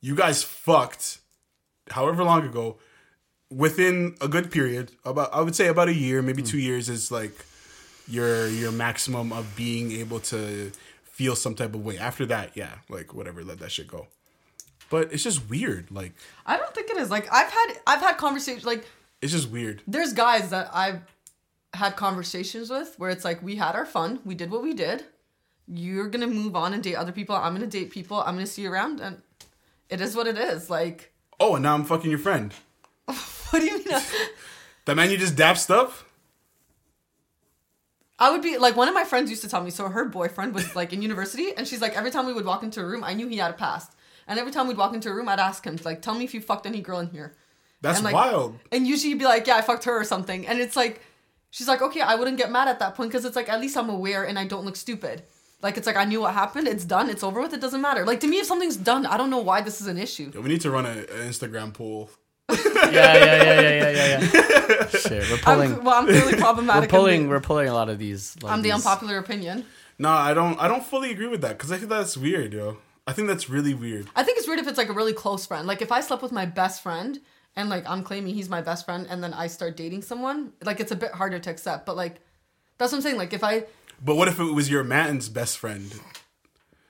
You 0.00 0.14
guys 0.14 0.42
fucked 0.42 1.18
however 1.90 2.24
long 2.24 2.44
ago. 2.46 2.78
Within 3.54 4.16
a 4.20 4.28
good 4.28 4.50
period, 4.50 4.92
about 5.04 5.32
I 5.32 5.40
would 5.40 5.54
say 5.54 5.68
about 5.68 5.88
a 5.88 5.94
year, 5.94 6.22
maybe 6.22 6.42
hmm. 6.42 6.48
two 6.48 6.58
years 6.58 6.88
is 6.88 7.10
like 7.10 7.34
your 8.08 8.48
your 8.48 8.72
maximum 8.72 9.32
of 9.32 9.54
being 9.56 9.92
able 9.92 10.20
to 10.20 10.72
feel 11.04 11.36
some 11.36 11.54
type 11.54 11.74
of 11.74 11.84
way. 11.84 11.98
After 11.98 12.26
that, 12.26 12.56
yeah, 12.56 12.74
like 12.88 13.14
whatever, 13.14 13.44
let 13.44 13.58
that 13.60 13.70
shit 13.70 13.88
go. 13.88 14.08
But 14.90 15.12
it's 15.12 15.22
just 15.22 15.48
weird. 15.48 15.90
Like 15.90 16.12
I 16.44 16.56
don't 16.56 16.74
think 16.74 16.90
it 16.90 16.96
is. 16.96 17.10
Like 17.10 17.32
I've 17.32 17.50
had 17.50 17.74
I've 17.86 18.00
had 18.00 18.16
conversations 18.16 18.64
like 18.64 18.86
it's 19.22 19.32
just 19.32 19.50
weird. 19.50 19.82
there's 19.86 20.12
guys 20.12 20.50
that 20.50 20.68
I've 20.72 21.00
had 21.72 21.96
conversations 21.96 22.70
with 22.70 22.94
where 22.98 23.10
it's 23.10 23.24
like 23.24 23.42
we 23.42 23.56
had 23.56 23.74
our 23.74 23.86
fun, 23.86 24.20
we 24.24 24.34
did 24.34 24.50
what 24.50 24.62
we 24.62 24.74
did. 24.74 25.04
You're 25.66 26.08
gonna 26.08 26.26
move 26.26 26.54
on 26.54 26.74
and 26.74 26.82
date 26.82 26.96
other 26.96 27.12
people. 27.12 27.34
I'm 27.34 27.54
gonna 27.54 27.66
date 27.66 27.90
people. 27.90 28.20
I'm 28.20 28.34
gonna 28.34 28.46
see 28.46 28.62
you 28.62 28.72
around, 28.72 29.00
and 29.00 29.22
it 29.88 30.00
is 30.00 30.14
what 30.14 30.26
it 30.26 30.36
is. 30.36 30.68
Like, 30.68 31.12
Oh, 31.40 31.54
and 31.54 31.62
now 31.62 31.74
I'm 31.74 31.84
fucking 31.84 32.10
your 32.10 32.18
friend. 32.18 32.52
what 33.54 33.60
do 33.60 33.66
you 33.66 33.78
mean? 33.78 34.02
That 34.84 34.96
man 34.96 35.10
you 35.10 35.16
just 35.16 35.36
dapped 35.36 35.58
stuff? 35.58 36.04
I 38.18 38.30
would 38.30 38.42
be 38.42 38.58
like 38.58 38.76
one 38.76 38.88
of 38.88 38.94
my 38.94 39.04
friends 39.04 39.30
used 39.30 39.42
to 39.42 39.48
tell 39.48 39.62
me. 39.62 39.70
So 39.70 39.88
her 39.88 40.04
boyfriend 40.04 40.54
was 40.54 40.74
like 40.76 40.92
in 40.92 41.02
university, 41.02 41.54
and 41.56 41.66
she's 41.66 41.80
like 41.80 41.96
every 41.96 42.10
time 42.10 42.26
we 42.26 42.32
would 42.32 42.44
walk 42.44 42.62
into 42.62 42.80
a 42.80 42.84
room, 42.84 43.02
I 43.04 43.14
knew 43.14 43.28
he 43.28 43.38
had 43.38 43.50
a 43.50 43.54
past 43.54 43.92
And 44.26 44.38
every 44.38 44.52
time 44.52 44.66
we'd 44.68 44.76
walk 44.76 44.94
into 44.94 45.08
a 45.10 45.14
room, 45.14 45.28
I'd 45.28 45.40
ask 45.40 45.64
him 45.64 45.78
like, 45.84 46.02
"Tell 46.02 46.14
me 46.14 46.24
if 46.24 46.34
you 46.34 46.40
fucked 46.40 46.66
any 46.66 46.80
girl 46.80 46.98
in 46.98 47.08
here." 47.08 47.34
That's 47.80 47.98
and, 47.98 48.04
like, 48.04 48.14
wild. 48.14 48.58
And 48.72 48.86
usually 48.86 49.10
he'd 49.10 49.18
be 49.18 49.24
like, 49.24 49.46
"Yeah, 49.46 49.56
I 49.56 49.62
fucked 49.62 49.84
her 49.84 49.92
or 49.92 50.04
something." 50.04 50.46
And 50.46 50.58
it's 50.58 50.76
like, 50.76 51.02
she's 51.50 51.68
like, 51.68 51.82
"Okay, 51.82 52.00
I 52.00 52.14
wouldn't 52.14 52.38
get 52.38 52.50
mad 52.50 52.68
at 52.68 52.78
that 52.78 52.94
point 52.94 53.10
because 53.10 53.24
it's 53.24 53.36
like 53.36 53.48
at 53.48 53.60
least 53.60 53.76
I'm 53.76 53.90
aware 53.90 54.24
and 54.24 54.38
I 54.38 54.46
don't 54.46 54.64
look 54.64 54.76
stupid." 54.76 55.22
Like 55.62 55.76
it's 55.78 55.86
like 55.86 55.96
I 55.96 56.04
knew 56.04 56.20
what 56.20 56.34
happened. 56.34 56.66
It's 56.68 56.84
done. 56.84 57.08
It's 57.08 57.22
over 57.22 57.40
with. 57.40 57.54
It 57.54 57.60
doesn't 57.60 57.80
matter. 57.80 58.04
Like 58.04 58.20
to 58.20 58.28
me, 58.28 58.38
if 58.38 58.46
something's 58.46 58.76
done, 58.76 59.06
I 59.06 59.16
don't 59.16 59.30
know 59.30 59.44
why 59.50 59.60
this 59.60 59.80
is 59.80 59.86
an 59.86 59.98
issue. 59.98 60.30
Yeah, 60.34 60.40
we 60.40 60.48
need 60.48 60.60
to 60.62 60.70
run 60.70 60.86
an 60.86 61.04
Instagram 61.30 61.72
poll. 61.72 62.10
Yeah, 62.50 62.56
yeah, 62.90 62.92
yeah, 62.92 63.42
yeah, 63.52 63.70
yeah, 63.70 63.90
yeah, 63.90 64.20
yeah. 64.20 64.86
Shit, 64.88 65.30
we're 65.30 65.38
pulling. 65.38 65.72
I'm, 65.74 65.84
well, 65.84 65.94
I'm 65.94 66.06
clearly 66.06 66.34
we're 66.40 66.86
pulling. 66.86 67.22
I'm 67.22 67.28
We're 67.28 67.40
pulling 67.40 67.68
a 67.68 67.74
lot 67.74 67.88
of 67.88 67.98
these. 67.98 68.36
lot 68.42 68.52
I'm 68.52 68.58
of 68.58 68.62
the 68.62 68.70
these- 68.70 68.74
unpopular 68.86 69.18
opinion. 69.18 69.64
No, 69.98 70.10
I 70.10 70.34
don't. 70.34 70.58
I 70.60 70.68
don't 70.68 70.84
fully 70.84 71.10
agree 71.10 71.28
with 71.28 71.40
that 71.42 71.56
because 71.56 71.70
I 71.72 71.76
think 71.76 71.88
that's 71.88 72.16
weird, 72.16 72.52
yo. 72.52 72.78
I 73.06 73.12
think 73.12 73.28
that's 73.28 73.48
really 73.50 73.74
weird. 73.74 74.08
I 74.16 74.22
think 74.22 74.38
it's 74.38 74.46
weird 74.48 74.58
if 74.60 74.66
it's 74.66 74.78
like 74.78 74.88
a 74.88 74.92
really 74.94 75.12
close 75.12 75.46
friend. 75.46 75.66
Like 75.66 75.82
if 75.82 75.92
I 75.92 76.00
slept 76.00 76.22
with 76.22 76.32
my 76.32 76.46
best 76.46 76.82
friend 76.82 77.20
and 77.54 77.68
like 77.68 77.88
I'm 77.88 78.02
claiming 78.02 78.34
he's 78.34 78.48
my 78.48 78.60
best 78.62 78.84
friend 78.86 79.06
and 79.10 79.22
then 79.22 79.34
I 79.34 79.46
start 79.46 79.76
dating 79.76 80.02
someone, 80.02 80.52
like 80.64 80.80
it's 80.80 80.90
a 80.90 80.96
bit 80.96 81.12
harder 81.12 81.38
to 81.38 81.50
accept. 81.50 81.84
But 81.86 81.96
like 81.96 82.20
that's 82.78 82.92
what 82.92 82.98
I'm 82.98 83.02
saying. 83.02 83.18
Like 83.18 83.32
if 83.32 83.44
I 83.44 83.64
But 84.02 84.16
what 84.16 84.28
if 84.28 84.40
it 84.40 84.44
was 84.52 84.70
your 84.70 84.84
man's 84.84 85.28
best 85.28 85.58
friend? 85.58 85.92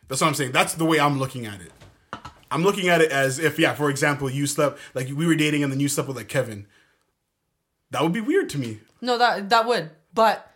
That's 0.09 0.21
what 0.21 0.29
I'm 0.29 0.35
saying. 0.35 0.53
That's 0.53 0.75
the 0.75 0.85
way 0.85 1.01
I'm 1.01 1.19
looking 1.19 1.47
at 1.47 1.61
it. 1.61 1.73
I'm 2.55 2.63
looking 2.63 2.89
at 2.89 3.01
it 3.01 3.11
as 3.11 3.39
if, 3.39 3.59
yeah, 3.59 3.75
for 3.75 3.91
example, 3.91 4.31
you 4.31 4.47
slept 4.47 4.79
like 4.95 5.09
we 5.09 5.27
were 5.27 5.35
dating 5.35 5.63
and 5.63 5.73
then 5.73 5.81
you 5.81 5.89
slept 5.89 6.07
with 6.09 6.17
like 6.17 6.29
Kevin. 6.29 6.67
That 7.91 8.03
would 8.03 8.13
be 8.13 8.21
weird 8.21 8.49
to 8.51 8.59
me. 8.59 8.81
no 9.01 9.19
that 9.19 9.49
that 9.51 9.67
would, 9.67 9.91
but 10.15 10.51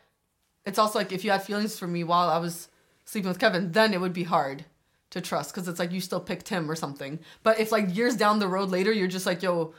it's 0.64 0.78
also 0.78 0.98
like 0.98 1.12
if 1.12 1.24
you 1.24 1.30
had 1.30 1.42
feelings 1.42 1.78
for 1.78 1.86
me 1.86 2.04
while 2.04 2.28
I 2.28 2.38
was 2.38 2.68
sleeping 3.04 3.28
with 3.28 3.38
Kevin, 3.38 3.72
then 3.72 3.92
it 3.94 4.00
would 4.00 4.12
be 4.12 4.24
hard 4.24 4.64
to 5.10 5.20
trust 5.20 5.52
because 5.54 5.66
it's 5.68 5.78
like 5.78 5.92
you 5.92 6.00
still 6.00 6.20
picked 6.20 6.48
him 6.48 6.70
or 6.70 6.76
something. 6.76 7.18
But 7.42 7.58
if 7.60 7.72
like 7.72 7.94
years 7.96 8.16
down 8.16 8.38
the 8.38 8.48
road 8.48 8.70
later, 8.70 8.92
you're 8.92 9.08
just 9.08 9.26
like 9.26 9.42
yo. 9.42 9.74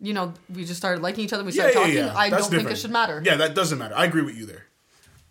You 0.00 0.12
know, 0.12 0.34
we 0.52 0.64
just 0.64 0.76
started 0.76 1.02
liking 1.02 1.24
each 1.24 1.32
other. 1.32 1.44
We 1.44 1.52
Yeah, 1.52 1.70
started 1.70 1.74
yeah, 1.78 1.80
talking. 1.84 1.96
yeah. 2.14 2.18
I 2.24 2.28
That's 2.28 2.48
don't 2.48 2.58
think 2.58 2.70
it 2.70 2.78
should 2.78 2.90
matter. 2.90 3.22
Yeah, 3.24 3.36
that 3.36 3.54
doesn't 3.54 3.78
matter. 3.78 3.94
I 3.96 4.04
agree 4.04 4.22
with 4.22 4.36
you 4.36 4.44
there. 4.44 4.64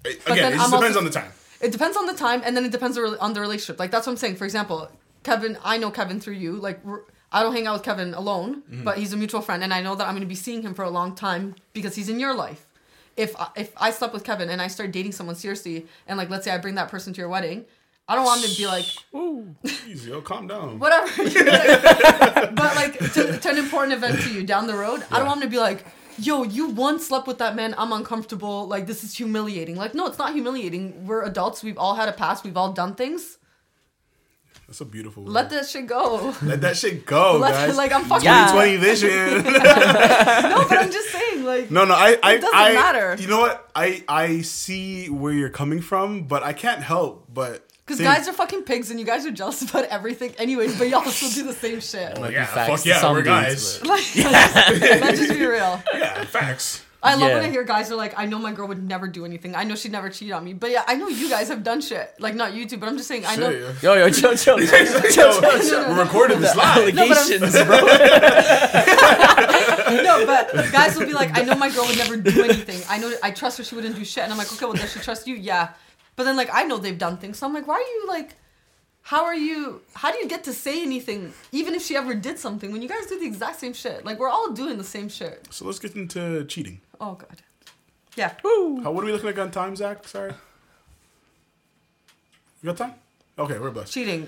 Again, 0.06 0.54
it 0.54 0.56
just 0.56 0.72
depends 0.72 0.96
also- 0.96 1.00
on 1.00 1.06
the 1.06 1.12
time. 1.12 1.32
It 1.60 1.72
depends 1.72 1.96
on 1.98 2.08
the 2.08 2.14
time, 2.14 2.42
and 2.46 2.56
then 2.58 2.66
it 2.66 2.72
depends 2.72 2.98
on 2.98 3.34
the 3.34 3.42
relationship. 3.42 3.78
Like 3.78 3.92
that's 3.92 4.08
what 4.08 4.14
I'm 4.14 4.18
saying. 4.18 4.38
For 4.38 4.46
example, 4.46 4.90
Kevin, 5.24 5.58
I 5.64 5.78
know 5.78 5.92
Kevin 5.92 6.20
through 6.20 6.36
you. 6.36 6.54
Like 6.54 6.80
I 7.32 7.42
don't 7.42 7.54
hang 7.54 7.66
out 7.68 7.74
with 7.74 7.84
Kevin 7.84 8.14
alone, 8.14 8.62
Mm-hmm. 8.64 8.84
but 8.84 8.98
he's 8.98 9.14
a 9.14 9.18
mutual 9.18 9.42
friend, 9.42 9.64
and 9.64 9.74
I 9.74 9.82
know 9.82 9.96
that 9.96 10.06
I'm 10.08 10.14
going 10.14 10.22
to 10.22 10.28
be 10.28 10.36
seeing 10.36 10.62
him 10.62 10.74
for 10.74 10.84
a 10.84 10.90
long 10.90 11.16
time 11.16 11.56
because 11.74 11.96
he's 11.96 12.10
in 12.10 12.20
your 12.20 12.34
life. 12.36 12.66
If 13.18 13.36
I- 13.40 13.50
if 13.56 13.72
I 13.78 13.92
slept 13.92 14.14
with 14.14 14.24
Kevin 14.24 14.50
and 14.50 14.62
I 14.62 14.68
start 14.68 14.92
dating 14.92 15.12
someone 15.14 15.36
seriously, 15.36 15.88
and 16.08 16.18
like 16.18 16.30
let's 16.30 16.46
say 16.46 16.52
I 16.52 16.58
bring 16.58 16.76
that 16.76 16.90
person 16.90 17.14
to 17.14 17.20
your 17.22 17.30
wedding, 17.30 17.66
I 18.08 18.16
don't 18.16 18.26
want 18.26 18.44
him 18.44 18.50
to 18.52 18.58
be 18.58 18.68
like 18.68 18.86
Ooh, 19.16 19.56
Easy, 19.88 20.10
yo, 20.12 20.22
calm 20.22 20.48
down. 20.48 20.78
whatever. 20.80 21.08
Like, 21.24 22.56
but 22.56 22.76
like 22.76 23.00
to, 23.14 23.40
to 23.40 23.50
an 23.50 23.58
important 23.58 23.94
event 23.94 24.20
to 24.22 24.30
you 24.34 24.44
down 24.44 24.68
the 24.68 24.76
road, 24.76 25.04
I 25.12 25.18
don't 25.20 25.28
want 25.28 25.42
him 25.42 25.48
to 25.50 25.52
be 25.52 25.60
like, 25.60 25.86
yo, 26.20 26.44
you 26.44 26.68
once 26.70 27.08
slept 27.08 27.26
with 27.28 27.38
that 27.38 27.56
man. 27.56 27.74
I'm 27.78 27.94
uncomfortable. 27.94 28.68
Like 28.68 28.88
this 28.88 29.04
is 29.04 29.16
humiliating. 29.16 29.76
Like 29.76 29.94
no, 29.96 30.06
it's 30.08 30.18
not 30.18 30.34
humiliating. 30.34 31.06
We're 31.08 31.24
adults. 31.24 31.64
We've 31.64 31.78
all 31.78 31.96
had 31.96 32.10
a 32.10 32.14
past. 32.14 32.44
We've 32.44 32.58
all 32.58 32.74
done 32.74 32.94
things. 32.96 33.38
That's 34.68 34.82
a 34.82 34.86
beautiful. 34.86 35.24
Word. 35.24 35.32
Let 35.34 35.50
that 35.52 35.68
shit 35.68 35.88
go. 35.88 36.34
Let 36.42 36.62
that 36.62 36.78
shit 36.78 37.06
go, 37.06 37.38
Let, 37.38 37.54
guys. 37.54 37.78
like 37.78 37.92
I'm 37.92 38.06
fucking. 38.06 38.26
Yeah. 38.26 38.48
2020 38.52 38.78
vision. 38.78 39.44
No, 39.44 40.66
but 40.68 40.78
I'm 40.80 40.92
just 40.92 41.10
saying. 41.10 41.44
Like 41.44 41.70
No, 41.70 41.86
no, 41.86 41.94
I, 41.94 42.18
I, 42.24 42.38
doesn't 42.38 42.56
I, 42.56 42.74
matter. 42.74 43.16
You 43.20 43.28
know 43.28 43.40
what? 43.40 43.70
I, 43.76 44.04
I 44.08 44.42
see 44.42 45.10
where 45.10 45.34
you're 45.34 45.50
coming 45.50 45.82
from, 45.82 46.24
but 46.24 46.42
I 46.44 46.54
can't 46.54 46.82
help 46.82 47.28
but 47.34 47.68
because 47.86 48.00
guys 48.00 48.28
are 48.30 48.34
fucking 48.34 48.64
pigs 48.64 48.90
and 48.92 49.00
you 49.00 49.06
guys 49.06 49.26
are 49.26 49.32
jealous 49.32 49.62
about 49.62 49.84
everything, 49.86 50.34
anyways. 50.38 50.78
But 50.80 50.88
y'all 50.90 51.04
still 51.06 51.30
do 51.30 51.44
the 51.44 51.54
same 51.54 51.82
shit. 51.82 52.18
Might 52.20 52.30
be 52.30 52.34
yeah, 52.36 52.46
facts 52.46 52.70
fuck 52.70 52.86
yeah, 52.86 53.00
some 53.02 53.14
we're 53.14 53.24
dudes, 53.24 53.80
guys. 53.80 53.80
but- 53.80 53.90
Like, 53.90 54.16
let's 55.02 55.20
just 55.20 55.34
be 55.34 55.46
real. 55.46 55.84
yeah, 55.94 56.24
facts. 56.26 56.84
I 57.06 57.16
love 57.16 57.30
Yeah. 57.30 57.36
when 57.36 57.44
I 57.46 57.50
hear 57.50 57.66
guys 57.66 57.92
are 57.92 57.98
like, 57.98 58.18
I 58.18 58.26
know 58.26 58.40
my 58.40 58.54
girl 58.54 58.66
would 58.70 58.82
never 58.82 59.08
do 59.08 59.26
anything. 59.26 59.56
I 59.56 59.66
know 59.66 59.76
she'd 59.76 59.92
never 59.92 60.10
cheat 60.10 60.32
on 60.32 60.46
me. 60.46 60.54
But 60.54 60.72
yeah, 60.72 60.84
I 60.88 60.96
know 60.96 61.10
you 61.10 61.30
guys 61.30 61.50
have 61.50 61.62
done 61.62 61.82
shit. 61.82 62.14
Like 62.18 62.34
not 62.34 62.54
you 62.54 62.66
two, 62.66 62.78
but 62.78 62.88
I'm 62.88 62.96
just 62.96 63.10
saying 63.10 63.26
I 63.26 63.36
know. 63.36 63.52
Shit, 63.52 63.84
Yo, 63.84 63.94
yo, 63.96 64.10
chill, 64.10 64.36
chill, 64.38 64.58
chill, 64.66 64.86
yo. 64.86 65.10
chill, 65.12 65.42
chill. 65.42 65.90
We're 65.90 66.02
recording 66.04 66.40
this 66.40 66.56
live. 66.56 66.96
No, 66.96 67.04
Allegations, 67.04 67.52
bro. 67.64 67.78
No, 70.04 70.26
but 70.26 70.52
guys 70.72 70.98
will 70.98 71.06
be 71.06 71.14
like, 71.14 71.38
I 71.38 71.44
know 71.44 71.56
my 71.56 71.70
girl 71.70 71.86
would 71.86 71.98
never 71.98 72.18
do 72.18 72.44
anything. 72.44 72.82
I 72.90 72.98
know 72.98 73.14
I 73.22 73.32
trust 73.32 73.58
her, 73.58 73.64
she 73.64 73.76
wouldn't 73.76 73.96
do 73.96 74.04
shit. 74.06 74.24
And 74.24 74.32
I'm 74.32 74.38
like, 74.38 74.52
okay, 74.52 74.66
well 74.66 74.74
does 74.74 74.92
she 74.92 75.00
trust 75.00 75.28
you? 75.28 75.36
Yeah. 75.36 75.70
But 76.16 76.24
then 76.24 76.36
like 76.36 76.50
I 76.54 76.64
know 76.64 76.78
they've 76.78 76.98
done 76.98 77.18
things. 77.18 77.38
So 77.38 77.48
I'm 77.48 77.54
like, 77.54 77.68
why 77.68 77.76
are 77.76 77.80
you 77.82 78.06
like 78.08 78.36
how 79.02 79.26
are 79.26 79.36
you 79.36 79.82
how 79.94 80.12
do 80.12 80.18
you 80.20 80.28
get 80.28 80.46
to 80.46 80.54
say 80.54 80.82
anything 80.82 81.34
even 81.52 81.76
if 81.76 81.84
she 81.84 81.96
ever 81.98 82.16
did 82.16 82.40
something 82.40 82.72
when 82.72 82.82
you 82.82 82.88
guys 82.88 83.06
do 83.08 83.20
the 83.20 83.26
exact 83.26 83.60
same 83.60 83.74
shit? 83.74 84.06
Like 84.06 84.20
we're 84.20 84.30
all 84.30 84.52
doing 84.52 84.78
the 84.78 84.84
same 84.84 85.10
shit. 85.10 85.48
So 85.52 85.66
let's 85.66 85.80
get 85.80 85.96
into 85.96 86.46
cheating. 86.46 86.82
Oh 87.04 87.16
god. 87.16 87.42
Yeah. 88.16 88.34
How, 88.44 88.92
what 88.92 89.04
are 89.04 89.06
we 89.08 89.12
looking 89.12 89.26
like 89.28 89.40
on 89.40 89.52
time, 89.52 89.76
Zach? 89.76 90.08
Sorry. 90.08 90.34
You 92.62 92.68
got 92.68 92.78
time? 92.78 92.94
Okay, 93.38 93.58
we're 93.60 93.72
blessed. 93.72 93.92
Cheating. 93.94 94.28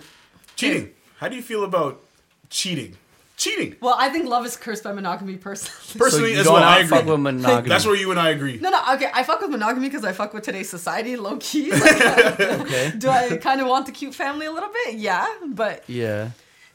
Cheating. 0.56 0.92
How 1.20 1.30
do 1.30 1.36
you 1.36 1.42
feel 1.42 1.64
about 1.64 2.02
cheating? 2.50 2.98
Cheating. 3.38 3.76
Well, 3.82 3.96
I 3.98 4.10
think 4.10 4.28
love 4.28 4.46
is 4.46 4.56
cursed 4.58 4.84
by 4.84 4.92
monogamy 4.94 5.38
personally. 5.38 5.76
Personally, 6.00 6.34
you 6.34 6.40
as 6.40 6.46
don't 6.46 6.54
well, 6.56 6.64
I 6.64 6.84
fuck 6.86 7.02
agree. 7.02 7.12
with 7.12 7.20
monogamy. 7.22 7.70
That's 7.70 7.86
where 7.86 7.96
you 7.96 8.10
and 8.12 8.20
I 8.20 8.30
agree. 8.32 8.58
No, 8.60 8.70
no, 8.70 8.82
okay. 8.96 9.10
I 9.14 9.24
fuck 9.24 9.40
with 9.42 9.52
monogamy 9.52 9.88
because 9.88 10.04
I 10.06 10.12
fuck 10.14 10.34
with 10.34 10.44
today's 10.44 10.70
society, 10.70 11.16
low 11.18 11.38
key. 11.38 11.70
Like, 11.72 12.02
uh, 12.02 12.58
Okay. 12.62 12.94
do 12.98 13.10
I 13.10 13.38
kind 13.38 13.62
of 13.62 13.68
want 13.68 13.86
the 13.86 13.92
cute 13.92 14.16
family 14.16 14.46
a 14.48 14.52
little 14.52 14.70
bit? 14.86 14.96
Yeah, 14.96 15.28
but 15.48 15.84
Yeah. 15.88 16.32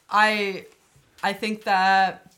I, 0.09 0.65
I 1.23 1.33
think 1.33 1.63
that. 1.65 2.30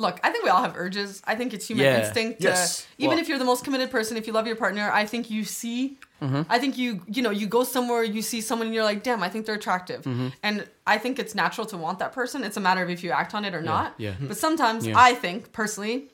Look, 0.00 0.20
I 0.22 0.30
think 0.30 0.44
we 0.44 0.50
all 0.50 0.62
have 0.62 0.76
urges. 0.76 1.20
I 1.26 1.34
think 1.34 1.52
it's 1.52 1.66
human 1.66 1.84
Yeah. 1.84 1.98
instinct. 2.06 2.40
To, 2.40 2.48
Yes. 2.48 2.86
Even 2.98 3.10
Well- 3.10 3.18
if 3.18 3.28
you're 3.28 3.38
the 3.38 3.44
most 3.44 3.64
committed 3.64 3.90
person, 3.90 4.16
if 4.16 4.28
you 4.28 4.32
love 4.32 4.46
your 4.46 4.54
partner, 4.54 4.90
I 4.92 5.04
think 5.06 5.28
you 5.28 5.44
see. 5.44 5.98
Mm-hmm. 6.22 6.42
I 6.48 6.58
think 6.60 6.78
you, 6.78 7.02
you 7.08 7.20
know, 7.20 7.30
you 7.30 7.46
go 7.48 7.64
somewhere, 7.64 8.04
you 8.04 8.22
see 8.22 8.40
someone, 8.40 8.68
and 8.68 8.74
you're 8.74 8.84
like, 8.84 9.02
damn, 9.02 9.22
I 9.24 9.28
think 9.28 9.44
they're 9.44 9.56
attractive. 9.56 10.02
Mm-hmm. 10.04 10.28
And 10.44 10.68
I 10.86 10.98
think 10.98 11.18
it's 11.18 11.34
natural 11.34 11.66
to 11.66 11.76
want 11.76 11.98
that 11.98 12.12
person. 12.12 12.44
It's 12.44 12.56
a 12.56 12.60
matter 12.60 12.82
of 12.82 12.90
if 12.90 13.02
you 13.02 13.10
act 13.10 13.34
on 13.34 13.44
it 13.44 13.54
or 13.54 13.60
not. 13.62 13.94
yeah. 13.98 14.12
But 14.20 14.36
sometimes 14.36 14.86
Yeah. 14.86 14.94
I 14.96 15.14
think 15.14 15.52
personally, 15.52 16.10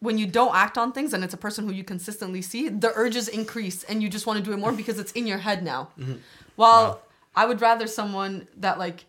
when 0.00 0.18
you 0.18 0.26
don't 0.26 0.54
act 0.54 0.76
on 0.76 0.90
things 0.92 1.12
and 1.14 1.22
it's 1.24 1.34
a 1.34 1.38
person 1.38 1.66
who 1.66 1.72
you 1.72 1.84
consistently 1.84 2.42
see, 2.42 2.68
the 2.68 2.92
urges 2.96 3.28
increase 3.28 3.84
and 3.84 4.02
you 4.02 4.08
just 4.08 4.26
want 4.26 4.36
to 4.38 4.44
do 4.44 4.52
it 4.52 4.58
more 4.58 4.72
because 4.72 4.98
it's 4.98 5.12
in 5.12 5.26
your 5.28 5.38
head 5.38 5.62
now. 5.64 5.88
Mm-hmm. 5.98 6.14
While 6.56 7.02
I 7.36 7.46
would 7.46 7.60
rather 7.60 7.86
someone 7.86 8.48
that 8.56 8.78
like 8.80 9.06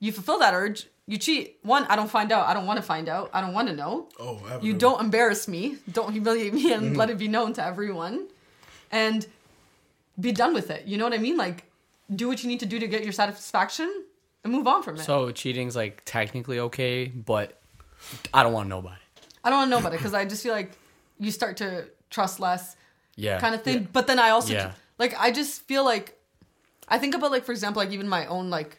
you 0.00 0.12
fulfill 0.12 0.38
that 0.40 0.52
urge, 0.54 0.88
you 1.06 1.18
cheat. 1.18 1.58
One, 1.62 1.84
I 1.84 1.94
don't 1.96 2.10
find 2.10 2.32
out. 2.32 2.46
I 2.48 2.54
don't 2.54 2.66
want 2.66 2.78
to 2.78 2.82
find 2.82 3.08
out. 3.08 3.30
I 3.32 3.40
don't 3.40 3.52
want 3.54 3.68
to 3.68 3.74
know. 3.74 4.08
Oh, 4.18 4.40
I 4.46 4.54
You 4.54 4.70
another- 4.70 4.78
don't 4.78 5.00
embarrass 5.00 5.46
me. 5.48 5.76
Don't 5.90 6.12
humiliate 6.12 6.52
me 6.52 6.72
and 6.72 6.82
Mm-hmm. 6.82 6.96
let 6.96 7.10
it 7.10 7.18
be 7.18 7.28
known 7.28 7.52
to 7.54 7.64
everyone. 7.64 8.26
And 8.90 9.26
be 10.18 10.32
done 10.32 10.54
with 10.54 10.70
it. 10.70 10.86
You 10.86 10.96
know 10.98 11.04
what 11.04 11.12
I 11.12 11.18
mean? 11.18 11.36
Like 11.36 11.64
do 12.14 12.28
what 12.28 12.42
you 12.42 12.48
need 12.48 12.60
to 12.60 12.66
do 12.66 12.78
to 12.78 12.86
get 12.86 13.02
your 13.04 13.12
satisfaction 13.12 14.04
and 14.44 14.52
move 14.52 14.66
on 14.66 14.82
from 14.82 14.96
it. 14.96 15.00
So 15.04 15.30
cheating's 15.32 15.74
like 15.76 16.02
technically 16.04 16.58
okay, 16.60 17.06
but 17.06 17.60
I 18.32 18.42
don't 18.42 18.52
want 18.52 18.66
to 18.66 18.70
know 18.70 18.78
about 18.78 18.94
it. 18.94 19.26
I 19.44 19.50
don't 19.50 19.58
want 19.58 19.66
to 19.68 19.70
know 19.70 19.78
about 19.78 19.92
it 19.94 19.96
because 19.98 20.14
I 20.14 20.24
just 20.24 20.42
feel 20.42 20.52
like 20.54 20.72
you 21.18 21.30
start 21.30 21.56
to 21.58 21.86
trust 22.10 22.40
less. 22.40 22.76
Yeah. 23.16 23.40
kind 23.40 23.54
of 23.54 23.62
thing. 23.62 23.88
But 23.92 24.06
then 24.06 24.18
I 24.18 24.30
also 24.30 24.52
Yeah. 24.54 24.72
like 24.98 25.14
I 25.18 25.30
just 25.30 25.62
feel 25.62 25.84
like 25.84 26.18
I 26.88 26.98
think 26.98 27.14
about 27.14 27.30
like 27.30 27.44
for 27.44 27.52
example 27.52 27.82
like 27.82 27.90
even 27.92 28.08
my 28.08 28.26
own 28.26 28.50
like 28.50 28.78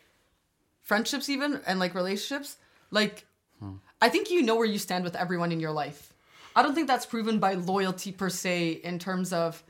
friendships 0.89 1.27
even 1.29 1.59
and 1.67 1.79
like 1.83 1.93
relationships 2.01 2.49
like 2.91 3.25
I 4.05 4.09
think 4.09 4.29
you 4.29 4.41
know 4.47 4.55
where 4.55 4.71
you 4.73 4.77
stand 4.87 5.03
with 5.03 5.15
everyone 5.15 5.51
in 5.51 5.59
your 5.59 5.71
life. 5.83 6.13
I 6.55 6.63
don't 6.63 6.75
think 6.75 6.87
that's 6.87 7.05
proven 7.05 7.39
by 7.39 7.53
loyalty 7.53 8.11
per 8.11 8.29
se 8.29 8.81
in 8.83 8.97
terms 8.99 9.33
of 9.33 9.63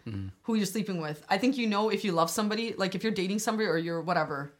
who 0.43 0.55
you're 0.55 0.65
sleeping 0.75 1.01
with. 1.01 1.19
I 1.29 1.37
think 1.37 1.57
you 1.57 1.67
know 1.73 1.89
if 1.89 2.01
you 2.05 2.11
love 2.11 2.29
somebody, 2.29 2.73
like 2.83 2.93
if 2.95 3.03
you're 3.03 3.11
dating 3.23 3.39
somebody 3.39 3.67
or 3.67 3.77
you're 3.77 4.01
whatever, 4.01 4.51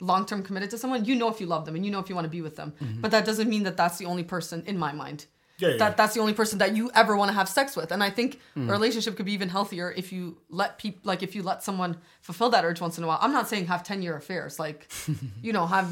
long 0.00 0.24
term 0.26 0.42
committed 0.42 0.70
to 0.70 0.78
someone, 0.78 1.04
you 1.04 1.14
know 1.14 1.28
if 1.28 1.40
you 1.40 1.46
love 1.46 1.64
them 1.66 1.74
and 1.76 1.84
you 1.84 1.90
know 1.92 2.00
if 2.00 2.08
you 2.08 2.14
want 2.14 2.24
to 2.24 2.30
be 2.38 2.42
with 2.42 2.56
them. 2.56 2.72
But 3.02 3.10
that 3.12 3.24
doesn't 3.24 3.48
mean 3.48 3.64
that 3.64 3.76
that's 3.76 3.98
the 3.98 4.06
only 4.06 4.24
person 4.24 4.62
in 4.66 4.76
my 4.78 4.92
mind. 4.92 5.26
Yeah, 5.60 5.68
yeah. 5.70 5.76
That 5.76 5.96
that's 5.96 6.14
the 6.14 6.20
only 6.20 6.32
person 6.34 6.58
that 6.58 6.74
you 6.76 6.90
ever 6.94 7.16
want 7.16 7.28
to 7.30 7.34
have 7.34 7.48
sex 7.48 7.76
with. 7.76 7.92
And 7.92 8.02
I 8.02 8.10
think 8.10 8.40
a 8.56 8.60
relationship 8.60 9.16
could 9.16 9.26
be 9.26 9.32
even 9.32 9.48
healthier 9.48 9.92
if 9.96 10.10
you 10.12 10.36
let 10.48 10.78
people 10.78 11.00
like 11.04 11.22
if 11.22 11.34
you 11.36 11.42
let 11.42 11.62
someone 11.62 11.96
fulfill 12.22 12.50
that 12.50 12.64
urge 12.64 12.80
once 12.80 12.98
in 12.98 13.04
a 13.04 13.06
while. 13.06 13.18
I'm 13.20 13.32
not 13.32 13.48
saying 13.48 13.66
have 13.66 13.82
10 13.82 14.02
year 14.02 14.16
affairs, 14.16 14.58
like 14.58 14.88
you 15.42 15.52
know, 15.52 15.66
have 15.66 15.88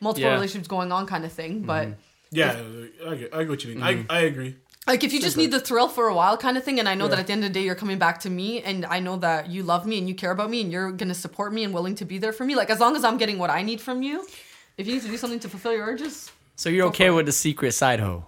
multiple 0.00 0.28
Yeah. 0.28 0.34
relationships 0.34 0.68
going 0.68 0.92
on 0.92 1.06
kind 1.06 1.24
of 1.24 1.32
thing, 1.32 1.62
but 1.62 1.88
Yeah, 2.30 2.60
I 3.10 3.14
get, 3.16 3.34
I 3.34 3.38
get 3.44 3.48
what 3.48 3.64
you 3.64 3.74
mean. 3.74 3.80
Mm-hmm. 3.84 4.12
I, 4.12 4.16
I 4.18 4.20
agree. 4.32 4.56
like 4.86 5.02
if 5.02 5.12
you 5.12 5.20
just 5.20 5.36
need 5.36 5.50
the 5.50 5.60
thrill 5.68 5.88
for 5.88 6.04
a 6.08 6.14
while 6.14 6.36
kind 6.36 6.56
of 6.58 6.62
thing 6.66 6.78
and 6.80 6.88
i 6.92 6.94
know 6.98 7.06
Yeah. 7.06 7.10
that 7.16 7.18
at 7.22 7.26
the 7.28 7.32
end 7.36 7.42
of 7.44 7.50
the 7.50 7.54
day 7.58 7.64
you're 7.66 7.80
coming 7.84 7.98
back 8.06 8.16
to 8.26 8.30
me 8.30 8.48
and 8.68 8.78
i 8.96 8.98
know 9.06 9.16
that 9.26 9.40
you 9.54 9.60
love 9.72 9.82
me 9.90 9.96
and 10.00 10.06
you 10.10 10.14
care 10.22 10.30
about 10.38 10.48
me 10.54 10.58
and 10.62 10.70
you're 10.74 10.92
gonna 11.00 11.14
support 11.26 11.50
me 11.56 11.60
and 11.66 11.72
willing 11.76 11.96
to 12.02 12.04
be 12.12 12.16
there 12.24 12.32
for 12.38 12.44
me 12.48 12.54
like 12.60 12.70
as 12.74 12.78
long 12.84 12.94
as 12.98 13.02
i'm 13.08 13.18
getting 13.22 13.38
what 13.42 13.50
i 13.58 13.62
need 13.70 13.80
from 13.86 13.98
you 14.08 14.16
if 14.78 14.86
you 14.86 14.92
need 14.94 15.02
to 15.02 15.12
do 15.14 15.16
something 15.22 15.40
to 15.44 15.48
fulfill 15.54 15.72
your 15.78 15.86
urges 15.92 16.30
So 16.62 16.68
you're 16.74 16.86
okay 16.92 17.10
with 17.16 17.26
the 17.26 17.36
secret 17.46 17.72
side 17.82 18.00
hoe? 18.06 18.20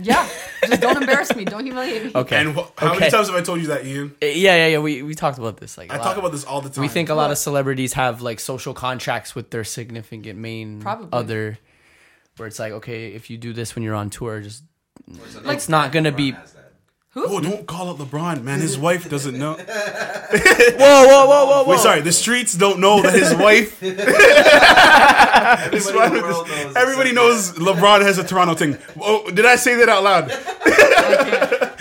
Yeah, 0.00 0.28
just 0.66 0.80
don't 0.80 0.96
embarrass 1.02 1.34
me. 1.34 1.44
Don't 1.44 1.64
humiliate 1.64 2.04
me. 2.04 2.12
Okay. 2.14 2.36
And 2.40 2.54
wh- 2.54 2.68
how 2.78 2.90
okay. 2.92 3.00
many 3.00 3.10
times 3.10 3.26
have 3.28 3.36
I 3.36 3.42
told 3.42 3.60
you 3.60 3.66
that, 3.68 3.84
Ian? 3.84 4.14
Uh, 4.22 4.26
yeah, 4.26 4.54
yeah, 4.54 4.66
yeah. 4.68 4.78
We 4.78 5.02
we 5.02 5.14
talked 5.14 5.38
about 5.38 5.56
this. 5.56 5.76
Like 5.76 5.90
a 5.90 5.94
I 5.94 5.96
lot. 5.98 6.04
talk 6.04 6.16
about 6.18 6.32
this 6.32 6.44
all 6.44 6.60
the 6.60 6.68
time. 6.70 6.82
We 6.82 6.88
think 6.88 7.08
a 7.08 7.14
lot 7.14 7.30
of 7.32 7.38
celebrities 7.38 7.94
have 7.94 8.22
like 8.22 8.38
social 8.40 8.74
contracts 8.74 9.34
with 9.34 9.50
their 9.50 9.64
significant 9.64 10.38
main 10.38 10.80
Probably. 10.80 11.08
other, 11.12 11.58
where 12.36 12.46
it's 12.46 12.58
like, 12.60 12.72
okay, 12.74 13.08
if 13.12 13.28
you 13.30 13.38
do 13.38 13.52
this 13.52 13.74
when 13.74 13.82
you're 13.82 13.96
on 13.96 14.10
tour, 14.10 14.40
just 14.40 14.62
Like- 15.44 15.56
it's 15.56 15.68
not 15.68 15.90
gonna 15.92 16.12
be. 16.12 16.34
LeBron 17.18 17.22
has 17.22 17.30
that. 17.30 17.36
Oh, 17.36 17.40
don't 17.56 17.66
call 17.66 17.90
out 17.90 17.98
LeBron, 17.98 18.42
man. 18.42 18.60
His 18.60 18.78
wife 18.78 19.08
doesn't 19.08 19.38
know. 19.38 19.54
Whoa, 19.54 19.58
whoa, 20.78 21.26
whoa, 21.26 21.26
whoa, 21.26 21.62
whoa! 21.64 21.70
Wait, 21.70 21.80
sorry. 21.80 22.00
The 22.00 22.12
streets 22.12 22.54
don't 22.54 22.80
know 22.80 23.00
that 23.02 23.14
his 23.14 23.34
wife. 23.34 23.82
Everybody 25.88 26.06
in 26.06 26.14
the 26.14 26.22
world 26.22 26.48
knows 26.48 26.76
Everybody 26.76 27.12
knows 27.12 27.52
LeBron 27.52 28.02
has 28.02 28.18
a 28.18 28.24
Toronto 28.24 28.54
thing. 28.54 28.76
Oh, 29.00 29.28
did 29.30 29.46
I 29.46 29.56
say 29.56 29.74
that 29.76 29.88
out 29.88 30.02
loud? 30.02 30.30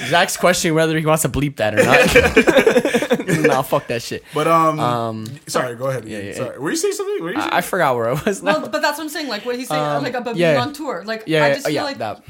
Zach's 0.07 0.37
questioning 0.37 0.73
whether 0.75 0.97
he 0.97 1.05
wants 1.05 1.23
to 1.23 1.29
bleep 1.29 1.57
that 1.57 1.73
or 1.73 1.83
not. 1.83 3.43
no, 3.43 3.61
fuck 3.63 3.87
that 3.87 4.01
shit. 4.01 4.23
But 4.33 4.47
um, 4.47 4.79
Um, 4.79 5.25
sorry. 5.47 5.75
Go 5.75 5.87
ahead. 5.87 6.07
Ian. 6.07 6.25
yeah, 6.27 6.33
Sorry. 6.33 6.57
Were 6.59 6.69
you 6.69 6.77
saying 6.77 6.93
something? 6.93 7.23
Were 7.23 7.33
you 7.33 7.39
saying 7.41 7.51
I, 7.51 7.57
I 7.57 7.61
forgot 7.61 7.95
where 7.95 8.09
I 8.09 8.13
was. 8.23 8.41
Now. 8.41 8.59
Well, 8.59 8.69
but 8.69 8.81
that's 8.81 8.97
what 8.97 9.03
I'm 9.03 9.09
saying. 9.09 9.27
Like 9.27 9.45
what 9.45 9.55
he's 9.57 9.67
saying, 9.67 9.81
Um, 9.83 10.03
like 10.03 10.13
about 10.13 10.35
yeah. 10.37 10.53
being 10.53 10.61
on 10.67 10.73
tour. 10.73 11.03
Like 11.05 11.23
yeah, 11.27 11.43
I 11.43 11.47
yeah, 11.47 11.53
just 11.55 11.65
feel 11.65 11.75
yeah, 11.75 11.83
like 11.83 11.97
that. 11.97 12.23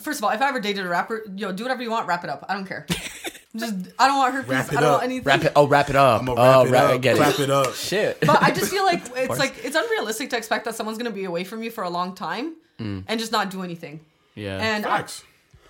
First 0.00 0.20
of 0.20 0.24
all, 0.24 0.30
if 0.30 0.40
I 0.42 0.48
ever 0.48 0.60
dated 0.60 0.84
a 0.84 0.88
rapper, 0.88 1.22
yo, 1.36 1.52
do 1.52 1.64
whatever 1.64 1.82
you 1.82 1.90
want, 1.90 2.06
wrap 2.06 2.24
it 2.24 2.30
up. 2.30 2.44
I 2.48 2.54
don't 2.54 2.66
care. 2.66 2.86
just 3.56 3.74
I 3.98 4.06
don't 4.08 4.16
want 4.18 4.34
her. 4.34 4.42
Wrap 4.42 4.66
it 4.72 4.76
I 4.76 4.80
don't 4.80 4.84
up. 4.90 4.92
want 4.92 5.04
anything. 5.04 5.24
Wrap 5.24 5.44
it. 5.44 5.52
Oh, 5.54 5.66
wrap 5.68 5.88
it 5.90 5.96
up. 5.96 6.20
I'm 6.20 6.26
gonna 6.26 6.40
oh, 6.40 6.64
wrap 6.64 6.66
it 6.66 6.70
wrap- 6.70 6.94
up. 6.94 7.00
get 7.02 7.16
Clap 7.16 7.34
it. 7.34 7.40
it 7.40 7.50
up. 7.50 7.74
Shit. 7.74 8.20
But 8.20 8.42
I 8.42 8.50
just 8.50 8.70
feel 8.70 8.84
like 8.84 9.02
it's 9.16 9.38
like 9.38 9.54
it's 9.64 9.76
unrealistic 9.76 10.30
to 10.30 10.36
expect 10.36 10.64
that 10.64 10.74
someone's 10.74 10.98
gonna 10.98 11.10
be 11.10 11.24
away 11.24 11.44
from 11.44 11.62
you 11.62 11.70
for 11.70 11.84
a 11.84 11.90
long 11.90 12.14
time 12.14 12.54
Mm. 12.80 13.04
and 13.06 13.20
just 13.20 13.30
not 13.30 13.50
do 13.52 13.62
anything. 13.62 14.00
yeah. 14.34 14.58
And 14.58 14.82
Facts. 14.82 15.22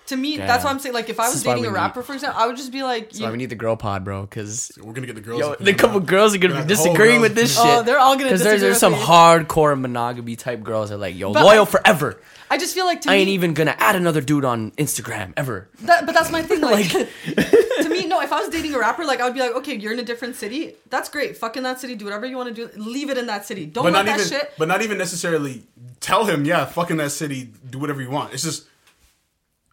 To 0.07 0.15
me, 0.15 0.37
Damn. 0.37 0.47
that's 0.47 0.63
why 0.63 0.69
I'm 0.69 0.79
saying 0.79 0.93
like 0.93 1.09
if 1.09 1.19
I 1.19 1.25
This 1.25 1.33
was 1.35 1.41
is 1.41 1.47
why 1.47 1.53
dating 1.53 1.65
a 1.65 1.69
we 1.69 1.75
rapper, 1.75 2.03
for 2.03 2.13
example, 2.13 2.39
I 2.41 2.47
would 2.47 2.57
just 2.57 2.71
be 2.71 2.83
like, 2.83 3.09
That's 3.09 3.21
why 3.21 3.31
we 3.31 3.37
need 3.37 3.49
the 3.49 3.55
girl 3.55 3.75
pod, 3.75 4.03
bro. 4.03 4.21
Because 4.21 4.71
We're 4.81 4.93
gonna 4.93 5.07
get 5.07 5.15
the 5.15 5.21
girls. 5.21 5.39
yo, 5.39 5.55
the 5.55 5.63
here 5.65 5.73
couple 5.75 5.99
now. 5.99 6.05
girls 6.05 6.35
are 6.35 6.37
gonna 6.37 6.53
Yeah, 6.55 6.61
be 6.61 6.67
the 6.67 6.75
whole 6.75 6.85
disagreeing 6.87 7.19
girls. 7.21 7.29
with 7.29 7.35
this 7.35 7.57
Oh, 7.59 7.77
shit. 7.77 7.85
they're 7.85 7.99
all 7.99 8.13
gonna 8.15 8.25
because 8.25 8.43
there's 8.43 8.61
disagree 8.61 8.69
there's 8.69 8.73
with 8.75 8.79
some 8.79 8.93
me. 8.93 9.45
hardcore 9.47 9.79
monogamy 9.79 10.35
type 10.35 10.63
girls 10.63 10.89
that 10.89 10.95
are 10.95 10.99
like, 10.99 11.15
yo, 11.15 11.33
But 11.33 11.43
loyal 11.45 11.63
I- 11.63 11.65
forever. 11.65 12.21
I 12.51 12.59
just 12.59 12.75
feel 12.75 12.85
like 12.85 13.01
to 13.01 13.09
I 13.09 13.13
me, 13.15 13.19
ain't 13.21 13.29
even 13.29 13.53
gonna 13.55 13.75
add 13.79 13.95
another 13.95 14.21
dude 14.21 14.45
on 14.45 14.69
Instagram 14.71 15.33
ever. 15.35 15.67
That, 15.81 16.05
but 16.05 16.13
that's 16.13 16.31
my 16.31 16.43
thing. 16.43 16.61
Like, 16.65 16.89
to 17.31 17.89
me, 17.89 18.05
no. 18.05 18.21
If 18.21 18.31
I 18.31 18.39
was 18.39 18.49
dating 18.49 18.73
a 18.75 18.79
rapper, 18.79 19.03
like 19.03 19.19
I 19.19 19.23
would 19.25 19.33
be 19.33 19.39
like, 19.39 19.55
okay, 19.55 19.75
you're 19.75 19.91
in 19.93 19.99
a 19.99 20.03
different 20.03 20.35
city. 20.35 20.75
That's 20.91 21.09
great. 21.09 21.35
Fuck 21.37 21.57
in 21.57 21.63
that 21.63 21.79
city. 21.81 21.95
Do 21.95 22.05
whatever 22.05 22.25
you 22.27 22.37
want 22.37 22.55
to 22.55 22.67
do. 22.67 22.79
Leave 22.79 23.09
it 23.09 23.17
in 23.17 23.25
that 23.27 23.45
city. 23.45 23.65
Don't 23.65 23.83
But 23.83 23.93
let 23.93 24.05
not 24.05 24.17
that 24.17 24.25
even. 24.27 24.31
shit. 24.39 24.53
But 24.59 24.67
not 24.67 24.81
even 24.83 24.97
necessarily 24.99 25.63
tell 25.99 26.25
him. 26.25 26.45
Yeah, 26.45 26.65
fuck 26.65 26.91
in 26.91 26.97
that 26.97 27.11
city. 27.11 27.49
Do 27.69 27.79
whatever 27.79 28.01
you 28.01 28.09
want. 28.11 28.33
It's 28.33 28.43
just, 28.43 28.65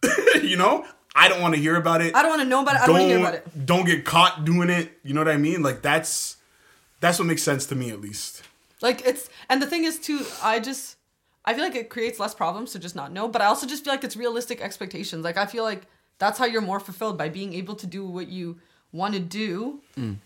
you 0.43 0.57
know, 0.57 0.85
I 1.15 1.27
don't 1.27 1.41
want 1.41 1.55
to 1.55 1.61
hear 1.61 1.75
about 1.75 2.01
it. 2.01 2.15
I 2.15 2.21
don't 2.21 2.31
want 2.31 2.41
to 2.41 2.47
know 2.47 2.61
about 2.61 2.75
it. 2.75 2.81
I 2.81 2.85
don't 2.85 2.95
want 2.95 3.03
to 3.03 3.07
hear 3.07 3.19
about 3.19 3.33
it. 3.35 3.65
don't 3.65 3.85
get 3.85 4.05
caught 4.05 4.45
doing 4.45 4.69
it. 4.69 4.91
You 5.03 5.13
know 5.13 5.21
what 5.21 5.29
I 5.29 5.37
mean? 5.37 5.61
Like 5.61 5.81
that's 5.81 6.37
that's 6.99 7.19
what 7.19 7.25
makes 7.25 7.43
sense 7.43 7.65
to 7.67 7.75
me 7.75 7.91
at 7.91 8.01
least. 8.01 8.43
Like 8.81 9.05
it's 9.05 9.29
and 9.49 9.61
the 9.61 9.67
thing 9.67 9.83
is 9.83 9.99
too. 9.99 10.25
I 10.41 10.59
just 10.59 10.97
I 11.45 11.53
feel 11.53 11.63
like 11.63 11.75
it 11.75 11.89
creates 11.89 12.19
less 12.19 12.33
problems 12.33 12.71
to 12.71 12.79
just 12.79 12.95
not 12.95 13.11
know. 13.11 13.27
But 13.27 13.41
I 13.41 13.45
also 13.45 13.67
just 13.67 13.83
feel 13.83 13.93
like 13.93 14.03
it's 14.03 14.15
realistic 14.15 14.61
expectations. 14.61 15.23
Like 15.23 15.37
I 15.37 15.45
feel 15.45 15.63
like 15.63 15.83
that's 16.19 16.39
how 16.39 16.45
you're 16.45 16.61
more 16.61 16.79
fulfilled 16.79 17.17
by 17.17 17.29
being 17.29 17.53
able 17.53 17.75
to 17.75 17.87
do 17.87 18.05
what 18.05 18.27
you 18.29 18.59
want 18.91 19.13
to 19.13 19.19
do. 19.19 19.81
Mm. 19.97 20.17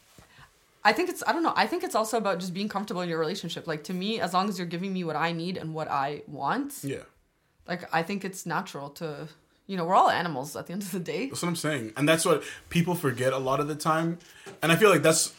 I 0.84 0.94
think 0.94 1.10
it's 1.10 1.24
I 1.28 1.34
don't 1.34 1.44
know. 1.44 1.54
I 1.56 1.68
think 1.68 1.84
it's 1.84 1.96
also 1.96 2.18
about 2.18 2.40
just 2.40 2.54
being 2.54 2.70
comfortable 2.70 3.02
in 3.02 3.10
your 3.10 3.20
relationship. 3.20 3.68
Like 3.68 3.84
to 3.86 3.94
me, 3.94 4.22
as 4.22 4.34
long 4.34 4.48
as 4.48 4.58
you're 4.58 4.68
giving 4.68 4.94
me 4.94 5.04
what 5.04 5.16
I 5.16 5.34
need 5.34 5.58
and 5.58 5.74
what 5.74 5.90
I 5.90 6.22
want, 6.28 6.80
Yeah, 6.82 7.04
like 7.68 7.94
I 7.94 8.04
think 8.04 8.24
it's 8.24 8.46
natural 8.46 8.90
to 8.92 9.28
you 9.68 9.78
know 9.78 9.86
we're 9.86 9.96
all 9.96 10.10
animals 10.10 10.56
at 10.56 10.66
the 10.68 10.74
end 10.74 10.82
of 10.82 10.92
the 10.92 11.00
day. 11.00 11.28
that's 11.28 11.42
what 11.42 11.50
I'm 11.50 11.56
saying, 11.56 11.94
and 11.96 12.08
that's 12.10 12.26
what 12.26 12.44
people 12.70 12.96
forget 12.96 13.34
a 13.34 13.38
lot 13.38 13.60
of 13.60 13.68
the 13.68 13.76
time. 13.76 14.18
And 14.64 14.72
I 14.72 14.76
feel 14.76 14.90
like 14.90 15.04
that's 15.04 15.34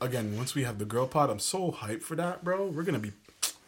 again 0.00 0.36
once 0.36 0.54
we 0.54 0.62
have 0.64 0.78
the 0.78 0.84
girl 0.84 1.06
pod, 1.06 1.30
I'm 1.30 1.38
so 1.38 1.72
hyped 1.72 2.02
for 2.02 2.14
that, 2.16 2.44
bro. 2.44 2.66
We're 2.66 2.82
gonna 2.84 2.98
be. 2.98 3.12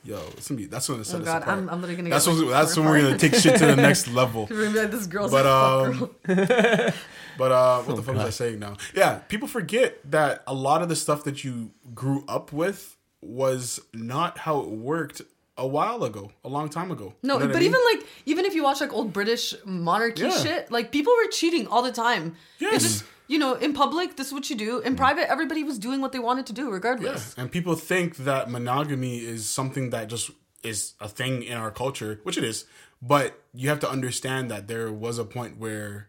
Yo, 0.06 0.18
it's 0.36 0.48
gonna 0.48 0.60
be. 0.60 0.66
That's 0.66 0.86
gonna 0.86 1.02
set 1.02 1.16
Oh 1.16 1.22
us 1.22 1.24
god, 1.24 1.42
apart. 1.42 1.58
I'm, 1.58 1.70
I'm 1.70 1.80
literally 1.80 1.96
gonna. 1.96 2.10
that's 2.10 2.26
when, 2.26 2.48
that's 2.50 2.76
when 2.76 2.86
we're 2.86 3.00
gonna 3.00 3.16
take 3.18 3.34
shit 3.34 3.56
to 3.58 3.66
the 3.66 3.76
next 3.76 4.06
level. 4.20 4.46
We're 4.50 4.64
gonna 4.64 4.74
be 4.74 4.80
like, 4.80 4.90
this 4.90 5.06
girl's 5.06 5.30
But, 5.30 5.46
a 5.46 5.50
um, 5.50 6.10
girl. 6.26 6.90
But 7.38 7.50
uh, 7.52 7.82
what 7.82 7.96
the 7.96 8.02
Oh, 8.02 8.04
fuck 8.04 8.14
was 8.16 8.24
I 8.24 8.30
saying 8.30 8.58
now? 8.60 8.76
Yeah, 8.94 9.20
people 9.28 9.48
forget 9.48 9.98
that 10.10 10.42
a 10.46 10.54
lot 10.54 10.82
of 10.82 10.88
the 10.90 10.94
stuff 10.94 11.24
that 11.24 11.42
you 11.42 11.70
grew 11.94 12.22
up 12.28 12.52
with 12.52 12.96
was 13.22 13.80
not 13.94 14.38
how 14.38 14.60
it 14.60 14.68
worked 14.68 15.22
a 15.56 15.66
while 15.66 16.02
ago, 16.04 16.30
a 16.44 16.48
long 16.48 16.68
time 16.68 16.90
ago. 16.90 17.14
No, 17.22 17.34
You 17.34 17.40
know 17.40 17.46
but 17.46 17.56
I 17.56 17.60
mean? 17.60 17.68
even 17.68 17.80
like 17.92 18.06
even 18.26 18.44
if 18.44 18.54
you 18.54 18.62
watch 18.64 18.80
like 18.80 18.92
old 18.92 19.12
British 19.12 19.54
monarchy 19.64 20.22
Yeah. 20.22 20.42
shit, 20.42 20.70
like 20.70 20.90
people 20.90 21.12
were 21.14 21.30
cheating 21.30 21.66
all 21.66 21.82
the 21.82 21.92
time. 21.92 22.36
Yes. 22.58 22.82
Just 22.82 23.04
you 23.26 23.38
know, 23.38 23.54
in 23.54 23.72
public, 23.72 24.16
this 24.16 24.26
is 24.28 24.32
what 24.34 24.50
you 24.50 24.56
do. 24.56 24.80
In 24.80 24.94
mm. 24.94 24.96
private, 24.98 25.30
everybody 25.30 25.64
was 25.64 25.78
doing 25.78 26.02
what 26.02 26.12
they 26.12 26.18
wanted 26.18 26.44
to 26.46 26.52
do, 26.52 26.66
yeah, 26.66 26.72
regardless. 26.72 27.34
and 27.38 27.50
people 27.50 27.74
think 27.74 28.16
that 28.18 28.50
monogamy 28.50 29.18
is 29.18 29.48
something 29.48 29.90
that 29.90 30.08
just 30.08 30.30
is 30.62 30.94
a 31.00 31.08
thing 31.08 31.42
in 31.42 31.56
our 31.56 31.70
culture, 31.70 32.20
which 32.22 32.36
it 32.36 32.44
is. 32.44 32.66
But 33.00 33.38
you 33.52 33.68
have 33.68 33.80
to 33.80 33.90
understand 33.90 34.50
that 34.50 34.66
there 34.68 34.92
was 34.92 35.18
a 35.18 35.24
point 35.24 35.58
where 35.58 36.08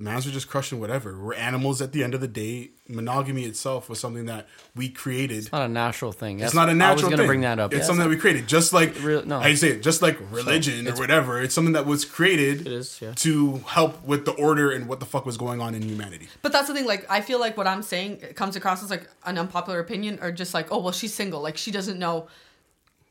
mans 0.00 0.24
were 0.26 0.32
just 0.32 0.48
crushing 0.48 0.80
whatever. 0.80 1.16
We're 1.22 1.34
animals 1.34 1.80
at 1.82 1.92
the 1.92 2.02
end 2.02 2.14
of 2.14 2.20
the 2.20 2.26
day. 2.28 2.70
Monogamy 2.88 3.44
itself 3.44 3.88
was 3.88 4.00
something 4.00 4.24
that 4.26 4.48
we 4.74 4.88
created. 4.88 5.38
It's 5.38 5.52
not 5.52 5.62
a 5.62 5.68
natural 5.68 6.10
thing. 6.10 6.40
It's 6.40 6.54
not 6.54 6.68
a 6.68 6.74
natural 6.74 6.90
I 6.90 6.94
was 6.94 7.02
gonna 7.04 7.16
thing. 7.18 7.26
bring 7.26 7.40
that 7.42 7.58
up. 7.60 7.72
It's 7.72 7.80
Yeah, 7.82 7.86
something 7.86 8.02
that 8.04 8.08
we 8.08 8.16
created, 8.16 8.48
just 8.48 8.72
like 8.72 8.96
Real- 9.02 9.24
no. 9.24 9.38
I 9.38 9.54
say 9.54 9.68
it, 9.68 9.82
just 9.82 10.02
like 10.02 10.18
religion 10.32 10.88
or 10.88 10.94
whatever. 10.94 11.40
It's 11.40 11.54
something 11.54 11.74
that 11.74 11.86
was 11.86 12.04
created 12.04 12.62
It 12.62 12.72
is, 12.72 12.98
yeah. 13.00 13.12
to 13.16 13.58
help 13.66 14.02
with 14.04 14.24
the 14.24 14.32
order 14.32 14.70
and 14.72 14.88
what 14.88 14.98
the 15.00 15.06
fuck 15.06 15.24
was 15.26 15.36
going 15.36 15.60
on 15.60 15.74
in 15.74 15.82
humanity. 15.82 16.28
But 16.42 16.50
that's 16.52 16.66
the 16.66 16.74
thing. 16.74 16.86
Like, 16.86 17.06
I 17.10 17.20
feel 17.20 17.38
like 17.38 17.56
what 17.56 17.66
I'm 17.68 17.82
saying 17.82 18.18
comes 18.34 18.56
across 18.56 18.82
as 18.82 18.90
like 18.90 19.06
an 19.24 19.38
unpopular 19.38 19.78
opinion, 19.78 20.18
or 20.22 20.32
just 20.32 20.54
like, 20.54 20.72
oh 20.72 20.78
well, 20.80 20.92
she's 20.92 21.14
single. 21.14 21.40
Like, 21.42 21.56
she 21.58 21.70
doesn't 21.70 21.98
know 21.98 22.26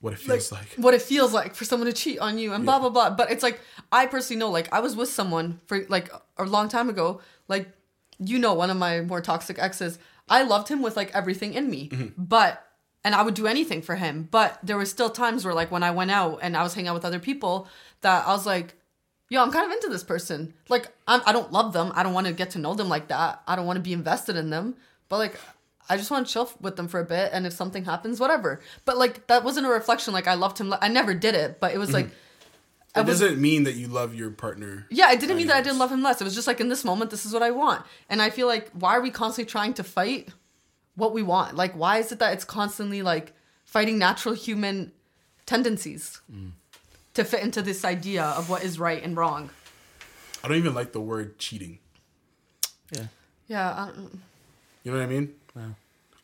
What 0.01 0.13
it 0.13 0.19
feels 0.19 0.51
like. 0.51 0.67
what 0.77 0.93
it 0.93 1.01
feels 1.01 1.33
like 1.33 1.55
for 1.55 1.65
someone 1.65 1.87
to 1.87 1.93
cheat 1.93 2.19
on 2.19 2.37
you 2.37 2.53
and 2.53 2.63
blah 2.63 2.79
blah 2.79 2.89
blah. 2.89 3.09
But 3.09 3.31
it's 3.31 3.43
like 3.43 3.59
I 3.91 4.05
personally 4.05 4.39
know, 4.39 4.49
like 4.49 4.71
I 4.71 4.79
was 4.79 4.95
with 4.95 5.09
someone 5.09 5.59
for 5.67 5.83
like 5.89 6.09
a 6.37 6.45
long 6.45 6.69
time 6.69 6.89
ago, 6.89 7.19
like 7.49 7.69
you 8.17 8.39
know, 8.39 8.53
one 8.53 8.69
of 8.69 8.77
my 8.77 9.01
more 9.01 9.21
toxic 9.21 9.59
exes. 9.59 9.99
I 10.29 10.43
loved 10.43 10.69
him 10.69 10.81
with 10.81 10.95
like 10.95 11.13
everything 11.13 11.53
in 11.53 11.69
me, 11.69 11.89
mm-hmm. 11.89 12.07
but 12.17 12.65
and 13.03 13.13
I 13.13 13.23
would 13.23 13.33
do 13.33 13.45
anything 13.47 13.81
for 13.81 13.95
him. 13.95 14.29
But 14.31 14.57
there 14.63 14.77
were 14.77 14.85
still 14.85 15.09
times 15.09 15.43
where 15.43 15.53
like 15.53 15.71
when 15.71 15.83
I 15.83 15.91
went 15.91 16.11
out 16.11 16.39
and 16.41 16.55
I 16.55 16.63
was 16.63 16.73
hanging 16.73 16.87
out 16.87 16.95
with 16.95 17.05
other 17.05 17.19
people, 17.19 17.67
that 18.01 18.25
I 18.25 18.31
was 18.31 18.45
like. 18.45 18.75
Yo, 19.31 19.43
I'm 19.43 19.51
kind 19.51 19.67
of 19.67 19.71
into 19.71 19.89
this 19.89 20.03
person. 20.03 20.55
Like, 20.69 20.87
I'm, 21.07 21.21
I 21.23 21.31
don't 21.31 21.51
love 21.51 21.71
them. 21.71 21.91
I 21.93 22.01
don't 22.01 22.13
want 22.13 22.25
to 22.25 22.33
get 22.33 22.49
to 22.51 22.57
know 22.57 22.73
them 22.73 22.89
like 22.89 23.09
that. 23.09 23.43
I 23.45 23.55
don't 23.55 23.67
want 23.67 23.77
to 23.77 23.81
be 23.83 23.93
invested 23.93 24.35
in 24.35 24.49
them. 24.49 24.75
But 25.07 25.17
like, 25.17 25.39
I 25.89 25.97
just 25.97 26.11
want 26.11 26.27
to 26.27 26.33
chill 26.33 26.51
with 26.61 26.75
them 26.75 26.87
for 26.87 26.99
a 26.99 27.05
bit, 27.05 27.31
and 27.33 27.47
if 27.47 27.53
something 27.53 27.85
happens, 27.85 28.19
whatever. 28.19 28.61
But 28.85 28.97
like 28.97 29.27
that 29.27 29.43
wasn't 29.43 29.65
a 29.65 29.69
reflection. 29.69 30.13
Like 30.13 30.27
I 30.27 30.35
loved 30.35 30.59
him. 30.59 30.73
I 30.81 30.87
never 30.87 31.13
did 31.13 31.35
it, 31.35 31.59
but 31.59 31.73
it 31.73 31.77
was 31.77 31.91
like, 31.91 32.05
mm-hmm. 32.05 32.15
I 32.95 32.99
It 33.01 33.05
was, 33.05 33.19
doesn't 33.19 33.41
mean 33.41 33.63
that 33.63 33.75
you 33.75 33.87
love 33.87 34.13
your 34.13 34.29
partner. 34.29 34.85
yeah, 34.91 35.11
it 35.11 35.19
didn't 35.19 35.37
mean 35.37 35.47
that 35.47 35.55
I 35.55 35.61
didn't 35.61 35.79
love 35.79 35.91
him 35.91 36.03
less. 36.03 36.21
It 36.21 36.23
was 36.23 36.35
just 36.35 36.47
like 36.47 36.59
in 36.59 36.69
this 36.69 36.85
moment, 36.85 37.11
this 37.11 37.25
is 37.25 37.33
what 37.33 37.43
I 37.43 37.51
want, 37.51 37.83
and 38.09 38.21
I 38.21 38.29
feel 38.29 38.47
like 38.47 38.69
why 38.71 38.95
are 38.95 39.01
we 39.01 39.11
constantly 39.11 39.49
trying 39.49 39.73
to 39.75 39.83
fight 39.83 40.29
what 40.95 41.13
we 41.13 41.23
want? 41.23 41.55
Like 41.55 41.73
why 41.75 41.97
is 41.97 42.11
it 42.11 42.19
that 42.19 42.33
it's 42.33 42.45
constantly 42.45 43.01
like 43.01 43.33
fighting 43.65 43.97
natural 43.97 44.35
human 44.35 44.91
tendencies 45.45 46.21
mm. 46.31 46.51
to 47.15 47.23
fit 47.23 47.41
into 47.41 47.61
this 47.61 47.83
idea 47.83 48.23
of 48.23 48.49
what 48.49 48.63
is 48.63 48.77
right 48.79 49.03
and 49.03 49.17
wrong? 49.17 49.49
I 50.43 50.47
don't 50.47 50.57
even 50.57 50.73
like 50.73 50.91
the 50.91 51.01
word 51.01 51.37
cheating. 51.39 51.79
Yeah. 52.91 53.07
Yeah, 53.47 53.71
I 53.71 53.85
don't, 53.87 54.21
You 54.83 54.91
know 54.91 54.99
what 54.99 55.03
I 55.03 55.07
mean? 55.07 55.33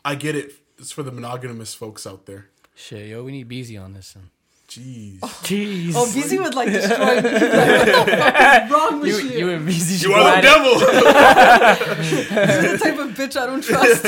I 0.03 0.15
get 0.15 0.35
it. 0.35 0.53
It's 0.77 0.91
for 0.91 1.03
the 1.03 1.11
monogamous 1.11 1.73
folks 1.73 2.05
out 2.05 2.25
there. 2.25 2.47
Shit, 2.75 3.07
yo, 3.07 3.23
we 3.23 3.31
need 3.31 3.47
Beezy 3.47 3.77
on 3.77 3.93
this. 3.93 4.15
One. 4.15 4.29
Jeez. 4.67 5.19
Jeez. 5.19 5.93
oh, 5.95 6.05
BZ 6.05 6.43
would 6.43 6.55
like 6.55 6.71
destroy 6.71 6.97
me. 6.97 7.21
Like, 7.21 7.23
what 7.23 8.05
the 8.05 8.17
fuck 8.17 8.63
is 8.65 8.71
wrong 8.71 8.99
with 8.99 9.09
you, 9.09 9.29
you? 9.29 9.37
you 9.37 9.49
and 9.51 9.65
Beezy 9.65 10.07
You 10.07 10.13
are 10.13 10.35
the 10.35 10.41
devil. 10.41 10.75
This 12.35 12.63
is 12.73 12.79
the 12.79 12.85
type 12.89 12.99
of 12.99 13.09
bitch 13.11 13.39
I 13.39 13.45
don't 13.45 13.61
trust. 13.63 14.03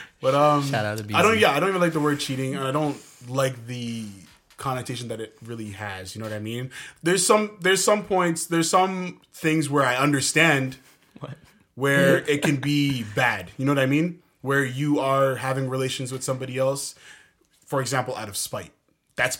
but 0.20 0.34
um, 0.34 0.64
Shout 0.64 0.84
out 0.84 0.98
to 0.98 1.04
Beezy. 1.04 1.14
I 1.14 1.22
don't. 1.22 1.38
Yeah, 1.38 1.52
I 1.52 1.60
don't 1.60 1.68
even 1.68 1.80
like 1.80 1.92
the 1.92 2.00
word 2.00 2.20
cheating, 2.20 2.54
and 2.56 2.64
I 2.64 2.72
don't 2.72 2.96
like 3.28 3.66
the 3.66 4.06
connotation 4.56 5.08
that 5.08 5.20
it 5.20 5.36
really 5.44 5.70
has. 5.70 6.14
You 6.14 6.20
know 6.22 6.28
what 6.28 6.34
I 6.34 6.40
mean? 6.40 6.70
There's 7.02 7.24
some. 7.24 7.58
There's 7.60 7.84
some 7.84 8.04
points. 8.04 8.46
There's 8.46 8.70
some 8.70 9.20
things 9.34 9.68
where 9.68 9.84
I 9.84 9.96
understand 9.96 10.78
What? 11.20 11.34
where 11.74 12.18
it 12.28 12.42
can 12.42 12.56
be 12.56 13.04
bad. 13.14 13.50
You 13.58 13.66
know 13.66 13.72
what 13.72 13.78
I 13.82 13.86
mean? 13.86 14.21
Where 14.42 14.64
you 14.64 15.00
are 15.00 15.36
having 15.36 15.68
relations 15.68 16.12
with 16.12 16.22
somebody 16.22 16.58
else, 16.58 16.94
for 17.66 17.80
example, 17.80 18.14
out 18.16 18.28
of 18.28 18.36
spite. 18.36 18.72
That's 19.16 19.38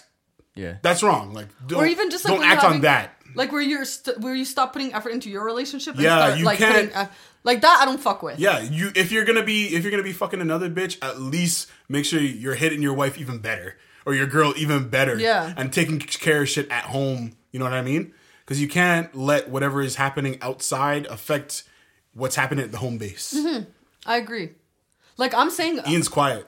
Yeah. 0.54 0.76
that's 0.82 1.02
wrong. 1.02 1.34
Like, 1.34 1.48
don't, 1.66 1.80
or 1.82 1.86
even 1.86 2.10
just 2.10 2.24
like 2.24 2.30
don't 2.32 2.40
when 2.40 2.48
you're 2.48 2.56
act 2.58 2.64
on 2.64 2.80
that. 2.82 3.16
Like 3.34 3.50
where 3.52 3.62
you're 3.62 3.84
st- 3.84 4.18
where 4.20 4.34
you 4.34 4.44
stop 4.44 4.72
putting 4.72 4.92
effort 4.94 5.10
into 5.10 5.28
your 5.30 5.44
relationship. 5.44 5.94
And 5.94 6.02
Yeah, 6.04 6.16
start, 6.26 6.38
you 6.38 6.44
like 6.44 6.58
can't- 6.58 6.74
Putting, 6.74 6.94
uh, 6.94 7.06
like 7.44 7.62
that, 7.62 7.78
I 7.80 7.84
don't 7.84 8.00
fuck 8.00 8.22
with. 8.22 8.38
Yeah, 8.38 8.60
you 8.60 8.90
if 8.94 9.10
you're 9.10 9.24
gonna 9.24 9.42
be 9.42 9.74
if 9.74 9.82
you're 9.82 9.90
gonna 9.90 10.02
be 10.02 10.12
fucking 10.12 10.40
another 10.40 10.68
bitch, 10.70 10.98
at 11.02 11.20
least 11.20 11.68
make 11.88 12.04
sure 12.04 12.20
you're 12.20 12.54
hitting 12.54 12.82
your 12.82 12.92
wife 12.94 13.18
even 13.18 13.38
better 13.38 13.76
or 14.06 14.14
your 14.14 14.26
girl 14.26 14.52
even 14.56 14.88
better. 14.88 15.18
Yeah. 15.18 15.52
and 15.56 15.72
taking 15.72 15.98
care 15.98 16.42
of 16.42 16.48
shit 16.48 16.70
at 16.70 16.84
home 16.84 17.32
You 17.50 17.58
know 17.58 17.64
what 17.66 17.74
I 17.74 17.82
mean? 17.82 18.12
Because 18.44 18.60
you 18.60 18.68
can't 18.68 19.14
let 19.16 19.48
whatever 19.48 19.82
is 19.82 19.96
happening 19.96 20.38
outside 20.42 21.06
affect 21.06 21.64
what's 22.14 22.36
happening 22.36 22.64
at 22.64 22.72
the 22.72 22.78
home 22.78 22.98
base. 22.98 23.34
I 24.06 24.16
agree. 24.16 24.50
Like 25.16 25.34
I'm 25.34 25.50
saying, 25.50 25.80
Ian's 25.86 26.08
quiet. 26.08 26.46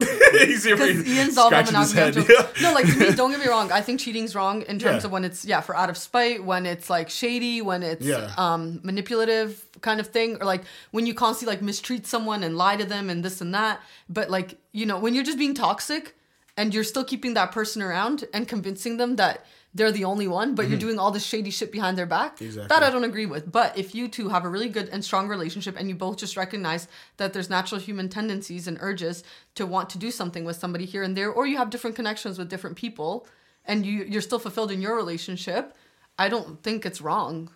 He's 0.32 0.62
here 0.62 0.76
because 0.76 1.04
Ian's 1.08 1.36
all 1.36 1.46
scratching 1.48 1.74
rubbing 1.74 1.88
his 1.88 1.98
out 1.98 2.14
head. 2.14 2.26
jokes. 2.28 2.62
No, 2.62 2.72
like 2.72 2.86
me, 2.96 3.10
don't 3.12 3.32
get 3.32 3.40
me 3.40 3.48
wrong. 3.48 3.72
I 3.72 3.80
think 3.80 3.98
cheating's 3.98 4.32
wrong 4.34 4.62
in 4.62 4.78
terms 4.78 5.02
Yeah. 5.02 5.06
of 5.06 5.10
when 5.12 5.24
it's 5.24 5.44
yeah 5.44 5.60
for 5.60 5.74
out 5.76 5.90
of 5.90 5.96
spite, 5.96 6.44
when 6.44 6.66
it's 6.66 6.88
like 6.88 7.10
shady, 7.10 7.60
when 7.62 7.82
it's 7.82 8.06
Yeah. 8.06 8.32
um 8.36 8.80
manipulative 8.84 9.64
kind 9.80 9.98
of 9.98 10.06
thing, 10.06 10.36
or 10.40 10.44
like 10.44 10.62
when 10.92 11.04
you 11.06 11.14
constantly 11.14 11.56
like 11.56 11.62
mistreat 11.62 12.06
someone 12.06 12.44
and 12.44 12.56
lie 12.56 12.76
to 12.76 12.84
them 12.84 13.10
and 13.10 13.24
this 13.24 13.40
and 13.40 13.52
that. 13.54 13.80
But 14.08 14.30
like 14.30 14.58
you 14.72 14.86
know 14.86 14.98
when 15.00 15.14
you're 15.14 15.24
just 15.24 15.38
being 15.38 15.54
toxic 15.54 16.14
and 16.56 16.72
you're 16.72 16.84
still 16.84 17.04
keeping 17.04 17.34
that 17.34 17.50
person 17.50 17.82
around 17.82 18.24
and 18.32 18.46
convincing 18.46 18.98
them 18.98 19.16
that 19.16 19.44
they're 19.74 19.92
the 19.92 20.04
only 20.04 20.26
one, 20.26 20.54
but 20.54 20.68
you're 20.68 20.78
doing 20.78 20.98
all 20.98 21.10
this 21.10 21.24
shady 21.24 21.50
shit 21.50 21.70
behind 21.70 21.98
their 21.98 22.06
back. 22.06 22.36
Mm-hmm. 22.36 22.44
Exactly. 22.46 22.68
That 22.68 22.82
I 22.82 22.90
don't 22.90 23.04
agree 23.04 23.26
with. 23.26 23.50
But 23.52 23.76
if 23.76 23.94
you 23.94 24.08
two 24.08 24.28
have 24.30 24.44
a 24.44 24.48
really 24.48 24.68
good 24.68 24.88
and 24.88 25.04
strong 25.04 25.28
relationship 25.28 25.76
and 25.78 25.88
you 25.88 25.94
both 25.94 26.16
just 26.16 26.36
recognize 26.36 26.88
that 27.18 27.32
there's 27.32 27.50
natural 27.50 27.80
human 27.80 28.08
tendencies 28.08 28.66
and 28.66 28.78
urges 28.80 29.22
to 29.56 29.66
want 29.66 29.90
to 29.90 29.98
do 29.98 30.10
something 30.10 30.44
with 30.44 30.56
somebody 30.56 30.86
here 30.86 31.02
and 31.02 31.16
there, 31.16 31.30
or 31.30 31.46
you 31.46 31.58
have 31.58 31.70
different 31.70 31.96
connections 31.96 32.38
with 32.38 32.48
different 32.48 32.76
people 32.76 33.26
and 33.64 33.84
you, 33.84 34.04
you're 34.04 34.22
still 34.22 34.38
fulfilled 34.38 34.72
in 34.72 34.80
your 34.80 34.96
relationship, 34.96 35.76
I 36.18 36.28
don't 36.28 36.62
think 36.62 36.86
it's 36.86 37.02
wrong. 37.02 37.50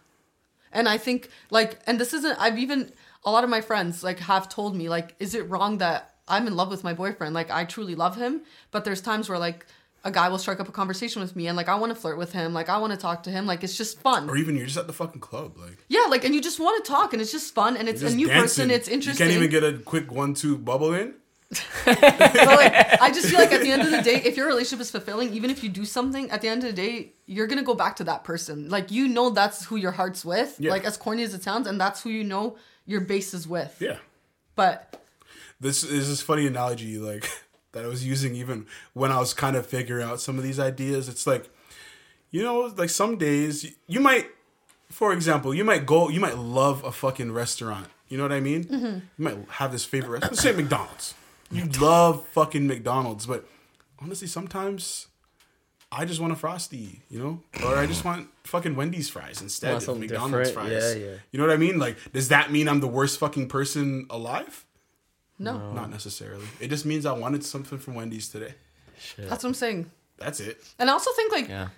And 0.71 0.89
I 0.89 0.99
think 0.99 1.31
like, 1.51 1.81
and 1.87 1.99
this 1.99 2.13
isn't, 2.13 2.39
I've 2.39 2.59
even, 2.59 2.93
a 3.25 3.31
lot 3.31 3.45
of 3.45 3.51
my 3.51 3.63
friends 3.63 4.05
like 4.05 4.19
have 4.21 4.49
told 4.49 4.77
me 4.77 4.89
like, 4.89 5.17
is 5.19 5.35
it 5.35 5.49
wrong 5.49 5.79
that 5.79 6.15
I'm 6.29 6.47
in 6.47 6.57
love 6.57 6.71
with 6.71 6.85
my 6.85 6.93
boyfriend? 6.93 7.35
Like 7.35 7.51
I 7.51 7.65
truly 7.65 7.95
love 7.95 8.17
him, 8.17 8.43
but 8.71 8.85
there's 8.85 9.01
times 9.01 9.29
where 9.29 9.39
like, 9.39 9.67
a 10.05 10.11
guy 10.11 10.29
will 10.29 10.39
strike 10.39 10.59
up 10.61 10.69
a 10.69 10.73
conversation 10.73 11.23
with 11.23 11.37
me 11.37 11.47
and 11.47 11.57
like 11.57 11.69
I 11.69 11.77
want 11.77 11.95
to 11.95 12.01
flirt 12.01 12.19
with 12.19 12.33
him, 12.33 12.53
like 12.53 12.69
I 12.69 12.79
want 12.79 12.93
to 12.93 12.99
talk 12.99 13.23
to 13.25 13.31
him, 13.31 13.47
like 13.47 13.63
it's 13.63 13.77
just 13.77 14.01
fun. 14.01 14.29
or 14.29 14.37
even 14.37 14.57
you're 14.57 14.67
just 14.67 14.79
at 14.79 14.87
the 14.87 14.93
fucking 14.93 15.21
club, 15.21 15.57
like 15.59 15.79
Yeah, 15.89 16.07
like 16.11 16.25
and 16.25 16.35
you 16.35 16.41
just 16.41 16.59
want 16.59 16.85
to 16.85 16.91
talk 16.91 17.13
and 17.13 17.23
it's 17.23 17.33
just 17.33 17.55
fun 17.55 17.77
and 17.77 17.89
it's 17.89 18.03
a 18.03 18.15
new 18.15 18.27
dancing. 18.27 18.43
person. 18.43 18.71
It's 18.71 18.89
interesting. 18.89 19.27
You 19.29 19.33
can't 19.35 19.45
even 19.45 19.51
get 19.51 19.63
a 19.75 19.79
quick 19.79 20.11
one-two 20.11 20.59
bubble 20.59 20.93
in. 20.95 21.15
but 21.85 22.01
like, 22.01 23.01
I 23.03 23.11
just 23.13 23.29
feel 23.29 23.39
like 23.39 23.53
at 23.53 23.61
the 23.61 23.71
end 23.71 23.83
of 23.83 23.91
the 23.91 24.01
day, 24.11 24.23
if 24.25 24.39
your 24.39 24.47
relationship 24.47 24.81
is 24.81 24.91
fulfilling, 24.91 25.35
even 25.35 25.51
if 25.51 25.63
you 25.63 25.69
do 25.69 25.85
something, 25.85 26.31
at 26.31 26.41
the 26.41 26.49
end 26.49 26.65
of 26.65 26.71
the 26.71 26.73
day, 26.75 27.13
you're 27.27 27.47
gonna 27.47 27.63
go 27.63 27.75
back 27.75 27.97
to 27.97 28.05
that 28.05 28.25
person. 28.25 28.71
Like 28.71 28.91
you 28.91 29.07
know 29.07 29.29
that's 29.31 29.67
who 29.67 29.77
your 29.77 29.91
heart's 29.93 30.25
with. 30.25 30.57
Yeah. 30.59 30.71
Like 30.71 30.85
as 30.85 30.97
corny 30.97 31.23
as 31.25 31.35
it 31.35 31.43
sounds, 31.43 31.67
and 31.67 31.79
that's 31.79 32.03
who 32.03 32.09
you 32.09 32.25
know 32.25 32.57
your 32.87 33.03
base 33.03 33.35
is 33.35 33.47
with. 33.47 33.77
Yeah. 33.81 33.99
But 34.57 34.99
this 35.61 35.85
is 35.85 36.09
this 36.09 36.23
funny 36.23 36.47
analogy 36.47 36.97
like 36.99 37.29
that 37.73 37.85
I 37.85 37.89
was 37.89 38.07
using 38.07 38.35
even 38.35 38.67
when 38.93 39.11
I 39.11 39.19
was 39.19 39.35
kind 39.35 39.57
of 39.57 39.67
figuring 39.67 40.07
out 40.07 40.21
some 40.21 40.39
of 40.39 40.45
these 40.45 40.61
ideas. 40.61 41.09
It's 41.09 41.27
like, 41.27 41.51
you 42.31 42.43
know, 42.43 42.73
like 42.77 42.91
some 42.91 43.17
days 43.17 43.75
you 43.87 44.01
might, 44.01 44.27
for 44.91 45.13
example, 45.13 45.55
you 45.55 45.65
might 45.65 45.87
go, 45.87 46.09
you 46.09 46.21
might 46.21 46.39
love 46.39 46.85
a 46.85 46.93
fucking 46.93 47.33
restaurant. 47.33 47.89
You 48.09 48.19
know 48.19 48.25
what 48.25 48.33
I 48.33 48.41
mean? 48.41 48.65
Mm-hmm. 48.65 48.85
You 48.85 49.25
might 49.25 49.39
have 49.53 49.73
this 49.73 49.85
favorite 49.85 50.21
restaurant. 50.21 50.33
Let's 50.33 50.43
say 50.43 50.53
McDonald's. 50.53 51.15
You 51.51 51.65
love 51.81 52.27
fucking 52.29 52.67
McDonald's, 52.67 53.27
but 53.27 53.47
honestly, 53.99 54.29
sometimes 54.29 55.07
I 55.91 56.05
just 56.05 56.21
want 56.21 56.33
a 56.33 56.37
frosty, 56.37 57.01
you 57.11 57.19
know, 57.19 57.43
or 57.65 57.77
I 57.77 57.87
just 57.87 58.05
want 58.05 58.29
fucking 58.45 58.77
Wendy's 58.77 59.11
fries 59.11 59.43
instead 59.43 59.75
of 59.75 59.99
McDonald's 59.99 60.49
different? 60.49 60.71
fries. 60.71 60.97
Yeah, 60.97 61.05
yeah. 61.05 61.15
You 61.31 61.39
know 61.39 61.47
what 61.47 61.53
I 61.53 61.59
mean? 61.59 61.79
Like, 61.79 61.97
does 62.13 62.29
that 62.29 62.51
mean 62.51 62.69
I'm 62.69 62.81
the 62.81 62.87
worst 62.89 63.19
fucking 63.19 63.49
person 63.49 64.07
alive? 64.09 64.65
No, 65.43 65.73
Not 65.73 65.91
necessarily. 65.91 66.47
It 66.61 66.69
just 66.69 66.87
means 66.87 67.07
I 67.07 67.13
wanted 67.13 67.45
something 67.45 67.79
from 67.79 67.95
Wendy's 67.95 68.29
today. 68.29 68.55
that's 69.17 69.43
what 69.43 69.51
I'm 69.51 69.55
saying. 69.55 69.91
That's 70.19 70.41
it. 70.41 70.63
And 70.79 70.89
I 70.89 70.93
also 70.93 71.11
think 71.13 71.33
like 71.33 71.49
Yeah. 71.49 71.69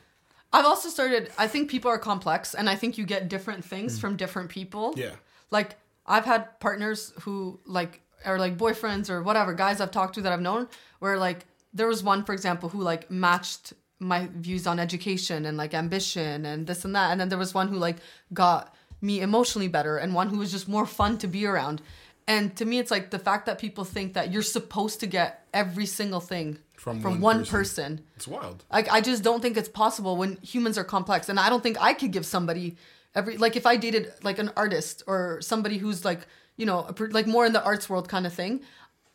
I've 0.53 0.67
also 0.67 0.89
started. 0.89 1.33
I 1.37 1.49
think 1.49 1.69
people 1.69 1.91
are 1.91 1.99
complex, 1.99 2.55
and 2.55 2.71
I 2.71 2.77
think 2.77 2.97
you 2.97 3.05
get 3.05 3.29
different 3.29 3.65
things 3.65 3.97
mm. 3.97 4.01
from 4.01 4.17
different 4.17 4.51
people. 4.51 4.95
Yeah. 4.97 5.17
Like 5.51 5.77
I've 6.07 6.25
had 6.25 6.61
partners 6.61 7.13
who 7.23 7.59
like 7.67 8.03
or 8.25 8.39
like 8.39 8.57
boyfriends 8.57 9.11
or 9.11 9.23
whatever 9.23 9.53
guys 9.53 9.81
I've 9.81 9.91
talked 9.91 10.15
to 10.15 10.23
that 10.23 10.33
I've 10.33 10.41
known 10.41 10.69
where 10.99 11.19
like 11.19 11.47
there 11.73 11.87
was 11.87 12.03
one 12.03 12.25
for 12.25 12.33
example 12.33 12.69
who 12.69 12.81
like 12.81 13.11
matched 13.11 13.75
my 13.99 14.29
views 14.35 14.67
on 14.67 14.79
education 14.79 15.45
and 15.45 15.57
like 15.57 15.75
ambition 15.75 16.47
and 16.47 16.67
this 16.67 16.85
and 16.85 16.95
that 16.97 17.11
and 17.11 17.21
then 17.21 17.29
there 17.29 17.39
was 17.39 17.53
one 17.53 17.69
who 17.69 17.77
like 17.77 17.97
got 18.33 18.75
me 19.01 19.21
emotionally 19.21 19.69
better 19.69 19.99
and 19.99 20.15
one 20.15 20.29
who 20.31 20.39
was 20.39 20.51
just 20.51 20.69
more 20.69 20.87
fun 20.87 21.19
to 21.19 21.27
be 21.27 21.47
around. 21.47 21.83
And 22.27 22.57
to 22.57 22.65
me 22.65 22.79
it's 22.79 22.91
like 22.91 23.11
the 23.11 23.19
fact 23.19 23.47
that 23.47 23.59
people 23.59 23.85
think 23.85 24.15
that 24.15 24.33
you're 24.33 24.43
supposed 24.43 25.01
to 25.01 25.07
get 25.07 25.47
every 25.53 25.87
single 25.87 26.21
thing 26.21 26.59
From 26.77 27.01
from, 27.01 27.13
one 27.13 27.21
one, 27.21 27.39
person. 27.41 27.97
person 27.99 28.05
It's 28.17 28.27
wild. 28.27 28.65
like 28.73 28.91
I 28.91 29.01
just 29.01 29.23
don't 29.23 29.41
think 29.43 29.57
it's 29.57 29.69
possible 29.69 30.17
when 30.17 30.37
humans 30.43 30.79
are 30.79 30.85
complex, 30.85 31.29
and 31.29 31.39
I 31.39 31.49
don't 31.51 31.63
think 31.63 31.77
I 31.81 31.93
could 31.95 32.13
give 32.13 32.25
somebody 32.27 32.77
every 33.15 33.37
like 33.37 33.57
if 33.57 33.67
I 33.67 33.77
dated 33.77 34.13
like 34.23 34.39
an 34.39 34.51
artist 34.57 35.03
or 35.07 35.41
somebody 35.43 35.77
who's 35.79 36.05
like 36.05 36.27
you 36.57 36.67
know 36.67 36.81
a 36.89 36.95
like 37.19 37.27
more 37.27 37.45
in 37.47 37.53
the 37.53 37.63
arts 37.63 37.89
world 37.91 38.09
kind 38.09 38.27
of 38.27 38.33
thing. 38.33 38.63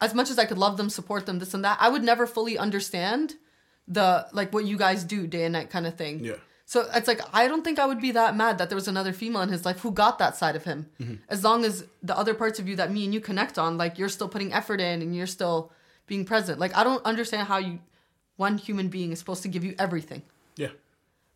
As 0.01 0.13
much 0.13 0.29
as 0.29 0.39
I 0.39 0.45
could 0.45 0.57
love 0.57 0.77
them, 0.77 0.89
support 0.89 1.25
them, 1.25 1.39
this 1.39 1.53
and 1.53 1.65
that, 1.65 1.77
I 1.81 1.89
would 1.89 2.03
never 2.03 2.25
fully 2.25 2.57
understand 2.57 3.33
the 3.87 4.27
like 4.31 4.53
what 4.53 4.63
you 4.65 4.77
guys 4.77 5.03
do 5.03 5.27
day 5.27 5.43
and 5.43 5.53
night 5.53 5.69
kind 5.69 5.85
of 5.87 5.95
thing. 5.95 6.23
Yeah. 6.23 6.35
So 6.69 6.87
it's 6.93 7.07
like 7.07 7.21
I 7.33 7.47
don't 7.47 7.63
think 7.63 7.79
I 7.79 7.87
would 7.87 7.99
be 7.99 8.11
that 8.11 8.35
mad 8.35 8.59
that 8.59 8.69
there 8.69 8.75
was 8.75 8.87
another 8.87 9.11
female 9.11 9.41
in 9.41 9.49
his 9.49 9.65
life 9.65 9.79
who 9.79 9.89
got 9.89 10.19
that 10.19 10.37
side 10.37 10.55
of 10.55 10.65
him. 10.65 10.85
Mm-hmm. 11.01 11.15
As 11.27 11.43
long 11.43 11.65
as 11.65 11.83
the 12.03 12.15
other 12.15 12.35
parts 12.35 12.59
of 12.59 12.67
you 12.67 12.75
that 12.75 12.91
me 12.91 13.05
and 13.05 13.11
you 13.11 13.19
connect 13.19 13.57
on, 13.57 13.75
like 13.75 13.97
you're 13.97 14.07
still 14.07 14.29
putting 14.29 14.53
effort 14.53 14.79
in 14.79 15.01
and 15.01 15.15
you're 15.15 15.25
still 15.25 15.71
being 16.05 16.25
present. 16.25 16.59
Like 16.59 16.77
I 16.77 16.83
don't 16.83 17.03
understand 17.07 17.47
how 17.47 17.57
you 17.57 17.79
one 18.37 18.59
human 18.59 18.87
being 18.87 19.11
is 19.11 19.17
supposed 19.17 19.41
to 19.41 19.47
give 19.47 19.63
you 19.63 19.73
everything. 19.79 20.21
Yeah. 20.57 20.67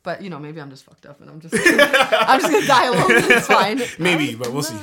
But 0.03 0.21
you 0.21 0.29
know, 0.29 0.37
maybe 0.37 0.61
I'm 0.61 0.69
just 0.69 0.85
fucked 0.85 1.07
up 1.07 1.19
and 1.19 1.31
I'm 1.31 1.41
just 1.41 1.55
I'm 1.65 2.39
just 2.39 2.53
gonna 2.53 2.67
die 2.67 2.85
alone. 2.85 3.07
It's 3.09 3.47
fine. 3.47 3.81
Maybe, 3.97 4.35
but 4.35 4.53
we'll 4.53 4.61
see. 4.61 4.77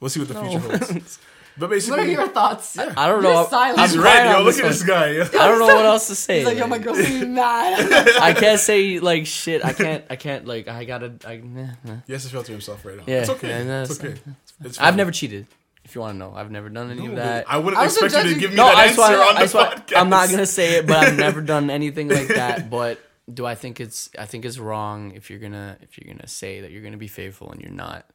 We'll 0.00 0.08
see 0.08 0.20
what 0.20 0.28
the 0.28 0.40
future 0.40 0.58
holds. 0.58 1.18
But 1.58 1.70
basically, 1.70 1.98
What 1.98 2.06
are 2.06 2.10
your 2.10 2.28
thoughts? 2.28 2.78
I 2.78 2.86
don't 2.86 2.96
You're 2.96 3.22
know. 3.22 3.46
silent. 3.48 3.78
I'm 3.78 3.88
he's 3.88 3.98
crying 3.98 4.26
right, 4.26 4.38
yo. 4.38 4.44
Look 4.44 4.54
at 4.56 4.62
one. 4.62 4.70
this 4.72 4.82
guy. 4.82 5.08
I 5.20 5.48
don't 5.48 5.58
know 5.58 5.66
what 5.66 5.84
else 5.84 6.06
to 6.08 6.14
say. 6.14 6.38
He's 6.38 6.46
like, 6.46 6.56
yo, 6.56 6.66
my 6.66 6.76
like, 6.76 6.84
girl's 6.84 7.02
gonna 7.02 7.26
mad. 7.26 7.92
I 8.20 8.32
can't 8.32 8.58
say 8.60 8.98
like 9.00 9.26
shit. 9.26 9.64
I 9.64 9.72
can't. 9.72 10.04
I 10.08 10.16
can't 10.16 10.46
like. 10.46 10.66
I 10.68 10.84
gotta. 10.84 11.14
I, 11.26 11.36
nah, 11.36 11.66
nah. 11.84 11.96
He 12.06 12.12
has 12.14 12.24
to 12.24 12.30
filter 12.30 12.52
himself 12.52 12.84
right 12.84 12.96
now. 12.96 13.04
Yeah, 13.06 13.20
it's 13.20 13.28
okay. 13.30 13.48
yeah, 13.48 13.62
no, 13.64 13.82
it's 13.82 13.90
it's 13.92 14.04
okay. 14.04 14.20
It's 14.64 14.80
I've 14.80 14.96
never 14.96 15.10
cheated. 15.10 15.46
If 15.84 15.94
you 15.96 16.00
want 16.00 16.14
to 16.14 16.18
know, 16.18 16.32
I've 16.34 16.50
never 16.50 16.68
done 16.68 16.90
any 16.92 17.02
No, 17.02 17.10
of 17.10 17.16
that. 17.16 17.50
I 17.50 17.58
wouldn't 17.58 17.82
I 17.82 17.86
expect 17.86 18.14
you 18.14 18.34
to 18.34 18.38
give 18.40 18.50
me 18.50 18.56
no, 18.56 18.66
that 18.66 18.76
I 18.76 18.82
answer 18.84 18.94
swear, 18.94 19.20
on 19.20 19.36
I 19.36 19.42
the 19.42 19.48
swear, 19.48 19.66
podcast. 19.66 20.00
I'm 20.00 20.08
not 20.10 20.30
gonna 20.30 20.46
say 20.46 20.76
it, 20.78 20.86
but 20.86 20.96
I've 20.96 21.16
never 21.18 21.40
done 21.54 21.70
anything 21.70 22.08
like 22.08 22.28
that. 22.28 22.70
But 22.70 23.00
do 23.32 23.44
I 23.44 23.56
think 23.56 23.80
it's? 23.80 24.08
I 24.18 24.24
think 24.26 24.44
it's 24.44 24.58
wrong 24.58 25.12
if 25.12 25.28
you're 25.28 25.40
gonna 25.40 25.76
if 25.82 25.98
you're 25.98 26.12
gonna 26.14 26.28
say 26.28 26.60
that 26.60 26.70
you're 26.70 26.82
gonna 26.82 26.96
be 26.96 27.08
faithful 27.08 27.50
and 27.50 27.60
you're 27.60 27.70
not. 27.72 28.06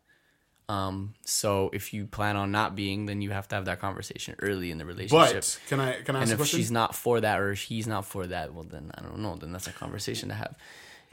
Um. 0.69 1.13
So 1.23 1.69
if 1.73 1.93
you 1.93 2.05
plan 2.07 2.35
on 2.35 2.51
not 2.51 2.75
being, 2.75 3.05
then 3.05 3.21
you 3.21 3.31
have 3.31 3.47
to 3.49 3.55
have 3.55 3.65
that 3.65 3.79
conversation 3.79 4.35
early 4.39 4.69
in 4.71 4.77
the 4.77 4.85
relationship. 4.85 5.33
But 5.35 5.59
can 5.69 5.79
I 5.79 6.01
can 6.01 6.15
I 6.15 6.21
and 6.21 6.23
ask 6.23 6.29
a 6.31 6.33
if 6.33 6.37
question? 6.39 6.59
she's 6.59 6.71
not 6.71 6.93
for 6.93 7.21
that 7.21 7.39
or 7.39 7.51
if 7.51 7.61
he's 7.61 7.87
not 7.87 8.05
for 8.05 8.27
that, 8.27 8.53
well 8.53 8.65
then 8.65 8.91
I 8.97 9.01
don't 9.01 9.19
know. 9.19 9.35
Then 9.35 9.51
that's 9.53 9.67
a 9.67 9.71
conversation 9.71 10.27
to 10.29 10.35
have. 10.35 10.55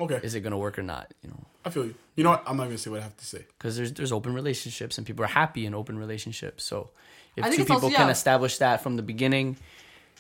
okay, 0.01 0.19
Is 0.25 0.35
it 0.35 0.41
gonna 0.41 0.59
work 0.59 0.77
or 0.79 0.83
not? 0.83 1.13
You 1.23 1.31
know, 1.31 1.45
I 1.65 1.71
feel 1.71 1.85
you. 1.85 1.95
You 2.17 2.25
know 2.25 2.31
what? 2.31 2.43
I'm 2.47 2.57
not 2.57 2.65
gonna 2.65 2.79
say 2.79 2.91
what 2.91 2.99
I 3.01 3.05
have 3.05 3.17
to 3.17 3.25
say. 3.25 3.45
because 3.59 3.77
there's 3.77 3.93
there's 3.93 4.11
open 4.13 4.35
relationships 4.35 4.99
and 4.99 5.07
people 5.07 5.25
are 5.25 5.29
happy 5.29 5.67
in 5.67 5.75
open 5.75 5.99
relationships. 5.99 6.65
So 6.65 6.91
if 7.37 7.45
two 7.45 7.51
it's 7.51 7.59
also- 7.61 7.75
people 7.75 7.91
can 7.91 8.07
yeah. 8.09 8.13
establish 8.13 8.59
that 8.59 8.83
from 8.83 8.97
the 8.97 9.03
beginning, 9.03 9.57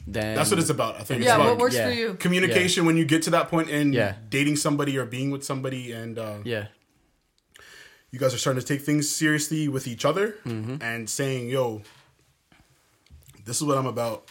then 0.06 0.36
That's 0.36 0.50
what 0.50 0.60
it's 0.60 0.70
about. 0.70 0.94
I 1.00 1.02
think 1.02 1.22
it's 1.22 1.26
yeah, 1.26 1.34
about 1.36 1.46
what 1.48 1.58
works 1.58 1.74
yeah. 1.74 1.88
for 1.88 1.92
you? 1.94 2.14
communication 2.14 2.86
when 2.86 2.96
you 2.96 3.04
get 3.04 3.22
to 3.22 3.30
that 3.30 3.48
point 3.48 3.68
in 3.68 3.92
Yeah. 3.92 4.14
dating 4.28 4.56
somebody 4.56 4.96
or 4.96 5.06
being 5.06 5.30
with 5.32 5.42
somebody, 5.44 5.90
and 5.92 6.18
uh, 6.18 6.38
Yeah, 6.44 6.66
you 8.14 8.20
guys 8.22 8.32
are 8.32 8.38
starting 8.38 8.62
to 8.62 8.66
take 8.72 8.82
things 8.82 9.08
seriously 9.08 9.62
with 9.68 9.86
each 9.92 10.04
other 10.10 10.26
Mm-hmm. 10.46 10.76
and 10.90 11.10
saying, 11.18 11.48
"Yo, 11.50 11.82
this 13.44 13.56
is 13.60 13.64
what 13.64 13.76
I'm 13.76 13.86
about." 13.86 14.24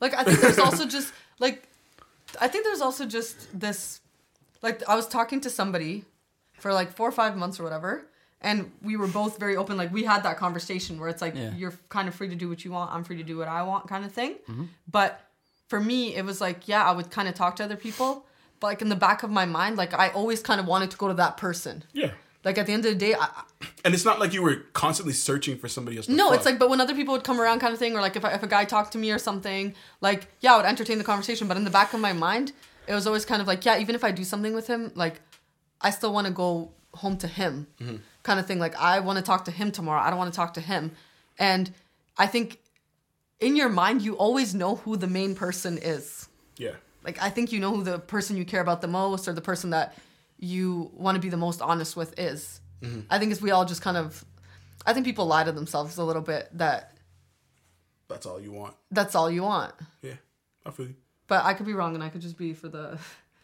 Like 0.00 0.14
I 0.14 0.22
think 0.24 0.40
there's 0.40 0.58
also 0.58 0.84
just 0.96 1.12
like 1.38 1.58
I 2.40 2.48
think 2.48 2.64
there's 2.64 2.80
also 2.82 3.06
just 3.06 3.36
this 3.58 4.00
like 4.62 4.86
I 4.88 4.94
was 4.96 5.06
talking 5.06 5.40
to 5.42 5.50
somebody 5.50 6.04
for 6.58 6.72
like 6.72 6.92
four 6.96 7.08
or 7.08 7.12
five 7.12 7.36
months 7.36 7.58
or 7.60 7.62
whatever, 7.64 8.06
and 8.42 8.70
we 8.82 8.96
were 8.96 9.06
both 9.08 9.38
very 9.38 9.56
open. 9.56 9.76
Like 9.76 9.92
we 9.92 10.04
had 10.04 10.22
that 10.24 10.36
conversation 10.36 10.98
where 11.00 11.08
it's 11.08 11.22
like 11.22 11.34
Yeah. 11.34 11.52
you're 11.54 11.74
kind 11.88 12.06
of 12.08 12.14
free 12.14 12.28
to 12.28 12.34
do 12.34 12.48
what 12.48 12.64
you 12.64 12.70
want, 12.72 12.92
I'm 12.92 13.04
free 13.04 13.16
to 13.18 13.22
do 13.32 13.36
what 13.38 13.48
I 13.48 13.62
want, 13.62 13.88
kind 13.88 14.04
of 14.04 14.12
thing. 14.12 14.32
Mm-hmm. 14.48 14.64
But 14.90 15.10
for 15.68 15.80
me, 15.80 16.14
it 16.14 16.24
was 16.24 16.40
like 16.40 16.68
yeah, 16.68 16.84
I 16.84 16.92
would 16.92 17.10
kind 17.10 17.28
of 17.28 17.34
talk 17.34 17.56
to 17.56 17.64
other 17.64 17.76
people, 17.76 18.26
but 18.60 18.66
like 18.68 18.82
in 18.82 18.88
the 18.90 18.96
back 19.08 19.22
of 19.22 19.30
my 19.30 19.46
mind, 19.46 19.76
like 19.76 19.94
I 19.94 20.08
always 20.10 20.40
kind 20.42 20.60
of 20.60 20.66
wanted 20.66 20.90
to 20.90 20.96
go 20.98 21.08
to 21.08 21.14
that 21.14 21.36
person. 21.38 21.84
Yeah, 21.94 22.10
Like 22.46 22.58
at 22.58 22.66
the 22.66 22.72
end 22.72 22.86
of 22.86 22.92
the 22.92 22.98
day, 22.98 23.12
I, 23.12 23.42
and 23.84 23.92
it's 23.92 24.04
not 24.04 24.20
like 24.20 24.32
you 24.32 24.40
were 24.40 24.58
constantly 24.72 25.14
searching 25.14 25.58
for 25.58 25.66
somebody 25.66 25.96
else. 25.96 26.06
To 26.06 26.12
no, 26.12 26.28
fuck. 26.28 26.36
it's 26.36 26.46
like, 26.46 26.60
but 26.60 26.70
when 26.70 26.80
other 26.80 26.94
people 26.94 27.12
would 27.12 27.24
come 27.24 27.40
around, 27.40 27.58
kind 27.58 27.72
of 27.72 27.80
thing, 27.80 27.96
or 27.96 28.00
like 28.00 28.14
if, 28.14 28.24
I, 28.24 28.34
if 28.34 28.42
a 28.44 28.46
guy 28.46 28.64
talked 28.64 28.92
to 28.92 28.98
me 28.98 29.10
or 29.10 29.18
something, 29.18 29.74
like, 30.00 30.28
yeah, 30.38 30.54
I 30.54 30.56
would 30.58 30.64
entertain 30.64 30.98
the 30.98 31.04
conversation. 31.04 31.48
But 31.48 31.56
in 31.56 31.64
the 31.64 31.70
back 31.70 31.92
of 31.92 31.98
my 31.98 32.12
mind, 32.12 32.52
it 32.86 32.94
was 32.94 33.04
always 33.04 33.24
kind 33.24 33.42
of 33.42 33.48
like, 33.48 33.64
yeah, 33.64 33.80
even 33.80 33.96
if 33.96 34.04
I 34.04 34.12
do 34.12 34.22
something 34.22 34.54
with 34.54 34.68
him, 34.68 34.92
like, 34.94 35.20
I 35.80 35.90
still 35.90 36.12
want 36.12 36.28
to 36.28 36.32
go 36.32 36.70
home 36.94 37.16
to 37.16 37.26
him, 37.26 37.66
mm-hmm. 37.80 37.96
kind 38.22 38.38
of 38.38 38.46
thing. 38.46 38.60
Like, 38.60 38.76
I 38.76 39.00
want 39.00 39.18
to 39.18 39.24
talk 39.24 39.44
to 39.46 39.50
him 39.50 39.72
tomorrow. 39.72 40.00
I 40.00 40.10
don't 40.10 40.18
want 40.20 40.32
to 40.32 40.36
talk 40.36 40.54
to 40.54 40.60
him. 40.60 40.92
And 41.40 41.74
I 42.16 42.28
think 42.28 42.60
in 43.40 43.56
your 43.56 43.70
mind, 43.70 44.02
you 44.02 44.14
always 44.14 44.54
know 44.54 44.76
who 44.76 44.96
the 44.96 45.08
main 45.08 45.34
person 45.34 45.78
is. 45.78 46.28
yeah, 46.58 46.74
Like, 47.02 47.20
I 47.20 47.28
think 47.28 47.50
you 47.50 47.58
know 47.58 47.74
who 47.74 47.82
the 47.82 47.98
person 47.98 48.36
you 48.36 48.44
care 48.44 48.60
about 48.60 48.82
the 48.82 48.88
most 48.88 49.26
or 49.26 49.32
the 49.32 49.40
person 49.40 49.70
that 49.70 49.98
you 50.38 50.90
want 50.94 51.16
to 51.16 51.20
be 51.20 51.28
the 51.28 51.36
most 51.36 51.60
honest 51.62 51.96
with 51.96 52.18
is. 52.18 52.60
Mm-hmm. 52.82 53.00
I 53.10 53.18
think 53.18 53.32
if 53.32 53.40
we 53.40 53.50
all 53.50 53.64
just 53.64 53.82
kind 53.82 53.96
of, 53.96 54.24
I 54.84 54.92
think 54.92 55.06
people 55.06 55.26
lie 55.26 55.44
to 55.44 55.52
themselves 55.52 55.96
a 55.98 56.04
little 56.04 56.22
bit 56.22 56.48
that 56.58 56.96
That's 58.08 58.26
all 58.26 58.40
you 58.40 58.52
want. 58.52 58.74
that's 58.90 59.14
all 59.14 59.30
you 59.30 59.42
want. 59.42 59.72
Yeah, 60.02 60.14
I 60.64 60.70
feel 60.70 60.86
you. 60.86 60.94
But 61.26 61.44
I 61.44 61.54
could 61.54 61.66
be 61.66 61.72
wrong, 61.72 61.94
and 61.94 62.04
I 62.04 62.08
could 62.08 62.20
just 62.20 62.36
be 62.36 62.52
for 62.52 62.68
the. 62.68 62.98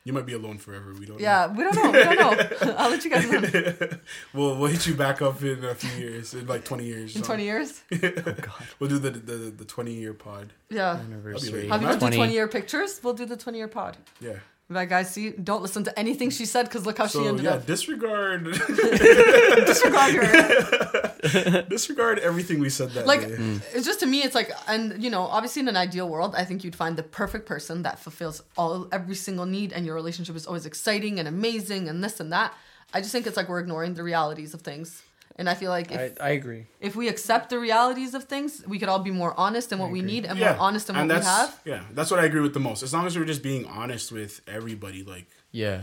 You 0.05 0.12
might 0.12 0.27
be 0.27 0.32
alone 0.32 0.59
forever. 0.59 0.93
We 0.98 1.06
don't. 1.06 1.20
Yeah, 1.20 1.47
we 1.47 1.62
don't 1.62 1.77
know. 1.77 1.90
We 1.93 2.02
don't 2.02 2.19
know. 2.19 2.74
I'll 2.78 2.90
let 2.90 3.05
you 3.05 3.10
guys 3.10 3.31
know 3.31 3.39
know. 3.39 3.89
we'll 4.35 4.59
we'll 4.59 4.70
hit 4.70 4.86
you 4.86 4.94
back 4.94 5.23
up 5.23 5.40
in 5.43 5.64
a 5.64 5.74
few 5.77 6.01
years, 6.01 6.35
in 6.35 6.47
like 6.47 6.64
twenty 6.64 6.85
years. 6.86 7.14
in 7.14 7.23
so. 7.23 7.27
20 7.27 7.44
years. 7.44 7.82
oh 7.93 7.98
God. 7.98 8.66
We'll 8.81 8.90
do 8.90 8.98
the 8.98 9.10
the 9.10 9.35
the 9.51 9.64
twenty 9.64 9.94
year 9.94 10.12
pod. 10.12 10.52
Yeah. 10.70 10.97
Anniversary. 10.97 11.69
Have 11.69 11.82
you 11.82 11.89
done 11.89 12.01
20. 12.01 12.16
20 12.16 12.32
year 12.32 12.48
pictures? 12.48 13.01
We'll 13.02 13.14
do 13.14 13.27
the 13.27 13.36
20 13.36 13.59
year 13.59 13.69
pod. 13.69 13.97
Yeah. 14.20 14.39
But 14.70 14.89
guys, 14.89 15.10
see, 15.12 15.30
don't 15.32 15.60
listen 15.60 15.84
to 15.84 15.98
anything 15.98 16.30
she 16.30 16.47
said 16.47 16.62
because 16.64 16.86
look 16.86 16.97
how 16.97 17.06
she 17.06 17.18
ended 17.26 17.44
yeah, 17.44 17.55
up. 17.55 17.66
disregard 17.66 18.44
Disregard 19.66 20.14
her. 20.14 21.62
disregard 21.68 22.18
everything 22.20 22.59
we 22.59 22.68
said 22.70 22.90
that 22.90 23.06
like 23.06 23.20
day. 23.28 23.36
Hmm. 23.36 23.56
it's 23.74 23.86
just 23.86 24.01
to 24.01 24.06
me 24.06 24.22
it's 24.22 24.34
like 24.34 24.51
and 24.66 25.02
you 25.02 25.10
know 25.10 25.22
obviously 25.22 25.60
in 25.60 25.68
an 25.68 25.76
ideal 25.76 26.09
world 26.09 26.34
i 26.36 26.44
think 26.44 26.64
you'd 26.64 26.74
find 26.74 26.97
the 26.97 27.02
perfect 27.02 27.47
person 27.47 27.82
that 27.82 27.98
fulfills 27.98 28.43
all 28.56 28.89
every 28.93 29.14
single 29.14 29.47
need 29.47 29.72
and 29.72 29.86
your 29.86 29.94
relationship 29.94 30.34
is 30.34 30.47
always 30.47 30.66
exciting 30.66 31.18
and 31.20 31.28
amazing 31.28 31.89
and 31.89 32.02
this 32.02 32.18
and 32.18 32.32
that 32.32 32.52
i 32.93 33.01
just 33.01 33.12
think 33.12 33.26
it's 33.26 33.36
like 33.36 33.48
we're 33.48 33.60
ignoring 33.60 33.94
the 33.94 34.02
realities 34.02 34.52
of 34.55 34.62
things 34.62 35.02
and 35.37 35.49
i 35.49 35.55
feel 35.55 35.71
like 35.71 35.91
if, 35.91 36.21
I, 36.21 36.27
I 36.29 36.31
agree. 36.31 36.67
if 36.81 36.95
we 36.97 37.09
accept 37.09 37.51
the 37.51 37.59
realities 37.59 38.13
of 38.15 38.25
things 38.25 38.63
we 38.67 38.79
could 38.79 38.89
all 38.89 38.99
be 38.99 39.11
more 39.11 39.33
honest 39.39 39.73
in 39.73 39.79
what 39.79 39.91
we 39.91 40.03
need 40.03 40.25
and 40.27 40.39
more 40.39 40.57
honest 40.59 40.89
in 40.91 40.97
what 40.97 41.09
we 41.09 41.15
have 41.15 41.61
yeah, 41.65 41.83
that's 41.93 42.11
what 42.11 42.21
I 42.21 42.25
agree 42.25 42.41
with 42.41 42.55
the 42.55 42.61
most. 42.61 42.83
As 42.83 42.93
long 42.95 43.07
as 43.07 43.17
we're 43.17 43.25
just 43.25 43.43
being 43.43 43.65
honest 43.67 44.13
with 44.13 44.41
everybody, 44.47 45.03
like 45.03 45.27
Yeah. 45.51 45.83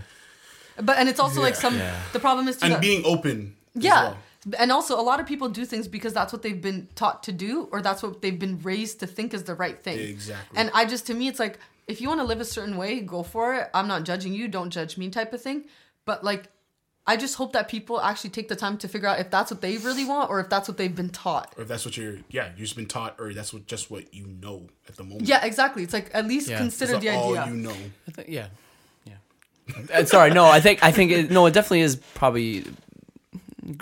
but 0.82 0.98
and 0.98 1.10
it's 1.10 1.20
also 1.20 1.42
like 1.42 1.56
some 1.56 1.76
Yeah. 1.78 2.00
the 2.14 2.20
problem 2.20 2.48
is 2.48 2.58
too 2.58 2.66
and 2.66 2.74
that- 2.76 2.82
being 2.82 3.04
open. 3.06 3.56
as 3.78 3.84
yeah 3.84 4.02
well. 4.04 4.18
and 4.58 4.72
also 4.72 5.00
a 5.00 5.06
lot 5.12 5.20
of 5.20 5.26
people 5.26 5.50
do 5.50 5.66
things 5.66 5.88
because 5.88 6.14
that's 6.14 6.32
what 6.34 6.42
they've 6.44 6.62
been 6.62 6.88
taught 6.96 7.24
to 7.24 7.32
do 7.32 7.68
or 7.72 7.82
that's 7.82 8.02
what 8.04 8.22
they've 8.22 8.40
been 8.40 8.60
raised 8.62 9.00
to 9.02 9.08
think 9.08 9.34
is 9.34 9.44
the 9.44 9.56
right 9.56 9.80
thing 9.84 10.00
Exactly. 10.00 10.58
and 10.60 10.72
i 10.74 10.86
just 10.86 11.06
to 11.08 11.14
me 11.14 11.28
it's 11.28 11.40
like 11.40 11.60
if 11.88 12.02
you 12.02 12.08
want 12.08 12.20
to 12.22 12.28
live 12.32 12.40
a 12.40 12.46
certain 12.46 12.78
way 12.78 13.00
go 13.02 13.24
for 13.24 13.56
it 13.56 13.70
i'm 13.74 13.88
not 13.88 14.04
judging 14.04 14.34
you 14.34 14.48
don't 14.48 14.70
judge 14.70 14.98
me 14.98 15.10
type 15.10 15.34
of 15.34 15.42
thing 15.42 15.64
but 16.06 16.24
like 16.24 16.44
i 17.12 17.16
just 17.18 17.36
hope 17.36 17.52
that 17.54 17.68
people 17.76 18.00
actually 18.10 18.30
take 18.38 18.48
the 18.54 18.56
time 18.56 18.78
to 18.78 18.88
figure 18.88 19.08
out 19.10 19.20
if 19.20 19.30
that's 19.30 19.50
what 19.52 19.62
they 19.62 19.78
really 19.88 20.06
want 20.06 20.30
or 20.30 20.40
if 20.40 20.48
that's 20.54 20.68
what 20.70 20.78
they've 20.78 20.96
been 20.96 21.10
taught 21.10 21.48
or 21.58 21.64
if 21.64 21.68
that's 21.68 21.86
what 21.86 21.96
you're 21.98 22.18
yeah, 22.30 22.46
you've 22.56 22.68
just 22.70 22.76
been 22.76 22.86
taught, 22.96 23.16
or 23.20 23.34
that's 23.34 23.52
what 23.54 23.66
just 23.68 23.90
what 23.92 24.14
you 24.14 24.26
know 24.44 24.58
at 24.88 24.96
the 24.96 25.04
moment. 25.04 25.28
yeah 25.28 25.44
exactly 25.44 25.82
it's 25.84 25.94
like 25.94 26.10
at 26.14 26.26
least 26.28 26.48
Yeah. 26.50 26.60
consider 26.60 26.98
the 27.00 27.10
all 27.10 27.32
idea 27.32 27.42
All 27.42 27.50
you 27.50 27.56
know. 27.68 27.76
I 28.08 28.12
think, 28.12 28.28
yeah. 28.30 28.48
Yeah. 29.06 30.04
Sorry, 30.06 30.32
no, 30.32 30.46
I 30.46 30.60
think 30.62 30.84
I 30.84 30.92
think 30.92 31.12
it, 31.12 31.30
no, 31.32 31.46
it 31.46 31.54
definitely 31.54 31.82
is 31.82 31.96
probably 32.16 32.66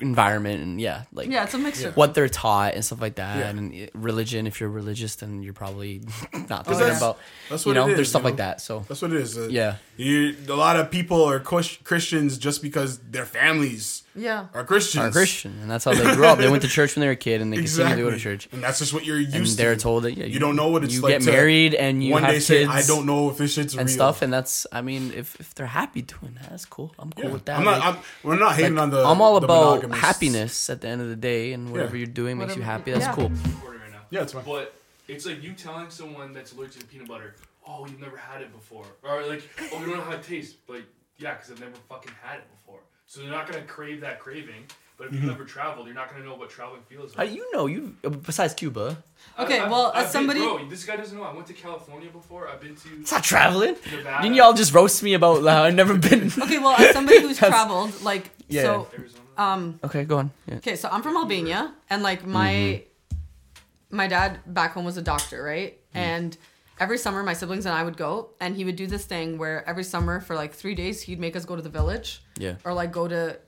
environment 0.02 0.62
and 0.62 0.82
yeah, 0.82 1.04
like 1.12 1.30
yeah 1.30 1.44
it's 1.44 1.54
a 1.54 1.58
mixture 1.58 1.92
what 1.96 2.14
they're 2.14 2.30
taught 2.30 2.74
and 2.76 2.84
stuff 2.84 3.02
like 3.02 3.16
that, 3.16 3.38
Yeah. 3.38 3.50
and 3.50 3.90
religion. 3.94 4.48
If 4.48 4.60
you're 4.60 4.70
religious, 4.70 5.16
then 5.16 5.42
you're 5.44 5.54
probably 5.54 6.02
not 6.50 6.66
thinking 6.66 6.80
that's- 6.80 6.98
about 6.98 7.18
that's 7.50 7.66
what 7.66 7.72
you 7.72 7.74
know 7.76 7.88
it 7.90 7.96
there's 7.96 8.10
stuff 8.10 8.22
you 8.24 8.30
like 8.30 8.38
that. 8.38 8.62
So 8.62 8.86
That's 8.88 9.02
what 9.02 9.12
it 9.14 9.22
is. 9.22 9.38
Uh, 9.38 9.48
Yeah. 9.50 9.76
you, 9.96 10.36
a 10.50 10.54
lot 10.54 10.76
of 10.78 10.92
people 10.92 11.24
are 11.24 11.40
Chris- 11.40 11.78
Christians 11.84 12.38
just 12.38 12.62
because 12.62 13.00
their 13.00 13.26
families 13.26 14.04
yeah 14.18 14.48
are 14.54 14.64
Christians. 14.66 15.06
are 15.06 15.12
Christian, 15.12 15.54
and 15.62 15.70
that's 15.72 15.86
how 15.86 15.94
they 15.94 16.04
grew 16.16 16.26
up. 16.26 16.38
They 16.40 16.50
went 16.50 16.64
to 16.64 16.68
church 16.68 16.96
when 16.96 17.02
they 17.02 17.08
were 17.08 17.14
a 17.14 17.16
kid, 17.16 17.40
and 17.42 17.54
they 17.54 17.58
continue 17.58 17.96
to 17.96 18.02
go 18.02 18.10
to 18.10 18.18
church. 18.18 18.50
and 18.52 18.64
that's 18.64 18.80
just 18.80 18.94
what 18.94 19.06
you're 19.06 19.20
used 19.20 19.36
And 19.36 19.46
to. 19.46 19.56
they're 19.56 19.76
told 19.76 20.04
that 20.04 20.18
yeah, 20.18 20.26
you 20.26 20.40
don't 20.40 20.56
know 20.56 20.70
what 20.70 20.84
it's 20.84 20.94
you 20.96 21.02
like 21.02 21.12
get 21.14 21.22
to 21.22 21.32
married 21.32 21.74
and 21.76 22.04
you 22.04 22.12
one 22.12 22.24
have 22.24 22.32
day 22.34 22.40
say, 22.40 22.60
kids. 22.66 22.72
"I 22.72 22.82
don't 22.88 23.06
know 23.06 23.30
if 23.30 23.38
this 23.38 23.54
shit's 23.54 23.76
and 23.76 23.88
real." 23.88 23.94
stuff, 23.96 24.22
and 24.22 24.34
that's 24.34 24.66
I 24.72 24.82
mean, 24.82 25.14
if 25.14 25.40
if 25.40 25.54
they're 25.56 25.66
happy 25.68 26.02
doing 26.02 26.34
that, 26.42 26.50
that's 26.50 26.66
cool. 26.66 26.94
I'm 27.00 27.12
cool 27.14 27.26
Yeah. 27.26 27.32
with 27.32 27.46
that. 27.46 27.60
I'm 27.60 27.66
not. 27.66 27.80
Like- 27.80 27.96
I'm, 27.96 28.02
we're 28.24 28.40
not 28.40 28.56
hating 28.56 28.76
like, 28.76 28.84
on 28.84 28.90
the. 28.90 29.06
I'm 29.06 29.22
all 29.22 29.40
the 29.40 29.46
about 29.46 29.70
monogamous- 29.84 30.00
happiness 30.00 30.70
at 30.70 30.82
the 30.82 30.88
end 30.88 31.02
of 31.02 31.10
the 31.10 31.16
day, 31.16 31.54
and 31.54 31.72
whatever 31.72 31.96
Yeah. 31.96 32.00
you're 32.06 32.14
doing 32.14 32.38
makes 32.38 32.56
you 32.56 32.62
happy. 32.64 32.92
That's 32.92 33.06
yeah. 33.06 33.14
cool. 33.14 33.30
right 33.30 33.92
now. 33.92 34.02
Yeah, 34.10 34.24
it's 34.24 34.34
fine. 34.34 34.44
But 34.46 34.74
it's 35.08 35.26
like 35.26 35.44
you 35.44 35.54
telling 35.54 35.90
someone 35.90 36.34
that's 36.34 36.52
allergic 36.54 36.82
to 36.82 36.88
peanut 36.88 37.08
butter, 37.08 37.36
oh, 37.68 37.86
you've 37.86 38.00
never 38.02 38.18
had 38.18 38.42
it 38.42 38.52
before, 38.54 38.86
or 39.04 39.26
like, 39.28 39.44
oh, 39.74 39.80
you 39.80 39.86
don't 39.88 39.98
know 39.98 40.04
how 40.04 40.12
it 40.14 40.24
tastes, 40.24 40.56
but 40.68 40.82
yeah, 41.18 41.34
because 41.36 41.52
I've 41.52 41.60
never 41.60 41.74
fucking 41.90 42.12
had 42.22 42.40
it 42.40 42.46
before. 42.60 42.80
So 43.08 43.22
they're 43.22 43.32
not 43.32 43.50
gonna 43.50 43.64
crave 43.64 44.02
that 44.02 44.20
craving. 44.20 44.66
But 44.98 45.08
if 45.08 45.14
you've 45.14 45.22
mm-hmm. 45.22 45.30
never 45.32 45.46
traveled, 45.46 45.86
you're 45.86 45.96
not 45.96 46.10
gonna 46.10 46.26
know 46.26 46.34
what 46.36 46.50
traveling 46.50 46.82
feels 46.90 47.12
uh, 47.14 47.20
like. 47.20 47.30
do 47.30 47.36
you 47.36 47.52
know 47.54 47.68
you 47.68 47.96
uh, 48.04 48.10
besides 48.10 48.54
Cuba? 48.56 48.98
Okay, 49.38 49.60
I- 49.60 49.64
I've- 49.64 49.72
well, 49.72 49.92
I've 49.94 50.06
as 50.06 50.06
been- 50.06 50.12
somebody- 50.12 50.40
bro, 50.40 50.68
this 50.68 50.86
guy 50.86 50.96
doesn't 50.96 51.16
know. 51.16 51.24
I 51.24 51.34
went 51.34 51.46
to 51.48 51.54
California 51.54 52.10
before. 52.10 52.48
I've 52.48 52.60
been 52.60 52.76
to 52.76 52.90
It's 53.02 53.12
not 53.12 53.24
traveling. 53.24 53.76
Nevada, 53.92 54.24
Didn't 54.24 54.36
y'all 54.36 54.54
just 54.54 54.74
roast 54.74 55.04
me 55.04 55.14
about 55.14 55.44
how 55.44 55.64
I've 55.64 55.76
never 55.76 55.96
been? 55.98 56.32
okay 56.42 56.58
well 56.58 56.76
as 56.80 56.94
somebody 56.94 57.22
who's 57.22 57.38
traveled 57.54 58.02
like 58.02 58.32
Yeah. 58.50 58.64
so 58.64 58.88
Arizona. 58.98 59.24
um 59.38 59.80
okay, 59.84 60.04
go 60.04 60.18
on. 60.18 60.32
Yeah. 60.48 60.56
Okay, 60.56 60.76
so 60.76 60.90
I'm 60.92 61.04
from 61.04 61.16
Albania, 61.16 61.74
and 61.92 62.02
like 62.02 62.26
my 62.26 62.52
mm-hmm. 62.52 63.96
my 63.98 64.08
dad 64.08 64.40
back 64.48 64.74
home 64.74 64.86
was 64.86 64.98
a 64.98 65.02
doctor, 65.04 65.42
right? 65.44 65.74
Mm-hmm. 65.90 65.98
And 65.98 66.38
every 66.80 66.98
summer, 66.98 67.24
my 67.24 67.34
siblings 67.34 67.66
and 67.66 67.76
I 67.76 67.84
would 67.84 67.98
go, 67.98 68.32
and 68.40 68.56
he 68.56 68.64
would 68.66 68.76
do 68.76 68.88
this 68.88 69.06
thing 69.06 69.38
where 69.38 69.68
every 69.68 69.84
summer 69.84 70.20
for 70.20 70.36
like 70.36 70.54
three 70.54 70.76
days, 70.76 71.02
he'd 71.02 71.20
make 71.20 71.36
us 71.36 71.46
go 71.46 71.56
to 71.56 71.62
the 71.62 71.70
village, 71.70 72.22
Yeah. 72.38 72.56
or 72.64 72.74
like 72.74 72.92
go 72.92 73.08
to 73.08 73.40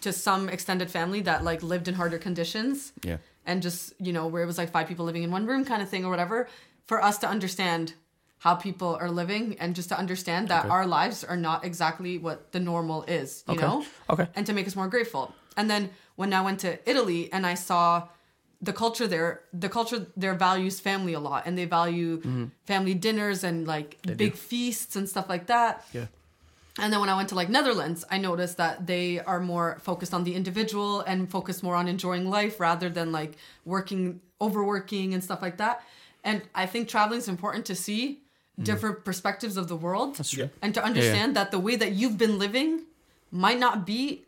to 0.00 0.12
some 0.12 0.48
extended 0.48 0.90
family 0.90 1.20
that 1.20 1.44
like 1.44 1.62
lived 1.62 1.86
in 1.86 1.94
harder 1.94 2.18
conditions, 2.18 2.92
Yeah. 3.04 3.18
and 3.46 3.62
just 3.62 3.92
you 4.00 4.12
know 4.12 4.26
where 4.26 4.42
it 4.42 4.46
was 4.46 4.58
like 4.58 4.70
five 4.70 4.88
people 4.88 5.04
living 5.04 5.22
in 5.22 5.30
one 5.30 5.46
room 5.46 5.64
kind 5.64 5.80
of 5.80 5.88
thing 5.88 6.04
or 6.04 6.10
whatever, 6.10 6.48
for 6.86 7.00
us 7.02 7.18
to 7.18 7.28
understand 7.28 7.94
how 8.38 8.56
people 8.56 8.96
are 9.00 9.10
living 9.10 9.56
and 9.60 9.76
just 9.76 9.88
to 9.90 9.96
understand 9.96 10.48
that 10.48 10.64
our 10.66 10.84
lives 10.84 11.22
are 11.22 11.36
not 11.36 11.64
exactly 11.64 12.18
what 12.18 12.50
the 12.50 12.58
normal 12.58 13.04
is, 13.04 13.44
you 13.46 13.54
Okay. 13.54 13.62
know? 13.64 13.84
Okay. 14.10 14.26
and 14.34 14.44
to 14.46 14.52
make 14.52 14.66
us 14.66 14.74
more 14.74 14.88
grateful. 14.88 15.32
And 15.56 15.70
then 15.70 15.90
when 16.16 16.32
I 16.32 16.40
went 16.40 16.58
to 16.60 16.70
Italy 16.90 17.32
and 17.32 17.46
I 17.46 17.54
saw 17.54 18.08
the 18.62 18.72
culture 18.72 19.08
there, 19.08 19.40
the 19.52 19.68
culture 19.68 20.06
there 20.16 20.34
values 20.34 20.78
family 20.80 21.14
a 21.14 21.20
lot 21.20 21.42
and 21.46 21.58
they 21.58 21.64
value 21.64 22.18
Mm-hmm. 22.18 22.44
family 22.64 22.94
dinners 22.94 23.42
and 23.44 23.66
like 23.66 23.90
big 24.16 24.34
feasts 24.36 24.94
and 24.96 25.08
stuff 25.08 25.28
like 25.28 25.46
that. 25.46 25.84
Yeah. 25.92 26.06
And 26.80 26.90
then 26.92 27.00
when 27.00 27.08
I 27.10 27.16
went 27.16 27.28
to 27.30 27.34
like 27.34 27.50
Netherlands, 27.50 28.04
I 28.10 28.16
noticed 28.18 28.56
that 28.56 28.86
they 28.86 29.20
are 29.20 29.40
more 29.40 29.78
focused 29.82 30.14
on 30.14 30.22
the 30.24 30.34
individual 30.40 31.00
and 31.10 31.28
focused 31.30 31.62
more 31.62 31.74
on 31.74 31.86
enjoying 31.88 32.30
life 32.30 32.58
rather 32.60 32.88
than 32.88 33.12
like 33.12 33.32
working, 33.66 34.20
overworking 34.40 35.12
and 35.14 35.22
stuff 35.22 35.42
like 35.42 35.56
that. 35.58 35.82
And 36.24 36.42
I 36.54 36.64
think 36.66 36.88
traveling 36.88 37.18
is 37.18 37.28
important 37.28 37.66
to 37.66 37.74
see 37.74 38.20
different 38.70 39.04
perspectives 39.04 39.56
of 39.56 39.66
the 39.68 39.76
world 39.76 40.16
That's 40.16 40.30
true. 40.30 40.48
and 40.62 40.72
to 40.74 40.82
understand 40.84 41.34
that 41.36 41.50
the 41.50 41.58
way 41.58 41.74
that 41.76 41.92
you've 41.92 42.16
been 42.16 42.38
living 42.38 42.84
might 43.30 43.58
not 43.58 43.84
be 43.86 44.22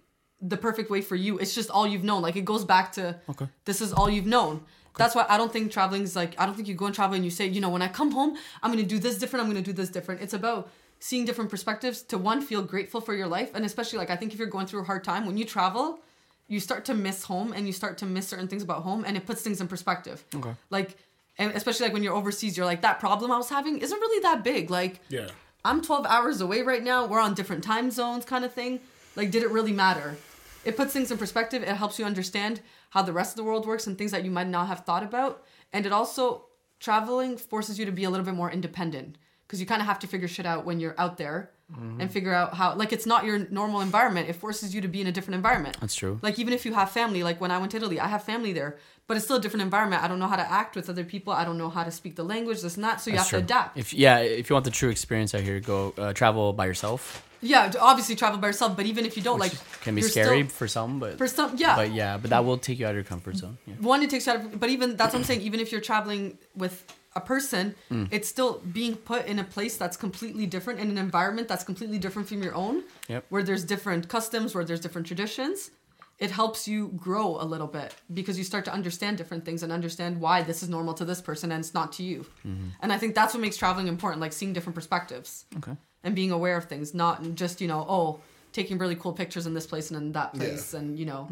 the 0.52 0.56
perfect 0.56 0.90
way 0.90 1.00
for 1.00 1.16
you. 1.16 1.38
It's 1.38 1.54
just 1.54 1.70
all 1.70 1.86
you've 1.86 2.04
known. 2.04 2.20
Like 2.22 2.36
it 2.36 2.44
goes 2.44 2.64
back 2.64 2.92
to 2.92 3.16
Okay. 3.30 3.48
this 3.64 3.80
is 3.80 3.92
all 3.92 4.08
you've 4.10 4.26
known. 4.36 4.54
That's 4.96 5.14
why 5.16 5.24
I 5.28 5.36
don't 5.38 5.52
think 5.52 5.72
traveling 5.72 6.02
is 6.02 6.14
like 6.14 6.32
I 6.40 6.46
don't 6.46 6.54
think 6.54 6.68
you 6.68 6.74
go 6.74 6.86
and 6.86 6.94
travel 6.94 7.14
and 7.16 7.24
you 7.24 7.30
say, 7.30 7.46
you 7.46 7.60
know, 7.60 7.70
when 7.70 7.82
I 7.82 7.88
come 7.88 8.10
home, 8.12 8.36
I'm 8.62 8.70
gonna 8.70 8.84
do 8.96 8.98
this 8.98 9.16
different, 9.18 9.42
I'm 9.44 9.50
gonna 9.50 9.62
do 9.70 9.72
this 9.72 9.88
different. 9.88 10.20
It's 10.20 10.34
about 10.34 10.70
seeing 11.00 11.24
different 11.24 11.50
perspectives 11.50 12.02
to 12.10 12.16
one, 12.18 12.40
feel 12.40 12.62
grateful 12.62 13.00
for 13.00 13.14
your 13.14 13.26
life. 13.26 13.50
And 13.54 13.64
especially 13.64 13.98
like 13.98 14.10
I 14.10 14.16
think 14.16 14.32
if 14.32 14.38
you're 14.38 14.54
going 14.56 14.66
through 14.66 14.82
a 14.82 14.88
hard 14.92 15.02
time, 15.02 15.26
when 15.26 15.36
you 15.36 15.44
travel, 15.44 15.98
you 16.46 16.60
start 16.60 16.84
to 16.84 16.94
miss 16.94 17.24
home 17.24 17.52
and 17.56 17.66
you 17.66 17.72
start 17.72 17.98
to 17.98 18.06
miss 18.06 18.28
certain 18.28 18.46
things 18.48 18.62
about 18.62 18.82
home 18.82 19.04
and 19.06 19.16
it 19.16 19.24
puts 19.26 19.40
things 19.42 19.60
in 19.60 19.66
perspective. 19.68 20.22
Okay. 20.34 20.54
Like 20.70 20.96
and 21.38 21.50
especially 21.52 21.86
like 21.86 21.92
when 21.94 22.02
you're 22.04 22.14
overseas, 22.14 22.56
you're 22.56 22.66
like, 22.66 22.82
that 22.82 23.00
problem 23.00 23.32
I 23.32 23.36
was 23.38 23.48
having 23.48 23.78
isn't 23.78 23.98
really 23.98 24.20
that 24.22 24.44
big. 24.44 24.70
Like 24.70 25.00
Yeah. 25.08 25.28
I'm 25.64 25.80
12 25.80 26.04
hours 26.06 26.40
away 26.42 26.60
right 26.62 26.82
now. 26.84 27.06
We're 27.06 27.20
on 27.20 27.34
different 27.34 27.64
time 27.64 27.90
zones, 27.90 28.24
kind 28.26 28.44
of 28.44 28.52
thing. 28.52 28.80
Like, 29.16 29.30
did 29.30 29.42
it 29.42 29.50
really 29.50 29.72
matter? 29.72 30.16
It 30.64 30.76
puts 30.76 30.92
things 30.92 31.10
in 31.10 31.18
perspective. 31.18 31.62
It 31.62 31.68
helps 31.76 31.98
you 31.98 32.04
understand 32.04 32.60
how 32.90 33.02
the 33.02 33.12
rest 33.12 33.32
of 33.32 33.36
the 33.36 33.44
world 33.44 33.66
works 33.66 33.86
and 33.86 33.96
things 33.96 34.10
that 34.10 34.24
you 34.24 34.30
might 34.30 34.48
not 34.48 34.68
have 34.68 34.80
thought 34.80 35.02
about. 35.02 35.44
And 35.72 35.86
it 35.86 35.92
also, 35.92 36.46
traveling 36.80 37.36
forces 37.36 37.78
you 37.78 37.86
to 37.86 37.92
be 37.92 38.04
a 38.04 38.10
little 38.10 38.26
bit 38.26 38.34
more 38.34 38.50
independent 38.50 39.16
because 39.46 39.58
you 39.58 39.66
kind 39.66 39.80
of 39.80 39.86
have 39.86 39.98
to 39.98 40.06
figure 40.06 40.28
shit 40.28 40.44
out 40.44 40.64
when 40.66 40.80
you're 40.80 40.94
out 40.98 41.16
there 41.16 41.50
and 41.98 42.12
figure 42.12 42.32
out 42.32 42.54
how, 42.54 42.74
like, 42.74 42.92
it's 42.92 43.06
not 43.06 43.24
your 43.24 43.38
normal 43.50 43.80
environment. 43.80 44.28
It 44.28 44.34
forces 44.34 44.74
you 44.74 44.80
to 44.82 44.86
be 44.86 45.00
in 45.00 45.06
a 45.06 45.12
different 45.12 45.34
environment. 45.36 45.76
That's 45.80 45.94
true. 45.94 46.20
Like, 46.22 46.38
even 46.38 46.52
if 46.52 46.64
you 46.64 46.72
have 46.74 46.90
family, 46.90 47.22
like 47.24 47.40
when 47.40 47.50
I 47.50 47.58
went 47.58 47.72
to 47.72 47.78
Italy, 47.78 47.98
I 47.98 48.06
have 48.06 48.22
family 48.22 48.52
there, 48.52 48.76
but 49.06 49.16
it's 49.16 49.24
still 49.24 49.38
a 49.38 49.40
different 49.40 49.62
environment. 49.62 50.02
I 50.02 50.06
don't 50.08 50.18
know 50.18 50.28
how 50.28 50.36
to 50.36 50.48
act 50.48 50.76
with 50.76 50.88
other 50.88 51.04
people. 51.04 51.32
I 51.32 51.44
don't 51.44 51.58
know 51.58 51.70
how 51.70 51.82
to 51.82 51.90
speak 51.90 52.16
the 52.16 52.22
language, 52.22 52.60
this 52.60 52.76
and 52.76 52.84
that. 52.84 53.00
So 53.00 53.10
you 53.10 53.16
That's 53.16 53.30
have 53.30 53.40
true. 53.40 53.46
to 53.46 53.54
adapt. 53.54 53.78
If 53.78 53.92
yeah, 53.92 54.18
if 54.18 54.50
you 54.50 54.54
want 54.54 54.66
the 54.66 54.70
true 54.70 54.90
experience 54.90 55.34
out 55.34 55.40
here, 55.40 55.58
go 55.58 55.94
uh, 55.98 56.12
travel 56.12 56.52
by 56.52 56.66
yourself. 56.66 57.23
Yeah, 57.44 57.72
obviously 57.80 58.14
travel 58.16 58.38
by 58.38 58.48
yourself, 58.48 58.76
but 58.76 58.86
even 58.86 59.04
if 59.06 59.16
you 59.16 59.22
don't, 59.22 59.38
Which 59.38 59.52
like, 59.52 59.80
can 59.82 59.94
be 59.94 60.02
scary 60.02 60.40
still- 60.40 60.48
for 60.58 60.66
some, 60.68 60.98
but 60.98 61.18
for 61.18 61.26
some, 61.28 61.50
yeah. 61.56 61.76
but 61.76 61.92
yeah, 61.92 62.16
but 62.16 62.30
that 62.30 62.44
will 62.44 62.58
take 62.58 62.78
you 62.78 62.86
out 62.86 62.90
of 62.90 62.96
your 62.96 63.04
comfort 63.04 63.36
zone. 63.36 63.58
Yeah. 63.66 63.74
One, 63.80 64.02
it 64.02 64.10
takes 64.10 64.26
you 64.26 64.32
out 64.32 64.38
of, 64.40 64.58
but 64.58 64.70
even 64.70 64.96
that's 64.96 65.12
what 65.12 65.20
I'm 65.20 65.24
saying. 65.24 65.42
Even 65.42 65.60
if 65.60 65.70
you're 65.72 65.80
traveling 65.92 66.38
with 66.56 66.74
a 67.16 67.20
person, 67.20 67.74
Mm. 67.92 68.08
it's 68.10 68.28
still 68.28 68.52
being 68.72 68.96
put 68.96 69.26
in 69.26 69.38
a 69.38 69.44
place 69.44 69.76
that's 69.76 69.96
completely 69.96 70.46
different, 70.46 70.80
in 70.80 70.88
an 70.90 70.98
environment 70.98 71.46
that's 71.46 71.62
completely 71.70 71.98
different 71.98 72.26
from 72.28 72.42
your 72.42 72.54
own, 72.54 72.82
Yep. 73.08 73.26
where 73.28 73.42
there's 73.48 73.64
different 73.64 74.08
customs, 74.08 74.54
where 74.54 74.64
there's 74.64 74.80
different 74.80 75.06
traditions. 75.06 75.70
It 76.18 76.30
helps 76.30 76.66
you 76.68 76.88
grow 76.96 77.28
a 77.40 77.46
little 77.52 77.66
bit 77.66 77.94
because 78.12 78.38
you 78.38 78.44
start 78.44 78.64
to 78.66 78.72
understand 78.72 79.18
different 79.18 79.44
things 79.44 79.62
and 79.64 79.70
understand 79.72 80.20
why 80.20 80.42
this 80.42 80.62
is 80.62 80.68
normal 80.68 80.94
to 80.94 81.04
this 81.04 81.20
person 81.20 81.50
and 81.52 81.60
it's 81.64 81.74
not 81.74 81.92
to 81.94 82.02
you. 82.04 82.18
Mm-hmm. 82.46 82.68
And 82.82 82.92
I 82.92 82.98
think 82.98 83.14
that's 83.14 83.34
what 83.34 83.40
makes 83.40 83.56
traveling 83.56 83.88
important, 83.88 84.20
like 84.20 84.32
seeing 84.32 84.52
different 84.52 84.74
perspectives 84.76 85.44
Okay. 85.58 85.76
And 86.04 86.14
being 86.14 86.30
aware 86.30 86.56
of 86.56 86.66
things, 86.66 86.94
not 86.94 87.34
just 87.34 87.60
you 87.60 87.68
know, 87.68 87.84
oh, 87.88 88.20
taking 88.52 88.78
really 88.78 88.94
cool 88.94 89.12
pictures 89.12 89.46
in 89.46 89.54
this 89.54 89.66
place 89.66 89.90
and 89.90 90.00
in 90.00 90.12
that 90.12 90.34
place, 90.34 90.74
and 90.74 90.98
you 90.98 91.06
know, 91.06 91.28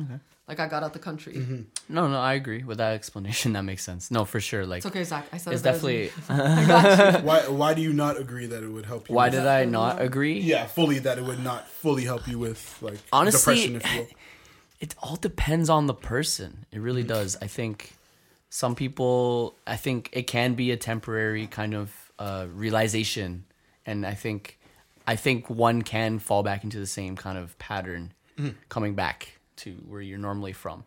like 0.49 0.59
I 0.59 0.67
got 0.67 0.83
out 0.83 0.93
the 0.93 0.99
country. 0.99 1.35
Mm-hmm. 1.35 1.95
No, 1.95 2.09
no, 2.09 2.19
I 2.19 2.35
agree 2.35 2.65
with 2.65 2.79
that 2.79 2.95
explanation. 2.95 3.53
That 3.53 3.63
makes 3.63 3.85
sense. 3.85 4.11
No, 4.11 4.25
for 4.25 4.41
sure. 4.41 4.67
Like 4.67 4.79
It's 4.79 4.87
okay, 4.87 5.05
Zach. 5.05 5.27
I 5.33 5.37
said 5.39 5.53
it's 5.53 5.63
it 5.63 5.65
better 5.65 5.79
than 5.79 6.09
definitely. 6.09 6.13
I 6.29 6.67
got 6.67 7.21
you. 7.21 7.27
Why 7.27 7.41
why 7.49 7.75
do 7.75 7.83
you 7.83 7.93
not 7.93 8.19
agree 8.19 8.47
that 8.47 8.63
it 8.63 8.69
would 8.69 8.87
help 8.87 9.09
you? 9.09 9.15
Why 9.15 9.27
with- 9.27 9.35
did 9.35 9.47
I 9.47 9.65
not 9.65 10.01
agree? 10.03 10.41
Yeah, 10.41 10.67
fully 10.67 10.99
that 11.01 11.19
it 11.19 11.25
would 11.25 11.43
not 11.45 11.69
fully 11.69 12.05
help 12.05 12.27
you 12.27 12.39
with 12.39 12.79
like 12.81 12.99
Honestly, 13.13 13.55
depression, 13.69 13.77
if 13.77 13.95
you 13.95 14.01
will. 14.01 14.09
it 14.81 14.95
all 15.03 15.17
depends 15.17 15.71
on 15.71 15.87
the 15.87 15.95
person. 15.95 16.67
It 16.73 16.81
really 16.81 17.05
does. 17.05 17.37
I 17.41 17.47
think 17.47 17.93
some 18.51 18.75
people, 18.75 19.55
I 19.67 19.77
think 19.77 20.11
it 20.13 20.27
can 20.27 20.55
be 20.55 20.73
a 20.73 20.77
temporary 20.77 21.47
kind 21.47 21.73
of 21.75 22.13
uh, 22.19 22.47
realization, 22.53 23.45
and 23.87 24.05
I 24.05 24.15
think, 24.15 24.59
I 25.07 25.17
think 25.17 25.49
one 25.51 25.83
can 25.83 26.19
fall 26.19 26.43
back 26.43 26.65
into 26.65 26.79
the 26.79 26.87
same 26.87 27.17
kind 27.17 27.39
of 27.39 27.59
pattern, 27.59 28.13
coming 28.69 28.95
back 28.95 29.39
to 29.57 29.73
where 29.89 30.01
you're 30.01 30.19
normally 30.19 30.53
from. 30.53 30.85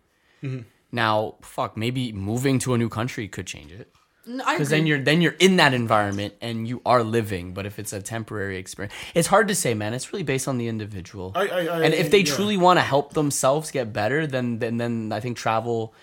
Now, 0.92 1.36
fuck, 1.42 1.76
maybe 1.76 2.12
moving 2.12 2.60
to 2.60 2.74
a 2.74 2.78
new 2.78 2.90
country 2.90 3.28
could 3.28 3.48
change 3.48 3.72
it 3.72 3.92
because 4.26 4.68
agree. 4.68 4.78
then 4.78 4.88
you're 4.88 5.00
then 5.00 5.22
you're 5.22 5.36
in 5.40 5.58
that 5.58 5.74
environment 5.74 6.34
and 6.42 6.68
you 6.68 6.82
are 6.86 7.04
living. 7.04 7.54
But 7.54 7.66
if 7.66 7.78
it's 7.80 7.94
a 7.94 8.02
temporary 8.02 8.58
experience, 8.58 8.94
it's 9.14 9.28
hard 9.28 9.48
to 9.50 9.56
say, 9.56 9.74
man. 9.74 9.94
It's 9.94 10.12
really 10.14 10.24
based 10.24 10.48
on 10.48 10.58
the 10.58 10.68
individual. 10.68 11.32
I- 11.36 11.48
I- 11.48 11.66
I- 11.66 11.84
and 11.84 11.94
if 11.94 12.10
they 12.12 12.20
yeah. 12.20 12.34
truly 12.36 12.58
want 12.58 12.78
to 12.78 12.82
help 12.82 13.14
themselves 13.14 13.72
get 13.72 13.92
better, 13.94 14.26
then 14.26 14.60
then 14.60 14.78
then 14.78 15.12
I 15.12 15.20
think 15.20 15.38
travel 15.38 15.94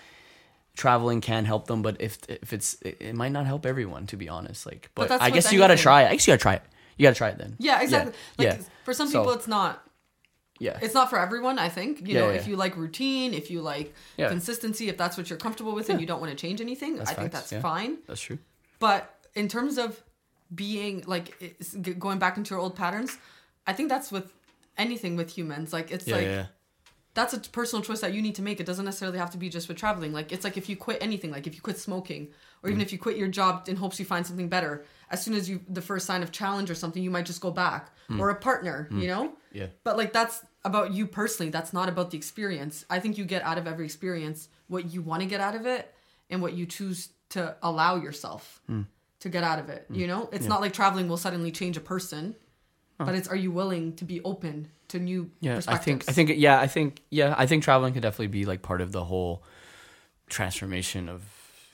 traveling 0.75 1.21
can 1.21 1.45
help 1.45 1.67
them. 1.67 1.81
But 1.81 1.99
if 2.01 2.17
if 2.29 2.53
it's 2.53 2.77
it, 2.81 2.97
it 2.99 3.15
might 3.15 3.31
not 3.31 3.45
help 3.45 3.65
everyone, 3.65 4.07
to 4.07 4.17
be 4.17 4.29
honest. 4.29 4.65
Like, 4.65 4.89
but, 4.95 5.09
that's 5.09 5.21
I 5.21 5.27
with 5.27 5.33
guess 5.35 5.51
you 5.53 5.59
gotta 5.59 5.75
try 5.77 6.03
it. 6.03 6.07
I 6.09 6.11
guess 6.13 6.27
you 6.27 6.31
gotta 6.31 6.41
try 6.41 6.53
it. 6.55 6.63
You 6.97 7.03
gotta 7.03 7.15
try 7.15 7.29
it 7.29 7.37
then. 7.37 7.55
yeah, 7.59 7.81
exactly. 7.81 8.13
Like 8.37 8.47
yeah. 8.47 8.57
for 8.85 8.93
some 8.93 9.07
So- 9.09 9.19
people, 9.21 9.33
it's 9.33 9.47
not. 9.47 9.83
Yeah. 10.59 10.77
It's 10.81 10.93
not 10.93 11.09
for 11.09 11.17
everyone. 11.19 11.57
I 11.59 11.67
think 11.67 12.01
you 12.01 12.13
Yeah, 12.13 12.21
know 12.21 12.29
yeah. 12.29 12.35
if 12.39 12.47
you 12.47 12.55
like 12.55 12.77
routine, 12.77 13.33
if 13.33 13.49
you 13.51 13.61
like 13.61 13.93
Yeah. 14.17 14.29
consistency, 14.29 14.87
if 14.87 14.97
that's 14.97 15.17
what 15.17 15.29
you're 15.29 15.39
comfortable 15.39 15.73
with, 15.73 15.89
and 15.89 15.99
you 15.99 16.05
don't 16.07 16.21
want 16.21 16.31
to 16.31 16.37
change 16.37 16.61
anything, 16.61 16.97
That's 16.97 17.09
I 17.11 17.13
think 17.15 17.31
that's 17.31 17.51
yeah. 17.51 17.61
fine. 17.61 17.97
That's 18.07 18.21
true. 18.21 18.37
But 18.79 19.13
in 19.33 19.47
terms 19.47 19.77
of 19.77 20.01
being 20.53 21.03
like 21.07 21.29
it's- 21.41 21.75
going 21.97 22.19
back 22.19 22.37
into 22.37 22.51
your 22.53 22.59
old 22.59 22.75
patterns, 22.75 23.17
I 23.65 23.73
think 23.73 23.89
that's 23.89 24.11
with 24.11 24.31
anything 24.77 25.15
with 25.15 25.35
humans. 25.35 25.73
Like 25.73 25.91
it's 25.91 26.07
Yeah, 26.07 26.15
like 26.15 26.25
yeah. 26.25 26.45
that's 27.15 27.33
a 27.33 27.39
personal 27.39 27.83
choice 27.83 28.01
that 28.01 28.13
you 28.13 28.21
need 28.21 28.35
to 28.35 28.41
make. 28.43 28.59
It 28.59 28.65
doesn't 28.65 28.85
necessarily 28.85 29.17
have 29.17 29.31
to 29.31 29.37
be 29.37 29.49
just 29.49 29.67
with 29.67 29.77
traveling. 29.77 30.13
Like 30.13 30.31
it's 30.31 30.43
like 30.43 30.55
if 30.57 30.69
you 30.69 30.77
quit 30.77 30.99
anything, 31.01 31.31
like 31.31 31.47
if 31.47 31.55
you 31.55 31.61
quit 31.61 31.79
smoking, 31.79 32.29
or 32.61 32.69
Mm. 32.69 32.73
even 32.73 32.81
if 32.81 32.91
you 32.93 32.99
quit 32.99 33.17
your 33.17 33.27
job 33.27 33.67
in 33.67 33.77
hopes 33.77 33.99
you 33.99 34.05
find 34.05 34.25
something 34.25 34.47
better, 34.49 34.85
as 35.13 35.23
soon 35.23 35.35
as 35.35 35.47
you 35.49 35.61
the 35.69 35.81
first 35.81 36.05
sign 36.05 36.23
of 36.23 36.31
challenge 36.31 36.69
or 36.69 36.75
something, 36.75 37.01
you 37.01 37.11
might 37.11 37.25
just 37.25 37.41
go 37.41 37.51
back. 37.51 37.91
Mm. 38.09 38.19
Or 38.19 38.29
a 38.29 38.35
partner, 38.35 38.89
you 38.91 39.07
know? 39.07 39.31
Yeah. 39.53 39.67
But 39.85 39.95
like 39.95 40.11
that's 40.11 40.43
about 40.65 40.91
you 40.91 41.07
personally. 41.07 41.49
That's 41.49 41.71
not 41.71 41.87
about 41.87 42.11
the 42.11 42.17
experience. 42.17 42.85
I 42.89 42.99
think 42.99 43.17
you 43.17 43.23
get 43.23 43.41
out 43.43 43.57
of 43.57 43.65
every 43.65 43.85
experience 43.85 44.49
what 44.67 44.91
you 44.93 45.01
want 45.01 45.21
to 45.21 45.27
get 45.27 45.39
out 45.39 45.55
of 45.55 45.65
it 45.65 45.93
and 46.29 46.41
what 46.41 46.53
you 46.53 46.65
choose 46.65 47.09
to 47.29 47.55
allow 47.63 47.95
yourself 47.95 48.61
Hmm. 48.67 48.81
to 49.21 49.29
get 49.29 49.43
out 49.43 49.59
of 49.59 49.69
it. 49.69 49.85
You 49.89 50.07
know? 50.07 50.29
It's 50.33 50.47
not 50.47 50.59
like 50.59 50.73
traveling 50.73 51.07
will 51.07 51.17
suddenly 51.17 51.51
change 51.51 51.77
a 51.77 51.81
person. 51.81 52.35
But 52.97 53.15
it's 53.15 53.27
are 53.27 53.35
you 53.45 53.51
willing 53.51 53.95
to 53.97 54.05
be 54.05 54.21
open 54.23 54.69
to 54.89 54.99
new 54.99 55.29
Yeah, 55.41 55.59
I 55.67 55.77
think 55.77 56.05
I 56.07 56.13
think 56.13 56.29
yeah, 56.35 56.59
I 56.59 56.67
think 56.67 57.01
yeah, 57.09 57.35
I 57.37 57.45
think 57.45 57.63
traveling 57.63 57.93
could 57.93 58.01
definitely 58.03 58.27
be 58.27 58.45
like 58.45 58.61
part 58.61 58.79
of 58.81 58.91
the 58.91 59.03
whole 59.03 59.43
transformation 60.29 61.09
of 61.09 61.21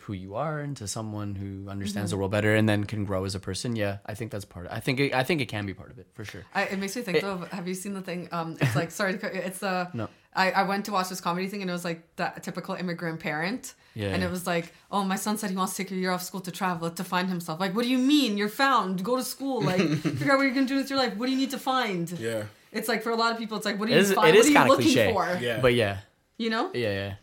who 0.09 0.15
you 0.15 0.33
are 0.33 0.59
into 0.59 0.87
someone 0.87 1.35
who 1.35 1.69
understands 1.69 2.09
the 2.09 2.15
Mm-hmm. 2.15 2.21
world 2.21 2.31
better 2.31 2.55
and 2.55 2.67
then 2.67 2.83
can 2.93 3.05
grow 3.05 3.25
as 3.25 3.35
a 3.35 3.39
person. 3.39 3.75
Yeah, 3.75 3.97
I 4.11 4.13
think 4.17 4.31
that's 4.31 4.43
part. 4.55 4.65
Of, 4.65 4.71
I 4.73 4.79
think 4.79 4.99
it, 4.99 5.13
I 5.13 5.23
think 5.23 5.39
it 5.39 5.49
can 5.55 5.65
be 5.67 5.75
part 5.75 5.91
of 5.91 5.99
it 5.99 6.07
for 6.15 6.25
sure. 6.25 6.43
I, 6.55 6.63
it 6.73 6.79
makes 6.79 6.95
me 6.95 7.03
think 7.03 7.17
It- 7.17 7.21
though. 7.21 7.33
Of, 7.33 7.51
have 7.51 7.67
you 7.67 7.75
seen 7.75 7.93
the 7.93 8.01
thing? 8.09 8.27
Um, 8.31 8.57
it's 8.61 8.75
like 8.75 8.89
sorry, 8.91 9.13
to 9.13 9.19
cut 9.19 9.35
you- 9.35 9.41
it's 9.49 9.59
the. 9.59 9.87
No. 9.93 10.07
I, 10.33 10.51
I 10.51 10.63
went 10.63 10.85
to 10.85 10.91
watch 10.91 11.09
this 11.09 11.21
comedy 11.21 11.47
thing 11.47 11.61
and 11.63 11.69
it 11.69 11.73
was 11.79 11.83
like 11.89 12.01
that 12.17 12.43
typical 12.43 12.73
immigrant 12.75 13.19
parent. 13.19 13.73
Yeah, 13.95 14.07
And 14.13 14.21
yeah. 14.21 14.27
it 14.27 14.31
was 14.31 14.45
like, 14.53 14.73
oh, 14.91 15.03
my 15.03 15.15
son 15.25 15.37
said 15.39 15.49
he 15.49 15.55
wants 15.55 15.73
to 15.75 15.83
take 15.83 15.91
a 15.91 15.95
year 15.95 16.11
off 16.11 16.21
school 16.23 16.41
to 16.41 16.51
travel 16.51 16.89
to 16.99 17.03
find 17.03 17.27
himself. 17.29 17.59
Like, 17.59 17.75
what 17.75 17.83
do 17.83 17.89
you 17.89 17.97
mean? 17.97 18.37
You're 18.37 18.55
found. 18.65 19.03
Go 19.03 19.15
to 19.17 19.23
school. 19.35 19.57
Like, 19.71 19.81
figure 19.81 20.31
out 20.31 20.37
what 20.37 20.43
you're 20.47 20.53
gonna 20.59 20.67
do 20.75 20.75
with 20.81 20.89
your 20.91 20.99
life. 20.99 21.13
What 21.17 21.25
do 21.27 21.31
you 21.31 21.37
need 21.43 21.51
to 21.57 21.61
find? 21.73 22.05
Yeah, 22.11 22.43
It's 22.71 22.87
like 22.87 23.01
for 23.05 23.09
a 23.11 23.15
lot 23.15 23.31
of 23.33 23.37
people, 23.39 23.57
it's 23.57 23.65
like, 23.69 23.77
what 23.79 23.87
do 23.87 23.93
you 23.93 23.99
is, 23.99 24.13
find? 24.13 24.29
it 24.29 24.35
is 24.39 24.45
what 24.45 24.45
are 24.45 24.49
you 24.49 24.55
kind 24.55 24.71
of 24.71 24.77
looking 24.77 24.93
cliche, 24.93 25.13
for? 25.13 25.39
Yeah. 25.47 25.59
but 25.65 25.73
yeah, 25.73 25.97
You 26.37 26.49
know. 26.51 26.65
yeah, 26.73 26.93
yeah. 27.01 27.13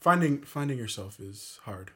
Finding 0.00 0.42
finding 0.42 0.78
yourself 0.78 1.18
is 1.20 1.58
hard. 1.64 1.90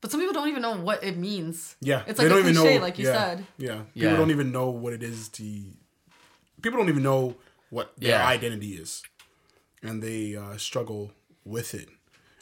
But 0.00 0.10
some 0.10 0.20
people 0.20 0.34
don't 0.34 0.48
even 0.48 0.62
know 0.62 0.76
what 0.76 1.02
it 1.02 1.16
means. 1.16 1.74
Yeah, 1.80 2.02
It's 2.06 2.18
like 2.18 2.26
a 2.26 2.28
don't 2.30 2.38
even 2.40 2.54
cliche, 2.54 2.74
know. 2.76 2.82
like 2.82 2.98
you 2.98 3.06
yeah, 3.06 3.12
said. 3.12 3.46
Yeah, 3.58 3.80
people 3.94 4.10
Yeah. 4.10 4.16
don't 4.16 4.30
even 4.30 4.52
know 4.52 4.68
what 4.70 4.92
it 4.92 5.02
is 5.02 5.28
to. 5.30 5.42
People 6.62 6.78
don't 6.78 6.88
even 6.88 7.02
know 7.02 7.36
what 7.70 7.92
their 7.96 8.10
Yeah. 8.10 8.26
identity 8.26 8.74
is, 8.76 9.02
and 9.82 10.02
they 10.02 10.36
uh, 10.36 10.56
struggle 10.58 11.12
with 11.44 11.74
it, 11.74 11.88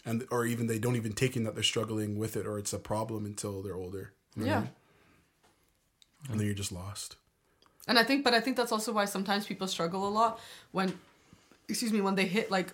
and 0.04 0.26
or 0.30 0.44
even 0.46 0.66
they 0.66 0.78
don't 0.78 0.96
even 0.96 1.12
take 1.12 1.36
in 1.36 1.44
that 1.44 1.54
they're 1.54 1.62
struggling 1.62 2.18
with 2.18 2.36
it 2.36 2.46
or 2.46 2.58
it's 2.58 2.72
a 2.72 2.78
problem 2.78 3.24
until 3.24 3.62
they're 3.62 3.76
older. 3.76 4.12
you 4.36 4.42
know 4.44 4.48
Yeah. 4.50 4.66
and 6.30 6.40
then 6.40 6.46
you're 6.46 6.54
just 6.56 6.72
lost. 6.72 7.16
And 7.86 7.98
I 7.98 8.02
think, 8.02 8.24
but 8.24 8.32
I 8.34 8.40
think 8.40 8.56
that's 8.56 8.72
also 8.72 8.92
why 8.92 9.04
sometimes 9.04 9.46
people 9.46 9.66
struggle 9.68 10.08
a 10.08 10.10
lot 10.10 10.40
when, 10.72 10.98
excuse 11.68 11.92
me, 11.92 12.00
when 12.00 12.14
they 12.14 12.26
hit 12.26 12.50
like 12.50 12.72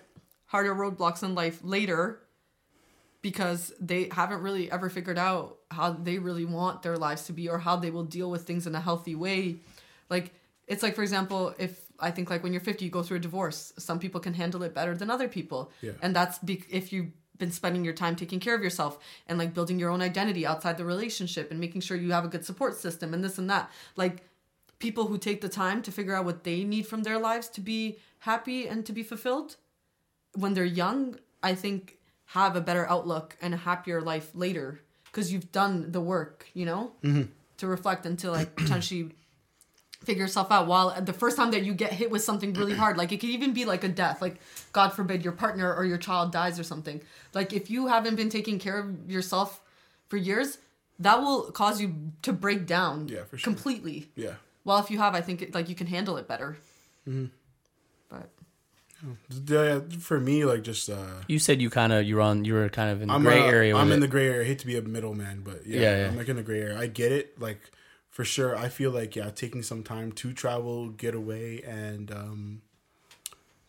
harder 0.51 0.75
roadblocks 0.75 1.23
in 1.23 1.33
life 1.33 1.59
later, 1.63 2.19
because 3.21 3.71
they 3.79 4.09
haven't 4.11 4.41
really 4.41 4.71
ever 4.71 4.89
figured 4.89 5.17
out 5.17 5.57
how 5.69 5.91
they 5.91 6.17
really 6.17 6.45
want 6.45 6.81
their 6.81 6.97
lives 6.97 7.23
to 7.27 7.33
be 7.33 7.47
or 7.47 7.59
how 7.59 7.75
they 7.75 7.91
will 7.91 8.03
deal 8.03 8.29
with 8.31 8.43
things 8.45 8.65
in 8.67 8.73
a 8.75 8.81
healthy 8.81 9.15
way. 9.15 9.57
Like 10.09 10.33
it's 10.67 10.81
like, 10.83 10.95
for 10.95 11.03
example, 11.03 11.53
if 11.59 11.85
I 11.99 12.11
think 12.11 12.29
like 12.29 12.41
when 12.43 12.51
you're 12.51 12.61
50, 12.61 12.83
you 12.85 12.91
go 12.91 13.03
through 13.03 13.17
a 13.17 13.21
divorce. 13.21 13.73
Some 13.77 13.99
people 13.99 14.19
can 14.19 14.33
handle 14.33 14.63
it 14.63 14.73
better 14.73 14.95
than 14.95 15.09
other 15.09 15.27
people, 15.27 15.71
Yeah. 15.81 15.91
and 16.01 16.15
that's 16.15 16.39
be- 16.39 16.63
if 16.69 16.91
you've 16.91 17.11
been 17.37 17.51
spending 17.51 17.83
your 17.85 17.93
time 17.93 18.15
taking 18.15 18.39
care 18.39 18.55
of 18.55 18.61
yourself 18.63 18.99
and 19.27 19.37
like 19.39 19.53
building 19.53 19.79
your 19.79 19.89
own 19.89 20.01
identity 20.01 20.45
outside 20.45 20.77
the 20.77 20.85
relationship 20.85 21.49
and 21.51 21.59
making 21.59 21.81
sure 21.81 21.97
you 21.97 22.11
have 22.11 22.25
a 22.25 22.27
good 22.27 22.45
support 22.45 22.75
system 22.77 23.13
and 23.13 23.23
this 23.23 23.37
and 23.37 23.49
that. 23.49 23.69
Like 23.95 24.23
people 24.79 25.07
who 25.07 25.17
take 25.17 25.41
the 25.41 25.49
time 25.49 25.81
to 25.83 25.91
figure 25.91 26.15
out 26.15 26.25
what 26.25 26.43
they 26.43 26.63
need 26.63 26.85
from 26.87 27.03
their 27.03 27.17
lives 27.19 27.47
to 27.49 27.61
be 27.61 27.97
happy 28.19 28.67
and 28.67 28.85
to 28.85 28.93
be 28.93 29.01
fulfilled 29.03 29.55
when 30.35 30.53
they're 30.53 30.63
young, 30.65 31.17
I 31.43 31.55
think 31.55 31.97
have 32.27 32.55
a 32.55 32.61
better 32.61 32.87
outlook 32.89 33.35
and 33.41 33.53
a 33.53 33.57
happier 33.57 34.01
life 34.01 34.31
later 34.33 34.79
because 35.05 35.31
you've 35.33 35.51
done 35.51 35.91
the 35.91 35.99
work, 36.01 36.47
you 36.53 36.65
know, 36.65 36.91
to 37.57 37.67
reflect 37.67 38.05
and 38.05 38.17
to 38.19 38.31
like 38.31 38.55
potentially 38.63 39.11
figure 40.05 40.23
yourself 40.23 40.51
out. 40.51 40.65
While 40.67 40.99
the 41.01 41.13
first 41.13 41.35
time 41.37 41.51
that 41.51 41.63
you 41.63 41.73
get 41.73 41.91
hit 41.91 42.09
with 42.09 42.23
something 42.23 42.53
really 42.53 42.73
hard, 42.73 42.97
like 42.97 43.11
it 43.11 43.19
could 43.19 43.29
even 43.29 43.53
be 43.53 43.65
like 43.65 43.83
a 43.83 43.89
death, 43.89 44.21
like 44.21 44.39
God 44.71 44.89
forbid 44.93 45.23
your 45.23 45.33
partner 45.33 45.73
or 45.73 45.83
your 45.85 45.97
child 45.97 46.31
dies 46.31 46.59
or 46.59 46.63
something. 46.63 47.01
Like 47.33 47.51
if 47.53 47.69
you 47.69 47.87
haven't 47.87 48.15
been 48.15 48.29
taking 48.29 48.57
care 48.57 48.79
of 48.79 49.11
yourself 49.11 49.61
for 50.07 50.17
years, 50.17 50.57
that 50.99 51.19
will 51.21 51.51
cause 51.51 51.81
you 51.81 51.95
to 52.21 52.31
break 52.31 52.65
down 52.65 53.07
Yeah, 53.09 53.23
for 53.25 53.37
sure. 53.37 53.51
completely. 53.51 54.09
Yeah, 54.15 54.35
Well, 54.63 54.77
if 54.79 54.89
you 54.91 54.99
have, 54.99 55.15
I 55.15 55.21
think 55.21 55.41
it, 55.41 55.53
like 55.53 55.67
you 55.67 55.75
can 55.75 55.87
handle 55.87 56.17
it 56.17 56.27
better. 56.27 56.57
Mm-hmm. 57.07 57.25
Yeah. 59.47 59.79
For 59.99 60.19
me, 60.19 60.45
like 60.45 60.63
just 60.63 60.89
uh, 60.89 61.21
You 61.27 61.39
said 61.39 61.61
you 61.61 61.69
kind 61.69 61.93
of 61.93 62.05
you're 62.05 62.21
on 62.21 62.45
you 62.45 62.53
were 62.53 62.69
kind 62.69 62.89
of 62.91 63.01
in 63.01 63.07
the 63.07 63.13
I'm 63.13 63.23
gray 63.23 63.41
uh, 63.41 63.45
area. 63.45 63.75
I'm 63.75 63.91
in 63.91 63.97
it. 63.97 64.01
the 64.01 64.07
gray 64.07 64.27
area. 64.27 64.41
I 64.41 64.45
hate 64.45 64.59
to 64.59 64.67
be 64.67 64.77
a 64.77 64.81
middleman, 64.81 65.41
but 65.43 65.65
yeah, 65.65 65.81
Yeah, 65.81 65.97
yeah. 65.97 66.07
I'm 66.09 66.17
like 66.17 66.29
in 66.29 66.35
the 66.35 66.43
gray 66.43 66.61
area. 66.61 66.77
I 66.79 66.87
get 66.87 67.11
it. 67.11 67.39
Like 67.39 67.59
for 68.09 68.25
sure, 68.25 68.55
I 68.55 68.69
feel 68.69 68.91
like 68.91 69.15
yeah, 69.15 69.29
taking 69.29 69.63
some 69.63 69.83
time 69.83 70.11
to 70.13 70.33
travel, 70.33 70.89
get 70.89 71.15
away, 71.15 71.61
and 71.63 72.11
um, 72.11 72.61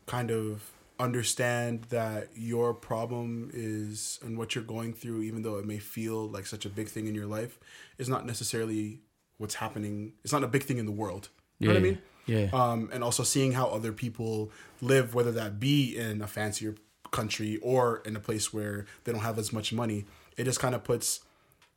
kind 0.07 0.31
of 0.31 0.71
understand 0.99 1.85
that 1.91 2.29
your 2.35 2.75
problem 2.75 3.51
is 3.53 4.21
and 4.23 4.39
what 4.39 4.55
you're 4.55 4.63
going 4.65 4.93
through, 4.93 5.23
even 5.23 5.43
though 5.43 5.57
it 5.59 5.65
may 5.65 5.79
feel 5.79 6.29
like 6.29 6.47
such 6.47 6.65
a 6.65 6.69
big 6.69 6.89
thing 6.89 7.07
in 7.07 7.15
your 7.15 7.27
life, 7.27 7.59
is 7.99 8.09
not 8.09 8.27
necessarily 8.27 9.01
what's 9.39 9.57
happening. 9.57 10.13
It's 10.23 10.33
not 10.33 10.45
a 10.45 10.49
big 10.49 10.63
thing 10.65 10.79
in 10.79 10.87
the 10.87 10.93
world. 10.93 11.29
You 11.59 11.69
know 11.69 11.75
what 11.75 11.81
I 11.81 11.83
mean? 11.83 11.99
Yeah. 12.27 12.51
um, 12.53 12.89
and 12.93 13.03
also 13.03 13.23
seeing 13.23 13.53
how 13.53 13.67
other 13.67 13.93
people 13.93 14.51
live, 14.81 15.15
whether 15.15 15.33
that 15.33 15.59
be 15.59 15.97
in 15.97 16.23
a 16.23 16.27
fancier 16.27 16.77
country 17.11 17.59
or 17.63 18.03
in 18.05 18.17
a 18.17 18.21
place 18.21 18.53
where 18.53 18.87
they 19.05 19.13
don't 19.13 19.23
have 19.23 19.39
as 19.39 19.53
much 19.53 19.73
money. 19.73 20.05
It 20.37 20.45
just 20.45 20.61
kind 20.61 20.75
of 20.75 20.83
puts 20.85 21.21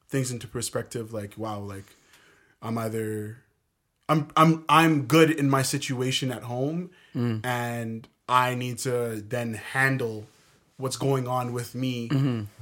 things 0.08 0.32
into 0.32 0.48
perspective. 0.48 1.14
Like, 1.14 1.34
wow, 1.38 1.60
like 1.60 1.86
I'm 2.62 2.78
either 2.78 3.38
I'm 4.08 4.28
I'm 4.38 4.64
I'm 4.70 5.06
good 5.08 5.32
in 5.32 5.50
my 5.50 5.62
situation 5.62 6.32
at 6.32 6.44
home, 6.44 6.92
and 7.44 8.08
I 8.30 8.56
need 8.56 8.78
to 8.80 9.22
then 9.28 9.54
handle 9.56 10.28
what's 10.78 10.98
going 10.98 11.28
on 11.28 11.54
with 11.54 11.74
me 11.76 12.10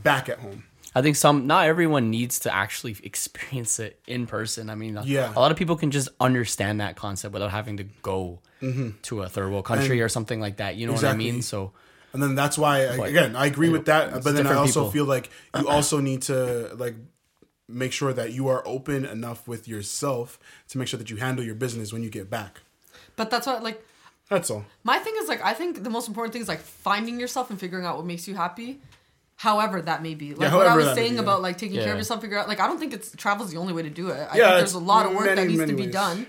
back 0.02 0.30
at 0.30 0.40
home. 0.40 0.64
I 0.96 1.02
think 1.02 1.16
some 1.16 1.48
not 1.48 1.66
everyone 1.68 2.10
needs 2.10 2.40
to 2.42 2.54
actually 2.54 2.96
experience 3.04 3.80
it 3.80 4.00
in 4.08 4.28
person. 4.28 4.70
I 4.70 4.76
mean, 4.76 5.00
Yeah. 5.04 5.34
a 5.36 5.40
lot 5.40 5.52
of 5.52 5.58
people 5.58 5.76
can 5.76 5.92
just 5.92 6.10
understand 6.20 6.82
that 6.82 6.96
concept 6.96 7.34
without 7.34 7.52
having 7.52 7.78
to 7.78 7.84
go 8.02 8.40
mm-hmm. 8.62 8.92
to 9.04 9.22
a 9.24 9.30
third 9.30 9.50
world 9.52 9.66
country 9.66 10.02
or 10.02 10.10
something 10.10 10.40
like 10.40 10.58
that. 10.58 10.76
You 10.76 10.88
know 10.88 10.94
what 10.94 11.04
I 11.04 11.16
mean? 11.16 11.42
So 11.42 11.72
And 12.14 12.22
then 12.22 12.36
that's 12.36 12.58
why 12.58 12.88
I, 12.90 12.98
But, 12.98 13.10
again 13.10 13.36
I 13.36 13.48
agree 13.48 13.70
with 13.70 13.86
that, 13.86 14.24
but 14.24 14.36
then 14.36 14.46
I 14.48 14.54
also 14.54 14.82
people. 14.82 14.92
feel 14.92 15.06
like 15.06 15.30
you 15.60 15.68
also 15.68 16.00
need 16.00 16.22
to 16.24 16.74
like 16.76 16.96
make 17.68 17.92
sure 17.92 18.14
that 18.14 18.34
you 18.34 18.50
are 18.50 18.62
open 18.68 19.06
enough 19.06 19.48
with 19.48 19.68
yourself 19.68 20.38
to 20.70 20.78
make 20.78 20.88
sure 20.88 20.98
that 21.00 21.10
you 21.10 21.18
handle 21.18 21.44
your 21.44 21.56
business 21.56 21.92
when 21.94 22.04
you 22.04 22.10
get 22.10 22.30
back. 22.30 22.62
but 23.16 23.30
that's 23.32 23.48
what 23.48 23.64
like 23.64 23.84
That's 24.30 24.50
all. 24.52 24.66
My 24.84 25.00
thing 25.00 25.16
is 25.22 25.28
like 25.28 25.42
I 25.44 25.54
think 25.54 25.84
the 25.84 25.90
most 25.90 26.08
important 26.08 26.34
thing 26.34 26.42
is 26.42 26.48
like 26.48 26.60
finding 26.60 27.20
yourself 27.20 27.50
and 27.50 27.60
figuring 27.60 27.86
out 27.86 27.98
what 27.98 28.06
makes 28.06 28.28
you 28.28 28.36
happy. 28.36 28.80
However 29.36 29.82
that 29.82 30.02
may 30.04 30.16
be. 30.16 30.34
Like 30.36 30.54
what 30.54 30.68
I 30.68 30.76
was 30.76 30.94
saying 30.94 31.12
be, 31.12 31.16
yeah. 31.16 31.22
about 31.22 31.42
like 31.42 31.58
taking 31.58 31.80
care 31.82 31.92
of 31.92 31.98
yourself, 31.98 32.22
figure 32.22 32.38
out 32.38 32.48
like 32.48 32.60
I 32.60 32.68
don't 32.68 32.80
think 32.80 32.94
it's 32.94 33.12
travel's 33.16 33.52
the 33.52 33.58
only 33.58 33.74
way 33.74 33.82
to 33.84 33.90
do 33.90 34.10
it. 34.10 34.28
I 34.32 34.38
Yeah, 34.38 34.46
think 34.50 34.58
there's 34.60 34.74
a 34.74 34.80
lot 34.80 35.06
of 35.06 35.14
work 35.14 35.26
that 35.26 35.48
needs 35.48 35.60
to 35.60 35.68
be 35.76 35.84
ways. 35.84 35.94
done. 35.94 36.28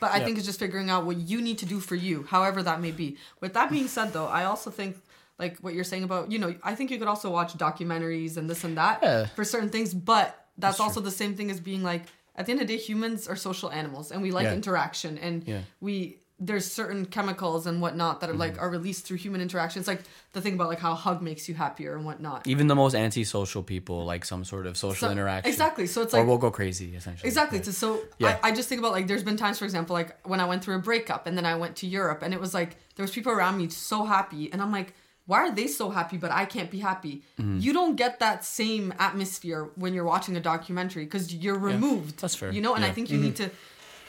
But 0.00 0.12
I 0.12 0.18
Yeah. 0.18 0.24
think 0.24 0.38
it's 0.38 0.46
just 0.46 0.58
figuring 0.58 0.88
out 0.90 1.04
what 1.04 1.16
you 1.18 1.40
need 1.42 1.58
to 1.58 1.66
do 1.66 1.78
for 1.78 1.94
you, 1.94 2.24
however 2.28 2.62
that 2.62 2.80
may 2.80 2.90
be. 2.90 3.18
With 3.40 3.52
that 3.54 3.70
being 3.70 3.86
said 3.88 4.12
though, 4.12 4.26
I 4.26 4.44
also 4.44 4.70
think 4.70 4.96
like 5.38 5.58
what 5.60 5.72
you're 5.74 5.84
saying 5.84 6.04
about, 6.04 6.30
you 6.32 6.38
know, 6.38 6.54
I 6.62 6.74
think 6.74 6.90
you 6.90 6.98
could 6.98 7.08
also 7.08 7.30
watch 7.30 7.52
documentaries 7.54 8.36
and 8.36 8.48
this 8.48 8.64
and 8.64 8.76
that 8.76 9.00
Yeah. 9.02 9.26
for 9.26 9.44
certain 9.44 9.70
things, 9.70 9.94
but 9.94 10.46
that's, 10.58 10.76
That's 10.76 10.80
also 10.80 11.00
the 11.00 11.10
same 11.10 11.34
thing 11.36 11.50
as 11.50 11.60
being 11.60 11.82
like 11.82 12.04
at 12.36 12.46
the 12.46 12.52
end 12.52 12.60
of 12.60 12.66
the 12.68 12.76
day 12.76 12.82
humans 12.82 13.28
are 13.28 13.36
social 13.36 13.70
animals 13.70 14.10
and 14.10 14.20
we 14.22 14.30
like 14.32 14.44
Yeah. 14.44 14.54
interaction 14.54 15.16
and 15.18 15.46
Yeah. 15.46 15.60
we 15.80 16.18
there's 16.42 16.64
certain 16.70 17.04
chemicals 17.04 17.66
and 17.66 17.82
whatnot 17.82 18.20
that 18.20 18.30
are 18.30 18.34
like 18.34 18.54
Mm-hmm. 18.54 18.62
are 18.62 18.70
released 18.70 19.04
through 19.06 19.18
human 19.18 19.42
interaction. 19.42 19.78
It's 19.80 19.86
like 19.88 20.00
the 20.32 20.40
thing 20.40 20.54
about 20.54 20.68
like 20.68 20.78
how 20.80 20.92
a 20.92 20.94
hug 20.94 21.20
makes 21.20 21.48
you 21.50 21.54
happier 21.54 21.94
and 21.94 22.04
whatnot. 22.06 22.46
Even 22.46 22.66
the 22.66 22.74
most 22.74 22.94
antisocial 22.94 23.62
people 23.62 24.06
like 24.06 24.24
some 24.24 24.44
sort 24.44 24.66
of 24.66 24.76
social 24.76 25.08
So- 25.08 25.12
interaction. 25.12 25.50
Exactly. 25.50 25.86
So 25.86 26.00
it's 26.02 26.14
or 26.14 26.18
like 26.20 26.26
we'll 26.26 26.38
go 26.38 26.50
crazy 26.50 26.96
essentially. 26.96 27.28
Exactly. 27.28 27.58
Yeah. 27.58 27.64
So, 27.64 27.72
so 27.72 28.00
Yeah. 28.18 28.38
I, 28.42 28.48
I 28.48 28.52
just 28.52 28.68
think 28.70 28.78
about 28.78 28.92
like 28.92 29.06
there's 29.06 29.22
been 29.22 29.36
times, 29.36 29.58
for 29.58 29.66
example, 29.66 29.92
like 29.94 30.16
when 30.26 30.40
I 30.40 30.46
went 30.46 30.64
through 30.64 30.76
a 30.76 30.80
breakup 30.80 31.26
and 31.26 31.36
then 31.36 31.44
I 31.44 31.56
went 31.56 31.76
to 31.76 31.86
Europe 31.86 32.22
and 32.22 32.32
it 32.32 32.40
was 32.40 32.54
like 32.54 32.76
there 32.96 33.04
was 33.04 33.10
people 33.12 33.32
around 33.32 33.58
me 33.58 33.68
so 33.68 34.04
happy 34.06 34.50
and 34.50 34.62
I'm 34.62 34.72
like, 34.72 34.94
why 35.26 35.40
are 35.40 35.52
they 35.54 35.66
so 35.66 35.90
happy 35.90 36.16
but 36.16 36.30
I 36.30 36.46
can't 36.46 36.70
be 36.70 36.78
happy? 36.78 37.22
Mm-hmm. 37.38 37.58
You 37.60 37.72
don't 37.74 37.96
get 37.96 38.18
that 38.20 38.44
same 38.46 38.94
atmosphere 38.98 39.70
when 39.76 39.92
you're 39.94 40.04
watching 40.14 40.36
a 40.36 40.40
documentary 40.40 41.04
because 41.04 41.34
you're 41.34 41.58
removed. 41.58 42.18
that's 42.20 42.34
fair. 42.34 42.50
You 42.50 42.62
know, 42.62 42.74
and 42.74 42.84
I 42.84 42.90
think 42.92 43.10
you 43.10 43.18
need 43.18 43.36
to, 43.36 43.50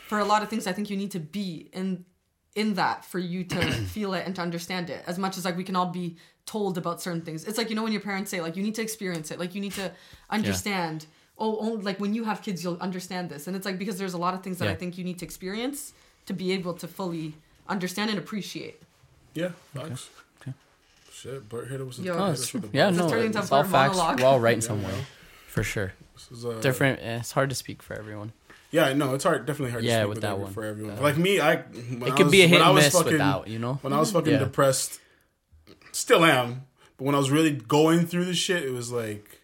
for 0.08 0.18
a 0.20 0.26
lot 0.26 0.42
of 0.44 0.50
things, 0.50 0.66
I 0.66 0.72
think 0.72 0.90
you 0.90 0.98
need 0.98 1.12
to 1.12 1.20
be 1.20 1.70
in 1.74 2.06
in 2.56 2.74
that 2.76 3.06
for 3.06 3.20
you 3.20 3.44
to 3.44 3.62
feel 3.96 4.14
it 4.14 4.26
and 4.26 4.36
to 4.36 4.42
understand 4.42 4.90
it 4.90 5.04
as 5.08 5.18
much 5.18 5.38
as 5.38 5.46
like 5.46 5.56
we 5.58 5.64
can 5.64 5.76
all 5.76 5.86
be 5.88 6.18
told 6.46 6.78
about 6.78 7.02
certain 7.02 7.22
things 7.22 7.46
it's 7.46 7.58
like 7.58 7.70
you 7.70 7.76
know 7.76 7.84
when 7.84 7.92
your 7.94 8.02
parents 8.02 8.30
say 8.32 8.42
like 8.42 8.56
you 8.58 8.64
need 8.64 8.76
to 8.76 8.82
experience 8.82 9.32
it 9.32 9.40
like 9.40 9.56
you 9.56 9.62
need 9.62 9.72
to 9.74 9.90
understand 10.30 11.06
oh, 11.38 11.58
oh 11.62 11.74
like 11.82 12.00
when 12.00 12.14
you 12.14 12.24
have 12.26 12.42
kids 12.42 12.64
you'll 12.64 12.78
understand 12.82 13.30
this 13.30 13.48
and 13.48 13.56
it's 13.56 13.66
like 13.66 13.78
because 13.78 13.98
there's 13.98 14.14
a 14.14 14.18
lot 14.18 14.34
of 14.34 14.42
things 14.44 14.58
that 14.58 14.68
i 14.68 14.76
think 14.76 14.98
you 14.98 15.04
need 15.04 15.18
to 15.20 15.26
experience 15.26 15.94
to 16.26 16.34
be 16.34 16.52
able 16.52 16.74
to 16.74 16.88
fully 16.88 17.34
understand 17.70 18.10
and 18.10 18.20
appreciate 18.20 18.82
Yeah, 19.34 19.52
facts. 19.74 20.10
Shit, 21.12 21.48
Bert 21.50 21.68
hit 21.70 21.80
us 21.82 21.98
with 21.98 22.06
Yo. 22.06 22.14
hit 22.14 22.22
Oh, 22.22 22.32
it's 22.32 22.52
the 22.52 22.70
Yeah, 22.74 22.90
no, 22.90 23.08
turning 23.10 23.28
it's 23.36 23.52
all 23.52 23.64
facts. 23.64 23.96
monologue. 23.96 24.20
We're 24.20 24.26
all 24.26 24.40
right 24.40 24.64
somewhere, 24.64 24.94
for 25.48 25.62
sure. 25.62 25.94
This 26.16 26.32
is, 26.32 26.46
uh, 26.46 26.60
Different. 26.62 27.00
eh, 27.00 27.18
It's 27.20 27.34
hard 27.34 27.50
to 27.50 27.56
speak 27.56 27.84
for 27.84 27.94
everyone. 27.96 28.32
Yeah, 28.72 28.94
no, 28.94 29.14
it's 29.16 29.24
hard. 29.26 29.46
Definitely 29.46 29.72
hard. 29.72 29.84
Yeah, 29.84 29.98
to 29.98 30.00
speak 30.04 30.08
with 30.10 30.16
with 30.18 30.22
that 30.24 30.40
one. 30.40 30.54
for 30.54 30.64
everyone. 30.64 30.98
Uh, 30.98 31.02
like 31.02 31.18
me, 31.18 31.40
I 31.40 31.54
It 31.54 31.66
I 32.04 32.10
could 32.12 32.26
was, 32.28 32.32
be 32.32 32.42
a 32.44 32.48
hit 32.48 32.62
and 32.62 32.76
miss 32.76 32.94
fucking, 32.94 33.12
without, 33.12 33.48
you 33.50 33.60
know. 33.60 33.76
When 33.82 33.92
I 33.94 34.00
was 34.00 34.12
fucking 34.12 34.32
Yeah. 34.34 34.40
depressed, 34.40 35.00
still 35.92 36.24
am. 36.24 36.66
But 36.98 37.06
when 37.06 37.16
I 37.16 37.18
was 37.18 37.30
really 37.32 37.52
going 37.52 38.06
through 38.06 38.26
the 38.26 38.34
shit, 38.34 38.64
it 38.64 38.72
was 38.72 38.92
like 38.92 39.42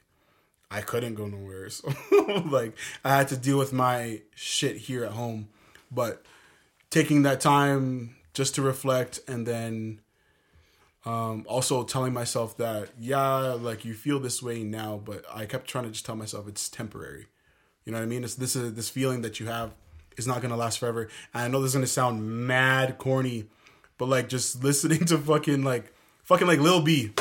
I 0.72 0.82
couldn't 0.82 1.16
go 1.16 1.28
nowhere. 1.28 1.70
So 1.70 1.94
like 2.50 2.74
I 3.04 3.16
had 3.18 3.28
to 3.30 3.38
deal 3.38 3.58
with 3.58 3.74
my 3.74 4.22
shit 4.36 4.78
here 4.78 5.04
at 5.04 5.12
home. 5.12 5.50
But 5.92 6.24
taking 6.90 7.24
that 7.24 7.42
time 7.42 8.16
just 8.34 8.56
to 8.56 8.62
reflect 8.62 9.20
and 9.28 9.46
then 9.46 10.00
um, 11.06 11.46
also 11.48 11.84
telling 11.84 12.14
myself 12.14 12.56
that 12.58 12.90
yeah, 13.00 13.54
like 13.54 13.84
you 13.86 13.94
feel 13.94 14.20
this 14.20 14.42
way 14.42 14.64
now, 14.64 15.02
but 15.04 15.26
I 15.34 15.46
kept 15.46 15.68
trying 15.68 15.86
to 15.86 15.90
just 15.92 16.06
tell 16.06 16.16
myself 16.16 16.48
it's 16.48 16.70
temporary. 16.70 17.28
You 17.88 17.94
know 17.94 18.00
what 18.00 18.04
I 18.04 18.08
mean? 18.08 18.26
It's 18.26 18.36
this 18.36 18.58
is 18.58 18.74
this 18.74 18.90
feeling 18.90 19.22
that 19.22 19.40
you 19.40 19.46
have 19.46 19.72
is 20.18 20.28
not 20.28 20.42
gonna 20.42 20.58
last 20.58 20.78
forever. 20.78 21.08
And 21.34 21.44
I 21.44 21.48
know 21.48 21.62
this 21.62 21.70
is 21.70 21.76
gonna 21.76 21.88
sound 21.88 22.46
mad 22.46 22.98
corny, 22.98 23.46
but 23.98 24.10
like 24.10 24.28
just 24.28 24.62
listening 24.64 25.06
to 25.06 25.18
fucking 25.18 25.64
like 25.64 25.94
fucking 26.24 26.48
like 26.48 26.60
Lil 26.60 26.82
B 26.82 27.14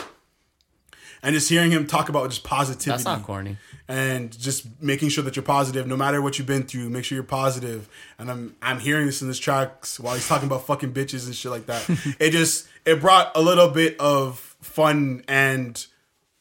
and 1.23 1.35
just 1.35 1.49
hearing 1.49 1.71
him 1.71 1.87
talk 1.87 2.09
about 2.09 2.29
just 2.31 2.43
positivity 2.43 2.91
That's 2.91 3.05
not 3.05 3.23
corny. 3.23 3.59
and 3.87 4.37
just 4.37 4.67
making 4.83 5.11
sure 5.11 5.23
that 5.23 5.37
you're 5.37 5.45
positive 5.45 5.87
no 5.87 5.97
matter 5.97 6.21
what 6.21 6.37
you've 6.37 6.49
been 6.49 6.65
through 6.65 6.91
make 6.91 7.05
sure 7.05 7.17
you're 7.17 7.25
positive. 7.25 7.89
and 8.19 8.31
i'm 8.31 8.55
i'm 8.61 8.79
hearing 8.79 9.07
this 9.07 9.23
in 9.23 9.29
this 9.29 9.39
tracks 9.39 9.99
while 9.99 10.15
he's 10.15 10.29
talking 10.29 10.47
about 10.47 10.67
fucking 10.67 10.93
bitches 10.93 11.25
and 11.27 11.35
shit 11.35 11.51
like 11.51 11.67
that 11.67 11.89
it 12.21 12.31
just 12.31 12.69
it 12.85 13.01
brought 13.01 13.33
a 13.35 13.41
little 13.41 13.69
bit 13.71 13.99
of 13.99 14.39
fun 14.61 15.25
and 15.27 15.87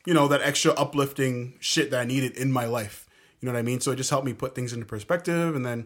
you 0.05 0.13
know 0.13 0.27
that 0.27 0.41
extra 0.41 0.71
uplifting 0.73 1.53
shit 1.61 1.89
that 1.91 2.01
i 2.01 2.05
needed 2.05 2.35
in 2.35 2.51
my 2.51 2.65
life 2.65 3.04
you 3.45 3.51
know 3.51 3.53
what 3.53 3.59
i 3.59 3.63
mean 3.63 3.79
so 3.79 3.91
it 3.91 3.95
just 3.95 4.09
helped 4.09 4.25
me 4.25 4.33
put 4.33 4.55
things 4.55 4.73
into 4.73 4.85
perspective 4.85 5.55
and 5.55 5.65
then 5.65 5.85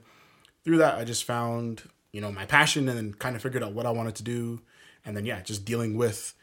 through 0.63 0.77
that 0.77 0.95
i 0.95 1.03
just 1.03 1.23
found 1.23 1.83
you 2.11 2.21
know 2.21 2.31
my 2.31 2.45
passion 2.45 2.87
and 2.87 2.97
then 2.97 3.13
kind 3.13 3.35
of 3.35 3.41
figured 3.41 3.63
out 3.63 3.73
what 3.73 3.85
i 3.85 3.91
wanted 3.91 4.15
to 4.15 4.23
do 4.23 4.61
and 5.05 5.15
then 5.15 5.25
yeah 5.25 5.41
just 5.41 5.65
dealing 5.65 5.97
with 5.97 6.33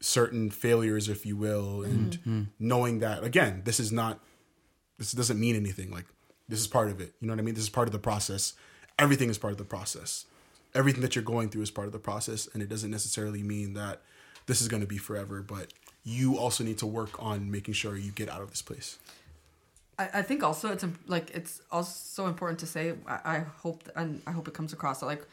certain 0.00 0.50
failures 0.50 1.08
if 1.08 1.26
you 1.26 1.36
will 1.36 1.82
and 1.82 2.18
mm-hmm. 2.18 2.38
mm. 2.38 2.46
knowing 2.58 2.98
that 3.00 3.24
again 3.24 3.62
this 3.64 3.80
is 3.80 3.92
not 3.92 4.20
this 4.98 5.12
doesn't 5.12 5.40
mean 5.40 5.56
anything. 5.56 5.90
Like 5.90 6.06
this 6.48 6.60
is 6.60 6.66
part 6.66 6.90
of 6.90 7.00
it. 7.00 7.14
You 7.20 7.28
know 7.28 7.32
what 7.32 7.40
I 7.40 7.42
mean? 7.42 7.54
This 7.54 7.64
is 7.64 7.70
part 7.70 7.88
of 7.88 7.92
the 7.92 7.98
process. 7.98 8.54
Everything 8.98 9.30
is 9.30 9.38
part 9.38 9.52
of 9.52 9.58
the 9.58 9.64
process. 9.64 10.26
Everything 10.74 11.00
that 11.02 11.14
you're 11.14 11.24
going 11.24 11.48
through 11.48 11.62
is 11.62 11.70
part 11.70 11.86
of 11.86 11.92
the 11.92 11.98
process, 11.98 12.48
and 12.52 12.62
it 12.62 12.68
doesn't 12.68 12.90
necessarily 12.90 13.42
mean 13.42 13.72
that 13.74 14.02
this 14.46 14.60
is 14.60 14.68
going 14.68 14.82
to 14.82 14.86
be 14.86 14.98
forever. 14.98 15.40
But 15.40 15.72
you 16.04 16.36
also 16.36 16.62
need 16.62 16.78
to 16.78 16.86
work 16.86 17.22
on 17.22 17.50
making 17.50 17.74
sure 17.74 17.96
you 17.96 18.12
get 18.12 18.28
out 18.28 18.42
of 18.42 18.50
this 18.50 18.60
place. 18.60 18.98
I, 19.98 20.08
I 20.14 20.22
think 20.22 20.42
also 20.42 20.72
it's 20.72 20.84
like 21.06 21.30
it's 21.30 21.60
also 21.70 22.26
important 22.26 22.60
to 22.60 22.66
say 22.66 22.94
I, 23.06 23.18
I 23.24 23.38
hope 23.62 23.88
and 23.96 24.22
I 24.26 24.32
hope 24.32 24.48
it 24.48 24.54
comes 24.54 24.72
across 24.72 25.00
that 25.00 25.06
like 25.06 25.26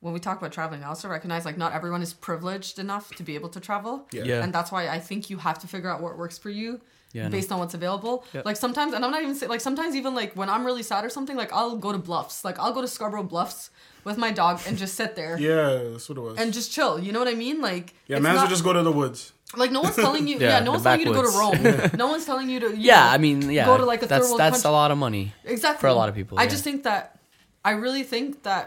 when 0.00 0.12
we 0.12 0.20
talk 0.20 0.38
about 0.38 0.52
traveling, 0.52 0.84
I 0.84 0.88
also 0.88 1.08
recognize 1.08 1.44
like 1.44 1.56
not 1.56 1.72
everyone 1.72 2.02
is 2.02 2.12
privileged 2.12 2.78
enough 2.78 3.14
to 3.16 3.22
be 3.22 3.34
able 3.34 3.48
to 3.48 3.60
travel. 3.60 4.06
Yeah. 4.12 4.24
Yeah. 4.24 4.42
And 4.42 4.52
that's 4.52 4.70
why 4.70 4.88
I 4.88 5.00
think 5.00 5.30
you 5.30 5.38
have 5.38 5.58
to 5.60 5.66
figure 5.66 5.90
out 5.90 6.00
what 6.00 6.16
works 6.16 6.38
for 6.38 6.50
you 6.50 6.80
Yeah, 7.16 7.24
no. 7.24 7.30
based 7.30 7.50
on 7.52 7.58
what's 7.58 7.74
available. 7.80 8.24
Yep. 8.34 8.44
Like 8.44 8.56
sometimes, 8.64 8.92
and 8.94 9.04
I'm 9.04 9.10
not 9.10 9.22
even 9.22 9.34
saying 9.34 9.50
like 9.50 9.60
sometimes 9.68 9.94
even 10.00 10.14
like 10.14 10.30
when 10.40 10.48
I'm 10.54 10.64
really 10.68 10.82
sad 10.82 11.04
or 11.04 11.10
something, 11.16 11.36
like 11.42 11.52
I'll 11.52 11.76
go 11.76 11.90
to 11.92 11.98
Bluffs, 12.08 12.44
like 12.44 12.58
I'll 12.58 12.72
go 12.72 12.82
to 12.82 12.88
Scarborough 12.88 13.22
Bluffs 13.34 13.70
with 14.04 14.16
my 14.18 14.30
dog 14.30 14.60
and 14.68 14.76
just 14.78 14.94
sit 14.94 15.16
there 15.16 15.36
Yeah, 15.38 15.90
that's 15.92 16.08
what 16.08 16.18
it 16.18 16.20
was. 16.20 16.38
and 16.38 16.52
just 16.52 16.70
chill. 16.72 16.94
You 17.04 17.10
know 17.12 17.18
what 17.18 17.28
I 17.28 17.34
mean? 17.34 17.60
Like 17.70 17.94
yeah, 18.06 18.16
it's 18.16 18.22
man's 18.22 18.36
not- 18.36 18.42
will 18.44 18.50
just 18.50 18.64
go 18.64 18.72
to 18.72 18.82
the 18.82 18.92
woods. 18.92 19.32
like 19.56 19.70
no 19.72 19.80
one's 19.80 19.96
telling 19.96 20.28
you. 20.28 20.36
Yeah, 20.40 20.58
yeah, 20.58 20.60
no 20.68 20.72
one's 20.72 20.82
telling 20.84 21.00
you 21.00 21.06
to 21.06 21.12
go 21.20 21.22
to. 21.22 21.38
Rome. 21.38 21.90
no 22.04 22.06
one's 22.08 22.26
telling 22.26 22.48
you 22.50 22.60
to. 22.60 22.68
you 22.76 22.82
Yeah, 22.90 23.04
know, 23.06 23.14
I 23.16 23.18
mean, 23.18 23.50
yeah. 23.50 23.64
go 23.66 23.76
to 23.78 23.84
like 23.92 24.02
a 24.02 24.06
third 24.06 24.10
that's 24.16 24.28
world 24.28 24.40
that's 24.40 24.56
country. 24.62 24.68
a 24.68 24.72
lot 24.80 24.90
of 24.90 24.98
money. 24.98 25.32
exactly 25.44 25.80
for 25.80 25.88
a 25.88 25.94
lot 25.94 26.08
of 26.10 26.14
people, 26.14 26.38
I 26.38 26.42
yeah. 26.44 26.48
just 26.54 26.64
think 26.64 26.82
that 26.84 27.18
I 27.64 27.72
really 27.84 28.02
think 28.12 28.42
that 28.42 28.64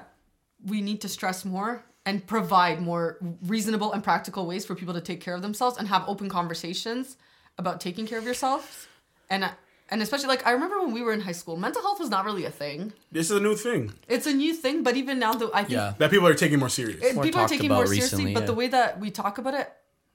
we 0.66 0.82
need 0.82 1.00
to 1.02 1.10
stress 1.10 1.46
more 1.46 1.84
and 2.06 2.26
provide 2.26 2.82
more 2.82 3.18
reasonable 3.56 3.92
and 3.94 4.04
practical 4.04 4.48
ways 4.48 4.66
for 4.66 4.74
people 4.76 4.94
to 4.96 5.02
take 5.02 5.22
care 5.22 5.36
of 5.36 5.42
themselves 5.42 5.78
and 5.78 5.88
have 5.90 6.04
open 6.08 6.28
conversations 6.30 7.18
about 7.60 7.80
taking 7.82 8.08
care 8.08 8.18
of 8.18 8.26
yourself, 8.26 8.88
And 9.32 9.46
I- 9.46 9.54
and 9.92 10.02
especially 10.02 10.28
like 10.34 10.44
I 10.48 10.52
remember 10.58 10.78
when 10.82 10.92
we 10.92 11.04
were 11.04 11.14
in 11.14 11.22
high 11.22 11.38
school, 11.42 11.56
mental 11.56 11.82
health 11.84 12.00
was 12.00 12.10
not 12.10 12.26
really 12.26 12.46
a 12.46 12.50
thing. 12.64 12.94
This 13.12 13.30
is 13.30 13.38
a 13.38 13.44
new 13.48 13.56
thing 13.56 13.94
It's 14.08 14.26
a 14.26 14.34
new 14.34 14.54
thing, 14.64 14.82
but 14.82 14.96
even 15.02 15.20
now, 15.20 15.34
though, 15.34 15.52
I 15.54 15.62
think 15.66 15.74
Yeah. 15.80 15.94
that 16.00 16.10
people 16.10 16.28
are 16.28 16.34
taking 16.34 16.58
more 16.58 16.70
serious. 16.70 17.00
it, 17.04 17.22
people 17.22 17.42
are 17.42 17.48
taking 17.48 17.68
about 17.68 17.76
more 17.82 17.86
seriously, 17.88 18.18
recently, 18.26 18.34
but 18.34 18.40
yeah. 18.42 18.46
the 18.52 18.54
way 18.62 18.68
that 18.78 19.00
we 19.00 19.12
talk 19.12 19.38
about 19.38 19.54
it, 19.54 19.68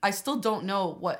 I 0.02 0.10
still 0.10 0.36
don't 0.48 0.64
know 0.64 0.96
what, 1.04 1.18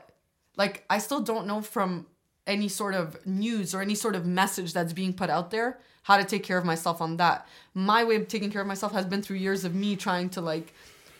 like, 0.56 0.84
I 0.90 0.98
still 0.98 1.20
don't 1.20 1.46
know 1.46 1.60
from 1.62 2.06
any 2.46 2.68
sort 2.68 2.94
of 2.94 3.24
news 3.26 3.74
or 3.74 3.80
any 3.80 3.94
sort 3.94 4.16
of 4.16 4.26
message 4.26 4.72
that's 4.72 4.92
being 4.92 5.12
put 5.14 5.30
out 5.30 5.50
there 5.50 5.78
how 6.08 6.16
to 6.18 6.24
take 6.24 6.42
care 6.42 6.58
of 6.58 6.64
myself 6.64 7.00
on 7.00 7.16
that. 7.22 7.46
My 7.74 8.02
way 8.04 8.16
of 8.16 8.28
taking 8.28 8.50
care 8.52 8.60
of 8.60 8.66
myself 8.74 8.92
has 8.92 9.06
been 9.06 9.22
through 9.22 9.38
years 9.38 9.64
of 9.64 9.72
me 9.74 9.94
trying 9.96 10.28
to 10.36 10.40
like 10.52 10.74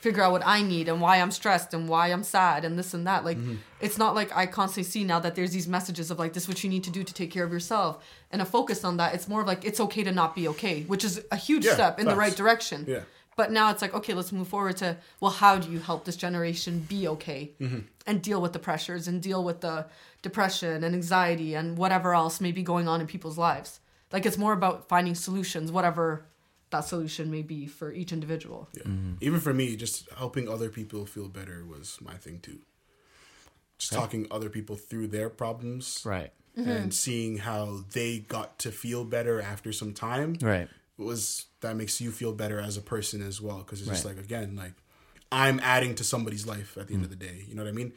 figure 0.05 0.22
out 0.22 0.32
what 0.32 0.47
I 0.47 0.60
need 0.60 0.86
and 0.90 1.01
why 1.01 1.16
I'm 1.16 1.31
stressed 1.31 1.72
and 1.72 1.89
why 1.89 2.09
I'm 2.09 2.22
sad 2.22 2.66
and 2.66 2.78
this 2.78 2.93
and 2.93 3.06
that. 3.06 3.24
Like, 3.24 3.39
mm-hmm. 3.39 3.55
it's 3.81 3.97
not 3.97 4.14
like 4.14 4.36
I 4.36 4.44
constantly 4.44 4.82
see 4.82 5.02
now 5.02 5.18
that 5.18 5.35
there's 5.35 5.52
these 5.52 5.66
messages 5.66 6.10
of 6.10 6.18
like, 6.18 6.35
this 6.35 6.43
is 6.43 6.48
what 6.51 6.62
you 6.62 6.68
need 6.68 6.85
to 6.85 6.90
do 6.90 7.02
to 7.02 7.14
take 7.14 7.31
care 7.31 7.43
of 7.43 7.51
yourself 7.51 8.05
and 8.31 8.43
a 8.43 8.44
focus 8.44 8.85
on 8.85 8.98
that. 8.98 9.14
It's 9.14 9.28
more 9.28 9.40
of 9.40 9.47
like, 9.47 9.64
it's 9.64 9.81
okay 9.81 10.05
to 10.05 10.12
not 10.12 10.35
be 10.35 10.47
okay, 10.48 10.82
which 10.82 11.05
is 11.05 11.24
a 11.32 11.36
huge 11.36 11.64
Yeah, 11.64 11.72
step 11.72 11.98
in 11.98 12.05
the 12.06 12.16
right 12.16 12.36
direction. 12.36 12.85
Yeah. 12.86 13.01
But 13.35 13.51
now 13.51 13.70
it's 13.70 13.81
like, 13.81 13.94
okay, 13.94 14.12
let's 14.12 14.31
move 14.31 14.47
forward 14.47 14.76
to, 14.76 14.98
well, 15.20 15.31
how 15.31 15.56
do 15.56 15.72
you 15.72 15.78
help 15.78 16.05
this 16.05 16.16
generation 16.16 16.81
be 16.81 17.09
okay 17.09 17.52
mm-hmm. 17.59 17.81
and 18.06 18.20
deal 18.20 18.43
with 18.43 18.52
the 18.52 18.59
pressures 18.59 19.09
and 19.09 19.22
deal 19.22 19.43
with 19.43 19.62
the 19.62 19.86
depression 20.20 20.85
and 20.85 20.94
anxiety 20.94 21.55
and 21.55 21.78
whatever 21.78 22.14
else 22.14 22.43
may 22.43 22.52
be 22.52 22.62
going 22.62 22.89
on 22.89 23.01
in 23.01 23.06
people's 23.06 23.39
lives? 23.39 23.81
Like, 24.12 24.26
it's 24.26 24.36
more 24.36 24.52
about 24.52 24.86
finding 24.86 25.14
solutions, 25.14 25.72
whatever 25.72 26.26
that 26.74 26.84
solution 26.84 27.30
may 27.30 27.42
be 27.42 27.66
for 27.66 27.92
each 27.92 28.12
individual. 28.12 28.68
Yeah. 28.76 28.82
Mm-hmm. 28.84 29.12
Even 29.20 29.40
for 29.40 29.55
me, 29.55 29.76
just 29.76 30.09
helping 30.16 30.48
other 30.48 30.68
people 30.68 31.06
feel 31.06 31.28
better 31.28 31.64
was 31.64 31.98
my 32.01 32.14
thing 32.14 32.40
too. 32.40 32.59
Just 33.78 33.92
talking 33.92 34.26
other 34.30 34.48
people 34.48 34.76
through 34.76 35.09
their 35.09 35.28
problems, 35.28 36.02
Right. 36.05 36.32
Mm-hmm. 36.59 36.70
and 36.70 36.94
seeing 36.94 37.38
how 37.38 37.80
they 37.92 38.20
got 38.20 38.59
to 38.60 38.70
feel 38.70 39.05
better 39.05 39.40
after 39.40 39.72
some 39.72 39.92
time 39.92 40.36
Right. 40.40 40.68
was 40.96 41.46
that 41.60 41.76
makes 41.76 42.01
you 42.01 42.10
feel 42.12 42.32
better 42.32 42.60
as 42.60 42.76
a 42.76 42.80
person 42.94 43.20
as 43.22 43.40
well 43.40 43.59
because 43.59 43.80
it's 43.80 43.88
just 43.90 44.05
like 44.05 44.18
again 44.18 44.55
like 44.55 44.74
i'm 45.32 45.59
adding 45.60 45.96
to 45.96 46.05
somebody's 46.05 46.46
life 46.46 46.76
at 46.78 46.86
the 46.86 46.94
end 46.94 47.02
of 47.02 47.10
the 47.10 47.16
day 47.16 47.44
you 47.48 47.55
know 47.56 47.64
what 47.64 47.68
i 47.68 47.72
mean 47.72 47.92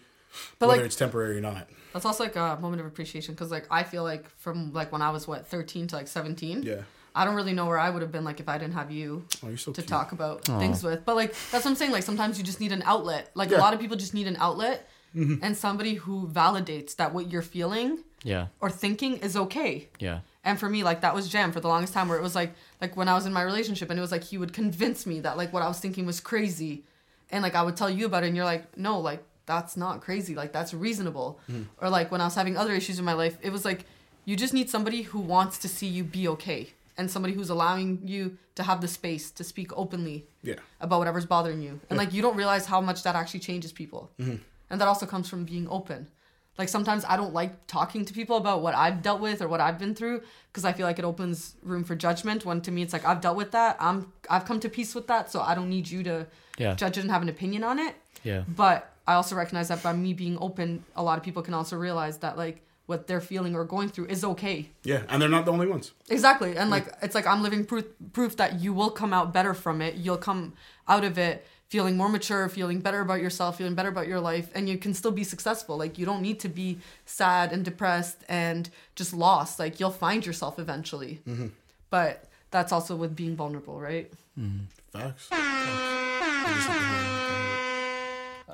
But, 0.58 0.70
whether 0.70 0.82
like- 0.82 0.88
it's 0.88 0.96
temporary 0.96 1.38
or 1.38 1.42
not 1.42 1.70
That's 1.94 2.06
also 2.06 2.24
like 2.24 2.36
a 2.36 2.58
moment 2.60 2.80
of 2.82 2.88
appreciation 2.88 3.36
because, 3.36 3.52
like, 3.52 3.66
I 3.70 3.84
feel 3.84 4.04
like 4.04 4.28
from 4.40 4.74
like 4.74 4.92
when 4.92 5.02
I 5.04 5.10
was 5.12 5.28
what 5.28 5.46
13 5.48 5.88
to 5.90 5.96
like 5.96 6.08
17, 6.08 6.64
yeah 6.64 6.82
I 7.18 7.26
don't 7.26 7.36
really 7.36 7.54
know 7.54 7.66
where 7.66 7.80
I 7.80 7.90
would 7.90 8.02
have 8.02 8.12
been 8.12 8.24
like 8.24 8.40
if 8.40 8.48
I 8.48 8.58
didn't 8.58 8.74
have 8.76 8.92
you 8.92 9.26
Oh, 9.44 9.56
so 9.56 9.72
to 9.74 9.82
cute. 9.82 9.88
talk 9.88 10.12
about 10.12 10.46
things 10.46 10.84
with. 10.84 11.04
But 11.06 11.16
like 11.16 11.32
that's 11.52 11.64
what 11.66 11.72
I'm 11.72 11.76
saying. 11.76 11.92
Like 11.92 12.04
sometimes 12.04 12.38
you 12.38 12.44
just 12.44 12.60
need 12.60 12.72
an 12.72 12.84
outlet. 12.86 13.32
Like 13.34 13.50
Yeah. 13.50 13.58
a 13.58 13.62
lot 13.66 13.74
of 13.74 13.80
people 13.80 13.98
just 13.98 14.14
need 14.14 14.28
an 14.28 14.38
outlet 14.40 14.88
mm-hmm. 15.16 15.44
and 15.44 15.58
somebody 15.58 15.96
who 15.96 16.28
validates 16.28 16.96
that 16.98 17.14
what 17.14 17.32
you're 17.32 17.42
feeling 17.42 18.04
Yeah. 18.24 18.48
or 18.62 18.70
thinking 18.70 19.18
is 19.18 19.36
okay. 19.36 19.90
Yeah. 20.00 20.20
And 20.44 20.60
for 20.60 20.70
me, 20.70 20.84
like 20.84 21.02
that 21.02 21.14
was 21.16 21.28
Jam 21.28 21.52
for 21.52 21.60
the 21.60 21.68
longest 21.68 21.94
time 21.94 22.08
where 22.08 22.18
it 22.18 22.22
was 22.24 22.36
like 22.36 22.54
like 22.82 22.96
when 22.96 23.10
I 23.10 23.16
was 23.16 23.26
in 23.26 23.34
my 23.34 23.42
relationship 23.42 23.90
and 23.90 23.98
it 24.00 24.02
was 24.08 24.12
like 24.12 24.24
he 24.24 24.38
would 24.38 24.54
convince 24.54 25.06
me 25.06 25.20
that 25.22 25.36
like 25.38 25.52
what 25.52 25.64
I 25.64 25.68
was 25.68 25.80
thinking 25.80 26.06
was 26.06 26.20
crazy. 26.20 26.84
And 27.32 27.42
like 27.44 27.56
I 27.56 27.64
would 27.64 27.76
tell 27.76 27.90
you 27.90 28.06
about 28.06 28.24
it 28.24 28.28
and 28.28 28.36
you're 28.36 28.46
like, 28.46 28.78
no, 28.78 29.00
like 29.00 29.24
that's 29.46 29.76
not 29.76 30.02
crazy. 30.02 30.36
Like 30.36 30.52
that's 30.54 30.74
reasonable. 30.74 31.40
Mm-hmm. 31.50 31.64
Or 31.82 31.90
like 31.90 32.12
when 32.12 32.22
I 32.22 32.26
was 32.26 32.36
having 32.36 32.56
other 32.58 32.74
issues 32.74 33.00
in 33.00 33.06
my 33.06 33.14
life, 33.14 33.38
it 33.42 33.52
was 33.52 33.66
like 33.66 33.86
you 34.26 34.36
just 34.36 34.54
need 34.54 34.70
somebody 34.70 35.02
who 35.04 35.20
wants 35.20 35.58
to 35.60 35.68
see 35.70 35.88
you 35.88 36.04
be 36.04 36.28
okay. 36.28 36.74
And 36.98 37.10
somebody 37.12 37.34
who's 37.36 37.50
allowing 37.52 38.02
you 38.06 38.38
to 38.56 38.64
have 38.64 38.82
the 38.82 38.88
space 38.88 39.30
to 39.32 39.44
speak 39.44 39.72
openly 39.78 40.26
Yeah. 40.42 40.56
about 40.82 40.98
whatever's 41.00 41.26
bothering 41.28 41.62
you. 41.62 41.80
And 41.90 41.98
like 41.98 42.12
you 42.14 42.22
don't 42.22 42.36
realize 42.36 42.66
how 42.66 42.82
much 42.82 43.04
that 43.04 43.16
actually 43.16 43.42
changes 43.42 43.72
people. 43.72 44.10
Mm-hmm. 44.20 44.38
And 44.70 44.82
that 44.82 44.88
also 44.88 45.06
comes 45.06 45.30
from 45.30 45.46
being 45.46 45.68
open. 45.70 46.10
Like 46.58 46.70
sometimes 46.70 47.06
I 47.08 47.16
don't 47.18 47.34
like 47.36 47.68
talking 47.68 48.04
to 48.06 48.14
people 48.14 48.36
about 48.38 48.64
what 48.64 48.74
I've 48.74 49.04
dealt 49.04 49.22
with 49.22 49.44
or 49.44 49.48
what 49.48 49.62
I've 49.62 49.78
been 49.78 49.94
through 49.94 50.24
because 50.52 50.66
I 50.66 50.74
feel 50.74 50.88
like 50.88 50.98
it 50.98 51.06
opens 51.06 51.56
room 51.62 51.84
for 51.84 51.96
judgment. 51.96 52.46
When 52.46 52.62
to 52.62 52.72
me 52.72 52.82
it's 52.82 52.94
like 52.94 53.06
I've 53.06 53.22
dealt 53.22 53.38
with 53.38 53.52
that. 53.52 53.78
I'm 53.80 54.12
I've 54.28 54.46
come 54.46 54.60
to 54.62 54.70
peace 54.70 54.96
with 54.96 55.06
that, 55.06 55.32
so 55.32 55.42
I 55.42 55.54
don't 55.54 55.70
need 55.70 55.88
you 55.88 56.02
to 56.04 56.26
Yeah. 56.58 56.74
judge 56.74 56.98
it 56.98 57.02
and 57.02 57.12
have 57.12 57.22
an 57.22 57.30
opinion 57.30 57.64
on 57.64 57.78
it. 57.78 57.94
Yeah. 58.24 58.44
But 58.48 58.92
I 59.06 59.14
also 59.14 59.36
recognize 59.36 59.68
that 59.68 59.84
by 59.84 59.94
me 59.94 60.14
being 60.14 60.36
open, 60.40 60.84
a 60.96 61.04
lot 61.04 61.20
of 61.20 61.24
people 61.24 61.44
can 61.44 61.54
also 61.54 61.78
realize 61.78 62.18
that 62.26 62.38
like 62.38 62.64
what 62.88 63.06
they're 63.06 63.22
feeling 63.22 63.54
or 63.54 63.64
going 63.64 63.90
through 63.90 64.06
is 64.08 64.24
okay. 64.24 64.70
Yeah, 64.84 65.04
and 65.10 65.22
they're 65.22 65.30
not 65.30 65.46
the 65.46 65.52
only 65.52 65.68
ones. 65.68 65.92
Exactly. 66.10 66.58
And 66.58 66.70
like 66.72 66.88
it's 67.02 67.14
like 67.14 67.28
I'm 67.28 67.44
living 67.44 67.66
proof 67.66 67.86
proof 68.14 68.36
that 68.38 68.60
you 68.60 68.74
will 68.74 68.90
come 68.90 69.14
out 69.14 69.32
better 69.32 69.54
from 69.54 69.82
it. 69.82 69.96
You'll 69.96 70.18
come 70.18 70.54
out 70.88 71.04
of 71.04 71.18
it 71.18 71.46
feeling 71.68 71.98
more 71.98 72.08
mature, 72.10 72.48
feeling 72.48 72.80
better 72.80 73.02
about 73.02 73.22
yourself, 73.22 73.58
feeling 73.58 73.76
better 73.76 73.90
about 73.90 74.08
your 74.08 74.22
life, 74.22 74.50
and 74.56 74.70
you 74.70 74.78
can 74.78 74.94
still 74.94 75.12
be 75.12 75.24
successful. 75.24 75.78
Like 75.78 75.98
you 75.98 76.06
don't 76.06 76.22
need 76.22 76.40
to 76.42 76.50
be 76.50 76.80
sad 77.06 77.52
and 77.52 77.64
depressed 77.64 78.24
and 78.30 78.70
just 78.96 79.14
lost. 79.14 79.60
Like 79.60 79.80
you'll 79.80 79.92
find 79.92 80.26
yourself 80.26 80.60
eventually. 80.60 81.20
Mm-hmm. 81.28 81.48
But 81.90 82.26
that's 82.52 82.72
also 82.72 82.96
with 82.96 83.16
being 83.16 83.36
vulnerable, 83.36 83.80
right? 83.80 84.12
Mm-hmm. 84.40 84.66
Facts. 84.92 85.30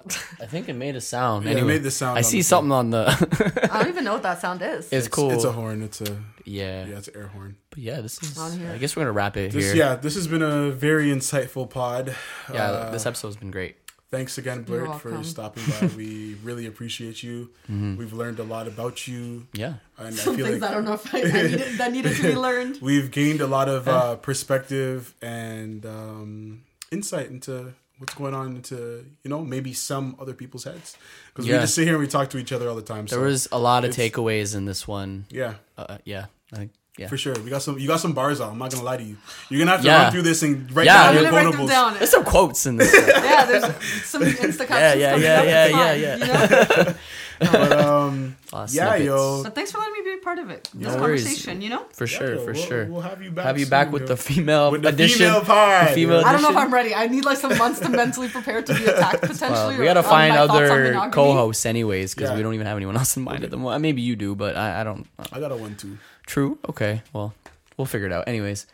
I 0.41 0.45
think 0.45 0.69
it 0.69 0.73
made 0.73 0.95
a 0.95 1.01
sound. 1.01 1.45
Yeah, 1.45 1.51
it 1.51 1.57
anyway, 1.57 1.73
made 1.73 1.83
the 1.83 1.91
sound 1.91 2.15
I 2.17 2.19
on 2.19 2.23
see 2.23 2.37
the 2.39 2.43
something 2.43 2.71
on 2.71 2.89
the. 2.89 3.05
I 3.71 3.79
don't 3.79 3.89
even 3.89 4.03
know 4.03 4.13
what 4.13 4.23
that 4.23 4.39
sound 4.41 4.61
is. 4.61 4.91
it's 4.91 5.07
cool. 5.07 5.31
It's 5.31 5.43
a 5.43 5.51
horn. 5.51 5.81
It's 5.81 6.01
a 6.01 6.17
yeah. 6.45 6.85
yeah. 6.85 6.97
It's 6.97 7.07
an 7.07 7.15
air 7.17 7.27
horn. 7.27 7.57
But 7.69 7.79
yeah, 7.79 8.01
this 8.01 8.21
is. 8.21 8.37
On 8.37 8.51
here. 8.57 8.71
I 8.71 8.77
guess 8.77 8.95
we're 8.95 9.01
gonna 9.03 9.11
wrap 9.13 9.37
it 9.37 9.51
This, 9.51 9.65
here. 9.65 9.75
yeah, 9.75 9.95
this 9.95 10.15
has 10.15 10.27
been 10.27 10.41
a 10.41 10.71
very 10.71 11.07
insightful 11.07 11.69
pod. 11.69 12.15
Yeah, 12.53 12.71
Uh, 12.71 12.91
this 12.91 13.05
episode's 13.05 13.37
been 13.37 13.51
great. 13.51 13.77
Thanks 14.11 14.37
again, 14.37 14.63
You're 14.67 14.85
Blurt, 14.85 15.01
for 15.01 15.09
welcome. 15.09 15.23
stopping 15.23 15.63
by. 15.79 15.87
we 15.97 16.35
really 16.43 16.67
appreciate 16.67 17.23
you. 17.23 17.49
We've 17.67 18.13
learned 18.13 18.37
a 18.37 18.43
lot 18.43 18.67
about 18.67 19.07
you, 19.07 19.47
Yeah. 19.53 19.75
and 19.97 20.09
I 20.09 20.11
Some 20.11 20.35
feel 20.35 20.45
things 20.45 20.61
like 20.61 20.69
I 20.69 20.73
don't 20.75 20.85
know 20.85 20.93
if 20.93 21.15
I, 21.15 21.21
I 21.21 21.23
needed, 21.23 21.77
that 21.79 21.91
needed 21.91 22.15
to 22.17 22.21
be 22.21 22.35
learned. 22.35 22.77
we've 22.79 23.09
gained 23.09 23.41
a 23.41 23.47
lot 23.47 23.67
of 23.69 23.87
uh, 23.87 24.15
perspective 24.17 25.15
and 25.19 25.83
um, 25.87 26.61
insight 26.91 27.31
into 27.31 27.73
what's 27.99 28.13
going 28.15 28.33
on 28.33 28.55
into 28.55 29.05
you 29.23 29.29
know 29.29 29.43
maybe 29.43 29.73
some 29.73 30.15
other 30.19 30.33
people's 30.33 30.63
heads 30.63 30.97
because 31.27 31.45
we 31.45 31.51
just 31.51 31.75
sit 31.75 31.85
here 31.85 31.93
and 31.93 32.01
we 32.01 32.07
talk 32.07 32.29
to 32.31 32.37
each 32.37 32.51
other 32.51 32.67
all 32.69 32.75
the 32.75 32.81
time. 32.81 33.05
There 33.05 33.19
so, 33.19 33.25
was 33.25 33.47
a 33.51 33.59
lot 33.59 33.85
of 33.85 33.91
takeaways 33.91 34.55
in 34.55 34.65
this 34.65 34.87
one. 34.87 35.25
yeah. 35.29 35.55
Uh, 35.77 35.97
yeah. 36.05 36.25
I 36.51 36.57
think. 36.57 36.71
Yeah. 36.97 37.07
For 37.07 37.17
sure, 37.17 37.33
we 37.43 37.49
got 37.49 37.63
some. 37.63 37.79
You 37.79 37.87
got 37.87 37.99
some 38.01 38.13
bars 38.13 38.39
out. 38.39 38.51
I'm 38.51 38.59
not 38.59 38.71
gonna 38.71 38.83
lie 38.83 38.97
to 38.97 39.03
you. 39.03 39.17
You're 39.49 39.59
gonna 39.59 39.71
have 39.71 39.81
to 39.81 39.87
Yeah. 39.87 40.03
run 40.03 40.11
through 40.11 40.21
this 40.21 40.43
and 40.43 40.71
write 40.75 40.85
Yeah, 40.85 40.93
down 40.97 41.07
I'm 41.09 41.15
your 41.15 41.23
gonna 41.23 41.35
write 41.37 41.51
them 41.51 41.61
quotables. 41.61 41.69
down. 41.69 41.93
There's 41.95 42.09
some 42.11 42.23
quotes 42.23 42.65
in 42.67 42.77
this. 42.77 42.93
yeah, 43.07 43.45
there's 43.45 43.63
some 44.05 44.21
Insta 44.21 44.69
Yeah, 44.69 44.93
yeah, 44.93 45.15
yeah, 45.15 45.41
yeah, 45.43 45.65
yeah, 45.65 45.93
yeah. 45.93 46.15
You 46.17 46.85
know? 46.85 46.93
But 47.39 47.71
um, 47.73 48.37
A 48.53 48.55
lot 48.55 48.69
of 48.69 48.75
yeah, 48.75 48.95
yo, 48.95 49.43
But 49.43 49.55
thanks 49.55 49.71
for 49.71 49.79
letting 49.79 49.93
me 49.93 50.01
be 50.03 50.13
a 50.13 50.23
part 50.23 50.37
of 50.39 50.49
it. 50.51 50.69
This 50.73 50.87
No 50.93 51.01
worries. 51.01 51.23
conversation, 51.23 51.61
you 51.61 51.69
know? 51.69 51.83
For 51.91 52.05
sure, 52.07 52.35
yo, 52.35 52.45
for 52.45 52.53
we'll, 52.53 52.61
sure. 52.63 52.85
We'll 52.85 53.01
have 53.01 53.21
you 53.21 53.31
back. 53.31 53.45
Have 53.47 53.57
you 53.57 53.65
soon, 53.65 53.69
back 53.71 53.91
with 53.91 54.03
yo. 54.03 54.07
the 54.09 54.17
female 54.17 54.71
with 54.71 54.83
the 54.83 54.89
edition. 54.89 55.17
female 55.27 55.41
pod. 55.41 55.87
The 55.89 55.93
female 55.93 56.21
yo. 56.21 56.27
I 56.27 56.31
don't 56.31 56.41
know 56.43 56.51
if? 56.51 56.55
I'm 56.57 56.71
ready. 56.73 56.93
I 56.95 57.07
need 57.07 57.25
like 57.25 57.37
some 57.39 57.57
months 57.57 57.79
to 57.81 57.89
mentally 58.01 58.29
prepare 58.29 58.61
to 58.61 58.73
be 58.73 58.85
attacked 58.85 59.21
potentially. 59.21 59.49
Well, 59.51 59.77
we 59.79 59.83
gotta 59.83 60.03
find 60.03 60.29
my 60.35 60.47
thoughts 60.47 60.69
on 60.69 60.95
other 60.95 61.09
co-hosts 61.11 61.65
anyways 61.65 62.13
because 62.13 62.29
Yeah. 62.29 62.37
we 62.37 62.43
don't 62.43 62.53
even 62.53 62.67
have 62.67 62.77
anyone 62.77 62.95
else 62.95 63.17
in 63.17 63.23
mind 63.23 63.43
at 63.43 63.49
the 63.51 63.57
moment. 63.57 63.81
Maybe 63.81 64.03
you 64.03 64.15
do, 64.15 64.35
but 64.35 64.55
I, 64.55 64.81
I 64.81 64.83
don't. 64.85 65.05
uh, 65.19 65.25
I 65.33 65.39
got 65.41 65.51
a 65.51 65.55
one 65.57 65.75
too. 65.75 65.97
True. 66.25 66.57
Okay. 66.69 67.01
Well, 67.13 67.33
we'll 67.77 67.85
figure 67.85 68.07
it 68.07 68.13
out. 68.13 68.27
Anyways, 68.27 68.65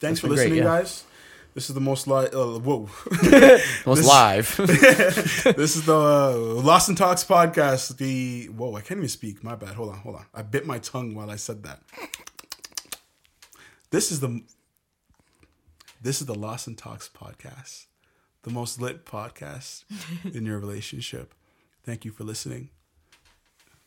Thanks 0.00 0.20
for 0.20 0.28
been 0.28 0.36
great, 0.36 0.44
listening, 0.50 0.58
yeah. 0.64 0.78
guys. 0.80 1.04
This 1.54 1.68
is 1.70 1.74
the 1.74 1.80
most 1.80 2.06
li- 2.06 2.28
uh, 2.32 2.58
whoa. 2.60 2.88
most 3.86 3.98
This- 3.98 4.06
live. 4.06 4.56
this 5.56 5.74
is 5.76 5.84
the 5.86 5.96
uh, 5.96 6.36
Lost 6.62 6.88
and 6.88 6.96
Talks 6.96 7.24
podcast. 7.24 7.96
The 7.96 8.46
whoa, 8.46 8.74
I 8.76 8.80
can't 8.80 8.98
even 8.98 9.08
speak. 9.08 9.42
My 9.42 9.56
bad. 9.56 9.70
Hold 9.70 9.90
on, 9.90 9.98
hold 9.98 10.16
on. 10.16 10.26
I 10.32 10.42
bit 10.42 10.66
my 10.66 10.78
tongue 10.78 11.14
while 11.14 11.30
I 11.30 11.36
said 11.36 11.64
that. 11.64 11.80
This 13.90 14.12
is 14.12 14.20
the 14.20 14.42
this 16.00 16.20
is 16.20 16.26
the 16.26 16.34
Lost 16.34 16.68
and 16.68 16.78
Talks 16.78 17.08
podcast, 17.12 17.86
the 18.42 18.50
most 18.50 18.80
lit 18.80 19.04
podcast 19.04 19.84
in 20.34 20.44
your 20.46 20.58
relationship. 20.60 21.34
Thank 21.82 22.04
you 22.04 22.12
for 22.12 22.22
listening. 22.22 22.68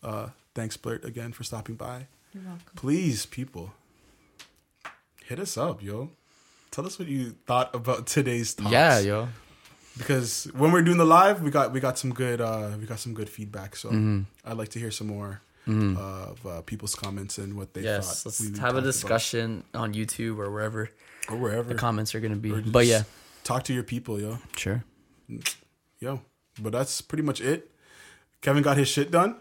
Uh, 0.04 0.30
thanks, 0.56 0.76
Blurt, 0.76 1.06
again 1.06 1.32
for 1.32 1.44
stopping 1.44 1.76
by. 1.76 2.08
You're 2.34 2.44
welcome. 2.44 2.66
Please, 2.76 3.26
people, 3.26 3.74
hit 5.26 5.40
us 5.40 5.58
up, 5.58 5.84
yo. 5.84 6.12
Tell 6.72 6.86
us 6.86 6.98
what 6.98 7.08
you 7.08 7.36
thought 7.46 7.76
about 7.76 8.08
today's 8.08 8.54
talks 8.54 8.72
yeah, 8.72 9.00
yo. 9.00 9.28
because 9.98 10.46
when 10.56 10.72
we're 10.72 10.82
doing 10.84 10.98
the 10.98 11.06
live, 11.06 11.42
we 11.42 11.52
got 11.52 11.74
we 11.74 11.82
got 11.82 11.98
some 11.98 12.14
good 12.14 12.40
uh, 12.40 12.72
we 12.80 12.86
got 12.86 13.00
some 13.00 13.14
good 13.14 13.30
feedback. 13.30 13.76
So 13.76 13.90
Mm-hmm. 13.90 14.22
I'd 14.46 14.58
like 14.58 14.70
to 14.70 14.80
hear 14.80 14.92
some 14.92 15.08
more 15.08 15.42
uh, 15.68 15.72
of 16.32 16.46
uh, 16.48 16.62
people's 16.62 16.96
comments 16.96 17.38
and 17.38 17.56
what 17.58 17.74
they 17.74 17.82
Yes. 17.82 18.24
thought. 18.24 18.30
Let's 18.30 18.40
have 18.44 18.54
talked 18.56 18.64
a 18.68 18.70
about. 18.78 18.84
discussion 18.84 19.64
on 19.74 19.94
YouTube 19.94 20.38
or 20.40 20.50
wherever 20.50 20.90
or 21.30 21.36
wherever. 21.36 21.68
the 21.74 21.76
comments 21.76 22.16
are 22.16 22.22
gonna 22.22 22.38
be. 22.38 22.52
But 22.62 22.86
yeah, 22.86 23.04
talk 23.44 23.64
to 23.66 23.74
your 23.74 23.84
people, 23.84 24.20
yo, 24.22 24.40
sure. 24.56 24.86
yo. 26.00 26.22
But 26.62 26.72
that's 26.72 27.02
pretty 27.02 27.24
much 27.24 27.42
it. 27.42 27.70
Kevin 28.42 28.64
got 28.64 28.78
his 28.78 28.88
shit 28.88 29.12
done. 29.12 29.36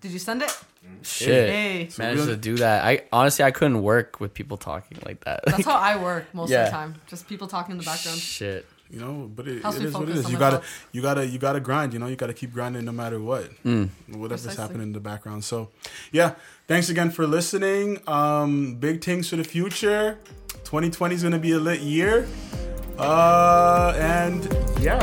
Did 0.00 0.12
you 0.12 0.18
send 0.20 0.42
it? 0.42 0.56
Shit. 1.02 1.50
Hey. 1.50 1.88
So 1.90 2.02
Managed 2.02 2.18
we'll- 2.20 2.28
to 2.34 2.36
do 2.36 2.56
that. 2.58 2.84
I 2.84 3.02
honestly 3.12 3.44
I 3.44 3.50
couldn't 3.50 3.82
work 3.82 4.20
with 4.20 4.34
people 4.34 4.56
talking 4.56 4.98
like 5.06 5.24
that. 5.24 5.40
That's 5.46 5.64
how 5.64 5.76
I 5.78 5.96
work 6.02 6.26
most 6.34 6.50
Yeah. 6.50 6.60
of 6.60 6.66
the 6.66 6.70
time. 6.72 6.94
Just 7.06 7.28
people 7.28 7.46
talking 7.46 7.72
in 7.72 7.78
the 7.78 7.84
background. 7.84 8.18
Shit. 8.18 8.66
You 8.90 9.00
know, 9.00 9.30
but 9.34 9.46
it, 9.46 9.60
Helps 9.62 9.76
it 9.76 9.80
me 9.82 9.86
is 9.88 9.92
what 9.94 10.02
it 10.04 10.06
focus 10.06 10.18
is. 10.20 10.24
on 10.26 10.32
You 10.32 10.38
gotta, 10.38 10.56
thoughts. 10.56 10.68
you 10.92 11.02
gotta, 11.02 11.26
you 11.26 11.38
gotta 11.38 11.60
grind. 11.60 11.92
You 11.92 11.98
know, 11.98 12.06
you 12.06 12.16
gotta 12.16 12.32
keep 12.32 12.54
grinding 12.54 12.86
no 12.86 12.92
matter 12.92 13.20
what, 13.20 13.50
Mm. 13.62 13.90
whatever's 14.08 14.44
Precisely. 14.44 14.62
happening 14.62 14.82
in 14.84 14.92
the 14.94 15.00
background. 15.00 15.44
So, 15.44 15.68
yeah, 16.10 16.36
thanks 16.68 16.88
again 16.88 17.10
for 17.10 17.26
listening. 17.26 18.00
Um, 18.08 18.76
big 18.76 19.04
things 19.04 19.28
for 19.28 19.36
the 19.36 19.44
future. 19.44 20.18
2020 20.64 21.14
is 21.14 21.22
gonna 21.22 21.38
be 21.38 21.52
a 21.52 21.58
lit 21.58 21.80
year. 21.80 22.26
Uh, 22.98 23.92
and 23.98 24.44
yeah, 24.80 24.98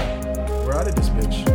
we're 0.66 0.74
out 0.74 0.88
of 0.88 0.96
this. 0.96 1.55